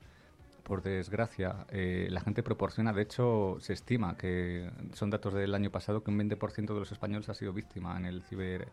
por 0.62 0.84
desgracia, 0.84 1.66
eh, 1.70 2.08
la 2.12 2.22
gente 2.22 2.44
proporciona. 2.44 2.94
De 2.94 3.02
hecho, 3.02 3.58
se 3.62 3.74
estima 3.74 4.16
que 4.16 4.70
son 4.94 5.10
datos 5.10 5.34
del 5.34 5.56
año 5.56 5.72
pasado 5.72 6.04
que 6.04 6.12
un 6.12 6.20
20% 6.20 6.68
de 6.76 6.80
los 6.80 6.92
españoles 6.92 7.30
ha 7.30 7.34
sido 7.34 7.52
víctima 7.52 7.98
en 7.98 8.06
el 8.06 8.22
ciber 8.22 8.68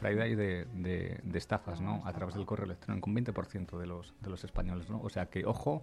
Friday 0.00 0.34
de, 0.34 0.64
de- 0.76 1.20
de 1.22 1.38
estafas, 1.38 1.82
¿no? 1.82 2.02
A 2.06 2.12
través 2.14 2.34
del 2.36 2.46
correo 2.46 2.64
electrónico, 2.64 3.10
un 3.10 3.16
20% 3.16 3.78
de 3.78 3.86
los, 3.86 4.14
de 4.22 4.30
los 4.30 4.42
españoles, 4.44 4.88
¿no? 4.88 4.98
O 5.02 5.10
sea 5.10 5.26
que, 5.26 5.44
ojo, 5.44 5.82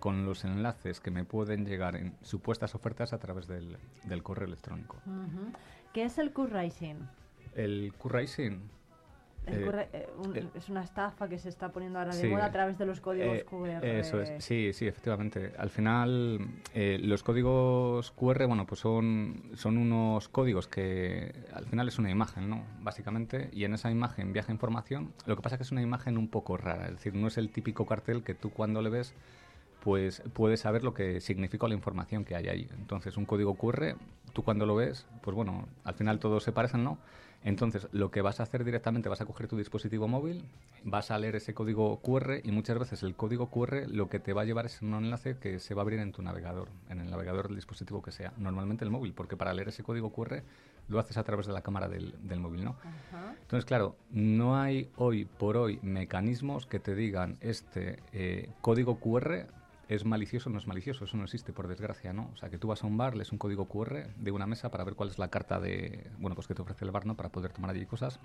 con 0.00 0.24
los 0.24 0.44
enlaces 0.44 0.98
que 1.00 1.10
me 1.12 1.24
pueden 1.24 1.64
llegar 1.64 1.94
en 1.94 2.14
supuestas 2.22 2.74
ofertas 2.74 3.12
a 3.12 3.18
través 3.18 3.46
del, 3.46 3.76
del 4.04 4.22
correo 4.22 4.48
electrónico. 4.48 4.96
¿Qué 5.92 6.04
es 6.04 6.18
el 6.18 6.32
Q-Rising? 6.32 6.96
El 7.54 7.92
Q-Rising. 7.96 8.58
El 9.46 9.54
eh, 9.64 9.88
eh, 9.94 10.08
un- 10.18 10.36
el- 10.36 10.50
es 10.54 10.68
una 10.68 10.82
estafa 10.84 11.26
que 11.26 11.38
se 11.38 11.48
está 11.48 11.70
poniendo 11.72 11.98
ahora 11.98 12.14
de 12.14 12.20
Sí. 12.20 12.28
moda 12.28 12.44
a 12.44 12.52
través 12.52 12.76
de 12.76 12.84
los 12.84 13.00
códigos 13.00 13.38
Eh, 13.38 13.44
QR. 13.48 13.98
Eso 13.98 14.20
es, 14.20 14.44
sí, 14.44 14.72
sí, 14.74 14.86
efectivamente. 14.86 15.52
Al 15.56 15.70
final, 15.70 16.38
eh, 16.74 16.98
los 17.02 17.22
códigos 17.22 18.12
QR, 18.12 18.44
bueno, 18.46 18.66
pues 18.66 18.80
son, 18.82 19.42
son 19.54 19.78
unos 19.78 20.28
códigos 20.28 20.68
que 20.68 21.32
al 21.54 21.64
final 21.64 21.88
es 21.88 21.98
una 21.98 22.10
imagen, 22.10 22.50
¿no? 22.50 22.62
Básicamente, 22.80 23.48
y 23.52 23.64
en 23.64 23.72
esa 23.74 23.90
imagen 23.90 24.32
viaja 24.34 24.52
información. 24.52 25.12
Lo 25.26 25.36
que 25.36 25.42
pasa 25.42 25.56
es 25.56 25.58
que 25.60 25.62
es 25.64 25.72
una 25.72 25.82
imagen 25.82 26.18
un 26.18 26.28
poco 26.28 26.58
rara, 26.58 26.84
es 26.86 26.92
decir, 26.92 27.14
no 27.14 27.26
es 27.26 27.38
el 27.38 27.50
típico 27.50 27.86
cartel 27.86 28.22
que 28.22 28.34
tú 28.34 28.50
cuando 28.50 28.82
le 28.82 28.90
ves 28.90 29.14
pues 29.82 30.22
puedes 30.32 30.60
saber 30.60 30.84
lo 30.84 30.94
que 30.94 31.20
significa 31.20 31.66
la 31.68 31.74
información 31.74 32.24
que 32.24 32.36
hay 32.36 32.48
ahí. 32.48 32.68
Entonces, 32.78 33.16
un 33.16 33.24
código 33.24 33.54
QR, 33.54 33.96
tú 34.32 34.42
cuando 34.42 34.66
lo 34.66 34.76
ves, 34.76 35.06
pues 35.22 35.34
bueno, 35.34 35.68
al 35.84 35.94
final 35.94 36.18
todos 36.18 36.42
se 36.44 36.52
parecen, 36.52 36.84
¿no? 36.84 36.98
Entonces, 37.42 37.88
lo 37.92 38.10
que 38.10 38.20
vas 38.20 38.38
a 38.38 38.42
hacer 38.42 38.64
directamente, 38.64 39.08
vas 39.08 39.22
a 39.22 39.24
coger 39.24 39.48
tu 39.48 39.56
dispositivo 39.56 40.06
móvil, 40.06 40.44
vas 40.84 41.10
a 41.10 41.18
leer 41.18 41.36
ese 41.36 41.54
código 41.54 41.98
QR 42.00 42.40
y 42.44 42.50
muchas 42.52 42.78
veces 42.78 43.02
el 43.02 43.14
código 43.14 43.48
QR 43.48 43.88
lo 43.88 44.10
que 44.10 44.20
te 44.20 44.34
va 44.34 44.42
a 44.42 44.44
llevar 44.44 44.66
es 44.66 44.82
un 44.82 44.92
enlace 44.92 45.38
que 45.38 45.58
se 45.58 45.74
va 45.74 45.80
a 45.80 45.84
abrir 45.84 46.00
en 46.00 46.12
tu 46.12 46.20
navegador, 46.20 46.68
en 46.90 47.00
el 47.00 47.10
navegador 47.10 47.48
del 47.48 47.56
dispositivo 47.56 48.02
que 48.02 48.12
sea, 48.12 48.34
normalmente 48.36 48.84
el 48.84 48.90
móvil, 48.90 49.14
porque 49.14 49.38
para 49.38 49.54
leer 49.54 49.68
ese 49.68 49.82
código 49.82 50.12
QR 50.12 50.42
lo 50.88 50.98
haces 50.98 51.16
a 51.16 51.24
través 51.24 51.46
de 51.46 51.54
la 51.54 51.62
cámara 51.62 51.88
del, 51.88 52.14
del 52.22 52.40
móvil, 52.40 52.64
¿no? 52.64 52.76
Entonces, 53.40 53.64
claro, 53.64 53.96
no 54.10 54.60
hay 54.60 54.90
hoy 54.96 55.24
por 55.24 55.56
hoy 55.56 55.78
mecanismos 55.82 56.66
que 56.66 56.78
te 56.78 56.94
digan 56.94 57.38
este 57.40 58.02
eh, 58.12 58.50
código 58.60 58.98
QR 58.98 59.46
es 59.90 60.04
malicioso 60.04 60.48
o 60.48 60.52
no 60.52 60.58
es 60.58 60.68
malicioso, 60.68 61.04
eso 61.04 61.16
no 61.16 61.24
existe 61.24 61.52
por 61.52 61.66
desgracia, 61.66 62.12
¿no? 62.12 62.30
O 62.32 62.36
sea, 62.36 62.48
que 62.48 62.58
tú 62.58 62.68
vas 62.68 62.84
a 62.84 62.86
un 62.86 62.96
bar, 62.96 63.16
lees 63.16 63.32
un 63.32 63.38
código 63.38 63.66
QR 63.66 64.06
de 64.16 64.30
una 64.30 64.46
mesa 64.46 64.70
para 64.70 64.84
ver 64.84 64.94
cuál 64.94 65.08
es 65.08 65.18
la 65.18 65.28
carta 65.28 65.58
de, 65.58 66.06
bueno, 66.18 66.36
pues 66.36 66.46
que 66.46 66.54
te 66.54 66.62
ofrece 66.62 66.84
el 66.84 66.92
bar, 66.92 67.06
¿no? 67.06 67.16
Para 67.16 67.30
poder 67.30 67.52
tomar 67.52 67.72
allí 67.72 67.84
cosas 67.86 68.20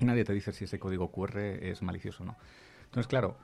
y 0.00 0.06
nadie 0.06 0.24
te 0.24 0.32
dice 0.32 0.52
si 0.52 0.64
ese 0.64 0.78
código 0.78 1.12
QR 1.12 1.38
es 1.38 1.82
malicioso 1.82 2.22
o 2.22 2.26
no. 2.26 2.36
Entonces, 2.86 3.06
claro, 3.06 3.36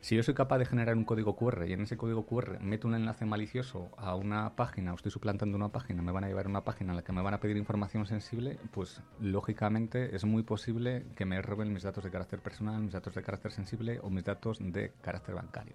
si 0.00 0.16
yo 0.16 0.22
soy 0.22 0.32
capaz 0.32 0.56
de 0.56 0.64
generar 0.64 0.96
un 0.96 1.04
código 1.04 1.36
QR 1.36 1.68
y 1.68 1.74
en 1.74 1.82
ese 1.82 1.98
código 1.98 2.24
QR 2.24 2.58
meto 2.60 2.88
un 2.88 2.94
enlace 2.94 3.26
malicioso 3.26 3.90
a 3.98 4.14
una 4.16 4.56
página 4.56 4.92
o 4.92 4.96
estoy 4.96 5.12
suplantando 5.12 5.54
una 5.56 5.68
página, 5.68 6.00
me 6.00 6.12
van 6.12 6.24
a 6.24 6.28
llevar 6.28 6.46
a 6.46 6.48
una 6.48 6.64
página 6.64 6.92
en 6.92 6.96
la 6.96 7.02
que 7.02 7.12
me 7.12 7.20
van 7.20 7.34
a 7.34 7.40
pedir 7.40 7.58
información 7.58 8.06
sensible, 8.06 8.58
pues 8.72 9.02
lógicamente 9.20 10.16
es 10.16 10.24
muy 10.24 10.44
posible 10.44 11.04
que 11.14 11.26
me 11.26 11.42
roben 11.42 11.74
mis 11.74 11.82
datos 11.82 12.02
de 12.02 12.10
carácter 12.10 12.40
personal, 12.40 12.82
mis 12.82 12.94
datos 12.94 13.14
de 13.14 13.22
carácter 13.22 13.52
sensible 13.52 14.00
o 14.02 14.08
mis 14.08 14.24
datos 14.24 14.58
de 14.60 14.92
carácter 15.02 15.34
bancario. 15.34 15.74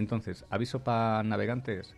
Entonces, 0.00 0.46
aviso 0.48 0.82
para 0.82 1.22
navegantes, 1.22 1.94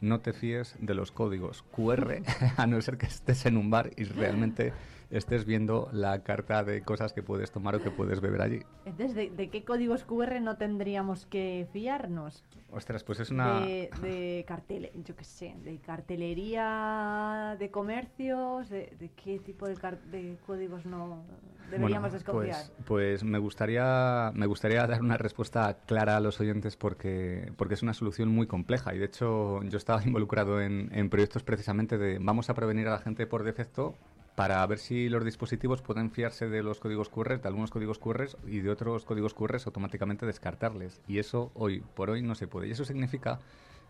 no 0.00 0.20
te 0.20 0.32
fíes 0.32 0.76
de 0.78 0.94
los 0.94 1.10
códigos 1.10 1.64
QR, 1.72 2.22
a 2.56 2.66
no 2.66 2.80
ser 2.80 2.96
que 2.96 3.06
estés 3.06 3.44
en 3.46 3.56
un 3.56 3.70
bar 3.70 3.90
y 3.96 4.04
realmente 4.04 4.72
estés 5.18 5.44
viendo 5.44 5.88
la 5.92 6.22
carta 6.22 6.64
de 6.64 6.82
cosas 6.82 7.12
que 7.12 7.22
puedes 7.22 7.50
tomar 7.50 7.76
o 7.76 7.82
que 7.82 7.90
puedes 7.90 8.20
beber 8.20 8.42
allí. 8.42 8.60
Entonces, 8.84 9.14
¿de, 9.14 9.30
de 9.30 9.48
qué 9.50 9.64
códigos 9.64 10.04
QR 10.04 10.40
no 10.40 10.56
tendríamos 10.56 11.26
que 11.26 11.66
fiarnos? 11.72 12.44
Ostras, 12.70 13.04
pues 13.04 13.20
es 13.20 13.30
una... 13.30 13.60
De, 13.60 13.90
de 14.02 14.44
cartel, 14.46 14.90
yo 15.04 15.14
qué 15.14 15.24
sé, 15.24 15.54
de 15.62 15.78
cartelería 15.78 17.56
de 17.58 17.70
comercios, 17.70 18.68
de, 18.68 18.92
de 18.98 19.10
qué 19.10 19.38
tipo 19.38 19.66
de, 19.68 20.36
códigos 20.46 20.84
no 20.84 21.22
deberíamos 21.70 22.10
Bueno, 22.10 22.12
desconfiar. 22.12 22.64
Pues, 22.84 23.20
pues 23.20 23.24
me 23.24 23.38
gustaría 23.38 24.32
me 24.34 24.46
gustaría 24.46 24.86
dar 24.86 25.00
una 25.00 25.16
respuesta 25.16 25.78
clara 25.86 26.16
a 26.16 26.20
los 26.20 26.40
oyentes 26.40 26.76
porque, 26.76 27.52
porque 27.56 27.74
es 27.74 27.82
una 27.82 27.94
solución 27.94 28.28
muy 28.28 28.46
compleja 28.46 28.94
y 28.94 28.98
de 28.98 29.06
hecho 29.06 29.62
yo 29.62 29.78
estaba 29.78 30.02
involucrado 30.04 30.60
en, 30.60 30.90
en 30.92 31.10
proyectos 31.10 31.42
precisamente 31.42 31.98
de 31.98 32.18
vamos 32.20 32.50
a 32.50 32.54
prevenir 32.54 32.88
a 32.88 32.92
la 32.92 32.98
gente 32.98 33.26
por 33.26 33.44
defecto 33.44 33.94
para 34.34 34.66
ver 34.66 34.78
si 34.78 35.08
los 35.08 35.24
dispositivos 35.24 35.82
pueden 35.82 36.10
fiarse 36.10 36.48
de 36.48 36.62
los 36.62 36.80
códigos 36.80 37.08
QR, 37.08 37.40
algunos 37.44 37.70
códigos 37.70 37.98
QR 37.98 38.28
y 38.46 38.60
de 38.60 38.70
otros 38.70 39.04
códigos 39.04 39.34
QR 39.34 39.56
automáticamente 39.64 40.26
descartarles. 40.26 41.00
Y 41.06 41.18
eso 41.18 41.52
hoy 41.54 41.84
por 41.94 42.10
hoy 42.10 42.22
no 42.22 42.34
se 42.34 42.48
puede. 42.48 42.68
Y 42.68 42.72
eso 42.72 42.84
significa 42.84 43.38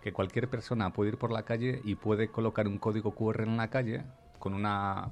que 0.03 0.13
cualquier 0.13 0.49
persona 0.49 0.93
puede 0.93 1.11
ir 1.11 1.19
por 1.19 1.33
la 1.33 1.45
calle 1.45 1.81
y 1.85 1.95
puede 1.95 2.29
colocar 2.29 2.69
un 2.69 2.79
código 2.79 3.15
QR 3.15 3.43
en 3.43 3.57
la 3.57 3.71
calle 3.71 4.05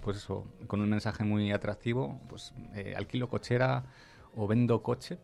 pues 0.03 0.29
con 0.67 0.81
un 0.81 0.91
mensaje 0.91 1.25
muy 1.25 1.53
atractivo 1.53 2.21
pues 2.29 2.53
eh, 2.75 2.95
alquilo 2.97 3.29
cochera 3.29 3.85
o 4.37 4.47
vendo 4.47 4.83
coche 4.83 5.19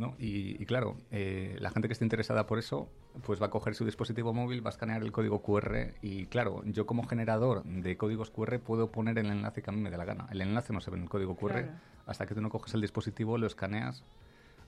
¿no? 0.00 0.16
y, 0.18 0.60
y 0.60 0.66
claro 0.66 0.96
eh, 1.12 1.56
la 1.60 1.70
gente 1.70 1.86
que 1.88 1.92
esté 1.92 2.04
interesada 2.04 2.46
por 2.46 2.58
eso 2.58 2.88
pues 3.22 3.40
va 3.40 3.46
a 3.46 3.50
coger 3.50 3.74
su 3.74 3.84
dispositivo 3.84 4.32
móvil 4.32 4.64
va 4.64 4.70
a 4.70 4.72
escanear 4.72 5.02
el 5.02 5.12
código 5.12 5.42
QR 5.42 5.94
y 6.02 6.26
claro 6.26 6.62
yo 6.64 6.86
como 6.86 7.06
generador 7.06 7.62
de 7.64 7.96
códigos 7.96 8.30
QR 8.30 8.58
puedo 8.58 8.90
poner 8.90 9.18
el 9.18 9.26
enlace 9.26 9.62
que 9.62 9.70
a 9.70 9.72
mí 9.72 9.80
me 9.80 9.90
dé 9.90 9.98
la 9.98 10.04
gana 10.06 10.26
el 10.32 10.40
enlace 10.40 10.72
no 10.72 10.80
se 10.80 10.90
ve 10.90 10.96
en 10.96 11.04
el 11.04 11.08
código 11.08 11.36
QR 11.36 11.52
Claro. 11.52 11.72
hasta 12.06 12.26
que 12.26 12.34
tú 12.34 12.40
no 12.40 12.48
coges 12.50 12.74
el 12.74 12.80
dispositivo 12.80 13.38
lo 13.38 13.46
escaneas 13.46 14.02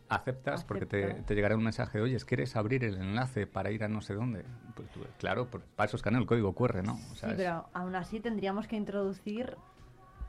aceptas 0.08 0.64
porque 0.64 0.84
te, 0.84 1.14
te 1.22 1.34
llegará 1.34 1.56
un 1.56 1.64
mensaje 1.64 2.00
oye 2.00 2.16
¿quieres 2.26 2.54
abrir 2.56 2.84
el 2.84 2.96
enlace 2.96 3.46
para 3.46 3.70
ir 3.70 3.82
a 3.84 3.88
no 3.88 4.02
sé 4.02 4.14
dónde? 4.14 4.44
Pues 4.74 4.90
tú, 4.90 5.00
claro 5.18 5.48
para 5.50 5.86
eso 5.86 5.96
escaneo 5.96 6.20
el 6.20 6.26
código 6.26 6.54
QR 6.54 6.82
¿no? 6.82 6.98
O 7.10 7.14
sea, 7.14 7.30
sí, 7.30 7.34
es- 7.34 7.36
pero 7.38 7.66
aún 7.72 7.94
así 7.94 8.20
tendríamos 8.20 8.66
que 8.66 8.76
introducir 8.76 9.56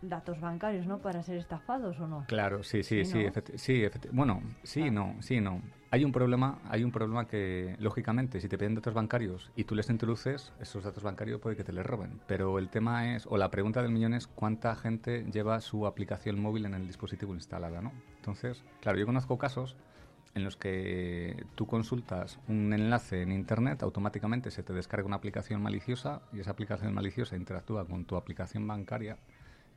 datos 0.03 0.39
bancarios, 0.39 0.85
¿no? 0.85 0.99
Para 0.99 1.23
ser 1.23 1.37
estafados 1.37 1.99
o 1.99 2.07
no. 2.07 2.25
Claro, 2.27 2.63
sí, 2.63 2.83
sí, 2.83 3.05
Sí, 3.05 3.23
¿no? 3.23 3.29
efecti- 3.31 3.57
sí, 3.57 3.81
efecti- 3.83 4.09
bueno, 4.11 4.41
sí, 4.63 4.89
no, 4.91 5.15
sí, 5.21 5.39
no. 5.41 5.61
Hay 5.91 6.03
un 6.03 6.11
problema, 6.11 6.59
hay 6.65 6.83
un 6.83 6.91
problema 6.91 7.27
que 7.27 7.75
lógicamente 7.79 8.41
si 8.41 8.49
te 8.49 8.57
piden 8.57 8.75
datos 8.75 8.93
bancarios 8.93 9.51
y 9.55 9.65
tú 9.65 9.75
les 9.75 9.89
introduces 9.89 10.51
esos 10.59 10.83
datos 10.83 11.03
bancarios 11.03 11.39
puede 11.39 11.55
que 11.55 11.63
te 11.63 11.71
les 11.71 11.85
roben, 11.85 12.19
pero 12.25 12.57
el 12.57 12.69
tema 12.69 13.15
es 13.15 13.27
o 13.27 13.37
la 13.37 13.51
pregunta 13.51 13.81
del 13.83 13.91
millón 13.91 14.13
es 14.15 14.25
cuánta 14.27 14.75
gente 14.75 15.23
lleva 15.31 15.61
su 15.61 15.85
aplicación 15.85 16.39
móvil 16.41 16.65
en 16.65 16.73
el 16.73 16.87
dispositivo 16.87 17.33
instalada, 17.35 17.81
¿no? 17.81 17.91
Entonces, 18.17 18.63
claro, 18.81 18.97
yo 18.97 19.05
conozco 19.05 19.37
casos 19.37 19.75
en 20.33 20.43
los 20.43 20.57
que 20.57 21.45
tú 21.53 21.67
consultas 21.67 22.39
un 22.47 22.73
enlace 22.73 23.21
en 23.21 23.31
internet, 23.31 23.83
automáticamente 23.83 24.49
se 24.49 24.63
te 24.63 24.73
descarga 24.73 25.05
una 25.05 25.17
aplicación 25.17 25.61
maliciosa 25.61 26.23
y 26.31 26.39
esa 26.39 26.49
aplicación 26.49 26.91
maliciosa 26.95 27.35
interactúa 27.35 27.85
con 27.85 28.05
tu 28.05 28.15
aplicación 28.15 28.65
bancaria 28.67 29.19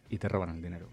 y 0.08 0.18
te 0.18 0.28
roban 0.28 0.50
el 0.50 0.62
dinero. 0.62 0.88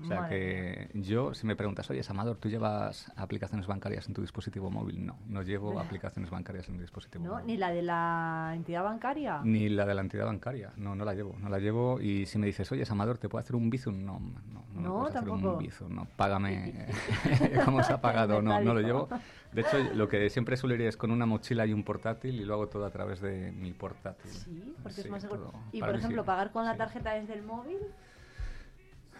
O 0.00 0.04
sea 0.06 0.20
Madre 0.20 0.88
que 0.92 1.00
yo, 1.00 1.34
si 1.34 1.44
me 1.44 1.56
preguntas, 1.56 1.90
oye, 1.90 2.00
Amador, 2.08 2.36
¿tú 2.36 2.48
llevas 2.48 3.10
aplicaciones 3.16 3.66
bancarias 3.66 4.06
en 4.06 4.14
tu 4.14 4.20
dispositivo 4.20 4.70
móvil? 4.70 5.04
No, 5.04 5.16
no 5.26 5.42
llevo 5.42 5.80
aplicaciones 5.80 6.30
bancarias 6.30 6.68
en 6.68 6.76
mi 6.76 6.82
dispositivo 6.82 7.24
¿No? 7.24 7.32
móvil. 7.32 7.46
Ni 7.48 7.56
la 7.56 7.70
de 7.70 7.82
la 7.82 8.52
entidad 8.54 8.84
bancaria. 8.84 9.40
Ni 9.42 9.68
la 9.68 9.86
de 9.86 9.94
la 9.96 10.02
entidad 10.02 10.26
bancaria, 10.26 10.70
no, 10.76 10.94
no 10.94 11.04
la 11.04 11.14
llevo, 11.14 11.34
no 11.40 11.48
la 11.48 11.58
llevo. 11.58 12.00
Y 12.00 12.26
si 12.26 12.38
me 12.38 12.46
dices, 12.46 12.70
oye, 12.70 12.84
Amador, 12.88 13.18
¿te 13.18 13.28
puedo 13.28 13.40
hacer 13.40 13.56
un 13.56 13.70
Bizum? 13.70 14.04
No, 14.04 14.20
no, 14.20 14.40
no, 14.52 14.62
me 14.72 14.82
No, 14.82 15.00
puedes 15.00 15.16
hacer 15.16 15.30
un 15.30 15.58
Bizum, 15.58 15.92
no, 15.92 16.06
págame 16.16 16.86
cómo 17.64 17.82
se 17.82 17.92
ha 17.92 18.00
pagado, 18.00 18.40
no, 18.42 18.60
no 18.60 18.74
lo 18.74 18.80
llevo. 18.80 19.08
De 19.52 19.62
hecho, 19.62 19.78
lo 19.94 20.06
que 20.08 20.30
siempre 20.30 20.56
suelo 20.56 20.76
ir 20.76 20.82
es 20.82 20.96
con 20.96 21.10
una 21.10 21.26
mochila 21.26 21.66
y 21.66 21.72
un 21.72 21.82
portátil 21.82 22.40
y 22.40 22.44
lo 22.44 22.54
hago 22.54 22.68
todo 22.68 22.86
a 22.86 22.90
través 22.90 23.20
de 23.20 23.50
mi 23.50 23.72
portátil. 23.72 24.30
Sí, 24.30 24.74
porque 24.80 25.00
es 25.00 25.06
Sí, 25.06 25.10
más 25.10 25.22
seguro. 25.22 25.52
Y 25.72 25.80
por 25.80 25.96
ejemplo, 25.96 26.22
sí. 26.22 26.26
pagar 26.26 26.52
con 26.52 26.64
la 26.64 26.76
tarjeta 26.76 27.14
desde 27.14 27.34
el 27.34 27.42
móvil. 27.42 27.78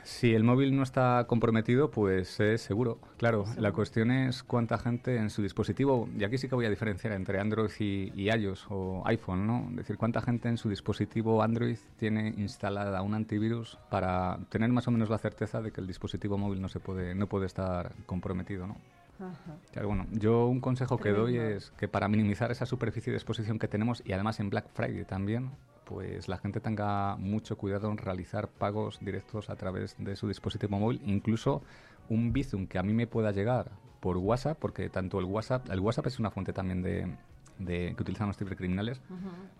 Si 0.09 0.35
el 0.35 0.43
móvil 0.43 0.75
no 0.75 0.83
está 0.83 1.27
comprometido, 1.29 1.91
pues 1.91 2.41
es 2.41 2.63
seguro. 2.63 2.99
Claro, 3.19 3.45
Seguro. 3.45 3.61
la 3.63 3.73
cuestión 3.73 4.11
es 4.11 4.43
cuánta 4.43 4.79
gente 4.79 5.17
en 5.17 5.29
su 5.29 5.43
dispositivo, 5.43 6.09
y 6.19 6.25
aquí 6.25 6.39
sí 6.39 6.49
que 6.49 6.55
voy 6.55 6.65
a 6.65 6.71
diferenciar 6.71 7.13
entre 7.13 7.39
Android 7.39 7.71
y, 7.79 8.11
y 8.17 8.31
iOS 8.31 8.67
o 8.71 9.03
iPhone, 9.05 9.47
¿no? 9.47 9.67
Es 9.71 9.77
decir, 9.77 9.99
cuánta 9.99 10.23
gente 10.23 10.49
en 10.49 10.57
su 10.57 10.71
dispositivo 10.71 11.43
Android 11.43 11.77
tiene 11.99 12.35
instalada 12.39 13.03
un 13.03 13.15
antivirus 13.15 13.79
para 13.91 14.39
tener 14.49 14.71
más 14.71 14.89
o 14.89 14.91
menos 14.91 15.11
la 15.11 15.19
certeza 15.19 15.61
de 15.61 15.73
que 15.73 15.83
el 15.83 15.87
dispositivo 15.87 16.39
móvil 16.39 16.63
no 16.63 16.71
se 16.71 16.81
puede, 16.81 17.15
no 17.15 17.27
puede 17.27 17.45
estar 17.45 17.93
comprometido, 18.07 18.67
¿no? 18.67 18.77
Claro, 19.73 19.89
bueno, 19.89 20.07
yo 20.13 20.47
un 20.47 20.61
consejo 20.61 20.97
que 20.97 21.11
doy 21.11 21.37
es 21.37 21.71
que 21.73 21.87
para 21.87 22.09
minimizar 22.09 22.51
esa 22.51 22.65
superficie 22.65 23.13
de 23.13 23.19
exposición 23.19 23.59
que 23.59 23.69
tenemos 23.69 24.03
y 24.07 24.13
además 24.13 24.41
en 24.41 24.49
Black 24.49 24.69
Friday 24.73 25.05
también, 25.05 25.51
pues 25.89 26.29
la 26.29 26.37
gente 26.37 26.61
tenga 26.61 27.17
mucho 27.17 27.57
cuidado 27.57 27.91
en 27.91 27.97
realizar 27.97 28.49
pagos 28.49 28.99
directos 29.01 29.49
a 29.49 29.57
través 29.57 29.97
de 29.99 30.17
su 30.17 30.29
dispositivo 30.29 30.79
móvil, 30.79 31.01
incluso 31.07 31.63
un 32.11 32.33
Bizum 32.33 32.67
que 32.67 32.79
a 32.79 32.83
mí 32.83 32.93
me 32.93 33.07
pueda 33.07 33.33
llegar 33.33 33.71
por 34.01 34.19
WhatsApp, 34.19 34.59
porque 34.61 34.91
tanto 34.91 35.19
el 35.19 35.25
WhatsApp, 35.25 35.69
el 35.71 35.81
WhatsApp 35.81 36.07
es 36.09 36.19
una 36.19 36.31
fuente 36.31 36.53
también 36.53 36.83
de, 36.83 37.17
de- 37.59 37.95
que 37.97 38.03
utilizan 38.03 38.27
los 38.29 38.37
cibercriminales, 38.37 39.01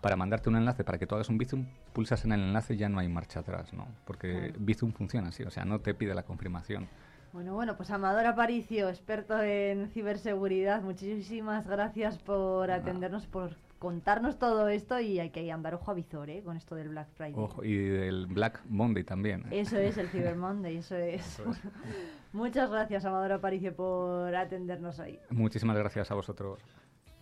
para 0.01 0.15
mandarte 0.15 0.49
un 0.49 0.55
enlace 0.55 0.83
para 0.83 0.97
que 0.99 1.07
tú 1.07 1.15
hagas 1.15 1.29
un 1.29 1.37
Bizum, 1.39 1.65
pulsas 1.93 2.23
en 2.25 2.31
el 2.33 2.41
enlace 2.41 2.75
y 2.75 2.77
ya 2.77 2.89
no 2.89 2.99
hay 2.99 3.09
marcha 3.09 3.39
atrás, 3.39 3.73
¿no? 3.73 3.87
Porque 4.05 4.31
Claro. 4.49 4.53
Bizum 4.59 4.91
funciona 4.93 5.29
así, 5.29 5.43
o 5.43 5.49
sea, 5.49 5.65
no 5.65 5.79
te 5.79 5.93
pide 5.95 6.13
la 6.13 6.23
confirmación. 6.23 6.87
Bueno, 7.33 7.53
bueno, 7.55 7.75
pues 7.75 7.89
Amador 7.91 8.25
Aparicio, 8.27 8.87
experto 8.89 9.41
en 9.41 9.87
ciberseguridad, 9.89 10.81
muchísimas 10.83 11.67
gracias 11.67 12.17
por 12.19 12.71
atendernos, 12.71 13.27
por 13.27 13.55
contarnos 13.79 14.37
todo 14.37 14.67
esto 14.67 14.99
y 14.99 15.19
hay 15.19 15.31
que 15.31 15.51
andar 15.51 15.73
ojo 15.73 15.91
a 15.91 15.93
visor, 15.93 16.29
¿eh? 16.29 16.43
Con 16.43 16.57
esto 16.57 16.75
del 16.75 16.89
Black 16.89 17.09
Friday. 17.15 17.33
Ojo, 17.35 17.63
y 17.63 17.75
del 17.75 18.27
Black 18.27 18.61
Monday 18.67 19.03
también. 19.03 19.45
¿eh? 19.49 19.61
Eso 19.61 19.77
es 19.77 19.97
el 19.97 20.09
Cyber 20.09 20.35
Monday, 20.35 20.77
eso 20.77 20.95
es. 20.97 21.21
Eso 21.39 21.49
es. 21.49 21.59
Muchas 22.33 22.69
gracias, 22.69 23.05
Amador 23.05 23.31
Aparicio, 23.31 23.75
por 23.75 24.35
atendernos 24.35 24.99
hoy. 24.99 25.19
Muchísimas 25.29 25.77
gracias 25.77 26.11
a 26.11 26.13
vosotros. 26.15 26.59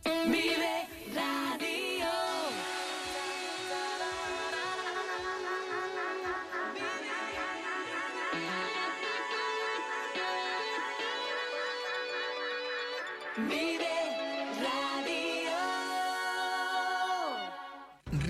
Vive 0.04 0.88
Radio. 1.16 1.77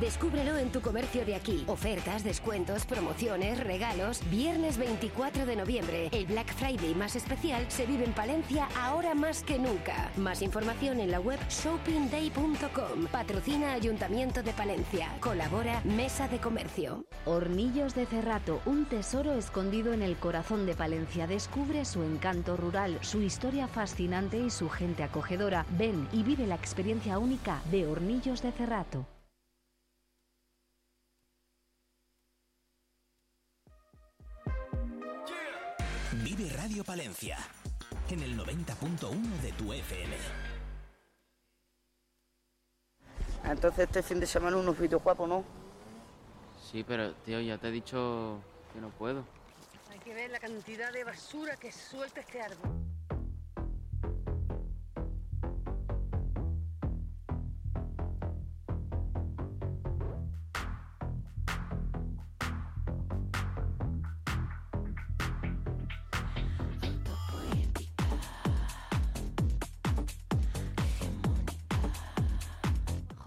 Descúbrelo 0.00 0.56
en 0.56 0.72
tu 0.72 0.80
comercio 0.80 1.26
de 1.26 1.34
aquí. 1.34 1.62
Ofertas, 1.66 2.24
descuentos, 2.24 2.86
promociones, 2.86 3.62
regalos. 3.62 4.22
Viernes 4.30 4.78
24 4.78 5.44
de 5.44 5.56
noviembre, 5.56 6.08
el 6.12 6.24
Black 6.24 6.54
Friday 6.54 6.94
más 6.94 7.16
especial 7.16 7.66
se 7.68 7.84
vive 7.84 8.06
en 8.06 8.14
Palencia 8.14 8.66
ahora 8.74 9.14
más 9.14 9.42
que 9.42 9.58
nunca. 9.58 10.10
Más 10.16 10.40
información 10.40 11.00
en 11.00 11.10
la 11.10 11.20
web 11.20 11.38
shoppingday.com. 11.50 13.08
Patrocina 13.12 13.74
Ayuntamiento 13.74 14.42
de 14.42 14.52
Palencia. 14.54 15.08
Colabora 15.20 15.82
Mesa 15.84 16.28
de 16.28 16.38
Comercio. 16.38 17.04
Hornillos 17.26 17.94
de 17.94 18.06
Cerrato, 18.06 18.62
un 18.64 18.86
tesoro 18.86 19.34
escondido 19.34 19.92
en 19.92 20.00
el 20.00 20.16
corazón 20.16 20.64
de 20.64 20.74
Palencia. 20.74 21.26
Descubre 21.26 21.84
su 21.84 22.02
encanto 22.02 22.56
rural, 22.56 22.96
su 23.02 23.20
historia 23.20 23.68
fascinante 23.68 24.38
y 24.38 24.48
su 24.48 24.70
gente 24.70 25.02
acogedora. 25.02 25.66
Ven 25.78 26.08
y 26.10 26.22
vive 26.22 26.46
la 26.46 26.54
experiencia 26.54 27.18
única 27.18 27.60
de 27.70 27.86
Hornillos 27.86 28.40
de 28.40 28.52
Cerrato. 28.52 29.06
Vive 36.40 36.56
Radio 36.56 36.82
Palencia. 36.84 37.36
en 38.08 38.22
el 38.22 38.34
90.1 38.34 39.40
de 39.42 39.52
tu 39.52 39.74
FM. 39.74 40.16
Entonces 43.44 43.80
este 43.80 44.02
fin 44.02 44.20
de 44.20 44.26
semana 44.26 44.56
unos 44.56 44.78
vídeos 44.78 45.02
guapos, 45.02 45.28
¿no? 45.28 45.44
Sí, 46.72 46.82
pero 46.82 47.12
tío, 47.26 47.42
ya 47.42 47.58
te 47.58 47.68
he 47.68 47.70
dicho 47.70 48.38
que 48.72 48.80
no 48.80 48.88
puedo. 48.88 49.22
Hay 49.90 49.98
que 49.98 50.14
ver 50.14 50.30
la 50.30 50.38
cantidad 50.38 50.90
de 50.90 51.04
basura 51.04 51.56
que 51.56 51.70
suelta 51.70 52.20
este 52.20 52.40
árbol. 52.40 52.89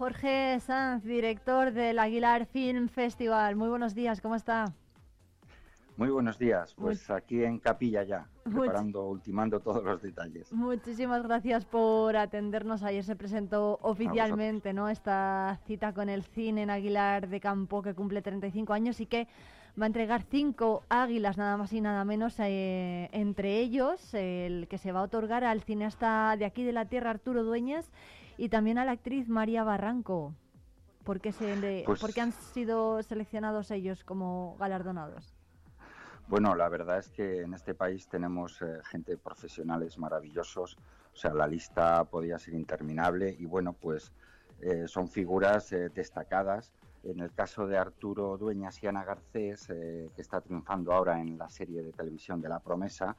Jorge 0.04 0.60
Sanz, 0.60 1.02
director 1.02 1.72
del 1.72 1.98
Aguilar 1.98 2.44
Film 2.44 2.88
Festival. 2.88 3.56
Muy 3.56 3.70
buenos 3.70 3.94
días, 3.94 4.20
¿cómo 4.20 4.34
está? 4.34 4.66
Muy 5.96 6.10
buenos 6.10 6.38
días, 6.38 6.74
pues 6.74 7.08
aquí 7.08 7.42
en 7.42 7.58
Capilla 7.58 8.02
ya, 8.02 8.28
preparando, 8.42 9.08
ultimando 9.08 9.60
todos 9.60 9.82
los 9.82 10.02
detalles. 10.02 10.52
Muchísimas 10.52 11.22
gracias 11.22 11.64
por 11.64 12.18
atendernos. 12.18 12.82
Ayer 12.82 13.02
se 13.02 13.16
presentó 13.16 13.78
oficialmente 13.80 14.74
¿no? 14.74 14.90
esta 14.90 15.58
cita 15.66 15.94
con 15.94 16.10
el 16.10 16.22
cine 16.22 16.64
en 16.64 16.68
Aguilar 16.68 17.26
de 17.28 17.40
Campo, 17.40 17.80
que 17.80 17.94
cumple 17.94 18.20
35 18.20 18.74
años 18.74 19.00
y 19.00 19.06
que 19.06 19.26
va 19.80 19.84
a 19.84 19.86
entregar 19.86 20.22
cinco 20.28 20.82
águilas, 20.90 21.38
nada 21.38 21.56
más 21.56 21.72
y 21.72 21.80
nada 21.80 22.04
menos, 22.04 22.36
eh, 22.40 23.08
entre 23.12 23.58
ellos 23.58 24.12
el 24.12 24.68
que 24.68 24.76
se 24.76 24.92
va 24.92 25.00
a 25.00 25.04
otorgar 25.04 25.44
al 25.44 25.62
cineasta 25.62 26.36
de 26.36 26.44
aquí 26.44 26.62
de 26.62 26.72
la 26.72 26.84
tierra, 26.84 27.08
Arturo 27.08 27.42
Dueñas, 27.42 27.90
y 28.36 28.48
también 28.48 28.78
a 28.78 28.84
la 28.84 28.92
actriz 28.92 29.28
María 29.28 29.64
Barranco. 29.64 30.34
¿Por 31.04 31.20
qué, 31.20 31.32
se 31.32 31.54
le- 31.56 31.82
Pues- 31.84 32.00
por 32.00 32.12
qué 32.14 32.22
han 32.22 32.32
sido 32.32 33.02
seleccionados 33.02 33.70
ellos 33.70 34.04
como 34.04 34.56
galardonados? 34.58 35.34
Bueno, 36.26 36.54
la 36.54 36.70
verdad 36.70 36.98
es 36.98 37.10
que 37.10 37.42
en 37.42 37.52
este 37.52 37.74
país 37.74 38.08
tenemos 38.08 38.62
eh, 38.62 38.78
gente 38.84 39.18
profesionales 39.18 39.98
maravillosos, 39.98 40.78
o 41.12 41.16
sea, 41.16 41.34
la 41.34 41.46
lista 41.46 42.02
podía 42.04 42.38
ser 42.38 42.54
interminable 42.54 43.36
y 43.38 43.44
bueno, 43.44 43.74
pues 43.74 44.12
eh, 44.60 44.88
son 44.88 45.08
figuras 45.08 45.70
eh, 45.72 45.90
destacadas. 45.90 46.72
En 47.02 47.20
el 47.20 47.30
caso 47.34 47.66
de 47.66 47.76
Arturo 47.76 48.38
Dueñas 48.38 48.82
y 48.82 48.86
Ana 48.86 49.04
Garcés, 49.04 49.68
eh, 49.68 50.08
que 50.16 50.22
está 50.22 50.40
triunfando 50.40 50.94
ahora 50.94 51.20
en 51.20 51.36
la 51.36 51.50
serie 51.50 51.82
de 51.82 51.92
televisión 51.92 52.40
de 52.40 52.48
La 52.48 52.60
Promesa, 52.60 53.14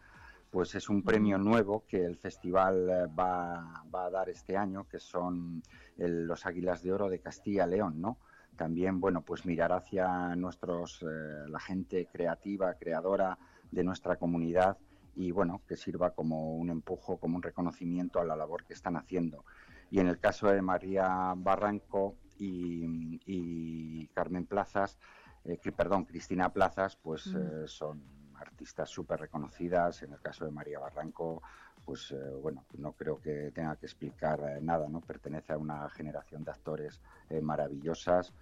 pues 0.56 0.74
es 0.74 0.88
un 0.88 1.04
premio 1.04 1.38
nuevo 1.38 1.84
que 1.86 2.06
el 2.06 2.16
festival 2.16 2.90
eh, 2.90 3.08
va, 3.08 3.84
va 3.94 4.06
a 4.06 4.10
dar 4.10 4.30
este 4.30 4.56
año, 4.56 4.88
que 4.88 5.00
son 5.02 5.62
el- 5.98 6.26
los 6.26 6.46
Águilas 6.46 6.82
de 6.82 6.94
Oro 6.94 7.10
de 7.10 7.20
Castilla-León, 7.20 8.00
¿no? 8.00 8.20
También, 8.56 9.02
bueno, 9.02 9.22
pues 9.22 9.46
mirar 9.46 9.74
hacia 9.74 10.34
nuestros, 10.38 11.02
eh, 11.02 11.50
la 11.50 11.60
gente 11.60 12.08
creativa, 12.10 12.74
creadora 12.76 13.38
de 13.70 13.84
nuestra 13.84 14.16
comunidad 14.16 14.78
y, 15.14 15.32
bueno, 15.32 15.62
que 15.68 15.76
sirva 15.76 16.12
como 16.12 16.56
un 16.56 16.70
empujo, 16.70 17.18
como 17.18 17.36
un 17.36 17.44
reconocimiento 17.44 18.22
a 18.22 18.24
la 18.24 18.38
labor 18.38 18.64
que 18.64 18.76
están 18.76 18.96
haciendo. 18.96 19.44
Y 19.92 20.00
en 20.00 20.08
el 20.08 20.20
caso 20.22 20.48
de 20.48 20.62
María 20.62 21.34
Barranco 21.36 22.16
y, 22.40 23.20
y 23.26 24.08
Carmen 24.14 24.46
Plazas, 24.46 24.98
eh, 25.44 25.58
que, 25.62 25.74
perdón, 25.74 26.06
Cristina 26.06 26.48
Plazas, 26.48 26.96
pues 26.96 27.28
eh, 27.36 27.68
son 27.68 28.15
artistas 28.38 28.90
súper 28.90 29.20
reconocidas. 29.20 30.04
En 30.04 30.14
el 30.14 30.20
caso 30.20 30.46
de 30.46 30.52
María 30.52 30.80
Barranco, 30.80 31.42
pues 31.86 32.12
eh, 32.12 32.16
bueno, 32.42 32.66
no 32.78 32.94
creo 32.94 33.20
que 33.22 33.52
tenga 33.52 33.76
que 33.76 33.86
explicar 33.86 34.40
eh, 34.42 34.60
nada, 34.62 34.90
¿no? 34.90 35.02
Pertenece 35.02 35.54
a 35.54 35.58
una 35.58 35.88
generación 35.90 36.44
de 36.44 36.52
actores 36.52 37.00
eh, 37.30 37.42
maravillosas 37.42 38.34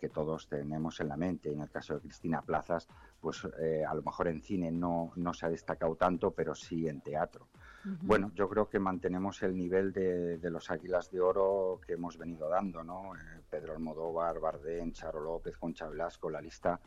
que 0.00 0.08
todos 0.08 0.48
tenemos 0.48 0.98
en 0.98 1.06
la 1.06 1.16
mente. 1.16 1.52
En 1.52 1.60
el 1.60 1.70
caso 1.70 1.94
de 1.94 2.00
Cristina 2.00 2.42
Plazas, 2.42 2.88
pues 3.20 3.44
a 3.44 3.94
lo 3.94 4.02
mejor 4.02 4.26
en 4.26 4.42
cine 4.42 4.72
no, 4.72 5.12
no 5.14 5.32
se 5.32 5.46
ha 5.46 5.48
destacado 5.48 5.94
tanto, 5.94 6.32
pero 6.32 6.56
sí 6.56 6.88
en 6.88 7.00
teatro. 7.00 7.46
Bueno, 8.02 8.32
yo 8.34 8.48
creo 8.48 8.68
que 8.68 8.80
mantenemos 8.80 9.44
el 9.44 9.56
nivel 9.56 9.92
de, 9.92 10.38
de 10.38 10.50
los 10.50 10.72
Águilas 10.72 11.08
de 11.12 11.20
Oro 11.20 11.80
que 11.86 11.92
hemos 11.92 12.18
venido 12.18 12.48
dando, 12.48 12.82
¿no? 12.82 13.12
Pedro 13.48 13.74
Almodóvar, 13.74 14.40
Bardem, 14.40 14.90
Charo 14.90 15.20
López, 15.20 15.56
Concha 15.56 15.86
Velasco, 15.86 16.28
la 16.28 16.40
lista 16.40 16.80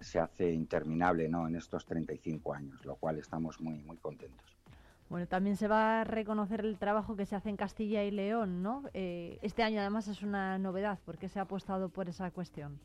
se 0.00 0.18
hace 0.18 0.52
interminable, 0.52 1.28
¿no? 1.28 1.46
En 1.46 1.56
estos 1.56 1.84
35 1.86 2.54
años, 2.54 2.84
lo 2.84 2.96
cual 2.96 3.18
estamos 3.18 3.60
muy, 3.60 3.78
muy 3.82 3.96
contentos. 3.96 4.56
Bueno, 5.08 5.26
también 5.26 5.56
se 5.56 5.68
va 5.68 6.00
a 6.00 6.04
reconocer 6.04 6.60
el 6.64 6.78
trabajo 6.78 7.14
que 7.14 7.26
se 7.26 7.36
hace 7.36 7.50
en 7.50 7.56
Castilla 7.56 8.02
y 8.04 8.10
León, 8.10 8.62
¿no? 8.62 8.84
Eh, 8.94 9.38
este 9.42 9.62
año 9.62 9.80
además 9.80 10.08
es 10.08 10.22
una 10.22 10.58
novedad 10.58 10.98
porque 11.04 11.28
se 11.28 11.38
ha 11.38 11.42
apostado 11.42 11.88
por 11.88 12.08
esa 12.08 12.30
cuestión. 12.30 12.80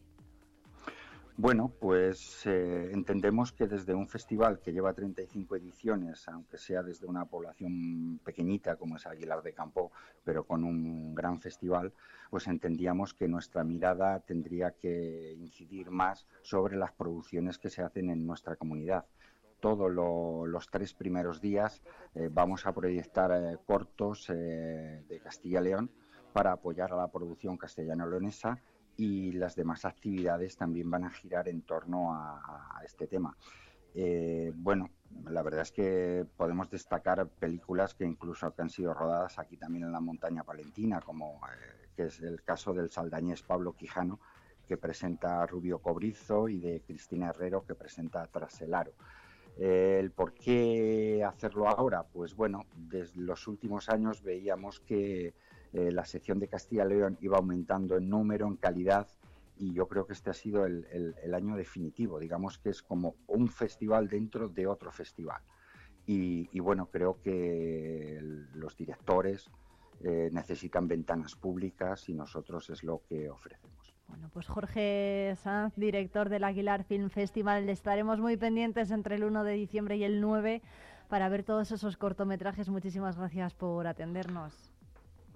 Bueno, 1.42 1.72
pues 1.80 2.46
eh, 2.48 2.90
entendemos 2.92 3.54
que 3.54 3.66
desde 3.66 3.94
un 3.94 4.10
festival 4.10 4.60
que 4.60 4.74
lleva 4.74 4.92
35 4.94 5.56
ediciones, 5.56 6.28
aunque 6.28 6.58
sea 6.58 6.84
desde 6.84 7.08
una 7.08 7.24
población 7.24 8.20
pequeñita 8.26 8.76
como 8.76 8.98
es 8.98 9.08
Aguilar 9.08 9.42
de 9.42 9.54
Campo, 9.54 9.90
pero 10.26 10.44
con 10.44 10.66
un 10.66 11.16
gran 11.16 11.40
festival, 11.40 11.94
pues 12.30 12.48
entendíamos 12.48 13.14
que 13.14 13.30
nuestra 13.30 13.64
mirada 13.64 14.20
tendría 14.20 14.72
que 14.72 15.34
incidir 15.40 15.92
más 15.92 16.28
sobre 16.42 16.76
las 16.76 16.92
producciones 16.92 17.58
que 17.58 17.70
se 17.70 17.84
hacen 17.84 18.10
en 18.10 18.28
nuestra 18.28 18.58
comunidad. 18.58 19.06
Todos 19.62 19.90
lo- 19.90 20.46
los 20.46 20.70
tres 20.70 20.94
primeros 20.94 21.40
días 21.40 21.82
eh, 22.16 22.28
vamos 22.30 22.66
a 22.66 22.74
proyectar 22.74 23.32
eh, 23.32 23.58
cortos 23.66 24.30
eh, 24.30 25.06
de 25.08 25.20
Castilla 25.22 25.62
y 25.62 25.64
León 25.64 25.90
para 26.34 26.52
apoyar 26.52 26.92
a 26.92 26.98
la 26.98 27.08
producción 27.08 27.56
castellano-leonesa 27.56 28.60
y 29.00 29.32
las 29.32 29.56
demás 29.56 29.86
actividades 29.86 30.58
también 30.58 30.92
van 30.92 31.06
a 31.06 31.10
girar 31.10 31.48
en 31.48 31.62
torno 31.62 32.14
a, 32.14 32.82
este 32.84 33.08
tema. 33.08 33.36
Eh, 33.94 34.52
bueno, 34.56 34.90
la 35.26 35.42
verdad 35.42 35.62
es 35.62 35.72
que 35.72 36.26
podemos 36.38 36.70
destacar 36.70 37.28
películas 37.28 37.94
que 37.94 38.06
incluso 38.06 38.54
que 38.54 38.62
han 38.62 38.70
sido 38.70 38.94
rodadas 38.94 39.40
aquí 39.40 39.58
también 39.58 39.86
en 39.86 39.94
la 39.94 40.02
montaña 40.02 40.44
palentina, 40.44 41.00
como 41.00 41.40
eh, 41.48 41.88
que 41.96 42.06
es 42.06 42.20
el 42.20 42.44
caso 42.44 42.74
del 42.74 42.90
saldañés 42.90 43.42
Pablo 43.42 43.74
Quijano, 43.74 44.20
que 44.68 44.78
presenta 44.78 45.46
Rubio 45.46 45.80
Cobrizo, 45.80 46.50
y 46.50 46.60
de 46.60 46.82
Cristina 46.82 47.30
Herrero, 47.30 47.66
que 47.66 47.76
presenta 47.76 48.22
a 48.22 48.28
Tras 48.28 48.62
el 48.62 48.74
Aro. 48.74 48.94
Eh, 49.58 49.98
¿El 50.00 50.12
por 50.12 50.34
qué 50.34 51.24
hacerlo 51.26 51.68
ahora? 51.68 52.04
Pues 52.04 52.36
bueno, 52.36 52.66
desde 52.76 53.22
los 53.22 53.48
últimos 53.48 53.90
años 53.90 54.22
veíamos 54.22 54.80
que 54.82 55.34
eh, 55.74 55.92
la 55.92 56.06
sección 56.06 56.40
de 56.40 56.48
Castilla 56.48 56.86
y 56.86 56.90
León 56.90 57.18
iba 57.22 57.38
aumentando 57.38 57.98
en 57.98 58.10
número, 58.10 58.48
en 58.48 58.56
calidad, 58.56 59.08
y 59.60 59.74
yo 59.74 59.88
creo 59.88 60.08
que 60.08 60.14
este 60.14 60.30
ha 60.30 60.34
sido 60.34 60.66
el, 60.66 61.34
año 61.34 61.56
definitivo. 61.56 62.18
Digamos 62.18 62.58
que 62.58 62.70
es 62.70 62.82
como 62.82 63.16
un 63.28 63.50
festival 63.50 64.08
dentro 64.08 64.48
de 64.48 64.66
otro 64.66 64.92
festival. 64.92 65.42
Y, 66.08 66.60
bueno, 66.60 66.88
creo 66.88 67.22
que 67.22 68.20
los 68.56 68.76
directores 68.76 69.52
eh, 70.02 70.30
necesitan 70.32 70.88
ventanas 70.88 71.36
públicas 71.36 72.10
y 72.10 72.16
nosotros 72.16 72.68
es 72.72 72.84
lo 72.84 73.04
que 73.08 73.30
ofrecemos. 73.30 73.94
Bueno, 74.08 74.30
pues 74.34 74.48
Jorge 74.48 75.36
Sanz, 75.36 75.76
director 75.76 76.30
del 76.30 76.46
Aguilar 76.46 76.84
Film 76.84 77.12
Festival, 77.12 77.70
estaremos 77.70 78.20
muy 78.20 78.38
pendientes 78.38 78.90
entre 78.90 79.18
el 79.18 79.24
1 79.24 79.44
de 79.44 79.54
diciembre 79.54 79.98
y 79.98 80.04
el 80.04 80.20
9 80.20 80.64
para 81.10 81.30
ver 81.30 81.44
todos 81.44 81.72
esos 81.72 81.96
cortometrajes. 81.96 82.70
Muchísimas 82.70 83.18
gracias 83.20 83.54
por 83.54 83.86
atendernos. 83.86 84.79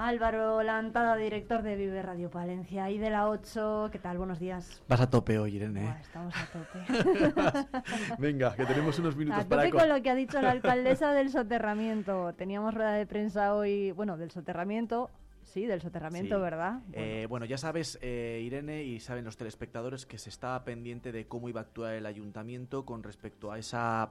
Álvaro 0.00 0.62
Lantada, 0.62 1.16
director 1.16 1.62
de 1.62 1.74
Vive 1.74 2.00
Radio 2.02 2.30
Palencia 2.30 2.88
y 2.88 2.98
de 2.98 3.10
la 3.10 3.28
8. 3.28 3.88
¿Qué 3.90 3.98
tal? 3.98 4.16
Buenos 4.16 4.38
días. 4.38 4.80
Vas 4.88 5.00
a 5.00 5.10
tope 5.10 5.40
hoy, 5.40 5.56
Irene. 5.56 5.86
¿eh? 5.86 5.94
Estamos 6.00 6.32
a 6.36 6.46
tope. 6.46 7.68
Venga, 8.18 8.54
que 8.54 8.64
tenemos 8.64 8.96
unos 9.00 9.16
minutos 9.16 9.44
A 9.44 9.48
para... 9.48 9.62
tope 9.62 9.72
co- 9.72 9.78
con 9.78 9.88
lo 9.88 10.00
que 10.00 10.10
ha 10.10 10.14
dicho 10.14 10.40
la 10.40 10.52
alcaldesa 10.52 11.12
del 11.12 11.30
soterramiento. 11.30 12.32
Teníamos 12.34 12.74
rueda 12.74 12.92
de 12.92 13.06
prensa 13.06 13.54
hoy, 13.56 13.90
bueno, 13.90 14.16
del 14.16 14.30
soterramiento. 14.30 15.10
Sí, 15.42 15.66
del 15.66 15.80
soterramiento, 15.80 16.36
Sí. 16.36 16.42
¿verdad? 16.42 16.78
Eh, 16.92 17.26
bueno, 17.28 17.44
ya 17.46 17.58
sabes, 17.58 17.98
eh, 18.00 18.40
Irene, 18.44 18.84
y 18.84 19.00
saben 19.00 19.24
los 19.24 19.36
telespectadores 19.36 20.06
que 20.06 20.18
se 20.18 20.28
estaba 20.30 20.62
pendiente 20.64 21.10
de 21.10 21.26
cómo 21.26 21.48
iba 21.48 21.60
a 21.60 21.64
actuar 21.64 21.94
el 21.94 22.06
ayuntamiento 22.06 22.84
con 22.84 23.02
respecto 23.02 23.50
a 23.50 23.58
esa 23.58 24.10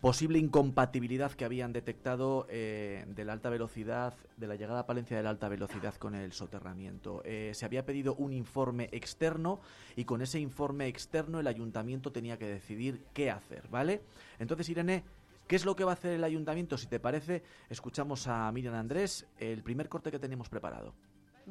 posible 0.00 0.38
incompatibilidad 0.38 1.32
que 1.32 1.44
habían 1.44 1.72
detectado 1.72 2.46
eh, 2.48 3.04
de 3.08 3.24
la 3.24 3.32
alta 3.32 3.50
velocidad, 3.50 4.14
de 4.36 4.46
la 4.46 4.54
llegada 4.54 4.80
a 4.80 4.86
Palencia 4.86 5.16
de 5.16 5.24
la 5.24 5.30
alta 5.30 5.48
velocidad 5.48 5.94
con 5.94 6.14
el 6.14 6.32
soterramiento. 6.32 7.22
Eh, 7.24 7.50
se 7.54 7.64
había 7.64 7.84
pedido 7.84 8.14
un 8.14 8.32
informe 8.32 8.88
externo 8.92 9.60
y 9.96 10.04
con 10.04 10.22
ese 10.22 10.38
informe 10.38 10.86
externo 10.86 11.40
el 11.40 11.48
ayuntamiento 11.48 12.12
tenía 12.12 12.38
que 12.38 12.46
decidir 12.46 13.02
qué 13.12 13.30
hacer, 13.30 13.66
¿vale? 13.68 14.02
Entonces, 14.38 14.68
Irene, 14.68 15.02
¿qué 15.48 15.56
es 15.56 15.64
lo 15.64 15.74
que 15.74 15.84
va 15.84 15.92
a 15.92 15.94
hacer 15.94 16.12
el 16.12 16.22
ayuntamiento? 16.22 16.78
Si 16.78 16.86
te 16.86 17.00
parece, 17.00 17.42
escuchamos 17.68 18.28
a 18.28 18.50
Miriam 18.52 18.74
Andrés, 18.74 19.26
el 19.38 19.64
primer 19.64 19.88
corte 19.88 20.12
que 20.12 20.20
tenemos 20.20 20.48
preparado. 20.48 20.94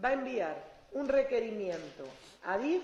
Va 0.02 0.10
a 0.10 0.14
enviar 0.14 0.88
un 0.94 1.10
requerimiento 1.10 2.06
a 2.46 2.58
DIF 2.58 2.82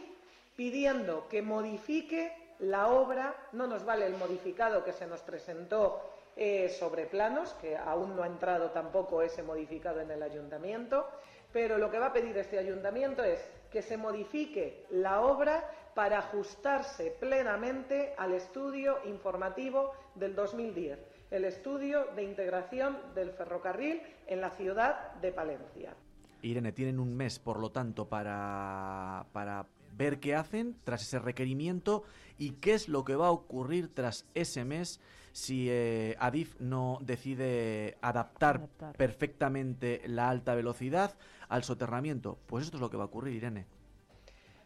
pidiendo 0.58 1.28
que 1.30 1.42
modifique 1.42 2.43
la 2.64 2.88
obra, 2.88 3.36
no 3.52 3.68
nos 3.68 3.84
vale 3.84 4.06
el 4.06 4.16
modificado 4.16 4.84
que 4.84 4.94
se 4.94 5.06
nos 5.06 5.22
presentó 5.22 6.02
eh, 6.36 6.70
sobre 6.70 7.06
planos, 7.06 7.54
que 7.56 7.76
aún 7.76 8.16
no 8.16 8.24
ha 8.24 8.28
entrado 8.28 8.72
tampoco 8.72 9.22
ese 9.22 9.44
modificado 9.44 10.00
en 10.00 10.10
el 10.12 10.24
ayuntamiento, 10.24 11.08
pero 11.52 11.78
lo 11.78 11.92
que 11.92 12.00
va 12.00 12.08
a 12.08 12.14
pedir 12.14 12.36
este 12.38 12.58
ayuntamiento 12.58 13.24
es 13.24 13.40
que 13.70 13.82
se 13.82 13.98
modifique 13.98 14.86
la 14.92 15.22
obra 15.22 15.70
para 15.94 16.20
ajustarse 16.20 17.12
plenamente 17.20 18.16
al 18.18 18.34
estudio 18.34 18.98
informativo 19.06 19.92
del 20.16 20.34
2010, 20.34 20.98
el 21.32 21.46
estudio 21.46 22.06
de 22.16 22.24
integración 22.24 22.98
del 23.14 23.32
ferrocarril 23.32 24.02
en 24.26 24.42
la 24.42 24.50
ciudad 24.52 25.14
de 25.16 25.32
Palencia. 25.32 25.94
Irene, 26.42 26.72
tienen 26.72 27.00
un 27.00 27.16
mes, 27.16 27.40
por 27.40 27.60
lo 27.60 27.72
tanto, 27.72 28.08
para, 28.08 29.26
para 29.34 29.66
ver 29.96 30.20
qué 30.20 30.36
hacen 30.36 30.76
tras 30.84 31.04
ese 31.04 31.20
requerimiento 31.20 32.04
y 32.38 32.54
qué 32.54 32.74
es 32.74 32.88
lo 32.88 33.04
que 33.04 33.16
va 33.16 33.28
a 33.28 33.32
ocurrir 33.32 33.94
tras 33.94 34.26
ese 34.34 34.66
mes 34.66 35.00
si 35.32 35.68
eh, 35.70 36.16
Adif 36.20 36.60
no 36.60 37.00
decide 37.02 37.98
adaptar, 38.02 38.58
Adaptar. 38.58 38.96
perfectamente 38.98 40.02
la 40.06 40.30
alta 40.30 40.54
velocidad 40.54 41.16
al 41.50 41.64
soterramiento. 41.64 42.38
Pues 42.48 42.66
esto 42.66 42.78
es 42.78 42.82
lo 42.82 42.90
que 42.90 42.98
va 42.98 43.04
a 43.04 43.08
ocurrir, 43.08 43.36
Irene. 43.36 43.66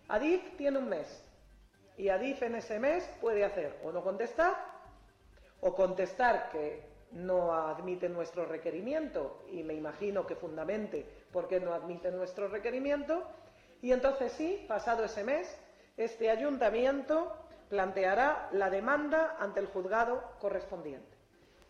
Adif 0.10 0.42
tiene 0.58 0.78
un 0.80 0.90
mes 0.90 1.24
y 1.98 2.10
Adif 2.10 2.42
en 2.44 2.56
ese 2.56 2.80
mes 2.80 3.10
puede 3.22 3.44
hacer 3.44 3.80
o 3.84 3.92
no 3.92 4.04
contestar 4.04 4.56
o 5.62 5.74
contestar 5.74 6.50
que 6.52 6.86
no 7.12 7.54
admite 7.54 8.10
nuestro 8.10 8.46
requerimiento 8.46 9.44
y 9.50 9.64
me 9.64 9.74
imagino 9.74 10.28
que 10.28 10.36
fundamente 10.36 11.06
por 11.32 11.48
qué 11.48 11.60
no 11.60 11.74
admite 11.74 12.12
nuestro 12.12 12.48
requerimiento 12.50 13.24
y 13.82 13.92
entonces 13.92 14.34
sí, 14.34 14.66
pasado 14.68 15.06
ese 15.06 15.24
mes, 15.24 15.58
este 15.96 16.30
ayuntamiento 16.30 17.34
planteará 17.70 18.50
la 18.52 18.70
demanda 18.70 19.38
ante 19.40 19.60
el 19.60 19.68
juzgado 19.68 20.24
correspondiente 20.40 21.18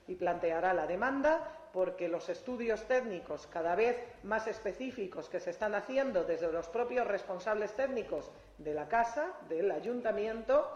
y 0.08 0.16
planteará 0.16 0.74
la 0.74 0.88
demanda 0.88 1.69
porque 1.74 2.08
los 2.08 2.30
estudios 2.30 2.88
técnicos 2.88 3.48
cada 3.48 3.76
vez 3.76 4.01
más 4.24 4.48
específicos 4.48 5.30
que 5.30 5.40
se 5.40 5.51
están 5.51 5.76
haciendo 5.76 6.24
desde 6.24 6.51
los 6.51 6.67
propios 6.69 7.06
responsables 7.06 7.74
técnicos 7.76 8.32
de 8.58 8.74
la 8.74 8.88
casa, 8.88 9.34
del 9.50 9.69
ayuntamiento, 9.72 10.67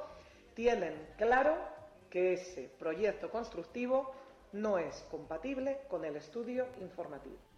tienen 0.54 1.14
claro 1.18 1.56
que 2.10 2.34
ese 2.34 2.70
proyecto 2.78 3.30
constructivo 3.30 4.12
no 4.52 4.78
es 4.78 5.02
compatible 5.10 5.80
con 5.88 6.04
el 6.04 6.18
estudio 6.18 6.68
informativo. 6.82 7.51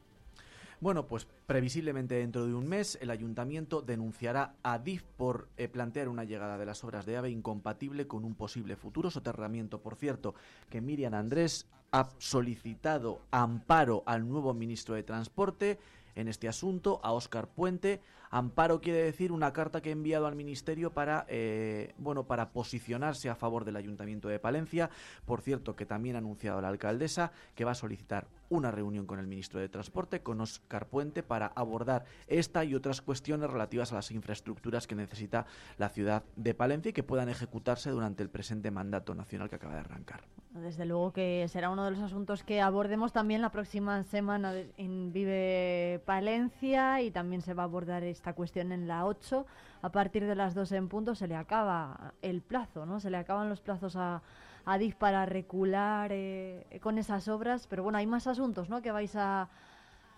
Bueno, 0.83 1.07
pues 1.07 1.29
previsiblemente 1.47 2.15
dentro 2.15 2.45
de 2.45 2.53
un 2.53 2.67
mes 2.67 2.97
el 2.99 3.09
ayuntamiento 3.09 3.81
denunciará 3.81 4.57
a 4.63 4.79
DIF 4.79 5.03
por 5.15 5.47
eh, 5.55 5.69
plantear 5.69 6.09
una 6.09 6.25
llegada 6.25 6.57
de 6.57 6.65
las 6.65 6.83
obras 6.83 7.05
de 7.05 7.15
AVE 7.15 7.29
incompatible 7.29 8.05
con 8.05 8.25
un 8.25 8.35
posible 8.35 8.75
futuro 8.75 9.09
soterramiento. 9.09 9.81
Por 9.81 9.95
cierto, 9.95 10.35
que 10.69 10.81
Miriam 10.81 11.13
Andrés 11.13 11.67
ha 11.93 12.09
solicitado 12.17 13.21
amparo 13.31 14.03
al 14.05 14.27
nuevo 14.27 14.53
ministro 14.53 14.95
de 14.95 15.03
Transporte 15.03 15.79
en 16.15 16.27
este 16.27 16.49
asunto, 16.49 16.99
a 17.01 17.13
Óscar 17.13 17.47
Puente. 17.47 18.01
Amparo 18.33 18.81
quiere 18.81 19.03
decir 19.03 19.31
una 19.31 19.53
carta 19.53 19.79
que 19.79 19.89
ha 19.89 19.91
enviado 19.91 20.25
al 20.25 20.35
ministerio 20.35 20.91
para, 20.91 21.27
eh, 21.29 21.93
bueno, 21.99 22.25
para 22.25 22.49
posicionarse 22.49 23.29
a 23.29 23.35
favor 23.35 23.63
del 23.63 23.75
ayuntamiento 23.75 24.27
de 24.27 24.39
Palencia. 24.39 24.89
Por 25.23 25.41
cierto, 25.41 25.75
que 25.75 25.85
también 25.85 26.15
ha 26.15 26.17
anunciado 26.17 26.59
la 26.59 26.69
alcaldesa 26.69 27.31
que 27.53 27.63
va 27.63 27.73
a 27.73 27.75
solicitar 27.75 28.25
una 28.49 28.71
reunión 28.71 29.05
con 29.05 29.19
el 29.19 29.27
ministro 29.27 29.59
de 29.59 29.69
Transporte, 29.69 30.21
con 30.21 30.41
Óscar 30.41 30.87
Puente, 30.87 31.21
para 31.21 31.47
abordar 31.47 32.05
esta 32.27 32.63
y 32.63 32.73
otras 32.73 33.01
cuestiones 33.01 33.51
relativas 33.51 33.91
a 33.91 33.95
las 33.95 34.09
infraestructuras 34.09 34.87
que 34.87 34.95
necesita 34.95 35.45
la 35.77 35.89
ciudad 35.89 36.23
de 36.35 36.55
Palencia 36.55 36.89
y 36.89 36.93
que 36.93 37.03
puedan 37.03 37.29
ejecutarse 37.29 37.91
durante 37.91 38.23
el 38.23 38.29
presente 38.29 38.71
mandato 38.71 39.13
nacional 39.13 39.49
que 39.49 39.55
acaba 39.55 39.73
de 39.73 39.81
arrancar. 39.81 40.21
Desde 40.51 40.85
luego 40.85 41.13
que 41.13 41.47
será 41.49 41.71
uno 41.71 41.83
de 41.85 41.91
los 41.91 41.99
asuntos 41.99 42.43
que 42.43 42.61
abordemos 42.61 43.11
también 43.11 43.41
la 43.41 43.51
próxima 43.51 44.03
semana 44.03 44.53
en 44.77 45.11
Vive 45.11 45.99
Palencia 46.05 47.01
y 47.01 47.09
también 47.09 47.41
se 47.41 47.55
va 47.55 47.63
a 47.63 47.65
abordar 47.65 48.03
esta 48.23 48.33
cuestión 48.35 48.71
en 48.71 48.87
la 48.87 49.05
8. 49.05 49.45
A 49.81 49.89
partir 49.89 50.25
de 50.25 50.33
las 50.33 50.55
2 50.55 50.71
en 50.71 50.87
punto 50.87 51.13
se 51.13 51.27
le 51.27 51.35
acaba 51.35 52.13
el 52.21 52.41
plazo, 52.41 52.85
¿no? 52.85 53.01
Se 53.01 53.09
le 53.09 53.17
acaban 53.17 53.49
los 53.49 53.59
plazos 53.59 53.97
a, 53.97 54.21
a 54.63 54.77
DIF 54.77 54.95
para 54.95 55.25
recular 55.25 56.09
eh, 56.13 56.79
con 56.81 56.97
esas 56.97 57.27
obras, 57.27 57.67
pero 57.67 57.83
bueno, 57.83 57.97
hay 57.97 58.07
más 58.07 58.25
asuntos, 58.27 58.69
¿no? 58.69 58.81
Que 58.81 58.93
vais 58.93 59.13
a, 59.17 59.49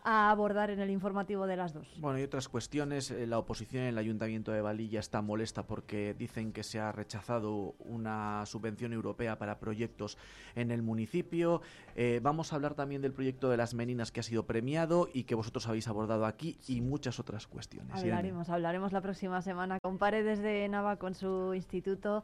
a 0.08 0.30
abordar 0.30 0.70
en 0.70 0.80
el 0.80 0.92
informativo 0.92 1.48
de 1.48 1.58
las 1.58 1.74
2. 1.74 2.00
Bueno, 2.00 2.20
y 2.20 2.24
otras 2.24 2.48
cuestiones. 2.48 3.10
eh, 3.10 3.26
La 3.26 3.40
oposición 3.40 3.84
en 3.84 3.90
el 3.90 3.98
Ayuntamiento 3.98 4.52
de 4.52 4.62
Valilla 4.62 5.00
está 5.00 5.22
molesta 5.24 5.64
porque 5.64 6.14
dicen 6.14 6.54
que 6.54 6.62
se 6.64 6.80
ha 6.80 6.92
rechazado 6.92 7.74
una 7.80 8.46
subvención 8.46 8.94
europea 8.94 9.40
para 9.40 9.58
proyectos 9.58 10.18
en 10.56 10.70
el 10.70 10.84
municipio. 10.84 11.62
Eh, 11.96 12.20
vamos 12.22 12.54
a 12.54 12.56
hablar 12.58 12.76
también 12.76 13.02
del 13.02 13.14
proyecto 13.14 13.50
de 13.50 13.58
las 13.58 13.74
Meninas 13.74 14.12
que 14.12 14.20
ha 14.20 14.24
sido 14.24 14.46
premiado 14.46 15.10
y 15.12 15.24
que 15.24 15.34
vosotros 15.34 15.68
habéis 15.68 15.88
abordado 15.88 16.28
aquí 16.28 16.60
y 16.68 16.82
muchas 16.82 17.20
otras 17.20 17.48
cuestiones. 17.48 17.96
Hablaremos, 17.96 18.50
hablaremos 18.50 18.92
la 18.94 19.02
próxima 19.02 19.42
semana 19.42 19.80
con 19.80 19.98
Paredes 19.98 20.40
de 20.40 20.70
Nava, 20.70 20.98
con 20.98 21.16
su 21.16 21.56
instituto. 21.56 22.24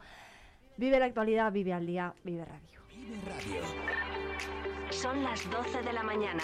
Vive 0.77 0.99
la 0.99 1.05
actualidad, 1.05 1.51
vive 1.51 1.73
al 1.73 1.87
día, 1.87 2.13
vive 2.23 2.45
radio. 2.45 2.79
Son 4.91 5.23
las 5.23 5.49
12 5.49 5.81
de 5.81 5.93
la 5.93 6.03
mañana. 6.03 6.43